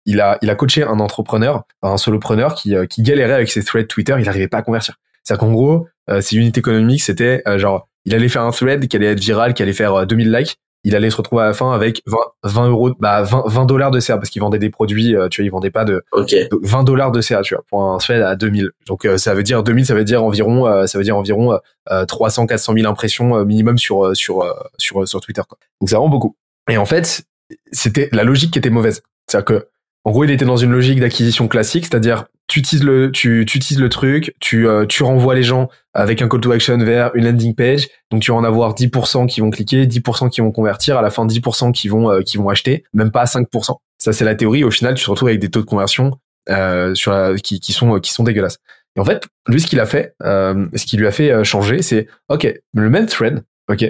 il 0.06 0.22
a 0.22 0.38
il 0.42 0.50
a 0.50 0.56
coaché 0.56 0.84
un 0.84 1.02
entrepreneur 1.02 1.64
un 1.82 1.98
solopreneur 1.98 2.56
qui 2.56 2.76
qui 2.90 3.02
galérait 3.02 3.34
avec 3.34 3.52
ses 3.52 3.62
threads 3.62 3.88
Twitter 3.88 4.16
il 4.22 4.30
arrivait 4.30 4.48
pas 4.48 4.60
à 4.60 4.62
convertir. 4.62 4.96
C'est 5.26 5.34
à 5.34 5.38
qu'en 5.38 5.52
gros 5.52 5.90
ses 6.22 6.38
unités 6.38 6.62
économiques 6.62 7.04
c'était 7.04 7.44
genre 7.58 7.90
il 8.06 8.16
allait 8.16 8.30
faire 8.30 8.44
un 8.44 8.52
thread 8.52 8.88
qui 8.88 8.96
allait 8.96 9.08
être 9.08 9.20
viral 9.20 9.54
qui 9.54 9.64
allait 9.64 9.74
faire 9.74 10.08
2000 10.08 10.32
likes 10.32 10.56
il 10.84 10.96
allait 10.96 11.10
se 11.10 11.18
retrouver 11.18 11.44
à 11.44 11.46
la 11.48 11.54
fin 11.54 11.72
avec 11.72 12.02
20, 12.08 12.18
20 12.44 12.70
euros, 12.70 12.92
bah 13.00 13.22
20, 13.22 13.44
20 13.46 13.66
dollars 13.66 13.92
de 13.92 14.00
CA 14.00 14.18
parce 14.18 14.30
qu'il 14.30 14.42
vendait 14.42 14.60
des 14.60 14.70
produits, 14.70 15.16
euh, 15.16 15.28
tu 15.30 15.42
vois, 15.42 15.46
il 15.46 15.50
vendait 15.50 15.70
pas 15.70 15.86
de 15.86 16.04
okay. 16.12 16.50
20 16.62 16.84
dollars 16.84 17.12
de 17.12 17.22
CA, 17.22 17.42
tu 17.42 17.54
vois, 17.56 17.64
pour 17.70 17.84
un 17.84 17.98
thread 17.98 18.22
à 18.22 18.36
2000. 18.36 18.72
Donc 18.88 19.06
euh, 19.06 19.18
ça 19.18 19.34
veut 19.34 19.44
dire 19.44 19.64
2000, 19.64 19.86
ça 19.86 19.94
veut 19.94 20.04
dire 20.04 20.24
environ, 20.24 20.68
euh, 20.68 20.88
ça 20.88 20.98
veut 20.98 21.04
dire 21.04 21.18
environ 21.18 21.60
300, 22.08 22.48
400 22.48 22.74
000 22.74 22.88
impressions 22.88 23.46
minimum 23.46 23.78
sur 23.78 24.16
sur 24.16 24.44
sur 24.78 25.08
sur 25.08 25.22
Twitter. 25.22 25.42
Quoi. 25.48 25.58
Donc 25.80 25.90
c'est 25.90 25.96
vraiment 25.96 26.10
beaucoup. 26.10 26.36
Et 26.70 26.78
en 26.78 26.86
fait, 26.86 27.24
c'était 27.72 28.10
la 28.12 28.24
logique 28.24 28.52
qui 28.52 28.60
était 28.60 28.70
mauvaise. 28.70 29.02
C'est-à-dire 29.28 29.46
que 29.46 29.68
en 30.04 30.12
gros, 30.12 30.24
il 30.24 30.32
était 30.32 30.46
dans 30.46 30.58
une 30.58 30.72
logique 30.72 31.00
d'acquisition 31.00 31.48
classique, 31.48 31.86
c'est-à-dire 31.86 32.26
tu 32.48 32.60
utilises 32.60 32.84
le, 32.84 33.12
tu, 33.12 33.42
utilises 33.42 33.80
le 33.80 33.88
truc, 33.88 34.36
tu, 34.40 34.68
euh, 34.68 34.86
tu 34.86 35.04
renvoies 35.04 35.36
les 35.36 35.44
gens 35.44 35.70
avec 35.94 36.22
un 36.22 36.28
call 36.28 36.42
to 36.42 36.52
action 36.52 36.78
vers 36.80 37.12
une 37.16 37.26
landing 37.26 37.54
page. 37.54 37.88
Donc 38.10 38.22
tu 38.24 38.32
vas 38.32 38.38
en 38.38 38.44
avoir 38.44 38.74
10% 38.74 39.28
qui 39.28 39.42
vont 39.42 39.52
cliquer, 39.52 39.86
10% 39.86 40.30
qui 40.30 40.42
vont 40.42 40.52
convertir, 40.52 40.98
à 40.98 41.02
la 41.04 41.12
fin 41.12 41.26
10% 41.26 41.72
qui 41.72 41.88
vont, 41.88 42.10
euh, 42.10 42.22
qui 42.22 42.38
vont 42.38 42.50
acheter, 42.50 42.84
même 42.94 43.12
pas 43.12 43.26
5%. 43.26 43.78
Ça 44.00 44.12
c'est 44.12 44.26
la 44.26 44.34
théorie. 44.34 44.64
Au 44.64 44.72
final, 44.72 44.96
tu 44.96 45.06
te 45.06 45.10
retrouves 45.10 45.30
avec 45.30 45.40
des 45.40 45.50
taux 45.50 45.62
de 45.62 45.66
conversion 45.66 46.18
euh, 46.50 46.96
sur 46.96 47.12
la, 47.12 47.36
qui, 47.36 47.60
qui 47.60 47.72
sont, 47.72 48.00
qui 48.00 48.12
sont 48.12 48.24
dégueulasses. 48.24 48.58
En 48.98 49.06
fait, 49.06 49.24
lui, 49.48 49.62
ce 49.62 49.68
qu'il 49.68 49.80
a 49.80 49.86
fait, 49.86 50.16
euh, 50.24 50.68
ce 50.76 50.86
qui 50.86 50.98
lui 50.98 51.08
a 51.08 51.12
fait 51.12 51.44
changer, 51.46 51.82
c'est 51.82 52.08
ok, 52.28 52.52
le 52.74 52.90
même 52.90 53.06
thread, 53.06 53.44
ok, 53.70 53.86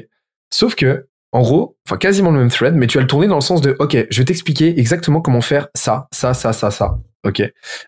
sauf 0.52 0.76
que 0.76 1.08
en 1.32 1.42
gros, 1.42 1.78
enfin 1.88 1.98
quasiment 1.98 2.32
le 2.32 2.40
même 2.40 2.50
thread, 2.50 2.76
mais 2.76 2.88
tu 2.88 2.98
vas 2.98 3.02
le 3.02 3.08
tourner 3.08 3.28
dans 3.28 3.36
le 3.36 3.42
sens 3.42 3.62
de, 3.62 3.76
ok, 3.80 4.08
je 4.10 4.18
vais 4.18 4.26
t'expliquer 4.26 4.78
exactement 4.80 5.22
comment 5.22 5.42
faire 5.42 5.68
ça, 5.76 6.08
ça, 6.12 6.34
ça, 6.34 6.54
ça, 6.54 6.72
ça, 6.72 6.98
ok, 7.26 7.42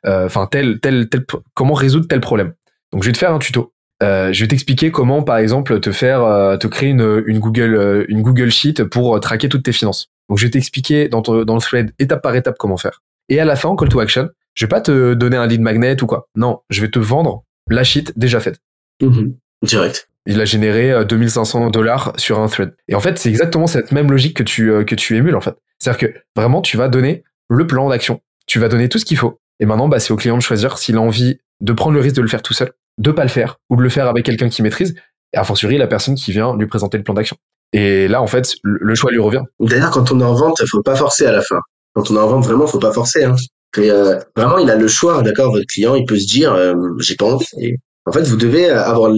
euh, 0.05 0.25
enfin 0.25 0.47
tel, 0.49 0.79
tel, 0.79 1.09
tel, 1.09 1.25
comment 1.53 1.73
résoudre 1.73 2.07
tel 2.07 2.21
problème. 2.21 2.53
Donc 2.91 3.03
je 3.03 3.09
vais 3.09 3.13
te 3.13 3.17
faire 3.17 3.33
un 3.33 3.39
tuto. 3.39 3.73
Euh, 4.01 4.33
je 4.33 4.41
vais 4.41 4.47
t'expliquer 4.47 4.91
comment, 4.91 5.23
par 5.23 5.37
exemple, 5.37 5.79
te 5.79 5.91
faire, 5.91 6.23
euh, 6.23 6.57
te 6.57 6.67
créer 6.67 6.89
une, 6.89 7.39
Google, 7.39 8.05
une 8.09 8.21
Google 8.21 8.49
Sheet 8.49 8.83
pour 8.85 9.19
traquer 9.19 9.49
toutes 9.49 9.63
tes 9.63 9.71
finances. 9.71 10.09
Donc 10.29 10.37
je 10.37 10.45
vais 10.45 10.51
t'expliquer 10.51 11.09
dans, 11.09 11.21
le 11.21 11.59
thread 11.61 11.93
étape 11.99 12.21
par 12.21 12.35
étape 12.35 12.55
comment 12.57 12.77
faire. 12.77 13.01
Et 13.29 13.39
à 13.39 13.45
la 13.45 13.55
fin, 13.55 13.69
en 13.69 13.75
call 13.75 13.89
to 13.89 13.99
action, 13.99 14.29
je 14.55 14.65
vais 14.65 14.69
pas 14.69 14.81
te 14.81 15.13
donner 15.13 15.37
un 15.37 15.47
lead 15.47 15.61
magnet 15.61 16.01
ou 16.01 16.05
quoi. 16.05 16.27
Non, 16.35 16.59
je 16.69 16.81
vais 16.81 16.89
te 16.89 16.99
vendre 16.99 17.43
la 17.69 17.83
sheet 17.83 18.11
déjà 18.15 18.39
faite. 18.39 18.59
Mmh 19.01 19.31
Direct 19.63 20.09
il 20.25 20.39
a 20.39 20.45
généré 20.45 21.05
2500 21.05 21.69
dollars 21.69 22.13
sur 22.17 22.39
un 22.39 22.47
thread. 22.47 22.73
Et 22.87 22.95
en 22.95 22.99
fait, 22.99 23.17
c'est 23.17 23.29
exactement 23.29 23.67
cette 23.67 23.91
même 23.91 24.09
logique 24.09 24.37
que 24.37 24.43
tu, 24.43 24.71
que 24.85 24.95
tu 24.95 25.17
émules, 25.17 25.35
en 25.35 25.41
fait. 25.41 25.55
C'est-à-dire 25.79 26.09
que 26.09 26.19
vraiment, 26.35 26.61
tu 26.61 26.77
vas 26.77 26.87
donner 26.87 27.23
le 27.49 27.67
plan 27.67 27.89
d'action 27.89 28.21
tu 28.45 28.59
vas 28.59 28.69
donner 28.69 28.89
tout 28.89 28.99
ce 28.99 29.05
qu'il 29.05 29.17
faut. 29.17 29.39
Et 29.59 29.65
maintenant, 29.65 29.87
bah, 29.87 29.99
c'est 29.99 30.13
au 30.13 30.15
client 30.15 30.37
de 30.37 30.41
choisir 30.41 30.77
s'il 30.77 30.97
a 30.97 31.01
envie 31.01 31.37
de 31.61 31.73
prendre 31.73 31.95
le 31.95 32.01
risque 32.01 32.15
de 32.15 32.21
le 32.21 32.27
faire 32.27 32.41
tout 32.41 32.53
seul, 32.53 32.71
de 32.97 33.11
pas 33.11 33.23
le 33.23 33.29
faire, 33.29 33.57
ou 33.69 33.75
de 33.75 33.81
le 33.81 33.89
faire 33.89 34.07
avec 34.07 34.25
quelqu'un 34.25 34.49
qui 34.49 34.61
maîtrise, 34.61 34.95
et 35.33 35.37
a 35.37 35.43
fortiori 35.43 35.77
la 35.77 35.87
personne 35.87 36.15
qui 36.15 36.31
vient 36.31 36.55
lui 36.55 36.67
présenter 36.67 36.97
le 36.97 37.03
plan 37.03 37.13
d'action. 37.13 37.37
Et 37.71 38.07
là, 38.07 38.21
en 38.21 38.27
fait, 38.27 38.55
le 38.63 38.95
choix 38.95 39.11
lui 39.11 39.19
revient. 39.19 39.41
D'ailleurs, 39.59 39.91
quand 39.91 40.11
on 40.11 40.19
est 40.19 40.25
en 40.25 40.35
vente, 40.35 40.61
faut 40.69 40.83
pas 40.83 40.95
forcer 40.95 41.25
à 41.25 41.31
la 41.31 41.41
fin. 41.41 41.59
Quand 41.93 42.11
on 42.11 42.15
est 42.15 42.19
en 42.19 42.27
vente, 42.27 42.45
vraiment, 42.45 42.67
faut 42.67 42.79
pas 42.79 42.91
forcer. 42.91 43.23
Hein. 43.23 43.35
Et, 43.77 43.89
euh, 43.89 44.19
vraiment, 44.35 44.59
il 44.59 44.69
a 44.69 44.75
le 44.75 44.87
choix, 44.87 45.21
d'accord. 45.23 45.51
Votre 45.51 45.65
client, 45.65 45.95
il 45.95 46.05
peut 46.05 46.19
se 46.19 46.27
dire, 46.27 46.53
euh, 46.53 46.75
j'ai 46.99 47.15
pas. 47.15 47.37
Et 47.59 47.79
en 48.05 48.11
fait, 48.11 48.23
vous 48.23 48.35
devez 48.35 48.69
avoir 48.69 49.11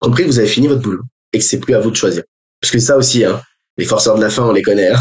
compris 0.00 0.24
que 0.24 0.28
vous 0.28 0.38
avez 0.38 0.48
fini 0.48 0.68
votre 0.68 0.82
boulot 0.82 1.02
et 1.32 1.38
que 1.38 1.44
c'est 1.44 1.60
plus 1.60 1.74
à 1.74 1.80
vous 1.80 1.90
de 1.90 1.96
choisir. 1.96 2.22
Parce 2.60 2.70
que 2.70 2.78
ça 2.78 2.96
aussi, 2.96 3.24
hein, 3.24 3.40
les 3.76 3.84
forceurs 3.84 4.16
de 4.16 4.22
la 4.22 4.30
fin, 4.30 4.42
on 4.42 4.52
les 4.52 4.62
connaît. 4.62 4.90
Hein. 4.90 4.98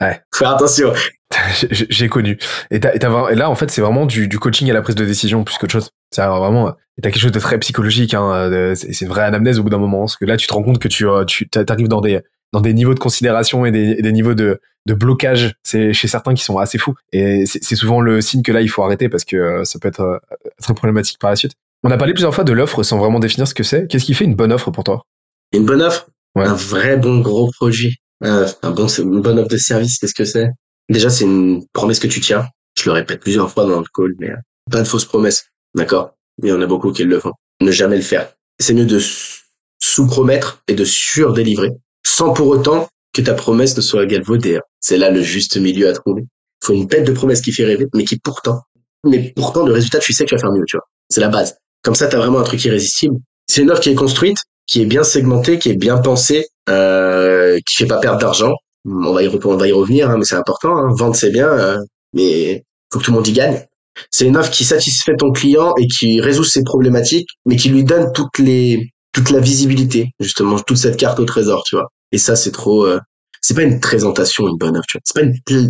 Ouais. 0.00 0.20
Faire 0.34 0.50
attention. 0.50 0.92
J'ai 1.70 2.08
connu. 2.08 2.38
Et, 2.70 2.76
et, 2.76 2.98
là, 2.98 3.50
en 3.50 3.54
fait, 3.54 3.70
c'est 3.70 3.80
vraiment 3.80 4.06
du, 4.06 4.28
du, 4.28 4.38
coaching 4.38 4.70
à 4.70 4.74
la 4.74 4.82
prise 4.82 4.94
de 4.94 5.04
décision 5.04 5.44
plus 5.44 5.58
qu'autre 5.58 5.72
chose. 5.72 5.90
C'est 6.10 6.24
vraiment, 6.24 6.72
t'as 7.02 7.10
quelque 7.10 7.20
chose 7.20 7.32
de 7.32 7.40
très 7.40 7.58
psychologique. 7.58 8.14
Hein, 8.14 8.74
c'est 8.74 9.06
vrai 9.06 9.22
anamnèse 9.22 9.58
au 9.58 9.64
bout 9.64 9.70
d'un 9.70 9.78
moment, 9.78 10.00
parce 10.00 10.16
que 10.16 10.24
là, 10.24 10.36
tu 10.36 10.46
te 10.46 10.54
rends 10.54 10.62
compte 10.62 10.78
que 10.78 10.88
tu, 10.88 11.08
euh, 11.08 11.24
tu 11.24 11.48
arrives 11.68 11.88
dans 11.88 12.00
des 12.00 12.20
dans 12.54 12.60
des 12.60 12.72
niveaux 12.72 12.94
de 12.94 13.00
considération 13.00 13.66
et 13.66 13.72
des, 13.72 13.96
des 13.96 14.12
niveaux 14.12 14.34
de, 14.34 14.60
de 14.86 14.94
blocage. 14.94 15.54
C'est 15.64 15.92
chez 15.92 16.06
certains 16.06 16.34
qui 16.34 16.44
sont 16.44 16.56
assez 16.56 16.78
fous. 16.78 16.94
Et 17.12 17.46
c'est 17.46 17.74
souvent 17.74 18.00
le 18.00 18.20
signe 18.20 18.42
que 18.42 18.52
là, 18.52 18.60
il 18.60 18.68
faut 18.68 18.84
arrêter 18.84 19.08
parce 19.08 19.24
que 19.24 19.36
euh, 19.36 19.64
ça 19.64 19.80
peut 19.80 19.88
être 19.88 20.00
euh, 20.00 20.18
très 20.62 20.72
problématique 20.72 21.18
par 21.18 21.30
la 21.30 21.36
suite. 21.36 21.54
On 21.86 21.90
a 21.90 21.98
parlé 21.98 22.14
plusieurs 22.14 22.34
fois 22.34 22.44
de 22.44 22.52
l'offre 22.54 22.82
sans 22.82 22.98
vraiment 22.98 23.20
définir 23.20 23.46
ce 23.46 23.52
que 23.52 23.62
c'est. 23.62 23.86
Qu'est-ce 23.86 24.06
qui 24.06 24.14
fait 24.14 24.24
une 24.24 24.34
bonne 24.34 24.52
offre 24.52 24.70
pour 24.70 24.84
toi? 24.84 25.04
Une 25.52 25.66
bonne 25.66 25.82
offre? 25.82 26.08
Un 26.34 26.54
vrai 26.54 26.96
bon 26.96 27.20
gros 27.20 27.50
produit. 27.50 27.96
un 28.22 28.46
bon, 28.70 28.86
une 28.88 29.20
bonne 29.20 29.38
offre 29.38 29.50
de 29.50 29.58
service. 29.58 29.98
Qu'est-ce 29.98 30.14
que 30.14 30.24
c'est? 30.24 30.48
Déjà, 30.88 31.10
c'est 31.10 31.24
une 31.24 31.62
promesse 31.74 31.98
que 31.98 32.06
tu 32.06 32.20
tiens. 32.20 32.48
Je 32.78 32.86
le 32.86 32.92
répète 32.92 33.20
plusieurs 33.20 33.50
fois 33.50 33.66
dans 33.66 33.80
le 33.80 33.86
call, 33.94 34.14
mais 34.18 34.30
pas 34.70 34.80
de 34.80 34.88
fausses 34.88 35.04
promesses. 35.04 35.44
D'accord? 35.74 36.14
Il 36.42 36.48
y 36.48 36.52
en 36.52 36.62
a 36.62 36.66
beaucoup 36.66 36.90
qui 36.90 37.04
le 37.04 37.20
font. 37.20 37.32
Ne 37.60 37.70
jamais 37.70 37.96
le 37.96 38.02
faire. 38.02 38.32
C'est 38.58 38.72
mieux 38.72 38.86
de 38.86 38.98
sous-promettre 39.78 40.62
et 40.68 40.74
de 40.74 40.84
sur-délivrer, 40.84 41.70
sans 42.04 42.32
pour 42.32 42.48
autant 42.48 42.88
que 43.12 43.20
ta 43.20 43.34
promesse 43.34 43.76
ne 43.76 43.82
soit 43.82 44.06
galvaudée. 44.06 44.58
C'est 44.80 44.96
là 44.96 45.10
le 45.10 45.22
juste 45.22 45.58
milieu 45.58 45.88
à 45.88 45.92
trouver. 45.92 46.22
Il 46.22 46.66
faut 46.66 46.72
une 46.72 46.86
bête 46.86 47.06
de 47.06 47.12
promesse 47.12 47.42
qui 47.42 47.52
fait 47.52 47.64
rêver, 47.64 47.86
mais 47.94 48.04
qui 48.04 48.18
pourtant, 48.18 48.62
mais 49.04 49.32
pourtant, 49.36 49.66
le 49.66 49.72
résultat, 49.72 49.98
tu 49.98 50.12
sais 50.14 50.24
que 50.24 50.30
tu 50.30 50.34
vas 50.34 50.40
faire 50.40 50.52
mieux, 50.52 50.64
tu 50.66 50.76
vois. 50.76 50.86
C'est 51.10 51.20
la 51.20 51.28
base. 51.28 51.56
Comme 51.84 51.94
ça, 51.94 52.08
tu 52.08 52.16
as 52.16 52.18
vraiment 52.18 52.40
un 52.40 52.44
truc 52.44 52.64
irrésistible. 52.64 53.16
C'est 53.46 53.62
une 53.62 53.70
offre 53.70 53.80
qui 53.80 53.90
est 53.90 53.94
construite, 53.94 54.38
qui 54.66 54.82
est 54.82 54.86
bien 54.86 55.04
segmentée, 55.04 55.58
qui 55.58 55.70
est 55.70 55.76
bien 55.76 55.98
pensée, 55.98 56.48
euh, 56.68 57.58
qui 57.66 57.76
fait 57.76 57.86
pas 57.86 58.00
perdre 58.00 58.18
d'argent, 58.18 58.54
on 58.86 59.12
va 59.12 59.22
y, 59.22 59.28
on 59.28 59.56
va 59.56 59.68
y 59.68 59.72
revenir, 59.72 60.10
hein, 60.10 60.16
mais 60.18 60.24
c'est 60.24 60.34
important. 60.34 60.76
Hein. 60.76 60.92
Vendre, 60.96 61.16
c'est 61.16 61.30
bien, 61.30 61.48
euh, 61.48 61.78
mais 62.12 62.64
faut 62.92 62.98
que 62.98 63.04
tout 63.04 63.10
le 63.10 63.16
monde 63.16 63.28
y 63.28 63.32
gagne. 63.32 63.64
C'est 64.10 64.26
une 64.26 64.36
offre 64.36 64.50
qui 64.50 64.64
satisfait 64.64 65.16
ton 65.16 65.30
client 65.30 65.72
et 65.78 65.86
qui 65.86 66.20
résout 66.20 66.44
ses 66.44 66.62
problématiques, 66.62 67.28
mais 67.46 67.56
qui 67.56 67.68
lui 67.68 67.84
donne 67.84 68.12
toutes 68.12 68.38
les, 68.38 68.90
toute 69.12 69.30
la 69.30 69.40
visibilité, 69.40 70.10
justement, 70.20 70.58
toute 70.58 70.76
cette 70.76 70.96
carte 70.96 71.20
au 71.20 71.24
trésor, 71.24 71.62
tu 71.64 71.76
vois. 71.76 71.88
Et 72.12 72.18
ça, 72.18 72.36
c'est 72.36 72.50
trop. 72.50 72.86
Euh, 72.86 72.98
c'est 73.40 73.54
pas 73.54 73.62
une 73.62 73.78
présentation, 73.78 74.48
une 74.48 74.56
bonne 74.56 74.76
offre, 74.76 74.86
tu 74.88 74.98
vois. 74.98 75.02
C'est 75.04 75.20
pas 75.20 75.26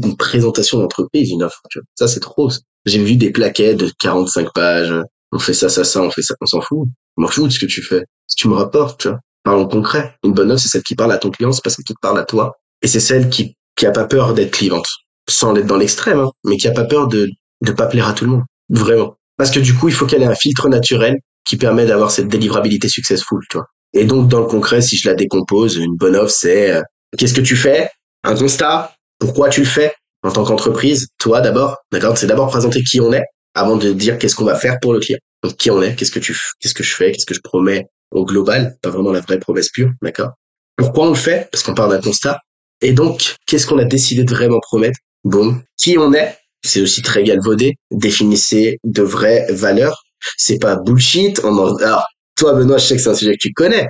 une, 0.07 0.16
présentation 0.16 0.78
d'entreprise, 0.78 1.31
une 1.31 1.43
offre, 1.43 1.61
tu 1.70 1.78
vois. 1.78 1.86
Ça, 1.97 2.09
c'est 2.09 2.20
trop. 2.20 2.51
J'ai 2.86 3.03
vu 3.03 3.16
des 3.16 3.31
plaquettes 3.31 3.78
de 3.78 3.91
45 3.99 4.53
pages. 4.55 4.95
On 5.35 5.39
fait 5.40 5.52
ça, 5.52 5.69
ça, 5.69 5.82
ça, 5.82 6.01
on 6.01 6.11
fait 6.11 6.23
ça, 6.23 6.35
on 6.40 6.47
s'en 6.47 6.61
fout. 6.61 6.89
On 7.16 7.23
m'en 7.23 7.28
fout 7.28 7.48
de 7.48 7.51
ce 7.51 7.59
que 7.59 7.66
tu 7.66 7.82
fais. 7.82 8.05
Si 8.28 8.36
tu 8.36 8.48
me 8.48 8.55
rapportes, 8.55 9.01
tu 9.01 9.09
vois. 9.09 9.19
Parlons 9.43 9.66
concret. 9.66 10.15
Une 10.24 10.32
bonne 10.32 10.51
offre, 10.52 10.62
c'est 10.62 10.69
celle 10.69 10.85
qui 10.85 10.94
parle 10.94 11.12
à 11.12 11.19
ton 11.19 11.31
client, 11.31 11.52
c'est 11.52 11.62
pas 11.62 11.70
celle 11.70 11.85
qui 11.85 11.93
te 11.93 11.98
parle 12.01 12.19
à 12.19 12.24
toi. 12.24 12.52
Et 12.82 12.86
c'est 12.86 13.01
celle 13.01 13.28
qui, 13.28 13.56
qui 13.77 13.85
a 13.85 13.90
pas 13.90 14.05
peur 14.05 14.32
d'être 14.32 14.52
clivante. 14.52 14.86
Sans 15.28 15.52
l'être 15.52 15.66
dans 15.66 15.77
l'extrême, 15.77 16.20
hein, 16.20 16.31
mais 16.44 16.56
qui 16.56 16.69
a 16.69 16.73
pas 16.73 16.85
peur 16.85 17.09
de, 17.09 17.28
de 17.62 17.73
pas 17.73 17.86
plaire 17.86 18.09
à 18.09 18.12
tout 18.12 18.24
le 18.24 18.31
monde. 18.31 18.44
Vraiment. 18.70 19.16
Parce 19.36 19.51
que 19.51 19.59
du 19.59 19.74
coup, 19.74 19.89
il 19.89 19.94
faut 19.94 20.06
qu'elle 20.06 20.23
ait 20.23 20.27
un 20.27 20.36
filtre 20.36 20.69
naturel 20.69 21.16
qui 21.44 21.56
permet 21.56 21.85
d'avoir 21.85 22.11
cette 22.12 22.28
délivrabilité 22.28 22.89
successful, 22.89 23.40
tu 23.51 23.59
vois. 23.59 23.66
Et 23.93 24.05
donc, 24.05 24.28
dans 24.28 24.40
le 24.40 24.47
concret, 24.47 24.81
si 24.81 24.97
je 24.97 25.09
la 25.09 25.15
décompose, 25.15 25.77
une 25.77 25.97
bonne 25.97 26.16
offre, 26.16 26.31
c'est 26.31 26.70
euh, 26.70 26.82
qu'est-ce 27.19 27.35
que 27.35 27.40
tu 27.40 27.56
fais? 27.56 27.90
Un 28.23 28.36
constat? 28.36 28.94
Pourquoi 29.19 29.48
tu 29.48 29.61
le 29.61 29.66
fais? 29.66 29.93
En 30.23 30.31
tant 30.31 30.44
qu'entreprise, 30.44 31.09
toi 31.19 31.40
d'abord, 31.40 31.77
d'accord? 31.93 32.16
C'est 32.16 32.27
d'abord 32.27 32.48
présenter 32.48 32.82
qui 32.82 33.01
on 33.01 33.12
est 33.12 33.24
avant 33.55 33.76
de 33.76 33.93
dire 33.93 34.18
qu'est-ce 34.18 34.35
qu'on 34.35 34.44
va 34.44 34.56
faire 34.56 34.78
pour 34.81 34.93
le 34.93 35.01
client. 35.01 35.18
Donc, 35.43 35.56
qui 35.56 35.70
on 35.70 35.82
est 35.82 35.94
Qu'est-ce 35.94 36.10
que 36.10 36.18
tu, 36.18 36.36
qu'est-ce 36.60 36.74
que 36.74 36.82
je 36.82 36.94
fais 36.94 37.12
Qu'est-ce 37.12 37.26
que 37.26 37.35
je 37.35 37.40
promets 37.43 37.86
au 38.10 38.24
global 38.24 38.76
Pas 38.82 38.90
vraiment 38.90 39.12
la 39.12 39.20
vraie 39.20 39.39
promesse 39.39 39.68
pure, 39.68 39.90
d'accord? 40.02 40.32
Pourquoi 40.76 41.06
on 41.06 41.10
le 41.10 41.14
fait? 41.14 41.48
Parce 41.52 41.62
qu'on 41.62 41.74
part 41.74 41.89
d'un 41.89 42.01
constat. 42.01 42.39
Et 42.81 42.93
donc, 42.93 43.36
qu'est-ce 43.47 43.66
qu'on 43.66 43.78
a 43.78 43.85
décidé 43.85 44.24
de 44.24 44.35
vraiment 44.35 44.60
promettre? 44.60 44.98
Bon, 45.22 45.60
qui 45.76 45.97
on 45.98 46.12
est? 46.12 46.36
C'est 46.64 46.81
aussi 46.81 47.02
très 47.02 47.22
galvaudé. 47.22 47.74
Définissez 47.90 48.78
de 48.85 49.02
vraies 49.02 49.47
valeurs. 49.51 50.02
C'est 50.36 50.59
pas 50.59 50.76
bullshit. 50.76 51.40
On 51.44 51.56
en... 51.59 51.76
Alors, 51.76 52.05
toi, 52.36 52.55
Benoît, 52.55 52.78
je 52.78 52.86
sais 52.86 52.97
que 52.97 53.02
c'est 53.02 53.10
un 53.10 53.14
sujet 53.14 53.32
que 53.32 53.48
tu 53.48 53.52
connais. 53.52 53.86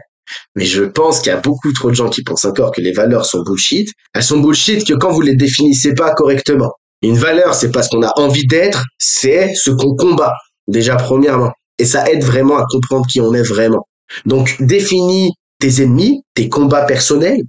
Mais 0.56 0.64
je 0.64 0.82
pense 0.82 1.20
qu'il 1.20 1.30
y 1.30 1.34
a 1.34 1.40
beaucoup 1.40 1.72
trop 1.72 1.90
de 1.90 1.94
gens 1.94 2.08
qui 2.08 2.22
pensent 2.22 2.44
encore 2.44 2.72
que 2.72 2.80
les 2.80 2.92
valeurs 2.92 3.26
sont 3.26 3.42
bullshit. 3.42 3.90
Elles 4.14 4.22
sont 4.22 4.40
bullshit 4.40 4.86
que 4.86 4.94
quand 4.94 5.12
vous 5.12 5.20
les 5.20 5.36
définissez 5.36 5.94
pas 5.94 6.12
correctement. 6.14 6.72
Une 7.02 7.16
valeur, 7.16 7.54
c'est 7.54 7.70
pas 7.70 7.82
ce 7.82 7.90
qu'on 7.90 8.02
a 8.02 8.12
envie 8.16 8.46
d'être, 8.46 8.84
c'est 8.98 9.54
ce 9.54 9.70
qu'on 9.70 9.94
combat. 9.94 10.32
Déjà, 10.66 10.96
premièrement. 10.96 11.52
Et 11.78 11.84
ça 11.84 12.10
aide 12.10 12.24
vraiment 12.24 12.56
à 12.56 12.64
comprendre 12.70 13.06
qui 13.06 13.20
on 13.20 13.34
est 13.34 13.42
vraiment. 13.42 13.86
Donc, 14.26 14.56
définis 14.60 15.32
tes 15.60 15.82
ennemis, 15.82 16.22
tes 16.34 16.48
combats 16.48 16.84
personnels, 16.84 17.40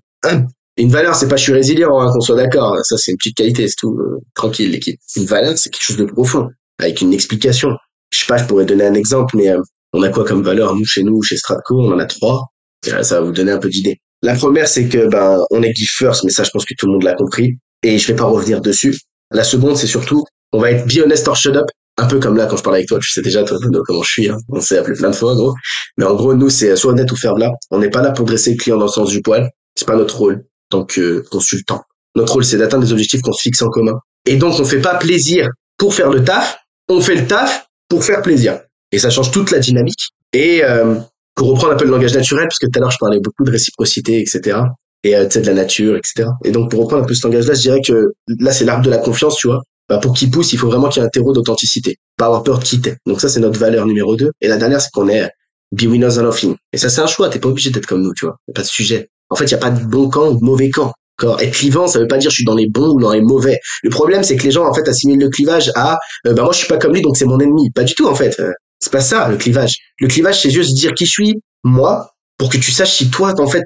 une 0.78 0.90
valeur, 0.90 1.16
c'est 1.16 1.28
pas 1.28 1.38
je 1.38 1.44
suis 1.44 1.54
résilient, 1.54 2.00
hein, 2.00 2.12
qu'on 2.12 2.20
soit 2.20 2.36
d'accord. 2.36 2.76
Ça, 2.84 2.98
c'est 2.98 3.12
une 3.12 3.18
petite 3.18 3.38
qualité, 3.38 3.68
c'est 3.68 3.76
tout. 3.78 3.98
Euh, 3.98 4.20
tranquille, 4.34 4.72
l'équipe. 4.72 5.00
Une 5.16 5.26
valeur, 5.26 5.58
c'est 5.58 5.70
quelque 5.70 5.84
chose 5.84 5.98
de 5.98 6.06
profond, 6.06 6.50
avec 6.80 7.02
une 7.02 7.14
explication. 7.14 7.70
Je 8.12 8.20
sais 8.20 8.26
pas, 8.26 8.38
je 8.38 8.46
pourrais 8.46 8.66
donner 8.66 8.86
un 8.86 8.94
exemple, 8.94 9.38
mais 9.38 9.50
euh, 9.50 9.62
on 9.94 10.04
a 10.04 10.10
quoi 10.10 10.26
comme 10.26 10.44
valeur 10.44 10.76
nous 10.76 10.86
chez 10.86 11.04
nous, 11.04 11.22
chez 11.22 11.38
Stratco? 11.38 11.80
On 11.80 11.94
en 11.94 12.00
a 12.00 12.06
trois. 12.06 12.48
Ça 12.84 13.02
va 13.02 13.22
vous 13.22 13.32
donner 13.32 13.52
un 13.52 13.58
peu 13.58 13.70
d'idée. 13.70 14.00
La 14.22 14.36
première, 14.36 14.68
c'est 14.68 14.88
que 14.88 15.08
ben 15.08 15.40
on 15.50 15.64
est 15.64 15.74
give 15.74 15.90
first, 15.90 16.24
mais 16.24 16.32
ça, 16.32 16.44
je 16.44 16.50
pense 16.52 16.66
que 16.66 16.74
tout 16.78 16.88
le 16.88 16.94
monde 16.94 17.04
l'a 17.04 17.14
compris, 17.14 17.58
et 17.84 17.98
je 17.98 18.08
vais 18.08 18.16
pas 18.16 18.26
revenir 18.26 18.62
dessus. 18.62 18.98
La 19.32 19.44
seconde, 19.44 19.78
c'est 19.78 19.88
surtout, 19.88 20.24
on 20.52 20.60
va 20.60 20.72
être 20.72 20.88
be 20.88 21.04
honest 21.04 21.28
or 21.28 21.36
shut 21.36 21.56
up, 21.56 21.66
un 21.98 22.06
peu 22.06 22.20
comme 22.20 22.36
là 22.38 22.46
quand 22.46 22.58
je 22.58 22.64
parle 22.64 22.78
avec 22.78 22.88
toi. 22.88 23.00
Tu 23.00 23.10
sais 23.10 23.22
déjà 23.22 23.44
toi, 23.44 23.58
comment 23.86 24.04
je 24.04 24.12
suis. 24.12 24.30
Hein. 24.30 24.38
On 24.50 24.62
s'est 24.62 24.78
appelé 24.78 24.96
plein 24.96 25.10
de 25.10 25.16
fois, 25.16 25.34
gros. 25.36 25.54
Mais 25.98 26.06
en 26.06 26.16
gros, 26.16 26.34
nous, 26.34 26.50
c'est 26.50 26.76
soit 26.76 26.92
honnête 26.92 27.12
ou 27.12 27.16
faire 27.16 27.36
là. 27.36 27.52
On 27.72 27.80
n'est 27.80 27.90
pas 27.90 28.02
là 28.02 28.12
pour 28.12 28.26
dresser 28.26 28.52
le 28.52 28.58
client 28.58 28.78
dans 28.78 28.86
le 28.86 28.92
sens 28.92 29.10
du 29.10 29.22
poil. 29.22 29.50
C'est 29.76 29.88
pas 29.88 29.96
notre 29.96 30.18
rôle 30.18 30.46
tant 30.70 30.86
que 30.86 31.24
consultant. 31.32 31.82
Notre 32.16 32.34
rôle, 32.34 32.46
c'est 32.46 32.58
d'atteindre 32.58 32.86
des 32.86 32.92
objectifs 32.92 33.22
qu'on 33.22 33.34
se 33.34 33.42
fixe 33.42 33.62
en 33.62 33.70
commun. 33.70 34.00
Et 34.26 34.38
donc, 34.38 34.60
on 34.60 34.66
fait 34.66 34.82
pas 34.82 34.96
plaisir 34.96 35.50
pour 35.78 35.94
faire 35.94 36.10
le 36.10 36.24
taf, 36.24 36.58
on 36.88 37.02
fait 37.02 37.16
le 37.16 37.28
taf 37.28 37.68
pour 37.90 38.04
faire 38.04 38.22
plaisir. 38.22 38.60
Et 38.92 39.00
ça 39.00 39.10
change 39.10 39.32
toute 39.32 39.52
la 39.52 39.60
dynamique. 39.60 40.10
Et 40.34 40.64
euh, 40.64 40.96
pour 41.36 41.50
reprendre 41.50 41.74
un 41.74 41.76
peu 41.76 41.86
le 41.86 41.92
langage 41.92 42.14
naturel, 42.14 42.46
parce 42.48 42.60
que 42.60 42.68
tout 42.68 42.80
à 42.80 42.82
l'heure, 42.82 42.92
je 42.92 42.98
parlais 42.98 43.20
beaucoup 43.20 43.44
de 43.44 43.52
réciprocité, 43.52 44.22
etc. 44.22 44.60
Et 45.06 45.16
euh, 45.16 45.26
tu 45.26 45.34
sais, 45.34 45.42
de 45.42 45.48
la 45.48 45.54
nature, 45.54 45.96
etc. 45.96 46.28
Et 46.44 46.52
donc, 46.52 46.72
pour 46.72 46.82
reprendre 46.82 47.04
un 47.04 47.06
peu 47.06 47.14
ce 47.14 47.26
langage-là, 47.28 47.54
je 47.54 47.62
dirais 47.62 47.82
que 47.86 48.14
là, 48.40 48.52
c'est 48.52 48.66
l'arbre 48.66 48.84
de 48.84 48.90
la 48.90 48.98
confiance, 48.98 49.36
tu 49.38 49.48
vois. 49.48 49.62
Bah, 49.88 50.00
pour 50.00 50.14
qu'il 50.14 50.32
pousse, 50.32 50.52
il 50.52 50.58
faut 50.58 50.68
vraiment 50.68 50.90
qu'il 50.90 51.00
y 51.00 51.04
ait 51.04 51.08
un 51.08 51.12
terreau 51.12 51.32
d'authenticité. 51.32 51.98
Pas 52.18 52.26
avoir 52.26 52.42
peur 52.42 52.58
de 52.58 52.64
quitter. 52.64 52.96
Donc 53.06 53.22
ça, 53.22 53.30
c'est 53.30 53.40
notre 53.40 53.60
valeur 53.60 53.86
numéro 53.86 54.16
deux. 54.16 54.32
Et 54.42 54.48
la 54.48 54.58
dernière, 54.58 54.82
c'est 54.82 54.90
qu'on 54.92 55.08
est 55.08 55.30
be 55.72 55.84
winners 55.84 56.18
and 56.18 56.24
nothing. 56.24 56.56
Et 56.74 56.78
ça, 56.80 56.90
c'est 56.90 57.02
un 57.02 57.08
choix. 57.08 57.30
T'es 57.30 57.38
pas 57.38 57.50
obligé 57.50 57.70
d'être 57.70 57.86
comme 57.86 58.02
nous, 58.02 58.14
tu 58.16 58.26
vois. 58.26 58.38
Y 58.48 58.52
a 58.52 58.54
pas 58.54 58.62
de 58.64 58.68
sujet. 58.68 59.10
En 59.30 59.36
fait, 59.36 59.46
il 59.46 59.50
n'y 59.50 59.54
a 59.54 59.60
pas 59.60 59.70
de 59.70 59.86
bon 59.86 60.10
camp 60.10 60.30
ou 60.30 60.40
de 60.40 60.44
mauvais 60.44 60.72
camp. 60.72 60.92
D'accord 61.20 61.40
Être 61.40 61.54
clivant, 61.54 61.88
ça 61.88 62.00
veut 62.00 62.08
pas 62.08 62.18
dire 62.18 62.30
je 62.30 62.36
suis 62.36 62.46
dans 62.46 62.56
les 62.56 62.68
bons 62.68 62.96
ou 62.96 63.00
dans 63.00 63.14
les 63.14 63.22
mauvais. 63.22 63.60
Le 63.84 63.90
problème, 63.90 64.24
c'est 64.24 64.36
que 64.36 64.44
les 64.44 64.52
gens 64.52 64.68
en 64.68 64.74
fait 64.74 64.88
assimilent 64.88 65.20
le 65.20 65.30
clivage 65.30 65.72
à 65.76 65.98
euh, 66.28 66.34
bah 66.34 66.44
moi 66.44 66.52
je 66.52 66.58
suis 66.58 66.68
pas 66.68 66.78
comme 66.78 66.94
lui 66.94 67.02
donc 67.02 67.16
c'est 67.16 67.26
mon 67.26 67.40
ennemi. 67.40 67.70
Pas 67.72 67.84
du 67.84 67.96
tout 67.96 68.08
en 68.08 68.16
fait. 68.16 68.38
Euh, 68.40 68.52
c'est 68.80 68.92
pas 68.92 69.02
ça 69.02 69.30
le 69.30 69.38
clivage. 69.38 69.76
Le 70.00 70.08
clivage, 70.08 70.42
c'est 70.42 70.50
juste 70.50 70.76
dire 70.76 70.94
qui 70.94 71.06
je 71.06 71.12
suis, 71.12 71.42
moi, 71.64 72.12
pour 72.38 72.50
que 72.50 72.58
tu 72.58 72.72
saches 72.72 72.92
si 72.92 73.10
toi 73.10 73.34
en 73.40 73.48
fait 73.48 73.64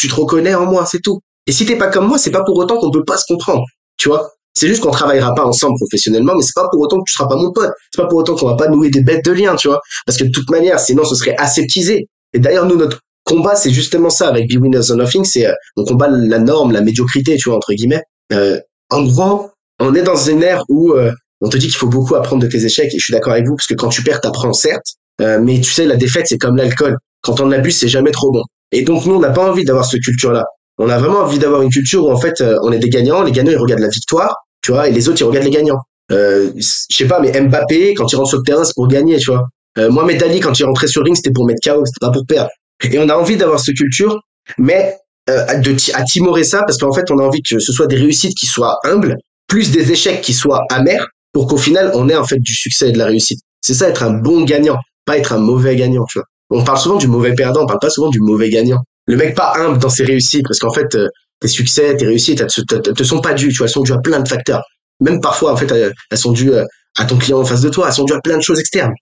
tu 0.00 0.08
te 0.08 0.14
reconnais 0.14 0.54
en 0.54 0.66
moi, 0.66 0.86
c'est 0.86 1.00
tout. 1.00 1.20
Et 1.46 1.52
si 1.52 1.66
t'es 1.66 1.76
pas 1.76 1.88
comme 1.88 2.06
moi, 2.06 2.18
c'est 2.18 2.30
pas 2.30 2.42
pour 2.42 2.56
autant 2.56 2.78
qu'on 2.78 2.90
peut 2.90 3.04
pas 3.04 3.18
se 3.18 3.24
comprendre. 3.28 3.64
Tu 3.96 4.08
vois 4.08 4.30
C'est 4.54 4.66
juste 4.66 4.82
qu'on 4.82 4.90
travaillera 4.90 5.34
pas 5.34 5.44
ensemble 5.44 5.76
professionnellement, 5.76 6.34
mais 6.34 6.42
c'est 6.42 6.54
pas 6.54 6.68
pour 6.70 6.80
autant 6.80 6.98
que 6.98 7.04
tu 7.06 7.14
seras 7.14 7.28
pas 7.28 7.36
mon 7.36 7.52
pote. 7.52 7.70
C'est 7.92 8.00
pas 8.00 8.08
pour 8.08 8.18
autant 8.18 8.34
qu'on 8.34 8.46
va 8.46 8.56
pas 8.56 8.68
nouer 8.68 8.88
des 8.90 9.02
bêtes 9.02 9.24
de 9.24 9.32
liens, 9.32 9.56
tu 9.56 9.68
vois 9.68 9.80
Parce 10.06 10.16
que 10.16 10.24
de 10.24 10.30
toute 10.30 10.50
manière, 10.50 10.80
sinon 10.80 11.04
ce 11.04 11.14
serait 11.14 11.36
aseptisé. 11.36 12.08
Et 12.32 12.38
d'ailleurs, 12.38 12.66
nous, 12.66 12.76
notre 12.76 13.00
combat, 13.24 13.56
c'est 13.56 13.70
justement 13.70 14.10
ça 14.10 14.28
avec 14.28 14.50
Be 14.50 14.60
Winners 14.60 14.90
or 14.90 14.96
Nothing, 14.96 15.24
c'est 15.24 15.46
euh, 15.46 15.52
on 15.76 15.84
combat 15.84 16.08
la 16.08 16.38
norme, 16.38 16.72
la 16.72 16.80
médiocrité, 16.80 17.36
tu 17.36 17.48
vois 17.50 17.56
entre 17.56 17.74
guillemets. 17.74 18.02
Euh, 18.32 18.58
en 18.90 19.02
gros, 19.02 19.50
on 19.80 19.94
est 19.94 20.02
dans 20.02 20.16
une 20.16 20.42
ère 20.42 20.64
où 20.68 20.92
euh, 20.92 21.12
on 21.40 21.48
te 21.48 21.56
dit 21.56 21.66
qu'il 21.66 21.76
faut 21.76 21.88
beaucoup 21.88 22.14
apprendre 22.14 22.42
de 22.42 22.48
tes 22.48 22.64
échecs, 22.64 22.94
et 22.94 22.98
je 22.98 23.04
suis 23.04 23.12
d'accord 23.12 23.32
avec 23.32 23.46
vous 23.46 23.56
parce 23.56 23.66
que 23.66 23.74
quand 23.74 23.88
tu 23.88 24.02
perds, 24.02 24.20
t'apprends 24.20 24.52
certes, 24.52 24.96
euh, 25.20 25.38
mais 25.40 25.60
tu 25.60 25.70
sais 25.70 25.86
la 25.86 25.96
défaite 25.96 26.26
c'est 26.28 26.38
comme 26.38 26.56
l'alcool. 26.56 26.96
Quand 27.22 27.40
on 27.40 27.50
abuse, 27.52 27.78
c'est 27.78 27.88
jamais 27.88 28.10
trop 28.10 28.30
bon. 28.30 28.42
Et 28.72 28.82
donc 28.82 29.06
nous, 29.06 29.14
on 29.14 29.20
n'a 29.20 29.30
pas 29.30 29.50
envie 29.50 29.64
d'avoir 29.64 29.84
cette 29.84 30.02
culture-là. 30.02 30.44
On 30.78 30.88
a 30.88 30.98
vraiment 30.98 31.20
envie 31.20 31.38
d'avoir 31.38 31.62
une 31.62 31.70
culture 31.70 32.04
où 32.04 32.10
en 32.10 32.16
fait 32.16 32.42
on 32.62 32.72
est 32.72 32.78
des 32.78 32.88
gagnants. 32.88 33.22
Les 33.22 33.32
gagnants 33.32 33.52
ils 33.52 33.58
regardent 33.58 33.82
la 33.82 33.88
victoire, 33.88 34.34
tu 34.62 34.72
vois, 34.72 34.88
et 34.88 34.92
les 34.92 35.08
autres 35.08 35.20
ils 35.20 35.24
regardent 35.24 35.44
les 35.44 35.50
gagnants. 35.50 35.80
Euh, 36.12 36.50
je 36.56 36.96
sais 36.96 37.06
pas, 37.06 37.20
mais 37.20 37.38
Mbappé 37.38 37.94
quand 37.94 38.10
il 38.12 38.16
rentre 38.16 38.30
sur 38.30 38.38
le 38.38 38.44
terrain 38.44 38.64
c'est 38.64 38.74
pour 38.74 38.88
gagner, 38.88 39.18
tu 39.18 39.30
vois. 39.30 39.46
Euh, 39.78 39.90
Mohamed 39.90 40.22
Ali 40.22 40.40
quand 40.40 40.58
il 40.58 40.64
rentrait 40.64 40.88
sur 40.88 41.04
ring 41.04 41.14
c'était 41.14 41.30
pour 41.30 41.46
mettre 41.46 41.60
KO, 41.62 41.84
c'était 41.84 42.04
pas 42.04 42.10
pour 42.10 42.24
perdre. 42.26 42.50
Et 42.82 42.98
on 42.98 43.08
a 43.08 43.14
envie 43.14 43.36
d'avoir 43.36 43.60
cette 43.60 43.76
culture, 43.76 44.20
mais 44.58 44.96
euh, 45.28 45.58
de 45.58 45.76
à 45.94 46.02
timorer 46.02 46.44
ça 46.44 46.62
parce 46.62 46.78
qu'en 46.78 46.92
fait, 46.92 47.10
on 47.10 47.18
a 47.18 47.22
envie 47.22 47.42
que 47.42 47.58
ce 47.58 47.72
soit 47.72 47.86
des 47.86 47.96
réussites 47.96 48.36
qui 48.36 48.46
soient 48.46 48.78
humbles, 48.84 49.16
plus 49.46 49.70
des 49.70 49.92
échecs 49.92 50.22
qui 50.22 50.32
soient 50.32 50.64
amers, 50.70 51.06
pour 51.32 51.46
qu'au 51.46 51.56
final, 51.56 51.92
on 51.94 52.08
ait 52.08 52.16
en 52.16 52.24
fait 52.24 52.38
du 52.38 52.54
succès 52.54 52.88
et 52.88 52.92
de 52.92 52.98
la 52.98 53.06
réussite. 53.06 53.40
C'est 53.60 53.74
ça, 53.74 53.88
être 53.88 54.02
un 54.02 54.12
bon 54.12 54.42
gagnant, 54.42 54.78
pas 55.04 55.18
être 55.18 55.32
un 55.32 55.38
mauvais 55.38 55.76
gagnant, 55.76 56.04
tu 56.06 56.18
vois. 56.18 56.26
On 56.50 56.64
parle 56.64 56.78
souvent 56.78 56.96
du 56.96 57.06
mauvais 57.06 57.34
perdant, 57.34 57.62
on 57.62 57.66
parle 57.66 57.80
pas 57.80 57.90
souvent 57.90 58.08
du 58.08 58.20
mauvais 58.20 58.50
gagnant. 58.50 58.82
Le 59.06 59.16
mec 59.16 59.34
pas 59.34 59.54
humble 59.56 59.78
dans 59.78 59.88
ses 59.88 60.04
réussites, 60.04 60.44
parce 60.46 60.58
qu'en 60.58 60.72
fait, 60.72 60.94
euh, 60.94 61.08
tes 61.40 61.48
succès, 61.48 61.96
tes 61.96 62.06
réussites, 62.06 62.40
elles 62.40 62.94
te, 62.94 63.02
sont 63.04 63.20
pas 63.20 63.34
dues, 63.34 63.48
tu 63.48 63.58
vois, 63.58 63.66
elles 63.66 63.72
sont 63.72 63.82
dues 63.82 63.92
à 63.92 63.98
plein 63.98 64.20
de 64.20 64.28
facteurs. 64.28 64.62
Même 65.00 65.20
parfois, 65.20 65.52
en 65.52 65.56
fait, 65.56 65.70
elles 65.72 66.18
sont 66.18 66.32
dues 66.32 66.52
euh, 66.52 66.64
à 66.98 67.04
ton 67.04 67.16
client 67.16 67.40
en 67.40 67.44
face 67.44 67.60
de 67.60 67.68
toi, 67.68 67.86
elles 67.88 67.94
sont 67.94 68.04
dues 68.04 68.12
à 68.12 68.20
plein 68.20 68.36
de 68.36 68.42
choses 68.42 68.60
externes. 68.60 68.92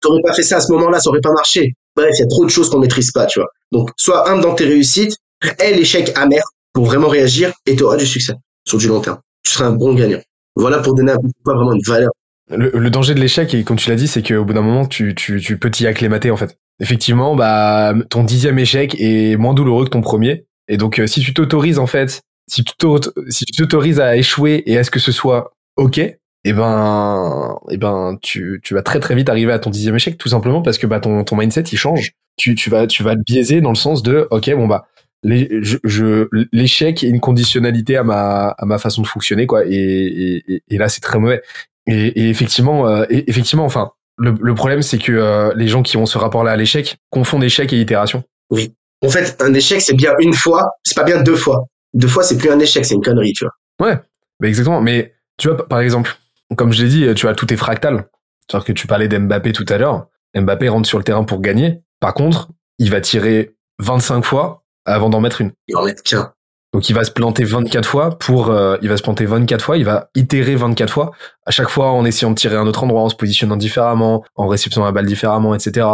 T'aurais 0.00 0.20
pas 0.22 0.34
fait 0.34 0.42
ça 0.42 0.56
à 0.56 0.60
ce 0.60 0.72
moment-là, 0.72 0.98
ça 0.98 1.10
aurait 1.10 1.20
pas 1.20 1.32
marché. 1.32 1.72
Bref, 1.96 2.10
il 2.14 2.20
y 2.20 2.24
a 2.24 2.26
trop 2.26 2.44
de 2.44 2.50
choses 2.50 2.68
qu'on 2.68 2.78
maîtrise 2.78 3.12
pas, 3.12 3.26
tu 3.26 3.38
vois. 3.38 3.48
Donc, 3.70 3.90
sois 3.96 4.28
humble 4.28 4.42
dans 4.42 4.54
tes 4.54 4.64
réussites, 4.64 5.16
aie 5.58 5.74
l'échec 5.74 6.12
amer 6.16 6.42
pour 6.72 6.86
vraiment 6.86 7.08
réagir 7.08 7.52
et 7.66 7.76
tu 7.76 7.82
auras 7.82 7.96
du 7.96 8.06
succès 8.06 8.34
sur 8.64 8.78
du 8.78 8.88
long 8.88 9.00
terme. 9.00 9.18
tu 9.44 9.52
seras 9.52 9.66
un 9.66 9.72
bon 9.72 9.94
gagnant. 9.94 10.20
Voilà 10.56 10.78
pour 10.78 10.94
donner 10.94 11.12
peu 11.14 11.28
pas 11.44 11.54
vraiment 11.54 11.72
une 11.72 11.82
valeur. 11.86 12.10
Le, 12.50 12.90
danger 12.90 13.14
de 13.14 13.20
l'échec, 13.20 13.54
et 13.54 13.64
comme 13.64 13.78
tu 13.78 13.88
l'as 13.88 13.96
dit, 13.96 14.08
c'est 14.08 14.22
qu'au 14.22 14.44
bout 14.44 14.52
d'un 14.52 14.62
moment, 14.62 14.86
tu, 14.86 15.14
tu, 15.14 15.40
tu 15.40 15.58
peux 15.58 15.70
t'y 15.70 15.86
acclimater 15.86 16.30
en 16.30 16.36
fait. 16.36 16.58
Effectivement, 16.80 17.36
bah 17.36 17.94
ton 18.10 18.24
dixième 18.24 18.58
échec 18.58 18.96
est 18.98 19.36
moins 19.36 19.54
douloureux 19.54 19.84
que 19.84 19.90
ton 19.90 20.00
premier. 20.00 20.46
Et 20.68 20.76
donc, 20.76 20.98
euh, 20.98 21.06
si 21.06 21.20
tu 21.20 21.34
t'autorises 21.34 21.78
en 21.78 21.86
fait, 21.86 22.22
si 22.48 22.64
tu 22.64 22.74
t'autorises 22.74 24.00
à 24.00 24.16
échouer 24.16 24.62
et 24.66 24.78
à 24.78 24.84
ce 24.84 24.90
que 24.90 24.98
ce 24.98 25.12
soit 25.12 25.54
ok, 25.76 25.98
et 26.44 26.50
eh 26.50 26.52
ben, 26.54 27.56
et 27.70 27.74
eh 27.74 27.76
ben, 27.76 28.18
tu, 28.20 28.60
tu 28.64 28.74
vas 28.74 28.82
très 28.82 28.98
très 28.98 29.14
vite 29.14 29.28
arriver 29.28 29.52
à 29.52 29.60
ton 29.60 29.70
dixième 29.70 29.94
échec, 29.94 30.18
tout 30.18 30.28
simplement 30.28 30.60
parce 30.60 30.76
que 30.76 30.88
bah 30.88 30.98
ton, 30.98 31.22
ton 31.22 31.36
mindset 31.36 31.62
il 31.62 31.78
change. 31.78 32.12
Tu, 32.36 32.56
tu 32.56 32.68
vas 32.68 32.86
tu 32.88 33.02
vas 33.04 33.14
te 33.14 33.20
biaiser 33.20 33.60
dans 33.60 33.70
le 33.70 33.76
sens 33.76 34.02
de 34.02 34.26
ok 34.30 34.52
bon 34.56 34.66
bah 34.66 34.86
je, 35.22 36.28
l'échec 36.52 37.04
est 37.04 37.08
une 37.08 37.20
conditionnalité 37.20 37.96
à 37.96 38.02
ma 38.02 38.48
à 38.58 38.64
ma 38.64 38.78
façon 38.78 39.02
de 39.02 39.06
fonctionner 39.06 39.46
quoi 39.46 39.64
et, 39.66 40.42
et, 40.48 40.62
et 40.68 40.78
là 40.78 40.88
c'est 40.88 41.00
très 41.00 41.18
mauvais 41.18 41.42
et, 41.86 42.06
et 42.22 42.30
effectivement 42.30 42.88
euh, 42.88 43.04
effectivement 43.10 43.64
enfin 43.64 43.92
le, 44.18 44.34
le 44.40 44.54
problème 44.54 44.82
c'est 44.82 44.98
que 44.98 45.12
euh, 45.12 45.52
les 45.56 45.68
gens 45.68 45.82
qui 45.82 45.96
ont 45.96 46.06
ce 46.06 46.18
rapport 46.18 46.44
là 46.44 46.52
à 46.52 46.56
l'échec 46.56 46.96
confondent 47.10 47.44
échec 47.44 47.72
et 47.72 47.80
itération. 47.80 48.24
Oui. 48.50 48.74
En 49.04 49.08
fait 49.08 49.40
un 49.42 49.52
échec 49.54 49.80
c'est 49.80 49.94
bien 49.94 50.14
une 50.20 50.34
fois 50.34 50.70
c'est 50.84 50.96
pas 50.96 51.04
bien 51.04 51.22
deux 51.22 51.36
fois. 51.36 51.66
Deux 51.94 52.08
fois 52.08 52.22
c'est 52.22 52.38
plus 52.38 52.50
un 52.50 52.58
échec 52.58 52.84
c'est 52.84 52.94
une 52.94 53.02
connerie 53.02 53.32
tu 53.32 53.44
vois. 53.44 53.88
Ouais. 53.88 53.98
Mais 54.40 54.48
exactement. 54.48 54.80
Mais 54.80 55.14
tu 55.38 55.48
vois 55.48 55.68
par 55.68 55.80
exemple 55.80 56.16
comme 56.56 56.72
je 56.72 56.82
l'ai 56.82 56.88
dit 56.88 57.14
tu 57.14 57.26
vois 57.26 57.34
tout 57.34 57.52
est 57.52 57.56
fractal. 57.56 58.06
C'est 58.48 58.56
à 58.56 58.58
dire 58.60 58.66
que 58.66 58.72
tu 58.72 58.86
parlais 58.86 59.08
d'Mbappé 59.08 59.52
tout 59.52 59.66
à 59.68 59.78
l'heure. 59.78 60.06
Mbappé 60.34 60.68
rentre 60.68 60.88
sur 60.88 60.98
le 60.98 61.04
terrain 61.04 61.24
pour 61.24 61.40
gagner. 61.40 61.80
Par 62.00 62.14
contre 62.14 62.48
il 62.78 62.90
va 62.90 63.00
tirer 63.00 63.54
25 63.80 64.24
fois 64.24 64.64
avant 64.84 65.08
d'en 65.08 65.20
mettre 65.20 65.40
une. 65.40 65.52
Il 65.68 65.76
en 65.76 65.84
met 65.84 65.94
qu'un. 65.94 66.32
Donc 66.72 66.88
il 66.88 66.94
va 66.94 67.04
se 67.04 67.10
planter 67.10 67.44
24 67.44 67.86
fois 67.86 68.18
pour 68.18 68.50
euh, 68.50 68.78
il 68.80 68.88
va 68.88 68.96
se 68.96 69.02
planter 69.02 69.26
24 69.26 69.62
fois, 69.62 69.76
il 69.76 69.84
va 69.84 70.08
itérer 70.14 70.56
24 70.56 70.90
fois, 70.90 71.10
à 71.44 71.50
chaque 71.50 71.68
fois 71.68 71.90
en 71.92 72.04
essayant 72.04 72.30
de 72.30 72.36
tirer 72.36 72.56
un 72.56 72.66
autre 72.66 72.82
endroit, 72.82 73.02
en 73.02 73.08
se 73.10 73.14
positionnant 73.14 73.56
différemment, 73.56 74.24
en 74.36 74.46
réceptionnant 74.46 74.86
la 74.86 74.92
balle 74.92 75.06
différemment, 75.06 75.54
etc. 75.54 75.86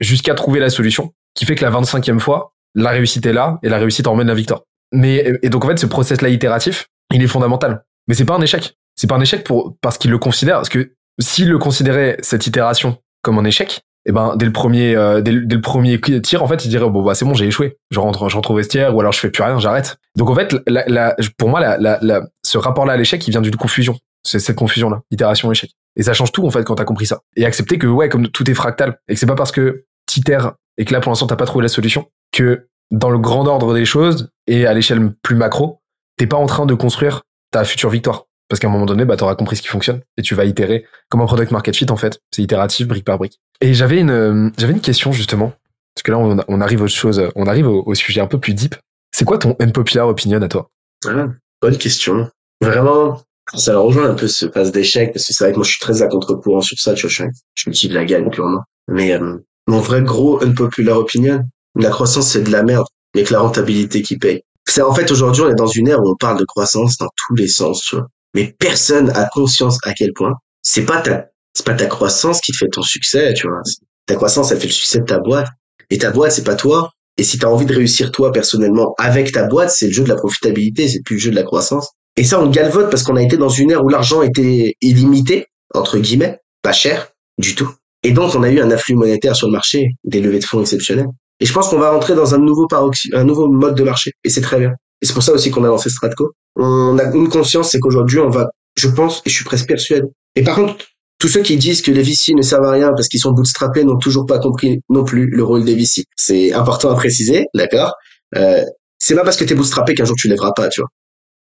jusqu'à 0.00 0.34
trouver 0.34 0.60
la 0.60 0.70
solution 0.70 1.12
qui 1.34 1.44
fait 1.44 1.54
que 1.56 1.64
la 1.64 1.70
25e 1.70 2.20
fois, 2.20 2.54
la 2.74 2.90
réussite 2.90 3.26
est 3.26 3.32
là 3.32 3.58
et 3.62 3.68
la 3.68 3.78
réussite 3.78 4.06
emmène 4.06 4.28
la 4.28 4.34
victoire. 4.34 4.62
Mais 4.92 5.38
et 5.42 5.50
donc 5.50 5.64
en 5.64 5.68
fait 5.68 5.78
ce 5.78 5.86
process 5.86 6.22
là 6.22 6.28
itératif, 6.28 6.88
il 7.12 7.22
est 7.22 7.26
fondamental. 7.26 7.84
Mais 8.08 8.14
c'est 8.14 8.24
pas 8.24 8.34
un 8.34 8.40
échec. 8.40 8.76
C'est 8.96 9.08
pas 9.08 9.16
un 9.16 9.20
échec 9.20 9.44
pour 9.44 9.76
parce 9.80 9.98
qu'il 9.98 10.10
le 10.10 10.18
considère 10.18 10.56
parce 10.56 10.68
que 10.68 10.92
s'il 11.20 11.50
le 11.50 11.58
considérait 11.58 12.16
cette 12.20 12.46
itération 12.46 12.98
comme 13.22 13.38
un 13.38 13.44
échec, 13.44 13.82
et 14.06 14.10
eh 14.10 14.12
ben 14.12 14.36
dès 14.36 14.44
le 14.44 14.52
premier 14.52 14.94
euh, 14.94 15.22
dès, 15.22 15.32
le 15.32 15.60
premier 15.62 15.98
tir 15.98 16.42
en 16.42 16.46
fait 16.46 16.66
il 16.66 16.68
dirait 16.68 16.90
bon 16.90 17.02
bah 17.02 17.14
c'est 17.14 17.24
bon 17.24 17.32
j'ai 17.32 17.46
échoué. 17.46 17.78
Je 17.90 17.98
rentre 17.98 18.28
je 18.28 18.34
rentre 18.34 18.50
au 18.50 18.54
vestiaire 18.54 18.94
ou 18.94 19.00
alors 19.00 19.12
je 19.12 19.18
fais 19.18 19.30
plus 19.30 19.42
rien 19.42 19.58
j'arrête. 19.58 19.96
Donc 20.14 20.28
en 20.28 20.34
fait 20.34 20.54
la, 20.66 20.84
la, 20.86 21.16
pour 21.38 21.48
moi 21.48 21.60
la, 21.60 22.22
ce 22.42 22.58
rapport 22.58 22.84
là 22.84 22.92
à 22.92 22.96
l'échec 22.98 23.26
il 23.26 23.30
vient 23.30 23.40
d'une 23.40 23.56
confusion. 23.56 23.96
C'est 24.22 24.40
cette 24.40 24.56
confusion 24.56 24.90
là 24.90 25.00
itération 25.10 25.50
échec. 25.50 25.70
Et 25.96 26.02
ça 26.02 26.12
change 26.12 26.32
tout 26.32 26.44
en 26.46 26.50
fait 26.50 26.64
quand 26.64 26.74
t'as 26.74 26.84
compris 26.84 27.06
ça. 27.06 27.20
Et 27.36 27.46
accepter 27.46 27.78
que 27.78 27.86
ouais 27.86 28.10
comme 28.10 28.28
tout 28.28 28.50
est 28.50 28.54
fractal 28.54 28.98
et 29.08 29.14
que 29.14 29.20
c'est 29.20 29.26
pas 29.26 29.36
parce 29.36 29.52
que 29.52 29.84
t'itères 30.04 30.52
et 30.76 30.84
que 30.84 30.92
là 30.92 31.00
pour 31.00 31.10
l'instant 31.10 31.26
t'as 31.26 31.36
pas 31.36 31.46
trouvé 31.46 31.62
la 31.62 31.70
solution 31.70 32.06
que 32.30 32.68
dans 32.90 33.08
le 33.08 33.18
grand 33.18 33.46
ordre 33.46 33.72
des 33.72 33.86
choses 33.86 34.28
et 34.46 34.66
à 34.66 34.74
l'échelle 34.74 35.12
plus 35.22 35.36
macro 35.36 35.80
t'es 36.18 36.26
pas 36.26 36.36
en 36.36 36.46
train 36.46 36.66
de 36.66 36.74
construire 36.74 37.22
ta 37.52 37.64
future 37.64 37.88
victoire 37.88 38.26
parce 38.48 38.60
qu'à 38.60 38.68
un 38.68 38.70
moment 38.70 38.86
donné, 38.86 39.04
bah, 39.04 39.16
tu 39.16 39.24
auras 39.24 39.34
compris 39.34 39.56
ce 39.56 39.62
qui 39.62 39.68
fonctionne 39.68 40.00
et 40.16 40.22
tu 40.22 40.34
vas 40.34 40.44
itérer 40.44 40.86
comme 41.08 41.20
un 41.20 41.26
product 41.26 41.50
market 41.50 41.76
fit 41.76 41.90
en 41.90 41.96
fait. 41.96 42.20
C'est 42.30 42.42
itératif, 42.42 42.86
brique 42.86 43.04
par 43.04 43.18
brique. 43.18 43.40
Et 43.60 43.74
j'avais 43.74 43.98
une, 43.98 44.10
euh, 44.10 44.50
j'avais 44.58 44.72
une 44.72 44.80
question 44.80 45.12
justement, 45.12 45.52
parce 45.94 46.02
que 46.02 46.12
là 46.12 46.18
on, 46.18 46.60
arrive 46.60 46.82
aux 46.82 46.88
choses, 46.88 47.22
on 47.34 47.46
arrive 47.46 47.68
au, 47.68 47.94
sujet 47.94 48.20
un 48.20 48.26
peu 48.26 48.38
plus 48.38 48.54
deep. 48.54 48.76
C'est 49.12 49.24
quoi 49.24 49.38
ton 49.38 49.56
unpopular 49.60 50.08
opinion 50.08 50.42
à 50.42 50.48
toi? 50.48 50.70
Ah, 51.06 51.28
Bonne 51.62 51.78
question. 51.78 52.28
Vraiment, 52.60 53.22
ça 53.54 53.78
rejoint 53.78 54.10
un 54.10 54.14
peu 54.14 54.28
ce 54.28 54.46
passe 54.46 54.72
d'échec 54.72 55.12
parce 55.12 55.26
que 55.26 55.32
c'est 55.32 55.44
vrai 55.44 55.52
que 55.52 55.58
moi 55.58 55.64
je 55.64 55.70
suis 55.70 55.80
très 55.80 56.02
à 56.02 56.08
contre-courant 56.08 56.60
sur 56.60 56.78
ça. 56.78 56.94
Tu 56.94 57.06
vois, 57.06 57.28
je, 57.54 57.70
me 57.70 57.94
la 57.94 58.04
gagne 58.04 58.28
purement. 58.30 58.62
Mais 58.88 59.14
euh, 59.14 59.38
mon 59.66 59.80
vrai 59.80 60.02
gros 60.02 60.42
unpopular 60.42 60.98
opinion, 60.98 61.42
la 61.76 61.90
croissance 61.90 62.32
c'est 62.32 62.42
de 62.42 62.50
la 62.50 62.62
merde. 62.62 62.86
Il 63.14 63.24
que 63.24 63.32
la 63.32 63.40
rentabilité 63.40 64.02
qui 64.02 64.18
paye. 64.18 64.42
C'est 64.66 64.82
en 64.82 64.92
fait 64.92 65.10
aujourd'hui 65.12 65.42
on 65.42 65.48
est 65.48 65.54
dans 65.54 65.68
une 65.68 65.88
ère 65.88 66.00
où 66.00 66.10
on 66.10 66.16
parle 66.16 66.38
de 66.38 66.44
croissance 66.44 66.98
dans 66.98 67.08
tous 67.16 67.34
les 67.36 67.48
sens, 67.48 67.82
tu 67.82 67.96
vois 67.96 68.08
mais 68.34 68.54
personne 68.58 69.10
a 69.10 69.28
conscience 69.32 69.78
à 69.84 69.92
quel 69.94 70.12
point 70.12 70.32
c'est 70.62 70.84
pas 70.84 71.00
ta 71.00 71.26
c'est 71.54 71.64
pas 71.64 71.74
ta 71.74 71.86
croissance 71.86 72.40
qui 72.40 72.52
te 72.52 72.56
fait 72.56 72.68
ton 72.68 72.82
succès, 72.82 73.32
tu 73.34 73.46
vois. 73.46 73.62
Ta 74.06 74.16
croissance, 74.16 74.50
elle 74.50 74.58
fait 74.58 74.66
le 74.66 74.72
succès 74.72 74.98
de 74.98 75.04
ta 75.04 75.20
boîte. 75.20 75.46
Et 75.90 75.98
ta 75.98 76.10
boîte, 76.10 76.32
c'est 76.32 76.44
pas 76.44 76.56
toi. 76.56 76.90
Et 77.16 77.22
si 77.22 77.38
tu 77.38 77.46
as 77.46 77.48
envie 77.48 77.64
de 77.66 77.72
réussir 77.72 78.10
toi 78.10 78.32
personnellement 78.32 78.94
avec 78.98 79.30
ta 79.30 79.44
boîte, 79.44 79.70
c'est 79.70 79.86
le 79.86 79.92
jeu 79.92 80.02
de 80.02 80.08
la 80.08 80.16
profitabilité, 80.16 80.88
c'est 80.88 81.02
plus 81.04 81.14
le 81.14 81.20
jeu 81.20 81.30
de 81.30 81.36
la 81.36 81.44
croissance. 81.44 81.90
Et 82.16 82.24
ça, 82.24 82.40
on 82.40 82.50
galvote 82.50 82.90
parce 82.90 83.04
qu'on 83.04 83.16
a 83.16 83.22
été 83.22 83.36
dans 83.36 83.48
une 83.48 83.70
ère 83.70 83.84
où 83.84 83.88
l'argent 83.88 84.22
était 84.22 84.74
illimité, 84.80 85.46
entre 85.74 85.98
guillemets, 85.98 86.38
pas 86.62 86.72
cher 86.72 87.08
du 87.38 87.54
tout. 87.54 87.70
Et 88.02 88.10
donc, 88.10 88.34
on 88.34 88.42
a 88.42 88.50
eu 88.50 88.60
un 88.60 88.70
afflux 88.72 88.96
monétaire 88.96 89.36
sur 89.36 89.46
le 89.46 89.52
marché, 89.52 89.90
des 90.02 90.20
levées 90.20 90.40
de 90.40 90.44
fonds 90.44 90.60
exceptionnelles. 90.60 91.06
Et 91.40 91.46
je 91.46 91.52
pense 91.52 91.68
qu'on 91.68 91.78
va 91.78 91.90
rentrer 91.90 92.14
dans 92.14 92.34
un 92.34 92.38
nouveau 92.38 92.66
un 93.12 93.24
nouveau 93.24 93.48
mode 93.48 93.76
de 93.76 93.84
marché. 93.84 94.12
Et 94.24 94.30
c'est 94.30 94.40
très 94.40 94.58
bien. 94.58 94.72
Et 95.04 95.06
c'est 95.06 95.12
pour 95.12 95.22
ça 95.22 95.32
aussi 95.32 95.50
qu'on 95.50 95.64
a 95.64 95.66
lancé 95.68 95.90
Stratco. 95.90 96.32
On 96.56 96.98
a 96.98 97.04
une 97.12 97.28
conscience, 97.28 97.72
c'est 97.72 97.78
qu'aujourd'hui, 97.78 98.20
on 98.20 98.30
va, 98.30 98.48
je 98.74 98.88
pense, 98.88 99.20
et 99.26 99.28
je 99.28 99.34
suis 99.34 99.44
presque 99.44 99.68
persuadé. 99.68 100.06
Et 100.34 100.42
par 100.42 100.56
contre, 100.56 100.76
tous 101.18 101.28
ceux 101.28 101.42
qui 101.42 101.58
disent 101.58 101.82
que 101.82 101.90
les 101.90 102.02
VC 102.02 102.32
ne 102.32 102.40
servent 102.40 102.64
à 102.64 102.70
rien 102.70 102.90
parce 102.96 103.08
qu'ils 103.08 103.20
sont 103.20 103.32
bootstrappés 103.32 103.84
n'ont 103.84 103.98
toujours 103.98 104.24
pas 104.24 104.38
compris 104.38 104.80
non 104.88 105.04
plus 105.04 105.26
le 105.26 105.44
rôle 105.44 105.62
des 105.66 105.74
VC. 105.74 106.04
C'est 106.16 106.54
important 106.54 106.88
à 106.88 106.94
préciser, 106.94 107.44
d'accord? 107.54 107.92
Euh, 108.34 108.64
C'est 108.98 109.14
pas 109.14 109.24
parce 109.24 109.36
que 109.36 109.44
t'es 109.44 109.54
bootstrappé 109.54 109.94
qu'un 109.94 110.06
jour 110.06 110.16
tu 110.16 110.26
lèveras 110.26 110.52
pas, 110.52 110.70
tu 110.70 110.80
vois. 110.80 110.88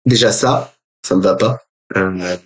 Déjà 0.05 0.33
ça, 0.33 0.75
ça 1.03 1.17
me 1.17 1.23
va 1.23 1.35
pas. 1.35 1.59
Euh, 1.97 2.37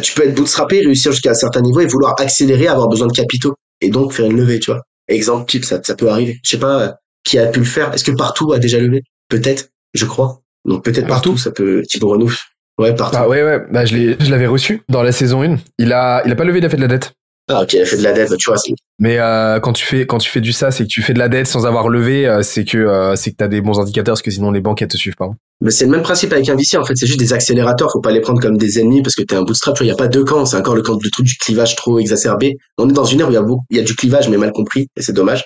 tu 0.00 0.14
peux 0.14 0.28
être 0.28 0.36
bootstrappé, 0.36 0.78
réussir 0.78 1.10
jusqu'à 1.10 1.32
un 1.32 1.34
certain 1.34 1.60
niveau 1.60 1.80
et 1.80 1.86
vouloir 1.86 2.14
accélérer, 2.20 2.68
avoir 2.68 2.86
besoin 2.86 3.08
de 3.08 3.12
capitaux 3.12 3.56
et 3.80 3.90
donc 3.90 4.12
faire 4.12 4.26
une 4.26 4.36
levée, 4.36 4.60
tu 4.60 4.70
vois. 4.70 4.82
Exemple 5.08 5.50
type, 5.50 5.64
ça, 5.64 5.80
ça 5.82 5.96
peut 5.96 6.08
arriver. 6.08 6.38
Je 6.44 6.50
sais 6.50 6.58
pas 6.58 6.80
euh, 6.80 6.92
qui 7.24 7.36
a 7.40 7.48
pu 7.48 7.58
le 7.58 7.64
faire? 7.64 7.92
Est-ce 7.92 8.04
que 8.04 8.12
partout 8.12 8.52
a 8.52 8.60
déjà 8.60 8.78
levé? 8.78 9.02
Peut-être, 9.28 9.70
je 9.94 10.06
crois. 10.06 10.40
Donc 10.64 10.84
peut-être 10.84 11.06
partout, 11.06 11.36
ça 11.36 11.50
peut 11.50 11.82
Thibaut 11.88 12.10
Renouf. 12.10 12.48
Ouais, 12.78 12.94
partout. 12.94 13.16
Ah 13.18 13.28
ouais, 13.28 13.42
ouais. 13.42 13.60
Bah, 13.70 13.84
je 13.84 13.94
l'ai, 13.94 14.16
je 14.18 14.30
l'avais 14.30 14.46
reçu 14.46 14.82
dans 14.88 15.02
la 15.02 15.12
saison 15.12 15.42
1. 15.42 15.58
Il 15.78 15.92
a, 15.92 16.22
il 16.24 16.32
a 16.32 16.34
pas 16.34 16.44
levé, 16.44 16.58
il 16.58 16.64
a 16.64 16.68
fait 16.68 16.76
de 16.76 16.82
la 16.82 16.88
dette. 16.88 17.12
Ah 17.48 17.62
ok, 17.62 17.72
il 17.72 17.82
a 17.82 17.84
fait 17.84 17.96
de 17.96 18.02
la 18.02 18.12
dette, 18.12 18.36
tu 18.36 18.50
vois. 18.50 18.58
Mais 19.00 19.18
euh, 19.18 19.58
quand 19.58 19.72
tu 19.72 19.84
fais, 19.84 20.06
quand 20.06 20.18
tu 20.18 20.30
fais 20.30 20.40
du 20.40 20.52
ça, 20.52 20.70
c'est 20.70 20.84
que 20.84 20.88
tu 20.88 21.02
fais 21.02 21.12
de 21.12 21.18
la 21.18 21.28
dette 21.28 21.48
sans 21.48 21.66
avoir 21.66 21.88
levé, 21.88 22.26
euh, 22.26 22.42
c'est 22.42 22.64
que 22.64 22.78
euh, 22.78 23.16
c'est 23.16 23.32
que 23.32 23.36
t'as 23.36 23.48
des 23.48 23.60
bons 23.60 23.80
indicateurs, 23.80 24.12
parce 24.12 24.22
que 24.22 24.30
sinon 24.30 24.52
les 24.52 24.60
banques 24.60 24.80
elles 24.80 24.88
te 24.88 24.96
suivent 24.96 25.16
pas. 25.16 25.26
Hein. 25.26 25.34
Mais 25.60 25.72
c'est 25.72 25.84
le 25.84 25.90
même 25.90 26.02
principe 26.02 26.32
avec 26.32 26.48
un 26.48 26.54
VC 26.54 26.76
en 26.76 26.84
fait, 26.84 26.94
c'est 26.96 27.06
juste 27.06 27.18
des 27.18 27.32
accélérateurs, 27.32 27.90
faut 27.92 28.00
pas 28.00 28.12
les 28.12 28.20
prendre 28.20 28.40
comme 28.40 28.56
des 28.56 28.78
ennemis 28.78 29.02
parce 29.02 29.16
que 29.16 29.22
t'es 29.22 29.34
un 29.34 29.42
bootstrap, 29.42 29.76
il 29.80 29.86
y 29.86 29.90
a 29.90 29.96
pas 29.96 30.08
deux 30.08 30.24
camps, 30.24 30.46
c'est 30.46 30.56
encore 30.56 30.76
le 30.76 30.82
camp 30.82 30.96
du 30.96 31.10
truc 31.10 31.26
du 31.26 31.36
clivage 31.36 31.74
trop 31.74 31.98
exacerbé. 31.98 32.56
On 32.78 32.88
est 32.88 32.92
dans 32.92 33.04
une 33.04 33.20
ère 33.20 33.28
où 33.28 33.32
il 33.32 33.34
y 33.34 33.38
a 33.38 33.44
il 33.70 33.76
y 33.76 33.80
a 33.80 33.82
du 33.82 33.96
clivage 33.96 34.28
mais 34.28 34.36
mal 34.36 34.52
compris 34.52 34.88
et 34.96 35.02
c'est 35.02 35.12
dommage. 35.12 35.44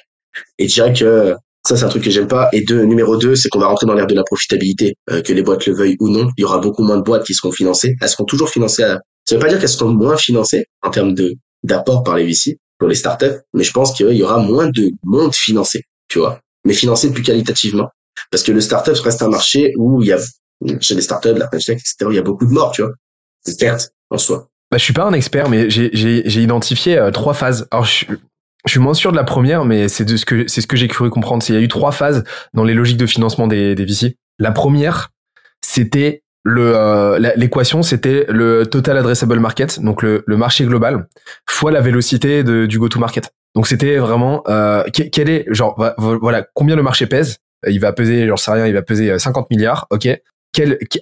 Et 0.58 0.68
je 0.68 0.74
dirais 0.74 0.92
que 0.92 1.34
ça, 1.66 1.76
c'est 1.76 1.84
un 1.84 1.88
truc 1.88 2.04
que 2.04 2.10
j'aime 2.10 2.28
pas. 2.28 2.48
Et 2.52 2.62
deux, 2.62 2.84
numéro 2.84 3.16
deux, 3.16 3.34
c'est 3.34 3.48
qu'on 3.48 3.58
va 3.58 3.66
rentrer 3.66 3.86
dans 3.86 3.94
l'ère 3.94 4.06
de 4.06 4.14
la 4.14 4.22
profitabilité, 4.22 4.94
euh, 5.10 5.20
que 5.20 5.32
les 5.32 5.42
boîtes 5.42 5.66
le 5.66 5.74
veuillent 5.74 5.96
ou 5.98 6.08
non. 6.08 6.28
Il 6.36 6.42
y 6.42 6.44
aura 6.44 6.58
beaucoup 6.58 6.84
moins 6.84 6.96
de 6.96 7.02
boîtes 7.02 7.24
qui 7.24 7.34
seront 7.34 7.50
financées. 7.50 7.96
Elles 8.00 8.08
seront 8.08 8.24
toujours 8.24 8.50
financées. 8.50 8.84
À... 8.84 9.00
Ça 9.24 9.34
veut 9.34 9.40
pas 9.40 9.48
dire 9.48 9.58
qu'elles 9.58 9.68
seront 9.68 9.90
moins 9.90 10.16
financées 10.16 10.66
en 10.82 10.90
termes 10.90 11.14
de 11.14 11.34
d'apport 11.64 12.04
par 12.04 12.16
les 12.16 12.24
VC 12.24 12.58
pour 12.78 12.88
les 12.88 12.94
startups, 12.94 13.40
mais 13.54 13.64
je 13.64 13.72
pense 13.72 13.92
qu'il 13.92 14.12
y 14.12 14.22
aura 14.22 14.38
moins 14.38 14.68
de 14.68 14.90
monde 15.02 15.34
financé, 15.34 15.82
tu 16.08 16.18
vois, 16.18 16.38
mais 16.64 16.74
financé 16.74 17.10
plus 17.10 17.22
qualitativement. 17.22 17.88
Parce 18.30 18.42
que 18.42 18.52
le 18.52 18.60
startup 18.60 18.96
reste 18.98 19.22
un 19.22 19.28
marché 19.28 19.72
où 19.76 20.02
il 20.02 20.08
y 20.08 20.12
a, 20.12 20.18
chez 20.80 20.94
les 20.94 21.02
startups, 21.02 21.34
la 21.36 21.48
etc., 21.52 21.82
il 22.10 22.14
y 22.14 22.18
a 22.18 22.22
beaucoup 22.22 22.46
de 22.46 22.52
morts, 22.52 22.70
tu 22.72 22.82
vois, 22.82 22.92
de 23.46 23.52
pertes 23.58 23.90
en 24.10 24.18
soi. 24.18 24.48
Bah, 24.70 24.78
je 24.78 24.84
suis 24.84 24.92
pas 24.92 25.04
un 25.04 25.12
expert, 25.12 25.48
mais 25.48 25.70
j'ai 25.70 26.42
identifié 26.42 26.98
euh, 26.98 27.10
trois 27.10 27.34
phases. 27.34 27.66
Alors, 27.70 27.84
je, 27.84 28.04
je 28.66 28.72
suis 28.72 28.80
moins 28.80 28.94
sûr 28.94 29.12
de 29.12 29.16
la 29.16 29.24
première, 29.24 29.64
mais 29.64 29.88
c'est 29.88 30.04
de 30.04 30.16
ce 30.16 30.24
que 30.24 30.48
c'est 30.48 30.60
ce 30.60 30.66
que 30.66 30.76
j'ai 30.76 30.88
cru 30.88 31.08
comprendre. 31.08 31.44
Il 31.48 31.54
y 31.54 31.58
a 31.58 31.60
eu 31.60 31.68
trois 31.68 31.92
phases 31.92 32.24
dans 32.52 32.64
les 32.64 32.74
logiques 32.74 32.96
de 32.96 33.06
financement 33.06 33.46
des, 33.46 33.74
des 33.74 33.84
VC. 33.84 34.16
La 34.38 34.50
première, 34.50 35.12
c'était 35.64 36.22
le 36.42 36.76
euh, 36.76 37.18
l'équation, 37.36 37.82
c'était 37.82 38.26
le 38.28 38.66
total 38.66 38.98
addressable 38.98 39.38
market, 39.38 39.80
donc 39.80 40.02
le, 40.02 40.22
le 40.26 40.36
marché 40.36 40.64
global, 40.64 41.08
fois 41.48 41.70
la 41.72 41.80
vélocité 41.80 42.44
de, 42.44 42.66
du 42.66 42.78
go-to-market. 42.78 43.32
Donc 43.54 43.66
c'était 43.66 43.96
vraiment 43.96 44.42
euh, 44.48 44.84
quel 44.92 45.30
est 45.30 45.46
genre 45.48 45.74
voilà 45.98 46.46
combien 46.54 46.76
le 46.76 46.82
marché 46.82 47.06
pèse? 47.06 47.38
Il 47.66 47.80
va 47.80 47.92
peser, 47.92 48.26
j'en 48.26 48.36
sais 48.36 48.52
rien, 48.52 48.66
il 48.66 48.74
va 48.74 48.82
peser 48.82 49.18
50 49.18 49.44
euh, 49.44 49.46
milliards, 49.50 49.86
ok 49.90 50.08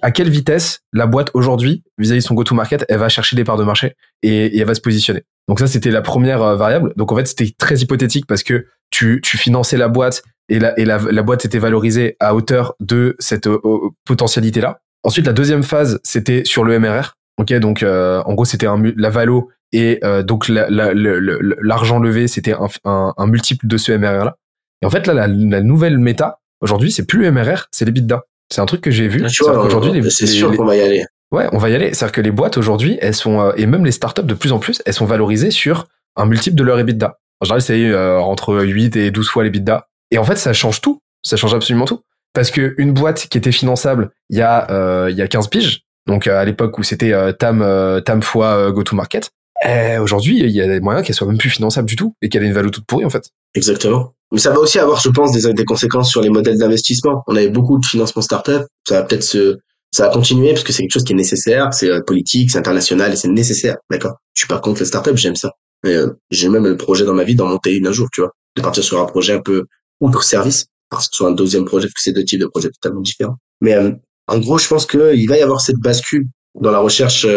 à 0.01 0.11
quelle 0.11 0.29
vitesse 0.29 0.81
la 0.93 1.07
boîte 1.07 1.31
aujourd'hui, 1.33 1.83
vis-à-vis 1.97 2.19
de 2.19 2.25
son 2.25 2.35
go-to-market, 2.35 2.85
elle 2.89 2.99
va 2.99 3.09
chercher 3.09 3.35
des 3.35 3.43
parts 3.43 3.57
de 3.57 3.63
marché 3.63 3.95
et, 4.21 4.57
elle 4.57 4.65
va 4.65 4.75
se 4.75 4.81
positionner. 4.81 5.23
Donc 5.47 5.59
ça, 5.59 5.67
c'était 5.67 5.91
la 5.91 6.01
première 6.01 6.41
euh, 6.41 6.55
variable. 6.55 6.93
Donc 6.95 7.11
en 7.11 7.15
fait, 7.15 7.27
c'était 7.27 7.51
très 7.57 7.75
hypothétique 7.77 8.25
parce 8.27 8.43
que 8.43 8.65
tu, 8.89 9.21
tu 9.23 9.37
finançais 9.37 9.77
la 9.77 9.87
boîte 9.87 10.23
et, 10.49 10.59
la, 10.59 10.77
et 10.79 10.85
la, 10.85 10.97
la 10.97 11.23
boîte 11.23 11.45
était 11.45 11.59
valorisée 11.59 12.17
à 12.19 12.35
hauteur 12.35 12.75
de 12.79 13.15
cette 13.19 13.47
euh, 13.47 13.59
potentialité-là. 14.05 14.79
Ensuite, 15.03 15.25
la 15.25 15.33
deuxième 15.33 15.63
phase, 15.63 15.99
c'était 16.03 16.43
sur 16.45 16.63
le 16.63 16.79
MRR. 16.79 17.15
Ok, 17.37 17.53
donc 17.53 17.83
euh, 17.83 18.21
en 18.25 18.33
gros, 18.33 18.45
c'était 18.45 18.67
la 18.95 19.09
valo 19.09 19.49
et 19.71 19.99
donc 20.25 20.47
l'argent 20.47 21.99
levé, 21.99 22.29
c'était 22.29 22.53
un, 22.53 23.13
un, 23.17 23.27
multiple 23.27 23.67
de 23.67 23.75
ce 23.75 23.91
MRR-là. 23.91 24.37
Et 24.81 24.85
en 24.85 24.89
fait, 24.89 25.05
là, 25.05 25.13
la, 25.13 25.27
la 25.27 25.61
nouvelle 25.61 25.97
méta, 25.97 26.39
aujourd'hui, 26.61 26.91
c'est 26.91 27.05
plus 27.05 27.19
le 27.19 27.31
MRR, 27.31 27.65
c'est 27.71 27.83
les 27.83 27.91
l'EBITDA. 27.91 28.23
C'est 28.51 28.61
un 28.61 28.65
truc 28.65 28.81
que 28.81 28.91
j'ai 28.91 29.07
vu. 29.07 29.23
Ah, 29.23 29.59
aujourd'hui, 29.59 30.11
c'est 30.11 30.27
sûr 30.27 30.55
qu'on 30.55 30.65
va 30.65 30.75
y 30.75 30.81
aller. 30.81 31.05
Ouais, 31.31 31.47
on 31.51 31.57
va 31.57 31.69
y 31.69 31.75
aller. 31.75 31.93
C'est-à-dire 31.93 32.13
que 32.13 32.21
les 32.21 32.31
boîtes 32.31 32.57
aujourd'hui, 32.57 32.97
elles 33.01 33.15
sont, 33.15 33.41
euh, 33.41 33.51
et 33.57 33.65
même 33.65 33.85
les 33.85 33.91
startups 33.91 34.23
de 34.23 34.33
plus 34.33 34.51
en 34.51 34.59
plus, 34.59 34.81
elles 34.85 34.93
sont 34.93 35.05
valorisées 35.05 35.51
sur 35.51 35.87
un 36.15 36.25
multiple 36.25 36.55
de 36.55 36.63
leur 36.63 36.79
EBITDA. 36.79 37.17
En 37.41 37.45
général, 37.45 37.61
c'est 37.61 37.89
euh, 37.89 38.19
entre 38.19 38.63
8 38.63 38.95
et 38.95 39.11
12 39.11 39.27
fois 39.27 39.43
l'EBITDA. 39.43 39.87
Et 40.11 40.17
en 40.17 40.23
fait, 40.23 40.37
ça 40.37 40.53
change 40.53 40.81
tout. 40.81 41.01
Ça 41.23 41.35
change 41.35 41.53
absolument 41.53 41.85
tout. 41.85 42.01
Parce 42.33 42.51
que 42.51 42.75
une 42.77 42.93
boîte 42.93 43.27
qui 43.29 43.37
était 43.37 43.51
finançable 43.51 44.11
il 44.29 44.37
y 44.37 44.41
a, 44.41 44.69
euh, 44.69 45.07
il 45.09 45.17
y 45.17 45.21
a 45.21 45.27
15 45.27 45.47
piges, 45.47 45.81
donc 46.07 46.27
à 46.27 46.43
l'époque 46.43 46.77
où 46.77 46.83
c'était 46.83 47.13
Tam, 47.39 47.65
Tam 48.05 48.21
fois 48.21 48.71
go-to-market, 48.71 49.31
eh, 49.67 49.97
aujourd'hui, 49.97 50.39
il 50.39 50.51
y 50.51 50.61
a 50.61 50.67
des 50.67 50.79
moyens 50.79 51.05
qu'elle 51.05 51.15
soit 51.15 51.27
même 51.27 51.37
plus 51.37 51.49
finançable 51.49 51.87
du 51.87 51.95
tout 51.95 52.15
et 52.21 52.29
qu'elle 52.29 52.43
ait 52.43 52.47
une 52.47 52.53
valeur 52.53 52.71
toute 52.71 52.85
pourrie, 52.85 53.05
en 53.05 53.09
fait. 53.09 53.29
Exactement. 53.53 54.13
Mais 54.31 54.39
ça 54.39 54.51
va 54.51 54.59
aussi 54.59 54.79
avoir, 54.79 54.99
je 54.99 55.09
pense, 55.09 55.31
des, 55.31 55.65
conséquences 55.65 56.09
sur 56.09 56.21
les 56.21 56.29
modèles 56.29 56.57
d'investissement. 56.57 57.23
On 57.27 57.35
avait 57.35 57.49
beaucoup 57.49 57.79
de 57.79 57.85
financement 57.85 58.21
startup. 58.21 58.63
Ça 58.87 58.99
va 58.99 59.03
peut-être 59.03 59.23
se, 59.23 59.57
ça 59.91 60.07
va 60.07 60.13
continuer 60.13 60.51
parce 60.51 60.63
que 60.63 60.73
c'est 60.73 60.83
quelque 60.83 60.93
chose 60.93 61.03
qui 61.03 61.13
est 61.13 61.15
nécessaire. 61.15 61.73
C'est 61.73 61.89
euh, 61.89 62.01
politique, 62.01 62.51
c'est 62.51 62.57
international 62.57 63.13
et 63.13 63.15
c'est 63.15 63.27
nécessaire. 63.27 63.77
D'accord. 63.89 64.15
Je 64.33 64.41
suis 64.41 64.47
pas 64.47 64.59
contre 64.59 64.81
les 64.81 64.85
startups, 64.85 65.15
j'aime 65.15 65.35
ça. 65.35 65.51
Mais 65.83 65.93
euh, 65.95 66.09
j'ai 66.31 66.49
même 66.49 66.65
le 66.65 66.77
projet 66.77 67.05
dans 67.05 67.13
ma 67.13 67.23
vie 67.23 67.35
d'en 67.35 67.47
monter 67.47 67.75
une 67.75 67.87
un 67.87 67.91
jour, 67.91 68.07
tu 68.11 68.21
vois, 68.21 68.31
de 68.57 68.61
partir 68.61 68.83
sur 68.83 68.99
un 68.99 69.05
projet 69.05 69.33
un 69.33 69.41
peu 69.41 69.65
outre 70.01 70.23
service, 70.23 70.65
parce 70.89 71.07
que 71.07 71.15
sur 71.15 71.27
un 71.27 71.31
deuxième 71.31 71.65
projet, 71.65 71.87
parce 71.87 71.93
que 71.93 72.01
c'est 72.01 72.13
deux 72.13 72.25
types 72.25 72.41
de 72.41 72.47
projets 72.47 72.69
totalement 72.69 73.01
différents. 73.01 73.37
Mais 73.61 73.73
euh, 73.75 73.91
en 74.27 74.39
gros, 74.39 74.57
je 74.57 74.67
pense 74.67 74.85
qu'il 74.85 75.29
va 75.29 75.37
y 75.37 75.41
avoir 75.41 75.61
cette 75.61 75.79
bascule 75.79 76.27
dans 76.59 76.71
la 76.71 76.79
recherche 76.79 77.27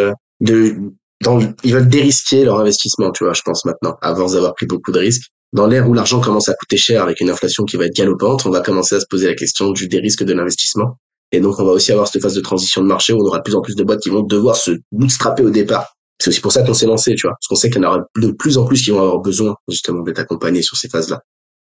de 0.41 0.77
dans, 1.23 1.41
ils 1.65 1.73
veulent 1.73 1.89
dérisquer 1.89 2.45
leur 2.45 2.61
investissement, 2.61 3.11
tu 3.11 3.25
vois, 3.25 3.33
je 3.33 3.43
pense 3.43 3.65
maintenant, 3.65 3.97
avant 4.03 4.33
d'avoir 4.33 4.55
pris 4.55 4.67
beaucoup 4.67 4.93
de 4.93 4.99
risques. 4.99 5.31
Dans 5.53 5.67
l'ère 5.67 5.89
où 5.89 5.95
l'argent 5.95 6.21
commence 6.21 6.49
à 6.49 6.55
coûter 6.55 6.77
cher 6.77 7.03
avec 7.03 7.21
une 7.21 7.31
inflation 7.31 7.65
qui 7.65 7.77
va 7.77 7.87
être 7.87 7.95
galopante, 7.95 8.45
on 8.45 8.51
va 8.51 8.61
commencer 8.61 8.97
à 8.97 9.01
se 9.01 9.07
poser 9.09 9.27
la 9.27 9.35
question 9.35 9.71
du 9.73 9.89
dérisque 9.89 10.23
de 10.23 10.35
l'investissement. 10.35 10.99
Et 11.33 11.41
donc, 11.41 11.59
on 11.59 11.65
va 11.65 11.73
aussi 11.73 11.93
avoir 11.93 12.07
cette 12.09 12.23
phase 12.23 12.35
de 12.35 12.41
transition 12.41 12.83
de 12.83 12.87
marché 12.87 13.13
où 13.13 13.19
on 13.19 13.27
aura 13.27 13.39
de 13.39 13.43
plus 13.43 13.55
en 13.55 13.61
plus 13.61 13.75
de 13.75 13.83
boîtes 13.83 14.01
qui 14.01 14.11
vont 14.11 14.23
devoir 14.23 14.57
se 14.57 14.73
bootstrapper 14.93 15.43
au 15.43 15.51
départ. 15.51 15.95
C'est 16.19 16.31
aussi 16.31 16.41
pour 16.41 16.53
ça 16.53 16.63
qu'on 16.63 16.75
s'est 16.75 16.87
lancé, 16.87 17.15
tu 17.15 17.27
vois. 17.27 17.33
Parce 17.33 17.47
qu'on 17.49 17.55
sait 17.55 17.71
qu'il 17.71 17.83
y 17.83 17.87
en 17.87 17.89
aura 17.89 18.05
de 18.17 18.31
plus 18.33 18.59
en 18.59 18.67
plus 18.67 18.83
qui 18.83 18.91
vont 18.91 19.01
avoir 19.01 19.21
besoin, 19.21 19.55
justement, 19.69 20.03
d'être 20.03 20.19
accompagnés 20.19 20.63
sur 20.63 20.77
ces 20.77 20.89
phases-là. 20.89 21.23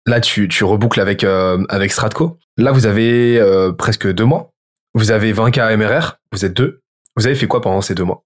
Là, 0.08 0.20
tu, 0.20 0.48
tu 0.48 0.64
reboucles 0.64 1.00
avec, 1.00 1.24
euh, 1.24 1.64
avec 1.70 1.92
Stratco. 1.92 2.38
Là, 2.58 2.72
vous 2.72 2.86
avez 2.86 3.40
euh, 3.40 3.72
presque 3.72 4.12
deux 4.12 4.26
mois. 4.26 4.52
Vous 4.96 5.12
avez 5.12 5.32
20 5.32 5.52
k 5.52 5.60
MRR. 5.78 6.16
Vous 6.32 6.44
êtes 6.44 6.54
deux. 6.54 6.80
Vous 7.16 7.28
avez 7.28 7.36
fait 7.36 7.48
quoi 7.48 7.62
pendant 7.62 7.82
ces 7.82 7.94
deux 7.94 8.04
mois? 8.04 8.24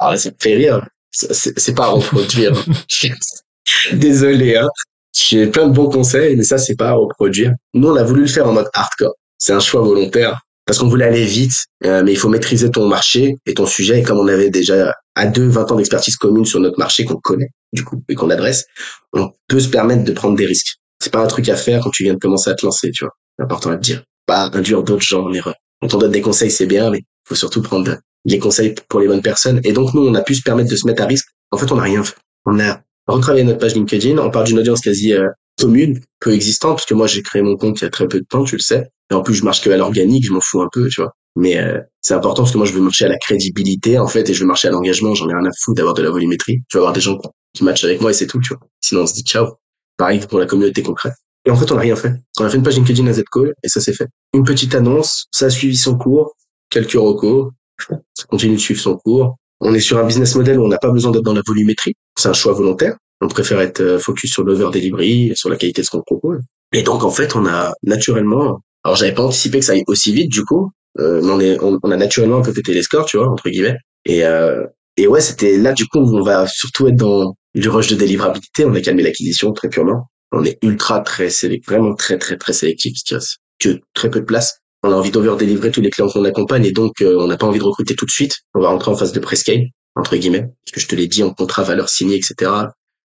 Ah, 0.00 0.16
ça 0.16 0.30
me 0.30 0.34
fait 0.38 0.54
rire. 0.54 0.86
C'est 1.10 1.74
pas 1.74 1.84
à 1.84 1.88
reproduire. 1.88 2.52
Désolé, 3.92 4.56
hein. 4.56 4.68
J'ai 5.12 5.48
plein 5.48 5.66
de 5.66 5.72
bons 5.72 5.90
conseils, 5.90 6.36
mais 6.36 6.44
ça, 6.44 6.56
c'est 6.56 6.76
pas 6.76 6.90
à 6.90 6.92
reproduire. 6.92 7.52
Nous, 7.74 7.88
on 7.88 7.96
a 7.96 8.04
voulu 8.04 8.22
le 8.22 8.26
faire 8.28 8.48
en 8.48 8.52
mode 8.52 8.68
hardcore. 8.72 9.14
C'est 9.38 9.52
un 9.52 9.60
choix 9.60 9.82
volontaire 9.82 10.40
parce 10.66 10.78
qu'on 10.78 10.88
voulait 10.88 11.06
aller 11.06 11.24
vite, 11.24 11.64
euh, 11.84 12.02
mais 12.04 12.12
il 12.12 12.16
faut 12.16 12.28
maîtriser 12.28 12.70
ton 12.70 12.86
marché 12.86 13.36
et 13.44 13.54
ton 13.54 13.66
sujet. 13.66 14.00
Et 14.00 14.02
comme 14.02 14.18
on 14.18 14.28
avait 14.28 14.50
déjà 14.50 14.94
à 15.16 15.26
deux, 15.26 15.48
20 15.48 15.72
ans 15.72 15.76
d'expertise 15.76 16.16
commune 16.16 16.44
sur 16.44 16.60
notre 16.60 16.78
marché 16.78 17.04
qu'on 17.04 17.16
connaît, 17.16 17.48
du 17.72 17.84
coup, 17.84 18.02
et 18.08 18.14
qu'on 18.14 18.30
adresse, 18.30 18.66
on 19.12 19.30
peut 19.48 19.60
se 19.60 19.68
permettre 19.68 20.04
de 20.04 20.12
prendre 20.12 20.36
des 20.36 20.46
risques. 20.46 20.76
C'est 21.02 21.12
pas 21.12 21.22
un 21.22 21.26
truc 21.26 21.48
à 21.48 21.56
faire 21.56 21.80
quand 21.82 21.90
tu 21.90 22.04
viens 22.04 22.14
de 22.14 22.18
commencer 22.18 22.50
à 22.50 22.54
te 22.54 22.64
lancer, 22.64 22.90
tu 22.92 23.04
vois. 23.04 23.14
C'est 23.36 23.44
important 23.44 23.70
à 23.70 23.76
te 23.76 23.82
dire. 23.82 24.04
Pas 24.26 24.50
induire 24.52 24.82
d'autres 24.82 25.02
gens 25.02 25.24
en 25.24 25.32
erreur. 25.32 25.54
Quand 25.82 25.94
on 25.94 25.98
donne 25.98 26.12
des 26.12 26.20
conseils, 26.20 26.50
c'est 26.50 26.66
bien, 26.66 26.90
mais 26.90 27.02
faut 27.26 27.34
surtout 27.34 27.62
prendre 27.62 27.96
les 28.24 28.38
conseils 28.38 28.74
pour 28.88 29.00
les 29.00 29.06
bonnes 29.06 29.22
personnes. 29.22 29.60
Et 29.64 29.72
donc, 29.72 29.94
nous, 29.94 30.06
on 30.06 30.14
a 30.14 30.22
pu 30.22 30.34
se 30.34 30.42
permettre 30.42 30.70
de 30.70 30.76
se 30.76 30.86
mettre 30.86 31.02
à 31.02 31.06
risque. 31.06 31.28
En 31.50 31.56
fait, 31.56 31.70
on 31.72 31.76
n'a 31.76 31.82
rien 31.82 32.02
fait. 32.04 32.16
On 32.46 32.58
a 32.60 32.80
retravaillé 33.06 33.44
notre 33.44 33.58
page 33.58 33.74
LinkedIn. 33.74 34.18
On 34.18 34.30
part 34.30 34.44
d'une 34.44 34.58
audience 34.58 34.80
quasi 34.80 35.12
euh, 35.12 35.28
commune, 35.58 36.00
peu 36.20 36.32
existante, 36.32 36.76
parce 36.76 36.86
que 36.86 36.94
moi, 36.94 37.06
j'ai 37.06 37.22
créé 37.22 37.42
mon 37.42 37.56
compte 37.56 37.80
il 37.80 37.84
y 37.84 37.86
a 37.86 37.90
très 37.90 38.08
peu 38.08 38.20
de 38.20 38.26
temps, 38.26 38.44
tu 38.44 38.56
le 38.56 38.62
sais. 38.62 38.88
Et 39.10 39.14
en 39.14 39.22
plus, 39.22 39.34
je 39.34 39.44
marche 39.44 39.62
que 39.62 39.70
à 39.70 39.76
l'organique, 39.76 40.24
je 40.26 40.32
m'en 40.32 40.40
fous 40.40 40.62
un 40.62 40.68
peu, 40.72 40.88
tu 40.88 41.00
vois. 41.00 41.12
Mais 41.36 41.58
euh, 41.58 41.78
c'est 42.00 42.14
important 42.14 42.42
parce 42.42 42.52
que 42.52 42.58
moi, 42.58 42.66
je 42.66 42.72
veux 42.72 42.80
marcher 42.80 43.04
à 43.04 43.08
la 43.08 43.18
crédibilité, 43.18 43.98
en 43.98 44.06
fait, 44.06 44.28
et 44.28 44.34
je 44.34 44.40
veux 44.40 44.46
marcher 44.46 44.68
à 44.68 44.70
l'engagement. 44.70 45.14
J'en 45.14 45.28
ai 45.28 45.34
rien 45.34 45.44
à 45.44 45.50
foutre 45.62 45.76
d'avoir 45.76 45.94
de 45.94 46.02
la 46.02 46.10
volumétrie. 46.10 46.60
Je 46.68 46.78
veux 46.78 46.82
avoir 46.82 46.92
des 46.92 47.00
gens 47.00 47.18
qui 47.54 47.64
matchent 47.64 47.84
avec 47.84 48.00
moi 48.00 48.10
et 48.10 48.14
c'est 48.14 48.26
tout, 48.26 48.40
tu 48.40 48.54
vois. 48.54 48.60
Sinon, 48.80 49.02
on 49.02 49.06
se 49.06 49.14
dit 49.14 49.22
ciao. 49.22 49.56
Pareil 49.96 50.20
pour 50.20 50.38
la 50.38 50.46
communauté 50.46 50.82
concrète. 50.82 51.14
Et 51.46 51.50
en 51.50 51.56
fait, 51.56 51.70
on 51.72 51.74
n'a 51.74 51.80
rien 51.80 51.96
fait. 51.96 52.12
On 52.38 52.44
a 52.44 52.50
fait 52.50 52.56
une 52.56 52.62
page 52.62 52.76
LinkedIn 52.76 53.06
à 53.06 53.12
Z-Call 53.12 53.54
et 53.62 53.68
ça 53.68 53.80
s'est 53.80 53.92
fait. 53.92 54.06
Une 54.34 54.44
petite 54.44 54.74
annonce, 54.74 55.26
ça 55.30 55.46
a 55.46 55.50
suivi 55.50 55.76
son 55.76 55.96
cours, 55.96 56.34
quelques 56.70 56.92
recos, 56.92 57.50
ça 57.88 58.24
continue 58.28 58.54
de 58.54 58.60
suivre 58.60 58.80
son 58.80 58.96
cours. 58.96 59.36
On 59.60 59.74
est 59.74 59.80
sur 59.80 59.98
un 59.98 60.04
business 60.04 60.34
model 60.36 60.58
où 60.58 60.64
on 60.64 60.68
n'a 60.68 60.78
pas 60.78 60.90
besoin 60.90 61.10
d'être 61.10 61.24
dans 61.24 61.34
la 61.34 61.42
volumétrie. 61.46 61.94
C'est 62.18 62.28
un 62.28 62.32
choix 62.32 62.52
volontaire. 62.52 62.96
On 63.20 63.28
préfère 63.28 63.60
être 63.60 63.80
euh, 63.80 63.98
focus 63.98 64.32
sur 64.32 64.44
l'over 64.44 64.70
delivery, 64.72 65.32
sur 65.34 65.50
la 65.50 65.56
qualité 65.56 65.82
de 65.82 65.86
ce 65.86 65.90
qu'on 65.90 66.02
propose. 66.02 66.40
Et 66.72 66.82
donc, 66.82 67.04
en 67.04 67.10
fait, 67.10 67.36
on 67.36 67.46
a 67.46 67.74
naturellement, 67.82 68.60
alors 68.84 68.96
j'avais 68.96 69.12
pas 69.12 69.22
anticipé 69.22 69.58
que 69.58 69.64
ça 69.64 69.72
aille 69.72 69.84
aussi 69.86 70.12
vite, 70.12 70.30
du 70.30 70.44
coup, 70.44 70.70
euh, 70.98 71.20
on, 71.22 71.38
est, 71.40 71.58
on, 71.60 71.78
a 71.90 71.96
naturellement 71.96 72.38
un 72.38 72.42
peu 72.42 72.52
pété 72.52 72.72
les 72.72 72.82
scores, 72.82 73.06
tu 73.06 73.18
vois, 73.18 73.28
entre 73.28 73.50
guillemets. 73.50 73.76
Et, 74.06 74.24
euh, 74.24 74.64
et 74.96 75.06
ouais, 75.06 75.20
c'était 75.20 75.58
là, 75.58 75.72
du 75.72 75.86
coup, 75.86 75.98
où 75.98 76.18
on 76.18 76.22
va 76.22 76.46
surtout 76.46 76.88
être 76.88 76.96
dans 76.96 77.34
du 77.54 77.68
rush 77.68 77.88
de 77.88 77.96
délivrabilité. 77.96 78.64
On 78.64 78.74
a 78.74 78.80
calmé 78.80 79.02
l'acquisition 79.02 79.52
très 79.52 79.68
purement. 79.68 80.06
On 80.32 80.44
est 80.44 80.58
ultra 80.62 81.00
très 81.00 81.28
sélectif, 81.28 81.68
vraiment 81.68 81.94
très, 81.94 82.16
très, 82.18 82.36
très 82.36 82.52
sélectif, 82.52 82.92
parce 82.92 83.02
qu'il 83.02 83.16
reste 83.16 83.38
que 83.58 83.80
très 83.94 84.10
peu 84.10 84.20
de 84.20 84.24
place 84.24 84.60
on 84.82 84.92
a 84.92 84.94
envie 84.94 85.10
d'over-délivrer 85.10 85.70
tous 85.70 85.80
les 85.80 85.90
clients 85.90 86.08
qu'on 86.08 86.24
accompagne 86.24 86.64
et 86.64 86.72
donc 86.72 87.02
euh, 87.02 87.16
on 87.18 87.26
n'a 87.26 87.36
pas 87.36 87.46
envie 87.46 87.58
de 87.58 87.64
recruter 87.64 87.94
tout 87.94 88.06
de 88.06 88.10
suite. 88.10 88.38
On 88.54 88.60
va 88.60 88.68
rentrer 88.68 88.90
en 88.90 88.96
phase 88.96 89.12
de 89.12 89.20
prescale, 89.20 89.66
entre 89.94 90.16
guillemets, 90.16 90.42
parce 90.64 90.72
que 90.72 90.80
je 90.80 90.88
te 90.88 90.94
l'ai 90.94 91.06
dit, 91.06 91.22
en 91.22 91.32
contrat 91.32 91.62
valeur 91.62 91.88
signée, 91.88 92.16
etc. 92.16 92.50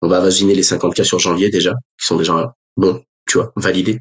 On 0.03 0.09
va 0.09 0.21
vaginer 0.21 0.55
les 0.55 0.63
50 0.63 0.95
cas 0.95 1.05
sur 1.05 1.19
janvier 1.19 1.51
déjà, 1.51 1.73
qui 1.99 2.07
sont 2.07 2.17
déjà 2.17 2.55
bons, 2.77 3.03
tu 3.27 3.39
vois, 3.39 3.53
validés. 3.57 4.01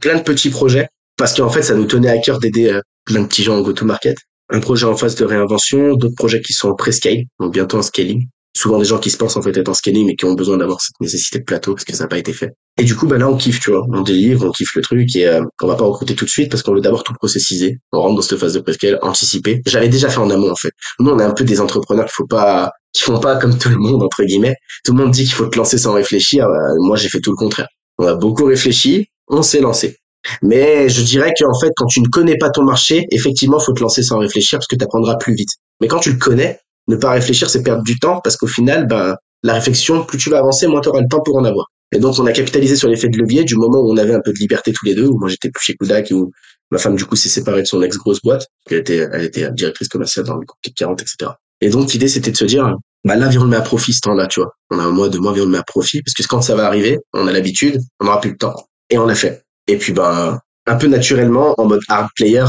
Plein 0.00 0.16
de 0.16 0.22
petits 0.22 0.50
projets, 0.50 0.88
parce 1.16 1.34
qu'en 1.34 1.50
fait, 1.50 1.62
ça 1.62 1.74
nous 1.74 1.86
tenait 1.86 2.10
à 2.10 2.18
cœur 2.18 2.38
d'aider 2.38 2.70
euh, 2.70 2.80
plein 3.04 3.22
de 3.22 3.26
petits 3.26 3.42
gens 3.42 3.58
en 3.58 3.62
go-to-market. 3.62 4.16
Un 4.50 4.60
projet 4.60 4.86
en 4.86 4.96
phase 4.96 5.14
de 5.16 5.24
réinvention, 5.26 5.94
d'autres 5.94 6.14
projets 6.14 6.40
qui 6.40 6.54
sont 6.54 6.70
en 6.70 6.74
prescale, 6.74 7.24
donc 7.38 7.52
bientôt 7.52 7.76
en 7.76 7.82
scaling 7.82 8.28
souvent 8.58 8.78
des 8.78 8.84
gens 8.84 8.98
qui 8.98 9.10
se 9.10 9.16
pensent 9.16 9.36
en 9.36 9.42
fait 9.42 9.56
être 9.56 9.68
en 9.68 9.74
scaling 9.74 10.06
mais 10.06 10.16
qui 10.16 10.24
ont 10.24 10.34
besoin 10.34 10.56
d'avoir 10.56 10.80
cette 10.80 11.00
nécessité 11.00 11.38
de 11.38 11.44
plateau 11.44 11.74
parce 11.74 11.84
que 11.84 11.94
ça 11.94 12.04
n'a 12.04 12.08
pas 12.08 12.18
été 12.18 12.32
fait. 12.32 12.54
Et 12.78 12.84
du 12.84 12.94
coup, 12.94 13.06
bah 13.06 13.18
là, 13.18 13.28
on 13.28 13.36
kiffe, 13.36 13.60
tu 13.60 13.70
vois, 13.70 13.84
on 13.92 14.02
délivre, 14.02 14.46
on 14.46 14.50
kiffe 14.50 14.74
le 14.74 14.82
truc 14.82 15.14
et 15.16 15.26
euh, 15.26 15.42
on 15.62 15.66
va 15.66 15.76
pas 15.76 15.84
recruter 15.84 16.14
tout 16.14 16.24
de 16.24 16.30
suite 16.30 16.50
parce 16.50 16.62
qu'on 16.62 16.74
veut 16.74 16.80
d'abord 16.80 17.04
tout 17.04 17.12
processiser. 17.14 17.78
On 17.92 18.00
rentre 18.00 18.16
dans 18.16 18.22
cette 18.22 18.38
phase 18.38 18.54
de 18.54 18.60
prescale, 18.60 18.98
anticiper. 19.02 19.62
J'avais 19.66 19.88
déjà 19.88 20.08
fait 20.08 20.18
en 20.18 20.30
amont 20.30 20.50
en 20.50 20.56
fait. 20.56 20.72
Nous, 21.00 21.10
on 21.10 21.18
est 21.18 21.24
un 21.24 21.32
peu 21.32 21.44
des 21.44 21.60
entrepreneurs 21.60 22.06
qu'il 22.06 22.14
faut 22.14 22.26
pas, 22.26 22.72
qui 22.92 23.02
font 23.02 23.20
pas 23.20 23.36
comme 23.36 23.56
tout 23.56 23.68
le 23.68 23.78
monde 23.78 24.02
entre 24.02 24.24
guillemets. 24.24 24.56
Tout 24.84 24.92
le 24.92 24.98
monde 24.98 25.10
dit 25.10 25.24
qu'il 25.24 25.34
faut 25.34 25.46
te 25.46 25.56
lancer 25.56 25.78
sans 25.78 25.92
réfléchir. 25.92 26.46
Bah, 26.46 26.74
moi, 26.78 26.96
j'ai 26.96 27.08
fait 27.08 27.20
tout 27.20 27.30
le 27.30 27.36
contraire. 27.36 27.68
On 27.98 28.06
a 28.06 28.14
beaucoup 28.14 28.44
réfléchi, 28.44 29.08
on 29.28 29.42
s'est 29.42 29.60
lancé. 29.60 29.96
Mais 30.42 30.88
je 30.88 31.02
dirais 31.02 31.32
qu'en 31.38 31.58
fait, 31.58 31.70
quand 31.76 31.86
tu 31.86 32.00
ne 32.00 32.08
connais 32.08 32.36
pas 32.36 32.50
ton 32.50 32.62
marché, 32.62 33.06
effectivement, 33.10 33.58
faut 33.58 33.72
te 33.72 33.80
lancer 33.80 34.02
sans 34.02 34.18
réfléchir 34.18 34.58
parce 34.58 34.66
que 34.66 34.76
tu 34.76 34.84
apprendras 34.84 35.16
plus 35.16 35.34
vite. 35.34 35.50
Mais 35.80 35.88
quand 35.88 36.00
tu 36.00 36.12
le 36.12 36.18
connais, 36.18 36.60
ne 36.88 36.96
pas 36.96 37.10
réfléchir, 37.10 37.48
c'est 37.48 37.62
perdre 37.62 37.82
du 37.82 37.98
temps 37.98 38.20
parce 38.22 38.36
qu'au 38.36 38.46
final, 38.46 38.86
ben, 38.86 39.16
la 39.42 39.54
réflexion, 39.54 40.04
plus 40.04 40.18
tu 40.18 40.30
vas 40.30 40.38
avancer, 40.38 40.66
moins 40.66 40.80
tu 40.80 40.88
auras 40.88 41.00
le 41.00 41.08
temps 41.08 41.20
pour 41.20 41.36
en 41.36 41.44
avoir. 41.44 41.66
Et 41.92 41.98
donc, 41.98 42.18
on 42.18 42.26
a 42.26 42.32
capitalisé 42.32 42.76
sur 42.76 42.88
l'effet 42.88 43.08
de 43.08 43.16
levier 43.16 43.44
du 43.44 43.54
moment 43.54 43.80
où 43.80 43.92
on 43.92 43.96
avait 43.96 44.14
un 44.14 44.20
peu 44.20 44.32
de 44.32 44.38
liberté 44.38 44.72
tous 44.72 44.84
les 44.84 44.94
deux, 44.94 45.06
où 45.06 45.18
moi 45.18 45.28
j'étais 45.28 45.50
plus 45.50 45.64
chez 45.64 45.74
Kodak, 45.74 46.10
où 46.10 46.30
ma 46.70 46.78
femme, 46.78 46.96
du 46.96 47.04
coup, 47.04 47.16
s'est 47.16 47.30
séparée 47.30 47.62
de 47.62 47.66
son 47.66 47.80
ex-grosse 47.82 48.20
boîte. 48.20 48.46
Elle 48.70 48.78
était, 48.78 49.08
elle 49.10 49.24
était 49.24 49.50
directrice 49.52 49.88
commerciale 49.88 50.26
dans 50.26 50.34
le 50.34 50.44
groupe 50.44 50.58
40, 50.76 51.00
etc. 51.00 51.30
Et 51.60 51.70
donc, 51.70 51.92
l'idée, 51.92 52.08
c'était 52.08 52.30
de 52.30 52.36
se 52.36 52.44
dire, 52.44 52.76
bah 53.04 53.16
là, 53.16 53.28
viens, 53.28 53.40
on 53.40 53.44
le 53.44 53.50
met 53.50 53.56
à 53.56 53.62
profit 53.62 53.92
ce 53.92 54.00
temps-là, 54.00 54.26
tu 54.26 54.40
vois. 54.40 54.52
On 54.70 54.78
a 54.78 54.82
un 54.82 54.90
mois, 54.90 55.08
deux 55.08 55.18
mois, 55.18 55.32
viens, 55.32 55.42
on 55.42 55.46
le 55.46 55.52
met 55.52 55.58
à 55.58 55.62
profit, 55.62 56.02
parce 56.02 56.14
que 56.14 56.22
quand 56.26 56.42
ça 56.42 56.54
va 56.54 56.66
arriver, 56.66 56.98
on 57.14 57.26
a 57.26 57.32
l'habitude, 57.32 57.80
on 58.00 58.04
n'aura 58.04 58.20
plus 58.20 58.32
le 58.32 58.36
temps. 58.36 58.54
Et 58.90 58.98
on 58.98 59.06
l'a 59.06 59.14
fait. 59.14 59.42
Et 59.66 59.78
puis, 59.78 59.92
ben, 59.92 60.38
un 60.66 60.76
peu 60.76 60.88
naturellement, 60.88 61.54
en 61.58 61.66
mode 61.66 61.80
hard 61.88 62.10
player, 62.16 62.44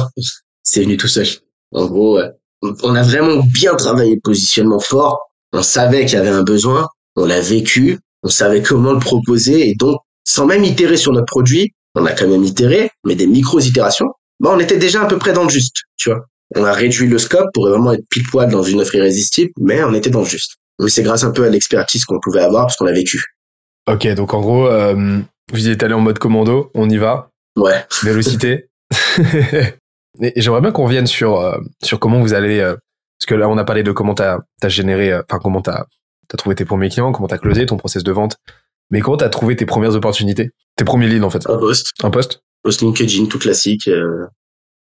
c'est 0.63 0.83
venu 0.83 0.97
tout 0.97 1.07
seul. 1.07 1.27
En 1.71 1.85
gros, 1.85 2.19
on 2.61 2.95
a 2.95 3.03
vraiment 3.03 3.43
bien 3.43 3.75
travaillé 3.75 4.15
le 4.15 4.21
positionnement 4.21 4.79
fort. 4.79 5.29
On 5.53 5.63
savait 5.63 6.05
qu'il 6.05 6.17
y 6.17 6.21
avait 6.21 6.29
un 6.29 6.43
besoin, 6.43 6.87
on 7.15 7.25
l'a 7.25 7.41
vécu, 7.41 7.99
on 8.23 8.29
savait 8.29 8.61
comment 8.61 8.93
le 8.93 8.99
proposer 8.99 9.69
et 9.69 9.75
donc 9.75 9.99
sans 10.23 10.45
même 10.45 10.63
itérer 10.63 10.97
sur 10.97 11.11
notre 11.11 11.25
produit, 11.25 11.73
on 11.95 12.05
a 12.05 12.11
quand 12.11 12.27
même 12.27 12.43
itéré, 12.43 12.91
mais 13.03 13.15
des 13.15 13.25
micro-itérations, 13.25 14.11
bah 14.39 14.51
on 14.53 14.59
était 14.59 14.77
déjà 14.77 15.01
à 15.01 15.05
peu 15.05 15.17
près 15.17 15.33
dans 15.33 15.43
le 15.43 15.49
juste, 15.49 15.77
tu 15.97 16.09
vois. 16.09 16.25
On 16.55 16.63
a 16.63 16.73
réduit 16.73 17.07
le 17.07 17.17
scope 17.17 17.49
pour 17.53 17.67
vraiment 17.67 17.93
être 17.93 18.03
pile 18.09 18.27
poil 18.31 18.49
dans 18.49 18.63
une 18.63 18.79
offre 18.81 18.95
irrésistible, 18.95 19.51
mais 19.59 19.83
on 19.83 19.93
était 19.93 20.09
dans 20.09 20.21
le 20.21 20.25
juste. 20.25 20.55
Mais 20.79 20.89
c'est 20.89 21.03
grâce 21.03 21.23
un 21.23 21.31
peu 21.31 21.45
à 21.45 21.49
l'expertise 21.49 22.05
qu'on 22.05 22.19
pouvait 22.19 22.41
avoir 22.41 22.65
parce 22.65 22.75
qu'on 22.75 22.85
l'a 22.85 22.93
vécu. 22.93 23.21
Ok, 23.87 24.07
donc 24.13 24.33
en 24.33 24.41
gros, 24.41 24.67
euh, 24.67 25.19
vous 25.51 25.67
êtes 25.67 25.83
allé 25.83 25.93
en 25.93 25.99
mode 25.99 26.19
commando, 26.19 26.71
on 26.73 26.89
y 26.89 26.97
va. 26.97 27.29
Ouais. 27.55 27.85
Vélocité. 28.03 28.69
Et 30.21 30.41
j'aimerais 30.41 30.61
bien 30.61 30.71
qu'on 30.71 30.85
revienne 30.85 31.07
sur 31.07 31.39
euh, 31.39 31.57
sur 31.83 31.99
comment 31.99 32.19
vous 32.19 32.33
allez 32.33 32.59
euh, 32.59 32.75
parce 33.19 33.27
que 33.27 33.35
là 33.35 33.49
on 33.49 33.57
a 33.57 33.63
parlé 33.63 33.83
de 33.83 33.91
comment 33.91 34.15
t'as 34.15 34.39
as 34.61 34.69
généré 34.69 35.11
euh, 35.11 35.21
enfin 35.29 35.39
comment 35.41 35.61
t'as 35.61 35.85
as 36.31 36.37
trouvé 36.37 36.55
tes 36.55 36.65
premiers 36.65 36.89
clients, 36.89 37.11
comment 37.11 37.27
t'as 37.27 37.37
closé 37.37 37.65
ton 37.65 37.77
process 37.77 38.03
de 38.03 38.11
vente, 38.11 38.37
mais 38.91 39.01
comment 39.01 39.17
t'as 39.17 39.29
trouvé 39.29 39.55
tes 39.55 39.65
premières 39.65 39.95
opportunités, 39.95 40.51
tes 40.75 40.85
premiers 40.85 41.07
leads 41.07 41.23
en 41.23 41.29
fait. 41.29 41.49
Un 41.49 41.57
poste. 41.57 41.87
Un 42.03 42.11
poste. 42.11 42.41
Post 42.63 42.81
LinkedIn 42.81 43.25
tout 43.25 43.39
classique. 43.39 43.87
Euh... 43.87 44.27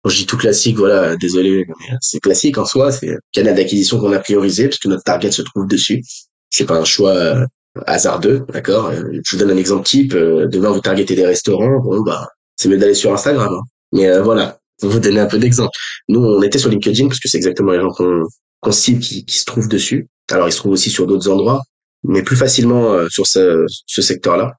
je 0.05 0.15
dis 0.15 0.25
tout 0.25 0.37
classique, 0.37 0.77
voilà, 0.77 1.15
désolé, 1.15 1.65
c'est 2.01 2.19
classique 2.19 2.57
en 2.57 2.65
soi, 2.65 2.91
c'est 2.91 3.17
canal 3.31 3.55
d'acquisition 3.55 3.99
qu'on 3.99 4.11
a 4.11 4.19
priorisé 4.19 4.67
parce 4.67 4.79
que 4.79 4.89
notre 4.89 5.03
target 5.03 5.31
se 5.31 5.41
trouve 5.41 5.67
dessus. 5.67 6.03
C'est 6.49 6.65
pas 6.65 6.77
un 6.77 6.83
choix 6.83 7.47
hasardeux, 7.87 8.45
d'accord? 8.53 8.91
Je 8.91 9.21
vous 9.31 9.37
donne 9.37 9.51
un 9.51 9.57
exemple 9.57 9.85
type. 9.85 10.13
demain 10.13 10.69
vous 10.69 10.81
targetez 10.81 11.15
des 11.15 11.25
restaurants, 11.25 11.79
bon 11.79 12.01
bah 12.01 12.27
c'est 12.57 12.67
mieux 12.69 12.77
d'aller 12.77 12.93
sur 12.93 13.13
Instagram. 13.13 13.51
Hein. 13.51 13.61
Mais 13.93 14.19
voilà, 14.19 14.60
pour 14.81 14.89
vous 14.89 14.99
donner 14.99 15.19
un 15.19 15.27
peu 15.27 15.37
d'exemple. 15.37 15.71
Nous, 16.09 16.19
on 16.19 16.41
était 16.41 16.57
sur 16.57 16.69
LinkedIn 16.69 17.07
parce 17.07 17.19
que 17.19 17.29
c'est 17.29 17.37
exactement 17.37 17.71
les 17.71 17.79
gens 17.79 17.91
qu'on 17.91 18.23
qu'on 18.61 18.71
cible 18.71 18.99
qui, 18.99 19.25
qui 19.25 19.37
se 19.37 19.45
trouvent 19.45 19.67
dessus. 19.67 20.07
Alors, 20.29 20.47
ils 20.47 20.51
se 20.51 20.57
trouvent 20.57 20.73
aussi 20.73 20.91
sur 20.91 21.07
d'autres 21.07 21.29
endroits, 21.29 21.61
mais 22.03 22.21
plus 22.21 22.35
facilement 22.35 22.93
euh, 22.93 23.07
sur 23.09 23.25
ce, 23.25 23.65
ce 23.87 24.01
secteur-là. 24.01 24.53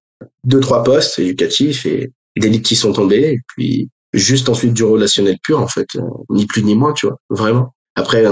Deux, 0.45 0.61
trois 0.61 0.83
postes 0.83 1.19
éducatifs 1.19 1.87
et 1.87 2.11
des 2.37 2.49
leads 2.49 2.63
qui 2.63 2.77
sont 2.77 2.93
tombés, 2.93 3.35
et 3.35 3.39
puis 3.49 3.91
juste 4.13 4.49
ensuite 4.49 4.75
du 4.75 4.85
relationnel 4.85 5.39
pur, 5.43 5.61
en 5.61 5.69
fait, 5.69 5.87
euh, 5.97 6.03
ni 6.31 6.47
plus 6.47 6.63
ni 6.63 6.75
moins, 6.75 6.93
tu 6.93 7.07
vois, 7.07 7.17
vraiment. 7.31 7.75
Après, 7.95 8.25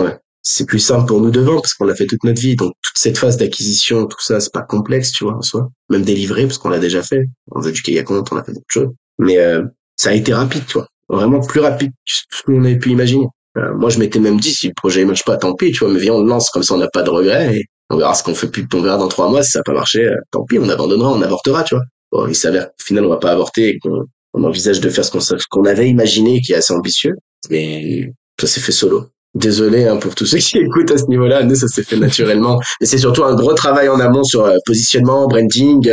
c'est 0.42 0.66
plus 0.66 0.78
simple 0.78 1.06
pour 1.06 1.20
nous 1.20 1.30
devant 1.30 1.60
parce 1.60 1.74
qu'on 1.74 1.84
l'a 1.84 1.94
fait 1.94 2.06
toute 2.06 2.24
notre 2.24 2.40
vie, 2.40 2.56
donc 2.56 2.72
toute 2.82 2.96
cette 2.98 3.18
phase 3.18 3.36
d'acquisition, 3.36 4.06
tout 4.06 4.20
ça, 4.20 4.40
c'est 4.40 4.52
pas 4.52 4.62
complexe, 4.62 5.12
tu 5.12 5.24
vois, 5.24 5.34
en 5.34 5.42
soi. 5.42 5.68
Même 5.90 6.02
délivrer 6.02 6.46
parce 6.46 6.58
qu'on 6.58 6.70
l'a 6.70 6.78
déjà 6.78 7.02
fait. 7.02 7.28
On 7.52 7.62
a 7.62 7.68
éduqué 7.68 7.92
il 7.92 7.98
y 7.98 8.04
on 8.08 8.36
a 8.36 8.44
fait 8.44 8.52
d'autres 8.52 8.64
choses. 8.68 8.88
Mais 9.18 9.38
euh, 9.38 9.62
ça 9.96 10.10
a 10.10 10.14
été 10.14 10.32
rapide, 10.32 10.64
tu 10.66 10.74
vois, 10.74 10.88
vraiment 11.11 11.41
plus 11.41 11.61
rapide 11.61 11.91
que 11.91 12.12
ce 12.31 12.43
qu'on 12.45 12.65
avait 12.65 12.78
pu 12.78 12.91
imaginer. 12.91 13.27
Euh, 13.59 13.74
moi, 13.74 13.91
je 13.91 13.99
m'étais 13.99 14.20
même 14.20 14.39
dit, 14.39 14.53
si 14.53 14.69
le 14.69 14.74
projet 14.74 15.05
marche 15.05 15.24
pas, 15.24 15.37
tant 15.37 15.55
pis, 15.55 15.73
tu 15.73 15.81
vois, 15.81 15.93
mais 15.93 15.99
viens, 15.99 16.15
on 16.15 16.23
le 16.23 16.28
lance, 16.28 16.51
comme 16.51 16.62
ça, 16.62 16.74
on 16.74 16.78
n'a 16.78 16.89
pas 16.89 17.03
de 17.03 17.11
regrets, 17.11 17.57
et 17.57 17.65
on 17.91 17.97
verra 17.97 18.15
ce 18.15 18.23
qu'on 18.23 18.35
fait 18.35 18.47
plus, 18.47 18.66
on 18.74 18.81
verra 18.81 18.97
dans 18.97 19.09
trois 19.09 19.28
mois, 19.28 19.43
si 19.43 19.51
ça 19.51 19.59
n'a 19.59 19.62
pas 19.65 19.73
marché, 19.73 20.05
euh, 20.05 20.16
tant 20.31 20.45
pis, 20.45 20.59
on 20.59 20.69
abandonnera, 20.69 21.11
on 21.11 21.23
avortera, 21.23 21.65
tu 21.65 21.74
vois. 21.74 21.85
Bon, 22.12 22.27
il 22.28 22.35
s'avère 22.35 22.66
qu'au 22.66 22.85
final, 22.85 23.05
on 23.07 23.09
va 23.09 23.16
pas 23.16 23.32
avorter, 23.32 23.78
qu'on 23.82 24.05
on 24.35 24.45
envisage 24.45 24.81
de 24.81 24.89
faire 24.89 25.05
ce 25.05 25.11
qu'on 25.51 25.65
avait 25.65 25.89
imaginé, 25.89 26.41
qui 26.41 26.53
est 26.53 26.57
assez 26.57 26.73
ambitieux, 26.73 27.15
mais 27.51 28.12
ça 28.41 28.47
s'est 28.47 28.61
fait 28.61 28.73
solo. 28.73 29.07
Désolé 29.35 29.87
hein, 29.87 29.97
pour 29.97 30.15
tous 30.15 30.27
ceux 30.27 30.39
qui 30.39 30.59
écoutent 30.59 30.91
à 30.93 30.99
ce 30.99 31.07
niveau-là, 31.07 31.43
nous, 31.43 31.55
ça 31.57 31.66
s'est 31.66 31.85
fait 31.85 31.97
naturellement. 31.97 32.61
Mais 32.81 32.87
c'est 32.87 32.99
surtout 32.99 33.24
un 33.24 33.35
gros 33.35 33.55
travail 33.55 33.89
en 33.89 33.99
amont 33.99 34.24
sur 34.24 34.45
euh, 34.45 34.57
positionnement, 34.65 35.27
branding, 35.27 35.91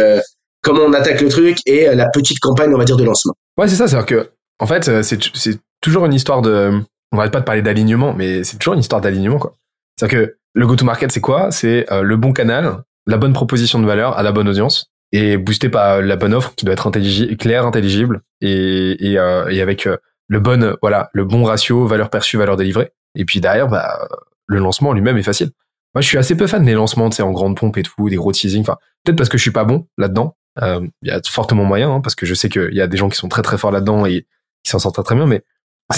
comment 0.62 0.84
on 0.84 0.94
attaque 0.94 1.22
le 1.22 1.30
truc, 1.30 1.58
et 1.66 1.88
la 1.96 2.08
petite 2.10 2.40
campagne, 2.40 2.74
on 2.74 2.78
va 2.78 2.86
dire, 2.86 2.98
de 2.98 3.04
lancement. 3.04 3.34
Ouais, 3.58 3.68
c'est 3.68 3.76
ça, 3.76 3.88
c'est-à-dire 3.88 4.06
que, 4.06 4.30
en 4.60 4.68
fait, 4.68 5.04
c'est 5.04 5.60
toujours 5.82 6.06
une 6.06 6.14
histoire 6.14 6.42
de 6.42 6.82
on 7.12 7.18
n'arrête 7.18 7.32
pas 7.32 7.40
de 7.40 7.46
parler 7.46 7.62
d'alignement, 7.62 8.14
mais 8.14 8.44
c'est 8.44 8.58
toujours 8.58 8.74
une 8.74 8.82
histoire 8.82 9.02
d'alignement, 9.02 9.40
quoi. 9.40 9.56
C'est-à-dire 9.98 10.20
que 10.20 10.38
le 10.54 10.68
go-to-market, 10.68 11.12
c'est 11.12 11.22
quoi? 11.22 11.52
C'est 11.52 11.92
euh, 11.92 12.02
le 12.02 12.18
bon 12.18 12.34
canal, 12.34 12.84
la 13.06 13.18
bonne 13.18 13.34
proposition 13.34 13.80
de 13.80 13.86
valeur 13.86 14.18
à 14.18 14.24
la 14.24 14.32
bonne 14.32 14.50
audience 14.50 14.92
et 15.12 15.38
boosté 15.38 15.70
par 15.70 16.02
la 16.02 16.16
bonne 16.18 16.34
offre 16.34 16.54
qui 16.56 16.66
doit 16.66 16.74
être 16.74 16.92
claire, 17.38 17.66
intelligible 17.66 18.22
et, 18.42 19.12
et, 19.12 19.18
euh, 19.18 19.48
et 19.50 19.62
avec 19.62 19.88
euh, 19.88 19.98
le 20.28 20.40
bon, 20.40 20.76
voilà, 20.82 21.10
le 21.14 21.24
bon 21.24 21.44
ratio 21.44 21.88
valeur 21.88 22.10
perçue, 22.10 22.38
valeur 22.38 22.58
délivrée. 22.58 22.92
Et 23.16 23.24
puis 23.24 23.40
derrière, 23.40 23.68
bah, 23.68 24.08
le 24.48 24.60
lancement 24.60 24.92
lui-même 24.92 25.18
est 25.18 25.24
facile. 25.24 25.52
Moi, 25.96 26.02
je 26.02 26.08
suis 26.08 26.18
assez 26.18 26.36
peu 26.36 26.46
fan 26.46 26.66
des 26.66 26.74
lancements, 26.74 27.10
tu 27.10 27.18
sais, 27.18 27.24
en 27.24 27.32
grande 27.32 27.56
pompe 27.56 27.78
et 27.78 27.84
tout, 27.84 28.10
des 28.10 28.18
gros 28.18 28.34
teasing. 28.34 28.62
Enfin, 28.62 28.78
peut-être 29.04 29.18
parce 29.18 29.30
que 29.30 29.38
je 29.38 29.44
suis 29.44 29.52
pas 29.52 29.64
bon 29.64 29.88
là-dedans. 29.98 30.36
Il 30.62 30.90
y 31.04 31.12
a 31.12 31.22
fortement 31.24 31.64
moyen, 31.64 31.92
hein, 31.92 32.02
parce 32.02 32.16
que 32.16 32.26
je 32.26 32.34
sais 32.34 32.50
qu'il 32.50 32.74
y 32.74 32.82
a 32.82 32.88
des 32.88 32.98
gens 32.98 33.10
qui 33.10 33.18
sont 33.18 33.30
très 33.30 33.44
très 33.44 33.58
forts 33.58 33.72
là-dedans 33.72 34.06
et 34.06 34.26
s'en 34.70 34.80
sortent 34.80 35.04
très, 35.04 35.16
bien. 35.16 35.26
Mais 35.26 35.44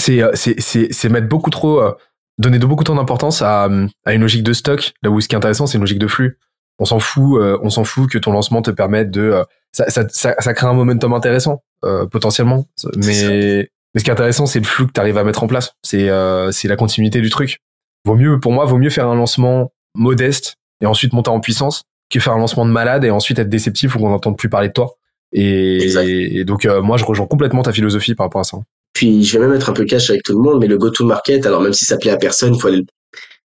euh, 0.08 0.30
c'est 0.34 0.60
c'est 0.60 0.92
c'est 0.92 1.08
mettre 1.08 1.28
beaucoup 1.28 1.50
trop 1.50 1.80
euh, 1.80 1.92
donner 2.38 2.58
de 2.58 2.66
beaucoup 2.66 2.84
trop 2.84 2.94
d'importance 2.94 3.42
à, 3.42 3.68
à 4.04 4.12
une 4.12 4.20
logique 4.20 4.42
de 4.42 4.52
stock. 4.52 4.92
Là 5.02 5.10
où 5.10 5.20
ce 5.20 5.28
qui 5.28 5.34
est 5.34 5.38
intéressant 5.38 5.66
c'est 5.66 5.76
une 5.78 5.82
logique 5.82 5.98
de 5.98 6.06
flux. 6.06 6.38
On 6.78 6.84
s'en 6.84 6.98
fout 6.98 7.40
euh, 7.40 7.58
on 7.62 7.70
s'en 7.70 7.84
fout 7.84 8.10
que 8.10 8.18
ton 8.18 8.32
lancement 8.32 8.62
te 8.62 8.70
permette 8.70 9.10
de 9.10 9.44
ça, 9.72 9.88
ça, 9.88 10.06
ça, 10.08 10.54
crée 10.54 10.66
un 10.66 10.72
momentum 10.72 11.12
intéressant 11.12 11.62
potentiellement. 12.10 12.66
Mais 12.96 13.68
mais 13.94 13.98
ce 13.98 14.04
qui 14.04 14.10
est 14.10 14.12
intéressant 14.12 14.46
c'est 14.46 14.60
le 14.60 14.66
flux 14.66 14.86
que 14.86 14.92
tu 14.92 15.00
arrives 15.00 15.18
à 15.18 15.24
mettre 15.24 15.42
en 15.42 15.46
place. 15.46 15.74
C'est 15.82 16.08
c'est 16.52 16.68
la 16.68 16.76
continuité 16.76 17.20
du 17.20 17.30
truc. 17.30 17.58
Vaut 18.04 18.16
mieux 18.16 18.40
pour 18.40 18.52
moi 18.52 18.64
vaut 18.64 18.78
mieux 18.78 18.90
faire 18.90 19.08
un 19.08 19.16
lancement 19.16 19.72
modeste 19.94 20.56
et 20.80 20.86
ensuite 20.86 21.12
monter 21.12 21.30
en 21.30 21.40
puissance 21.40 21.82
que 22.10 22.20
faire 22.20 22.32
un 22.32 22.38
lancement 22.38 22.66
de 22.66 22.70
malade 22.70 23.04
et 23.04 23.10
ensuite 23.10 23.38
être 23.38 23.48
déceptif 23.48 23.94
ou 23.94 23.98
qu'on 23.98 24.10
n'entende 24.10 24.36
plus 24.36 24.48
parler 24.48 24.68
de 24.68 24.72
toi 24.72 24.96
et, 25.32 26.40
et 26.40 26.44
donc 26.44 26.66
moi 26.82 26.96
je 26.96 27.04
rejoins 27.04 27.26
complètement 27.26 27.62
ta 27.62 27.72
philosophie 27.72 28.14
par 28.14 28.26
rapport 28.26 28.40
à 28.40 28.44
ça. 28.44 28.58
Puis 28.92 29.24
je 29.24 29.38
vais 29.38 29.46
même 29.46 29.56
être 29.56 29.70
un 29.70 29.72
peu 29.72 29.84
cash 29.84 30.10
avec 30.10 30.22
tout 30.22 30.32
le 30.32 30.42
monde, 30.42 30.60
mais 30.60 30.66
le 30.66 30.78
go-to-market, 30.78 31.46
alors 31.46 31.60
même 31.60 31.72
si 31.72 31.84
ça 31.84 31.96
plaît 31.96 32.10
à 32.10 32.16
personne, 32.16 32.54
il 32.54 32.60
faut 32.60 32.68
aller... 32.68 32.82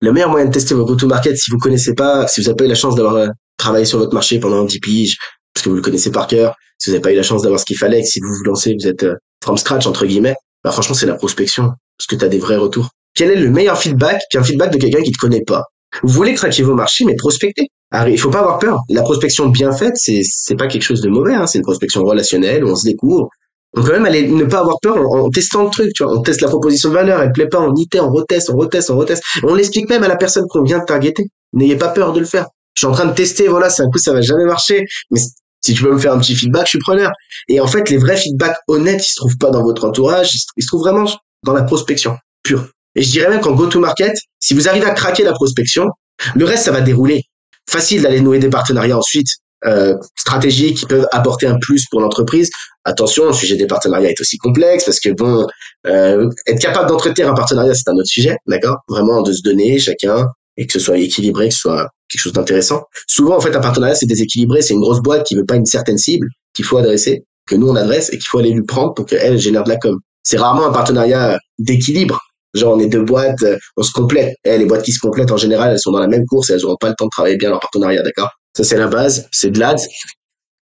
Le 0.02 0.12
meilleur 0.12 0.30
moyen 0.30 0.48
de 0.48 0.52
tester 0.52 0.74
vos 0.74 0.86
go-to-market, 0.86 1.38
si 1.38 1.50
vous 1.52 1.58
connaissez 1.58 1.94
pas, 1.94 2.28
si 2.28 2.42
vous 2.42 2.48
n'avez 2.48 2.56
pas 2.58 2.66
eu 2.66 2.68
la 2.68 2.76
chance 2.76 2.96
d'avoir 2.96 3.16
euh, 3.16 3.28
travaillé 3.58 3.86
sur 3.86 3.98
votre 4.00 4.14
marché 4.14 4.40
pendant 4.40 4.64
10 4.64 4.80
piges, 4.80 5.18
parce 5.54 5.64
que 5.64 5.70
vous 5.70 5.76
le 5.76 5.82
connaissez 5.82 6.12
par 6.12 6.28
cœur, 6.28 6.56
si 6.78 6.90
vous 6.90 6.94
n'avez 6.94 7.02
pas 7.02 7.14
eu 7.14 7.16
la 7.16 7.24
chance 7.24 7.42
d'avoir 7.42 7.60
ce 7.60 7.66
qu'il 7.66 7.78
fallait, 7.78 8.02
que 8.02 8.08
si 8.08 8.20
vous 8.20 8.28
vous 8.28 8.44
lancez, 8.44 8.76
vous 8.78 8.88
êtes 8.88 9.04
euh, 9.04 9.16
from 9.44 9.58
scratch, 9.58 9.88
entre 9.88 10.06
guillemets, 10.06 10.36
bah 10.64 10.72
franchement, 10.72 10.96
c'est 10.96 11.06
la 11.06 11.16
prospection, 11.16 11.72
parce 11.98 12.08
que 12.08 12.16
tu 12.16 12.26
as 12.26 12.28
des 12.28 12.40
vrais 12.40 12.58
retours. 12.58 12.90
Quel 13.14 13.32
est 13.32 13.38
le 13.38 13.50
meilleur 13.50 13.78
feedback 13.78 14.22
qu'un 14.30 14.44
feedback 14.44 14.74
de 14.74 14.78
quelqu'un 14.78 15.02
qui 15.02 15.14
te 15.14 15.18
connaît 15.18 15.44
pas? 15.46 15.64
Vous 16.04 16.14
voulez 16.14 16.34
craquer 16.34 16.64
vos 16.64 16.74
marchés, 16.74 17.06
mais 17.06 17.16
prospectez. 17.16 17.70
Il 18.08 18.20
faut 18.20 18.30
pas 18.30 18.40
avoir 18.40 18.60
peur. 18.60 18.82
La 18.90 19.02
prospection 19.02 19.48
bien 19.48 19.72
faite, 19.72 19.94
c'est 19.96 20.22
c'est 20.24 20.56
pas 20.56 20.68
quelque 20.68 20.84
chose 20.84 21.02
de 21.02 21.10
mauvais. 21.10 21.34
Hein. 21.34 21.48
C'est 21.48 21.60
une 21.60 21.64
prospection 21.64 22.04
relationnelle 22.04 22.66
où 22.66 22.70
on 22.70 22.76
se 22.76 22.84
découvre, 22.84 23.30
on 23.78 23.84
peut 23.84 23.92
même 23.92 24.06
aller 24.06 24.28
ne 24.28 24.46
pas 24.46 24.60
avoir 24.60 24.80
peur 24.82 24.98
en, 24.98 25.30
testant 25.30 25.66
le 25.66 25.70
truc, 25.70 25.92
tu 25.94 26.04
vois. 26.04 26.18
On 26.18 26.22
teste 26.22 26.42
la 26.42 26.48
proposition 26.48 26.90
de 26.90 26.94
valeur, 26.94 27.22
elle 27.22 27.32
plaît 27.32 27.48
pas, 27.48 27.60
on 27.60 27.74
itère, 27.76 28.08
on 28.08 28.12
reteste, 28.12 28.50
on 28.50 28.58
reteste, 28.58 28.90
on 28.90 28.98
reteste. 28.98 29.24
On 29.44 29.54
l'explique 29.54 29.90
même 29.90 30.04
à 30.04 30.08
la 30.08 30.16
personne 30.16 30.46
qu'on 30.50 30.64
vient 30.64 30.80
de 30.80 30.86
targeter. 30.86 31.26
N'ayez 31.54 31.76
pas 31.76 31.90
peur 31.90 32.14
de 32.14 32.20
le 32.20 32.26
faire. 32.26 32.48
Je 32.74 32.82
suis 32.82 32.88
en 32.88 32.94
train 32.94 33.06
de 33.06 33.14
tester, 33.14 33.48
voilà, 33.48 33.70
c'est 33.70 33.84
un 33.84 33.90
coup, 33.90 33.98
ça 33.98 34.14
va 34.14 34.22
jamais 34.22 34.46
marcher. 34.46 34.86
Mais 35.12 35.20
si 35.62 35.74
tu 35.74 35.84
peux 35.84 35.92
me 35.92 35.98
faire 35.98 36.14
un 36.14 36.20
petit 36.20 36.36
feedback, 36.36 36.66
je 36.66 36.72
suis 36.72 36.80
preneur. 36.80 37.12
Et 37.50 37.60
en 37.60 37.68
fait, 37.68 37.90
les 37.90 37.98
vrais 37.98 38.18
feedbacks 38.18 38.58
honnêtes, 38.68 39.06
ils 39.06 39.12
se 39.12 39.16
trouvent 39.16 39.38
pas 39.38 39.50
dans 39.50 39.64
votre 39.64 39.86
entourage, 39.86 40.36
ils 40.36 40.64
se 40.64 40.68
trouvent 40.68 40.82
vraiment 40.82 41.06
dans 41.44 41.54
la 41.54 41.64
prospection 41.64 42.18
pure. 42.44 42.70
Et 42.96 43.02
je 43.02 43.10
dirais 43.10 43.30
même 43.30 43.42
qu'en 43.42 43.54
go-to-market, 43.54 44.16
si 44.40 44.54
vous 44.54 44.68
arrivez 44.68 44.86
à 44.86 44.92
craquer 44.92 45.24
la 45.24 45.34
prospection, 45.34 45.86
le 46.36 46.46
reste, 46.46 46.66
ça 46.66 46.72
va 46.72 46.82
dérouler. 46.82 47.24
Facile 47.70 48.02
d'aller 48.02 48.22
nouer 48.22 48.40
des 48.40 48.50
partenariats 48.50 48.98
ensuite 48.98 49.28
euh, 49.66 49.96
stratégiques 50.16 50.78
qui 50.78 50.86
peuvent 50.86 51.08
apporter 51.12 51.48
un 51.48 51.58
plus 51.60 51.86
pour 51.90 52.00
l'entreprise. 52.00 52.50
Attention, 52.84 53.26
le 53.26 53.34
sujet 53.34 53.56
des 53.56 53.66
partenariats 53.66 54.12
est 54.12 54.22
aussi 54.22 54.38
complexe 54.38 54.86
parce 54.86 55.00
que 55.00 55.10
bon, 55.10 55.48
euh, 55.88 56.30
être 56.46 56.60
capable 56.60 56.88
d'entretenir 56.88 57.30
un 57.30 57.34
partenariat, 57.34 57.74
c'est 57.74 57.90
un 57.90 57.96
autre 57.96 58.08
sujet, 58.08 58.38
d'accord? 58.48 58.78
Vraiment 58.88 59.24
de 59.24 59.34
se 59.34 59.42
donner 59.42 59.80
chacun 59.80 60.28
et 60.58 60.68
que 60.68 60.74
ce 60.74 60.80
soit 60.80 60.98
équilibré, 60.98 61.50
que 61.50 61.54
ce 61.54 61.62
soit 61.62 61.90
quelque 62.10 62.22
chose 62.22 62.34
d'intéressant. 62.34 62.84
Souvent, 63.08 63.38
en 63.38 63.40
fait, 63.40 63.56
un 63.56 63.60
partenariat, 63.62 63.96
c'est 63.96 64.06
déséquilibré. 64.06 64.62
C'est 64.62 64.74
une 64.74 64.82
grosse 64.82 65.02
boîte 65.02 65.26
qui 65.26 65.36
veut 65.36 65.46
pas 65.46 65.56
une 65.56 65.66
certaine 65.66 65.98
cible 65.98 66.28
qu'il 66.54 66.66
faut 66.66 66.78
adresser, 66.78 67.26
que 67.48 67.56
nous 67.56 67.68
on 67.68 67.76
adresse 67.76 68.10
et 68.10 68.18
qu'il 68.18 68.28
faut 68.28 68.40
aller 68.40 68.52
lui 68.52 68.64
prendre 68.64 68.94
pour 68.94 69.06
qu'elle 69.06 69.38
génère 69.40 69.64
de 69.64 69.70
la 69.70 69.78
com. 69.78 69.98
C'est 70.24 70.38
rarement 70.38 70.68
un 70.68 70.72
partenariat 70.72 71.38
d'équilibre. 71.60 72.20
Genre, 72.56 72.76
on 72.76 72.80
est 72.80 72.88
deux 72.88 73.04
boîtes, 73.04 73.44
on 73.78 73.84
se 73.84 73.92
complète. 73.92 74.36
Et 74.44 74.58
les 74.58 74.66
boîtes 74.66 74.84
qui 74.84 74.92
se 74.92 75.00
complètent, 75.00 75.32
en 75.32 75.38
général, 75.38 75.72
elles 75.72 75.80
sont 75.80 75.92
dans 75.92 76.00
la 76.00 76.08
même 76.08 76.26
course 76.26 76.50
et 76.50 76.54
elles 76.54 76.62
n'auront 76.62 76.78
pas 76.80 76.90
le 76.90 76.96
temps 76.96 77.06
de 77.06 77.12
travailler 77.12 77.38
bien 77.38 77.50
leur 77.50 77.60
partenariat, 77.60 78.02
d'accord? 78.02 78.30
Ça, 78.56 78.64
c'est 78.64 78.78
la 78.78 78.88
base. 78.88 79.28
C'est 79.32 79.52
de 79.52 79.60
l'ADS. 79.60 79.88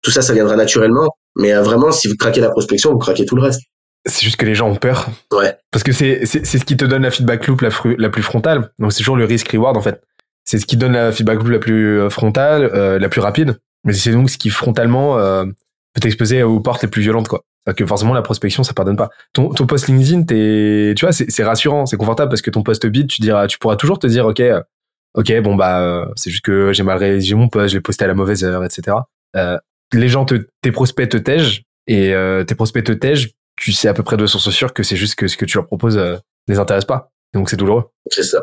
Tout 0.03 0.11
ça, 0.11 0.21
ça 0.23 0.35
viendra 0.35 0.57
naturellement. 0.57 1.09
Mais 1.37 1.55
euh, 1.55 1.63
vraiment, 1.63 1.93
si 1.93 2.09
vous 2.09 2.17
craquez 2.17 2.41
la 2.41 2.51
prospection, 2.51 2.93
vous 2.93 2.99
craquez 2.99 3.25
tout 3.25 3.37
le 3.37 3.43
reste. 3.43 3.61
C'est 4.07 4.25
juste 4.25 4.37
que 4.37 4.47
les 4.47 4.55
gens 4.55 4.69
ont 4.69 4.77
peur. 4.77 5.09
Ouais. 5.33 5.57
Parce 5.71 5.83
que 5.83 5.93
c'est, 5.93 6.27
c'est, 6.27 6.45
ce 6.45 6.65
qui 6.65 6.77
te 6.77 6.85
donne 6.85 7.03
la 7.03 7.11
feedback 7.11 7.47
loop 7.47 7.61
la, 7.61 7.71
la 7.99 8.09
plus 8.09 8.23
frontale. 8.23 8.71
Donc, 8.79 8.93
c'est 8.93 8.99
toujours 8.99 9.17
le 9.17 9.25
risk-reward, 9.25 9.77
en 9.77 9.83
fait. 9.83 10.01
C'est 10.45 10.59
ce 10.59 10.67
qui 10.67 10.77
donne 10.77 10.93
la 10.93 11.11
feedback 11.13 11.39
loop 11.39 11.49
la 11.49 11.59
plus 11.59 12.01
euh, 12.01 12.09
frontale, 12.09 12.71
euh, 12.73 12.99
la 12.99 13.09
plus 13.09 13.21
rapide. 13.21 13.59
Mais 13.85 13.93
c'est 13.93 14.13
donc 14.13 14.31
ce 14.31 14.39
qui, 14.39 14.49
frontalement, 14.49 15.19
euh, 15.19 15.45
peut 15.45 16.01
t'exposer 16.01 16.43
aux 16.43 16.61
portes 16.61 16.83
les 16.83 16.89
plus 16.89 17.03
violentes, 17.03 17.29
quoi. 17.29 17.43
Que 17.75 17.85
forcément, 17.87 18.15
la 18.15 18.23
prospection, 18.23 18.63
ça 18.63 18.73
pardonne 18.73 18.97
pas. 18.97 19.11
Ton, 19.33 19.49
ton 19.51 19.67
post 19.67 19.89
LinkedIn, 19.89 20.23
t'es, 20.23 20.95
tu 20.97 21.05
vois, 21.05 21.13
c'est, 21.13 21.45
rassurant, 21.45 21.87
c'est 21.87 21.97
confortable 21.97 22.29
parce 22.29 22.43
que 22.43 22.51
ton 22.51 22.63
post 22.63 22.87
bid, 22.87 23.09
tu 23.09 23.21
diras, 23.21 23.47
tu 23.47 23.59
pourras 23.59 23.77
toujours 23.77 23.99
te 23.99 24.07
dire, 24.07 24.27
OK, 24.27 24.43
ok, 25.15 25.41
bon 25.41 25.57
bah 25.57 25.81
euh, 25.81 26.07
c'est 26.15 26.31
juste 26.31 26.45
que 26.45 26.73
j'ai 26.73 26.83
mal 26.83 26.99
réalisé 26.99 27.35
mon 27.35 27.49
poste, 27.49 27.71
je 27.71 27.79
l'ai 27.79 27.81
posté 27.81 28.05
à 28.05 28.09
la 28.09 28.15
mauvaise 28.15 28.45
heure, 28.45 28.65
etc. 28.65 28.99
Euh, 29.35 29.59
les 29.93 30.09
gens, 30.09 30.25
te, 30.25 30.47
tes 30.63 30.73
prospects 30.73 31.09
te 31.09 31.17
tègent 31.17 31.63
et 31.87 32.15
euh, 32.15 32.45
tes 32.45 32.55
prospects 32.55 32.85
te 32.85 32.93
tègent, 32.93 33.33
tu 33.57 33.73
sais 33.73 33.89
à 33.89 33.95
peu 33.95 34.03
près 34.03 34.17
de 34.17 34.27
source 34.27 34.51
sûre 34.51 34.73
que 34.73 34.83
c'est 34.83 34.97
juste 34.97 35.15
que 35.15 35.29
ce 35.29 35.37
que 35.37 35.45
tu 35.45 35.57
leur 35.57 35.67
proposes 35.67 35.97
euh, 35.97 36.17
les 36.49 36.59
intéresse 36.59 36.85
pas. 36.85 37.11
Donc 37.35 37.51
c'est 37.51 37.57
douloureux. 37.57 37.85
C'est 38.11 38.23
ça. 38.23 38.43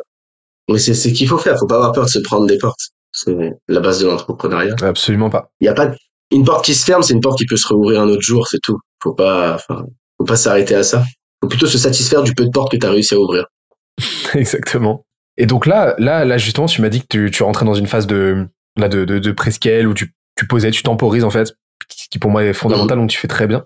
Mais 0.70 0.80
c'est 0.80 0.94
ce 0.94 1.10
qu'il 1.10 1.28
faut 1.28 1.38
faire. 1.38 1.58
Faut 1.58 1.68
pas 1.68 1.76
avoir 1.76 1.92
peur 1.92 2.06
de 2.06 2.10
se 2.10 2.20
prendre 2.20 2.48
des 2.48 2.58
portes. 2.58 2.80
C'est 3.12 3.52
la 3.68 3.80
base 3.80 4.02
de 4.02 4.08
l'entrepreneuriat. 4.08 4.76
Absolument 4.82 5.30
pas. 5.30 5.52
Il 5.60 5.66
y 5.66 5.68
a 5.68 5.74
pas 5.74 5.94
une 6.32 6.44
porte 6.44 6.66
qui 6.66 6.74
se 6.74 6.86
ferme, 6.86 7.04
c'est 7.04 7.14
une 7.14 7.22
porte 7.22 7.38
qui 7.38 7.46
peut 7.46 7.58
se 7.58 7.68
rouvrir 7.68 8.02
un 8.02 8.10
autre 8.10 8.22
jour, 8.22 8.48
c'est 8.48 8.60
tout. 8.62 8.78
Faut 9.02 9.14
pas, 9.14 9.56
enfin, 9.56 9.84
faut 10.18 10.26
pas 10.26 10.36
s'arrêter 10.36 10.76
à 10.76 10.84
ça. 10.84 11.04
Faut 11.42 11.48
plutôt 11.48 11.68
se 11.68 11.78
satisfaire 11.78 12.24
du 12.24 12.34
peu 12.34 12.46
de 12.46 12.50
portes 12.50 12.72
que 12.72 12.78
tu 12.78 12.86
as 12.86 12.92
réussi 12.92 13.14
à 13.14 13.20
ouvrir. 13.20 13.46
Exactement. 14.34 15.06
Et 15.38 15.46
donc 15.46 15.66
là, 15.66 15.96
là, 15.98 16.26
là 16.26 16.38
justement, 16.38 16.68
tu 16.68 16.82
m'as 16.82 16.90
dit 16.90 17.02
que 17.02 17.08
tu, 17.10 17.32
tu 17.32 17.44
rentrais 17.44 17.66
dans 17.66 17.74
une 17.74 17.88
phase 17.88 18.08
de, 18.08 18.48
là, 18.78 18.88
de, 18.88 19.06
de, 19.06 19.20
de 19.20 19.32
prescale 19.32 19.88
où 19.88 19.94
tu, 19.94 20.14
tu 20.36 20.48
posais, 20.48 20.72
tu 20.72 20.84
temporises 20.84 21.24
en 21.24 21.30
fait, 21.30 21.54
ce 21.90 22.08
qui 22.10 22.20
pour 22.20 22.32
moi 22.32 22.44
est 22.44 22.54
fondamental, 22.54 22.98
donc 22.98 23.10
tu 23.10 23.18
fais 23.18 23.28
très 23.28 23.48
bien. 23.48 23.66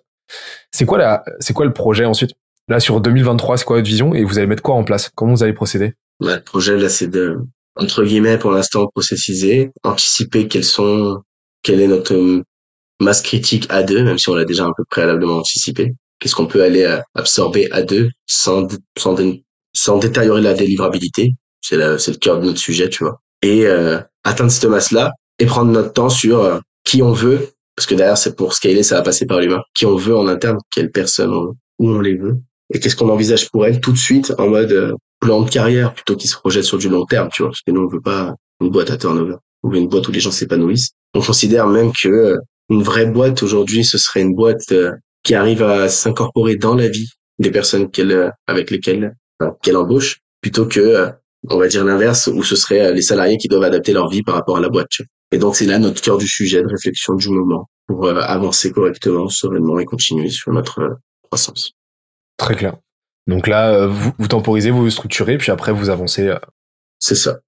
C'est 0.71 0.85
quoi 0.85 0.97
la, 0.97 1.23
c'est 1.39 1.53
quoi 1.53 1.65
le 1.65 1.73
projet 1.73 2.05
ensuite? 2.05 2.31
Là, 2.67 2.79
sur 2.79 2.99
2023, 2.99 3.57
c'est 3.57 3.65
quoi 3.65 3.77
votre 3.77 3.87
vision? 3.87 4.13
Et 4.13 4.23
vous 4.23 4.37
allez 4.37 4.47
mettre 4.47 4.63
quoi 4.63 4.75
en 4.75 4.83
place? 4.83 5.09
Comment 5.15 5.33
vous 5.33 5.43
allez 5.43 5.53
procéder? 5.53 5.93
Le 6.19 6.37
projet 6.39 6.77
là, 6.77 6.89
c'est 6.89 7.07
de, 7.07 7.37
entre 7.77 8.03
guillemets, 8.03 8.37
pour 8.37 8.51
l'instant, 8.51 8.87
processiser, 8.93 9.71
anticiper 9.83 10.47
quels 10.47 10.65
sont, 10.65 11.21
quelle 11.63 11.81
est 11.81 11.87
notre 11.87 12.13
euh, 12.13 12.43
masse 12.99 13.21
critique 13.21 13.65
à 13.69 13.83
deux, 13.83 14.03
même 14.03 14.17
si 14.17 14.29
on 14.29 14.35
l'a 14.35 14.45
déjà 14.45 14.65
un 14.65 14.73
peu 14.75 14.83
préalablement 14.89 15.37
anticipé. 15.37 15.93
Qu'est-ce 16.19 16.35
qu'on 16.35 16.47
peut 16.47 16.63
aller 16.63 16.83
euh, 16.83 16.99
absorber 17.15 17.69
à 17.71 17.83
deux 17.83 18.09
sans, 18.25 18.67
sans, 18.97 19.97
détériorer 19.97 20.41
la 20.41 20.53
délivrabilité? 20.53 21.33
C'est 21.61 21.77
le 21.77 22.17
cœur 22.17 22.39
de 22.39 22.45
notre 22.45 22.59
sujet, 22.59 22.89
tu 22.89 23.03
vois. 23.03 23.21
Et 23.41 23.67
euh, 23.67 23.99
atteindre 24.23 24.51
cette 24.51 24.69
masse-là 24.69 25.11
et 25.39 25.45
prendre 25.45 25.71
notre 25.71 25.93
temps 25.93 26.09
sur 26.09 26.61
qui 26.83 27.03
on 27.03 27.11
veut, 27.11 27.49
parce 27.75 27.85
que 27.85 27.93
derrière, 27.93 28.17
c'est 28.17 28.35
pour 28.35 28.53
scaler, 28.53 28.81
ça 28.81 28.95
va 28.95 29.01
passer 29.01 29.25
par 29.25 29.39
l'humain. 29.39 29.61
Qui 29.75 29.85
on 29.85 29.95
veut 29.95 30.17
en 30.17 30.27
interne, 30.27 30.57
quelle 30.71 30.91
personne 30.91 31.31
on 31.31 31.53
où 31.79 31.89
on 31.91 31.99
les 31.99 32.15
veut. 32.15 32.37
et 32.73 32.79
qu'est-ce 32.79 32.95
qu'on 32.95 33.09
envisage 33.09 33.51
pour 33.51 33.65
elle 33.67 33.79
tout 33.79 33.91
de 33.91 33.97
suite 33.97 34.33
en 34.39 34.47
mode 34.47 34.95
plan 35.19 35.41
de 35.41 35.49
carrière 35.49 35.93
plutôt 35.93 36.15
qu'il 36.15 36.29
se 36.29 36.35
projette 36.35 36.63
sur 36.63 36.77
du 36.77 36.89
long 36.89 37.05
terme, 37.05 37.29
tu 37.31 37.43
vois. 37.43 37.51
Parce 37.51 37.61
que 37.61 37.71
nous, 37.71 37.81
on 37.81 37.87
veut 37.87 38.01
pas 38.01 38.33
une 38.61 38.69
boîte 38.69 38.89
à 38.89 38.97
turnover. 38.97 39.35
Veut 39.63 39.77
une 39.77 39.87
boîte 39.87 40.07
où 40.07 40.11
les 40.11 40.19
gens 40.19 40.31
s'épanouissent. 40.31 40.91
On 41.13 41.21
considère 41.21 41.67
même 41.67 41.91
que 41.91 42.07
euh, 42.07 42.37
une 42.69 42.83
vraie 42.83 43.05
boîte 43.05 43.43
aujourd'hui, 43.43 43.83
ce 43.83 43.97
serait 43.97 44.21
une 44.21 44.35
boîte 44.35 44.71
euh, 44.71 44.91
qui 45.23 45.35
arrive 45.35 45.63
à 45.63 45.89
s'incorporer 45.89 46.55
dans 46.55 46.75
la 46.75 46.87
vie 46.87 47.09
des 47.39 47.51
personnes 47.51 47.89
qu'elle, 47.91 48.31
avec 48.47 48.71
lesquelles, 48.71 49.13
qu'elle 49.61 49.77
embauche, 49.77 50.19
plutôt 50.41 50.65
que, 50.65 51.11
on 51.49 51.57
va 51.57 51.67
dire 51.67 51.85
l'inverse, 51.85 52.27
où 52.27 52.43
ce 52.43 52.55
serait 52.55 52.93
les 52.93 53.01
salariés 53.01 53.37
qui 53.37 53.47
doivent 53.47 53.63
adapter 53.63 53.93
leur 53.93 54.09
vie 54.09 54.23
par 54.23 54.35
rapport 54.35 54.57
à 54.57 54.59
la 54.59 54.69
boîte. 54.69 54.89
Et 55.31 55.37
donc, 55.37 55.55
c'est 55.55 55.65
là 55.65 55.77
notre 55.79 56.01
cœur 56.01 56.17
du 56.17 56.27
sujet 56.27 56.61
de 56.61 56.67
réflexion 56.67 57.13
du 57.15 57.29
moment 57.29 57.69
pour 57.87 58.07
avancer 58.09 58.71
correctement, 58.71 59.29
sereinement 59.29 59.79
et 59.79 59.85
continuer 59.85 60.29
sur 60.29 60.51
notre 60.51 60.97
croissance. 61.23 61.73
Très 62.37 62.55
clair. 62.55 62.75
Donc 63.27 63.47
là, 63.47 63.73
euh, 63.73 63.87
vous, 63.87 64.11
vous 64.17 64.27
temporisez, 64.27 64.71
vous 64.71 64.83
vous 64.83 64.89
structurez, 64.89 65.37
puis 65.37 65.51
après 65.51 65.73
vous 65.73 65.89
avancez. 65.89 66.27
euh. 66.27 66.39
C'est 66.99 67.15
ça. 67.15 67.39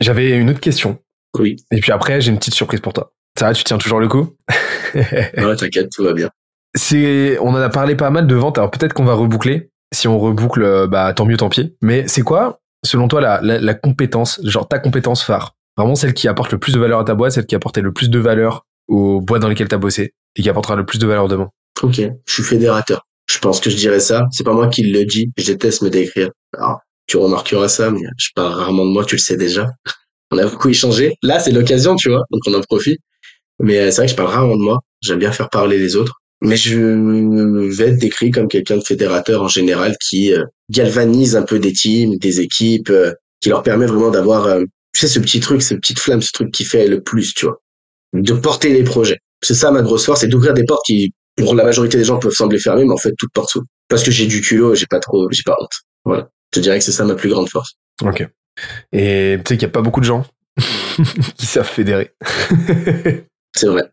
J'avais 0.00 0.30
une 0.30 0.50
autre 0.50 0.60
question. 0.60 0.98
Oui. 1.38 1.56
Et 1.70 1.80
puis 1.80 1.92
après, 1.92 2.20
j'ai 2.20 2.30
une 2.30 2.38
petite 2.38 2.54
surprise 2.54 2.80
pour 2.80 2.92
toi. 2.92 3.12
Ça 3.38 3.46
va, 3.46 3.54
tu 3.54 3.64
tiens 3.64 3.78
toujours 3.78 4.00
le 4.00 4.08
coup 4.08 4.34
Ouais, 4.94 5.56
t'inquiète, 5.56 5.90
tout 5.94 6.02
va 6.02 6.12
bien. 6.12 6.30
C'est, 6.74 7.38
on 7.40 7.50
en 7.50 7.56
a 7.56 7.68
parlé 7.68 7.94
pas 7.94 8.10
mal 8.10 8.26
de 8.26 8.34
ventes. 8.34 8.58
Alors 8.58 8.70
peut-être 8.70 8.92
qu'on 8.92 9.04
va 9.04 9.14
reboucler. 9.14 9.70
Si 9.94 10.06
on 10.06 10.18
reboucle, 10.18 10.62
euh, 10.62 10.86
bah 10.86 11.12
tant 11.14 11.24
mieux, 11.24 11.36
tant 11.36 11.48
pis. 11.48 11.76
Mais 11.80 12.06
c'est 12.08 12.22
quoi, 12.22 12.60
selon 12.84 13.08
toi, 13.08 13.20
la, 13.20 13.40
la, 13.42 13.58
la 13.58 13.74
compétence, 13.74 14.40
genre 14.44 14.68
ta 14.68 14.78
compétence 14.78 15.22
phare, 15.22 15.54
vraiment 15.76 15.94
celle 15.94 16.14
qui 16.14 16.28
apporte 16.28 16.52
le 16.52 16.58
plus 16.58 16.72
de 16.72 16.80
valeur 16.80 17.00
à 17.00 17.04
ta 17.04 17.14
boîte, 17.14 17.32
celle 17.32 17.46
qui 17.46 17.54
apportait 17.54 17.80
le 17.80 17.92
plus 17.92 18.10
de 18.10 18.18
valeur 18.18 18.66
aux 18.88 19.20
boîtes 19.20 19.42
dans 19.42 19.48
lesquelles 19.48 19.68
t'as 19.68 19.78
bossé 19.78 20.12
et 20.36 20.42
qui 20.42 20.48
apportera 20.48 20.76
le 20.76 20.84
plus 20.84 20.98
de 20.98 21.06
valeur 21.06 21.28
demain? 21.28 21.48
Ok, 21.82 22.00
je 22.26 22.32
suis 22.32 22.42
fédérateur. 22.42 23.02
Je 23.30 23.38
pense 23.38 23.60
que 23.60 23.70
je 23.70 23.76
dirais 23.76 24.00
ça. 24.00 24.26
C'est 24.30 24.44
pas 24.44 24.52
moi 24.52 24.68
qui 24.68 24.82
le 24.82 25.04
dis. 25.04 25.30
Je 25.36 25.46
déteste 25.46 25.82
me 25.82 25.90
décrire. 25.90 26.30
Alors, 26.56 26.80
tu 27.06 27.16
remarqueras 27.16 27.68
ça, 27.68 27.90
mais 27.90 28.00
je 28.16 28.28
parle 28.34 28.52
rarement 28.52 28.84
de 28.84 28.90
moi, 28.90 29.04
tu 29.04 29.16
le 29.16 29.20
sais 29.20 29.36
déjà. 29.36 29.68
On 30.30 30.38
a 30.38 30.46
beaucoup 30.46 30.68
échangé. 30.68 31.14
Là, 31.22 31.40
c'est 31.40 31.52
l'occasion, 31.52 31.96
tu 31.96 32.10
vois, 32.10 32.22
donc 32.30 32.42
on 32.46 32.54
en 32.54 32.60
profite. 32.60 33.00
Mais 33.60 33.78
euh, 33.78 33.90
c'est 33.90 33.96
vrai 33.96 34.06
que 34.06 34.12
je 34.12 34.16
parle 34.16 34.30
rarement 34.30 34.56
de 34.56 34.62
moi. 34.62 34.80
J'aime 35.00 35.18
bien 35.18 35.32
faire 35.32 35.48
parler 35.50 35.78
les 35.78 35.96
autres. 35.96 36.20
Mais 36.40 36.56
je 36.56 36.78
vais 37.76 37.88
être 37.88 37.98
décrit 37.98 38.30
comme 38.30 38.46
quelqu'un 38.46 38.76
de 38.76 38.84
fédérateur 38.84 39.42
en 39.42 39.48
général 39.48 39.96
qui 40.08 40.32
euh, 40.32 40.44
galvanise 40.70 41.34
un 41.34 41.42
peu 41.42 41.58
des 41.58 41.72
teams, 41.72 42.16
des 42.18 42.40
équipes, 42.40 42.90
euh, 42.90 43.12
qui 43.40 43.48
leur 43.48 43.62
permet 43.62 43.86
vraiment 43.86 44.10
d'avoir, 44.10 44.58
tu 44.58 45.00
sais, 45.00 45.08
ce 45.08 45.18
petit 45.18 45.40
truc, 45.40 45.62
cette 45.62 45.80
petite 45.80 45.98
flamme, 45.98 46.22
ce 46.22 46.32
truc 46.32 46.52
qui 46.52 46.64
fait 46.64 46.86
le 46.86 47.02
plus, 47.02 47.34
tu 47.34 47.46
vois. 47.46 47.60
De 48.12 48.32
porter 48.32 48.72
les 48.72 48.84
projets. 48.84 49.18
C'est 49.42 49.54
ça 49.54 49.70
ma 49.70 49.82
grosse 49.82 50.04
force, 50.04 50.20
c'est 50.20 50.28
d'ouvrir 50.28 50.54
des 50.54 50.64
portes 50.64 50.84
qui, 50.84 51.12
pour 51.36 51.54
la 51.54 51.64
majorité 51.64 51.98
des 51.98 52.04
gens, 52.04 52.18
peuvent 52.18 52.32
sembler 52.32 52.58
fermées, 52.58 52.84
mais 52.84 52.92
en 52.92 52.98
fait, 52.98 53.12
toutes 53.16 53.32
portes 53.32 53.50
s'ouvrent. 53.50 53.66
Parce 53.88 54.02
que 54.02 54.10
j'ai 54.10 54.26
du 54.26 54.40
culot, 54.40 54.74
j'ai 54.74 54.86
pas 54.86 55.00
trop, 55.00 55.28
j'ai 55.30 55.42
pas 55.44 55.56
honte. 55.60 55.72
Voilà. 56.04 56.28
Je 56.54 56.60
dirais 56.60 56.78
que 56.78 56.84
c'est 56.84 56.92
ça 56.92 57.04
ma 57.04 57.14
plus 57.14 57.28
grande 57.28 57.48
force. 57.48 57.74
Ok. 58.02 58.26
Et 58.92 59.38
tu 59.44 59.48
sais 59.48 59.56
qu'il 59.56 59.62
y 59.66 59.70
a 59.70 59.72
pas 59.72 59.82
beaucoup 59.82 60.00
de 60.00 60.04
gens 60.06 60.24
qui 61.36 61.46
savent 61.46 61.66
fédérer. 61.68 62.12
C'est 63.56 63.66
vrai. 63.68 63.84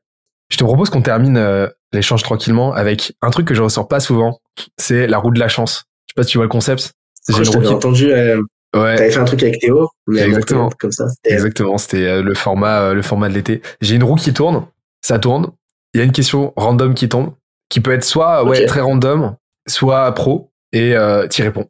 Je 0.49 0.57
te 0.57 0.63
propose 0.63 0.89
qu'on 0.89 1.01
termine 1.01 1.37
euh, 1.37 1.67
l'échange 1.91 2.23
tranquillement 2.23 2.73
avec 2.73 3.13
un 3.21 3.29
truc 3.31 3.47
que 3.47 3.53
je 3.55 3.61
ressors 3.63 3.87
pas 3.87 3.99
souvent, 3.99 4.39
c'est 4.77 5.07
la 5.07 5.17
roue 5.17 5.31
de 5.31 5.39
la 5.39 5.47
chance. 5.47 5.85
Je 6.07 6.11
sais 6.11 6.15
pas 6.15 6.23
si 6.23 6.29
tu 6.31 6.37
vois 6.37 6.45
le 6.45 6.49
concept. 6.49 6.93
J'ai 7.29 7.41
qui- 7.43 7.57
entendu, 7.67 8.11
euh, 8.11 8.41
Ouais, 8.75 8.95
t'avais 8.97 9.09
fait 9.09 9.19
un 9.19 9.25
truc 9.25 9.41
avec 9.41 9.59
Théo, 9.61 9.89
mais 10.05 10.21
Exactement. 10.21 10.69
comme 10.79 10.91
ça. 10.91 11.05
Exactement. 11.23 11.77
C'était 11.77 12.05
euh, 12.07 12.21
le 12.21 12.33
format, 12.35 12.81
euh, 12.81 12.93
le 12.93 13.01
format 13.01 13.29
de 13.29 13.33
l'été. 13.33 13.61
J'ai 13.79 13.95
une 13.95 14.03
roue 14.03 14.15
qui 14.17 14.33
tourne, 14.33 14.67
ça 15.01 15.17
tourne. 15.17 15.51
Il 15.93 15.99
y 15.99 16.01
a 16.01 16.03
une 16.03 16.11
question 16.11 16.51
random 16.57 16.93
qui 16.93 17.07
tombe, 17.07 17.33
qui 17.69 17.79
peut 17.79 17.93
être 17.93 18.03
soit 18.03 18.43
ouais 18.43 18.65
très 18.65 18.81
random, 18.81 19.37
soit 19.65 20.11
pro, 20.13 20.51
et 20.73 20.93
euh, 20.93 21.25
t'y 21.27 21.41
réponds. 21.41 21.69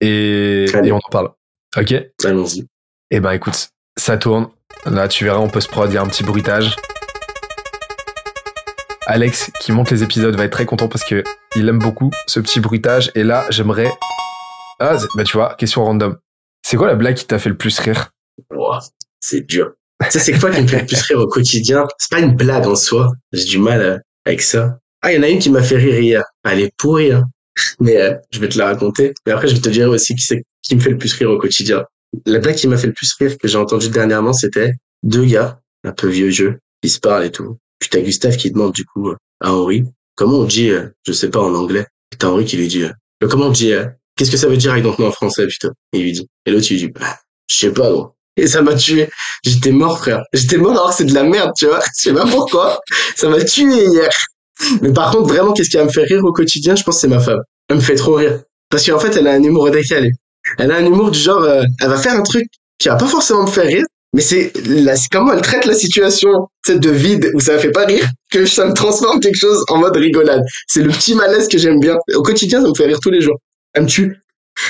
Et, 0.00 0.64
et 0.82 0.92
on 0.92 0.96
en 0.96 1.10
parle. 1.10 1.30
Ok. 1.76 1.94
Allons-y. 2.24 2.66
Eh 3.10 3.20
ben 3.20 3.32
écoute, 3.32 3.68
ça 3.98 4.16
tourne. 4.16 4.48
Là, 4.86 5.08
tu 5.08 5.24
verras 5.24 5.38
en 5.38 5.48
post-prod, 5.48 5.90
il 5.90 5.94
y 5.94 5.96
a 5.98 6.02
un 6.02 6.06
petit 6.06 6.24
bruitage. 6.24 6.76
Alex, 9.06 9.50
qui 9.60 9.72
monte 9.72 9.90
les 9.90 10.02
épisodes, 10.02 10.34
va 10.34 10.44
être 10.44 10.52
très 10.52 10.66
content 10.66 10.88
parce 10.88 11.04
que 11.04 11.22
il 11.54 11.68
aime 11.68 11.78
beaucoup 11.78 12.10
ce 12.26 12.40
petit 12.40 12.60
bruitage. 12.60 13.12
Et 13.14 13.22
là, 13.22 13.46
j'aimerais. 13.50 13.90
Ah, 14.80 14.96
bah 15.14 15.24
tu 15.24 15.36
vois, 15.36 15.54
question 15.54 15.84
random. 15.84 16.16
C'est 16.66 16.76
quoi 16.76 16.86
la 16.88 16.94
blague 16.94 17.14
qui 17.14 17.26
t'a 17.26 17.38
fait 17.38 17.48
le 17.48 17.56
plus 17.56 17.78
rire? 17.78 18.10
Ouah, 18.50 18.82
c'est 19.20 19.46
dur. 19.46 19.72
Ça, 20.10 20.18
c'est 20.18 20.38
quoi 20.38 20.50
qui 20.50 20.62
me 20.62 20.66
fait 20.66 20.80
le 20.80 20.86
plus 20.86 21.00
rire 21.02 21.18
au 21.18 21.28
quotidien? 21.28 21.86
C'est 21.98 22.10
pas 22.10 22.20
une 22.20 22.34
blague 22.34 22.66
en 22.66 22.74
soi. 22.74 23.12
J'ai 23.32 23.44
du 23.44 23.58
mal 23.58 23.80
euh, 23.80 23.98
avec 24.24 24.42
ça. 24.42 24.78
Ah, 25.02 25.12
il 25.12 25.16
y 25.16 25.18
en 25.18 25.22
a 25.22 25.28
une 25.28 25.38
qui 25.38 25.50
m'a 25.50 25.62
fait 25.62 25.76
rire 25.76 25.98
hier. 25.98 26.24
Elle 26.44 26.60
est 26.60 26.72
pourrie, 26.76 27.12
hein. 27.12 27.24
Mais 27.80 27.96
euh, 27.96 28.14
je 28.30 28.40
vais 28.40 28.48
te 28.48 28.58
la 28.58 28.66
raconter. 28.66 29.14
Mais 29.24 29.32
après, 29.32 29.48
je 29.48 29.54
vais 29.54 29.60
te 29.60 29.68
dire 29.68 29.88
aussi 29.88 30.14
qui 30.14 30.22
c'est 30.22 30.42
qui 30.68 30.76
me 30.76 30.80
fait 30.80 30.90
le 30.90 30.98
plus 30.98 31.12
rire 31.14 31.30
au 31.30 31.38
quotidien. 31.38 31.84
La 32.24 32.38
blague 32.38 32.56
qui 32.56 32.68
m'a 32.68 32.76
fait 32.76 32.86
le 32.86 32.92
plus 32.92 33.12
rire 33.14 33.36
que 33.38 33.48
j'ai 33.48 33.58
entendue 33.58 33.88
dernièrement, 33.88 34.32
c'était 34.32 34.72
deux 35.02 35.24
gars, 35.24 35.60
un 35.84 35.92
peu 35.92 36.08
vieux 36.08 36.30
jeu, 36.30 36.58
qui 36.82 36.88
se 36.88 37.00
parlent 37.00 37.24
et 37.24 37.30
tout. 37.30 37.58
Puis 37.78 37.90
t'as 37.90 38.00
Gustave 38.00 38.36
qui 38.36 38.50
demande 38.50 38.72
du 38.72 38.84
coup 38.84 39.10
à 39.40 39.52
Henri, 39.52 39.84
comment 40.14 40.38
on 40.38 40.44
dit, 40.44 40.70
euh, 40.70 40.88
je 41.06 41.12
sais 41.12 41.30
pas 41.30 41.40
en 41.40 41.54
anglais? 41.54 41.86
Et 42.12 42.16
t'as 42.16 42.28
Henri 42.28 42.44
qui 42.44 42.56
lui 42.56 42.68
dit, 42.68 42.84
euh, 42.84 43.28
comment 43.28 43.46
on 43.46 43.50
dit, 43.50 43.72
euh, 43.72 43.86
qu'est-ce 44.16 44.30
que 44.30 44.36
ça 44.36 44.48
veut 44.48 44.56
dire 44.56 44.72
avec 44.72 44.84
donc 44.84 44.98
en 45.00 45.12
français, 45.12 45.46
putain? 45.46 45.70
Et 45.92 45.98
il 45.98 46.04
lui 46.04 46.12
dit. 46.12 46.26
Et 46.46 46.50
l'autre, 46.50 46.66
il 46.70 46.74
lui 46.74 46.86
dit, 46.86 46.92
bah, 46.92 47.18
je 47.48 47.56
sais 47.56 47.72
pas, 47.72 47.90
gros. 47.90 48.12
Et 48.36 48.46
ça 48.46 48.60
m'a 48.62 48.74
tué. 48.74 49.08
J'étais 49.44 49.72
mort, 49.72 49.98
frère. 49.98 50.22
J'étais 50.32 50.58
mort 50.58 50.72
alors 50.72 50.90
que 50.90 50.96
c'est 50.96 51.04
de 51.04 51.14
la 51.14 51.22
merde, 51.22 51.52
tu 51.56 51.66
vois. 51.66 51.80
Je 51.80 52.02
sais 52.02 52.12
pas 52.12 52.26
pourquoi. 52.26 52.80
Ça 53.14 53.28
m'a 53.28 53.42
tué 53.42 53.64
hier. 53.64 54.10
Mais 54.82 54.92
par 54.92 55.10
contre, 55.10 55.28
vraiment, 55.28 55.52
qu'est-ce 55.52 55.70
qui 55.70 55.76
va 55.76 55.84
me 55.84 55.90
faire 55.90 56.06
rire 56.06 56.24
au 56.24 56.32
quotidien, 56.32 56.74
je 56.74 56.82
pense 56.82 56.96
que 56.96 57.00
c'est 57.02 57.08
ma 57.08 57.20
femme. 57.20 57.40
Elle 57.68 57.76
me 57.76 57.80
fait 57.80 57.94
trop 57.94 58.14
rire. 58.14 58.42
Parce 58.68 58.84
qu'en 58.84 58.98
fait, 58.98 59.16
elle 59.16 59.26
a 59.26 59.32
un 59.32 59.42
humour 59.42 59.70
décalé. 59.70 60.10
Elle 60.58 60.70
a 60.70 60.76
un 60.76 60.86
humour 60.86 61.10
du 61.10 61.18
genre, 61.18 61.42
euh, 61.42 61.62
elle 61.80 61.88
va 61.88 61.98
faire 61.98 62.14
un 62.14 62.22
truc 62.22 62.46
qui 62.78 62.88
va 62.88 62.96
pas 62.96 63.06
forcément 63.06 63.42
me 63.42 63.50
faire 63.50 63.66
rire, 63.66 63.84
mais 64.12 64.22
c'est 64.22 64.52
comment 65.10 65.32
elle 65.32 65.42
traite 65.42 65.66
la 65.66 65.74
situation, 65.74 66.48
cette 66.64 66.80
de 66.80 66.90
vide 66.90 67.30
où 67.34 67.40
ça 67.40 67.54
me 67.54 67.58
fait 67.58 67.70
pas 67.70 67.84
rire, 67.84 68.08
que 68.30 68.46
ça 68.46 68.66
me 68.66 68.72
transforme 68.72 69.20
quelque 69.20 69.36
chose 69.36 69.64
en 69.68 69.78
mode 69.78 69.96
rigolade. 69.96 70.42
C'est 70.68 70.82
le 70.82 70.88
petit 70.88 71.14
malaise 71.14 71.48
que 71.48 71.58
j'aime 71.58 71.80
bien. 71.80 71.96
Au 72.14 72.22
quotidien, 72.22 72.62
ça 72.62 72.68
me 72.68 72.74
fait 72.74 72.86
rire 72.86 72.98
tous 73.00 73.10
les 73.10 73.20
jours. 73.20 73.38
Elle 73.74 73.82
me 73.82 73.88
tue. 73.88 74.18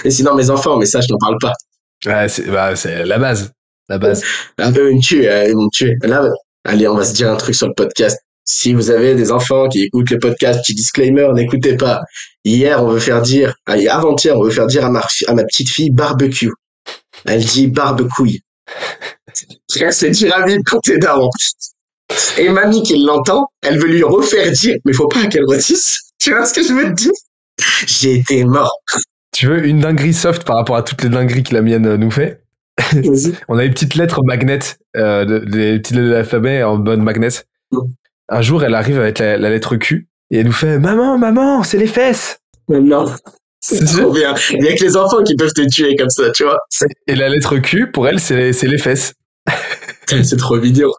Et 0.04 0.10
sinon, 0.10 0.34
mes 0.34 0.50
enfants, 0.50 0.76
mais 0.76 0.86
ça, 0.86 1.00
je 1.00 1.06
n'en 1.10 1.18
parle 1.18 1.36
pas. 1.40 1.52
Ouais, 2.06 2.28
c'est 2.28 2.50
bah, 2.50 2.74
c'est 2.74 3.04
la 3.04 3.18
base. 3.18 3.52
La 3.88 3.98
base. 3.98 4.22
Peu 4.56 4.90
une 4.90 5.00
tue, 5.00 5.28
euh, 5.28 5.48
une 5.48 5.70
tue. 5.72 5.96
Là, 6.02 6.28
allez, 6.64 6.88
on 6.88 6.96
va 6.96 7.04
se 7.04 7.14
dire 7.14 7.30
un 7.30 7.36
truc 7.36 7.54
sur 7.54 7.68
le 7.68 7.74
podcast. 7.74 8.18
Si 8.48 8.72
vous 8.72 8.90
avez 8.90 9.14
des 9.16 9.32
enfants 9.32 9.68
qui 9.68 9.82
écoutent 9.82 10.10
le 10.10 10.18
podcast, 10.18 10.60
petit 10.62 10.74
disclaimer, 10.74 11.28
n'écoutez 11.34 11.76
pas. 11.76 12.00
Hier, 12.44 12.82
on 12.82 12.88
veut 12.88 13.00
faire 13.00 13.20
dire, 13.20 13.54
ah, 13.66 13.74
avant-hier, 13.90 14.38
on 14.38 14.44
veut 14.44 14.50
faire 14.50 14.68
dire 14.68 14.84
à 14.84 14.90
ma, 14.90 15.04
à 15.26 15.34
ma 15.34 15.42
petite 15.44 15.68
fille 15.68 15.90
barbecue. 15.90 16.52
Elle 17.24 17.44
dit 17.44 17.66
barbecouille. 17.66 18.40
C'est 19.90 20.10
dur 20.10 20.32
à 20.34 20.46
vivre 20.46 20.62
quand 20.64 20.78
t'es 20.80 20.98
daron. 20.98 21.28
Et 22.38 22.48
mamie 22.48 22.82
qui 22.84 22.96
l'entend, 23.04 23.46
elle 23.62 23.78
veut 23.78 23.88
lui 23.88 24.02
refaire 24.02 24.50
dire, 24.52 24.76
mais 24.84 24.92
faut 24.92 25.08
pas 25.08 25.26
qu'elle 25.26 25.44
redise. 25.46 25.98
Tu 26.18 26.30
vois 26.30 26.46
ce 26.46 26.54
que 26.54 26.62
je 26.62 26.72
veux 26.72 26.84
te 26.90 26.92
dire? 27.02 27.10
J'ai 27.86 28.14
été 28.14 28.44
mort. 28.44 28.70
Tu 29.32 29.46
veux 29.48 29.66
une 29.66 29.80
dinguerie 29.80 30.14
soft 30.14 30.44
par 30.44 30.56
rapport 30.56 30.76
à 30.76 30.82
toutes 30.82 31.02
les 31.02 31.08
dingueries 31.08 31.42
que 31.42 31.52
la 31.54 31.62
mienne 31.62 31.86
euh, 31.86 31.96
nous 31.96 32.10
fait? 32.10 32.42
On 33.48 33.58
a 33.58 33.62
des 33.64 33.70
petites 33.70 33.96
lettres 33.96 34.22
magnets, 34.24 34.58
euh, 34.96 35.24
de- 35.24 35.38
des 35.40 35.78
petites 35.80 35.96
lettres 35.96 36.08
de 36.08 36.12
l'alphabet 36.12 36.62
en 36.62 36.78
mode 36.78 37.00
magnet. 37.00 37.28
Un 38.28 38.42
jour, 38.42 38.64
elle 38.64 38.74
arrive 38.74 38.98
avec 38.98 39.18
la, 39.18 39.36
la 39.38 39.50
lettre 39.50 39.76
Q 39.76 40.08
et 40.30 40.38
elle 40.38 40.46
nous 40.46 40.52
fait 40.52 40.78
Maman, 40.78 41.18
maman, 41.18 41.62
c'est 41.62 41.78
les 41.78 41.86
fesses 41.86 42.40
Non. 42.68 43.06
C'est 43.60 43.84
trop 43.84 44.12
bien. 44.12 44.34
Il 44.52 44.64
y 44.64 44.68
a 44.68 44.74
que 44.74 44.84
les 44.84 44.96
enfants 44.96 45.22
qui 45.22 45.34
peuvent 45.34 45.52
te 45.52 45.66
tuer 45.68 45.96
comme 45.96 46.10
ça, 46.10 46.30
tu 46.30 46.44
vois. 46.44 46.58
Et 47.06 47.14
la 47.14 47.28
lettre 47.28 47.58
Q, 47.58 47.90
pour 47.90 48.06
elle, 48.06 48.20
c'est 48.20 48.52
les 48.52 48.78
fesses. 48.78 49.14
C'est 50.08 50.36
trop 50.36 50.56
vidéo. 50.56 50.92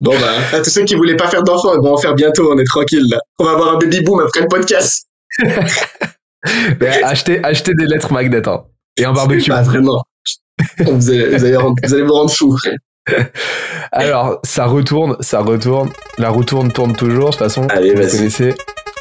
Bon 0.00 0.12
bah, 0.18 0.32
à 0.52 0.60
tous 0.60 0.70
ceux 0.70 0.82
qui 0.84 0.96
voulaient 0.96 1.16
pas 1.16 1.28
faire 1.28 1.44
d'enfants, 1.44 1.74
ils 1.74 1.80
vont 1.80 1.94
en 1.94 1.96
faire 1.96 2.14
bientôt, 2.14 2.52
on 2.52 2.58
est 2.58 2.64
tranquille 2.64 3.04
là. 3.08 3.18
On 3.38 3.44
va 3.44 3.52
avoir 3.52 3.76
un 3.76 3.78
baby 3.78 4.00
boom 4.00 4.20
après 4.20 4.40
le 4.40 4.48
podcast. 4.48 5.06
Achetez, 7.04 7.42
achetez 7.42 7.72
des 7.74 7.86
lettres 7.86 8.12
magnets 8.12 8.46
hein. 8.46 8.64
et 8.96 9.04
un 9.04 9.12
barbecue. 9.12 9.48
Pas 9.48 9.62
vraiment. 9.62 10.02
Vous 10.78 11.10
allez, 11.10 11.36
vous 11.36 11.44
allez, 11.44 11.56
vous 11.56 11.94
allez 11.94 12.02
vous 12.02 12.12
rendre 12.12 12.30
fou. 12.30 12.54
Alors, 13.92 14.40
ça 14.44 14.66
retourne, 14.66 15.16
ça 15.20 15.40
retourne. 15.40 15.90
La 16.18 16.30
roue 16.30 16.44
tourne, 16.44 16.72
tourne 16.72 16.94
toujours, 16.94 17.26
de 17.26 17.30
toute 17.30 17.38
façon. 17.38 17.66
Allez, 17.68 17.94
vous 17.94 18.16
connaissez. 18.16 18.54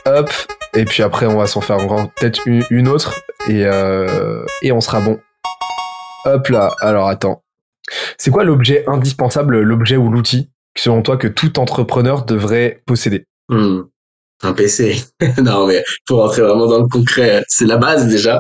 Hop. 0.06 0.30
Et 0.76 0.86
puis 0.86 1.04
après, 1.04 1.26
on 1.26 1.38
va 1.38 1.48
s'en 1.48 1.62
faire 1.62 1.78
encore 1.78 2.10
peut-être 2.14 2.42
une, 2.46 2.64
une 2.70 2.88
autre. 2.88 3.14
Et, 3.48 3.66
euh, 3.66 4.46
et 4.62 4.72
on 4.72 4.82
sera 4.82 5.00
bon. 5.02 5.20
Hop 6.26 6.48
là. 6.50 6.72
Alors, 6.80 7.08
attends. 7.08 7.44
C'est 8.18 8.32
quoi 8.32 8.44
l'objet 8.44 8.84
indispensable, 8.88 9.60
l'objet 9.60 9.98
ou 9.98 10.10
l'outil, 10.10 10.50
selon 10.78 11.02
toi, 11.02 11.18
que 11.18 11.28
tout 11.28 11.60
entrepreneur 11.60 12.26
devrait 12.26 12.82
posséder? 12.86 13.26
Hmm. 13.50 13.82
Un 14.42 14.54
PC. 14.54 15.02
non 15.42 15.68
mais 15.68 15.84
pour 16.06 16.20
rentrer 16.20 16.42
vraiment 16.42 16.68
dans 16.68 16.80
le 16.80 16.88
concret, 16.88 17.44
c'est 17.48 17.66
la 17.66 17.78
base 17.78 18.08
déjà. 18.08 18.40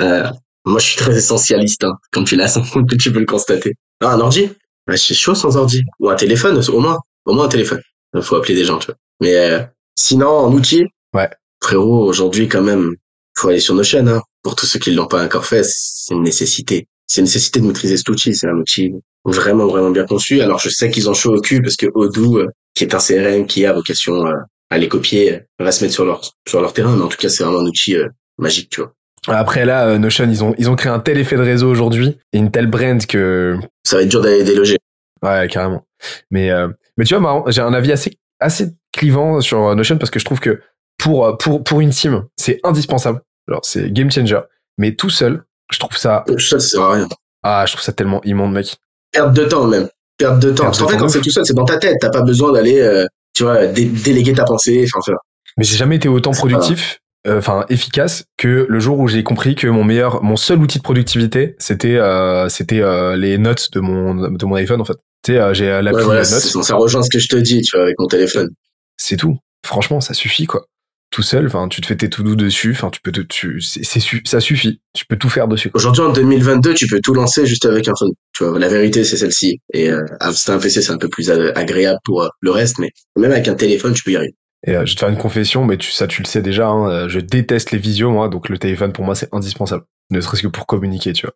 Euh, 0.00 0.28
moi 0.64 0.78
je 0.80 0.86
suis 0.86 0.96
très 0.96 1.16
essentialiste, 1.16 1.84
hein, 1.84 1.94
comme 2.12 2.24
tu 2.24 2.36
l'as, 2.36 2.60
comme 2.72 2.86
tu 3.00 3.12
peux 3.12 3.20
le 3.20 3.26
constater. 3.26 3.74
Ah, 4.00 4.12
un 4.14 4.20
ordi? 4.20 4.50
Ouais, 4.88 4.96
C'est 4.96 5.14
chaud 5.14 5.34
sans 5.34 5.56
ordi. 5.56 5.82
Ou 6.00 6.08
un 6.10 6.14
téléphone, 6.16 6.60
au 6.68 6.80
moins. 6.80 6.98
Au 7.24 7.34
moins 7.34 7.46
un 7.46 7.48
téléphone. 7.48 7.80
Il 8.14 8.22
faut 8.22 8.36
appeler 8.36 8.54
des 8.54 8.64
gens, 8.64 8.78
tu 8.78 8.86
vois. 8.86 8.94
Mais 9.20 9.34
euh, 9.36 9.62
sinon, 9.96 10.28
en 10.28 10.52
outil, 10.52 10.84
Ouais. 11.14 11.28
frérot, 11.62 12.06
aujourd'hui 12.06 12.48
quand 12.48 12.62
même, 12.62 12.94
faut 13.36 13.48
aller 13.48 13.60
sur 13.60 13.74
Notion. 13.74 14.06
Hein. 14.06 14.22
Pour 14.42 14.54
tous 14.56 14.66
ceux 14.66 14.78
qui 14.78 14.92
l'ont 14.92 15.06
pas 15.08 15.24
encore 15.24 15.44
fait, 15.46 15.62
c'est 15.64 16.14
une 16.14 16.22
nécessité. 16.22 16.86
C'est 17.06 17.20
une 17.20 17.24
nécessité 17.26 17.60
de 17.60 17.66
maîtriser 17.66 17.96
cet 17.96 18.08
outil. 18.08 18.34
C'est 18.34 18.46
un 18.48 18.56
outil 18.56 18.92
vraiment, 19.24 19.66
vraiment 19.66 19.90
bien 19.90 20.06
conçu. 20.06 20.40
Alors, 20.40 20.58
je 20.58 20.68
sais 20.68 20.90
qu'ils 20.90 21.08
ont 21.10 21.14
chaud 21.14 21.34
au 21.36 21.40
cul 21.40 21.60
parce 21.62 21.76
que 21.76 21.86
Odoo, 21.94 22.38
euh, 22.38 22.48
qui 22.74 22.84
est 22.84 22.94
un 22.94 22.98
CRM 22.98 23.46
qui 23.46 23.66
a 23.66 23.72
vocation 23.72 24.26
euh, 24.26 24.32
à 24.70 24.78
les 24.78 24.88
copier, 24.88 25.34
euh, 25.34 25.40
va 25.64 25.72
se 25.72 25.82
mettre 25.82 25.94
sur 25.94 26.04
leur, 26.04 26.20
sur 26.48 26.60
leur 26.60 26.72
terrain. 26.72 26.94
Mais 26.96 27.02
en 27.02 27.08
tout 27.08 27.16
cas, 27.18 27.28
c'est 27.28 27.42
vraiment 27.42 27.60
un 27.60 27.66
outil 27.66 27.96
magique, 28.38 28.70
tu 28.70 28.80
vois. 28.80 28.92
Après 29.26 29.64
là, 29.64 29.98
Notion, 29.98 30.28
ils 30.28 30.44
ont 30.44 30.54
ils 30.58 30.70
ont 30.70 30.76
créé 30.76 30.92
un 30.92 31.00
tel 31.00 31.18
effet 31.18 31.36
de 31.36 31.42
réseau 31.42 31.68
aujourd'hui 31.68 32.18
et 32.32 32.38
une 32.38 32.50
telle 32.50 32.68
brand 32.68 33.04
que 33.06 33.58
ça 33.84 33.96
va 33.96 34.02
être 34.02 34.08
dur 34.08 34.22
d'aller 34.22 34.44
déloger. 34.44 34.78
Ouais, 35.22 35.48
carrément. 35.50 35.84
Mais 36.30 36.50
mais 36.96 37.04
tu 37.04 37.14
vois, 37.14 37.20
marrant, 37.20 37.44
j'ai 37.48 37.60
un 37.60 37.74
avis 37.74 37.92
assez 37.92 38.18
assez 38.40 38.74
clivant 38.92 39.40
sur 39.40 39.74
Notion 39.74 39.98
parce 39.98 40.10
que 40.10 40.18
je 40.18 40.24
trouve 40.24 40.40
que 40.40 40.60
pour 40.98 41.36
pour 41.38 41.64
pour 41.64 41.80
une 41.80 41.90
team, 41.90 42.24
c'est 42.36 42.60
indispensable. 42.64 43.20
Alors 43.48 43.64
c'est 43.64 43.90
game 43.90 44.10
changer, 44.10 44.40
mais 44.78 44.94
tout 44.94 45.10
seul, 45.10 45.44
je 45.72 45.78
trouve 45.78 45.96
ça. 45.96 46.24
Tout 46.26 46.38
seul, 46.38 46.60
ça 46.60 46.68
sert 46.68 46.82
à 46.82 46.92
rien. 46.92 47.08
Ah, 47.42 47.64
je 47.66 47.72
trouve 47.72 47.82
ça 47.82 47.92
tellement 47.92 48.22
immonde, 48.24 48.52
mec. 48.52 48.76
Perte 49.12 49.32
de 49.32 49.44
temps 49.44 49.66
même. 49.66 49.88
Perte 50.16 50.40
de 50.40 50.50
temps. 50.50 50.64
Parce 50.64 50.78
qu'en 50.78 50.88
fait, 50.88 50.96
quand 50.96 51.08
c'est 51.08 51.20
tout 51.20 51.30
seul, 51.30 51.46
c'est 51.46 51.54
dans 51.54 51.64
ta 51.64 51.78
tête. 51.78 51.96
T'as 52.00 52.10
pas 52.10 52.22
besoin 52.22 52.52
d'aller, 52.52 52.80
euh, 52.80 53.06
tu 53.34 53.44
vois, 53.44 53.66
déléguer 53.66 54.32
ta 54.32 54.44
pensée. 54.44 54.86
Enfin, 54.94 55.12
Mais 55.56 55.64
j'ai 55.64 55.76
jamais 55.76 55.96
été 55.96 56.08
autant 56.08 56.32
productif, 56.32 56.94
euh, 56.94 56.98
enfin 57.26 57.64
efficace, 57.68 58.24
que 58.36 58.66
le 58.68 58.80
jour 58.80 58.98
où 58.98 59.08
j'ai 59.08 59.22
compris 59.22 59.54
que 59.54 59.66
mon 59.66 59.84
meilleur, 59.84 60.22
mon 60.22 60.36
seul 60.36 60.58
outil 60.58 60.78
de 60.78 60.82
productivité, 60.82 61.56
c'était 61.58 61.96
euh, 61.96 62.48
c'était 62.48 62.82
les 63.16 63.38
notes 63.38 63.70
de 63.72 63.80
mon 63.80 64.30
de 64.30 64.46
mon 64.46 64.56
iPhone 64.56 64.80
en 64.80 64.84
fait. 64.84 64.96
Tu 65.24 65.32
sais, 65.32 65.54
j'ai 65.54 65.66
l'appli 65.66 65.98
ouais, 65.98 66.04
voilà, 66.04 66.20
notes. 66.20 66.62
Ça 66.62 66.76
rejoint 66.76 67.02
ce 67.02 67.10
que 67.10 67.18
je 67.18 67.28
te 67.28 67.36
dis, 67.36 67.62
tu 67.62 67.76
vois, 67.76 67.84
avec 67.84 67.98
mon 67.98 68.06
téléphone. 68.06 68.50
C'est 68.96 69.16
tout. 69.16 69.38
Franchement, 69.66 70.00
ça 70.00 70.14
suffit 70.14 70.46
quoi 70.46 70.66
tout 71.10 71.22
seul. 71.22 71.46
Enfin, 71.46 71.68
tu 71.68 71.80
te 71.80 71.86
fais 71.86 71.96
tes 71.96 72.08
to-do 72.08 72.34
dessus. 72.34 72.72
Enfin, 72.72 72.90
tu 72.90 73.00
peux 73.00 73.12
te, 73.12 73.20
tu, 73.20 73.60
c'est, 73.60 73.82
ça 73.84 74.40
suffit. 74.40 74.80
Tu 74.92 75.06
peux 75.06 75.16
tout 75.16 75.28
faire 75.28 75.48
dessus. 75.48 75.70
Aujourd'hui, 75.74 76.02
en 76.02 76.12
2022, 76.12 76.74
tu 76.74 76.86
peux 76.86 77.00
tout 77.00 77.14
lancer 77.14 77.46
juste 77.46 77.64
avec 77.64 77.88
un 77.88 77.94
phone. 77.98 78.12
Tu 78.32 78.44
vois, 78.44 78.58
la 78.58 78.68
vérité, 78.68 79.04
c'est 79.04 79.16
celle-ci. 79.16 79.60
Et 79.72 79.90
euh, 79.90 80.04
c'est 80.32 80.52
un 80.52 80.58
PC, 80.58 80.82
c'est 80.82 80.92
un 80.92 80.98
peu 80.98 81.08
plus 81.08 81.30
agréable 81.30 81.98
pour 82.04 82.22
euh, 82.22 82.28
le 82.40 82.50
reste, 82.50 82.78
mais 82.78 82.90
même 83.16 83.32
avec 83.32 83.48
un 83.48 83.54
téléphone, 83.54 83.94
tu 83.94 84.02
peux 84.02 84.12
y 84.12 84.16
arriver. 84.16 84.34
Et 84.66 84.76
euh, 84.76 84.84
je 84.84 84.92
vais 84.92 84.94
te 84.94 85.00
faire 85.00 85.08
une 85.08 85.18
confession, 85.18 85.64
mais 85.64 85.76
tu, 85.76 85.90
ça, 85.92 86.06
tu 86.06 86.22
le 86.22 86.26
sais 86.26 86.42
déjà. 86.42 86.68
Hein, 86.68 87.08
je 87.08 87.20
déteste 87.20 87.70
les 87.70 87.78
visios, 87.78 88.10
moi. 88.10 88.28
Donc 88.28 88.48
le 88.48 88.58
téléphone, 88.58 88.92
pour 88.92 89.04
moi, 89.04 89.14
c'est 89.14 89.32
indispensable. 89.32 89.84
Ne 90.10 90.20
serait-ce 90.20 90.42
que 90.42 90.48
pour 90.48 90.66
communiquer, 90.66 91.12
tu 91.12 91.26
vois. 91.26 91.34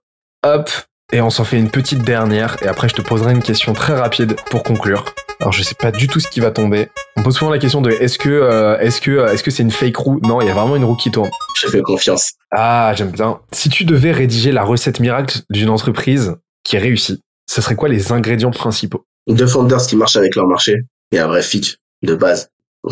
Hop. 0.55 0.71
Et 1.13 1.21
on 1.21 1.29
s'en 1.29 1.45
fait 1.45 1.59
une 1.59 1.71
petite 1.71 2.03
dernière. 2.03 2.57
Et 2.63 2.69
après, 2.69 2.89
je 2.89 2.95
te 2.95 3.03
poserai 3.03 3.33
une 3.33 3.43
question 3.43 3.75
très 3.75 3.95
rapide 3.95 4.35
pour 4.51 4.63
conclure. 4.63 5.05
Alors 5.41 5.53
je 5.53 5.65
sais 5.65 5.75
pas 5.75 5.91
du 5.91 6.07
tout 6.07 6.21
ce 6.21 6.29
qui 6.29 6.39
va 6.39 6.53
tomber. 6.53 6.89
On 7.17 7.23
pose 7.25 7.37
souvent 7.37 7.51
la 7.51 7.59
question 7.59 7.81
de 7.83 7.91
est-ce 7.91 8.17
que 8.17 8.29
euh, 8.29 8.79
est-ce 8.79 9.01
que 9.01 9.11
euh, 9.11 9.33
est-ce 9.33 9.43
que 9.43 9.51
c'est 9.51 9.65
une 9.65 9.73
fake 9.73 9.97
roue? 9.97 10.21
Non, 10.23 10.41
il 10.41 10.47
y 10.47 10.51
a 10.51 10.55
vraiment 10.55 10.77
une 10.77 10.85
roue 10.85 10.95
qui 10.95 11.11
tourne. 11.11 11.31
Je 11.57 11.67
fais 11.67 11.83
confiance. 11.83 12.35
Ah, 12.53 12.93
j'aime 12.97 13.11
bien. 13.11 13.41
Si 13.51 13.69
tu 13.69 13.85
devais 13.85 14.13
rédiger 14.13 14.53
la 14.53 14.63
recette 14.63 15.01
miracle 15.01 15.41
d'une 15.51 15.69
entreprise 15.69 16.37
qui 16.63 16.77
est 16.77 16.79
réussie, 16.79 17.21
ce 17.51 17.61
serait 17.61 17.75
quoi 17.75 17.89
les 17.89 18.13
ingrédients 18.13 18.53
principaux? 18.53 19.05
Deux 19.27 19.49
founders 19.49 19.85
qui 19.85 19.97
marchent 19.97 20.17
avec 20.17 20.37
leur 20.37 20.47
marché 20.47 20.77
et 21.11 21.19
un 21.19 21.27
vrai 21.27 21.43
fit 21.43 21.75
de 22.03 22.15
base, 22.15 22.51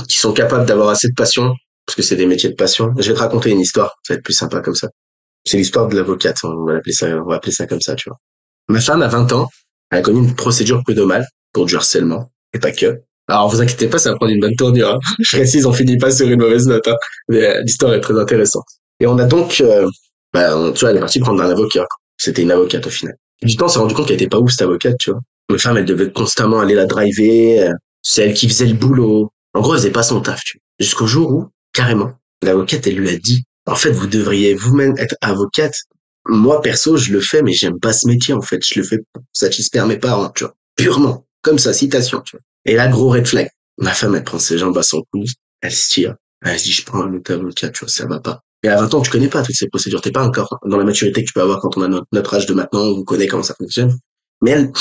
qui 0.08 0.18
sont 0.18 0.32
capables 0.32 0.66
d'avoir 0.66 0.88
assez 0.88 1.08
de 1.08 1.14
passion 1.14 1.54
parce 1.86 1.96
que 1.96 2.02
c'est 2.02 2.16
des 2.16 2.26
métiers 2.26 2.50
de 2.50 2.54
passion. 2.54 2.92
Je 2.98 3.08
vais 3.08 3.14
te 3.14 3.18
raconter 3.18 3.50
une 3.50 3.60
histoire, 3.60 3.96
ça 4.02 4.14
va 4.14 4.18
être 4.18 4.24
plus 4.24 4.34
sympa 4.34 4.60
comme 4.60 4.74
ça. 4.74 4.88
C'est 5.44 5.56
l'histoire 5.56 5.88
de 5.88 5.96
l'avocate, 5.96 6.36
on 6.44 6.66
va 6.66 6.76
appeler 6.76 6.92
ça 6.92 7.06
on 7.08 7.28
va 7.28 7.36
appeler 7.36 7.52
ça 7.52 7.66
comme 7.66 7.80
ça, 7.80 7.94
tu 7.94 8.08
vois. 8.08 8.18
Ma 8.68 8.80
femme 8.80 9.02
a 9.02 9.08
20 9.08 9.32
ans, 9.32 9.48
elle 9.90 9.98
a 9.98 10.02
connu 10.02 10.20
une 10.20 10.34
procédure 10.34 10.82
prud'homale 10.84 11.26
pour 11.52 11.66
du 11.66 11.74
harcèlement 11.76 12.30
et 12.52 12.58
pas 12.58 12.72
que. 12.72 13.00
Alors 13.28 13.48
vous 13.48 13.60
inquiétez 13.60 13.88
pas, 13.88 13.98
ça 13.98 14.10
va 14.10 14.16
prendre 14.16 14.32
une 14.32 14.40
bonne 14.40 14.56
tournure. 14.56 14.90
Hein. 14.90 14.98
Je 15.20 15.36
précise, 15.36 15.66
on 15.66 15.72
finit 15.72 15.98
pas 15.98 16.10
sur 16.10 16.28
une 16.28 16.40
mauvaise 16.40 16.66
note. 16.66 16.86
Hein. 16.88 16.96
Mais 17.28 17.44
euh, 17.44 17.62
l'histoire 17.62 17.94
est 17.94 18.00
très 18.00 18.18
intéressante. 18.18 18.66
Et 18.98 19.06
on 19.06 19.18
a 19.18 19.24
donc, 19.24 19.60
euh, 19.60 19.88
bah, 20.32 20.50
tu 20.74 20.80
vois, 20.80 20.90
elle 20.90 20.96
est 20.96 21.00
partie 21.00 21.20
prendre 21.20 21.42
un 21.42 21.50
avocat. 21.50 21.86
C'était 22.16 22.42
une 22.42 22.50
avocate 22.50 22.86
au 22.86 22.90
final. 22.90 23.14
Du 23.42 23.56
temps, 23.56 23.66
on 23.66 23.68
s'est 23.68 23.78
rendu 23.78 23.94
compte 23.94 24.06
qu'elle 24.08 24.16
était 24.16 24.28
pas 24.28 24.38
ouf 24.38 24.50
cette 24.50 24.62
avocate, 24.62 24.96
tu 24.98 25.10
vois. 25.10 25.20
Ma 25.48 25.58
femme, 25.58 25.76
elle 25.78 25.86
devait 25.86 26.12
constamment 26.12 26.60
aller 26.60 26.74
la 26.74 26.86
driver. 26.86 27.68
Euh, 27.68 27.72
c'est 28.02 28.26
elle 28.26 28.34
qui 28.34 28.48
faisait 28.48 28.66
le 28.66 28.74
boulot. 28.74 29.30
En 29.54 29.60
gros, 29.60 29.74
elle 29.74 29.80
faisait 29.80 29.90
pas 29.90 30.02
son 30.02 30.20
taf, 30.20 30.42
tu 30.44 30.58
vois. 30.58 30.62
Jusqu'au 30.86 31.06
jour 31.06 31.30
où, 31.32 31.48
carrément, 31.72 32.12
l'avocate, 32.42 32.86
elle 32.86 32.96
lui 32.96 33.10
a 33.10 33.16
dit, 33.16 33.44
en 33.66 33.74
fait, 33.74 33.90
vous 33.90 34.06
devriez 34.06 34.54
vous-même 34.54 34.94
être 34.98 35.14
avocate. 35.20 35.74
Moi, 36.26 36.60
perso, 36.60 36.96
je 36.96 37.12
le 37.12 37.20
fais, 37.20 37.42
mais 37.42 37.52
j'aime 37.52 37.78
pas 37.78 37.92
ce 37.92 38.06
métier, 38.06 38.34
en 38.34 38.42
fait. 38.42 38.60
Je 38.64 38.80
le 38.80 38.86
fais 38.86 38.98
pour 39.12 39.22
satisfaire 39.32 39.86
mes 39.86 39.98
parents, 39.98 40.30
tu 40.30 40.44
vois. 40.44 40.54
Purement. 40.76 41.26
Comme 41.42 41.58
ça, 41.58 41.72
citation, 41.72 42.20
tu 42.20 42.36
vois. 42.36 42.42
Et 42.64 42.74
là, 42.74 42.88
gros 42.88 43.10
red 43.10 43.26
flag. 43.26 43.48
Ma 43.78 43.92
femme, 43.92 44.14
elle 44.14 44.24
prend 44.24 44.38
ses 44.38 44.58
jambes 44.58 44.76
à 44.76 44.82
son 44.82 45.02
cou, 45.12 45.24
elle 45.62 45.72
se 45.72 45.88
tire. 45.88 46.14
Elle 46.42 46.58
se 46.58 46.64
dit, 46.64 46.72
je 46.72 46.84
prends 46.84 47.02
un 47.02 47.14
autre 47.14 47.32
avocat, 47.32 47.70
tu 47.70 47.80
vois, 47.80 47.88
ça 47.88 48.06
va 48.06 48.20
pas. 48.20 48.42
Et 48.62 48.68
à 48.68 48.76
20 48.76 48.94
ans, 48.94 49.00
tu 49.00 49.10
connais 49.10 49.28
pas 49.28 49.42
toutes 49.42 49.54
ces 49.54 49.68
procédures. 49.68 50.02
T'es 50.02 50.10
pas 50.10 50.24
encore 50.24 50.58
dans 50.66 50.76
la 50.76 50.84
maturité 50.84 51.22
que 51.22 51.28
tu 51.28 51.32
peux 51.32 51.40
avoir 51.40 51.60
quand 51.60 51.76
on 51.78 51.82
a 51.82 51.88
notre, 52.12 52.34
âge 52.34 52.46
de 52.46 52.54
maintenant, 52.54 52.82
on 52.82 53.04
connaît 53.04 53.26
comment 53.26 53.42
ça 53.42 53.54
fonctionne. 53.54 53.96
Mais 54.42 54.50
elle, 54.50 54.72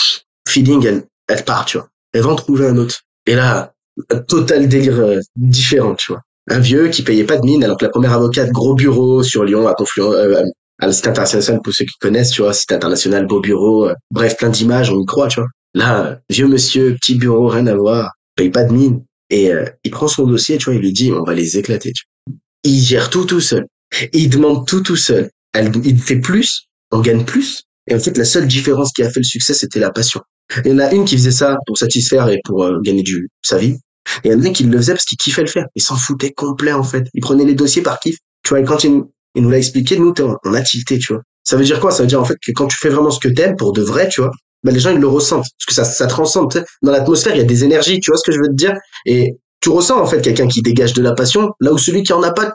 feeling, 0.48 0.86
elle, 0.86 1.06
elle 1.28 1.46
part, 1.46 1.66
tu 1.66 1.78
vois. 1.78 1.88
Elle 2.14 2.24
va 2.24 2.32
en 2.32 2.36
trouver 2.36 2.68
un 2.68 2.78
autre. 2.78 3.02
Et 3.26 3.36
là, 3.36 3.74
un 4.10 4.20
total 4.20 4.68
délire 4.68 5.00
euh, 5.00 5.20
différent, 5.36 5.96
tu 5.96 6.12
vois. 6.12 6.22
Un 6.50 6.60
vieux 6.60 6.88
qui 6.88 7.04
payait 7.04 7.26
pas 7.26 7.38
de 7.38 7.46
mine, 7.46 7.64
alors 7.64 7.78
que 7.78 7.86
la 7.86 7.92
première 7.92 8.14
avocate, 8.14 8.50
gros 8.52 8.74
bureau 8.74 9.24
sur 9.24 9.44
Lyon, 9.44 9.68
à 9.68 9.74
Confluent, 9.74 10.14
euh, 10.14 10.44
à 10.80 10.88
internationale, 10.88 11.62
pour 11.64 11.74
ceux 11.74 11.86
qui 11.86 11.98
connaissent, 12.00 12.32
tu 12.32 12.42
vois, 12.42 12.54
Cité 12.54 12.76
internationale, 12.76 13.28
beau 13.28 13.40
bureau, 13.40 13.90
euh, 13.90 13.94
bref, 14.12 14.38
plein 14.38 14.50
d'images, 14.50 14.92
on 14.92 15.00
y 15.00 15.06
croit, 15.06 15.28
tu 15.28 15.40
vois. 15.40 15.50
Là, 15.76 16.20
vieux 16.30 16.48
monsieur, 16.48 16.96
petit 16.96 17.16
bureau, 17.16 17.48
rien 17.48 17.68
à 17.68 17.76
voir, 17.76 18.14
paye 18.36 18.50
pas 18.50 18.64
de 18.64 18.74
mine. 18.74 19.04
Et 19.30 19.54
euh, 19.54 19.66
il 19.84 19.92
prend 19.92 20.08
son 20.08 20.26
dossier, 20.26 20.58
tu 20.58 20.66
vois, 20.66 20.74
il 20.76 20.82
lui 20.82 20.94
dit, 20.94 21.12
on 21.12 21.24
va 21.24 21.34
les 21.34 21.58
éclater. 21.58 21.92
Tu 21.92 22.04
vois. 22.26 22.36
Il 22.64 22.82
gère 22.82 23.10
tout 23.10 23.26
tout 23.26 23.42
seul. 23.42 23.66
Il 24.14 24.30
demande 24.30 24.66
tout 24.68 24.82
tout 24.82 24.96
seul. 24.96 25.30
Il 25.56 26.00
fait 26.00 26.20
plus, 26.20 26.68
on 26.92 27.02
gagne 27.02 27.24
plus. 27.24 27.64
Et 27.88 27.96
en 27.96 28.00
fait, 28.00 28.18
la 28.18 28.26
seule 28.26 28.48
différence 28.48 28.92
qui 28.92 29.04
a 29.04 29.10
fait 29.10 29.20
le 29.20 29.26
succès, 29.26 29.54
c'était 29.54 29.80
la 29.80 29.92
passion. 29.92 30.22
Il 30.66 30.72
y 30.72 30.74
en 30.74 30.80
a 30.80 30.92
une 30.94 31.06
qui 31.06 31.16
faisait 31.16 31.32
ça 31.32 31.58
pour 31.68 31.78
satisfaire 31.78 32.28
et 32.30 32.40
pour 32.44 32.64
euh, 32.64 32.80
gagner 32.82 33.04
du 33.04 33.30
sa 33.42 33.58
vie. 33.58 33.78
Et 34.24 34.30
il 34.30 34.32
y 34.32 34.36
en 34.36 34.44
a 34.44 34.50
qui 34.50 34.64
le 34.64 34.78
faisait 34.78 34.94
parce 34.94 35.06
qu'il 35.06 35.18
kiffait 35.18 35.42
le 35.42 35.48
faire. 35.48 35.66
Il 35.76 35.82
s'en 35.82 35.96
foutait 35.96 36.32
complet, 36.32 36.74
en 36.74 36.84
fait. 36.84 37.08
Il 37.14 37.22
prenait 37.22 37.46
les 37.46 37.56
dossiers 37.56 37.82
par 37.82 38.00
kiff. 38.00 38.18
Tu 38.44 38.50
vois, 38.50 38.60
et 38.60 38.64
quand 38.64 38.84
il, 38.84 39.04
il 39.36 39.44
nous 39.44 39.50
l'a 39.50 39.58
expliqué, 39.58 39.98
nous, 39.98 40.14
on 40.46 40.54
a 40.54 40.62
tilté, 40.62 40.98
tu 41.00 41.14
vois. 41.14 41.22
Ça 41.44 41.58
veut 41.58 41.64
dire 41.64 41.80
quoi? 41.80 41.92
Ça 41.92 42.04
veut 42.04 42.08
dire 42.08 42.22
en 42.22 42.26
fait 42.26 42.38
que 42.46 42.52
quand 42.52 42.68
tu 42.68 42.78
fais 42.78 42.90
vraiment 42.90 43.12
ce 43.12 43.20
que 43.20 43.28
t'aimes 43.28 43.56
pour 43.56 43.74
de 43.74 43.82
vrai, 43.82 44.08
tu 44.10 44.22
vois, 44.22 44.32
ben 44.64 44.74
les 44.74 44.80
gens 44.80 44.92
ils 44.92 45.00
le 45.00 45.08
ressentent 45.08 45.46
parce 45.58 45.66
que 45.68 45.74
ça 45.74 45.84
ça 45.86 46.08
transcende 46.08 46.64
dans 46.82 46.92
l'atmosphère 46.92 47.34
il 47.36 47.40
y 47.40 47.42
a 47.42 47.46
des 47.46 47.64
énergies 47.64 48.00
tu 48.00 48.12
vois 48.12 48.18
ce 48.18 48.24
que 48.24 48.32
je 48.32 48.40
veux 48.40 48.48
te 48.48 48.54
dire? 48.54 48.76
Et 49.06 49.36
tu 49.62 49.70
ressens 49.70 50.00
en 50.00 50.06
fait 50.06 50.22
quelqu'un 50.22 50.48
qui 50.48 50.62
dégage 50.62 50.94
de 50.94 51.02
la 51.02 51.14
passion 51.14 51.52
là 51.60 51.72
où 51.72 51.78
celui 51.78 52.04
qui 52.04 52.14
en 52.14 52.22
a 52.24 52.32
pas 52.32 52.54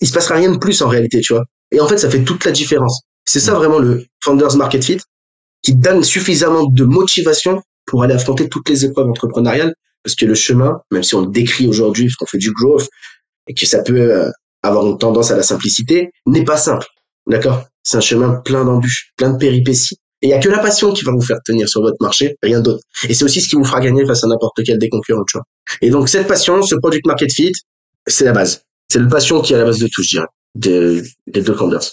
il 0.00 0.08
se 0.08 0.12
passera 0.12 0.36
rien 0.36 0.50
de 0.50 0.58
plus 0.58 0.80
en 0.82 0.88
réalité 0.88 1.20
tu 1.20 1.32
vois 1.34 1.44
et 1.70 1.80
en 1.80 1.88
fait 1.88 1.98
ça 1.98 2.08
fait 2.08 2.24
toute 2.24 2.44
la 2.44 2.52
différence 2.52 3.02
c'est 3.24 3.40
ça 3.40 3.54
vraiment 3.54 3.78
le 3.78 4.04
founders 4.22 4.56
market 4.56 4.84
fit 4.84 5.00
qui 5.62 5.74
donne 5.74 6.02
suffisamment 6.02 6.64
de 6.64 6.84
motivation 6.84 7.62
pour 7.86 8.02
aller 8.02 8.14
affronter 8.14 8.48
toutes 8.48 8.68
les 8.68 8.84
épreuves 8.84 9.08
entrepreneuriales 9.08 9.74
parce 10.04 10.14
que 10.14 10.26
le 10.26 10.34
chemin 10.34 10.80
même 10.90 11.02
si 11.02 11.14
on 11.14 11.22
le 11.22 11.30
décrit 11.30 11.66
aujourd'hui 11.66 12.06
parce 12.06 12.16
qu'on 12.16 12.26
fait 12.26 12.38
du 12.38 12.52
growth 12.52 12.88
et 13.48 13.54
que 13.54 13.66
ça 13.66 13.82
peut 13.82 14.00
euh, 14.00 14.30
avoir 14.62 14.86
une 14.86 14.98
tendance 14.98 15.30
à 15.30 15.36
la 15.36 15.42
simplicité 15.42 16.10
n'est 16.26 16.44
pas 16.44 16.56
simple 16.56 16.86
d'accord? 17.26 17.64
C'est 17.82 17.96
un 17.96 18.00
chemin 18.00 18.36
plein 18.44 18.64
d'embûches 18.64 19.12
plein 19.16 19.30
de 19.30 19.38
péripéties 19.38 19.98
et 20.24 20.28
il 20.28 20.30
y 20.30 20.32
a 20.32 20.38
que 20.38 20.48
la 20.48 20.58
passion 20.58 20.90
qui 20.94 21.04
va 21.04 21.12
vous 21.12 21.20
faire 21.20 21.36
tenir 21.44 21.68
sur 21.68 21.82
votre 21.82 21.98
marché, 22.00 22.38
rien 22.42 22.62
d'autre. 22.62 22.82
Et 23.06 23.12
c'est 23.12 23.26
aussi 23.26 23.42
ce 23.42 23.48
qui 23.48 23.56
vous 23.56 23.64
fera 23.64 23.80
gagner 23.80 24.06
face 24.06 24.24
à 24.24 24.26
n'importe 24.26 24.58
quel 24.64 24.78
des 24.78 24.88
concurrents, 24.88 25.24
tu 25.28 25.36
vois. 25.36 25.44
Et 25.82 25.90
donc 25.90 26.08
cette 26.08 26.26
passion, 26.26 26.62
ce 26.62 26.76
product 26.76 27.06
market 27.06 27.30
fit, 27.30 27.52
c'est 28.06 28.24
la 28.24 28.32
base. 28.32 28.62
C'est 28.90 29.00
la 29.00 29.06
passion 29.06 29.42
qui 29.42 29.52
est 29.52 29.56
à 29.56 29.58
la 29.58 29.66
base 29.66 29.78
de 29.78 29.86
tout, 29.86 30.02
je 30.02 30.08
dirais, 30.08 30.26
des, 30.54 31.02
deux 31.26 31.54
founders 31.54 31.84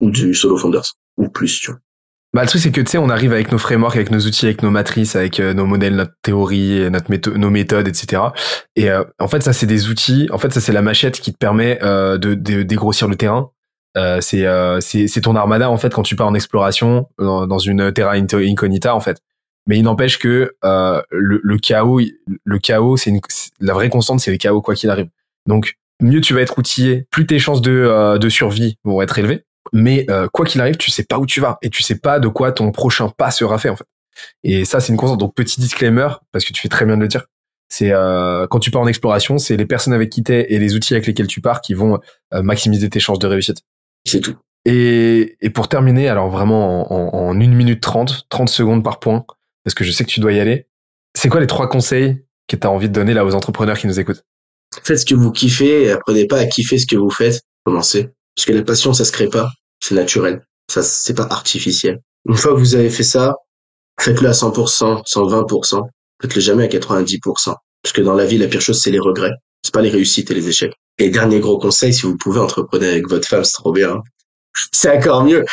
ou 0.00 0.10
du 0.10 0.34
solo 0.34 0.56
founders 0.56 0.94
ou 1.16 1.28
plus, 1.28 1.60
tu 1.60 1.70
vois. 1.70 1.80
Bah, 2.36 2.42
le 2.42 2.48
truc, 2.48 2.60
c'est 2.60 2.70
que, 2.70 2.82
tu 2.82 2.90
sais, 2.90 2.98
on 2.98 3.08
arrive 3.08 3.32
avec 3.32 3.50
nos 3.50 3.56
frameworks, 3.56 3.96
avec 3.96 4.10
nos 4.10 4.20
outils, 4.20 4.44
avec 4.44 4.62
nos 4.62 4.70
matrices, 4.70 5.16
avec 5.16 5.40
euh, 5.40 5.54
nos 5.54 5.64
modèles, 5.64 5.96
notre 5.96 6.12
théorie, 6.20 6.90
notre 6.90 7.10
méthode, 7.10 7.38
nos 7.38 7.48
méthodes, 7.48 7.88
etc. 7.88 8.24
Et 8.76 8.90
euh, 8.90 9.04
en 9.18 9.26
fait, 9.26 9.42
ça, 9.42 9.54
c'est 9.54 9.64
des 9.64 9.88
outils. 9.88 10.28
En 10.30 10.36
fait, 10.36 10.52
ça, 10.52 10.60
c'est 10.60 10.74
la 10.74 10.82
machette 10.82 11.18
qui 11.18 11.32
te 11.32 11.38
permet 11.38 11.78
euh, 11.82 12.18
de, 12.18 12.34
de 12.34 12.62
dégrossir 12.62 13.08
le 13.08 13.16
terrain, 13.16 13.52
euh, 13.96 14.20
euh, 14.34 14.80
c'est 14.82 15.08
c'est 15.08 15.20
ton 15.22 15.34
armada 15.34 15.70
en 15.70 15.78
fait 15.78 15.94
quand 15.94 16.02
tu 16.02 16.14
pars 16.14 16.26
en 16.26 16.34
exploration 16.34 17.08
dans, 17.18 17.58
une 17.58 17.90
terra 17.90 18.12
incognita 18.12 18.94
en 18.94 19.00
fait. 19.00 19.22
Mais 19.66 19.78
il 19.78 19.84
n'empêche 19.84 20.18
que 20.18 20.52
le, 20.62 21.40
le, 21.42 21.56
chaos, 21.56 22.00
le 22.44 22.58
chaos, 22.58 22.98
c'est 22.98 23.12
la 23.60 23.72
vraie 23.72 23.88
constante, 23.88 24.20
c'est 24.20 24.30
le 24.30 24.36
chaos 24.36 24.60
quoi 24.60 24.74
qu'il 24.74 24.90
arrive. 24.90 25.08
Donc 25.46 25.78
mieux 26.02 26.20
tu 26.20 26.34
vas 26.34 26.42
être 26.42 26.58
outillé, 26.58 27.06
plus 27.10 27.24
tes 27.24 27.38
chances 27.38 27.62
de 27.62 28.18
de 28.18 28.28
survie 28.28 28.76
vont 28.84 29.00
être 29.00 29.18
élevées. 29.18 29.45
Mais 29.72 30.06
quoi 30.32 30.44
qu'il 30.46 30.60
arrive, 30.60 30.76
tu 30.76 30.90
sais 30.90 31.04
pas 31.04 31.18
où 31.18 31.26
tu 31.26 31.40
vas 31.40 31.58
et 31.62 31.70
tu 31.70 31.82
sais 31.82 31.98
pas 31.98 32.18
de 32.18 32.28
quoi 32.28 32.52
ton 32.52 32.72
prochain 32.72 33.08
pas 33.08 33.30
sera 33.30 33.58
fait 33.58 33.68
en 33.68 33.76
fait. 33.76 33.86
Et 34.42 34.64
ça 34.64 34.80
c'est 34.80 34.92
une 34.92 34.98
constante. 34.98 35.20
Donc 35.20 35.34
petit 35.34 35.60
disclaimer 35.60 36.08
parce 36.32 36.44
que 36.44 36.52
tu 36.52 36.60
fais 36.60 36.68
très 36.68 36.84
bien 36.84 36.96
de 36.96 37.02
le 37.02 37.08
dire. 37.08 37.26
C'est 37.68 37.90
quand 37.90 38.60
tu 38.60 38.70
pars 38.70 38.82
en 38.82 38.86
exploration, 38.86 39.38
c'est 39.38 39.56
les 39.56 39.66
personnes 39.66 39.92
avec 39.92 40.10
qui 40.10 40.22
t'es 40.22 40.46
et 40.52 40.58
les 40.58 40.74
outils 40.76 40.94
avec 40.94 41.06
lesquels 41.06 41.26
tu 41.26 41.40
pars 41.40 41.60
qui 41.60 41.74
vont 41.74 41.98
maximiser 42.32 42.88
tes 42.88 43.00
chances 43.00 43.18
de 43.18 43.26
réussite. 43.26 43.58
C'est 44.04 44.20
tout. 44.20 44.36
Et, 44.66 45.36
et, 45.40 45.50
pour 45.50 45.68
terminer, 45.68 46.08
alors 46.08 46.28
vraiment 46.28 46.92
en, 46.92 47.28
en, 47.28 47.30
1 47.30 47.34
minute 47.34 47.80
30, 47.80 48.26
30 48.28 48.48
secondes 48.48 48.82
par 48.82 48.98
point, 48.98 49.24
parce 49.62 49.76
que 49.76 49.84
je 49.84 49.92
sais 49.92 50.04
que 50.04 50.10
tu 50.10 50.18
dois 50.18 50.32
y 50.32 50.40
aller, 50.40 50.66
c'est 51.16 51.28
quoi 51.28 51.40
les 51.40 51.46
trois 51.46 51.68
conseils 51.68 52.24
que 52.48 52.56
tu 52.56 52.66
as 52.66 52.70
envie 52.70 52.88
de 52.88 52.92
donner 52.92 53.14
là 53.14 53.24
aux 53.24 53.34
entrepreneurs 53.34 53.78
qui 53.78 53.86
nous 53.86 54.00
écoutent? 54.00 54.24
Faites 54.82 54.98
ce 54.98 55.06
que 55.06 55.14
vous 55.14 55.30
kiffez 55.30 55.84
et 55.84 55.92
apprenez 55.92 56.26
pas 56.26 56.38
à 56.38 56.46
kiffer 56.46 56.78
ce 56.78 56.86
que 56.86 56.96
vous 56.96 57.10
faites. 57.10 57.42
Commencez. 57.64 58.10
Parce 58.36 58.46
que 58.46 58.52
la 58.52 58.62
passion, 58.62 58.92
ça 58.92 59.04
se 59.04 59.12
crée 59.12 59.28
pas. 59.28 59.50
C'est 59.80 59.94
naturel. 59.94 60.42
Ça, 60.70 60.82
c'est 60.82 61.14
pas 61.14 61.26
artificiel. 61.30 62.00
Une 62.28 62.36
fois 62.36 62.52
que 62.52 62.58
vous 62.58 62.74
avez 62.74 62.90
fait 62.90 63.02
ça, 63.02 63.34
faites-le 64.00 64.28
à 64.28 64.32
100%, 64.32 65.04
120%. 65.06 65.82
Faites-le 66.20 66.40
jamais 66.40 66.64
à 66.64 66.68
90%. 66.68 67.54
Parce 67.82 67.92
que 67.92 68.00
dans 68.00 68.14
la 68.14 68.26
vie, 68.26 68.38
la 68.38 68.48
pire 68.48 68.60
chose, 68.60 68.80
c'est 68.80 68.90
les 68.90 68.98
regrets. 68.98 69.32
C'est 69.62 69.72
pas 69.72 69.82
les 69.82 69.90
réussites 69.90 70.30
et 70.30 70.34
les 70.34 70.48
échecs. 70.48 70.72
Et 70.98 71.10
dernier 71.10 71.40
gros 71.40 71.58
conseil, 71.58 71.94
si 71.94 72.02
vous 72.02 72.16
pouvez 72.16 72.40
entreprendre 72.40 72.84
avec 72.84 73.08
votre 73.08 73.28
femme, 73.28 73.44
c'est 73.44 73.52
trop 73.52 73.72
bien. 73.72 74.00
C'est 74.72 74.96
encore 74.96 75.24
mieux. 75.24 75.44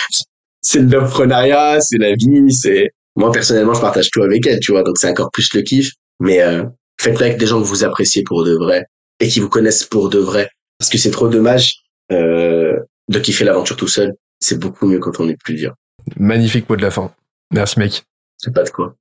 C'est 0.61 0.79
l'entrepreneuriat, 0.79 1.81
c'est 1.81 1.97
la 1.97 2.13
vie, 2.15 2.51
c'est... 2.51 2.89
Moi, 3.15 3.31
personnellement, 3.31 3.73
je 3.73 3.81
partage 3.81 4.09
tout 4.09 4.23
avec 4.23 4.47
elle, 4.47 4.59
tu 4.59 4.71
vois, 4.71 4.81
donc 4.81 4.97
c'est 4.97 5.09
encore 5.09 5.29
plus 5.31 5.53
le 5.53 5.61
kiff. 5.61 5.91
Mais 6.19 6.41
euh, 6.41 6.63
faites-le 6.99 7.25
avec 7.25 7.37
des 7.37 7.45
gens 7.45 7.61
que 7.61 7.67
vous 7.67 7.83
appréciez 7.83 8.23
pour 8.23 8.43
de 8.43 8.55
vrai 8.55 8.85
et 9.19 9.27
qui 9.27 9.39
vous 9.39 9.49
connaissent 9.49 9.83
pour 9.83 10.09
de 10.09 10.19
vrai. 10.19 10.49
Parce 10.79 10.89
que 10.89 10.97
c'est 10.97 11.11
trop 11.11 11.27
dommage 11.27 11.82
euh, 12.13 12.79
de 13.09 13.19
kiffer 13.19 13.43
l'aventure 13.45 13.75
tout 13.75 13.87
seul. 13.87 14.13
C'est 14.39 14.59
beaucoup 14.59 14.85
mieux 14.87 14.99
quand 14.99 15.19
on 15.19 15.27
est 15.29 15.37
plusieurs. 15.43 15.75
Magnifique 16.17 16.69
mot 16.69 16.75
de 16.75 16.81
la 16.81 16.91
fin. 16.91 17.11
Merci, 17.53 17.79
mec. 17.79 18.03
C'est 18.37 18.53
pas 18.53 18.63
de 18.63 18.69
quoi. 18.69 18.95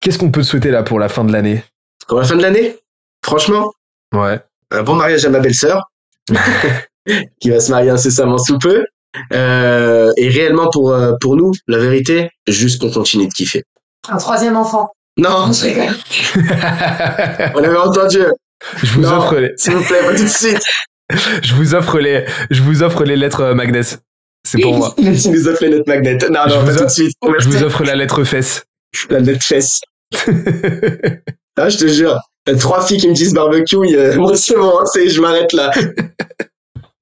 Qu'est-ce 0.00 0.18
qu'on 0.18 0.30
peut 0.30 0.40
te 0.42 0.46
souhaiter 0.46 0.70
là 0.70 0.82
pour 0.82 0.98
la 0.98 1.08
fin 1.08 1.24
de 1.24 1.32
l'année? 1.32 1.62
Pour 2.06 2.18
la 2.20 2.24
fin 2.26 2.36
de 2.36 2.42
l'année? 2.42 2.76
Franchement, 3.24 3.72
Ouais. 4.14 4.40
un 4.70 4.82
bon 4.82 4.94
mariage 4.94 5.24
à 5.24 5.30
ma 5.30 5.40
belle-sœur, 5.40 5.82
qui 7.40 7.50
va 7.50 7.60
se 7.60 7.70
marier 7.70 7.90
incessamment 7.90 8.38
sous 8.38 8.58
peu. 8.58 8.84
Euh, 9.32 10.12
et 10.16 10.28
réellement 10.28 10.68
pour 10.70 10.92
euh, 10.92 11.12
pour 11.20 11.36
nous, 11.36 11.52
la 11.66 11.78
vérité, 11.78 12.30
juste 12.46 12.80
qu'on 12.80 12.90
continue 12.90 13.26
de 13.26 13.32
kiffer. 13.32 13.64
Un 14.08 14.18
troisième 14.18 14.56
enfant. 14.56 14.90
Non, 15.16 15.50
je 15.52 15.64
rigole. 15.64 15.94
On 17.54 17.62
avait 17.64 17.76
entendu. 17.76 18.20
je 18.82 18.92
vous 18.92 19.00
Non. 19.02 19.16
offre 19.18 19.36
les, 19.36 19.52
S'il 19.56 19.74
vous 19.74 19.82
plaît, 19.84 20.00
pas 20.04 20.14
tout 20.14 20.22
de 20.22 20.28
suite. 20.28 20.62
je 21.42 21.54
vous 21.54 21.74
offre 21.74 21.98
les, 21.98 22.24
je 22.50 22.62
vous 22.62 22.82
offre 22.82 23.04
les 23.04 23.16
lettres 23.16 23.40
euh, 23.42 23.54
Magnès. 23.54 23.98
C'est 24.46 24.60
pour 24.60 24.76
moi. 24.76 24.94
Tu 24.96 25.28
nous 25.30 25.48
offres 25.48 25.64
les 25.64 25.70
notes 25.70 25.86
magnètes. 25.86 26.28
Non, 26.30 26.40
Je 26.46 26.54
non, 26.54 26.64
pas 26.64 26.70
offre- 26.72 26.78
tout 26.78 26.84
de 26.84 26.90
suite. 26.90 27.12
Je 27.38 27.48
vous 27.48 27.62
offre 27.64 27.84
la 27.84 27.96
lettre 27.96 28.24
fesse. 28.24 28.64
La 29.10 29.20
note 29.20 29.42
fesse. 29.42 29.80
Ah, 31.56 31.68
je 31.68 31.76
te 31.78 31.86
jure. 31.88 32.18
T'as 32.44 32.54
Trois 32.54 32.86
filles 32.86 32.98
qui 32.98 33.08
me 33.08 33.14
disent 33.14 33.34
barbecue, 33.34 33.76
a- 33.98 34.16
moi 34.16 34.34
c'est 34.36 34.54
bon, 34.56 34.78
hein, 34.80 34.84
c'est, 34.92 35.08
je 35.10 35.20
m'arrête 35.20 35.52
là. 35.52 35.70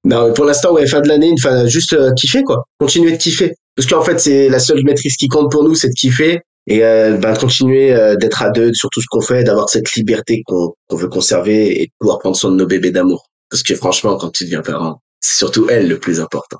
non, 0.03 0.27
mais 0.27 0.33
pour 0.33 0.45
l'instant, 0.45 0.73
ouais, 0.73 0.85
fin 0.87 0.99
de 0.99 1.07
l'année, 1.07 1.29
une 1.29 1.37
fin, 1.39 1.65
juste 1.67 1.93
euh, 1.93 2.11
kiffer, 2.13 2.43
quoi. 2.43 2.65
Continuer 2.79 3.11
de 3.11 3.17
kiffer. 3.17 3.55
Parce 3.75 3.87
qu'en 3.87 4.01
fait, 4.01 4.19
c'est 4.19 4.49
la 4.49 4.59
seule 4.59 4.83
maîtrise 4.83 5.15
qui 5.15 5.27
compte 5.29 5.51
pour 5.51 5.63
nous, 5.63 5.75
c'est 5.75 5.89
de 5.89 5.93
kiffer. 5.93 6.41
Et 6.69 6.83
euh, 6.83 7.15
ben, 7.15 7.33
continuer 7.37 7.93
euh, 7.93 8.15
d'être 8.17 8.41
à 8.41 8.49
deux 8.49 8.73
sur 8.73 8.89
tout 8.89 8.99
ce 9.01 9.05
qu'on 9.09 9.21
fait, 9.21 9.43
d'avoir 9.45 9.69
cette 9.69 9.93
liberté 9.93 10.41
qu'on 10.45 10.73
qu'on 10.89 10.97
veut 10.97 11.07
conserver 11.07 11.81
et 11.81 11.85
de 11.85 11.91
pouvoir 11.99 12.19
prendre 12.19 12.35
soin 12.35 12.51
de 12.51 12.57
nos 12.57 12.65
bébés 12.65 12.91
d'amour. 12.91 13.27
Parce 13.49 13.63
que 13.63 13.75
franchement, 13.75 14.17
quand 14.17 14.31
tu 14.31 14.45
deviens 14.45 14.61
parent, 14.61 15.01
c'est 15.19 15.37
surtout 15.37 15.69
elle 15.69 15.87
le 15.87 15.99
plus 15.99 16.19
important. 16.19 16.59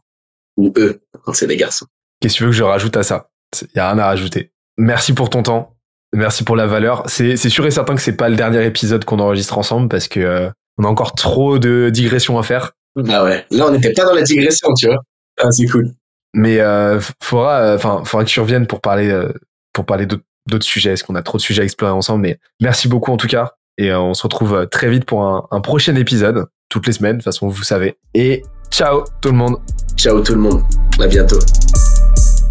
Ou 0.58 0.74
eux, 0.78 1.02
quand 1.24 1.34
c'est 1.34 1.48
des 1.48 1.58
garçons. 1.58 1.86
Qu'est-ce 2.20 2.34
que 2.34 2.38
tu 2.38 2.44
veux 2.44 2.50
que 2.50 2.56
je 2.56 2.64
rajoute 2.64 2.98
à 2.98 3.04
ça? 3.04 3.30
Il 3.62 3.68
y 3.76 3.80
a 3.80 3.92
rien 3.92 4.00
à 4.00 4.08
rajouter. 4.08 4.52
Merci 4.78 5.14
pour 5.14 5.30
ton 5.30 5.44
temps. 5.44 5.76
Merci 6.14 6.44
pour 6.44 6.56
la 6.56 6.66
valeur. 6.66 7.04
C'est 7.08 7.38
sûr 7.38 7.66
et 7.66 7.72
certain 7.72 7.96
que 7.96 8.02
c'est 8.02 8.16
pas 8.16 8.30
le 8.30 8.36
dernier 8.36 8.66
épisode 8.66 9.06
qu'on 9.06 9.20
enregistre 9.20 9.58
ensemble 9.58 9.90
parce 9.90 10.08
que 10.08 10.20
euh, 10.20 10.50
on 10.78 10.84
a 10.84 10.88
encore 10.88 11.14
trop 11.14 11.60
de 11.60 11.90
digressions 11.90 12.40
à 12.40 12.44
faire. 12.44 12.72
Ah 13.08 13.24
ouais. 13.24 13.46
Là, 13.52 13.68
on 13.68 13.72
n'était 13.72 13.94
pas 13.94 14.06
dans 14.06 14.14
la 14.14 14.24
digression, 14.24 14.70
tu 14.74 14.88
vois. 14.88 15.02
Ah, 15.40 15.52
c'est 15.52 15.68
cool. 15.68 15.92
Mais 16.34 16.60
euh, 16.60 17.00
faudra, 17.22 17.60
euh, 17.62 17.76
enfin, 17.76 18.04
faudra 18.06 18.26
que 18.26 18.30
tu 18.30 18.40
reviennes 18.40 18.68
pour 18.68 18.82
parler, 18.82 19.10
euh, 19.10 19.32
pour 19.74 19.86
parler 19.86 20.06
d'autres 20.06 20.24
d'autres 20.48 20.66
sujets. 20.66 20.94
Est-ce 20.94 21.04
qu'on 21.04 21.16
a 21.16 21.22
trop 21.22 21.38
de 21.38 21.44
sujets 21.44 21.62
à 21.62 21.66
explorer 21.66 21.92
ensemble 21.92 22.22
Mais 22.22 22.40
merci 22.62 22.88
beaucoup 22.88 23.12
en 23.12 23.18
tout 23.18 23.28
cas. 23.28 23.57
Et 23.78 23.92
euh, 23.92 24.00
on 24.00 24.14
se 24.14 24.24
retrouve 24.24 24.56
euh, 24.56 24.66
très 24.66 24.90
vite 24.90 25.06
pour 25.06 25.24
un, 25.24 25.62
prochain 25.62 25.96
épisode, 25.96 26.46
toutes 26.70 26.88
les 26.88 26.94
semaines, 26.94 27.14
de 27.14 27.18
toute 27.18 27.26
façon 27.26 27.48
vous 27.48 27.64
savez. 27.64 27.98
Et 28.14 28.44
ciao 28.72 29.04
tout 29.22 29.30
le 29.30 29.38
monde. 29.38 29.58
Ciao 29.96 30.22
tout 30.22 30.34
le 30.34 30.42
monde. 30.42 30.64
À 31.00 31.08
bientôt. 31.08 31.40